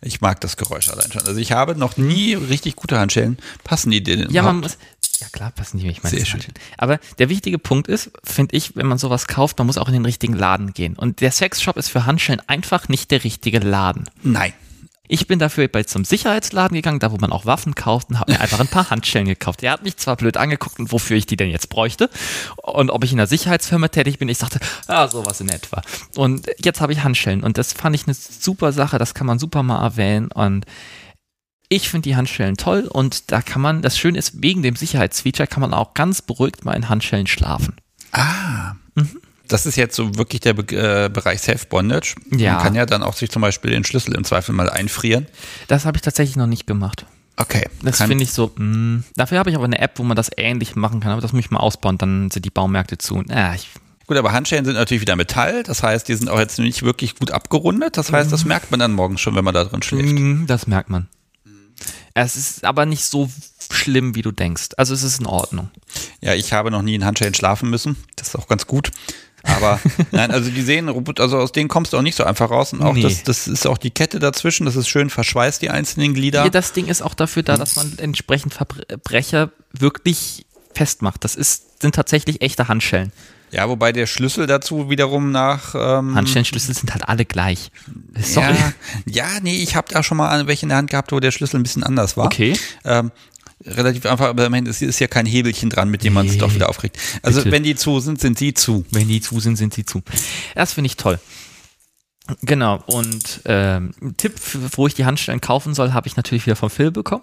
Ich 0.00 0.20
mag 0.20 0.40
das 0.40 0.56
Geräusch 0.56 0.90
allein 0.90 1.10
schon. 1.10 1.22
Also 1.22 1.40
ich 1.40 1.52
habe 1.52 1.74
noch 1.74 1.96
nie 1.96 2.34
richtig 2.34 2.76
gute 2.76 2.98
Handschellen. 2.98 3.38
Passen 3.64 3.90
die 3.90 4.02
denn 4.02 4.30
Ja, 4.30 4.42
man 4.42 4.60
muss, 4.60 4.78
ja 5.18 5.26
klar, 5.32 5.50
passen 5.50 5.78
die, 5.78 5.88
ich 5.88 6.02
meine. 6.04 6.16
Sehr 6.16 6.24
schön. 6.24 6.40
Aber 6.76 7.00
der 7.18 7.28
wichtige 7.28 7.58
Punkt 7.58 7.88
ist, 7.88 8.10
finde 8.22 8.56
ich, 8.56 8.76
wenn 8.76 8.86
man 8.86 8.98
sowas 8.98 9.26
kauft, 9.26 9.58
man 9.58 9.66
muss 9.66 9.76
auch 9.76 9.88
in 9.88 9.94
den 9.94 10.04
richtigen 10.04 10.34
Laden 10.34 10.72
gehen. 10.72 10.94
Und 10.96 11.20
der 11.20 11.32
Sexshop 11.32 11.76
ist 11.76 11.88
für 11.88 12.06
Handschellen 12.06 12.40
einfach 12.46 12.88
nicht 12.88 13.10
der 13.10 13.24
richtige 13.24 13.58
Laden. 13.58 14.08
Nein. 14.22 14.52
Ich 15.08 15.26
bin 15.26 15.38
dafür 15.38 15.68
bei 15.68 15.82
zum 15.82 16.04
Sicherheitsladen 16.04 16.74
gegangen, 16.74 16.98
da 16.98 17.10
wo 17.10 17.16
man 17.16 17.32
auch 17.32 17.46
Waffen 17.46 17.74
kauft 17.74 18.10
und 18.10 18.20
habe 18.20 18.32
mir 18.32 18.40
einfach 18.40 18.60
ein 18.60 18.68
paar 18.68 18.90
Handschellen 18.90 19.26
gekauft. 19.26 19.62
Er 19.62 19.72
hat 19.72 19.82
mich 19.82 19.96
zwar 19.96 20.16
blöd 20.16 20.36
angeguckt 20.36 20.78
und 20.78 20.92
wofür 20.92 21.16
ich 21.16 21.26
die 21.26 21.36
denn 21.36 21.50
jetzt 21.50 21.70
bräuchte 21.70 22.10
und 22.56 22.90
ob 22.90 23.04
ich 23.04 23.12
in 23.12 23.18
einer 23.18 23.26
Sicherheitsfirma 23.26 23.88
tätig 23.88 24.18
bin. 24.18 24.28
Ich 24.28 24.38
sagte, 24.38 24.60
ah, 24.86 25.08
sowas 25.08 25.40
in 25.40 25.48
etwa. 25.48 25.82
Und 26.14 26.46
jetzt 26.62 26.80
habe 26.80 26.92
ich 26.92 27.02
Handschellen 27.02 27.42
und 27.42 27.58
das 27.58 27.72
fand 27.72 27.96
ich 27.96 28.06
eine 28.06 28.14
super 28.14 28.72
Sache, 28.72 28.98
das 28.98 29.14
kann 29.14 29.26
man 29.26 29.38
super 29.38 29.62
mal 29.62 29.82
erwähnen 29.82 30.30
und 30.30 30.66
ich 31.70 31.90
finde 31.90 32.08
die 32.08 32.16
Handschellen 32.16 32.56
toll 32.56 32.88
und 32.90 33.30
da 33.30 33.42
kann 33.42 33.60
man, 33.60 33.82
das 33.82 33.98
Schöne 33.98 34.18
ist, 34.18 34.42
wegen 34.42 34.62
dem 34.62 34.76
Sicherheitsfeature 34.76 35.46
kann 35.46 35.60
man 35.60 35.74
auch 35.74 35.94
ganz 35.94 36.22
beruhigt 36.22 36.64
mal 36.64 36.74
in 36.74 36.88
Handschellen 36.88 37.26
schlafen. 37.26 37.76
Das 39.48 39.66
ist 39.66 39.76
jetzt 39.76 39.96
so 39.96 40.16
wirklich 40.16 40.40
der 40.40 40.54
Be 40.54 40.62
äh, 40.76 41.08
Bereich 41.08 41.40
Self-Bondage. 41.40 42.14
Ja. 42.30 42.54
Man 42.54 42.62
kann 42.62 42.74
ja 42.74 42.86
dann 42.86 43.02
auch 43.02 43.14
sich 43.14 43.30
zum 43.30 43.42
Beispiel 43.42 43.70
den 43.70 43.84
Schlüssel 43.84 44.14
im 44.14 44.24
Zweifel 44.24 44.54
mal 44.54 44.70
einfrieren. 44.70 45.26
Das 45.66 45.84
habe 45.84 45.96
ich 45.96 46.02
tatsächlich 46.02 46.36
noch 46.36 46.46
nicht 46.46 46.66
gemacht. 46.66 47.06
Okay. 47.36 47.64
Das 47.82 47.98
finde 48.02 48.24
ich 48.24 48.32
so, 48.32 48.50
mh. 48.56 49.04
dafür 49.14 49.38
habe 49.38 49.50
ich 49.50 49.56
aber 49.56 49.64
eine 49.64 49.78
App, 49.78 49.98
wo 49.98 50.02
man 50.02 50.16
das 50.16 50.28
ähnlich 50.36 50.74
machen 50.74 51.00
kann, 51.00 51.12
aber 51.12 51.20
das 51.20 51.32
muss 51.32 51.44
ich 51.44 51.50
mal 51.50 51.60
ausbauen, 51.60 51.96
dann 51.96 52.30
sind 52.30 52.44
die 52.44 52.50
Baumärkte 52.50 52.98
zu. 52.98 53.22
Ja, 53.28 53.54
ich, 53.54 53.68
Gut, 54.08 54.16
aber 54.16 54.32
Handschellen 54.32 54.64
sind 54.64 54.74
natürlich 54.74 55.02
wieder 55.02 55.16
Metall. 55.16 55.62
Das 55.62 55.82
heißt, 55.82 56.08
die 56.08 56.14
sind 56.14 56.30
auch 56.30 56.38
jetzt 56.38 56.58
nicht 56.58 56.82
wirklich 56.82 57.16
gut 57.16 57.30
abgerundet. 57.30 57.98
Das 57.98 58.10
heißt, 58.10 58.32
das 58.32 58.46
merkt 58.46 58.70
man 58.70 58.80
dann 58.80 58.92
morgens 58.92 59.20
schon, 59.20 59.34
wenn 59.36 59.44
man 59.44 59.52
da 59.52 59.64
drin 59.64 59.82
schläft. 59.82 60.18
mh, 60.18 60.46
das 60.46 60.66
merkt 60.66 60.88
man. 60.88 61.08
Es 62.14 62.34
ist 62.34 62.64
aber 62.64 62.86
nicht 62.86 63.04
so 63.04 63.30
schlimm, 63.70 64.14
wie 64.14 64.22
du 64.22 64.32
denkst. 64.32 64.70
Also 64.78 64.94
es 64.94 65.02
ist 65.02 65.20
in 65.20 65.26
Ordnung. 65.26 65.70
Ja, 66.22 66.34
ich 66.34 66.54
habe 66.54 66.70
noch 66.70 66.80
nie 66.80 66.94
in 66.94 67.04
Handschellen 67.04 67.34
schlafen 67.34 67.68
müssen. 67.68 67.96
Das 68.16 68.28
ist 68.28 68.36
auch 68.36 68.48
ganz 68.48 68.66
gut. 68.66 68.90
Aber 69.42 69.80
nein, 70.12 70.30
also 70.30 70.50
die 70.50 70.62
sehen, 70.62 70.88
also 71.18 71.38
aus 71.38 71.52
denen 71.52 71.68
kommst 71.68 71.92
du 71.92 71.98
auch 71.98 72.02
nicht 72.02 72.16
so 72.16 72.24
einfach 72.24 72.50
raus. 72.50 72.72
Und 72.72 72.82
auch 72.82 72.94
Nee. 72.94 73.02
das, 73.02 73.22
das 73.22 73.48
ist 73.48 73.66
auch 73.66 73.78
die 73.78 73.90
Kette 73.90 74.18
dazwischen, 74.18 74.66
das 74.66 74.76
ist 74.76 74.88
schön 74.88 75.10
verschweißt, 75.10 75.62
die 75.62 75.70
einzelnen 75.70 76.14
Glieder. 76.14 76.42
Hier, 76.42 76.50
das 76.50 76.72
Ding 76.72 76.86
ist 76.86 77.02
auch 77.02 77.14
dafür 77.14 77.42
da, 77.42 77.56
dass 77.56 77.76
man 77.76 77.94
entsprechend 77.98 78.54
Verbrecher 78.54 79.50
wirklich 79.72 80.46
festmacht. 80.74 81.24
Das 81.24 81.34
ist 81.34 81.80
sind 81.82 81.94
tatsächlich 81.94 82.42
echte 82.42 82.68
Handschellen. 82.68 83.12
Ja, 83.50 83.68
wobei 83.68 83.92
der 83.92 84.06
Schlüssel 84.06 84.46
dazu 84.46 84.90
wiederum 84.90 85.30
nach. 85.30 85.74
Ähm, 85.74 86.14
Handschellenschlüssel 86.14 86.74
sind 86.74 86.92
halt 86.92 87.08
alle 87.08 87.24
gleich. 87.24 87.70
Sorry. 88.20 88.54
Ja, 88.54 88.72
ja, 89.06 89.40
nee, 89.40 89.62
ich 89.62 89.74
habe 89.74 89.88
da 89.90 90.02
schon 90.02 90.18
mal 90.18 90.46
welche 90.46 90.64
in 90.66 90.68
der 90.68 90.78
Hand 90.78 90.90
gehabt, 90.90 91.12
wo 91.12 91.20
der 91.20 91.30
Schlüssel 91.30 91.58
ein 91.58 91.62
bisschen 91.62 91.82
anders 91.82 92.16
war. 92.16 92.26
Okay. 92.26 92.58
Ähm, 92.84 93.10
relativ 93.64 94.06
einfach, 94.06 94.26
aber 94.26 94.48
meine, 94.50 94.68
es 94.70 94.82
ist 94.82 94.98
ja 94.98 95.06
kein 95.06 95.26
Hebelchen 95.26 95.70
dran, 95.70 95.88
mit 95.88 96.04
dem 96.04 96.12
man 96.12 96.26
es 96.26 96.34
Nee, 96.34 96.38
doch 96.38 96.54
wieder 96.54 96.68
aufregt. 96.68 96.98
Also 97.22 97.40
bitte. 97.40 97.52
wenn 97.52 97.62
die 97.62 97.74
zu 97.74 98.00
sind, 98.00 98.20
sind 98.20 98.38
sie 98.38 98.54
zu. 98.54 98.84
Wenn 98.90 99.08
die 99.08 99.20
zu 99.20 99.40
sind, 99.40 99.56
sind 99.56 99.74
sie 99.74 99.84
zu. 99.84 100.02
Das 100.54 100.74
finde 100.74 100.86
ich 100.86 100.96
toll. 100.96 101.18
Genau, 102.42 102.82
und 102.86 103.40
ähm, 103.46 103.92
Tipp, 104.18 104.34
wo 104.72 104.86
ich 104.86 104.94
die 104.94 105.06
Handstellen 105.06 105.40
kaufen 105.40 105.74
soll, 105.74 105.92
habe 105.92 106.08
ich 106.08 106.16
natürlich 106.16 106.44
wieder 106.44 106.56
von 106.56 106.68
Phil 106.68 106.90
bekommen. 106.90 107.22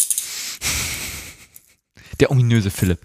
Der 2.20 2.32
ominöse 2.32 2.72
Philipp. 2.72 3.00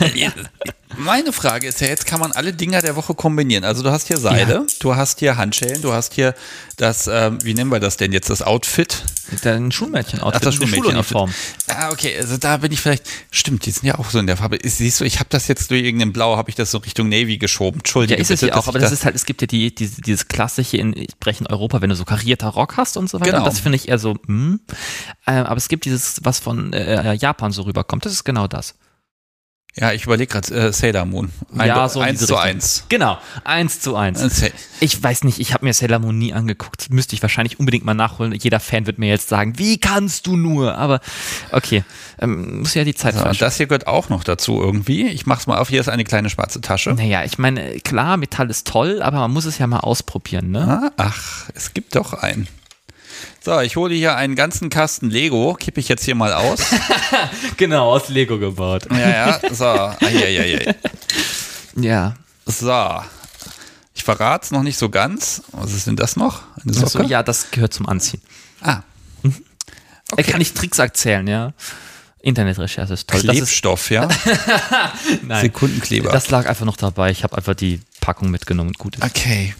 Meine 0.96 1.32
Frage 1.32 1.66
ist 1.66 1.80
ja, 1.80 1.86
jetzt 1.88 2.06
kann 2.06 2.18
man 2.20 2.32
alle 2.32 2.52
Dinger 2.52 2.80
der 2.80 2.96
Woche 2.96 3.14
kombinieren. 3.14 3.64
Also 3.64 3.82
du 3.82 3.90
hast 3.90 4.08
hier 4.08 4.16
Seile, 4.16 4.54
Ja. 4.54 4.66
du 4.80 4.96
hast 4.96 5.18
hier 5.20 5.36
Handschellen, 5.36 5.82
du 5.82 5.92
hast 5.92 6.14
hier 6.14 6.34
das, 6.76 7.06
ähm, 7.06 7.38
wie 7.42 7.54
nennen 7.54 7.70
wir 7.70 7.80
das 7.80 7.96
denn 7.96 8.12
jetzt, 8.12 8.30
das 8.30 8.42
Outfit? 8.42 9.04
Dein 9.42 9.70
Schulmädchen-Outfit, 9.70 10.40
Ach, 10.40 10.40
das 10.40 10.54
Schuluniform. 10.54 11.32
Ah, 11.68 11.90
okay, 11.90 12.16
also 12.18 12.38
da 12.38 12.56
bin 12.58 12.72
ich 12.72 12.80
vielleicht, 12.80 13.04
stimmt, 13.30 13.66
die 13.66 13.70
sind 13.70 13.84
ja 13.84 13.98
auch 13.98 14.08
so 14.10 14.18
in 14.18 14.26
der 14.26 14.38
Farbe. 14.38 14.58
Siehst 14.62 15.00
du, 15.00 15.04
ich 15.04 15.18
habe 15.18 15.28
das 15.30 15.48
jetzt 15.48 15.70
durch 15.70 15.82
irgendein 15.82 16.12
Blau, 16.12 16.36
habe 16.36 16.48
ich 16.48 16.56
das 16.56 16.70
so 16.70 16.78
Richtung 16.78 17.08
Navy 17.08 17.36
geschoben. 17.36 17.78
Ja, 17.78 17.80
Entschuldige 17.80 18.20
ist 18.20 18.30
es 18.30 18.40
bitte, 18.40 18.52
ja 18.52 18.58
auch, 18.58 18.68
aber 18.68 18.78
ich 18.78 18.84
das 18.84 18.92
ist 18.92 19.04
halt, 19.04 19.14
es 19.14 19.26
gibt 19.26 19.42
ja 19.42 19.46
die, 19.46 19.74
die, 19.74 19.88
dieses 19.88 20.28
klassische 20.28 20.78
in 20.78 20.94
ich 20.96 21.10
spreche 21.12 21.44
in 21.44 21.46
Europa, 21.48 21.82
wenn 21.82 21.90
du 21.90 21.96
so 21.96 22.04
karierter 22.04 22.48
Rock 22.48 22.76
hast 22.76 22.96
und 22.96 23.10
so 23.10 23.20
weiter. 23.20 23.32
Genau. 23.32 23.44
Das 23.44 23.60
finde 23.60 23.76
ich 23.76 23.88
eher 23.88 23.98
so, 23.98 24.16
hm. 24.26 24.60
Äh, 25.26 25.32
aber 25.32 25.56
es 25.56 25.68
gibt 25.68 25.84
dieses, 25.84 26.20
was 26.22 26.38
von 26.38 26.72
äh, 26.72 27.12
Japan 27.14 27.52
so 27.52 27.62
rüberkommt. 27.62 28.06
Das 28.06 28.12
ist 28.12 28.24
genau 28.24 28.46
das. 28.46 28.74
Ja, 29.80 29.92
ich 29.92 30.04
überlege 30.04 30.32
gerade 30.32 30.54
äh, 30.54 30.72
Sailor 30.72 31.04
Moon. 31.04 31.30
Ein, 31.56 31.68
ja, 31.68 31.88
so 31.88 32.00
in 32.00 32.06
eins 32.08 32.18
diese 32.18 32.26
zu 32.28 32.34
Richtung. 32.34 32.50
eins. 32.50 32.84
Genau, 32.88 33.18
eins 33.44 33.80
zu 33.80 33.96
eins. 33.96 34.20
Äh, 34.22 34.28
Sa- 34.30 34.46
Ich 34.80 35.02
weiß 35.02 35.24
nicht, 35.24 35.38
ich 35.38 35.54
habe 35.54 35.64
mir 35.64 35.72
Sailor 35.72 36.00
Moon 36.00 36.18
nie 36.18 36.32
angeguckt. 36.32 36.90
Müsste 36.90 37.14
ich 37.14 37.22
wahrscheinlich 37.22 37.58
unbedingt 37.60 37.84
mal 37.84 37.94
nachholen. 37.94 38.32
Jeder 38.32 38.60
Fan 38.60 38.86
wird 38.86 38.98
mir 38.98 39.08
jetzt 39.08 39.28
sagen, 39.28 39.58
wie 39.58 39.78
kannst 39.78 40.26
du 40.26 40.36
nur? 40.36 40.76
Aber 40.76 41.00
okay, 41.52 41.84
ähm, 42.20 42.60
muss 42.60 42.74
ja 42.74 42.84
die 42.84 42.94
Zeit 42.94 43.14
So, 43.14 43.20
und 43.20 43.26
falsch. 43.26 43.38
das 43.38 43.56
hier 43.56 43.66
gehört 43.66 43.86
auch 43.86 44.08
noch 44.08 44.24
dazu 44.24 44.60
irgendwie. 44.60 45.06
Ich 45.08 45.26
mach's 45.26 45.46
mal 45.46 45.58
auf. 45.58 45.68
Hier 45.68 45.80
ist 45.80 45.88
eine 45.88 46.04
kleine 46.04 46.30
schwarze 46.30 46.60
Tasche. 46.60 46.90
Naja, 46.94 47.24
ich 47.24 47.38
meine, 47.38 47.78
klar, 47.80 48.16
Metall 48.16 48.50
ist 48.50 48.66
toll, 48.66 49.00
aber 49.02 49.18
man 49.18 49.30
muss 49.32 49.44
es 49.44 49.58
ja 49.58 49.66
mal 49.66 49.80
ausprobieren, 49.80 50.50
ne? 50.50 50.90
Ah, 50.96 51.08
Ach, 51.08 51.48
es 51.54 51.72
gibt 51.74 51.94
doch 51.96 52.12
einen. 52.14 52.48
So, 53.44 53.60
ich 53.60 53.76
hole 53.76 53.94
hier 53.94 54.16
einen 54.16 54.34
ganzen 54.34 54.70
Kasten 54.70 55.10
Lego, 55.10 55.54
kippe 55.54 55.80
ich 55.80 55.88
jetzt 55.88 56.04
hier 56.04 56.14
mal 56.14 56.32
aus. 56.32 56.60
Genau, 57.56 57.92
aus 57.92 58.08
Lego 58.08 58.38
gebaut. 58.38 58.86
ja, 58.90 59.08
ja, 59.08 59.40
so. 59.52 59.64
Eieiei. 59.64 60.74
Ja. 61.76 62.14
So. 62.46 63.02
Ich 63.94 64.04
verrate 64.04 64.44
es 64.44 64.50
noch 64.50 64.62
nicht 64.62 64.78
so 64.78 64.88
ganz. 64.88 65.42
Was 65.52 65.72
ist 65.72 65.86
denn 65.86 65.96
das 65.96 66.16
noch? 66.16 66.42
Eine 66.62 66.72
Socke? 66.72 66.98
Also, 66.98 67.02
ja, 67.02 67.22
das 67.22 67.50
gehört 67.50 67.74
zum 67.74 67.88
Anziehen. 67.88 68.22
Ah. 68.60 68.82
Er 70.16 70.24
kann 70.24 70.40
ich 70.40 70.54
Tricks 70.54 70.78
erzählen, 70.78 71.26
ja. 71.26 71.52
Internetrecherche 72.20 72.92
ist 72.94 73.08
toll. 73.08 73.22
Das 73.22 73.34
ist, 73.34 73.40
Klebstoff, 73.42 73.90
ja? 73.90 74.08
nein, 75.22 75.42
Sekundenkleber. 75.42 76.10
das 76.10 76.30
lag 76.30 76.46
einfach 76.46 76.64
noch 76.64 76.76
dabei. 76.76 77.10
Ich 77.10 77.22
habe 77.22 77.36
einfach 77.36 77.54
die 77.54 77.80
Packung 78.00 78.30
mitgenommen 78.30 78.72
gut 78.72 78.96
ist. 78.96 79.04
Okay. 79.04 79.54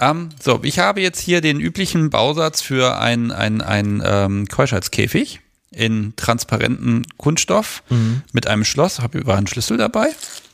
Ähm, 0.00 0.30
so, 0.42 0.60
ich 0.62 0.78
habe 0.78 1.00
jetzt 1.00 1.20
hier 1.20 1.40
den 1.40 1.60
üblichen 1.60 2.10
Bausatz 2.10 2.60
für 2.60 2.98
ein, 2.98 3.30
ein, 3.30 3.60
ein 3.60 4.02
ähm, 4.04 4.48
Keuschheitskäfig 4.48 5.40
in 5.70 6.14
transparenten 6.16 7.04
Kunststoff 7.16 7.82
Mhm. 7.90 8.22
mit 8.32 8.46
einem 8.46 8.64
Schloss. 8.64 9.00
Habe 9.00 9.18
über 9.18 9.36
einen 9.36 9.46
Schlüssel 9.48 9.76
dabei. 9.76 10.06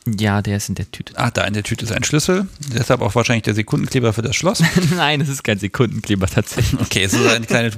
Ja, 0.07 0.41
der 0.41 0.57
ist 0.57 0.67
in 0.69 0.73
der 0.73 0.89
Tüte. 0.89 1.13
Ah, 1.15 1.29
da 1.29 1.43
in 1.43 1.53
der 1.53 1.61
Tüte 1.61 1.85
ist 1.85 1.91
ein 1.91 2.03
Schlüssel. 2.03 2.47
Deshalb 2.75 3.01
auch 3.01 3.13
wahrscheinlich 3.13 3.43
der 3.43 3.53
Sekundenkleber 3.53 4.13
für 4.13 4.23
das 4.23 4.35
Schloss. 4.35 4.63
Nein, 4.95 5.21
es 5.21 5.29
ist 5.29 5.43
kein 5.43 5.59
Sekundenkleber 5.59 6.25
tatsächlich. 6.25 6.81
Okay, 6.81 7.03
es 7.03 7.13
ist 7.13 7.27
eine 7.27 7.45
kleine. 7.45 7.71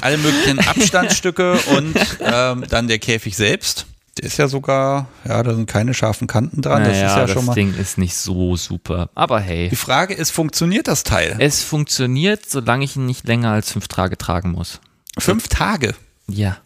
Alle 0.00 0.16
möglichen 0.16 0.58
Abstandsstücke 0.60 1.58
und 1.76 1.94
ähm, 2.20 2.64
dann 2.70 2.88
der 2.88 2.98
Käfig 2.98 3.36
selbst. 3.36 3.84
Der 4.18 4.24
ist 4.24 4.38
ja 4.38 4.48
sogar, 4.48 5.08
ja, 5.26 5.42
da 5.42 5.54
sind 5.54 5.66
keine 5.66 5.92
scharfen 5.92 6.26
Kanten 6.26 6.62
dran. 6.62 6.84
das 6.84 6.94
ist 6.96 7.02
ja 7.02 7.18
das 7.20 7.30
schon 7.32 7.44
mal. 7.44 7.52
Ding 7.54 7.74
ist 7.76 7.98
nicht 7.98 8.16
so 8.16 8.56
super. 8.56 9.10
Aber 9.14 9.40
hey, 9.40 9.68
Die 9.68 9.76
Frage 9.76 10.14
ist, 10.14 10.30
funktioniert 10.30 10.88
das 10.88 11.04
Teil? 11.04 11.36
es 11.38 11.62
funktioniert, 11.62 12.48
solange 12.48 12.84
ich 12.84 12.96
ihn 12.96 13.04
nicht 13.04 13.26
länger 13.28 13.50
als 13.50 13.72
fünf 13.72 13.88
Tage 13.88 14.16
tragen 14.16 14.52
muss. 14.52 14.80
Fünf 15.18 15.48
Tage 15.48 15.94
Ja. 16.28 16.56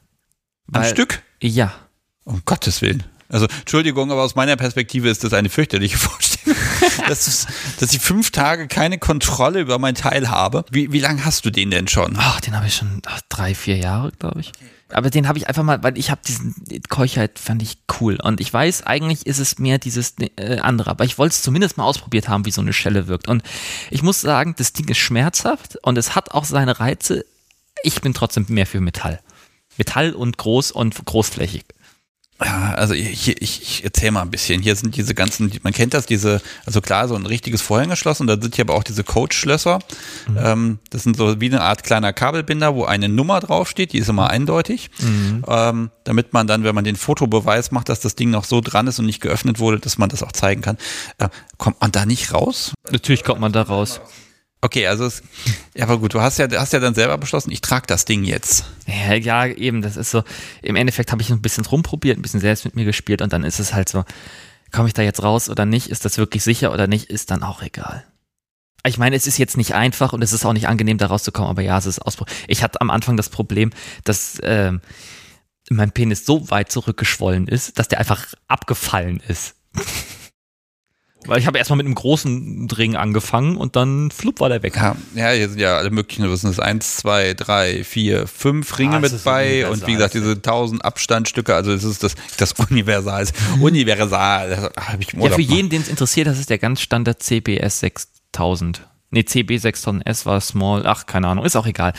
am 0.73 0.83
Weil- 0.83 0.91
Stück? 0.91 1.23
Ja. 1.41 1.73
Um 2.25 2.43
Gottes 2.45 2.83
Willen. 2.83 3.03
Also, 3.29 3.47
Entschuldigung, 3.61 4.11
aber 4.13 4.23
aus 4.23 4.35
meiner 4.35 4.57
Perspektive 4.57 5.09
ist 5.09 5.23
das 5.25 5.33
eine 5.33 5.49
fürchterliche 5.49 5.97
Vorstellung, 5.99 6.57
dass, 7.09 7.27
es- 7.27 7.47
dass 7.81 7.93
ich 7.93 8.01
fünf 8.01 8.31
Tage 8.31 8.69
keine 8.69 8.99
Kontrolle 8.99 9.61
über 9.61 9.79
mein 9.81 9.95
Teil 9.97 10.29
habe. 10.31 10.65
Wie, 10.71 10.93
wie 10.93 11.01
lange 11.01 11.25
hast 11.25 11.45
du 11.45 11.51
den 11.51 11.71
denn 11.73 11.89
schon? 11.89 12.15
Ach, 12.17 12.41
den 12.41 12.57
habe 12.57 12.67
ich 12.69 12.75
schon 12.77 13.03
ach, 13.07 13.21
drei, 13.29 13.55
vier 13.57 13.77
Jahre, 13.77 14.13
glaube 14.19 14.41
ich. 14.41 14.53
Aber 14.93 15.11
den 15.11 15.29
habe 15.29 15.39
ich 15.39 15.49
einfach 15.49 15.62
mal, 15.62 15.83
weil 15.83 15.99
ich 15.99 16.11
habe 16.11 16.21
diesen 16.27 16.55
Keuchheit 16.89 17.39
fand 17.39 17.62
ich 17.62 17.79
cool. 18.01 18.19
Und 18.23 18.41
ich 18.41 18.53
weiß, 18.53 18.85
eigentlich 18.85 19.27
ist 19.27 19.39
es 19.39 19.59
mehr 19.59 19.79
dieses 19.79 20.15
äh, 20.37 20.59
andere. 20.59 20.91
Aber 20.91 21.05
ich 21.05 21.19
wollte 21.19 21.35
es 21.35 21.43
zumindest 21.43 21.77
mal 21.77 21.85
ausprobiert 21.85 22.29
haben, 22.29 22.47
wie 22.47 22.51
so 22.51 22.61
eine 22.61 22.73
Schelle 22.73 23.07
wirkt. 23.07 23.29
Und 23.29 23.43
ich 23.91 24.03
muss 24.03 24.21
sagen, 24.21 24.55
das 24.59 24.73
Ding 24.73 24.89
ist 24.89 24.99
schmerzhaft 24.99 25.77
und 25.83 25.99
es 25.99 26.15
hat 26.15 26.33
auch 26.33 26.45
seine 26.45 26.81
Reize. 26.81 27.25
Ich 27.83 28.01
bin 28.01 28.15
trotzdem 28.15 28.47
mehr 28.49 28.67
für 28.67 28.81
Metall. 28.81 29.21
Metall 29.77 30.12
und 30.12 30.37
groß 30.37 30.73
und 30.73 31.05
großflächig. 31.05 31.65
Ja, 32.43 32.73
also 32.75 32.95
ich, 32.95 33.29
ich, 33.29 33.62
ich 33.62 33.85
erzähle 33.85 34.12
mal 34.12 34.23
ein 34.23 34.31
bisschen. 34.31 34.62
Hier 34.62 34.75
sind 34.75 34.97
diese 34.97 35.15
ganzen, 35.15 35.53
man 35.62 35.75
kennt 35.75 35.93
das, 35.93 36.07
diese, 36.07 36.41
also 36.65 36.81
klar, 36.81 37.07
so 37.07 37.15
ein 37.15 37.27
richtiges 37.27 37.61
Vorhängeschloss 37.61 38.21
und 38.21 38.29
da 38.29 38.41
sind 38.41 38.55
hier 38.55 38.65
aber 38.65 38.75
auch 38.75 38.83
diese 38.83 39.05
Coach-Schlösser. 39.05 39.79
Ähm, 40.43 40.79
das 40.89 41.03
sind 41.03 41.17
so 41.17 41.41
wie 41.41 41.47
eine 41.47 41.61
Art 41.61 41.85
kleiner 41.85 42.15
Kabelbinder, 42.15 42.75
wo 42.75 42.85
eine 42.85 43.11
Nummer 43.11 43.41
draufsteht, 43.41 43.93
die 43.93 43.99
ist 43.99 44.09
immer 44.09 44.31
eindeutig. 44.31 44.91
Ähm, 45.47 45.91
damit 46.05 46.33
man 46.33 46.47
dann, 46.47 46.65
wenn 46.65 46.75
man 46.75 46.85
den 46.85 46.97
Fotobeweis 46.97 47.73
macht, 47.73 47.91
dass 47.91 48.01
das 48.01 48.17
Ding 48.17 48.31
noch 48.31 48.45
so 48.45 48.62
dran 48.62 48.87
ist 48.87 48.99
und 48.99 49.07
nicht 49.07 49.21
geöffnet 49.21 49.59
wurde, 49.59 49.79
dass 49.79 49.99
man 49.99 50.09
das 50.09 50.23
auch 50.23 50.33
zeigen 50.33 50.62
kann. 50.62 50.79
Äh, 51.19 51.29
kommt 51.59 51.81
man 51.83 51.93
da 51.93 52.07
nicht 52.07 52.33
raus? 52.33 52.73
Natürlich 52.91 53.23
kommt 53.23 53.41
man 53.41 53.53
da 53.53 53.62
raus. 53.62 54.01
Okay, 54.62 54.87
also 54.87 55.07
es, 55.07 55.23
ja, 55.74 55.85
aber 55.85 55.99
gut, 55.99 56.12
du 56.12 56.20
hast 56.20 56.39
ja, 56.39 56.47
hast 56.53 56.73
ja 56.74 56.81
dann 56.81 56.95
selber 56.95 57.16
beschlossen, 57.16 57.51
ich 57.51 57.62
trage 57.62 57.87
das 57.87 58.05
Ding 58.05 58.24
jetzt. 58.24 58.66
Ja, 58.87 59.15
ja, 59.15 59.47
eben, 59.47 59.81
das 59.81 59.97
ist 59.97 60.11
so, 60.11 60.23
im 60.61 60.77
Endeffekt 60.77 61.12
habe 61.12 61.23
ich 61.23 61.31
ein 61.31 61.41
bisschen 61.41 61.65
rumprobiert, 61.65 62.19
ein 62.19 62.23
bisschen 62.23 62.41
selbst 62.41 62.66
mit 62.66 62.77
mir 62.77 62.85
gespielt 62.85 63.23
und 63.23 63.32
dann 63.32 63.43
ist 63.43 63.59
es 63.59 63.73
halt 63.73 63.89
so, 63.89 64.05
komme 64.70 64.89
ich 64.89 64.95
da 64.95 65.03
jetzt 65.03 65.23
raus 65.23 65.49
oder 65.49 65.65
nicht, 65.65 65.89
ist 65.89 66.05
das 66.05 66.19
wirklich 66.19 66.43
sicher 66.43 66.73
oder 66.73 66.87
nicht, 66.87 67.07
ist 67.07 67.31
dann 67.31 67.43
auch 67.43 67.62
egal. 67.62 68.05
Ich 68.85 68.99
meine, 68.99 69.16
es 69.16 69.27
ist 69.27 69.39
jetzt 69.39 69.57
nicht 69.57 69.74
einfach 69.74 70.12
und 70.12 70.23
es 70.23 70.32
ist 70.32 70.45
auch 70.45 70.53
nicht 70.53 70.69
angenehm, 70.69 70.99
da 70.99 71.07
rauszukommen, 71.07 71.51
aber 71.51 71.62
ja, 71.62 71.78
es 71.78 71.87
ist 71.87 72.01
Ausbruch. 72.01 72.27
Ich 72.47 72.62
hatte 72.62 72.81
am 72.81 72.91
Anfang 72.91 73.16
das 73.16 73.28
Problem, 73.28 73.70
dass 74.05 74.39
ähm, 74.43 74.81
mein 75.70 75.93
Penis 75.93 76.27
so 76.27 76.51
weit 76.51 76.70
zurückgeschwollen 76.70 77.47
ist, 77.49 77.78
dass 77.78 77.89
der 77.89 77.99
einfach 77.99 78.27
abgefallen 78.49 79.23
ist. 79.27 79.55
Weil 81.27 81.39
ich 81.39 81.47
habe 81.47 81.59
erstmal 81.59 81.77
mit 81.77 81.87
einem 81.87 81.95
großen 81.95 82.69
Ring 82.71 82.97
angefangen 82.97 83.57
und 83.57 83.77
dann 83.77 84.11
flupp 84.11 84.41
war 84.41 84.49
der 84.49 84.63
weg. 84.63 84.75
Ja, 84.77 84.97
ja, 85.15 85.31
hier 85.31 85.49
sind 85.51 85.59
ja 85.59 85.77
alle 85.77 85.91
möglichen, 85.91 86.23
sind 86.37 86.51
das? 86.51 86.59
Eins, 86.59 86.97
zwei, 86.97 87.35
drei, 87.35 87.85
vier, 87.85 88.27
fünf 88.27 88.79
Ringe 88.79 88.97
Ah, 88.97 89.01
mit 89.01 89.13
ist 89.13 89.25
bei 89.25 89.67
universal, 89.67 89.73
und 89.73 89.87
wie 89.87 89.93
gesagt, 89.93 90.15
diese 90.15 90.41
tausend 90.41 90.85
Abstandstücke, 90.85 91.55
also 91.55 91.73
es 91.73 91.85
ist 91.85 92.03
das, 92.03 92.15
das 92.39 92.53
Universal, 92.53 93.27
Universal, 93.61 94.51
das 94.77 94.87
habe 94.89 95.03
ich 95.03 95.13
im 95.13 95.21
Ja, 95.21 95.31
für 95.31 95.43
jeden, 95.43 95.69
den 95.69 95.83
es 95.83 95.89
interessiert, 95.89 96.27
das 96.27 96.39
ist 96.39 96.49
der 96.49 96.59
ganz 96.59 96.81
Standard 96.81 97.23
CBS 97.23 97.81
6000. 97.81 98.87
Nee, 99.12 99.24
CB 99.24 99.57
6000S 99.57 100.24
war 100.24 100.41
small. 100.41 100.87
Ach, 100.87 101.07
keine 101.07 101.27
Ahnung, 101.27 101.45
ist 101.45 101.57
auch 101.57 101.66
egal. 101.66 101.93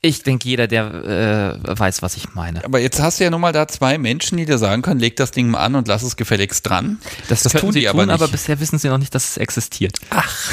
Ich 0.00 0.22
denke, 0.22 0.48
jeder, 0.48 0.66
der 0.66 1.60
äh, 1.62 1.78
weiß, 1.78 2.00
was 2.00 2.16
ich 2.16 2.34
meine. 2.34 2.64
Aber 2.64 2.78
jetzt 2.78 3.00
hast 3.00 3.20
du 3.20 3.24
ja 3.24 3.30
nun 3.30 3.42
mal 3.42 3.52
da 3.52 3.68
zwei 3.68 3.98
Menschen, 3.98 4.38
die 4.38 4.46
dir 4.46 4.56
sagen 4.56 4.80
können, 4.80 4.98
leg 4.98 5.16
das 5.16 5.30
Ding 5.30 5.50
mal 5.50 5.58
an 5.58 5.74
und 5.74 5.88
lass 5.88 6.02
es 6.02 6.16
gefälligst 6.16 6.66
dran. 6.66 7.00
Das, 7.28 7.42
das 7.42 7.52
tun 7.52 7.72
sie 7.72 7.80
die 7.80 7.86
tun, 7.86 8.00
aber 8.00 8.14
aber, 8.14 8.24
nicht. 8.24 8.32
bisher 8.32 8.60
wissen 8.60 8.78
sie 8.78 8.88
noch 8.88 8.98
nicht, 8.98 9.14
dass 9.14 9.28
es 9.28 9.36
existiert. 9.36 9.98
Ach. 10.08 10.52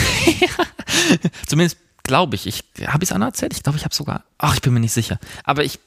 Zumindest 1.47 1.77
glaube 2.03 2.35
ich. 2.35 2.45
Ich 2.45 2.63
habe 2.87 3.03
ich 3.03 3.09
es 3.09 3.15
Anna 3.15 3.27
erzählt? 3.27 3.53
Ich 3.53 3.63
glaube, 3.63 3.77
ich 3.77 3.85
habe 3.85 3.95
sogar. 3.95 4.25
Ach, 4.37 4.53
ich 4.53 4.61
bin 4.61 4.73
mir 4.73 4.81
nicht 4.81 4.93
sicher. 4.93 5.19
Aber 5.43 5.63
ich 5.63 5.79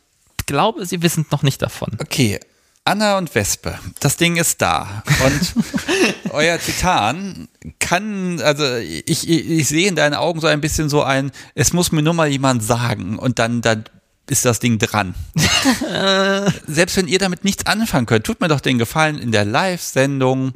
glaube, 0.47 0.87
sie 0.87 1.03
wissen 1.03 1.27
noch 1.31 1.43
nicht 1.43 1.61
davon. 1.61 1.97
Okay, 2.01 2.41
Anna 2.89 3.19
und 3.19 3.35
Wespe, 3.35 3.79
das 4.01 4.17
Ding 4.17 4.37
ist 4.37 4.63
da. 4.63 5.03
Und 5.23 5.65
euer 6.31 6.59
Titan 6.59 7.47
kann, 7.79 8.41
also 8.41 8.77
ich, 8.77 9.29
ich, 9.29 9.51
ich 9.51 9.69
sehe 9.69 9.89
in 9.89 9.95
deinen 9.95 10.15
Augen 10.15 10.41
so 10.41 10.47
ein 10.47 10.63
bisschen 10.63 10.89
so 10.89 11.03
ein, 11.03 11.31
es 11.55 11.75
muss 11.75 11.93
mir 11.93 12.01
nur 12.01 12.15
mal 12.15 12.29
jemand 12.29 12.65
sagen 12.65 13.19
und 13.19 13.39
dann, 13.39 13.61
dann 13.61 13.85
ist 14.31 14.47
das 14.47 14.59
Ding 14.59 14.79
dran. 14.79 15.15
Selbst 16.67 16.97
wenn 16.97 17.09
ihr 17.09 17.19
damit 17.19 17.45
nichts 17.45 17.67
anfangen 17.67 18.07
könnt, 18.07 18.25
tut 18.25 18.41
mir 18.41 18.49
doch 18.49 18.61
den 18.61 18.79
Gefallen 18.79 19.19
in 19.19 19.33
der 19.33 19.45
Live-Sendung, 19.45 20.55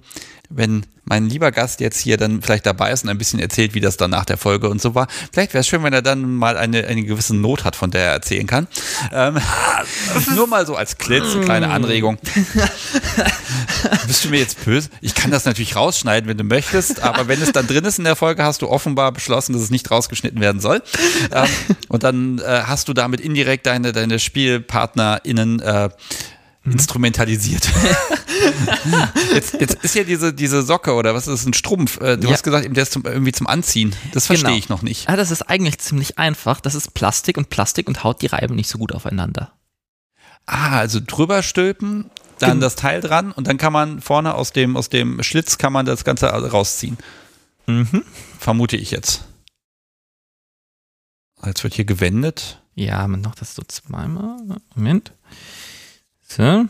wenn 0.54 0.86
mein 1.04 1.28
lieber 1.28 1.50
Gast 1.50 1.80
jetzt 1.80 1.98
hier 1.98 2.16
dann 2.16 2.42
vielleicht 2.42 2.64
dabei 2.64 2.92
ist 2.92 3.02
und 3.02 3.10
ein 3.10 3.18
bisschen 3.18 3.40
erzählt, 3.40 3.74
wie 3.74 3.80
das 3.80 3.96
dann 3.96 4.10
nach 4.12 4.24
der 4.24 4.36
Folge 4.36 4.68
und 4.68 4.80
so 4.80 4.94
war. 4.94 5.08
Vielleicht 5.32 5.52
wäre 5.52 5.60
es 5.60 5.66
schön, 5.66 5.82
wenn 5.82 5.92
er 5.92 6.00
dann 6.00 6.36
mal 6.36 6.56
eine, 6.56 6.86
eine 6.86 7.02
gewisse 7.02 7.34
Not 7.34 7.64
hat, 7.64 7.74
von 7.74 7.90
der 7.90 8.02
er 8.02 8.12
erzählen 8.12 8.46
kann. 8.46 8.68
Ähm, 9.12 9.38
nur 10.34 10.46
mal 10.46 10.64
so 10.64 10.76
als 10.76 10.98
klitzekleine 10.98 11.70
Anregung. 11.70 12.18
Bist 14.06 14.24
du 14.24 14.28
mir 14.28 14.38
jetzt 14.38 14.64
böse? 14.64 14.90
Ich 15.00 15.14
kann 15.14 15.30
das 15.30 15.44
natürlich 15.44 15.74
rausschneiden, 15.74 16.28
wenn 16.28 16.38
du 16.38 16.44
möchtest, 16.44 17.02
aber 17.02 17.26
wenn 17.26 17.42
es 17.42 17.50
dann 17.50 17.66
drin 17.66 17.84
ist 17.84 17.98
in 17.98 18.04
der 18.04 18.16
Folge, 18.16 18.44
hast 18.44 18.62
du 18.62 18.68
offenbar 18.68 19.10
beschlossen, 19.12 19.54
dass 19.54 19.62
es 19.62 19.70
nicht 19.70 19.90
rausgeschnitten 19.90 20.40
werden 20.40 20.60
soll. 20.60 20.82
Ähm, 21.32 21.48
und 21.88 22.04
dann 22.04 22.38
äh, 22.38 22.62
hast 22.66 22.88
du 22.88 22.92
damit 22.92 23.20
indirekt 23.20 23.66
deine, 23.66 23.92
deine 23.92 24.20
SpielpartnerInnen 24.20 25.60
äh, 25.60 25.90
Mhm. 26.64 26.72
instrumentalisiert. 26.72 27.68
jetzt, 29.32 29.54
jetzt 29.54 29.84
ist 29.84 29.94
ja 29.94 30.04
diese, 30.04 30.32
diese 30.32 30.62
Socke 30.62 30.94
oder 30.94 31.14
was 31.14 31.28
ist 31.28 31.46
ein 31.46 31.54
Strumpf? 31.54 32.00
Äh, 32.00 32.16
du 32.16 32.28
ja. 32.28 32.34
hast 32.34 32.42
gesagt, 32.42 32.74
der 32.74 32.82
ist 32.82 32.92
zum, 32.92 33.04
irgendwie 33.04 33.32
zum 33.32 33.46
Anziehen. 33.46 33.94
Das 34.12 34.26
verstehe 34.26 34.48
genau. 34.48 34.58
ich 34.58 34.68
noch 34.68 34.82
nicht. 34.82 35.08
Ja, 35.08 35.16
das 35.16 35.30
ist 35.30 35.42
eigentlich 35.42 35.78
ziemlich 35.78 36.18
einfach. 36.18 36.60
Das 36.60 36.74
ist 36.74 36.94
Plastik 36.94 37.36
und 37.36 37.50
Plastik 37.50 37.88
und 37.88 38.04
haut 38.04 38.22
die 38.22 38.26
Reiben 38.26 38.54
nicht 38.54 38.68
so 38.68 38.78
gut 38.78 38.92
aufeinander. 38.92 39.52
Ah, 40.46 40.78
also 40.78 41.00
drüber 41.04 41.42
stülpen, 41.42 42.10
dann 42.40 42.60
das 42.60 42.74
Teil 42.74 43.00
dran 43.00 43.30
und 43.30 43.46
dann 43.46 43.58
kann 43.58 43.72
man 43.72 44.00
vorne 44.00 44.34
aus 44.34 44.52
dem, 44.52 44.76
aus 44.76 44.88
dem 44.88 45.22
Schlitz 45.22 45.58
kann 45.58 45.72
man 45.72 45.86
das 45.86 46.04
Ganze 46.04 46.26
rausziehen. 46.26 46.98
Mhm. 47.66 48.04
Vermute 48.40 48.76
ich 48.76 48.90
jetzt. 48.90 49.24
Jetzt 51.44 51.62
wird 51.62 51.74
hier 51.74 51.84
gewendet. 51.84 52.60
Ja, 52.74 53.06
man 53.06 53.20
macht 53.20 53.40
das 53.40 53.54
so 53.54 53.62
zweimal. 53.62 54.38
Moment. 54.74 55.12
So. 56.36 56.64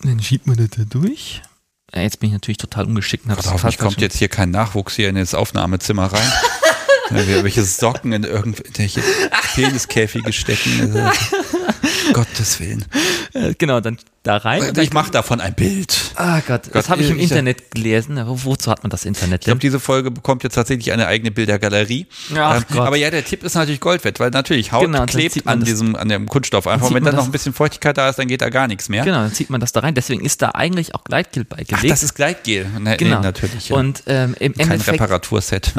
Dann 0.00 0.22
schiebt 0.22 0.46
man 0.46 0.56
das 0.56 0.70
da 0.70 0.84
durch. 0.84 1.42
Ja, 1.92 2.02
jetzt 2.02 2.20
bin 2.20 2.28
ich 2.28 2.34
natürlich 2.34 2.58
total 2.58 2.84
ungeschickt. 2.84 3.26
Gott, 3.26 3.46
hoffentlich 3.46 3.78
kommt 3.78 4.00
jetzt 4.00 4.16
hier 4.18 4.28
kein 4.28 4.50
Nachwuchs 4.50 4.94
hier 4.94 5.08
in 5.08 5.16
das 5.16 5.34
Aufnahmezimmer 5.34 6.06
rein. 6.06 6.32
welche 7.10 7.64
Socken 7.64 8.12
in 8.12 8.24
irgendwelche 8.24 9.02
Peniskäfige 9.54 10.32
stecken. 10.32 10.94
Also, 10.94 10.98
Gottes 12.12 12.60
Willen. 12.60 12.84
Äh, 13.34 13.54
genau, 13.56 13.80
dann 13.80 13.98
da 14.28 14.36
rein. 14.36 14.72
Ich 14.78 14.92
mache 14.92 15.10
davon 15.10 15.40
ein 15.40 15.54
Bild. 15.54 16.12
Ah 16.16 16.40
Gott, 16.46 16.64
Gott 16.64 16.74
das 16.74 16.88
habe 16.90 17.02
ich 17.02 17.10
im 17.10 17.18
Internet 17.18 17.70
gelesen. 17.70 18.18
Aber 18.18 18.44
wozu 18.44 18.70
hat 18.70 18.82
man 18.82 18.90
das 18.90 19.04
Internet? 19.04 19.42
Ich 19.42 19.46
glaube, 19.46 19.60
diese 19.60 19.80
Folge 19.80 20.10
bekommt 20.10 20.42
jetzt 20.42 20.54
tatsächlich 20.54 20.92
eine 20.92 21.06
eigene 21.06 21.30
Bildergalerie. 21.30 22.06
Ach 22.36 22.56
ähm, 22.56 22.64
Gott. 22.68 22.86
Aber 22.86 22.96
ja, 22.96 23.10
der 23.10 23.24
Tipp 23.24 23.42
ist 23.42 23.54
natürlich 23.54 23.80
Gold 23.80 24.04
wert, 24.04 24.20
weil 24.20 24.30
natürlich 24.30 24.70
Haut 24.72 24.84
genau, 24.84 25.06
klebt 25.06 25.46
an 25.46 25.64
diesem, 25.64 25.96
an 25.96 26.08
dem 26.08 26.28
Kunststoff 26.28 26.66
einfach. 26.66 26.88
Und 26.88 26.94
wenn 26.94 27.04
dann 27.04 27.16
noch 27.16 27.24
ein 27.24 27.32
bisschen 27.32 27.54
Feuchtigkeit 27.54 27.96
da 27.96 28.08
ist, 28.10 28.18
dann 28.18 28.28
geht 28.28 28.42
da 28.42 28.50
gar 28.50 28.66
nichts 28.66 28.88
mehr. 28.88 29.04
Genau, 29.04 29.18
dann 29.18 29.32
zieht 29.32 29.50
man 29.50 29.60
das 29.60 29.72
da 29.72 29.80
rein. 29.80 29.94
Deswegen 29.94 30.24
ist 30.24 30.42
da 30.42 30.50
eigentlich 30.50 30.94
auch 30.94 31.04
Gleitgel 31.04 31.44
beigelegt. 31.44 31.84
Ach, 31.84 31.88
das 31.88 32.02
ist 32.02 32.14
Gleitgel. 32.14 32.66
Nee, 32.78 32.96
genau. 32.96 33.20
natürlich. 33.20 33.70
Ja. 33.70 33.76
Und 33.76 34.02
ähm, 34.06 34.34
im 34.38 34.52
Kein 34.54 34.72
Endeffekt, 34.72 35.00
Reparaturset. 35.00 35.72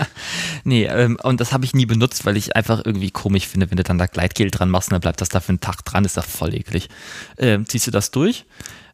nee, 0.64 0.84
ähm, 0.84 1.16
und 1.22 1.40
das 1.40 1.52
habe 1.52 1.64
ich 1.64 1.74
nie 1.74 1.86
benutzt, 1.86 2.26
weil 2.26 2.36
ich 2.36 2.54
einfach 2.54 2.82
irgendwie 2.84 3.10
komisch 3.10 3.46
finde, 3.46 3.70
wenn 3.70 3.76
du 3.76 3.82
dann 3.82 3.98
da 3.98 4.06
Gleitgel 4.06 4.50
dran 4.50 4.68
machst 4.68 4.88
und 4.88 4.94
dann 4.94 5.00
bleibt 5.00 5.20
das 5.20 5.30
da 5.30 5.40
für 5.40 5.52
einen 5.58 5.72
Tag 5.72 5.84
dran, 5.84 6.04
ist 6.04 6.16
das 6.16 6.26
voll 6.26 6.54
eklig. 6.54 6.88
Ähm, 7.36 7.66
ziehst 7.66 7.86
du 7.86 7.90
das 7.90 8.10
durch 8.10 8.46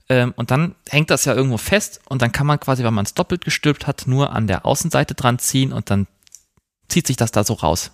ähm, 0.08 0.32
und 0.36 0.50
dann 0.50 0.74
hängt 0.88 1.10
das 1.10 1.24
ja 1.24 1.34
irgendwo 1.34 1.58
fest 1.58 2.00
und 2.08 2.22
dann 2.22 2.32
kann 2.32 2.46
man 2.46 2.60
quasi, 2.60 2.84
wenn 2.84 2.94
man 2.94 3.04
es 3.04 3.14
doppelt 3.14 3.44
gestülpt 3.44 3.86
hat, 3.86 4.06
nur 4.06 4.32
an 4.32 4.46
der 4.46 4.66
Außenseite 4.66 5.14
dran 5.14 5.38
ziehen 5.38 5.72
und 5.72 5.90
dann 5.90 6.06
zieht 6.88 7.06
sich 7.06 7.16
das 7.16 7.30
da 7.30 7.44
so 7.44 7.54
raus. 7.54 7.92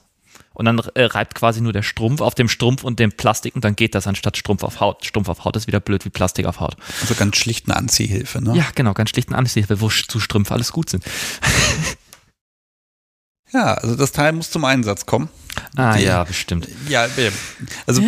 Und 0.52 0.64
dann 0.66 0.78
äh, 0.94 1.04
reibt 1.04 1.34
quasi 1.34 1.60
nur 1.60 1.72
der 1.72 1.82
Strumpf 1.82 2.20
auf 2.20 2.34
dem 2.34 2.48
Strumpf 2.48 2.84
und 2.84 2.98
dem 2.98 3.12
Plastik 3.12 3.54
und 3.54 3.64
dann 3.64 3.76
geht 3.76 3.94
das 3.94 4.06
anstatt 4.06 4.36
Strumpf 4.36 4.62
auf 4.62 4.80
Haut. 4.80 5.04
Strumpf 5.04 5.28
auf 5.28 5.44
Haut 5.44 5.56
ist 5.56 5.66
wieder 5.66 5.80
blöd 5.80 6.04
wie 6.04 6.10
Plastik 6.10 6.46
auf 6.46 6.60
Haut. 6.60 6.76
Also 7.00 7.14
ganz 7.14 7.36
schlicht 7.36 7.66
eine 7.68 7.76
Anziehhilfe, 7.76 8.42
ne? 8.42 8.56
Ja, 8.56 8.66
genau, 8.74 8.92
ganz 8.92 9.10
schlicht 9.10 9.28
eine 9.28 9.38
Anziehhilfe, 9.38 9.80
wo 9.80 9.88
zu 9.88 10.20
Strümpfe 10.20 10.52
alles 10.54 10.72
gut 10.72 10.90
sind. 10.90 11.04
Ja, 13.52 13.74
also 13.74 13.96
das 13.96 14.12
Teil 14.12 14.32
muss 14.32 14.50
zum 14.50 14.64
Einsatz 14.64 15.06
kommen. 15.06 15.28
Ah 15.76 15.96
die, 15.96 16.04
ja, 16.04 16.24
bestimmt. 16.24 16.68
Ja, 16.88 17.06
also 17.86 18.02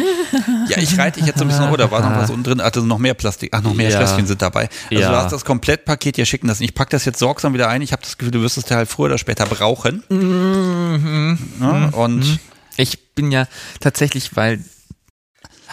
ja, 0.68 0.78
ich 0.78 0.98
reite 0.98 1.20
dich 1.20 1.26
jetzt 1.26 1.38
so 1.38 1.44
ein 1.44 1.48
bisschen, 1.48 1.70
oh, 1.70 1.76
da 1.76 1.90
war 1.90 2.00
noch 2.00 2.16
was 2.16 2.30
unten 2.30 2.44
drin, 2.44 2.60
also 2.60 2.84
noch 2.84 2.98
mehr 2.98 3.14
Plastik, 3.14 3.50
ach, 3.52 3.62
noch 3.62 3.74
mehr 3.74 3.90
ja. 3.90 3.96
Schlösschen 3.96 4.26
sind 4.26 4.42
dabei. 4.42 4.68
Also 4.90 5.02
ja. 5.02 5.10
du 5.10 5.16
hast 5.16 5.32
das 5.32 5.44
Komplettpaket 5.44 6.16
hier 6.16 6.26
schicken 6.26 6.48
lassen. 6.48 6.62
Ich 6.62 6.74
packe 6.74 6.90
das 6.90 7.04
jetzt 7.04 7.18
sorgsam 7.18 7.54
wieder 7.54 7.68
ein. 7.68 7.82
Ich 7.82 7.92
habe 7.92 8.02
das 8.02 8.18
Gefühl, 8.18 8.32
du 8.32 8.42
wirst 8.42 8.58
es 8.58 8.70
halt 8.70 8.88
früher 8.88 9.06
oder 9.06 9.18
später 9.18 9.46
brauchen. 9.46 10.02
Mhm. 10.08 11.38
Ja, 11.60 11.88
und 11.88 12.18
mhm. 12.18 12.38
ich 12.76 13.14
bin 13.14 13.32
ja 13.32 13.46
tatsächlich, 13.80 14.36
weil 14.36 14.60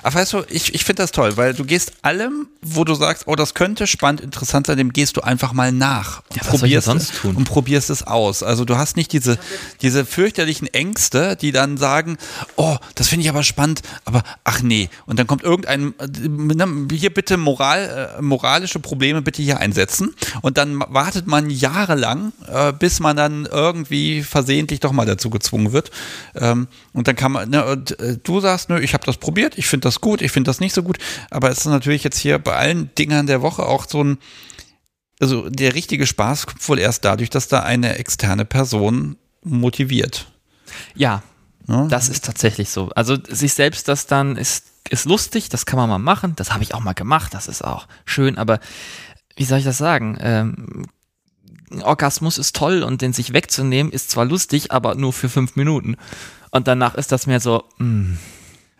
aber 0.03 0.15
weißt 0.15 0.33
du, 0.33 0.43
ich, 0.49 0.73
ich 0.73 0.83
finde 0.83 1.03
das 1.03 1.11
toll, 1.11 1.37
weil 1.37 1.53
du 1.53 1.65
gehst 1.65 1.93
allem, 2.01 2.47
wo 2.61 2.83
du 2.83 2.93
sagst, 2.95 3.23
oh, 3.27 3.35
das 3.35 3.53
könnte 3.53 3.87
spannend, 3.87 4.21
interessant 4.21 4.67
sein, 4.67 4.77
dem 4.77 4.93
gehst 4.93 5.17
du 5.17 5.21
einfach 5.21 5.53
mal 5.53 5.71
nach 5.71 6.21
und, 6.29 6.37
ja, 6.37 6.43
probierst, 6.43 6.85
sonst 6.85 7.15
tun? 7.15 7.35
und 7.35 7.45
probierst 7.45 7.89
es 7.89 8.03
aus. 8.03 8.43
Also 8.43 8.65
du 8.65 8.77
hast 8.77 8.97
nicht 8.97 9.13
diese, 9.13 9.37
diese 9.81 10.05
fürchterlichen 10.05 10.67
Ängste, 10.67 11.35
die 11.35 11.51
dann 11.51 11.77
sagen, 11.77 12.17
oh, 12.55 12.77
das 12.95 13.07
finde 13.07 13.23
ich 13.23 13.29
aber 13.29 13.43
spannend, 13.43 13.81
aber 14.05 14.23
ach 14.43 14.61
nee. 14.61 14.89
Und 15.05 15.19
dann 15.19 15.27
kommt 15.27 15.43
irgendein, 15.43 15.93
äh, 15.99 16.95
hier 16.95 17.13
bitte 17.13 17.37
Moral, 17.37 18.17
äh, 18.17 18.21
moralische 18.21 18.79
Probleme 18.79 19.21
bitte 19.21 19.41
hier 19.41 19.59
einsetzen. 19.59 20.13
Und 20.41 20.57
dann 20.57 20.79
wartet 20.79 21.27
man 21.27 21.49
jahrelang, 21.49 22.33
äh, 22.47 22.73
bis 22.73 22.99
man 22.99 23.15
dann 23.15 23.45
irgendwie 23.45 24.23
versehentlich 24.23 24.79
doch 24.79 24.91
mal 24.91 25.05
dazu 25.05 25.29
gezwungen 25.29 25.71
wird. 25.71 25.91
Ähm, 26.35 26.67
und 26.93 27.07
dann 27.07 27.15
kann 27.15 27.31
man, 27.31 27.49
ne, 27.49 27.65
und, 27.65 27.95
du 28.23 28.39
sagst, 28.39 28.69
nö, 28.69 28.79
ich 28.79 28.93
habe 28.93 29.05
das 29.05 29.17
probiert, 29.17 29.57
ich 29.57 29.67
finde 29.67 29.83
das 29.85 29.88
gut, 30.01 30.21
ich 30.21 30.31
finde 30.31 30.49
das 30.49 30.59
nicht 30.59 30.73
so 30.73 30.83
gut, 30.83 30.97
aber 31.29 31.49
es 31.49 31.59
ist 31.59 31.65
natürlich 31.65 32.03
jetzt 32.03 32.17
hier 32.17 32.39
bei 32.39 32.55
allen 32.55 32.93
Dingern 32.95 33.27
der 33.27 33.41
Woche 33.41 33.65
auch 33.65 33.87
so 33.87 34.03
ein, 34.03 34.17
also 35.19 35.49
der 35.49 35.75
richtige 35.75 36.05
Spaß 36.05 36.47
kommt 36.47 36.67
wohl 36.69 36.79
erst 36.79 37.05
dadurch, 37.05 37.29
dass 37.29 37.47
da 37.47 37.61
eine 37.61 37.97
externe 37.97 38.45
Person 38.45 39.17
motiviert. 39.43 40.27
Ja, 40.95 41.23
ja? 41.67 41.87
das 41.87 42.09
ist 42.09 42.25
tatsächlich 42.25 42.69
so. 42.69 42.89
Also 42.89 43.17
sich 43.27 43.53
selbst 43.53 43.87
das 43.87 44.05
dann 44.05 44.37
ist, 44.37 44.65
ist 44.89 45.05
lustig, 45.05 45.49
das 45.49 45.65
kann 45.65 45.77
man 45.77 45.89
mal 45.89 45.99
machen, 45.99 46.33
das 46.35 46.53
habe 46.53 46.63
ich 46.63 46.73
auch 46.73 46.81
mal 46.81 46.93
gemacht, 46.93 47.33
das 47.33 47.47
ist 47.47 47.63
auch 47.63 47.87
schön, 48.05 48.37
aber 48.37 48.59
wie 49.35 49.45
soll 49.45 49.59
ich 49.59 49.65
das 49.65 49.77
sagen? 49.77 50.17
Ähm, 50.19 50.85
Orgasmus 51.81 52.37
ist 52.37 52.55
toll 52.55 52.83
und 52.83 53.01
den 53.01 53.13
sich 53.13 53.33
wegzunehmen 53.33 53.91
ist 53.91 54.09
zwar 54.09 54.25
lustig, 54.25 54.71
aber 54.71 54.95
nur 54.95 55.13
für 55.13 55.29
fünf 55.29 55.55
Minuten. 55.55 55.97
Und 56.51 56.67
danach 56.67 56.95
ist 56.95 57.11
das 57.11 57.27
mehr 57.27 57.39
so, 57.39 57.63
mh, 57.77 57.85
hm, 57.85 58.17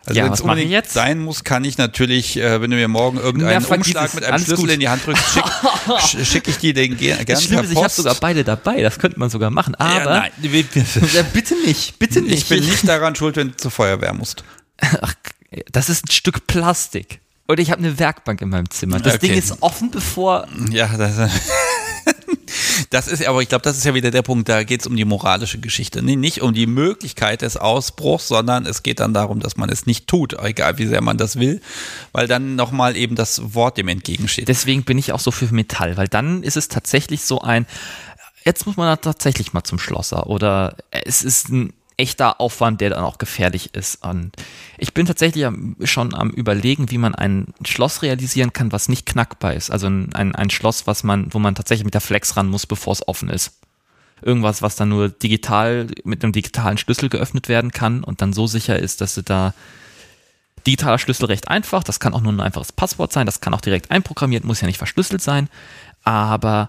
also 0.06 0.18
ja, 0.18 0.24
wenn 0.24 0.32
es 0.32 0.40
unbedingt 0.40 0.70
jetzt? 0.70 0.92
sein 0.92 1.18
muss, 1.18 1.44
kann 1.44 1.64
ich 1.64 1.76
natürlich, 1.76 2.38
äh, 2.38 2.60
wenn 2.60 2.70
du 2.70 2.76
mir 2.76 2.88
morgen 2.88 3.18
irgendeinen 3.18 3.62
ja, 3.62 3.76
Umschlag 3.76 4.14
mit 4.14 4.24
einem 4.24 4.42
Schlüssel 4.42 4.64
gut. 4.64 4.70
in 4.70 4.80
die 4.80 4.88
Hand 4.88 5.06
drückst, 5.06 5.24
schicke 6.08 6.24
schick 6.24 6.48
ich 6.48 6.58
dir 6.58 6.74
den 6.74 6.96
gerne 6.96 7.24
das 7.24 7.44
Schlimme 7.44 7.62
ist, 7.62 7.72
Ich 7.72 7.76
habe 7.76 7.90
sogar 7.90 8.14
beide 8.14 8.42
dabei, 8.42 8.80
das 8.82 8.98
könnte 8.98 9.18
man 9.18 9.28
sogar 9.28 9.50
machen. 9.50 9.74
Aber 9.74 9.94
ja, 10.04 10.04
nein, 10.04 10.30
bitte 11.32 11.54
nicht, 11.66 11.98
bitte 11.98 12.22
nicht. 12.22 12.38
Ich 12.38 12.48
bin 12.48 12.64
nicht 12.64 12.88
daran 12.88 13.14
schuld, 13.14 13.36
wenn 13.36 13.50
du 13.50 13.56
zur 13.56 13.70
Feuerwehr 13.70 14.14
musst. 14.14 14.42
Ach, 14.78 15.14
das 15.70 15.90
ist 15.90 16.06
ein 16.06 16.10
Stück 16.10 16.46
Plastik. 16.46 17.20
Und 17.46 17.58
ich 17.58 17.70
habe 17.70 17.80
eine 17.80 17.98
Werkbank 17.98 18.40
in 18.42 18.48
meinem 18.48 18.70
Zimmer. 18.70 19.00
Das 19.00 19.16
okay. 19.16 19.28
Ding 19.28 19.36
ist 19.36 19.60
offen, 19.60 19.90
bevor. 19.90 20.46
Ja, 20.70 20.86
das. 20.96 21.30
Das 22.88 23.08
ist, 23.08 23.26
aber 23.26 23.42
ich 23.42 23.48
glaube, 23.48 23.62
das 23.62 23.76
ist 23.76 23.84
ja 23.84 23.94
wieder 23.94 24.10
der 24.10 24.22
Punkt, 24.22 24.48
da 24.48 24.64
geht 24.64 24.80
es 24.80 24.86
um 24.86 24.96
die 24.96 25.04
moralische 25.04 25.58
Geschichte. 25.58 26.02
Nee, 26.02 26.16
nicht 26.16 26.40
um 26.40 26.54
die 26.54 26.66
Möglichkeit 26.66 27.42
des 27.42 27.56
Ausbruchs, 27.56 28.28
sondern 28.28 28.66
es 28.66 28.82
geht 28.82 29.00
dann 29.00 29.12
darum, 29.12 29.40
dass 29.40 29.56
man 29.56 29.68
es 29.68 29.86
nicht 29.86 30.06
tut, 30.06 30.34
egal 30.42 30.78
wie 30.78 30.86
sehr 30.86 31.02
man 31.02 31.18
das 31.18 31.38
will, 31.38 31.60
weil 32.12 32.26
dann 32.26 32.56
nochmal 32.56 32.96
eben 32.96 33.16
das 33.16 33.54
Wort 33.54 33.76
dem 33.76 33.88
entgegensteht. 33.88 34.48
Deswegen 34.48 34.84
bin 34.84 34.98
ich 34.98 35.12
auch 35.12 35.20
so 35.20 35.30
für 35.30 35.52
Metall, 35.52 35.96
weil 35.96 36.08
dann 36.08 36.42
ist 36.42 36.56
es 36.56 36.68
tatsächlich 36.68 37.22
so 37.22 37.40
ein, 37.40 37.66
jetzt 38.44 38.66
muss 38.66 38.76
man 38.76 38.86
da 38.86 38.96
tatsächlich 38.96 39.52
mal 39.52 39.64
zum 39.64 39.78
Schlosser 39.78 40.26
oder 40.26 40.76
es 40.90 41.22
ist 41.22 41.50
ein 41.50 41.72
echter 42.00 42.40
Aufwand, 42.40 42.80
der 42.80 42.90
dann 42.90 43.04
auch 43.04 43.18
gefährlich 43.18 43.74
ist. 43.74 44.02
Und 44.04 44.32
ich 44.78 44.94
bin 44.94 45.04
tatsächlich 45.04 45.46
schon 45.84 46.14
am 46.14 46.30
überlegen, 46.30 46.90
wie 46.90 46.96
man 46.96 47.14
ein 47.14 47.52
Schloss 47.64 48.00
realisieren 48.00 48.54
kann, 48.54 48.72
was 48.72 48.88
nicht 48.88 49.04
knackbar 49.04 49.52
ist. 49.52 49.70
Also 49.70 49.86
ein, 49.86 50.14
ein 50.14 50.50
Schloss, 50.50 50.86
was 50.86 51.04
man, 51.04 51.32
wo 51.34 51.38
man 51.38 51.54
tatsächlich 51.54 51.84
mit 51.84 51.92
der 51.92 52.00
Flex 52.00 52.38
ran 52.38 52.48
muss, 52.48 52.66
bevor 52.66 52.94
es 52.94 53.06
offen 53.06 53.28
ist. 53.28 53.60
Irgendwas, 54.22 54.62
was 54.62 54.76
dann 54.76 54.88
nur 54.88 55.10
digital 55.10 55.88
mit 56.04 56.24
einem 56.24 56.32
digitalen 56.32 56.78
Schlüssel 56.78 57.10
geöffnet 57.10 57.48
werden 57.48 57.70
kann 57.70 58.02
und 58.02 58.22
dann 58.22 58.32
so 58.32 58.46
sicher 58.46 58.78
ist, 58.78 59.02
dass 59.02 59.14
du 59.14 59.22
da 59.22 59.52
digitaler 60.66 60.98
Schlüssel 60.98 61.26
recht 61.26 61.48
einfach, 61.48 61.82
das 61.84 62.00
kann 62.00 62.14
auch 62.14 62.20
nur 62.20 62.32
ein 62.32 62.40
einfaches 62.40 62.72
Passwort 62.72 63.12
sein, 63.12 63.26
das 63.26 63.40
kann 63.40 63.54
auch 63.54 63.62
direkt 63.62 63.90
einprogrammiert, 63.90 64.44
muss 64.44 64.60
ja 64.60 64.66
nicht 64.66 64.76
verschlüsselt 64.76 65.22
sein, 65.22 65.48
aber 66.04 66.68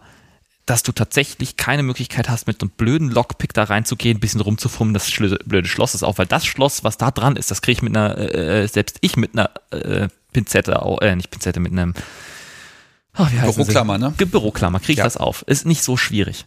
dass 0.72 0.84
du 0.84 0.94
tatsächlich 0.94 1.58
keine 1.58 1.84
Möglichkeit 1.84 2.30
hast, 2.30 2.48
mit 2.48 2.62
einem 2.62 2.70
blöden 2.70 3.12
Lockpick 3.12 3.54
da 3.54 3.66
reinzugehen, 3.66 4.16
ein 4.16 4.20
bisschen 4.22 4.40
rumzufummen, 4.40 4.94
das 4.94 5.12
blöde 5.12 5.68
Schloss 5.68 5.96
ist 5.96 6.04
auf, 6.04 6.18
weil 6.18 6.28
das 6.28 6.46
Schloss, 6.46 6.86
was 6.86 6.96
da 6.96 7.12
dran 7.12 7.36
ist, 7.36 7.52
das 7.52 7.62
kriege 7.62 7.74
ich 7.74 7.82
mit 7.82 7.94
einer, 7.94 8.18
äh, 8.18 8.64
äh, 8.64 8.68
selbst 8.68 8.98
ich 9.02 9.18
mit 9.18 9.34
einer 9.34 9.50
äh, 9.72 10.08
Pinzette, 10.32 10.80
äh, 11.02 11.14
nicht 11.18 11.30
Pinzette, 11.30 11.60
mit 11.60 11.74
einem 11.74 11.94
oh, 13.18 13.26
heißt 13.26 13.58
Büroklammer, 13.58 13.98
ne? 13.98 14.12
Büroklammer 14.12 14.80
kriege 14.80 14.94
ich 14.94 14.98
ja. 15.00 15.04
das 15.04 15.18
auf. 15.18 15.42
Ist 15.42 15.66
nicht 15.66 15.84
so 15.84 15.98
schwierig. 15.98 16.46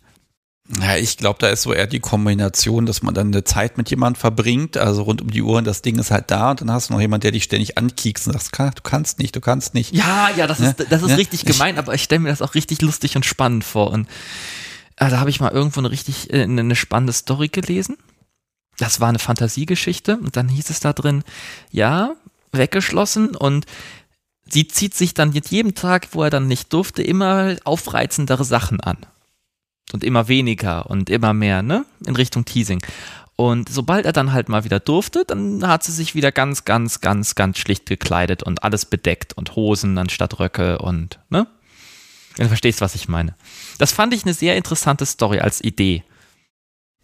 Ja, 0.81 0.97
ich 0.97 1.19
glaube, 1.19 1.39
da 1.41 1.49
ist 1.51 1.63
so 1.63 1.75
eher 1.75 1.87
die 1.87 2.01
Kombination, 2.01 2.87
dass 2.87 3.03
man 3.03 3.13
dann 3.13 3.27
eine 3.27 3.45
Zeit 3.45 3.77
mit 3.77 3.91
jemandem 3.91 4.19
verbringt, 4.19 4.79
also 4.79 5.03
rund 5.03 5.21
um 5.21 5.31
die 5.31 5.43
Uhr 5.43 5.59
und 5.59 5.67
das 5.67 5.83
Ding 5.83 5.99
ist 5.99 6.11
halt 6.11 6.31
da 6.31 6.53
und 6.53 6.63
dann 6.63 6.71
hast 6.71 6.89
du 6.89 6.95
noch 6.95 7.01
jemand, 7.03 7.23
der 7.23 7.33
dich 7.33 7.45
ständig 7.45 7.77
ankiekst 7.77 8.27
und 8.27 8.41
sagt, 8.41 8.79
du 8.79 8.83
kannst 8.83 9.19
nicht, 9.19 9.37
du 9.37 9.43
kannst 9.43 9.75
nicht. 9.75 9.95
Ja, 9.95 10.31
ja, 10.35 10.47
das 10.47 10.61
ne? 10.61 10.69
ist, 10.69 10.91
das 10.91 11.03
ist 11.03 11.09
ne? 11.09 11.19
richtig 11.19 11.45
gemein, 11.45 11.77
aber 11.77 11.93
ich 11.93 12.03
stelle 12.03 12.21
mir 12.21 12.31
das 12.31 12.41
auch 12.41 12.55
richtig 12.55 12.81
lustig 12.81 13.15
und 13.15 13.27
spannend 13.27 13.63
vor. 13.63 13.91
Und 13.91 14.09
äh, 14.97 15.11
da 15.11 15.21
habe 15.21 15.29
ich 15.29 15.39
mal 15.39 15.53
irgendwo 15.53 15.81
eine 15.81 15.91
richtig, 15.91 16.33
äh, 16.33 16.45
eine 16.45 16.77
spannende 16.77 17.13
Story 17.13 17.49
gelesen. 17.49 17.99
Das 18.79 19.01
war 19.01 19.11
eine 19.11 19.19
Fantasiegeschichte 19.19 20.17
und 20.17 20.35
dann 20.35 20.49
hieß 20.49 20.71
es 20.71 20.81
da 20.81 20.95
drin, 20.95 21.25
ja, 21.73 22.17
weggeschlossen 22.53 23.37
und 23.37 23.67
sie 24.49 24.67
zieht 24.67 24.95
sich 24.95 25.13
dann 25.13 25.35
mit 25.35 25.49
jedem 25.49 25.75
Tag, 25.75 26.09
wo 26.13 26.23
er 26.23 26.31
dann 26.31 26.49
nicht 26.49 26.73
durfte, 26.73 27.03
immer 27.03 27.57
aufreizendere 27.65 28.45
Sachen 28.45 28.81
an 28.81 28.97
und 29.93 30.05
immer 30.05 30.29
weniger 30.29 30.91
und 30.91 31.11
immer 31.11 31.35
mehr, 31.35 31.63
ne? 31.63 31.85
In 32.07 32.17
Richtung 32.17 32.45
Teasing. 32.45 32.83
Und 33.37 33.69
sobald 33.69 34.07
er 34.07 34.13
dann 34.13 34.33
halt 34.33 34.49
mal 34.49 34.65
wieder 34.65 34.79
durfte, 34.79 35.25
dann 35.27 35.67
hat 35.67 35.83
sie 35.83 35.93
sich 35.93 36.15
wieder 36.15 36.31
ganz, 36.31 36.65
ganz, 36.65 37.01
ganz, 37.01 37.35
ganz 37.35 37.59
schlicht 37.59 37.87
gekleidet 37.87 38.45
und 38.45 38.63
alles 38.63 38.85
bedeckt 38.85 39.33
und 39.37 39.57
Hosen 39.57 39.99
anstatt 39.99 40.39
Röcke 40.39 40.79
und, 40.79 41.19
ne? 41.31 41.47
Du 42.37 42.49
verstehst, 42.49 42.81
was 42.81 42.95
ich 42.95 43.09
meine. 43.09 43.35
Das 43.79 43.93
fand 43.93 44.13
ich 44.13 44.25
eine 44.25 44.35
sehr 44.35 44.57
interessante 44.57 45.07
Story 45.07 45.39
als 45.39 45.63
Idee. 45.63 46.03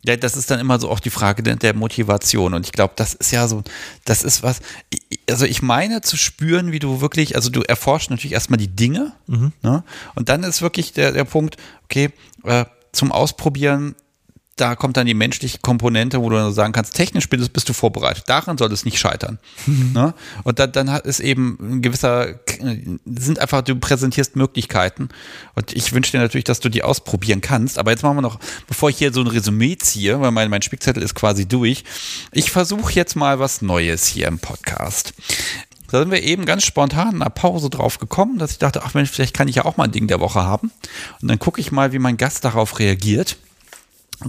Ja, 0.05 0.17
das 0.17 0.37
ist 0.37 0.51
dann 0.51 0.61
immer 0.61 0.81
so 0.81 0.91
auch 0.91 1.01
die 1.01 1.11
Frage 1.11 1.43
der, 1.43 1.57
der 1.57 1.75
Motivation. 1.75 2.55
Und 2.55 2.65
ich 2.65 2.73
glaube, 2.73 2.95
das 2.97 3.13
ist 3.13 3.33
ja 3.33 3.47
so, 3.49 3.63
das 4.05 4.23
ist 4.23 4.43
was, 4.43 4.61
also 5.29 5.45
ich 5.45 5.61
meine 5.61 6.01
zu 6.01 6.17
spüren, 6.17 6.73
wie 6.73 6.79
du 6.79 7.01
wirklich, 7.01 7.37
also 7.37 7.51
du 7.51 7.61
erforschst 7.61 8.11
natürlich 8.11 8.33
erstmal 8.33 8.59
die 8.59 8.69
Dinge, 8.69 9.13
mhm. 9.27 9.53
ne? 9.63 9.85
Und 10.15 10.31
dann 10.31 10.43
ist 10.43 10.63
wirklich 10.63 10.95
der, 10.95 11.13
der 11.13 11.25
Punkt, 11.25 11.57
okay, 11.85 12.11
äh, 12.45 12.65
zum 12.93 13.13
Ausprobieren 13.13 13.95
da 14.61 14.77
kommt 14.77 14.97
dann 14.97 15.07
die 15.07 15.15
menschliche 15.15 15.59
Komponente, 15.59 16.21
wo 16.21 16.29
du 16.29 16.37
dann 16.37 16.53
sagen 16.53 16.73
kannst, 16.73 16.95
technisch 16.95 17.29
bist, 17.29 17.53
bist 17.53 17.69
du 17.69 17.73
vorbereitet. 17.73 18.25
Daran 18.27 18.59
soll 18.59 18.73
es 18.73 18.85
nicht 18.85 18.99
scheitern. 18.99 19.39
Mhm. 19.67 19.93
Ne? 19.93 20.15
Und 20.45 20.59
dann, 20.59 20.73
dann 20.73 20.89
ist 20.89 21.21
eben 21.21 21.59
ein 21.61 21.83
gewisser, 21.83 22.41
sind 23.07 23.39
einfach, 23.39 23.63
du 23.63 23.77
präsentierst 23.77 24.37
Möglichkeiten. 24.37 25.09
Und 25.55 25.73
ich 25.73 25.93
wünsche 25.93 26.13
dir 26.13 26.19
natürlich, 26.19 26.45
dass 26.45 26.61
du 26.61 26.69
die 26.69 26.83
ausprobieren 26.83 27.41
kannst. 27.41 27.79
Aber 27.79 27.91
jetzt 27.91 28.03
machen 28.03 28.17
wir 28.17 28.23
noch, 28.23 28.39
bevor 28.67 28.91
ich 28.91 28.99
hier 28.99 29.13
so 29.13 29.21
ein 29.21 29.27
Resümee 29.27 29.77
ziehe, 29.79 30.21
weil 30.21 30.31
mein, 30.31 30.51
mein 30.51 30.63
Spickzettel 30.63 31.03
ist 31.03 31.15
quasi 31.15 31.47
durch. 31.47 31.85
Ich 32.33 32.51
versuche 32.51 32.93
jetzt 32.93 33.17
mal 33.17 33.39
was 33.39 33.63
Neues 33.63 34.07
hier 34.07 34.29
im 34.29 34.39
Podcast. 34.39 35.15
Da 35.91 35.99
sind 35.99 36.11
wir 36.11 36.23
eben 36.23 36.45
ganz 36.45 36.65
spontan 36.65 37.17
in 37.17 37.23
einer 37.23 37.31
Pause 37.31 37.69
drauf 37.69 37.99
gekommen, 37.99 38.39
dass 38.39 38.53
ich 38.53 38.59
dachte, 38.59 38.83
ach 38.85 38.95
Mensch, 38.95 39.11
vielleicht 39.11 39.35
kann 39.35 39.49
ich 39.49 39.57
ja 39.57 39.65
auch 39.65 39.77
mal 39.77 39.85
ein 39.85 39.93
Ding 39.93 40.07
der 40.07 40.21
Woche 40.21 40.43
haben. 40.43 40.71
Und 41.21 41.29
dann 41.29 41.39
gucke 41.39 41.61
ich 41.61 41.73
mal, 41.73 41.93
wie 41.93 41.99
mein 41.99 42.17
Gast 42.17 42.45
darauf 42.45 42.79
reagiert. 42.79 43.37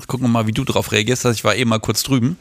Gucken 0.08 0.26
wir 0.26 0.30
mal, 0.30 0.48
wie 0.48 0.54
du 0.54 0.64
darauf 0.64 0.94
reagierst. 0.94 1.26
Also 1.26 1.36
ich 1.36 1.44
war 1.44 1.56
eben 1.56 1.70
mal 1.70 1.80
kurz 1.80 2.04
drüben. 2.04 2.38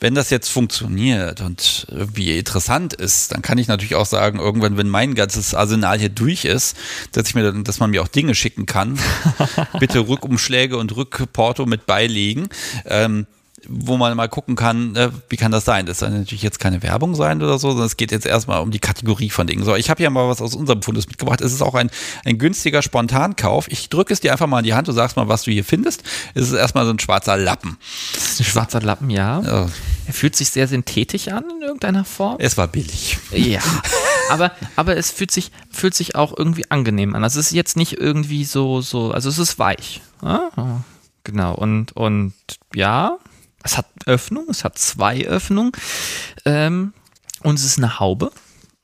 Wenn 0.00 0.14
das 0.14 0.30
jetzt 0.30 0.48
funktioniert 0.48 1.42
und 1.42 1.86
wie 1.90 2.38
interessant 2.38 2.94
ist, 2.94 3.32
dann 3.32 3.42
kann 3.42 3.58
ich 3.58 3.68
natürlich 3.68 3.96
auch 3.96 4.06
sagen, 4.06 4.38
irgendwann, 4.38 4.78
wenn 4.78 4.88
mein 4.88 5.14
ganzes 5.14 5.54
Arsenal 5.54 5.98
hier 5.98 6.08
durch 6.08 6.46
ist, 6.46 6.74
dass 7.12 7.28
ich 7.28 7.34
mir, 7.34 7.52
dass 7.52 7.80
man 7.80 7.90
mir 7.90 8.02
auch 8.02 8.08
Dinge 8.08 8.34
schicken 8.34 8.64
kann. 8.64 8.98
Bitte 9.78 10.08
Rückumschläge 10.08 10.78
und 10.78 10.96
Rückporto 10.96 11.66
mit 11.66 11.84
beilegen. 11.84 12.48
Ähm, 12.86 13.26
wo 13.68 13.96
man 13.96 14.16
mal 14.16 14.28
gucken 14.28 14.56
kann, 14.56 14.94
äh, 14.96 15.10
wie 15.28 15.36
kann 15.36 15.52
das 15.52 15.64
sein? 15.64 15.86
Das 15.86 16.00
soll 16.00 16.10
natürlich 16.10 16.42
jetzt 16.42 16.58
keine 16.58 16.82
Werbung 16.82 17.14
sein 17.14 17.42
oder 17.42 17.58
so, 17.58 17.68
sondern 17.68 17.86
es 17.86 17.96
geht 17.96 18.12
jetzt 18.12 18.26
erstmal 18.26 18.60
um 18.60 18.70
die 18.70 18.78
Kategorie 18.78 19.30
von 19.30 19.46
Dingen. 19.46 19.64
So, 19.64 19.74
ich 19.74 19.90
habe 19.90 19.98
hier 19.98 20.10
mal 20.10 20.28
was 20.28 20.40
aus 20.40 20.54
unserem 20.54 20.82
Fundus 20.82 21.06
mitgebracht. 21.06 21.40
Es 21.40 21.52
ist 21.52 21.62
auch 21.62 21.74
ein, 21.74 21.90
ein 22.24 22.38
günstiger 22.38 22.82
Spontankauf. 22.82 23.68
Ich 23.68 23.88
drücke 23.88 24.12
es 24.12 24.20
dir 24.20 24.32
einfach 24.32 24.46
mal 24.46 24.58
in 24.58 24.64
die 24.64 24.74
Hand, 24.74 24.88
du 24.88 24.92
sagst 24.92 25.16
mal, 25.16 25.28
was 25.28 25.42
du 25.42 25.50
hier 25.50 25.64
findest. 25.64 26.02
Es 26.34 26.48
ist 26.48 26.54
erstmal 26.54 26.84
so 26.84 26.90
ein 26.90 26.98
schwarzer 26.98 27.36
Lappen. 27.36 27.76
Das 28.14 28.32
ist 28.32 28.40
ein 28.40 28.44
schwarzer 28.44 28.80
Lappen, 28.80 29.10
ja. 29.10 29.40
ja. 29.40 29.68
Er 30.06 30.12
fühlt 30.12 30.36
sich 30.36 30.50
sehr 30.50 30.68
synthetisch 30.68 31.28
an 31.28 31.44
in 31.56 31.62
irgendeiner 31.62 32.04
Form. 32.04 32.36
Es 32.38 32.56
war 32.56 32.68
billig. 32.68 33.18
Ja. 33.32 33.60
aber, 34.30 34.52
aber 34.76 34.96
es 34.96 35.10
fühlt 35.10 35.30
sich, 35.30 35.50
fühlt 35.70 35.94
sich 35.94 36.14
auch 36.14 36.36
irgendwie 36.36 36.70
angenehm 36.70 37.14
an. 37.14 37.24
Also 37.24 37.40
es 37.40 37.46
ist 37.48 37.52
jetzt 37.52 37.76
nicht 37.76 37.98
irgendwie 37.98 38.44
so, 38.44 38.80
so, 38.80 39.10
also 39.10 39.28
es 39.28 39.38
ist 39.38 39.58
weich. 39.58 40.00
Ja? 40.22 40.50
Genau. 41.24 41.54
Und, 41.54 41.96
und 41.96 42.34
ja, 42.74 43.18
es 43.66 43.76
hat 43.76 43.86
Öffnung, 44.06 44.46
es 44.48 44.64
hat 44.64 44.78
zwei 44.78 45.26
Öffnungen. 45.26 45.72
Ähm, 46.44 46.94
und 47.42 47.58
es 47.58 47.64
ist 47.64 47.78
eine 47.78 47.98
Haube, 47.98 48.30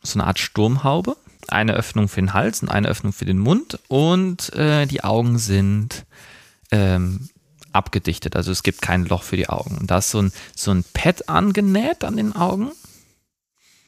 so 0.02 0.18
eine 0.18 0.26
Art 0.26 0.38
Sturmhaube. 0.38 1.16
Eine 1.48 1.74
Öffnung 1.74 2.08
für 2.08 2.20
den 2.20 2.34
Hals 2.34 2.62
und 2.62 2.68
eine 2.68 2.88
Öffnung 2.88 3.12
für 3.12 3.24
den 3.24 3.38
Mund. 3.38 3.78
Und 3.88 4.52
äh, 4.54 4.86
die 4.86 5.02
Augen 5.02 5.38
sind 5.38 6.06
ähm, 6.70 7.28
abgedichtet. 7.72 8.36
Also 8.36 8.52
es 8.52 8.62
gibt 8.62 8.80
kein 8.80 9.04
Loch 9.06 9.22
für 9.22 9.36
die 9.36 9.48
Augen. 9.48 9.76
Und 9.78 9.90
da 9.90 9.98
ist 9.98 10.10
so 10.10 10.22
ein, 10.22 10.32
so 10.54 10.70
ein 10.70 10.84
Pad 10.94 11.28
angenäht 11.28 12.04
an 12.04 12.16
den 12.16 12.34
Augen. 12.34 12.70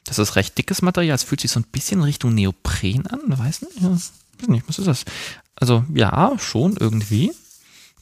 Das 0.05 0.19
ist 0.19 0.35
recht 0.35 0.57
dickes 0.57 0.81
Material. 0.81 1.15
Es 1.15 1.23
fühlt 1.23 1.41
sich 1.41 1.51
so 1.51 1.59
ein 1.59 1.65
bisschen 1.71 2.03
Richtung 2.03 2.35
Neopren 2.35 3.07
an. 3.07 3.21
Weiß 3.25 3.61
nicht, 3.61 3.81
ja, 3.81 3.89
weiß 3.89 4.11
nicht, 4.47 4.67
was 4.67 4.79
ist 4.79 4.87
das? 4.87 5.05
Also 5.55 5.85
ja, 5.93 6.33
schon 6.37 6.75
irgendwie. 6.77 7.31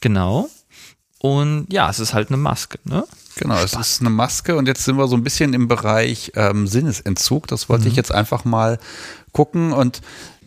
Genau. 0.02 0.50
Und 1.24 1.68
ja, 1.72 1.90
es 1.90 2.00
ist 2.00 2.14
halt 2.14 2.28
eine 2.28 2.38
Maske, 2.38 2.80
ne? 2.84 3.06
Genau, 3.36 3.56
Spaß. 3.56 3.74
es 3.74 3.92
ist 3.92 4.02
eine 4.02 4.10
Maske 4.10 4.56
und 4.56 4.68
jetzt 4.68 4.84
sind 4.86 4.98
wir 4.98 5.08
so 5.08 5.16
ein 5.16 5.24
bisschen 5.24 5.54
im 5.54 5.68
Bereich 5.68 6.32
ähm, 6.36 6.68
Sinnesentzug. 6.68 7.48
Das 7.48 7.70
wollte 7.70 7.86
mhm. 7.86 7.92
ich 7.92 7.96
jetzt 7.96 8.12
einfach 8.12 8.46
mal 8.46 8.80
gucken 9.32 9.74
und 9.74 10.02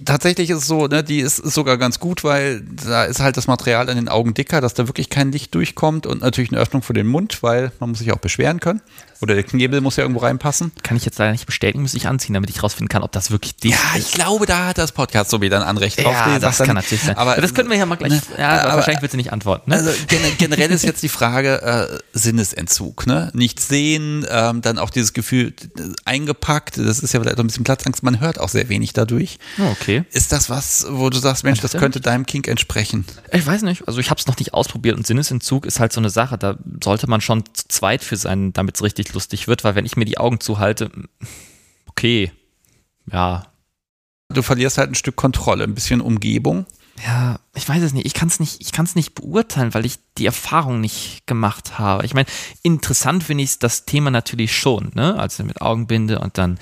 tatsächlich 0.04 0.50
ist 0.50 0.58
es 0.58 0.66
so, 0.66 0.86
ne, 0.86 1.02
die 1.02 1.20
ist, 1.20 1.38
ist 1.38 1.54
sogar 1.54 1.78
ganz 1.78 1.98
gut, 1.98 2.24
weil 2.24 2.60
da 2.60 3.04
ist 3.04 3.20
halt 3.20 3.36
das 3.36 3.46
Material 3.46 3.88
an 3.88 3.96
den 3.96 4.08
Augen 4.08 4.34
dicker, 4.34 4.60
dass 4.60 4.74
da 4.74 4.88
wirklich 4.88 5.10
kein 5.10 5.32
Licht 5.32 5.54
durchkommt 5.54 6.06
und 6.06 6.20
natürlich 6.20 6.52
eine 6.52 6.60
Öffnung 6.60 6.82
für 6.82 6.92
den 6.92 7.06
Mund, 7.06 7.42
weil 7.42 7.72
man 7.80 7.90
muss 7.90 8.00
sich 8.00 8.12
auch 8.12 8.18
beschweren 8.18 8.60
können. 8.60 8.80
Oder 9.22 9.34
der 9.34 9.44
Knebel 9.44 9.80
muss 9.80 9.96
ja 9.96 10.02
irgendwo 10.02 10.20
reinpassen. 10.20 10.72
Kann 10.82 10.98
ich 10.98 11.06
jetzt 11.06 11.18
leider 11.18 11.32
nicht 11.32 11.46
bestätigen, 11.46 11.80
muss 11.80 11.94
ich 11.94 12.06
anziehen, 12.06 12.34
damit 12.34 12.50
ich 12.50 12.62
rausfinden 12.62 12.88
kann, 12.88 13.02
ob 13.02 13.12
das 13.12 13.30
wirklich 13.30 13.56
dicht 13.56 13.74
Ja, 13.74 13.98
ich 13.98 14.12
glaube, 14.12 14.44
da 14.44 14.66
hat 14.66 14.78
das 14.78 14.92
Podcast 14.92 15.30
so 15.30 15.40
wieder 15.40 15.56
ein 15.56 15.66
Anrecht 15.66 16.04
drauf. 16.04 16.12
Ja, 16.12 16.38
das 16.38 16.58
kann 16.58 16.74
natürlich 16.74 17.02
sein. 17.02 17.16
Aber 17.16 17.36
das 17.36 17.54
können 17.54 17.70
wir 17.70 17.78
ja 17.78 17.86
mal 17.86 17.96
gleich, 17.96 18.12
ne, 18.12 18.20
ja, 18.38 18.60
aber, 18.60 18.74
wahrscheinlich 18.74 19.00
wird 19.00 19.12
sie 19.12 19.16
nicht 19.16 19.32
antworten. 19.32 19.70
Ne? 19.70 19.76
Also 19.76 19.90
generell 20.36 20.70
ist 20.70 20.84
jetzt 20.84 21.02
die 21.02 21.08
Frage 21.08 21.62
äh, 21.62 21.98
Sinnesentzug, 22.12 22.75
ne? 23.06 23.30
Nichts 23.34 23.68
sehen, 23.68 24.26
ähm, 24.28 24.62
dann 24.62 24.78
auch 24.78 24.90
dieses 24.90 25.12
Gefühl 25.12 25.54
äh, 25.78 25.82
eingepackt, 26.04 26.78
das 26.78 27.00
ist 27.00 27.12
ja 27.12 27.20
vielleicht 27.20 27.36
auch 27.36 27.44
ein 27.44 27.46
bisschen 27.46 27.64
Platzangst, 27.64 28.02
man 28.02 28.20
hört 28.20 28.38
auch 28.40 28.48
sehr 28.48 28.68
wenig 28.68 28.92
dadurch. 28.92 29.38
Oh, 29.58 29.70
okay. 29.70 30.04
Ist 30.12 30.32
das 30.32 30.50
was, 30.50 30.86
wo 30.88 31.10
du 31.10 31.18
sagst, 31.18 31.44
Mensch, 31.44 31.60
das 31.60 31.72
könnte 31.72 32.00
deinem 32.00 32.26
Kink 32.26 32.48
entsprechen? 32.48 33.04
Ich 33.32 33.46
weiß 33.46 33.62
nicht, 33.62 33.86
also 33.86 34.00
ich 34.00 34.10
habe 34.10 34.20
es 34.20 34.26
noch 34.26 34.38
nicht 34.38 34.54
ausprobiert 34.54 34.96
und 34.96 35.06
Sinnesentzug 35.06 35.66
ist 35.66 35.80
halt 35.80 35.92
so 35.92 36.00
eine 36.00 36.10
Sache, 36.10 36.38
da 36.38 36.56
sollte 36.82 37.08
man 37.08 37.20
schon 37.20 37.44
zu 37.52 37.68
zweit 37.68 38.02
für 38.02 38.16
sein, 38.16 38.52
damit 38.52 38.76
es 38.76 38.82
richtig 38.82 39.12
lustig 39.12 39.48
wird, 39.48 39.64
weil 39.64 39.74
wenn 39.74 39.86
ich 39.86 39.96
mir 39.96 40.04
die 40.04 40.18
Augen 40.18 40.40
zuhalte, 40.40 40.90
okay, 41.88 42.32
ja. 43.10 43.46
Du 44.28 44.42
verlierst 44.42 44.78
halt 44.78 44.90
ein 44.90 44.96
Stück 44.96 45.16
Kontrolle, 45.16 45.64
ein 45.64 45.74
bisschen 45.74 46.00
Umgebung. 46.00 46.66
Ja, 47.04 47.38
ich 47.54 47.68
weiß 47.68 47.82
es 47.82 47.92
nicht. 47.92 48.06
Ich 48.06 48.14
kann 48.14 48.28
es 48.28 48.40
nicht, 48.40 48.60
ich 48.60 48.72
kann 48.72 48.86
es 48.86 48.94
nicht 48.94 49.14
beurteilen, 49.14 49.74
weil 49.74 49.84
ich 49.84 49.98
die 50.16 50.26
Erfahrung 50.26 50.80
nicht 50.80 51.26
gemacht 51.26 51.78
habe. 51.78 52.04
Ich 52.06 52.14
meine, 52.14 52.26
interessant 52.62 53.22
finde 53.22 53.44
ich 53.44 53.58
das 53.58 53.84
Thema 53.84 54.10
natürlich 54.10 54.56
schon, 54.56 54.92
ne? 54.94 55.18
Also 55.18 55.44
mit 55.44 55.60
Augenbinde 55.60 56.18
und 56.18 56.38
dann 56.38 56.58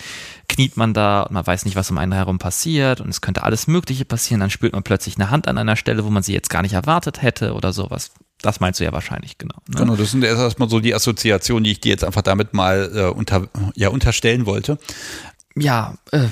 kniet 0.48 0.76
man 0.76 0.92
da 0.92 1.22
und 1.22 1.32
man 1.32 1.46
weiß 1.46 1.64
nicht, 1.64 1.76
was 1.76 1.90
um 1.90 1.98
einen 1.98 2.12
herum 2.12 2.38
passiert 2.38 3.00
und 3.00 3.08
es 3.08 3.20
könnte 3.20 3.44
alles 3.44 3.66
Mögliche 3.66 4.04
passieren. 4.04 4.40
Dann 4.40 4.50
spürt 4.50 4.72
man 4.72 4.82
plötzlich 4.82 5.16
eine 5.16 5.30
Hand 5.30 5.46
an 5.46 5.56
einer 5.56 5.76
Stelle, 5.76 6.04
wo 6.04 6.10
man 6.10 6.22
sie 6.22 6.32
jetzt 6.32 6.50
gar 6.50 6.62
nicht 6.62 6.74
erwartet 6.74 7.22
hätte 7.22 7.54
oder 7.54 7.72
sowas. 7.72 8.10
Das 8.42 8.60
meinst 8.60 8.80
du 8.80 8.84
ja 8.84 8.92
wahrscheinlich, 8.92 9.38
genau. 9.38 9.56
Ne? 9.68 9.78
Genau, 9.78 9.96
das 9.96 10.10
sind 10.10 10.24
erstmal 10.24 10.68
so 10.68 10.80
die 10.80 10.94
Assoziationen, 10.94 11.64
die 11.64 11.72
ich 11.72 11.80
dir 11.80 11.90
jetzt 11.90 12.04
einfach 12.04 12.22
damit 12.22 12.52
mal 12.52 12.90
äh, 12.94 13.04
unter, 13.06 13.48
ja, 13.74 13.88
unterstellen 13.88 14.46
wollte. 14.46 14.78
Ja, 15.56 15.94
äh, 16.10 16.26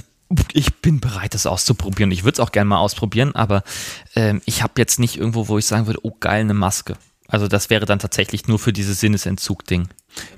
ich 0.52 0.74
bin 0.76 1.00
bereit, 1.00 1.34
das 1.34 1.46
auszuprobieren. 1.46 2.10
Ich 2.10 2.24
würde 2.24 2.34
es 2.34 2.40
auch 2.40 2.52
gerne 2.52 2.68
mal 2.68 2.78
ausprobieren, 2.78 3.34
aber 3.34 3.62
äh, 4.14 4.34
ich 4.44 4.62
habe 4.62 4.74
jetzt 4.76 4.98
nicht 4.98 5.16
irgendwo, 5.16 5.48
wo 5.48 5.59
ich 5.59 5.66
sagen 5.66 5.86
würde, 5.86 6.00
oh 6.02 6.12
geil, 6.18 6.40
eine 6.40 6.54
Maske. 6.54 6.96
Also 7.32 7.48
das 7.48 7.70
wäre 7.70 7.86
dann 7.86 7.98
tatsächlich 7.98 8.46
nur 8.46 8.59
für 8.59 8.74
dieses 8.74 9.00
Sinnesentzug-Ding. 9.00 9.88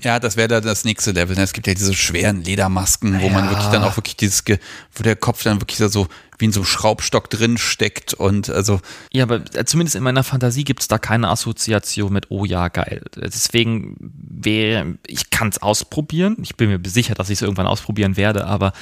Ja, 0.01 0.17
das 0.17 0.37
wäre 0.37 0.47
da 0.47 0.61
das 0.61 0.85
nächste 0.85 1.11
Level. 1.11 1.37
Es 1.37 1.51
gibt 1.51 1.67
ja 1.67 1.73
diese 1.73 1.93
schweren 1.93 2.41
Ledermasken, 2.41 3.19
wo 3.19 3.27
ja. 3.27 3.33
man 3.33 3.49
wirklich 3.49 3.67
dann 3.67 3.83
auch 3.83 3.97
wirklich 3.97 4.15
dieses, 4.15 4.45
wo 4.93 5.03
der 5.03 5.17
Kopf 5.17 5.43
dann 5.43 5.59
wirklich 5.59 5.77
so 5.77 6.07
wie 6.37 6.45
in 6.45 6.51
so 6.51 6.61
einem 6.61 6.65
Schraubstock 6.65 7.29
drin 7.29 7.57
steckt 7.57 8.13
und 8.13 8.49
also. 8.49 8.79
Ja, 9.11 9.23
aber 9.23 9.41
äh, 9.53 9.65
zumindest 9.65 9.95
in 9.95 10.03
meiner 10.03 10.23
Fantasie 10.23 10.63
gibt 10.63 10.81
es 10.81 10.87
da 10.87 10.97
keine 10.97 11.29
Assoziation 11.29 12.13
mit, 12.13 12.27
oh 12.29 12.45
ja, 12.45 12.67
geil. 12.69 13.03
Deswegen 13.15 13.95
wäre, 13.99 14.97
ich 15.07 15.29
kann 15.29 15.49
es 15.49 15.61
ausprobieren. 15.61 16.37
Ich 16.41 16.55
bin 16.55 16.69
mir 16.69 16.79
sicher, 16.89 17.15
dass 17.15 17.29
ich 17.29 17.39
es 17.39 17.41
irgendwann 17.41 17.67
ausprobieren 17.67 18.17
werde, 18.17 18.47
aber 18.47 18.73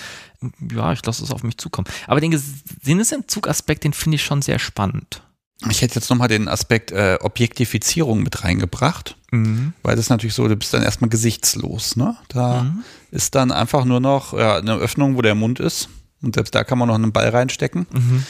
ja, 0.72 0.94
ich 0.94 1.06
lasse 1.06 1.24
es 1.24 1.32
auf 1.32 1.44
mich 1.44 1.58
zukommen. 1.58 1.88
Aber 2.08 2.20
den 2.20 2.42
Sinnesentzugaspekt, 2.82 3.84
den 3.84 3.94
finde 3.94 4.16
ich 4.16 4.24
schon 4.24 4.42
sehr 4.42 4.60
spannend. 4.60 5.22
Ich 5.70 5.82
hätte 5.82 5.96
jetzt 5.96 6.10
nochmal 6.10 6.28
den 6.28 6.48
Aspekt 6.48 6.92
äh, 6.92 7.18
Objektifizierung 7.22 8.22
mit 8.22 8.44
reingebracht, 8.44 9.16
mhm. 9.32 9.74
weil 9.82 9.96
das 9.96 10.06
ist 10.06 10.10
natürlich 10.10 10.34
so, 10.34 10.48
du 10.48 10.56
bist 10.56 10.74
dann 10.74 10.84
erstmal 10.84 11.10
gesichtslos. 11.10 11.96
Ne? 11.96 12.18
Da 12.28 12.64
mhm. 12.64 12.84
ist 13.12 13.36
dann 13.36 13.52
einfach 13.52 13.86
nur 13.86 14.00
noch 14.00 14.34
ja, 14.34 14.58
eine 14.58 14.76
Öffnung, 14.76 15.16
wo 15.16 15.22
der 15.22 15.36
Mund 15.36 15.60
ist. 15.60 15.90
Und 16.22 16.36
selbst 16.36 16.56
da 16.56 16.64
kann 16.64 16.78
man 16.78 16.88
noch 16.88 16.96
einen 16.96 17.12
Ball 17.12 17.30
reinstecken. 17.30 17.86
Mhm. 17.92 18.24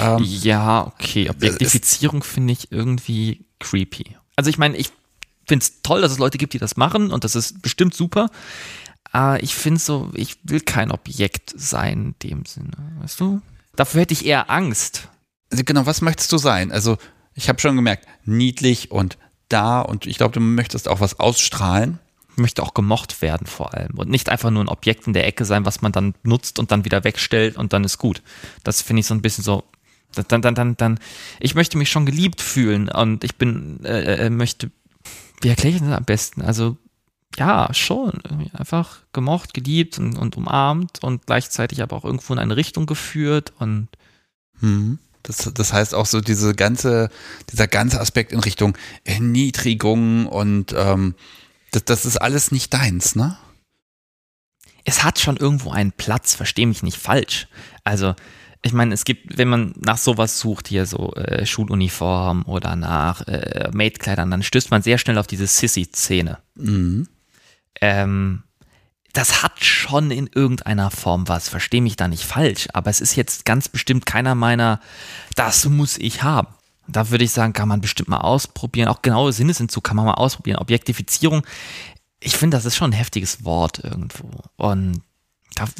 Ähm, 0.00 0.18
ja, 0.22 0.86
okay. 0.86 1.28
Objektifizierung 1.28 2.22
finde 2.22 2.52
ich 2.52 2.70
irgendwie 2.70 3.44
creepy. 3.58 4.16
Also 4.36 4.50
ich 4.50 4.58
meine, 4.58 4.76
ich 4.76 4.92
finde 5.46 5.64
es 5.64 5.82
toll, 5.82 6.00
dass 6.00 6.12
es 6.12 6.18
Leute 6.18 6.38
gibt, 6.38 6.52
die 6.52 6.58
das 6.58 6.76
machen 6.76 7.10
und 7.10 7.24
das 7.24 7.34
ist 7.34 7.60
bestimmt 7.60 7.92
super. 7.92 8.30
Aber 9.12 9.42
ich 9.42 9.54
finde 9.54 9.80
so, 9.80 10.10
ich 10.14 10.38
will 10.44 10.60
kein 10.60 10.90
Objekt 10.90 11.52
sein 11.56 12.14
in 12.22 12.30
dem 12.30 12.46
Sinne, 12.46 12.70
weißt 13.00 13.20
du? 13.20 13.42
Dafür 13.76 14.02
hätte 14.02 14.14
ich 14.14 14.24
eher 14.24 14.50
Angst. 14.50 15.08
Also 15.50 15.64
genau, 15.64 15.86
was 15.86 16.00
möchtest 16.00 16.30
du 16.32 16.38
sein? 16.38 16.70
Also 16.70 16.96
ich 17.34 17.48
habe 17.48 17.60
schon 17.60 17.76
gemerkt, 17.76 18.06
niedlich 18.24 18.90
und 18.90 19.18
da 19.48 19.80
und 19.80 20.06
ich 20.06 20.16
glaube, 20.16 20.32
du 20.32 20.40
möchtest 20.40 20.88
auch 20.88 21.00
was 21.00 21.18
ausstrahlen. 21.18 21.98
Ich 22.32 22.36
möchte 22.36 22.62
auch 22.62 22.74
gemocht 22.74 23.20
werden 23.22 23.46
vor 23.46 23.74
allem 23.74 23.98
und 23.98 24.08
nicht 24.08 24.28
einfach 24.28 24.50
nur 24.50 24.62
ein 24.64 24.68
Objekt 24.68 25.06
in 25.06 25.12
der 25.12 25.26
Ecke 25.26 25.44
sein, 25.44 25.66
was 25.66 25.82
man 25.82 25.92
dann 25.92 26.14
nutzt 26.22 26.58
und 26.58 26.70
dann 26.70 26.84
wieder 26.84 27.02
wegstellt 27.04 27.56
und 27.56 27.72
dann 27.72 27.84
ist 27.84 27.98
gut. 27.98 28.22
Das 28.62 28.80
finde 28.80 29.00
ich 29.00 29.06
so 29.06 29.14
ein 29.14 29.22
bisschen 29.22 29.42
so, 29.44 29.64
dann, 30.28 30.42
dann, 30.42 30.54
dann, 30.54 30.76
dann, 30.76 31.00
ich 31.40 31.54
möchte 31.54 31.76
mich 31.76 31.90
schon 31.90 32.06
geliebt 32.06 32.40
fühlen 32.40 32.88
und 32.88 33.24
ich 33.24 33.36
bin, 33.36 33.84
äh, 33.84 34.26
äh 34.26 34.30
möchte, 34.30 34.70
wie 35.40 35.48
erkläre 35.48 35.76
ich 35.76 35.82
das 35.82 35.90
am 35.90 36.04
besten? 36.04 36.42
Also, 36.42 36.76
ja, 37.40 37.72
schon, 37.72 38.12
einfach 38.52 38.98
gemocht, 39.14 39.54
geliebt 39.54 39.98
und, 39.98 40.16
und 40.16 40.36
umarmt 40.36 41.02
und 41.02 41.24
gleichzeitig 41.24 41.82
aber 41.82 41.96
auch 41.96 42.04
irgendwo 42.04 42.34
in 42.34 42.38
eine 42.38 42.56
Richtung 42.56 42.84
geführt 42.86 43.54
und. 43.58 43.88
Hm. 44.60 44.98
Das, 45.22 45.50
das 45.52 45.72
heißt 45.74 45.94
auch 45.94 46.06
so 46.06 46.20
diese 46.20 46.54
ganze, 46.54 47.10
dieser 47.50 47.66
ganze 47.66 48.00
Aspekt 48.00 48.32
in 48.32 48.40
Richtung 48.40 48.76
Erniedrigung 49.04 50.26
und 50.26 50.74
ähm, 50.74 51.14
das, 51.72 51.84
das 51.84 52.06
ist 52.06 52.16
alles 52.16 52.52
nicht 52.52 52.72
deins, 52.72 53.16
ne? 53.16 53.36
Es 54.84 55.04
hat 55.04 55.18
schon 55.18 55.36
irgendwo 55.36 55.72
einen 55.72 55.92
Platz, 55.92 56.34
verstehe 56.34 56.66
mich 56.66 56.82
nicht 56.82 56.96
falsch. 56.96 57.48
Also, 57.84 58.14
ich 58.62 58.72
meine, 58.72 58.94
es 58.94 59.04
gibt, 59.04 59.36
wenn 59.36 59.48
man 59.48 59.74
nach 59.78 59.98
sowas 59.98 60.38
sucht, 60.40 60.68
hier 60.68 60.86
so 60.86 61.12
äh, 61.14 61.44
Schuluniform 61.44 62.44
oder 62.46 62.76
nach 62.76 63.26
äh, 63.26 63.70
Maidkleidern, 63.72 64.30
dann 64.30 64.42
stößt 64.42 64.70
man 64.70 64.82
sehr 64.82 64.96
schnell 64.96 65.18
auf 65.18 65.26
diese 65.26 65.46
Sissy-Szene. 65.46 66.38
Mhm. 66.54 67.08
Ähm, 67.80 68.42
das 69.12 69.42
hat 69.42 69.64
schon 69.64 70.10
in 70.10 70.28
irgendeiner 70.32 70.90
Form 70.90 71.26
was, 71.28 71.48
verstehe 71.48 71.82
mich 71.82 71.96
da 71.96 72.06
nicht 72.06 72.24
falsch, 72.24 72.68
aber 72.72 72.90
es 72.90 73.00
ist 73.00 73.16
jetzt 73.16 73.44
ganz 73.44 73.68
bestimmt 73.68 74.06
keiner 74.06 74.34
meiner, 74.34 74.80
das 75.34 75.64
muss 75.64 75.98
ich 75.98 76.22
haben. 76.22 76.54
Da 76.86 77.10
würde 77.10 77.24
ich 77.24 77.32
sagen, 77.32 77.52
kann 77.52 77.68
man 77.68 77.80
bestimmt 77.80 78.08
mal 78.08 78.18
ausprobieren. 78.18 78.88
Auch 78.88 79.02
genaue 79.02 79.32
Sinnesentzug 79.32 79.84
kann 79.84 79.96
man 79.96 80.06
mal 80.06 80.14
ausprobieren. 80.14 80.58
Objektifizierung, 80.58 81.46
ich 82.18 82.36
finde, 82.36 82.56
das 82.56 82.64
ist 82.64 82.76
schon 82.76 82.90
ein 82.90 82.94
heftiges 82.94 83.44
Wort 83.44 83.78
irgendwo. 83.82 84.28
Und 84.56 85.02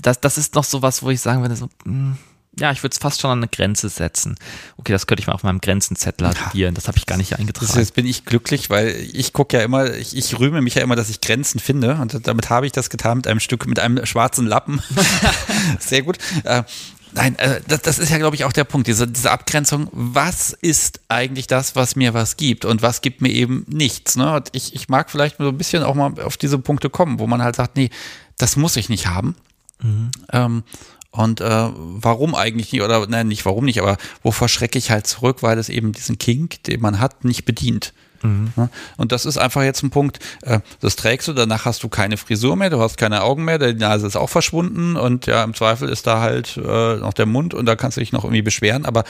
das, 0.03 0.21
das 0.21 0.39
ist 0.39 0.55
noch 0.55 0.65
so 0.65 0.83
was, 0.83 1.03
wo 1.03 1.11
ich 1.11 1.21
sagen 1.21 1.43
würde, 1.43 1.57
so, 1.57 1.69
mh, 1.85 1.85
hm, 1.85 2.19
ja, 2.59 2.73
ich 2.73 2.83
würde 2.83 2.93
es 2.93 2.99
fast 2.99 3.21
schon 3.21 3.31
an 3.31 3.39
eine 3.39 3.49
Grenze 3.49 3.89
setzen. 3.89 4.37
Okay, 4.77 4.93
das 4.93 5.07
könnte 5.07 5.21
ich 5.21 5.29
mal 5.29 5.35
auf 5.35 5.45
meinem 5.45 5.61
Grenzenzettel 5.61 6.27
addieren. 6.27 6.75
Das 6.75 6.89
habe 6.89 6.99
ich 6.99 7.07
gar 7.07 7.17
nicht 7.17 7.39
eingetragen. 7.39 7.79
Jetzt 7.79 7.95
bin 7.95 8.07
ich 8.07 8.25
glücklich, 8.25 8.71
weil 8.71 8.89
ich 9.13 9.33
gucke 9.33 9.57
ja 9.57 9.63
immer, 9.63 9.95
ich, 9.95 10.17
ich 10.17 10.39
rühme 10.39 10.61
mich 10.61 10.75
ja 10.75 10.83
immer, 10.83 10.97
dass 10.97 11.11
ich 11.11 11.21
Grenzen 11.21 11.61
finde. 11.61 11.95
Und 11.97 12.27
damit 12.27 12.51
habe 12.51 12.67
ich 12.67 12.73
das 12.73 12.91
getan 12.91 13.19
mit 13.19 13.29
einem 13.29 13.41
Stück, 13.41 13.67
mit 13.67 13.79
einem 13.79 14.05
schwarzen 14.05 14.47
Lappen. 14.47 14.83
Sehr 15.79 16.03
gut. 16.03 16.19
Äh, 16.43 16.65
nein, 17.13 17.39
äh, 17.39 17.61
das, 17.69 17.83
das, 17.83 17.99
ist 18.01 18.11
ja, 18.11 18.19
glaube 18.19 18.35
ich, 18.35 18.45
auch 18.45 18.53
der 18.53 18.65
Punkt, 18.65 18.89
diese, 18.89 19.07
diese 19.07 19.31
Abgrenzung. 19.31 19.89
Was 19.93 20.53
ist 20.53 21.01
eigentlich 21.09 21.47
das, 21.47 21.77
was 21.77 21.95
mir 21.95 22.15
was 22.15 22.37
gibt 22.37 22.65
und 22.65 22.83
was 22.83 23.01
gibt 23.01 23.23
mir 23.23 23.31
eben 23.31 23.65
nichts? 23.69 24.17
Ne? 24.17 24.35
Und 24.35 24.49
ich, 24.53 24.75
ich 24.75 24.89
mag 24.89 25.09
vielleicht 25.11 25.39
so 25.39 25.49
ein 25.49 25.57
bisschen 25.59 25.85
auch 25.85 25.95
mal 25.95 26.21
auf 26.21 26.37
diese 26.37 26.59
Punkte 26.59 26.91
kommen, 26.91 27.21
wo 27.21 27.29
man 27.29 27.43
halt 27.43 27.55
sagt, 27.55 27.77
nee, 27.77 27.91
das 28.39 28.57
muss 28.57 28.75
ich 28.75 28.89
nicht 28.89 29.07
haben. 29.07 29.37
Mhm. 29.83 30.11
Ähm, 30.33 30.63
und 31.13 31.41
äh, 31.41 31.69
warum 31.75 32.35
eigentlich 32.35 32.73
nicht, 32.73 32.83
oder 32.83 33.07
nein, 33.07 33.29
nicht 33.29 33.45
warum 33.45 33.65
nicht, 33.65 33.81
aber 33.81 33.97
wovor 34.23 34.49
schrecke 34.49 34.79
ich 34.79 34.91
halt 34.91 35.07
zurück, 35.07 35.43
weil 35.43 35.59
es 35.59 35.69
eben 35.69 35.93
diesen 35.93 36.19
Kink, 36.19 36.63
den 36.65 36.81
man 36.81 37.01
hat, 37.01 37.25
nicht 37.25 37.45
bedient. 37.45 37.93
Mhm. 38.23 38.53
Und 38.97 39.13
das 39.13 39.25
ist 39.25 39.39
einfach 39.39 39.63
jetzt 39.63 39.83
ein 39.83 39.91
Punkt, 39.91 40.19
äh, 40.43 40.61
das 40.81 40.97
trägst 40.97 41.29
du, 41.29 41.33
danach 41.33 41.65
hast 41.65 41.83
du 41.83 41.89
keine 41.89 42.17
Frisur 42.17 42.57
mehr, 42.57 42.71
du 42.71 42.81
hast 42.81 42.99
keine 42.99 43.23
Augen 43.23 43.45
mehr, 43.45 43.59
die 43.59 43.75
Nase 43.75 44.07
ist 44.07 44.17
auch 44.17 44.29
verschwunden 44.29 44.97
und 44.97 45.27
ja, 45.27 45.43
im 45.43 45.55
Zweifel 45.55 45.89
ist 45.89 46.07
da 46.07 46.21
halt 46.21 46.57
äh, 46.57 46.97
noch 46.97 47.15
der 47.15 47.27
Mund 47.27 47.55
und 47.55 47.67
da 47.67 47.77
kannst 47.77 47.97
du 47.97 48.01
dich 48.01 48.13
noch 48.13 48.25
irgendwie 48.25 48.43
beschweren, 48.43 48.85
aber 48.85 49.05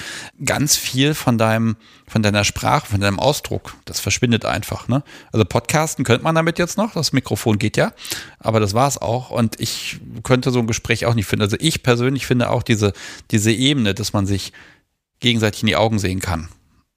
ganz 0.45 0.77
viel 0.77 1.15
von 1.15 1.39
deinem, 1.39 1.77
von 2.07 2.23
deiner 2.23 2.45
Sprache, 2.45 2.87
von 2.87 3.01
deinem 3.01 3.19
Ausdruck, 3.19 3.74
das 3.85 4.01
verschwindet 4.01 4.45
einfach. 4.45 4.89
Ne? 4.89 5.03
Also 5.32 5.45
Podcasten 5.45 6.05
könnte 6.05 6.24
man 6.24 6.35
damit 6.35 6.59
jetzt 6.59 6.77
noch, 6.77 6.93
das 6.93 7.12
Mikrofon 7.12 7.59
geht 7.59 7.77
ja, 7.77 7.93
aber 8.39 8.61
das 8.61 8.74
war 8.74 8.89
es 8.89 8.99
auch 8.99 9.31
und 9.31 9.61
ich 9.61 10.01
könnte 10.23 10.51
so 10.51 10.61
ein 10.61 10.66
Gespräch 10.66 11.07
auch 11.07 11.15
nicht 11.15 11.27
finden. 11.27 11.43
Also 11.43 11.57
ich 11.59 11.82
persönlich 11.82 12.27
finde 12.27 12.51
auch 12.51 12.62
diese, 12.62 12.93
diese 13.31 13.53
Ebene, 13.53 13.95
dass 13.95 14.12
man 14.12 14.27
sich 14.27 14.53
gegenseitig 15.19 15.62
in 15.62 15.66
die 15.66 15.77
Augen 15.77 15.99
sehen 15.99 16.20
kann 16.20 16.49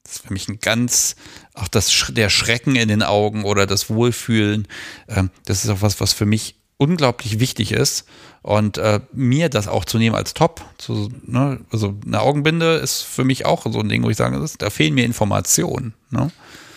das 0.04 0.18
ist 0.18 0.28
für 0.28 0.34
mich 0.34 0.48
ein 0.48 0.60
ganz, 0.60 1.16
auch 1.54 1.68
das, 1.68 1.92
der 2.10 2.30
Schrecken 2.30 2.76
in 2.76 2.90
den 2.90 3.04
Augen 3.04 3.46
oder 3.46 3.66
das 3.66 3.90
Wohlfühlen, 3.90 4.68
ähm, 5.08 5.30
das 5.46 5.64
ist 5.64 5.70
auch 5.70 5.82
was, 5.82 6.02
was 6.02 6.14
für 6.14 6.26
mich 6.26 6.56
unglaublich 6.78 7.40
wichtig 7.40 7.72
ist. 7.72 8.06
Und 8.42 8.78
äh, 8.78 9.00
mir 9.14 9.48
das 9.48 9.70
auch 9.70 9.86
zu 9.86 9.98
nehmen 9.98 10.18
als 10.18 10.34
Top, 10.34 10.66
zu, 10.78 11.10
ne, 11.26 11.62
also 11.72 11.96
eine 12.06 12.20
Augenbinde 12.20 12.76
ist 12.76 13.02
für 13.02 13.24
mich 13.24 13.46
auch 13.46 13.66
so 13.72 13.80
ein 13.80 13.88
Ding, 13.88 14.04
wo 14.04 14.10
ich 14.10 14.18
sage, 14.18 14.46
da 14.58 14.70
fehlen 14.70 14.96
mir 14.96 15.06
Informationen. 15.06 15.94
Ne? 16.10 16.30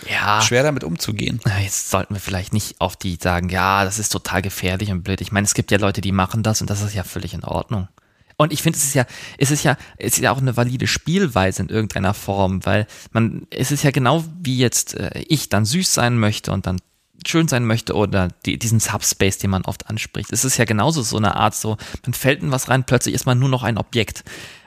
Ja. 0.08 0.40
Schwer 0.42 0.62
damit 0.62 0.84
umzugehen. 0.84 1.40
Jetzt 1.60 1.90
sollten 1.90 2.14
wir 2.14 2.20
vielleicht 2.20 2.52
nicht 2.52 2.80
auf 2.80 2.94
die 2.94 3.18
sagen, 3.20 3.48
ja, 3.48 3.84
das 3.84 3.98
ist 3.98 4.10
total 4.10 4.42
gefährlich 4.42 4.92
und 4.92 5.02
blöd. 5.02 5.20
Ich 5.20 5.32
meine, 5.32 5.44
es 5.44 5.54
gibt 5.54 5.72
ja 5.72 5.78
Leute, 5.78 6.00
die 6.00 6.12
machen 6.12 6.44
das 6.44 6.60
und 6.60 6.70
das 6.70 6.82
ist 6.82 6.94
ja 6.94 7.02
völlig 7.02 7.34
in 7.34 7.42
Ordnung. 7.42 7.88
Und 8.36 8.52
ich 8.52 8.62
finde, 8.62 8.78
es 8.78 8.84
ist 8.84 8.94
ja, 8.94 9.06
es 9.38 9.50
ist 9.50 9.64
ja, 9.64 9.76
es 9.96 10.14
ist 10.14 10.22
ja 10.22 10.30
auch 10.30 10.38
eine 10.38 10.56
valide 10.56 10.86
Spielweise 10.86 11.62
in 11.62 11.68
irgendeiner 11.68 12.12
Form, 12.12 12.64
weil 12.66 12.86
man, 13.12 13.46
es 13.50 13.70
ist 13.72 13.82
ja 13.82 13.90
genau 13.90 14.24
wie 14.42 14.58
jetzt 14.58 14.94
äh, 14.94 15.24
ich 15.26 15.48
dann 15.48 15.64
süß 15.64 15.94
sein 15.94 16.18
möchte 16.18 16.52
und 16.52 16.66
dann 16.66 16.78
schön 17.26 17.48
sein 17.48 17.64
möchte 17.64 17.94
oder 17.94 18.28
die, 18.44 18.58
diesen 18.58 18.78
Subspace, 18.78 19.38
den 19.38 19.50
man 19.50 19.64
oft 19.64 19.88
anspricht. 19.88 20.32
Es 20.32 20.44
ist 20.44 20.58
ja 20.58 20.64
genauso 20.64 21.02
so 21.02 21.16
eine 21.16 21.36
Art 21.36 21.54
so, 21.54 21.76
man 22.04 22.12
fällt 22.12 22.42
in 22.42 22.52
was 22.52 22.68
rein, 22.68 22.84
plötzlich 22.84 23.14
ist 23.14 23.26
man 23.26 23.38
nur 23.38 23.48
noch 23.48 23.62
ein 23.62 23.78
Objekt. 23.78 24.22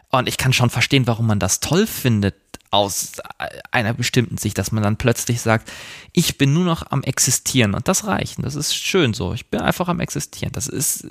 Und 0.09 0.27
ich 0.27 0.37
kann 0.37 0.53
schon 0.53 0.71
verstehen, 0.71 1.05
warum 1.05 1.27
man 1.27 1.39
das 1.39 1.59
toll 1.59 1.85
findet, 1.85 2.35
aus 2.71 3.13
einer 3.71 3.93
bestimmten 3.93 4.37
Sicht, 4.37 4.57
dass 4.57 4.71
man 4.71 4.83
dann 4.83 4.97
plötzlich 4.97 5.41
sagt, 5.41 5.71
ich 6.13 6.37
bin 6.37 6.53
nur 6.53 6.65
noch 6.65 6.91
am 6.91 7.03
Existieren 7.03 7.73
und 7.73 7.87
das 7.87 8.05
reicht. 8.05 8.37
Und 8.37 8.45
das 8.45 8.55
ist 8.55 8.75
schön 8.75 9.13
so. 9.13 9.33
Ich 9.33 9.47
bin 9.47 9.59
einfach 9.59 9.87
am 9.87 9.99
Existieren. 9.99 10.51
Das 10.53 10.67
ist, 10.67 11.07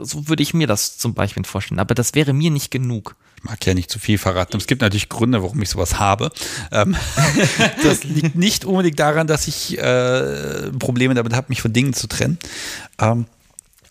so 0.00 0.28
würde 0.28 0.42
ich 0.42 0.54
mir 0.54 0.66
das 0.66 0.98
zum 0.98 1.14
Beispiel 1.14 1.44
vorstellen. 1.44 1.80
Aber 1.80 1.94
das 1.94 2.14
wäre 2.14 2.32
mir 2.32 2.50
nicht 2.50 2.70
genug. 2.70 3.16
Ich 3.36 3.44
mag 3.44 3.64
ja 3.66 3.74
nicht 3.74 3.90
zu 3.90 3.98
viel 3.98 4.18
verraten. 4.18 4.56
Es 4.56 4.66
gibt 4.66 4.80
natürlich 4.80 5.08
Gründe, 5.08 5.42
warum 5.42 5.60
ich 5.60 5.70
sowas 5.70 5.98
habe. 5.98 6.30
Ähm, 6.70 6.96
das 7.82 8.04
liegt 8.04 8.36
nicht 8.36 8.64
unbedingt 8.64 8.98
daran, 8.98 9.26
dass 9.26 9.48
ich 9.48 9.78
äh, 9.78 10.70
Probleme 10.78 11.14
damit 11.14 11.34
habe, 11.34 11.46
mich 11.48 11.62
von 11.62 11.72
Dingen 11.72 11.94
zu 11.94 12.06
trennen. 12.06 12.38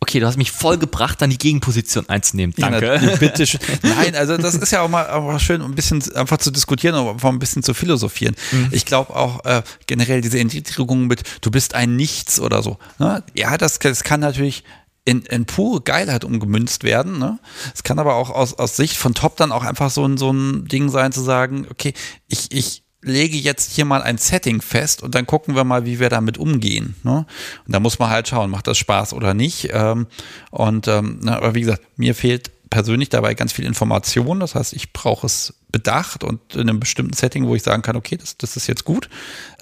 Okay, 0.06 0.19
du 0.19 0.27
hast 0.27 0.38
mich 0.38 0.52
voll 0.52 0.77
gebracht, 0.77 1.19
dann 1.19 1.32
die 1.32 1.40
Gegenposition 1.40 2.07
einzunehmen. 2.10 2.53
Danke. 2.56 2.99
Ja, 3.02 3.15
bitte. 3.19 3.44
Nein, 3.82 4.14
also 4.14 4.38
das 4.38 4.53
ist 4.53 4.72
ja 4.72 4.82
auch 4.82 4.88
mal 4.88 5.10
auch 5.10 5.40
schön, 5.40 5.64
ein 5.64 5.73
bisschen 5.73 6.03
einfach 6.14 6.38
zu 6.38 6.52
diskutieren, 6.52 6.94
aber 6.94 7.10
einfach 7.10 7.30
ein 7.30 7.40
bisschen 7.40 7.64
zu 7.64 7.73
philosophieren. 7.73 8.36
Mhm. 8.52 8.68
Ich 8.69 8.86
glaube 8.86 9.15
auch 9.15 9.44
äh, 9.45 9.64
generell 9.88 10.22
diese 10.22 10.38
Entwicklung 10.38 11.07
mit, 11.07 11.23
du 11.41 11.49
bist 11.49 11.73
ein 11.73 11.95
Nichts 11.95 12.40
oder 12.40 12.61
so. 12.61 12.77
Ne? 12.99 13.23
Ja, 13.34 13.57
das, 13.57 13.80
das 13.80 14.03
kann 14.03 14.19
natürlich 14.19 14.64
in, 15.06 15.23
in 15.23 15.45
pure 15.45 15.82
Geilheit 15.82 16.23
umgemünzt 16.23 16.84
werden. 16.84 17.18
Ne? 17.18 17.40
Es 17.73 17.82
kann 17.82 17.98
aber 17.98 18.14
auch 18.14 18.30
aus, 18.30 18.53
aus 18.53 18.76
Sicht 18.76 18.98
von 18.98 19.15
Top 19.15 19.38
dann 19.38 19.52
auch 19.52 19.64
einfach 19.64 19.90
so 19.90 20.07
ein, 20.07 20.18
so 20.18 20.32
ein 20.32 20.68
Ding 20.68 20.90
sein, 20.90 21.14
zu 21.14 21.22
sagen, 21.22 21.65
okay, 21.72 21.95
ich, 22.27 22.52
ich 22.52 22.84
lege 23.06 23.38
jetzt 23.38 23.72
hier 23.73 23.86
mal 23.86 24.02
ein 24.02 24.18
Setting 24.18 24.61
fest 24.61 25.03
und 25.03 25.15
dann 25.15 25.26
gucken 25.26 25.56
wir 25.56 25.64
mal, 25.64 25.86
wie 25.86 25.99
wir 25.99 26.10
damit 26.10 26.38
umgehen. 26.38 26.95
Ne? 27.03 27.26
Und 27.65 27.73
da 27.73 27.80
muss 27.80 27.99
man 27.99 28.10
halt 28.10 28.27
schauen, 28.27 28.49
macht 28.49 28.68
das 28.68 28.77
Spaß 28.77 29.14
oder 29.14 29.34
nicht. 29.34 29.69
Ähm, 29.72 30.07
und 30.52 30.88
ähm, 30.88 31.19
na, 31.22 31.38
aber 31.38 31.56
wie 31.56 31.61
gesagt, 31.61 31.84
mir 31.98 32.15
fehlt 32.15 32.52
persönlich 32.69 33.10
dabei 33.10 33.36
ganz 33.36 33.53
viel 33.53 33.65
Information. 33.65 34.40
Das 34.40 34.56
heißt, 34.56 34.73
ich 34.73 34.91
brauche 34.91 35.27
es 35.27 35.53
bedacht 35.72 36.23
und 36.23 36.56
in 36.56 36.61
einem 36.61 36.80
bestimmten 36.80 37.14
Setting, 37.14 37.48
wo 37.48 37.56
ich 37.56 37.64
sagen 37.64 37.82
kann, 37.82 37.95
okay, 37.95 38.18
das, 38.18 38.38
das 38.38 38.57
ist 38.57 38.68
jetzt 38.68 38.86
gut. 38.86 39.10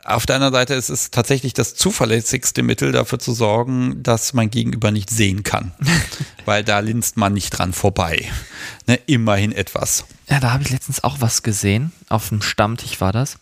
Auf 0.05 0.25
der 0.25 0.35
anderen 0.35 0.53
Seite 0.53 0.73
ist 0.73 0.89
es 0.89 1.11
tatsächlich 1.11 1.53
das 1.53 1.75
zuverlässigste 1.75 2.61
Mittel 2.61 2.91
dafür 2.91 3.19
zu 3.19 3.33
sorgen, 3.33 4.03
dass 4.03 4.33
mein 4.33 4.49
Gegenüber 4.49 4.91
nicht 4.91 5.09
sehen 5.09 5.43
kann. 5.43 5.71
Weil 6.45 6.63
da 6.63 6.79
linst 6.79 7.15
man 7.15 7.33
nicht 7.33 7.51
dran 7.51 7.71
vorbei. 7.71 8.29
Ne, 8.85 8.99
immerhin 9.05 9.53
etwas. 9.53 10.05
Ja, 10.29 10.41
da 10.41 10.51
habe 10.51 10.63
ich 10.63 10.71
letztens 10.71 11.03
auch 11.03 11.21
was 11.21 11.41
gesehen. 11.41 11.93
Auf 12.09 12.29
dem 12.29 12.41
Stammtisch 12.41 12.99
war 12.99 13.13
das. 13.13 13.37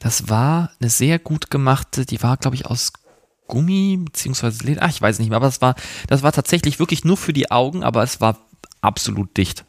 Das 0.00 0.28
war 0.28 0.72
eine 0.80 0.90
sehr 0.90 1.20
gut 1.20 1.50
gemachte, 1.50 2.04
die 2.04 2.20
war, 2.22 2.36
glaube 2.36 2.56
ich, 2.56 2.66
aus 2.66 2.92
Gummi, 3.46 3.98
beziehungsweise 4.00 4.64
Leder. 4.64 4.82
Ach, 4.82 4.90
ich 4.90 5.00
weiß 5.00 5.20
nicht 5.20 5.28
mehr, 5.28 5.36
aber 5.36 5.46
das 5.46 5.60
war, 5.60 5.76
das 6.08 6.24
war 6.24 6.32
tatsächlich 6.32 6.80
wirklich 6.80 7.04
nur 7.04 7.16
für 7.16 7.32
die 7.32 7.52
Augen, 7.52 7.84
aber 7.84 8.02
es 8.02 8.20
war 8.20 8.38
absolut 8.80 9.36
dicht. 9.36 9.64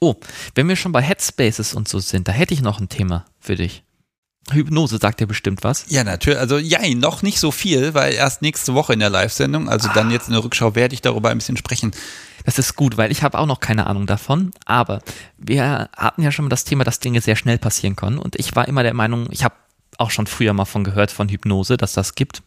Oh, 0.00 0.14
wenn 0.54 0.68
wir 0.68 0.76
schon 0.76 0.92
bei 0.92 1.02
Headspaces 1.02 1.74
und 1.74 1.86
so 1.86 1.98
sind, 1.98 2.28
da 2.28 2.32
hätte 2.32 2.54
ich 2.54 2.62
noch 2.62 2.80
ein 2.80 2.88
Thema 2.88 3.26
für 3.38 3.56
dich. 3.56 3.82
Hypnose 4.50 4.98
sagt 4.98 5.20
dir 5.20 5.26
bestimmt 5.26 5.62
was. 5.62 5.84
Ja, 5.88 6.02
natürlich. 6.02 6.38
Also 6.38 6.58
ja, 6.58 6.80
noch 6.94 7.22
nicht 7.22 7.38
so 7.38 7.50
viel, 7.50 7.94
weil 7.94 8.14
erst 8.14 8.42
nächste 8.42 8.74
Woche 8.74 8.92
in 8.92 9.00
der 9.00 9.10
Live-Sendung, 9.10 9.68
also 9.68 9.88
ah. 9.88 9.92
dann 9.94 10.10
jetzt 10.10 10.28
in 10.28 10.34
der 10.34 10.42
Rückschau, 10.42 10.74
werde 10.74 10.94
ich 10.94 11.02
darüber 11.02 11.30
ein 11.30 11.38
bisschen 11.38 11.56
sprechen. 11.56 11.92
Das 12.44 12.58
ist 12.58 12.74
gut, 12.74 12.96
weil 12.96 13.12
ich 13.12 13.22
habe 13.22 13.38
auch 13.38 13.46
noch 13.46 13.60
keine 13.60 13.86
Ahnung 13.86 14.06
davon. 14.06 14.50
Aber 14.64 15.02
wir 15.36 15.90
hatten 15.96 16.22
ja 16.22 16.32
schon 16.32 16.46
mal 16.46 16.50
das 16.50 16.64
Thema, 16.64 16.84
dass 16.84 17.00
Dinge 17.00 17.20
sehr 17.20 17.36
schnell 17.36 17.58
passieren 17.58 17.96
können. 17.96 18.18
Und 18.18 18.36
ich 18.36 18.56
war 18.56 18.66
immer 18.66 18.82
der 18.82 18.94
Meinung, 18.94 19.28
ich 19.30 19.44
habe 19.44 19.54
auch 19.98 20.10
schon 20.10 20.26
früher 20.26 20.54
mal 20.54 20.64
von 20.64 20.84
gehört, 20.84 21.10
von 21.10 21.28
Hypnose, 21.28 21.76
dass 21.76 21.92
das 21.92 22.14
gibt. 22.14 22.42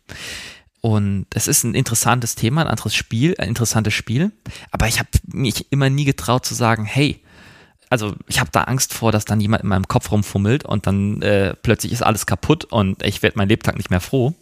Und 0.81 1.27
es 1.33 1.47
ist 1.47 1.63
ein 1.63 1.75
interessantes 1.75 2.35
Thema, 2.35 2.61
ein 2.61 2.67
anderes 2.67 2.95
Spiel, 2.95 3.35
ein 3.37 3.47
interessantes 3.47 3.93
Spiel. 3.93 4.31
Aber 4.71 4.87
ich 4.87 4.99
habe 4.99 5.09
mich 5.27 5.71
immer 5.71 5.89
nie 5.89 6.03
getraut 6.03 6.45
zu 6.45 6.55
sagen, 6.55 6.83
hey, 6.83 7.22
also 7.89 8.15
ich 8.27 8.39
habe 8.39 8.49
da 8.51 8.63
Angst 8.63 8.93
vor, 8.93 9.11
dass 9.11 9.25
dann 9.25 9.39
jemand 9.39 9.63
in 9.63 9.69
meinem 9.69 9.87
Kopf 9.87 10.11
rumfummelt 10.11 10.65
und 10.65 10.87
dann 10.87 11.21
äh, 11.21 11.53
plötzlich 11.61 11.91
ist 11.91 12.03
alles 12.03 12.25
kaputt 12.25 12.65
und 12.65 13.03
ich 13.03 13.21
werde 13.23 13.37
mein 13.37 13.49
Lebtag 13.49 13.77
nicht 13.77 13.89
mehr 13.89 14.01
froh. 14.01 14.33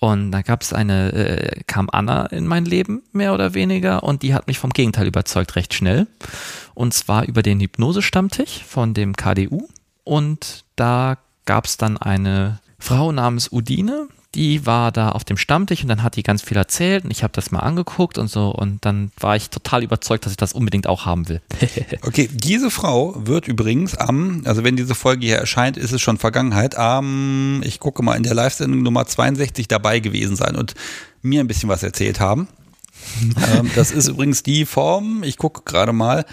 Und 0.00 0.32
da 0.32 0.42
gab 0.42 0.60
es 0.60 0.74
eine, 0.74 1.12
äh, 1.12 1.62
kam 1.66 1.88
Anna 1.90 2.26
in 2.26 2.46
mein 2.46 2.66
Leben, 2.66 3.02
mehr 3.12 3.32
oder 3.32 3.54
weniger, 3.54 4.02
und 4.02 4.22
die 4.22 4.34
hat 4.34 4.46
mich 4.46 4.58
vom 4.58 4.70
Gegenteil 4.70 5.06
überzeugt, 5.06 5.56
recht 5.56 5.72
schnell. 5.72 6.06
Und 6.74 6.92
zwar 6.92 7.24
über 7.24 7.42
den 7.42 7.58
Hypnosestammtisch 7.60 8.64
von 8.64 8.92
dem 8.92 9.16
KDU. 9.16 9.66
Und 10.02 10.64
da 10.76 11.16
gab 11.46 11.64
es 11.64 11.78
dann 11.78 11.96
eine 11.96 12.60
Frau 12.78 13.12
namens 13.12 13.50
Udine, 13.50 14.08
die 14.34 14.66
war 14.66 14.92
da 14.92 15.10
auf 15.10 15.24
dem 15.24 15.36
Stammtisch 15.36 15.82
und 15.82 15.88
dann 15.88 16.02
hat 16.02 16.16
die 16.16 16.22
ganz 16.22 16.42
viel 16.42 16.56
erzählt 16.56 17.04
und 17.04 17.10
ich 17.10 17.22
habe 17.22 17.32
das 17.32 17.50
mal 17.50 17.60
angeguckt 17.60 18.18
und 18.18 18.28
so 18.28 18.50
und 18.50 18.84
dann 18.84 19.12
war 19.18 19.36
ich 19.36 19.50
total 19.50 19.82
überzeugt, 19.82 20.24
dass 20.24 20.32
ich 20.32 20.36
das 20.36 20.52
unbedingt 20.52 20.86
auch 20.86 21.06
haben 21.06 21.28
will. 21.28 21.40
okay, 22.02 22.28
diese 22.32 22.70
Frau 22.70 23.14
wird 23.26 23.48
übrigens 23.48 23.96
am, 23.96 24.42
also 24.44 24.64
wenn 24.64 24.76
diese 24.76 24.94
Folge 24.94 25.26
hier 25.26 25.36
erscheint, 25.36 25.76
ist 25.76 25.92
es 25.92 26.02
schon 26.02 26.18
Vergangenheit, 26.18 26.76
am, 26.76 27.62
ich 27.64 27.80
gucke 27.80 28.02
mal, 28.02 28.16
in 28.16 28.22
der 28.22 28.34
Live-Sendung 28.34 28.82
Nummer 28.82 29.06
62 29.06 29.68
dabei 29.68 30.00
gewesen 30.00 30.36
sein 30.36 30.56
und 30.56 30.74
mir 31.22 31.40
ein 31.40 31.46
bisschen 31.46 31.68
was 31.68 31.82
erzählt 31.82 32.20
haben. 32.20 32.48
ähm, 33.58 33.70
das 33.74 33.90
ist 33.90 34.08
übrigens 34.08 34.42
die 34.42 34.66
Form, 34.66 35.22
ich 35.22 35.36
gucke 35.36 35.62
gerade 35.64 35.92
mal, 35.92 36.24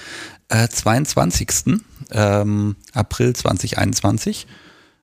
äh, 0.50 0.68
22. 0.68 1.82
Ähm, 2.12 2.76
April 2.94 3.34
2021. 3.34 4.48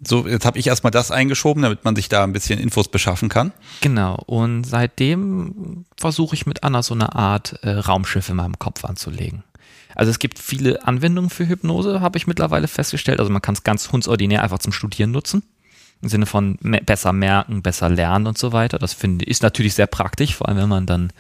So, 0.01 0.29
jetzt 0.29 0.47
habe 0.47 0.59
ich 0.59 0.69
erstmal 0.69 0.93
das 0.93 1.11
eingeschoben, 1.11 1.63
damit 1.63 1.85
man 1.85 1.97
sich 1.97 2.09
da 2.09 2.23
ein 2.23 2.33
bisschen 2.33 2.61
Infos 2.61 2.89
beschaffen 2.89 3.29
kann. 3.29 3.53
Genau, 3.81 4.15
und 4.27 4.65
seitdem 4.65 5.87
versuche 5.97 6.37
ich 6.37 6.47
mit 6.47 6.63
Anna 6.63 6.83
so 6.83 6.95
eine 6.95 7.17
Art 7.17 7.59
äh, 7.63 7.71
Raumschiff 7.71 8.29
in 8.29 8.37
meinem 8.37 8.59
Kopf 8.59 8.85
anzulegen. 8.85 9.43
Also 9.97 10.11
es 10.11 10.21
gibt 10.21 10.39
viele 10.39 10.87
Anwendungen 10.87 11.31
für 11.31 11.49
Hypnose, 11.49 12.01
habe 12.01 12.19
ich 12.19 12.29
mittlerweile 12.29 12.69
festgestellt. 12.69 13.19
Also 13.19 13.33
man 13.33 13.43
kann 13.43 13.55
es 13.55 13.65
ganz 13.65 13.91
hundsordinär 13.91 14.45
einfach 14.45 14.61
zum 14.61 14.73
Studieren 14.73 15.11
nutzen. 15.11 15.43
Im 16.01 16.09
Sinne 16.09 16.27
von 16.27 16.57
me 16.61 16.81
besser 16.81 17.13
merken, 17.13 17.63
besser 17.63 17.89
lernen 17.89 18.29
und 18.29 18.39
so 18.39 18.53
weiter. 18.53 18.79
Das 18.79 18.93
finde 18.93 19.25
ist 19.25 19.43
natürlich 19.43 19.75
sehr 19.75 19.89
praktisch, 19.89 20.37
vor 20.37 20.49
allem 20.49 20.59
wenn 20.59 20.69
man 20.69 20.87
dann 20.87 21.13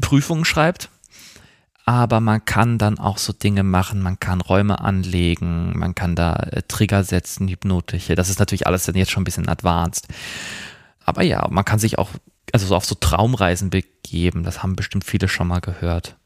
Prüfungen 0.00 0.44
schreibt 0.44 0.88
aber 1.84 2.20
man 2.20 2.44
kann 2.44 2.78
dann 2.78 2.98
auch 2.98 3.18
so 3.18 3.32
Dinge 3.32 3.62
machen, 3.62 4.00
man 4.00 4.18
kann 4.18 4.40
Räume 4.40 4.80
anlegen, 4.80 5.78
man 5.78 5.94
kann 5.94 6.16
da 6.16 6.34
äh, 6.34 6.62
Trigger 6.66 7.04
setzen, 7.04 7.48
hypnotische. 7.48 8.14
Das 8.14 8.30
ist 8.30 8.38
natürlich 8.38 8.66
alles 8.66 8.84
dann 8.84 8.94
jetzt 8.94 9.10
schon 9.10 9.22
ein 9.22 9.24
bisschen 9.24 9.48
advanced. 9.48 10.08
Aber 11.04 11.22
ja, 11.22 11.46
man 11.50 11.64
kann 11.64 11.78
sich 11.78 11.98
auch 11.98 12.08
also 12.52 12.66
so 12.66 12.76
auf 12.76 12.84
so 12.84 12.94
Traumreisen 12.94 13.70
begeben. 13.70 14.44
Das 14.44 14.62
haben 14.62 14.76
bestimmt 14.76 15.04
viele 15.04 15.28
schon 15.28 15.48
mal 15.48 15.60
gehört. 15.60 16.16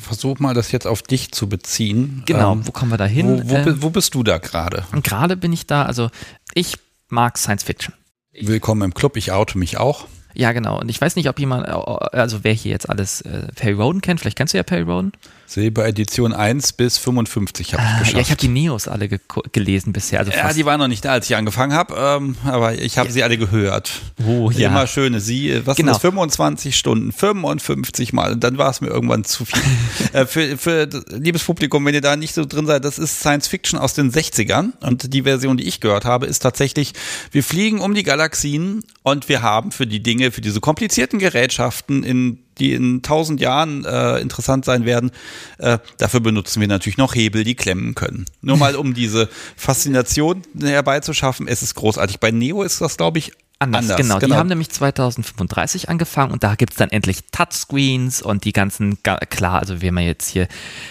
Versuch 0.00 0.38
mal, 0.38 0.54
das 0.54 0.70
jetzt 0.70 0.86
auf 0.86 1.02
dich 1.02 1.32
zu 1.32 1.48
beziehen. 1.48 2.22
Genau, 2.24 2.52
ähm, 2.52 2.66
wo 2.66 2.70
kommen 2.70 2.92
wir 2.92 2.98
da 2.98 3.04
hin? 3.04 3.42
Wo, 3.44 3.50
wo, 3.50 3.56
ähm, 3.56 3.82
wo 3.82 3.90
bist 3.90 4.14
du 4.14 4.22
da 4.22 4.38
gerade? 4.38 4.84
Gerade 5.02 5.36
bin 5.36 5.52
ich 5.52 5.66
da, 5.66 5.84
also 5.84 6.10
ich 6.54 6.76
mag 7.08 7.36
Science 7.36 7.64
Fiction. 7.64 7.92
Willkommen 8.32 8.82
im 8.82 8.94
Club, 8.94 9.16
ich 9.16 9.32
oute 9.32 9.58
mich 9.58 9.78
auch. 9.78 10.06
Ja, 10.34 10.52
genau. 10.52 10.80
Und 10.80 10.88
ich 10.88 11.00
weiß 11.00 11.16
nicht, 11.16 11.28
ob 11.28 11.38
jemand, 11.38 11.68
also 11.68 12.44
wer 12.44 12.52
hier 12.52 12.70
jetzt 12.70 12.88
alles 12.88 13.20
äh, 13.22 13.48
Perry 13.54 13.74
Roden 13.74 14.00
kennt, 14.00 14.20
vielleicht 14.20 14.36
kennst 14.36 14.54
du 14.54 14.58
ja 14.58 14.62
Perry 14.62 14.82
Roden. 14.82 15.12
Silber 15.46 15.86
Edition 15.86 16.32
1 16.32 16.72
bis 16.74 16.98
55 16.98 17.74
habe 17.74 17.82
ich 17.82 17.88
ah, 17.88 17.98
geschafft. 17.98 18.14
Ja, 18.14 18.20
ich 18.20 18.30
habe 18.30 18.40
die 18.40 18.48
Neos 18.48 18.88
alle 18.88 19.08
ge 19.08 19.18
gelesen 19.52 19.92
bisher. 19.92 20.20
Also 20.20 20.32
ja, 20.32 20.52
die 20.52 20.64
waren 20.64 20.80
noch 20.80 20.88
nicht 20.88 21.04
da, 21.04 21.12
als 21.12 21.28
ich 21.28 21.36
angefangen 21.36 21.74
habe, 21.74 21.94
ähm, 21.96 22.36
aber 22.44 22.74
ich 22.74 22.98
habe 22.98 23.08
ja. 23.08 23.12
sie 23.12 23.22
alle 23.22 23.36
gehört. 23.36 23.92
Oh, 24.26 24.50
ja. 24.50 24.68
Immer 24.68 24.86
schöne 24.86 25.20
sie. 25.20 25.50
Äh, 25.50 25.66
was 25.66 25.76
genau. 25.76 25.92
sind 25.92 25.96
das? 25.96 26.10
25 26.10 26.76
Stunden, 26.76 27.12
55 27.12 28.12
Mal. 28.12 28.32
Und 28.32 28.44
dann 28.44 28.58
war 28.58 28.70
es 28.70 28.80
mir 28.80 28.88
irgendwann 28.88 29.24
zu 29.24 29.44
viel. 29.44 29.62
äh, 30.12 30.26
für, 30.26 30.56
für 30.56 30.88
liebes 31.10 31.44
Publikum, 31.44 31.84
wenn 31.84 31.94
ihr 31.94 32.00
da 32.00 32.16
nicht 32.16 32.34
so 32.34 32.44
drin 32.44 32.66
seid, 32.66 32.84
das 32.84 32.98
ist 32.98 33.20
Science 33.20 33.48
Fiction 33.48 33.78
aus 33.78 33.94
den 33.94 34.10
60ern. 34.10 34.72
Und 34.80 35.12
die 35.12 35.22
Version, 35.22 35.56
die 35.56 35.64
ich 35.64 35.80
gehört 35.80 36.04
habe, 36.04 36.26
ist 36.26 36.40
tatsächlich, 36.40 36.92
wir 37.30 37.44
fliegen 37.44 37.80
um 37.80 37.94
die 37.94 38.02
Galaxien 38.02 38.82
und 39.02 39.28
wir 39.28 39.42
haben 39.42 39.72
für 39.72 39.86
die 39.86 40.02
Dinge, 40.02 40.30
für 40.30 40.40
diese 40.40 40.60
komplizierten 40.60 41.18
Gerätschaften 41.18 42.02
in 42.02 42.38
die 42.58 42.74
in 42.74 43.02
tausend 43.02 43.40
Jahren 43.40 43.84
äh, 43.84 44.18
interessant 44.18 44.64
sein 44.64 44.84
werden. 44.84 45.10
Äh, 45.58 45.78
dafür 45.98 46.20
benutzen 46.20 46.60
wir 46.60 46.68
natürlich 46.68 46.98
noch 46.98 47.14
Hebel, 47.14 47.44
die 47.44 47.54
klemmen 47.54 47.94
können. 47.94 48.26
Nur 48.40 48.56
mal, 48.56 48.76
um 48.76 48.94
diese 48.94 49.28
Faszination 49.56 50.42
herbeizuschaffen. 50.60 51.48
Es 51.48 51.62
ist 51.62 51.74
großartig. 51.74 52.20
Bei 52.20 52.30
Neo 52.30 52.62
ist 52.62 52.80
das, 52.80 52.96
glaube 52.96 53.18
ich, 53.18 53.32
Anders, 53.62 53.82
Anders, 53.82 53.96
genau. 53.96 54.18
genau. 54.18 54.34
Die 54.34 54.38
haben 54.38 54.48
nämlich 54.48 54.70
2035 54.70 55.88
angefangen 55.88 56.32
und 56.32 56.42
da 56.42 56.56
gibt 56.56 56.72
es 56.72 56.78
dann 56.78 56.90
endlich 56.90 57.18
Touchscreens 57.30 58.20
und 58.20 58.44
die 58.44 58.52
ganzen, 58.52 59.00
klar, 59.04 59.60
also 59.60 59.80
wenn 59.80 59.94
man 59.94 60.02
jetzt 60.02 60.28
hier 60.28 60.48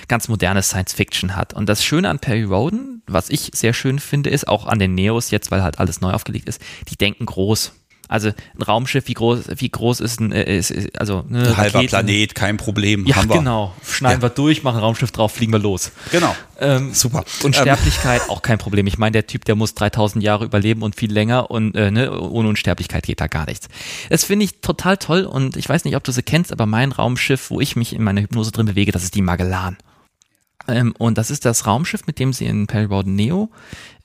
ganz 0.07 0.29
moderne 0.29 0.63
Science 0.63 0.93
Fiction 0.93 1.35
hat. 1.35 1.53
Und 1.53 1.67
das 1.67 1.83
Schöne 1.83 2.09
an 2.09 2.19
Perry 2.19 2.43
Roden, 2.43 3.01
was 3.07 3.29
ich 3.29 3.51
sehr 3.53 3.73
schön 3.73 3.99
finde, 3.99 4.29
ist 4.29 4.47
auch 4.47 4.67
an 4.67 4.79
den 4.79 4.95
Neos 4.95 5.31
jetzt, 5.31 5.51
weil 5.51 5.63
halt 5.63 5.79
alles 5.79 5.99
neu 5.99 6.13
aufgelegt 6.13 6.47
ist, 6.47 6.61
die 6.87 6.95
denken 6.95 7.25
groß. 7.25 7.73
Also 8.11 8.27
ein 8.27 8.61
Raumschiff, 8.61 9.07
wie 9.07 9.13
groß, 9.13 9.45
wie 9.55 9.69
groß 9.69 10.01
ist 10.01 10.19
ein, 10.19 10.33
äh, 10.33 10.57
ist, 10.57 10.69
ist, 10.69 10.99
also 10.99 11.23
eine 11.29 11.47
ein 11.47 11.57
halber 11.57 11.81
Planet, 11.83 12.35
kein 12.35 12.57
Problem. 12.57 13.05
Ja, 13.05 13.23
genau. 13.23 13.73
Schneiden 13.87 14.19
ja. 14.19 14.27
wir 14.27 14.29
durch, 14.29 14.63
machen 14.63 14.79
ein 14.79 14.83
Raumschiff 14.83 15.13
drauf, 15.13 15.31
fliegen 15.31 15.53
wir 15.53 15.59
los. 15.59 15.93
Genau. 16.11 16.35
Ähm, 16.59 16.93
Super. 16.93 17.23
Unsterblichkeit, 17.41 18.23
ähm. 18.25 18.29
auch 18.29 18.41
kein 18.41 18.57
Problem. 18.57 18.85
Ich 18.85 18.97
meine, 18.97 19.13
der 19.13 19.27
Typ, 19.27 19.45
der 19.45 19.55
muss 19.55 19.75
3000 19.75 20.21
Jahre 20.21 20.43
überleben 20.43 20.81
und 20.81 20.97
viel 20.97 21.09
länger 21.09 21.51
und 21.51 21.73
äh, 21.77 21.89
ne, 21.89 22.11
ohne 22.19 22.49
Unsterblichkeit 22.49 23.03
geht 23.05 23.21
da 23.21 23.27
gar 23.27 23.45
nichts. 23.45 23.69
Das 24.09 24.25
finde 24.25 24.43
ich 24.43 24.59
total 24.59 24.97
toll 24.97 25.23
und 25.23 25.55
ich 25.55 25.69
weiß 25.69 25.85
nicht, 25.85 25.95
ob 25.95 26.03
du 26.03 26.11
sie 26.11 26.21
kennst, 26.21 26.51
aber 26.51 26.65
mein 26.65 26.91
Raumschiff, 26.91 27.49
wo 27.49 27.61
ich 27.61 27.77
mich 27.77 27.93
in 27.93 28.03
meiner 28.03 28.19
Hypnose 28.19 28.51
drin 28.51 28.65
bewege, 28.65 28.91
das 28.91 29.03
ist 29.03 29.15
die 29.15 29.21
Magellan. 29.21 29.77
Ähm, 30.67 30.93
und 30.97 31.17
das 31.17 31.31
ist 31.31 31.45
das 31.45 31.65
Raumschiff, 31.65 32.07
mit 32.07 32.19
dem 32.19 32.33
sie 32.33 32.45
in 32.45 32.67
Perry 32.67 32.89
Neo 33.05 33.49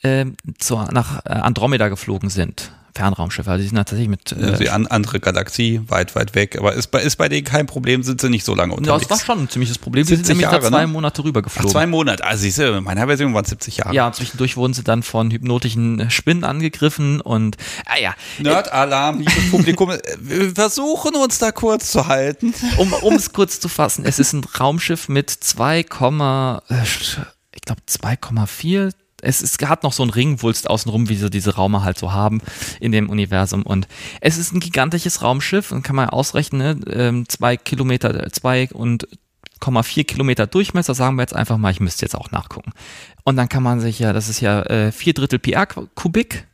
äh, 0.03 0.27
zur, 0.59 0.93
nach 0.93 1.25
äh, 1.25 1.31
Andromeda 1.31 1.89
geflogen 1.89 2.31
sind. 2.31 2.71
Fernraumschiffe. 2.97 3.51
Also 3.51 3.63
die 3.63 3.69
sind 3.69 3.77
tatsächlich 3.77 4.09
mit. 4.09 4.33
Äh, 4.33 4.57
sie 4.57 4.71
an 4.71 4.87
andere 4.87 5.21
Galaxie, 5.21 5.81
weit, 5.87 6.15
weit 6.15 6.35
weg. 6.35 6.59
Aber 6.59 6.73
ist 6.73 6.89
bei, 6.89 7.03
ist 7.03 7.17
bei 7.17 7.29
denen 7.29 7.45
kein 7.45 7.67
Problem, 7.67 8.03
sind 8.03 8.21
sie 8.21 8.31
nicht 8.31 8.45
so 8.45 8.55
lange 8.55 8.75
unterwegs. 8.75 9.03
Ja, 9.03 9.09
das 9.09 9.29
war 9.29 9.37
schon 9.37 9.45
ein 9.45 9.49
ziemliches 9.49 9.79
Problem. 9.79 10.05
Sie 10.05 10.17
sind 10.17 10.29
nämlich 10.29 10.45
Jahre, 10.45 10.61
da 10.61 10.69
zwei 10.69 10.83
ne? 10.83 10.87
Monate 10.89 11.23
rübergeflogen. 11.23 11.69
Ach, 11.69 11.73
zwei 11.73 11.87
Monate. 11.87 12.25
Also 12.25 12.43
siehst 12.43 12.59
du, 12.59 12.79
in 12.79 12.85
meiner 12.85 13.07
Version 13.07 13.35
waren 13.35 13.45
es 13.45 13.51
70 13.51 13.77
Jahre. 13.79 13.95
Ja, 13.95 14.11
zwischendurch 14.13 14.57
wurden 14.57 14.75
sie 14.75 14.83
dann 14.83 15.03
von 15.03 15.31
hypnotischen 15.31 16.11
Spinnen 16.11 16.45
angegriffen 16.45 17.21
und 17.21 17.57
ah 17.87 17.99
ja. 18.01 18.15
Nerd-Alarm, 18.39 19.19
liebes 19.19 19.51
Publikum. 19.51 19.93
Wir 20.21 20.55
versuchen 20.55 21.15
uns 21.17 21.39
da 21.39 21.53
kurz 21.53 21.91
zu 21.93 22.07
halten. 22.09 22.55
Um 23.03 23.15
es 23.15 23.33
kurz 23.33 23.61
zu 23.61 23.69
fassen, 23.69 24.05
es 24.05 24.19
ist 24.19 24.33
ein 24.33 24.45
Raumschiff 24.59 25.09
mit 25.09 25.31
2, 25.31 25.81
ich 25.81 25.89
glaube 25.89 26.21
2,4 27.89 28.93
es, 29.23 29.43
es 29.43 29.57
hat 29.67 29.83
noch 29.83 29.93
so 29.93 30.03
einen 30.03 30.13
Ringwulst 30.13 30.69
außenrum, 30.69 31.09
wie 31.09 31.17
so 31.17 31.29
diese 31.29 31.55
Raume 31.55 31.83
halt 31.83 31.99
so 31.99 32.13
haben 32.13 32.41
in 32.81 32.93
dem 32.93 33.09
Universum. 33.09 33.63
Und 33.63 33.89
es 34.21 34.39
ist 34.39 34.53
ein 34.53 34.61
gigantisches 34.61 35.23
Raumschiff 35.23 35.73
und 35.73 35.83
kann 35.83 35.97
man 35.97 36.11
ausrechnen, 36.11 36.81
ne? 36.81 36.93
ähm, 36.93 37.29
zwei 37.29 37.57
Kilometer, 37.57 38.31
zwei 38.33 38.69
und 38.73 39.09
0,4 39.61 40.05
Kilometer 40.05 40.47
Durchmesser, 40.47 40.95
sagen 40.95 41.17
wir 41.17 41.23
jetzt 41.23 41.35
einfach 41.35 41.57
mal, 41.57 41.71
ich 41.71 41.81
müsste 41.81 42.05
jetzt 42.05 42.15
auch 42.15 42.31
nachgucken. 42.31 42.73
Und 43.25 43.37
dann 43.37 43.49
kann 43.49 43.63
man 43.63 43.81
sich 43.81 43.99
ja, 43.99 44.13
das 44.13 44.29
ist 44.29 44.41
ja 44.41 44.63
äh, 44.63 44.93
vier 44.93 45.15
Drittel 45.15 45.39
PR 45.39 45.67
Kubik, 45.67 46.47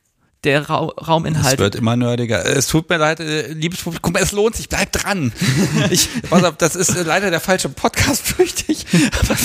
der 0.45 0.69
Ra 0.69 0.79
Rauminhalt. 0.79 1.55
Es 1.55 1.59
wird 1.59 1.75
immer 1.75 1.97
nerdiger. 1.97 2.45
Es 2.45 2.67
tut 2.67 2.89
mir 2.89 2.97
leid, 2.97 3.21
äh, 3.21 3.53
liebes 3.53 3.83
Publikum, 3.83 4.17
es 4.17 4.33
lohnt 4.33 4.57
sich, 4.57 4.69
bleibt 4.69 5.03
dran. 5.03 5.33
ich, 5.91 6.09
pass 6.29 6.45
auf, 6.45 6.57
das 6.57 6.77
ist 6.77 6.97
äh, 6.97 7.03
leider 7.03 7.31
der 7.31 7.41
falsche 7.41 7.69
Podcast, 7.69 8.23
fürchte 8.27 8.71
ich. 8.73 8.87
Aber 9.21 9.37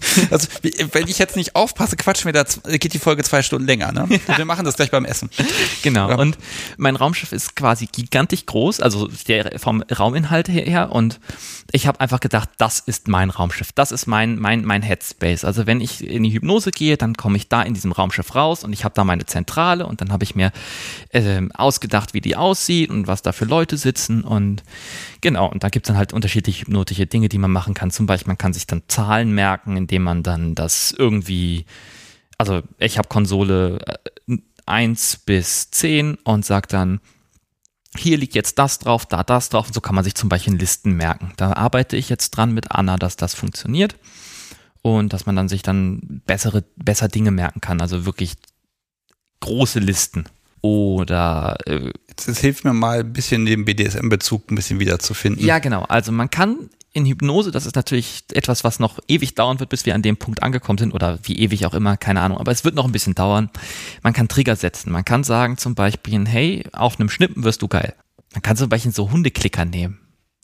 also, 0.30 0.48
wenn 0.92 1.08
ich 1.08 1.18
jetzt 1.18 1.36
nicht 1.36 1.54
aufpasse, 1.54 1.96
quatschen 1.96 2.26
wir 2.26 2.32
da, 2.32 2.44
geht 2.78 2.92
die 2.92 2.98
Folge 2.98 3.22
zwei 3.22 3.42
Stunden 3.42 3.66
länger, 3.66 3.92
ne? 3.92 4.08
Wir 4.36 4.44
machen 4.44 4.64
das 4.64 4.76
gleich 4.76 4.90
beim 4.90 5.04
Essen. 5.04 5.30
Genau. 5.82 6.10
Ja. 6.10 6.16
Und 6.16 6.38
mein 6.76 6.96
Raumschiff 6.96 7.32
ist 7.32 7.56
quasi 7.56 7.86
gigantisch 7.86 8.46
groß, 8.46 8.80
also 8.80 9.08
der 9.28 9.58
vom 9.58 9.82
Rauminhalt 9.82 10.48
her. 10.48 10.90
Und 10.92 11.20
ich 11.72 11.86
habe 11.86 12.00
einfach 12.00 12.20
gedacht, 12.20 12.48
das 12.58 12.80
ist 12.80 13.08
mein 13.08 13.30
Raumschiff. 13.30 13.72
Das 13.72 13.92
ist 13.92 14.06
mein, 14.06 14.38
mein, 14.38 14.64
mein 14.64 14.82
Headspace. 14.82 15.44
Also, 15.44 15.66
wenn 15.66 15.80
ich 15.80 16.04
in 16.06 16.22
die 16.22 16.32
Hypnose 16.32 16.70
gehe, 16.70 16.96
dann 16.96 17.14
komme 17.14 17.36
ich 17.36 17.48
da 17.48 17.62
in 17.62 17.74
diesem 17.74 17.92
Raumschiff 17.92 18.34
raus 18.34 18.64
und 18.64 18.72
ich 18.72 18.84
habe 18.84 18.94
da 18.94 19.04
meine 19.04 19.26
Zentrale 19.26 19.86
und 19.86 20.00
dann 20.00 20.12
habe 20.12 20.24
ich 20.24 20.34
mir 20.34 20.52
äh, 21.10 21.40
ausgedacht, 21.54 22.14
wie 22.14 22.20
die 22.20 22.36
aussieht 22.36 22.90
und 22.90 23.06
was 23.06 23.22
da 23.22 23.32
für 23.32 23.44
Leute 23.44 23.76
sitzen. 23.76 24.22
Und 24.22 24.62
genau, 25.20 25.50
und 25.50 25.64
da 25.64 25.68
gibt 25.68 25.86
es 25.86 25.88
dann 25.88 25.96
halt 25.96 26.12
unterschiedliche 26.12 26.62
hypnotische 26.62 27.06
Dinge, 27.06 27.28
die 27.28 27.38
man 27.38 27.50
machen 27.50 27.74
kann. 27.74 27.90
Zum 27.90 28.06
Beispiel, 28.06 28.28
man 28.28 28.38
kann 28.38 28.52
sich 28.52 28.66
dann 28.66 28.82
Zahlen 28.88 29.32
merken, 29.32 29.76
indem 29.76 30.02
man 30.02 30.22
dann 30.22 30.54
das 30.54 30.92
irgendwie, 30.92 31.66
also 32.38 32.62
ich 32.78 32.98
habe 32.98 33.08
Konsole 33.08 33.78
1 34.66 35.14
äh, 35.14 35.18
bis 35.26 35.70
10 35.70 36.16
und 36.24 36.44
sage 36.44 36.68
dann, 36.68 37.00
hier 37.96 38.18
liegt 38.18 38.34
jetzt 38.34 38.58
das 38.58 38.78
drauf, 38.78 39.06
da 39.06 39.24
das 39.24 39.48
drauf 39.48 39.66
und 39.66 39.74
so 39.74 39.80
kann 39.80 39.94
man 39.94 40.04
sich 40.04 40.14
zum 40.14 40.28
Beispiel 40.28 40.54
Listen 40.54 40.92
merken. 40.92 41.32
Da 41.36 41.52
arbeite 41.54 41.96
ich 41.96 42.08
jetzt 42.08 42.30
dran 42.30 42.52
mit 42.52 42.70
Anna, 42.70 42.96
dass 42.96 43.16
das 43.16 43.34
funktioniert 43.34 43.96
und 44.82 45.12
dass 45.12 45.26
man 45.26 45.36
dann 45.36 45.48
sich 45.48 45.62
dann 45.62 46.22
bessere, 46.26 46.64
besser 46.76 47.08
Dinge 47.08 47.32
merken 47.32 47.60
kann, 47.60 47.80
also 47.80 48.06
wirklich 48.06 48.36
große 49.40 49.80
Listen. 49.80 50.24
Oder 50.62 51.56
äh, 51.66 51.90
Das 52.16 52.38
hilft 52.40 52.64
mir 52.64 52.72
mal 52.72 53.00
ein 53.00 53.12
bisschen 53.12 53.46
den 53.46 53.64
BDSM-Bezug 53.64 54.50
ein 54.50 54.54
bisschen 54.54 54.80
wiederzufinden. 54.80 55.44
ja 55.44 55.58
genau. 55.58 55.82
Also 55.82 56.12
man 56.12 56.30
kann 56.30 56.70
in 56.92 57.06
Hypnose, 57.06 57.52
das 57.52 57.66
ist 57.66 57.76
natürlich 57.76 58.24
etwas, 58.32 58.64
was 58.64 58.80
noch 58.80 58.98
ewig 59.06 59.36
dauern 59.36 59.60
wird, 59.60 59.70
bis 59.70 59.86
wir 59.86 59.94
an 59.94 60.02
dem 60.02 60.16
Punkt 60.16 60.42
angekommen 60.42 60.78
sind 60.78 60.92
oder 60.92 61.20
wie 61.22 61.38
ewig 61.38 61.64
auch 61.66 61.74
immer, 61.74 61.96
keine 61.96 62.20
Ahnung. 62.20 62.38
Aber 62.38 62.50
es 62.50 62.64
wird 62.64 62.74
noch 62.74 62.84
ein 62.84 62.92
bisschen 62.92 63.14
dauern. 63.14 63.48
Man 64.02 64.12
kann 64.12 64.26
Trigger 64.26 64.56
setzen. 64.56 64.90
Man 64.90 65.04
kann 65.04 65.22
sagen 65.22 65.56
zum 65.56 65.74
Beispiel, 65.76 66.26
hey, 66.26 66.64
auf 66.72 66.98
einem 66.98 67.08
Schnippen 67.08 67.44
wirst 67.44 67.62
du 67.62 67.68
geil. 67.68 67.94
Man 68.34 68.42
kann 68.42 68.56
zum 68.56 68.68
Beispiel 68.68 68.92
so 68.92 69.10
Hundeklicker 69.10 69.64
nehmen. 69.64 70.00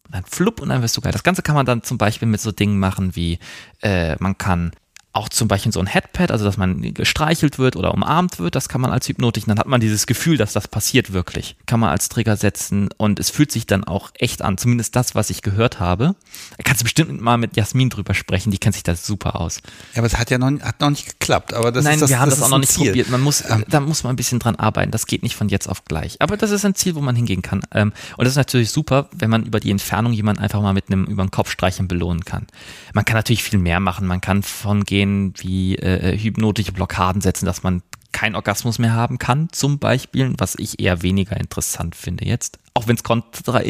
Und 0.06 0.14
dann 0.14 0.24
flupp 0.24 0.62
und 0.62 0.68
dann 0.68 0.82
wirst 0.82 0.96
du 0.96 1.00
geil. 1.00 1.12
Das 1.12 1.24
Ganze 1.24 1.42
kann 1.42 1.56
man 1.56 1.66
dann 1.66 1.82
zum 1.82 1.98
Beispiel 1.98 2.28
mit 2.28 2.40
so 2.40 2.52
Dingen 2.52 2.78
machen 2.78 3.16
wie, 3.16 3.40
äh, 3.82 4.14
man 4.20 4.38
kann 4.38 4.70
auch 5.16 5.28
zum 5.28 5.48
Beispiel 5.48 5.72
so 5.72 5.80
ein 5.80 5.86
Headpad, 5.86 6.30
also 6.30 6.44
dass 6.44 6.56
man 6.56 6.94
gestreichelt 6.94 7.58
wird 7.58 7.76
oder 7.76 7.94
umarmt 7.94 8.38
wird, 8.38 8.54
das 8.54 8.68
kann 8.68 8.80
man 8.80 8.90
als 8.90 9.08
Hypnotik, 9.08 9.44
dann 9.46 9.58
hat 9.58 9.66
man 9.66 9.80
dieses 9.80 10.06
Gefühl, 10.06 10.36
dass 10.36 10.52
das 10.52 10.68
passiert 10.68 11.12
wirklich. 11.12 11.56
Kann 11.66 11.80
man 11.80 11.90
als 11.90 12.08
Trigger 12.08 12.36
setzen 12.36 12.88
und 12.96 13.18
es 13.18 13.30
fühlt 13.30 13.50
sich 13.50 13.66
dann 13.66 13.84
auch 13.84 14.10
echt 14.18 14.42
an, 14.42 14.58
zumindest 14.58 14.94
das, 14.94 15.14
was 15.14 15.30
ich 15.30 15.42
gehört 15.42 15.80
habe. 15.80 16.14
Da 16.56 16.62
kannst 16.64 16.82
du 16.82 16.84
bestimmt 16.84 17.20
mal 17.20 17.38
mit 17.38 17.56
Jasmin 17.56 17.88
drüber 17.88 18.14
sprechen, 18.14 18.50
die 18.50 18.58
kennt 18.58 18.74
sich 18.74 18.82
da 18.82 18.94
super 18.94 19.40
aus. 19.40 19.60
Ja, 19.94 19.98
aber 19.98 20.06
es 20.06 20.18
hat 20.18 20.30
ja 20.30 20.38
noch, 20.38 20.50
hat 20.60 20.80
noch 20.80 20.90
nicht 20.90 21.06
geklappt. 21.06 21.54
Aber 21.54 21.72
das 21.72 21.84
Nein, 21.84 21.94
ist 21.94 22.02
das, 22.02 22.10
wir 22.10 22.20
haben 22.20 22.30
das, 22.30 22.38
ist 22.38 22.44
auch 22.44 22.50
noch 22.50 22.58
nicht 22.58 22.72
Ziel. 22.72 22.88
probiert. 22.88 23.08
Man 23.08 23.22
muss, 23.22 23.42
da 23.68 23.80
muss 23.80 24.04
man 24.04 24.12
ein 24.12 24.16
bisschen 24.16 24.38
dran 24.38 24.56
arbeiten. 24.56 24.90
Das 24.90 25.06
geht 25.06 25.22
nicht 25.22 25.36
von 25.36 25.48
jetzt 25.48 25.68
auf 25.68 25.84
gleich. 25.84 26.20
Aber 26.20 26.36
das 26.36 26.50
ist 26.50 26.64
ein 26.64 26.74
Ziel, 26.74 26.94
wo 26.94 27.00
man 27.00 27.16
hingehen 27.16 27.42
kann. 27.42 27.62
Ähm, 27.72 27.92
und 28.16 28.24
das 28.24 28.32
ist 28.32 28.36
natürlich 28.36 28.70
super, 28.70 29.08
wenn 29.12 29.30
man 29.30 29.44
über 29.44 29.60
die 29.60 29.70
Entfernung 29.70 30.12
jemanden 30.12 30.42
einfach 30.42 30.60
mal 30.60 30.74
mit 30.74 30.88
einem 30.88 31.04
über 31.04 31.24
den 31.24 31.30
Kopf 31.30 31.50
streichen 31.50 31.88
belohnen 31.88 32.24
kann. 32.24 32.46
Man 32.92 33.04
kann 33.04 33.16
natürlich 33.16 33.42
viel 33.42 33.58
mehr 33.58 33.80
machen. 33.80 34.06
Man 34.06 34.20
kann 34.20 34.42
von 34.42 34.84
gehen 34.84 35.05
wie 35.36 35.76
äh, 35.76 36.16
hypnotische 36.18 36.72
Blockaden 36.72 37.20
setzen, 37.20 37.46
dass 37.46 37.62
man 37.62 37.82
keinen 38.12 38.34
Orgasmus 38.34 38.78
mehr 38.78 38.94
haben 38.94 39.18
kann, 39.18 39.48
zum 39.52 39.78
Beispiel, 39.78 40.32
was 40.38 40.54
ich 40.58 40.80
eher 40.80 41.02
weniger 41.02 41.36
interessant 41.38 41.94
finde 41.94 42.24
jetzt. 42.24 42.58
Auch 42.72 42.86
wenn 42.86 42.96
es 42.96 43.02
kontra, 43.02 43.60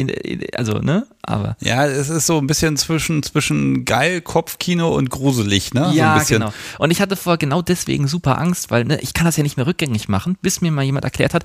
also, 0.55 0.79
ne, 0.79 1.05
aber. 1.21 1.57
Ja, 1.59 1.85
es 1.85 2.07
ist 2.07 2.27
so 2.27 2.37
ein 2.37 2.47
bisschen 2.47 2.77
zwischen, 2.77 3.23
zwischen 3.23 3.83
geil, 3.83 4.21
Kopfkino 4.21 4.95
und 4.95 5.09
gruselig, 5.09 5.73
ne? 5.73 5.89
so 5.89 5.95
Ja, 5.95 6.13
ein 6.13 6.19
bisschen. 6.19 6.39
genau. 6.39 6.53
Und 6.79 6.91
ich 6.91 7.01
hatte 7.01 7.17
vor 7.17 7.35
genau 7.37 7.61
deswegen 7.61 8.07
super 8.07 8.37
Angst, 8.37 8.71
weil 8.71 8.85
ne, 8.85 8.99
ich 9.01 9.13
kann 9.13 9.25
das 9.25 9.35
ja 9.35 9.43
nicht 9.43 9.57
mehr 9.57 9.67
rückgängig 9.67 10.07
machen, 10.07 10.37
bis 10.41 10.61
mir 10.61 10.71
mal 10.71 10.83
jemand 10.83 11.03
erklärt 11.03 11.33
hat, 11.33 11.43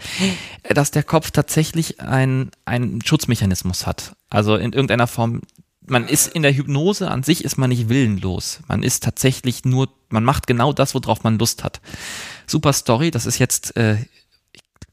äh, 0.63 0.73
dass 0.75 0.93
der 0.93 1.03
Kopf 1.03 1.33
tatsächlich 1.33 2.01
ein- 2.01 2.51
einen 2.67 3.01
Schutzmechanismus 3.05 3.85
hat. 3.87 4.13
Also 4.31 4.55
in 4.55 4.73
irgendeiner 4.73 5.09
Form, 5.09 5.41
man 5.87 6.07
ist 6.07 6.29
in 6.29 6.43
der 6.43 6.55
Hypnose 6.55 7.11
an 7.11 7.23
sich 7.23 7.45
ist 7.45 7.59
man 7.59 7.71
nicht 7.71 7.89
willenlos. 7.89 8.61
Man 8.69 8.83
ist 8.83 9.03
tatsächlich 9.03 9.65
nur, 9.65 9.89
man 10.11 10.25
macht 10.25 10.47
genau 10.47 10.73
das, 10.73 10.95
worauf 10.95 11.25
man 11.25 11.39
Lust 11.39 11.65
hat. 11.65 11.81
Super 12.47 12.73
Story, 12.73 13.11
das 13.11 13.27
ist 13.27 13.39
jetzt 13.39 13.77
äh, 13.77 13.97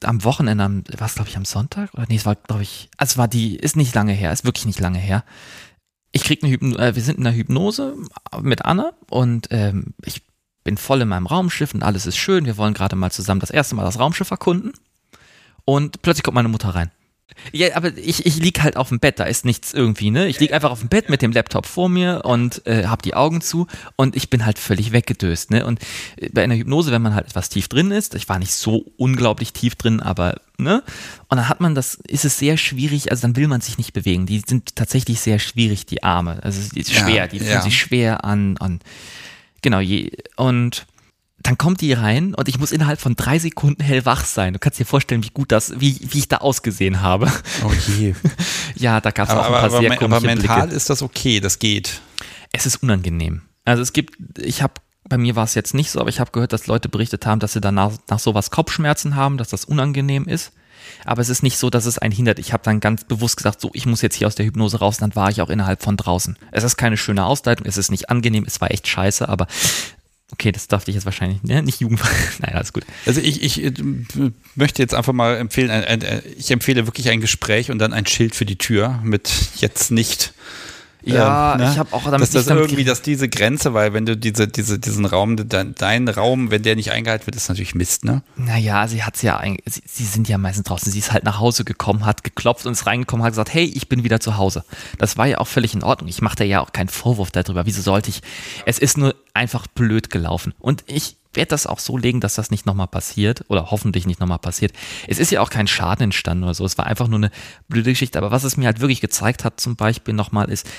am 0.03 0.23
Wochenende, 0.23 0.63
am- 0.63 0.83
war 0.97 1.07
es 1.07 1.15
glaube 1.15 1.29
ich 1.29 1.37
am 1.37 1.45
Sonntag? 1.45 1.93
Oder 1.93 2.05
nee, 2.09 2.15
es 2.15 2.25
war 2.25 2.35
glaube 2.35 2.63
ich, 2.63 2.89
also 2.97 3.11
es 3.13 3.17
war 3.17 3.27
die, 3.27 3.55
ist 3.55 3.75
nicht 3.75 3.93
lange 3.93 4.13
her, 4.13 4.31
ist 4.33 4.45
wirklich 4.45 4.65
nicht 4.65 4.79
lange 4.79 4.99
her 4.99 5.23
ich 6.11 6.23
krieg 6.23 6.43
eine 6.43 6.51
Hypnose, 6.51 6.79
äh, 6.81 6.95
wir 6.95 7.03
sind 7.03 7.19
in 7.19 7.27
einer 7.27 7.35
Hypnose 7.35 7.95
mit 8.41 8.65
Anna 8.65 8.93
und 9.09 9.47
ähm, 9.51 9.93
ich 10.03 10.23
bin 10.63 10.77
voll 10.77 11.01
in 11.01 11.07
meinem 11.07 11.27
Raumschiff 11.27 11.73
und 11.73 11.83
alles 11.83 12.05
ist 12.05 12.17
schön. 12.17 12.45
Wir 12.45 12.57
wollen 12.57 12.73
gerade 12.73 12.95
mal 12.95 13.11
zusammen 13.11 13.39
das 13.39 13.49
erste 13.49 13.75
Mal 13.75 13.85
das 13.85 13.99
Raumschiff 13.99 14.29
erkunden. 14.31 14.73
Und 15.65 16.01
plötzlich 16.01 16.23
kommt 16.23 16.35
meine 16.35 16.49
Mutter 16.49 16.69
rein. 16.69 16.91
Ja, 17.51 17.75
aber 17.75 17.97
ich, 17.97 18.25
ich 18.25 18.37
lieg 18.37 18.61
halt 18.61 18.75
auf 18.75 18.89
dem 18.89 18.99
Bett, 18.99 19.19
da 19.19 19.23
ist 19.23 19.45
nichts 19.45 19.73
irgendwie, 19.73 20.11
ne? 20.11 20.27
Ich 20.27 20.39
lieg 20.39 20.51
einfach 20.53 20.71
auf 20.71 20.79
dem 20.79 20.89
Bett 20.89 21.09
mit 21.09 21.21
dem 21.21 21.31
Laptop 21.31 21.65
vor 21.65 21.87
mir 21.89 22.21
und 22.25 22.65
äh, 22.67 22.85
hab 22.85 23.01
die 23.01 23.13
Augen 23.13 23.41
zu 23.41 23.67
und 23.95 24.15
ich 24.15 24.29
bin 24.29 24.45
halt 24.45 24.59
völlig 24.59 24.91
weggedöst, 24.91 25.51
ne? 25.51 25.65
Und 25.65 25.79
äh, 26.17 26.29
bei 26.29 26.43
einer 26.43 26.55
Hypnose, 26.55 26.91
wenn 26.91 27.01
man 27.01 27.15
halt 27.15 27.27
etwas 27.27 27.49
tief 27.49 27.67
drin 27.67 27.91
ist, 27.91 28.13
ich 28.15 28.27
war 28.27 28.39
nicht 28.39 28.51
so 28.53 28.85
unglaublich 28.97 29.53
tief 29.53 29.75
drin, 29.75 30.01
aber, 30.01 30.41
ne? 30.57 30.83
Und 31.29 31.37
dann 31.37 31.47
hat 31.49 31.61
man 31.61 31.75
das, 31.75 31.95
ist 31.95 32.25
es 32.25 32.37
sehr 32.37 32.57
schwierig, 32.57 33.09
also 33.11 33.21
dann 33.21 33.35
will 33.35 33.47
man 33.47 33.61
sich 33.61 33.77
nicht 33.77 33.93
bewegen. 33.93 34.25
Die 34.25 34.41
sind 34.45 34.75
tatsächlich 34.75 35.19
sehr 35.21 35.39
schwierig, 35.39 35.85
die 35.85 36.03
Arme. 36.03 36.39
Also 36.43 36.59
die 36.73 36.81
ist 36.81 36.91
Ja, 36.91 36.99
schwer, 37.07 37.27
die 37.27 37.39
fühlen 37.39 37.51
ja. 37.51 37.61
sich 37.61 37.77
schwer 37.79 38.25
an 38.25 38.57
und 38.57 38.83
genau, 39.61 39.79
je, 39.79 40.11
und 40.35 40.85
dann 41.41 41.57
kommt 41.57 41.81
die 41.81 41.93
rein 41.93 42.33
und 42.33 42.47
ich 42.49 42.59
muss 42.59 42.71
innerhalb 42.71 42.99
von 42.99 43.15
drei 43.15 43.39
Sekunden 43.39 43.81
hellwach 43.81 44.25
sein. 44.25 44.53
Du 44.53 44.59
kannst 44.59 44.79
dir 44.79 44.85
vorstellen, 44.85 45.23
wie 45.23 45.29
gut 45.29 45.51
das, 45.51 45.79
wie, 45.79 45.97
wie 46.09 46.19
ich 46.19 46.27
da 46.27 46.37
ausgesehen 46.37 47.01
habe. 47.01 47.31
Oh 47.65 47.71
je. 47.87 48.13
Ja, 48.75 49.01
da 49.01 49.11
gab 49.11 49.27
es 49.27 49.31
Aber, 49.33 49.41
auch 49.41 49.45
ein 49.45 49.47
aber, 49.47 49.57
paar 49.57 49.69
aber, 49.71 49.79
sehr 49.79 49.91
aber 49.91 49.99
komische 49.99 50.25
mental 50.25 50.61
Blicke. 50.61 50.75
ist 50.75 50.89
das 50.89 51.01
okay, 51.01 51.41
das 51.41 51.59
geht. 51.59 51.99
Es 52.53 52.65
ist 52.65 52.77
unangenehm. 52.77 53.41
Also 53.65 53.83
es 53.83 53.91
gibt, 53.91 54.15
ich 54.39 54.61
habe, 54.61 54.75
bei 55.09 55.17
mir 55.17 55.35
war 55.35 55.43
es 55.43 55.53
jetzt 55.53 55.73
nicht 55.73 55.91
so, 55.91 55.99
aber 55.99 56.07
ich 56.07 56.21
habe 56.21 56.31
gehört, 56.31 56.53
dass 56.53 56.67
Leute 56.67 56.87
berichtet 56.87 57.25
haben, 57.25 57.39
dass 57.39 57.53
sie 57.53 57.61
danach 57.61 57.91
nach 58.09 58.19
sowas 58.19 58.51
Kopfschmerzen 58.51 59.15
haben, 59.15 59.37
dass 59.37 59.49
das 59.49 59.65
unangenehm 59.65 60.27
ist. 60.27 60.53
Aber 61.03 61.21
es 61.21 61.29
ist 61.29 61.43
nicht 61.43 61.57
so, 61.57 61.69
dass 61.69 61.85
es 61.85 61.97
einen 61.97 62.13
hindert. 62.13 62.39
Ich 62.39 62.53
habe 62.53 62.63
dann 62.63 62.79
ganz 62.79 63.03
bewusst 63.03 63.37
gesagt, 63.37 63.59
so, 63.59 63.69
ich 63.73 63.85
muss 63.85 64.01
jetzt 64.01 64.15
hier 64.15 64.27
aus 64.27 64.35
der 64.35 64.45
Hypnose 64.45 64.79
raus, 64.79 64.97
dann 64.97 65.15
war 65.15 65.29
ich 65.29 65.41
auch 65.41 65.49
innerhalb 65.49 65.83
von 65.83 65.97
draußen. 65.97 66.37
Es 66.51 66.63
ist 66.63 66.77
keine 66.77 66.95
schöne 66.97 67.25
Ausleitung, 67.25 67.65
es 67.65 67.77
ist 67.77 67.91
nicht 67.91 68.09
angenehm, 68.09 68.45
es 68.47 68.61
war 68.61 68.71
echt 68.71 68.87
scheiße, 68.87 69.27
aber 69.27 69.47
okay, 70.31 70.51
das 70.51 70.67
darf 70.67 70.87
ich 70.87 70.95
jetzt 70.95 71.05
wahrscheinlich, 71.05 71.43
ne, 71.43 71.61
nicht 71.63 71.81
jugendfrei. 71.81 72.09
Nein, 72.39 72.55
alles 72.55 72.73
gut. 72.73 72.85
Also 73.05 73.21
ich, 73.21 73.41
ich 73.41 73.63
äh, 73.63 73.73
möchte 74.55 74.81
jetzt 74.81 74.93
einfach 74.93 75.13
mal 75.13 75.37
empfehlen, 75.37 75.69
ein, 75.71 75.83
ein, 75.83 76.21
ich 76.37 76.51
empfehle 76.51 76.85
wirklich 76.85 77.09
ein 77.09 77.21
Gespräch 77.21 77.71
und 77.71 77.79
dann 77.79 77.93
ein 77.93 78.05
Schild 78.05 78.35
für 78.35 78.45
die 78.45 78.57
Tür 78.57 78.99
mit 79.03 79.31
jetzt 79.57 79.91
nicht. 79.91 80.33
Ja, 81.03 81.53
ähm, 81.53 81.61
ne? 81.61 81.69
ich 81.71 81.77
habe 81.77 81.93
auch 81.93 82.03
damit 82.03 82.21
dass 82.21 82.31
das 82.31 82.45
damit 82.45 82.63
irgendwie, 82.65 82.83
dass 82.83 83.01
diese 83.01 83.29
Grenze, 83.29 83.73
weil 83.73 83.93
wenn 83.93 84.05
du 84.05 84.17
diese, 84.17 84.47
diese, 84.47 84.79
diesen 84.79 85.05
Raum, 85.05 85.47
dein, 85.47 85.73
dein 85.75 86.07
Raum, 86.07 86.51
wenn 86.51 86.63
der 86.63 86.75
nicht 86.75 86.91
eingehalten 86.91 87.25
wird, 87.25 87.35
ist 87.35 87.47
natürlich 87.47 87.75
Mist, 87.75 88.03
ne? 88.03 88.21
Naja, 88.35 88.87
sie 88.87 89.03
hat's 89.03 89.21
ja 89.21 89.41
sie, 89.65 89.81
sie 89.85 90.05
sind 90.05 90.27
ja 90.27 90.37
meistens 90.37 90.65
draußen. 90.65 90.91
Sie 90.91 90.99
ist 90.99 91.11
halt 91.11 91.23
nach 91.23 91.39
Hause 91.39 91.63
gekommen, 91.63 92.05
hat 92.05 92.23
geklopft 92.23 92.65
und 92.65 92.73
ist 92.73 92.85
reingekommen, 92.85 93.23
hat 93.23 93.31
gesagt, 93.31 93.53
hey, 93.53 93.63
ich 93.63 93.87
bin 93.87 94.03
wieder 94.03 94.19
zu 94.19 94.37
Hause. 94.37 94.65
Das 94.97 95.17
war 95.17 95.27
ja 95.27 95.37
auch 95.37 95.47
völlig 95.47 95.73
in 95.73 95.83
Ordnung. 95.83 96.09
Ich 96.09 96.21
mache 96.21 96.35
da 96.35 96.43
ja 96.43 96.61
auch 96.61 96.73
keinen 96.73 96.89
Vorwurf 96.89 97.31
darüber. 97.31 97.65
Wieso 97.65 97.81
sollte 97.81 98.09
ich? 98.09 98.21
Es 98.65 98.79
ist 98.79 98.97
nur 98.97 99.15
einfach 99.33 99.67
blöd 99.67 100.09
gelaufen. 100.09 100.53
Und 100.59 100.83
ich 100.87 101.18
werde 101.39 101.51
das 101.51 101.67
auch 101.67 101.79
so 101.79 101.97
legen, 101.97 102.19
dass 102.19 102.35
das 102.35 102.51
nicht 102.51 102.65
nochmal 102.65 102.89
passiert 102.89 103.45
oder 103.47 103.71
hoffentlich 103.71 104.05
nicht 104.05 104.19
nochmal 104.19 104.39
passiert. 104.39 104.73
Es 105.07 105.19
ist 105.19 105.31
ja 105.31 105.39
auch 105.39 105.49
kein 105.49 105.67
Schaden 105.67 106.03
entstanden 106.03 106.43
oder 106.43 106.53
so. 106.53 106.65
Es 106.65 106.77
war 106.77 106.85
einfach 106.85 107.07
nur 107.07 107.19
eine 107.19 107.31
blöde 107.69 107.91
Geschichte. 107.91 108.17
Aber 108.17 108.29
was 108.29 108.43
es 108.43 108.57
mir 108.57 108.65
halt 108.65 108.81
wirklich 108.81 108.99
gezeigt 108.99 109.45
hat, 109.45 109.61
zum 109.61 109.77
Beispiel 109.77 110.13
nochmal, 110.13 110.49
ist, 110.49 110.69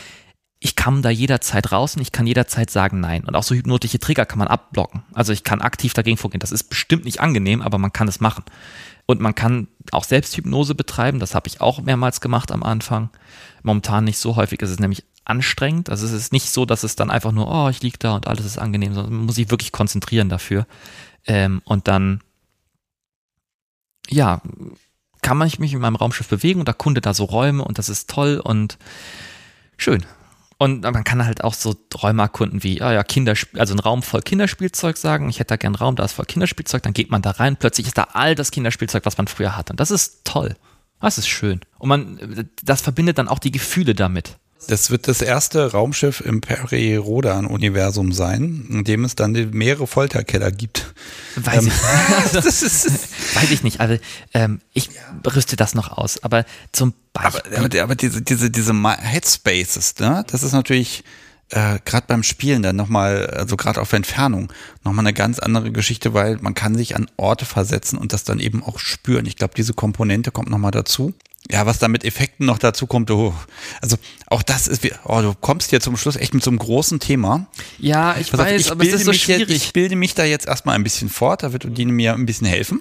ich 0.59 0.77
kann 0.77 1.01
da 1.01 1.09
jederzeit 1.09 1.73
raus 1.73 1.97
und 1.97 2.03
ich 2.03 2.13
kann 2.13 2.27
jederzeit 2.27 2.69
sagen 2.69 3.01
nein. 3.01 3.25
Und 3.25 3.37
auch 3.37 3.43
so 3.43 3.55
hypnotische 3.55 4.01
Trigger 4.01 4.27
kann 4.27 4.39
man 4.39 4.49
abblocken. 4.49 5.03
Also 5.15 5.33
ich 5.33 5.45
kann 5.45 5.63
aktiv 5.63 5.95
dagegen 5.95 6.19
vorgehen. 6.19 6.41
Das 6.41 6.53
ist 6.53 6.65
bestimmt 6.65 7.07
nicht 7.07 7.21
angenehm, 7.21 7.63
aber 7.63 7.79
man 7.79 7.95
kann 7.95 8.07
es 8.07 8.21
machen. 8.21 8.45
Und 9.07 9.23
man 9.23 9.35
kann 9.35 9.67
auch 9.93 10.05
selbst 10.05 10.37
Hypnose 10.37 10.75
betreiben. 10.75 11.21
Das 11.21 11.35
habe 11.35 11.49
ich 11.49 11.63
auch 11.63 11.81
mehrmals 11.81 12.21
gemacht 12.21 12.53
am 12.53 12.63
Anfang. 12.63 13.09
Momentan 13.63 14.05
nicht 14.05 14.19
so 14.19 14.37
häufig. 14.37 14.61
Es 14.61 14.71
ist 14.71 14.81
nämlich 14.81 15.05
anstrengend. 15.31 15.89
Also 15.89 16.05
es 16.05 16.13
ist 16.13 16.33
nicht 16.33 16.51
so, 16.51 16.67
dass 16.67 16.83
es 16.83 16.97
dann 16.97 17.11
einfach 17.11 17.33
nur, 17.33 17.49
oh, 17.49 17.69
ich 17.69 17.83
liege 17.83 17.99
da 17.99 18.15
und 18.15 18.27
alles 18.27 18.45
ist 18.45 18.59
angenehm, 18.59 18.95
sondern 18.95 19.15
man 19.15 19.27
muss 19.27 19.37
sich 19.37 19.51
wirklich 19.51 19.73
konzentrieren 19.73 20.29
dafür. 20.29 20.67
Ähm, 21.27 21.63
und 21.65 21.89
dann, 21.89 22.21
ja, 24.09 24.43
kann 25.23 25.37
man 25.37 25.51
mich 25.59 25.73
in 25.73 25.81
meinem 25.81 25.97
Raumschiff 25.97 26.29
bewegen 26.29 26.61
und 26.61 26.69
erkunde 26.69 27.01
da 27.01 27.15
so 27.15 27.25
Räume 27.25 27.65
und 27.65 27.79
das 27.79 27.89
ist 27.89 28.11
toll 28.11 28.41
und 28.43 28.79
schön. 29.77 30.05
Und 30.59 30.83
man 30.83 31.05
kann 31.05 31.25
halt 31.25 31.43
auch 31.43 31.55
so 31.55 31.75
Räume 32.03 32.23
erkunden 32.23 32.63
wie, 32.63 32.83
ah 32.83 32.93
ja, 32.93 33.03
Kindersp 33.03 33.59
also 33.59 33.75
ein 33.75 33.79
Raum 33.79 34.03
voll 34.03 34.21
Kinderspielzeug 34.21 34.99
sagen, 34.99 35.31
ich 35.31 35.39
hätte 35.39 35.49
da 35.49 35.57
gern 35.57 35.75
Raum, 35.75 35.97
da 35.97 36.05
ist 36.05 36.13
voll 36.13 36.27
Kinderspielzeug, 36.27 36.83
dann 36.83 36.93
geht 36.93 37.11
man 37.11 37.23
da 37.23 37.31
rein, 37.31 37.57
plötzlich 37.57 37.87
ist 37.87 37.97
da 37.97 38.09
all 38.13 38.35
das 38.35 38.51
Kinderspielzeug, 38.51 39.07
was 39.07 39.17
man 39.17 39.27
früher 39.27 39.57
hatte. 39.57 39.73
Und 39.73 39.81
das 39.81 39.91
ist 39.91 40.25
toll. 40.25 40.57
Das 41.01 41.17
ist 41.17 41.29
schön. 41.29 41.61
Und 41.79 41.89
man, 41.89 42.51
das 42.63 42.83
verbindet 42.83 43.17
dann 43.19 43.29
auch 43.29 43.39
die 43.39 43.51
Gefühle 43.51 43.95
damit. 43.95 44.39
Das 44.69 44.91
wird 44.91 45.09
das 45.09 45.21
erste 45.23 45.73
Raumschiff 45.73 46.21
im 46.21 46.41
Peri-Rodan-Universum 46.41 48.13
sein, 48.13 48.67
in 48.71 48.85
dem 48.85 49.05
es 49.05 49.15
dann 49.15 49.33
mehrere 49.53 49.87
Folterkeller 49.87 50.51
gibt. 50.51 50.95
Weiß 51.37 51.65
Ähm, 51.65 51.73
ich 52.33 52.35
ist, 52.45 52.87
Weiß 53.37 53.51
ich 53.51 53.63
nicht. 53.63 53.81
Also 53.81 53.99
ähm, 54.35 54.61
ich 54.73 54.91
rüste 55.35 55.57
das 55.57 55.75
noch 55.75 55.89
aus. 55.97 56.23
Aber 56.23 56.45
zum 56.73 56.95
aber, 57.15 57.31
Beispiel. 57.41 57.57
aber, 57.59 57.83
aber 57.83 57.95
diese, 57.97 58.23
diese, 58.23 58.51
diese 58.51 58.73
Ma- 58.73 58.99
Headspaces, 58.99 59.95
ne, 59.99 60.25
das 60.29 60.43
ist 60.43 60.53
natürlich 60.53 61.05
äh, 61.51 61.79
gerade 61.85 62.07
beim 62.07 62.23
Spielen 62.23 62.63
dann 62.63 62.77
nochmal, 62.77 63.27
also 63.29 63.57
gerade 63.57 63.81
auf 63.81 63.93
Entfernung, 63.93 64.53
nochmal 64.85 65.05
eine 65.05 65.15
ganz 65.15 65.39
andere 65.41 65.73
Geschichte, 65.73 66.15
weil 66.15 66.37
man 66.41 66.55
kann 66.55 66.77
sich 66.77 66.95
an 66.95 67.11
Orte 67.17 67.45
versetzen 67.45 67.99
und 67.99 68.13
das 68.13 68.23
dann 68.25 68.39
eben 68.39 68.63
auch 68.63 68.79
spüren. 68.79 69.27
Ich 69.27 69.37
glaube, 69.37 69.55
diese 69.57 69.75
Komponente 69.75 70.31
kommt 70.31 70.49
nochmal 70.51 70.71
dazu. 70.71 71.13
Ja, 71.51 71.67
was 71.67 71.79
da 71.79 71.89
mit 71.89 72.05
Effekten 72.05 72.47
noch 72.47 72.59
dazu 72.59 72.87
kommt, 72.87 73.11
oh, 73.11 73.35
also 73.81 73.97
auch 74.27 74.43
das 74.43 74.69
ist, 74.69 74.85
wie- 74.85 74.93
oh, 75.05 75.21
du 75.23 75.35
kommst 75.41 75.71
hier 75.71 75.81
zum 75.81 75.97
Schluss 75.97 76.17
echt 76.17 76.33
mit 76.35 76.45
so 76.45 76.51
einem 76.51 76.59
großen 76.59 77.01
Thema. 77.01 77.47
ja, 77.79 78.17
ich 78.21 78.31
Pass 78.31 78.41
auf, 78.41 78.47
weiß, 78.47 78.61
ich 78.61 78.71
aber 78.71 78.85
es 78.85 78.93
ist 78.93 79.05
so 79.05 79.13
schwierig. 79.13 79.49
Jetzt, 79.49 79.65
ich 79.65 79.73
bilde 79.73 79.97
mich 79.97 80.15
da 80.15 80.25
jetzt 80.25 80.47
erstmal 80.47 80.75
ein 80.77 80.83
bisschen 80.85 81.09
fort, 81.09 81.43
da 81.43 81.53
wird 81.53 81.65
Undine 81.65 81.91
mir 81.93 82.15
ein 82.15 82.27
bisschen 82.27 82.47
helfen. 82.47 82.81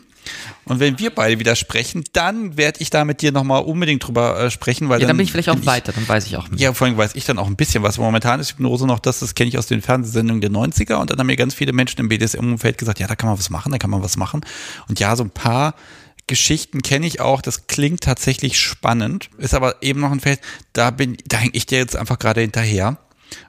Und 0.66 0.80
wenn 0.80 1.00
wir 1.00 1.10
beide 1.10 1.40
wieder 1.40 1.56
sprechen, 1.56 2.04
dann 2.14 2.58
werde 2.58 2.82
ich 2.82 2.90
da 2.92 3.06
mit 3.06 3.22
dir 3.22 3.32
nochmal 3.32 3.64
unbedingt 3.64 4.06
drüber 4.06 4.40
äh, 4.40 4.52
sprechen, 4.52 4.88
weil 4.90 5.02
ja, 5.02 5.08
dann 5.08 5.18
bin 5.18 5.24
ich 5.24 5.32
vielleicht 5.32 5.50
auch 5.50 5.56
bin 5.56 5.66
weiter, 5.66 5.92
dann 5.94 6.08
weiß 6.08 6.28
ich 6.28 6.38
auch 6.38 6.48
mehr. 6.50 6.60
ja, 6.60 6.74
vor 6.74 6.86
allem 6.86 6.98
weiß 6.98 7.16
ich 7.16 7.26
dann 7.26 7.40
auch 7.40 7.48
ein 7.48 7.56
bisschen 7.56 7.82
was. 7.82 7.98
Momentan 7.98 8.40
ist 8.40 8.52
Hypnose 8.52 8.86
noch 8.86 9.00
das, 9.00 9.20
das 9.20 9.34
kenne 9.34 9.48
ich 9.50 9.58
aus 9.58 9.66
den 9.66 9.82
Fernsehsendungen 9.82 10.42
der 10.42 10.52
90er 10.52 10.96
und 10.96 11.10
dann 11.10 11.18
haben 11.18 11.28
mir 11.28 11.38
ganz 11.38 11.56
viele 11.56 11.74
Menschen 11.74 12.00
im 12.02 12.10
BDSM-Umfeld 12.10 12.78
gesagt, 12.78 13.00
ja, 13.00 13.08
da 13.08 13.16
kann 13.16 13.30
man 13.30 13.40
was 13.40 13.50
machen, 13.50 13.72
da 13.72 13.80
kann 13.80 13.90
man 13.90 14.04
was 14.04 14.18
machen. 14.18 14.42
Und 14.88 15.00
ja, 15.00 15.16
so 15.16 15.24
ein 15.24 15.32
paar 15.32 15.74
Geschichten 16.30 16.84
kenne 16.84 17.08
ich 17.08 17.20
auch, 17.20 17.42
das 17.42 17.66
klingt 17.66 18.04
tatsächlich 18.04 18.60
spannend, 18.60 19.32
ist 19.40 19.56
aber 19.56 19.82
eben 19.82 20.00
noch 20.00 20.12
ein 20.12 20.20
Feld, 20.20 20.40
da 20.74 20.92
bin, 20.92 21.18
da 21.26 21.38
hänge 21.38 21.56
ich 21.56 21.66
dir 21.66 21.80
jetzt 21.80 21.96
einfach 21.96 22.20
gerade 22.20 22.42
hinterher. 22.42 22.98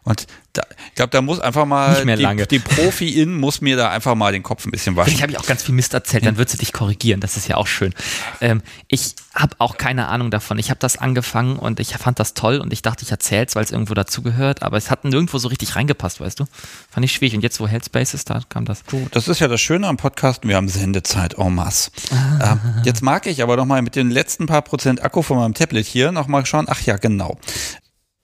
Und 0.03 0.27
da, 0.53 0.63
ich 0.89 0.95
glaube, 0.97 1.11
da 1.11 1.23
muss 1.23 1.39
einfach 1.39 1.65
mal 1.65 2.05
die, 2.05 2.15
lange. 2.23 2.47
die 2.47 2.59
Profi-In 2.59 3.37
muss 3.37 3.61
mir 3.61 3.77
da 3.77 3.91
einfach 3.91 4.17
mal 4.17 4.33
den 4.33 4.43
Kopf 4.43 4.67
ein 4.67 4.73
bisschen 4.73 4.97
waschen. 4.97 5.13
Ich 5.13 5.23
habe 5.23 5.31
ich 5.31 5.39
auch 5.39 5.47
ganz 5.47 5.63
viel 5.63 5.75
Mist 5.75 5.95
erzählt, 5.95 6.27
dann 6.27 6.39
wird 6.39 6.49
sie 6.49 6.57
dich 6.57 6.73
korrigieren. 6.73 7.21
Das 7.21 7.37
ist 7.37 7.47
ja 7.47 7.57
auch 7.57 7.69
schön. 7.69 7.95
Ähm, 8.41 8.63
ich 8.89 9.15
habe 9.33 9.55
auch 9.59 9.77
keine 9.77 10.09
Ahnung 10.09 10.31
davon. 10.31 10.59
Ich 10.59 10.71
habe 10.71 10.81
das 10.81 10.97
angefangen 10.97 11.57
und 11.57 11.79
ich 11.79 11.95
fand 11.95 12.19
das 12.19 12.35
toll 12.35 12.59
und 12.59 12.73
ich 12.73 12.83
dachte, 12.83 13.05
ich 13.05 13.11
erzähl's, 13.13 13.55
weil 13.55 13.63
es 13.63 13.71
irgendwo 13.71 13.95
dazugehört, 13.95 14.63
aber 14.63 14.77
es 14.77 14.91
hat 14.91 15.05
nirgendwo 15.05 15.39
so 15.39 15.49
richtig 15.49 15.77
reingepasst, 15.77 16.21
weißt 16.21 16.41
du? 16.41 16.47
Fand 16.91 17.05
ich 17.05 17.13
schwierig. 17.13 17.35
Und 17.35 17.43
jetzt, 17.43 17.61
wo 17.61 17.69
Headspace 17.69 18.15
ist, 18.15 18.29
da 18.29 18.41
kam 18.49 18.65
das. 18.65 18.83
Du, 18.85 19.07
das 19.13 19.29
ist 19.29 19.39
ja 19.39 19.47
das 19.47 19.61
Schöne 19.61 19.87
am 19.87 19.97
Podcast, 19.97 20.47
wir 20.47 20.57
haben 20.57 20.69
Sendezeit 20.69 21.35
en 21.39 21.55
masse. 21.55 21.91
Ähm, 22.11 22.59
jetzt 22.85 23.03
mag 23.03 23.27
ich 23.27 23.43
aber 23.43 23.57
nochmal 23.57 23.83
mit 23.83 23.95
den 23.95 24.11
letzten 24.11 24.47
paar 24.47 24.63
Prozent 24.63 25.05
Akku 25.05 25.23
von 25.23 25.37
meinem 25.37 25.55
Tablet 25.55 25.87
hier 25.87 26.11
nochmal 26.11 26.45
schauen. 26.45 26.67
Ach 26.69 26.81
ja, 26.83 26.97
genau. 26.97 27.39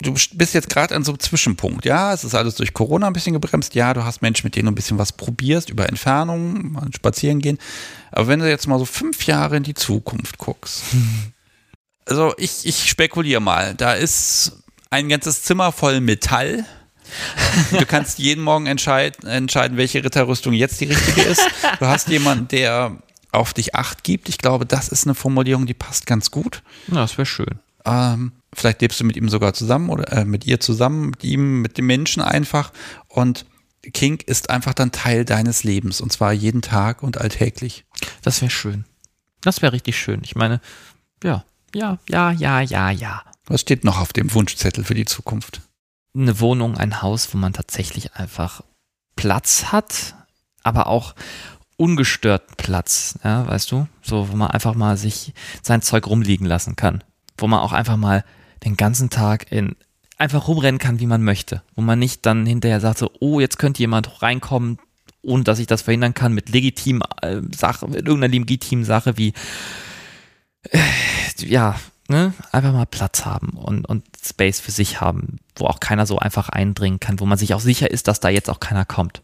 Du 0.02 0.12
bist 0.12 0.52
jetzt 0.52 0.68
gerade 0.68 0.94
an 0.94 1.04
so 1.04 1.12
einem 1.12 1.20
Zwischenpunkt. 1.20 1.86
Ja, 1.86 2.12
es 2.12 2.22
ist 2.22 2.34
alles 2.34 2.56
durch 2.56 2.74
Corona 2.74 3.06
ein 3.06 3.14
bisschen 3.14 3.32
gebremst. 3.32 3.74
Ja, 3.74 3.94
du 3.94 4.04
hast 4.04 4.20
Menschen, 4.20 4.46
mit 4.46 4.54
denen 4.54 4.66
du 4.66 4.72
ein 4.72 4.74
bisschen 4.74 4.98
was 4.98 5.12
probierst, 5.12 5.70
über 5.70 5.88
Entfernungen, 5.88 6.72
mal 6.72 6.88
spazieren 6.94 7.40
gehen. 7.40 7.58
Aber 8.12 8.28
wenn 8.28 8.40
du 8.40 8.48
jetzt 8.48 8.66
mal 8.66 8.78
so 8.78 8.84
fünf 8.84 9.24
Jahre 9.26 9.56
in 9.56 9.62
die 9.62 9.74
Zukunft 9.74 10.38
guckst. 10.38 10.82
Also 12.08 12.34
ich, 12.38 12.64
ich 12.64 12.88
spekuliere 12.88 13.40
mal. 13.40 13.74
Da 13.74 13.94
ist 13.94 14.62
ein 14.90 15.08
ganzes 15.08 15.42
Zimmer 15.42 15.72
voll 15.72 16.00
Metall. 16.00 16.64
Du 17.72 17.84
kannst 17.84 18.20
jeden 18.20 18.44
Morgen 18.44 18.66
entscheid, 18.66 19.24
entscheiden, 19.24 19.76
welche 19.76 20.04
Ritterrüstung 20.04 20.52
jetzt 20.52 20.80
die 20.80 20.84
richtige 20.84 21.22
ist. 21.22 21.42
Du 21.80 21.86
hast 21.86 22.08
jemanden, 22.08 22.46
der 22.46 22.96
auf 23.32 23.54
dich 23.54 23.74
Acht 23.74 24.04
gibt. 24.04 24.28
Ich 24.28 24.38
glaube, 24.38 24.66
das 24.66 24.88
ist 24.88 25.04
eine 25.04 25.16
Formulierung, 25.16 25.66
die 25.66 25.74
passt 25.74 26.06
ganz 26.06 26.30
gut. 26.30 26.62
Ja, 26.86 26.94
das 26.94 27.18
wäre 27.18 27.26
schön. 27.26 27.58
Ähm, 27.84 28.30
vielleicht 28.56 28.80
lebst 28.80 29.00
du 29.00 29.04
mit 29.04 29.16
ihm 29.16 29.28
sogar 29.28 29.54
zusammen 29.54 29.90
oder 29.90 30.12
äh, 30.12 30.24
mit 30.24 30.46
ihr 30.46 30.60
zusammen, 30.60 31.10
mit 31.10 31.24
ihm, 31.24 31.62
mit 31.62 31.78
dem 31.78 31.86
Menschen 31.86 32.22
einfach. 32.22 32.72
Und 33.08 33.46
King 33.92 34.20
ist 34.26 34.50
einfach 34.50 34.74
dann 34.74 34.92
Teil 34.92 35.24
deines 35.24 35.64
Lebens 35.64 36.00
und 36.00 36.12
zwar 36.12 36.32
jeden 36.32 36.62
Tag 36.62 37.02
und 37.02 37.18
alltäglich. 37.18 37.84
Das 38.22 38.40
wäre 38.40 38.50
schön. 38.50 38.84
Das 39.40 39.62
wäre 39.62 39.72
richtig 39.72 39.96
schön. 39.98 40.22
Ich 40.24 40.34
meine, 40.34 40.60
ja, 41.22 41.44
ja, 41.74 41.98
ja, 42.08 42.32
ja, 42.32 42.60
ja, 42.60 42.90
ja. 42.90 43.22
Was 43.46 43.60
steht 43.60 43.84
noch 43.84 44.00
auf 44.00 44.12
dem 44.12 44.32
Wunschzettel 44.34 44.84
für 44.84 44.94
die 44.94 45.04
Zukunft? 45.04 45.60
Eine 46.16 46.40
Wohnung, 46.40 46.76
ein 46.76 47.02
Haus, 47.02 47.32
wo 47.32 47.38
man 47.38 47.52
tatsächlich 47.52 48.14
einfach 48.14 48.62
Platz 49.14 49.66
hat, 49.66 50.14
aber 50.62 50.88
auch 50.88 51.14
ungestörten 51.76 52.56
Platz, 52.56 53.18
ja, 53.22 53.46
weißt 53.46 53.70
du? 53.70 53.86
So, 54.02 54.30
wo 54.30 54.36
man 54.36 54.50
einfach 54.50 54.74
mal 54.74 54.96
sich 54.96 55.34
sein 55.62 55.82
Zeug 55.82 56.06
rumliegen 56.06 56.46
lassen 56.46 56.74
kann. 56.74 57.04
Wo 57.38 57.46
man 57.46 57.60
auch 57.60 57.72
einfach 57.72 57.96
mal 57.96 58.24
den 58.64 58.76
ganzen 58.76 59.10
Tag 59.10 59.50
in 59.52 59.76
einfach 60.18 60.48
rumrennen 60.48 60.78
kann, 60.78 60.98
wie 61.00 61.06
man 61.06 61.22
möchte. 61.22 61.62
Wo 61.74 61.82
man 61.82 61.98
nicht 61.98 62.24
dann 62.24 62.46
hinterher 62.46 62.80
sagt, 62.80 62.98
so, 62.98 63.10
oh, 63.20 63.38
jetzt 63.40 63.58
könnte 63.58 63.80
jemand 63.80 64.22
reinkommen, 64.22 64.78
ohne 65.22 65.44
dass 65.44 65.58
ich 65.58 65.66
das 65.66 65.82
verhindern 65.82 66.14
kann, 66.14 66.32
mit 66.32 66.48
legitimen 66.48 67.02
äh, 67.22 67.40
Sache, 67.54 67.86
mit 67.86 68.06
irgendeiner 68.06 68.28
legitimen 68.32 68.84
Sache 68.84 69.18
wie, 69.18 69.34
äh, 70.70 70.78
ja, 71.38 71.78
ne, 72.08 72.32
einfach 72.52 72.72
mal 72.72 72.86
Platz 72.86 73.24
haben 73.24 73.50
und, 73.50 73.84
und 73.86 74.04
Space 74.24 74.60
für 74.60 74.70
sich 74.70 75.00
haben, 75.00 75.38
wo 75.56 75.66
auch 75.66 75.80
keiner 75.80 76.06
so 76.06 76.18
einfach 76.18 76.48
eindringen 76.48 77.00
kann, 77.00 77.20
wo 77.20 77.26
man 77.26 77.38
sich 77.38 77.54
auch 77.54 77.60
sicher 77.60 77.90
ist, 77.90 78.08
dass 78.08 78.20
da 78.20 78.28
jetzt 78.28 78.48
auch 78.50 78.60
keiner 78.60 78.84
kommt. 78.84 79.22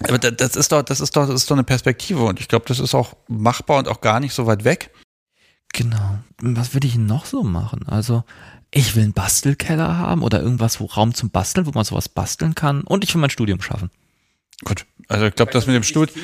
Aber 0.00 0.18
da- 0.18 0.30
das 0.30 0.56
ist 0.56 0.72
doch, 0.72 0.82
das 0.82 1.00
ist 1.00 1.16
doch, 1.16 1.26
das 1.26 1.42
ist 1.42 1.50
doch 1.50 1.56
eine 1.56 1.64
Perspektive 1.64 2.24
und 2.24 2.40
ich 2.40 2.48
glaube, 2.48 2.64
das 2.68 2.78
ist 2.80 2.94
auch 2.94 3.16
machbar 3.28 3.78
und 3.78 3.88
auch 3.88 4.00
gar 4.00 4.20
nicht 4.20 4.34
so 4.34 4.46
weit 4.46 4.64
weg. 4.64 4.90
Genau. 5.76 6.18
Was 6.40 6.72
würde 6.72 6.86
ich 6.86 6.96
noch 6.96 7.26
so 7.26 7.42
machen? 7.42 7.86
Also, 7.86 8.24
ich 8.70 8.96
will 8.96 9.02
einen 9.02 9.12
Bastelkeller 9.12 9.98
haben 9.98 10.22
oder 10.22 10.40
irgendwas, 10.40 10.80
wo 10.80 10.86
Raum 10.86 11.12
zum 11.12 11.28
Basteln, 11.28 11.66
wo 11.66 11.70
man 11.72 11.84
sowas 11.84 12.08
basteln 12.08 12.54
kann. 12.54 12.80
Und 12.80 13.04
ich 13.04 13.14
will 13.14 13.20
mein 13.20 13.28
Studium 13.28 13.60
schaffen. 13.60 13.90
Gut. 14.64 14.86
Also 15.08 15.26
ich 15.26 15.34
glaube, 15.34 15.52
das 15.52 15.66
mit 15.66 15.76
dem 15.76 15.82
Studium, 15.82 16.18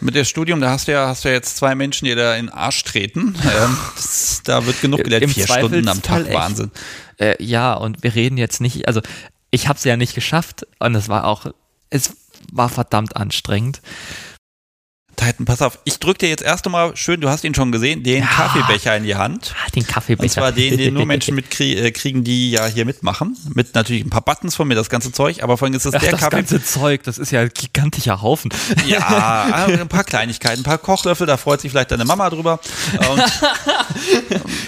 mit 0.00 0.14
dem 0.14 0.24
Studium, 0.24 0.60
da 0.60 0.70
hast 0.70 0.86
du 0.86 0.92
ja, 0.92 1.08
hast 1.08 1.24
du 1.24 1.28
ja 1.28 1.34
jetzt 1.34 1.56
zwei 1.56 1.74
Menschen, 1.74 2.06
die 2.06 2.14
da 2.14 2.36
in 2.36 2.46
den 2.46 2.54
Arsch 2.54 2.84
treten. 2.84 3.34
Ähm, 3.42 3.76
das, 3.96 4.42
da 4.44 4.64
wird 4.64 4.80
genug 4.80 5.02
gelernt. 5.02 5.24
Im 5.24 5.30
Vier 5.30 5.48
Stunden 5.48 5.88
am 5.88 6.00
Tag, 6.00 6.26
echt. 6.26 6.34
Wahnsinn. 6.34 6.70
Äh, 7.18 7.42
ja, 7.42 7.74
und 7.74 8.04
wir 8.04 8.14
reden 8.14 8.38
jetzt 8.38 8.60
nicht, 8.60 8.86
also 8.86 9.02
ich 9.50 9.66
habe 9.66 9.76
es 9.76 9.84
ja 9.84 9.96
nicht 9.96 10.14
geschafft 10.14 10.64
und 10.78 10.94
es 10.94 11.08
war 11.08 11.26
auch, 11.26 11.46
es 11.90 12.16
war 12.52 12.68
verdammt 12.68 13.16
anstrengend. 13.16 13.82
Titan, 15.24 15.46
pass 15.46 15.62
auf, 15.62 15.78
ich 15.84 15.98
drück 15.98 16.18
dir 16.18 16.28
jetzt 16.28 16.42
erst 16.42 16.66
einmal 16.66 16.96
schön, 16.96 17.20
du 17.20 17.28
hast 17.28 17.44
ihn 17.44 17.54
schon 17.54 17.70
gesehen, 17.72 18.02
den 18.02 18.22
Ja. 18.22 18.26
Kaffeebecher 18.28 18.96
in 18.96 19.04
die 19.04 19.14
Hand. 19.16 19.54
Ah, 19.64 19.70
den 19.70 19.86
Kaffeebecher. 19.86 20.22
Und 20.24 20.28
zwar 20.30 20.52
den, 20.52 20.76
den 20.76 20.94
nur 20.94 21.06
Menschen 21.06 21.34
mitkriegen, 21.36 22.24
die 22.24 22.50
ja 22.50 22.66
hier 22.66 22.84
mitmachen. 22.84 23.36
Mit 23.54 23.74
natürlich 23.74 24.04
ein 24.04 24.10
paar 24.10 24.22
Buttons 24.22 24.54
von 24.54 24.66
mir, 24.68 24.74
das 24.74 24.88
ganze 24.90 25.12
Zeug, 25.12 25.42
aber 25.42 25.56
vor 25.58 25.66
allem 25.66 25.74
ist 25.74 25.84
es 25.86 25.94
Ach, 25.94 26.00
der 26.00 26.12
das 26.12 26.20
Kaffee. 26.20 26.36
ganze 26.36 26.64
Zeug, 26.64 27.02
das 27.04 27.18
ist 27.18 27.30
ja 27.30 27.40
ein 27.40 27.50
gigantischer 27.52 28.22
Haufen. 28.22 28.50
Ja, 28.86 29.66
ein 29.68 29.88
paar 29.88 30.04
Kleinigkeiten, 30.04 30.60
ein 30.60 30.64
paar 30.64 30.78
Kochlöffel, 30.78 31.26
da 31.26 31.36
freut 31.36 31.60
sich 31.60 31.70
vielleicht 31.70 31.90
deine 31.90 32.04
Mama 32.04 32.28
drüber. 32.30 32.60
Und, 33.10 33.22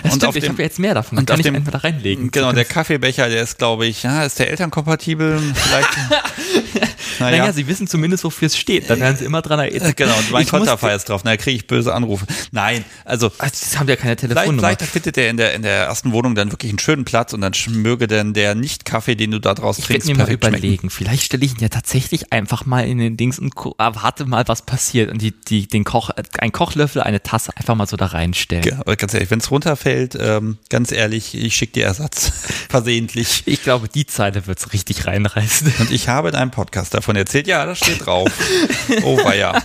Das 0.03 0.13
und 0.15 0.25
auf 0.25 0.37
ich 0.37 0.43
dem, 0.45 0.53
habe 0.53 0.63
jetzt 0.63 0.79
mehr 0.79 0.95
davon. 0.95 1.17
Dann 1.17 1.23
und 1.23 1.27
kann 1.27 1.35
auf 1.35 1.41
ich 1.41 1.45
dem- 1.47 1.55
einfach 1.57 1.73
da 1.73 1.79
reinlegen. 1.79 2.31
genau, 2.31 2.53
der 2.53 2.65
Kaffeebecher, 2.65 3.29
der 3.29 3.43
ist, 3.43 3.59
glaube 3.59 3.87
ich, 3.87 4.03
ja, 4.03 4.25
ist 4.25 4.39
der 4.39 4.51
elternkompatibel? 4.51 5.41
Vielleicht. 5.55 5.89
Naja, 7.21 7.39
naja. 7.39 7.53
sie 7.53 7.69
wissen 7.69 7.87
zumindest, 7.87 8.25
wofür 8.25 8.47
es 8.47 8.57
steht. 8.57 8.91
Da 8.91 8.99
werden 8.99 9.17
sie 9.17 9.25
immer 9.25 9.41
dran 9.41 9.61
erinnert. 9.61 9.97
Genau, 9.97 10.17
und 10.19 10.33
mein 10.53 10.61
Konterfei 10.61 10.95
ist 10.95 11.09
drauf, 11.09 11.23
da 11.23 11.37
kriege 11.37 11.57
ich 11.57 11.67
böse 11.67 11.95
Anrufe. 11.95 12.27
Nein, 12.53 12.85
also 13.05 13.31
Also, 13.39 13.55
das 13.61 13.79
haben 13.79 13.89
ja 13.89 13.97
keine 13.97 14.17
Vielleicht, 14.17 14.21
Telefonnummer. 14.35 14.59
vielleicht 14.69 14.83
findet 14.83 15.17
er 15.19 15.31
in 15.31 15.37
der, 15.37 15.55
in 15.55 15.63
der 15.63 15.85
ersten 15.87 16.13
Wohnung 16.13 16.35
dann 16.35 16.51
wirklich 16.53 16.71
einen 16.71 16.79
schönen 16.79 17.05
Platz 17.05 17.33
und 17.33 17.41
dann 17.41 17.53
möge 17.69 18.07
dann 18.07 18.35
der 18.35 18.55
Nicht-Kaffee, 18.55 19.15
den 19.15 19.31
du 19.31 19.39
da 19.41 19.55
draus 19.55 19.79
Ich 19.79 19.87
trinkst, 19.87 20.09
mir 20.09 20.15
mal 20.15 20.25
perfekt 20.25 20.45
schmecken. 20.45 20.59
überlegen, 20.59 20.91
vielleicht 20.91 21.23
stelle 21.25 21.45
ich 21.45 21.53
ihn 21.53 21.61
ja 21.61 21.69
tatsächlich 21.69 22.33
einfach 22.33 22.67
mal 22.67 22.87
in 22.87 22.99
den 22.99 23.17
Dings 23.17 23.39
und 23.39 23.55
gu- 23.55 23.75
ah, 23.79 23.93
warte 23.95 24.25
mal, 24.27 24.45
was 24.47 24.63
passiert 24.63 25.11
und 25.11 25.21
die, 25.23 25.33
die, 25.33 25.67
den 25.67 25.85
Koch, 25.85 26.11
ein 26.39 26.53
Kochlöffel, 26.53 27.03
eine 27.03 27.23
Tasse 27.23 27.53
einfach 27.57 27.75
mal 27.75 27.87
so 27.87 27.97
da 27.97 28.07
reinstellen. 28.07 28.65
Ja, 28.65 28.79
aber 28.81 28.97
ganz 28.97 29.15
ehrlich, 29.15 29.31
wenn 29.31 29.39
es 29.41 29.51
runterfällt, 29.51 30.17
ähm, 30.21 30.59
ganz 30.69 30.93
ehrlich, 30.93 31.35
ich 31.35 31.55
schicke 31.57 31.73
dir 31.75 31.87
Ersatz. 31.87 32.33
Versehentlich. 32.69 33.43
Ich 33.47 33.63
glaube, 33.63 33.89
die 33.89 34.07
Zeile 34.07 34.47
wird's 34.47 34.73
richtig 34.73 35.07
reinreißen. 35.07 35.73
Und 35.81 35.91
ich 35.91 36.09
habe 36.09 36.29
in 36.29 36.35
einem 36.35 36.51
Podcast 36.51 36.95
davon 36.95 37.17
erzählt, 37.17 37.47
ja, 37.47 37.65
das 37.67 37.79
steht 37.79 38.05
drauf. 38.07 38.31
Oh, 39.03 39.17
war 39.25 39.35
ja. 39.35 39.63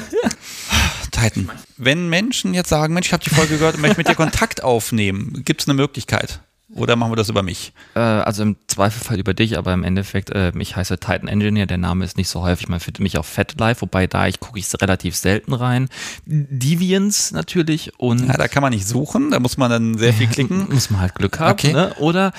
Titan. 1.10 1.50
Wenn 1.76 2.08
Menschen 2.08 2.54
jetzt 2.54 2.68
sagen, 2.68 2.94
Mensch, 2.94 3.08
ich 3.08 3.12
habe 3.12 3.24
die 3.24 3.30
Folge 3.30 3.58
gehört 3.58 3.76
und 3.76 3.82
möchte 3.82 3.98
mit 3.98 4.08
dir 4.08 4.14
Kontakt 4.14 4.62
aufnehmen, 4.62 5.42
gibt 5.44 5.62
es 5.62 5.68
eine 5.68 5.74
Möglichkeit? 5.74 6.40
Oder 6.74 6.96
machen 6.96 7.12
wir 7.12 7.16
das 7.16 7.30
über 7.30 7.42
mich? 7.42 7.72
Äh, 7.94 8.00
also 8.00 8.42
im 8.42 8.56
Zweifelfall 8.66 9.18
über 9.18 9.32
dich, 9.32 9.56
aber 9.56 9.72
im 9.72 9.84
Endeffekt, 9.84 10.30
äh, 10.30 10.52
ich 10.58 10.76
heiße 10.76 10.98
Titan 10.98 11.26
Engineer, 11.26 11.64
der 11.64 11.78
Name 11.78 12.04
ist 12.04 12.18
nicht 12.18 12.28
so 12.28 12.42
häufig, 12.42 12.68
man 12.68 12.78
findet 12.78 13.00
mich 13.00 13.16
auf 13.16 13.26
FatLife, 13.26 13.80
wobei 13.80 14.06
da 14.06 14.26
ich 14.26 14.38
gucke 14.38 14.58
ich 14.58 14.68
relativ 14.80 15.16
selten 15.16 15.54
rein. 15.54 15.88
Deviants 16.26 17.32
natürlich 17.32 17.98
und 17.98 18.28
Ja, 18.28 18.36
da 18.36 18.48
kann 18.48 18.62
man 18.62 18.72
nicht 18.72 18.86
suchen, 18.86 19.30
da 19.30 19.40
muss 19.40 19.56
man 19.56 19.70
dann 19.70 19.96
sehr 19.96 20.12
viel 20.12 20.26
klicken. 20.28 20.68
Muss 20.70 20.90
man 20.90 21.00
halt 21.00 21.14
Glück 21.14 21.40
haben. 21.40 21.52
Okay. 21.52 21.72
Ne? 21.72 21.94
Oder 21.94 22.32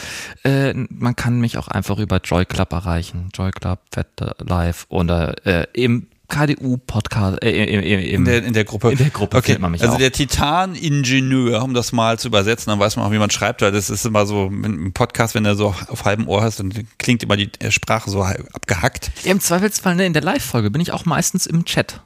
äh, 0.43 0.73
man 0.75 1.15
kann 1.15 1.39
mich 1.39 1.57
auch 1.57 1.67
einfach 1.67 1.97
über 1.97 2.21
Joy 2.23 2.45
Club 2.45 2.71
erreichen. 2.71 3.29
Joy 3.33 3.51
Club, 3.51 3.79
Fat 3.91 4.07
Live 4.39 4.85
oder 4.89 5.43
äh, 5.47 5.65
im 5.73 6.07
KDU-Podcast, 6.29 7.43
äh, 7.43 7.65
im, 7.65 7.81
im, 7.81 7.99
In 7.99 8.25
der, 8.25 8.43
in 8.43 8.53
der 8.53 8.63
Gruppe. 8.63 8.91
In 8.91 8.97
der 8.97 9.09
Gruppe 9.09 9.37
okay. 9.37 9.57
man 9.59 9.71
mich 9.71 9.81
also 9.81 9.95
auch. 9.95 9.97
der 9.97 10.11
Titan-Ingenieur, 10.11 11.63
um 11.63 11.73
das 11.73 11.91
mal 11.91 12.17
zu 12.17 12.27
übersetzen, 12.27 12.69
dann 12.69 12.79
weiß 12.79 12.95
man 12.95 13.05
auch, 13.05 13.11
wie 13.11 13.17
man 13.17 13.29
schreibt, 13.29 13.61
weil 13.61 13.71
das 13.71 13.89
ist 13.89 14.05
immer 14.05 14.25
so 14.25 14.45
im 14.45 14.93
Podcast, 14.93 15.35
wenn 15.35 15.43
du 15.43 15.55
so 15.55 15.75
auf 15.87 16.05
halbem 16.05 16.27
Ohr 16.27 16.43
hast, 16.43 16.59
dann 16.59 16.71
klingt 16.97 17.23
immer 17.23 17.35
die 17.35 17.49
äh, 17.59 17.71
Sprache 17.71 18.09
so 18.09 18.23
abgehackt. 18.23 19.11
Im 19.23 19.39
Zweifelsfall 19.39 19.95
ne, 19.95 20.05
in 20.05 20.13
der 20.13 20.21
Live-Folge 20.21 20.71
bin 20.71 20.81
ich 20.81 20.93
auch 20.93 21.05
meistens 21.05 21.45
im 21.45 21.65
Chat. 21.65 22.01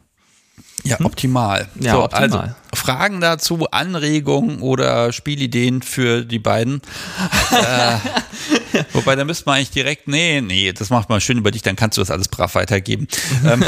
Ja, 0.83 0.99
optimal. 1.01 1.67
Ja, 1.79 1.93
so, 1.93 2.03
optimal. 2.03 2.23
Also 2.39 2.53
Fragen 2.75 3.21
dazu, 3.21 3.67
Anregungen 3.71 4.59
oder 4.61 5.13
Spielideen 5.13 5.81
für 5.81 6.25
die 6.25 6.39
beiden. 6.39 6.81
äh, 7.51 7.97
wobei, 8.93 9.15
da 9.15 9.23
müsste 9.25 9.45
man 9.45 9.55
eigentlich 9.57 9.71
direkt, 9.71 10.07
nee, 10.07 10.41
nee, 10.41 10.73
das 10.73 10.89
macht 10.89 11.07
man 11.09 11.21
schön 11.21 11.37
über 11.37 11.51
dich, 11.51 11.61
dann 11.61 11.75
kannst 11.75 11.97
du 11.97 12.01
das 12.01 12.11
alles 12.11 12.27
brav 12.27 12.55
weitergeben. 12.55 13.07
ähm, 13.45 13.63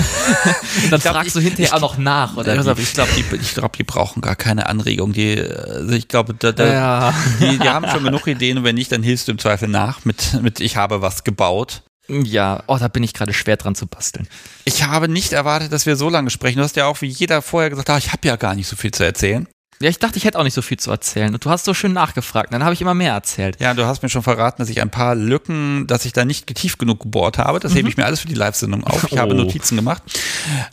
dann 0.89 0.99
glaub, 0.99 1.13
fragst 1.15 1.35
du 1.35 1.39
hinterher 1.39 1.67
ich- 1.67 1.73
auch 1.73 1.81
noch 1.81 1.97
nach, 1.97 2.35
oder? 2.35 2.77
Wie? 2.77 2.81
ich 2.81 2.93
glaube, 2.93 3.11
die, 3.15 3.23
ich 3.35 3.53
glaub, 3.53 3.73
die 3.73 3.83
brauchen 3.83 4.21
gar 4.21 4.35
keine 4.35 4.67
Anregung. 4.67 5.13
Die, 5.13 5.39
also 5.39 5.93
ich 5.93 6.07
glaube, 6.07 6.33
da, 6.33 6.51
da, 6.51 6.65
Ja. 6.73 7.13
die, 7.39 7.57
die 7.59 7.69
haben 7.69 7.87
schon 7.89 8.03
genug 8.03 8.27
Ideen 8.27 8.57
und 8.57 8.63
wenn 8.63 8.75
nicht, 8.75 8.91
dann 8.91 9.03
hilfst 9.03 9.27
du 9.27 9.31
im 9.31 9.39
Zweifel 9.39 9.67
nach 9.69 10.03
mit, 10.03 10.41
mit 10.41 10.59
ich 10.59 10.75
habe 10.77 11.01
was 11.01 11.23
gebaut. 11.23 11.83
Ja, 12.07 12.63
oh, 12.67 12.77
da 12.77 12.87
bin 12.87 13.03
ich 13.03 13.13
gerade 13.13 13.33
schwer 13.33 13.57
dran 13.57 13.75
zu 13.75 13.87
basteln. 13.87 14.27
Ich 14.65 14.83
habe 14.85 15.07
nicht 15.07 15.33
erwartet, 15.33 15.71
dass 15.71 15.85
wir 15.85 15.95
so 15.95 16.09
lange 16.09 16.29
sprechen. 16.29 16.57
Du 16.59 16.63
hast 16.63 16.75
ja 16.75 16.85
auch 16.85 17.01
wie 17.01 17.07
jeder 17.07 17.41
vorher 17.41 17.69
gesagt, 17.69 17.89
ah, 17.89 17.97
ich 17.97 18.11
habe 18.13 18.27
ja 18.27 18.35
gar 18.35 18.53
nicht 18.55 18.67
so 18.67 18.75
viel 18.75 18.91
zu 18.91 19.03
erzählen. 19.03 19.47
Ja, 19.81 19.89
ich 19.89 19.99
dachte, 19.99 20.17
ich 20.17 20.23
hätte 20.23 20.39
auch 20.39 20.43
nicht 20.43 20.53
so 20.53 20.61
viel 20.61 20.77
zu 20.77 20.89
erzählen. 20.89 21.33
Und 21.33 21.43
du 21.43 21.49
hast 21.49 21.65
so 21.65 21.73
schön 21.73 21.91
nachgefragt. 21.91 22.53
Dann 22.53 22.63
habe 22.63 22.73
ich 22.73 22.81
immer 22.81 22.93
mehr 22.93 23.11
erzählt. 23.13 23.59
Ja, 23.59 23.73
du 23.73 23.85
hast 23.85 24.03
mir 24.03 24.09
schon 24.09 24.23
verraten, 24.23 24.61
dass 24.61 24.69
ich 24.69 24.81
ein 24.81 24.89
paar 24.89 25.15
Lücken, 25.15 25.85
dass 25.87 26.05
ich 26.05 26.13
da 26.13 26.23
nicht 26.23 26.47
tief 26.55 26.77
genug 26.77 27.01
gebohrt 27.01 27.37
habe. 27.39 27.59
Das 27.59 27.75
hebe 27.75 27.89
ich 27.89 27.97
mir 27.97 28.05
alles 28.05 28.21
für 28.21 28.29
die 28.29 28.35
Live-Sendung 28.35 28.85
auf. 28.85 29.03
Ich 29.11 29.17
habe 29.17 29.33
Oh. 29.33 29.37
Notizen 29.37 29.75
gemacht. 29.75 30.01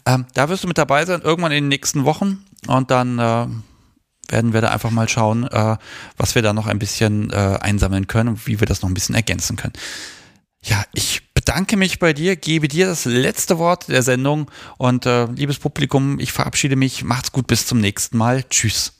Ähm, 0.06 0.26
da 0.34 0.48
wirst 0.48 0.62
du 0.62 0.68
mit 0.68 0.78
dabei 0.78 1.04
sein, 1.04 1.20
irgendwann 1.22 1.50
in 1.50 1.64
den 1.64 1.68
nächsten 1.68 2.04
Wochen. 2.04 2.44
Und 2.68 2.92
dann 2.92 3.18
äh, 3.18 3.46
werden 4.28 4.52
wir 4.52 4.60
da 4.60 4.70
einfach 4.70 4.90
mal 4.90 5.08
schauen, 5.08 5.48
äh, 5.48 5.76
was 6.16 6.36
wir 6.36 6.42
da 6.42 6.52
noch 6.52 6.68
ein 6.68 6.78
bisschen 6.78 7.30
äh, 7.32 7.58
einsammeln 7.60 8.06
können 8.06 8.28
und 8.28 8.46
wie 8.46 8.60
wir 8.60 8.68
das 8.68 8.82
noch 8.82 8.88
ein 8.88 8.94
bisschen 8.94 9.16
ergänzen 9.16 9.56
können. 9.56 9.72
Ja, 10.62 10.84
ich 10.94 11.22
bedanke 11.34 11.76
mich 11.76 11.98
bei 11.98 12.12
dir, 12.12 12.36
gebe 12.36 12.68
dir 12.68 12.86
das 12.86 13.04
letzte 13.04 13.58
Wort 13.58 13.88
der 13.88 14.02
Sendung 14.02 14.50
und 14.78 15.06
äh, 15.06 15.26
liebes 15.26 15.58
Publikum, 15.58 16.20
ich 16.20 16.32
verabschiede 16.32 16.76
mich. 16.76 17.02
Macht's 17.02 17.32
gut, 17.32 17.46
bis 17.48 17.66
zum 17.66 17.78
nächsten 17.78 18.16
Mal. 18.16 18.44
Tschüss. 18.48 18.92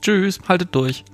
Tschüss, 0.00 0.40
haltet 0.48 0.74
durch. 0.74 1.04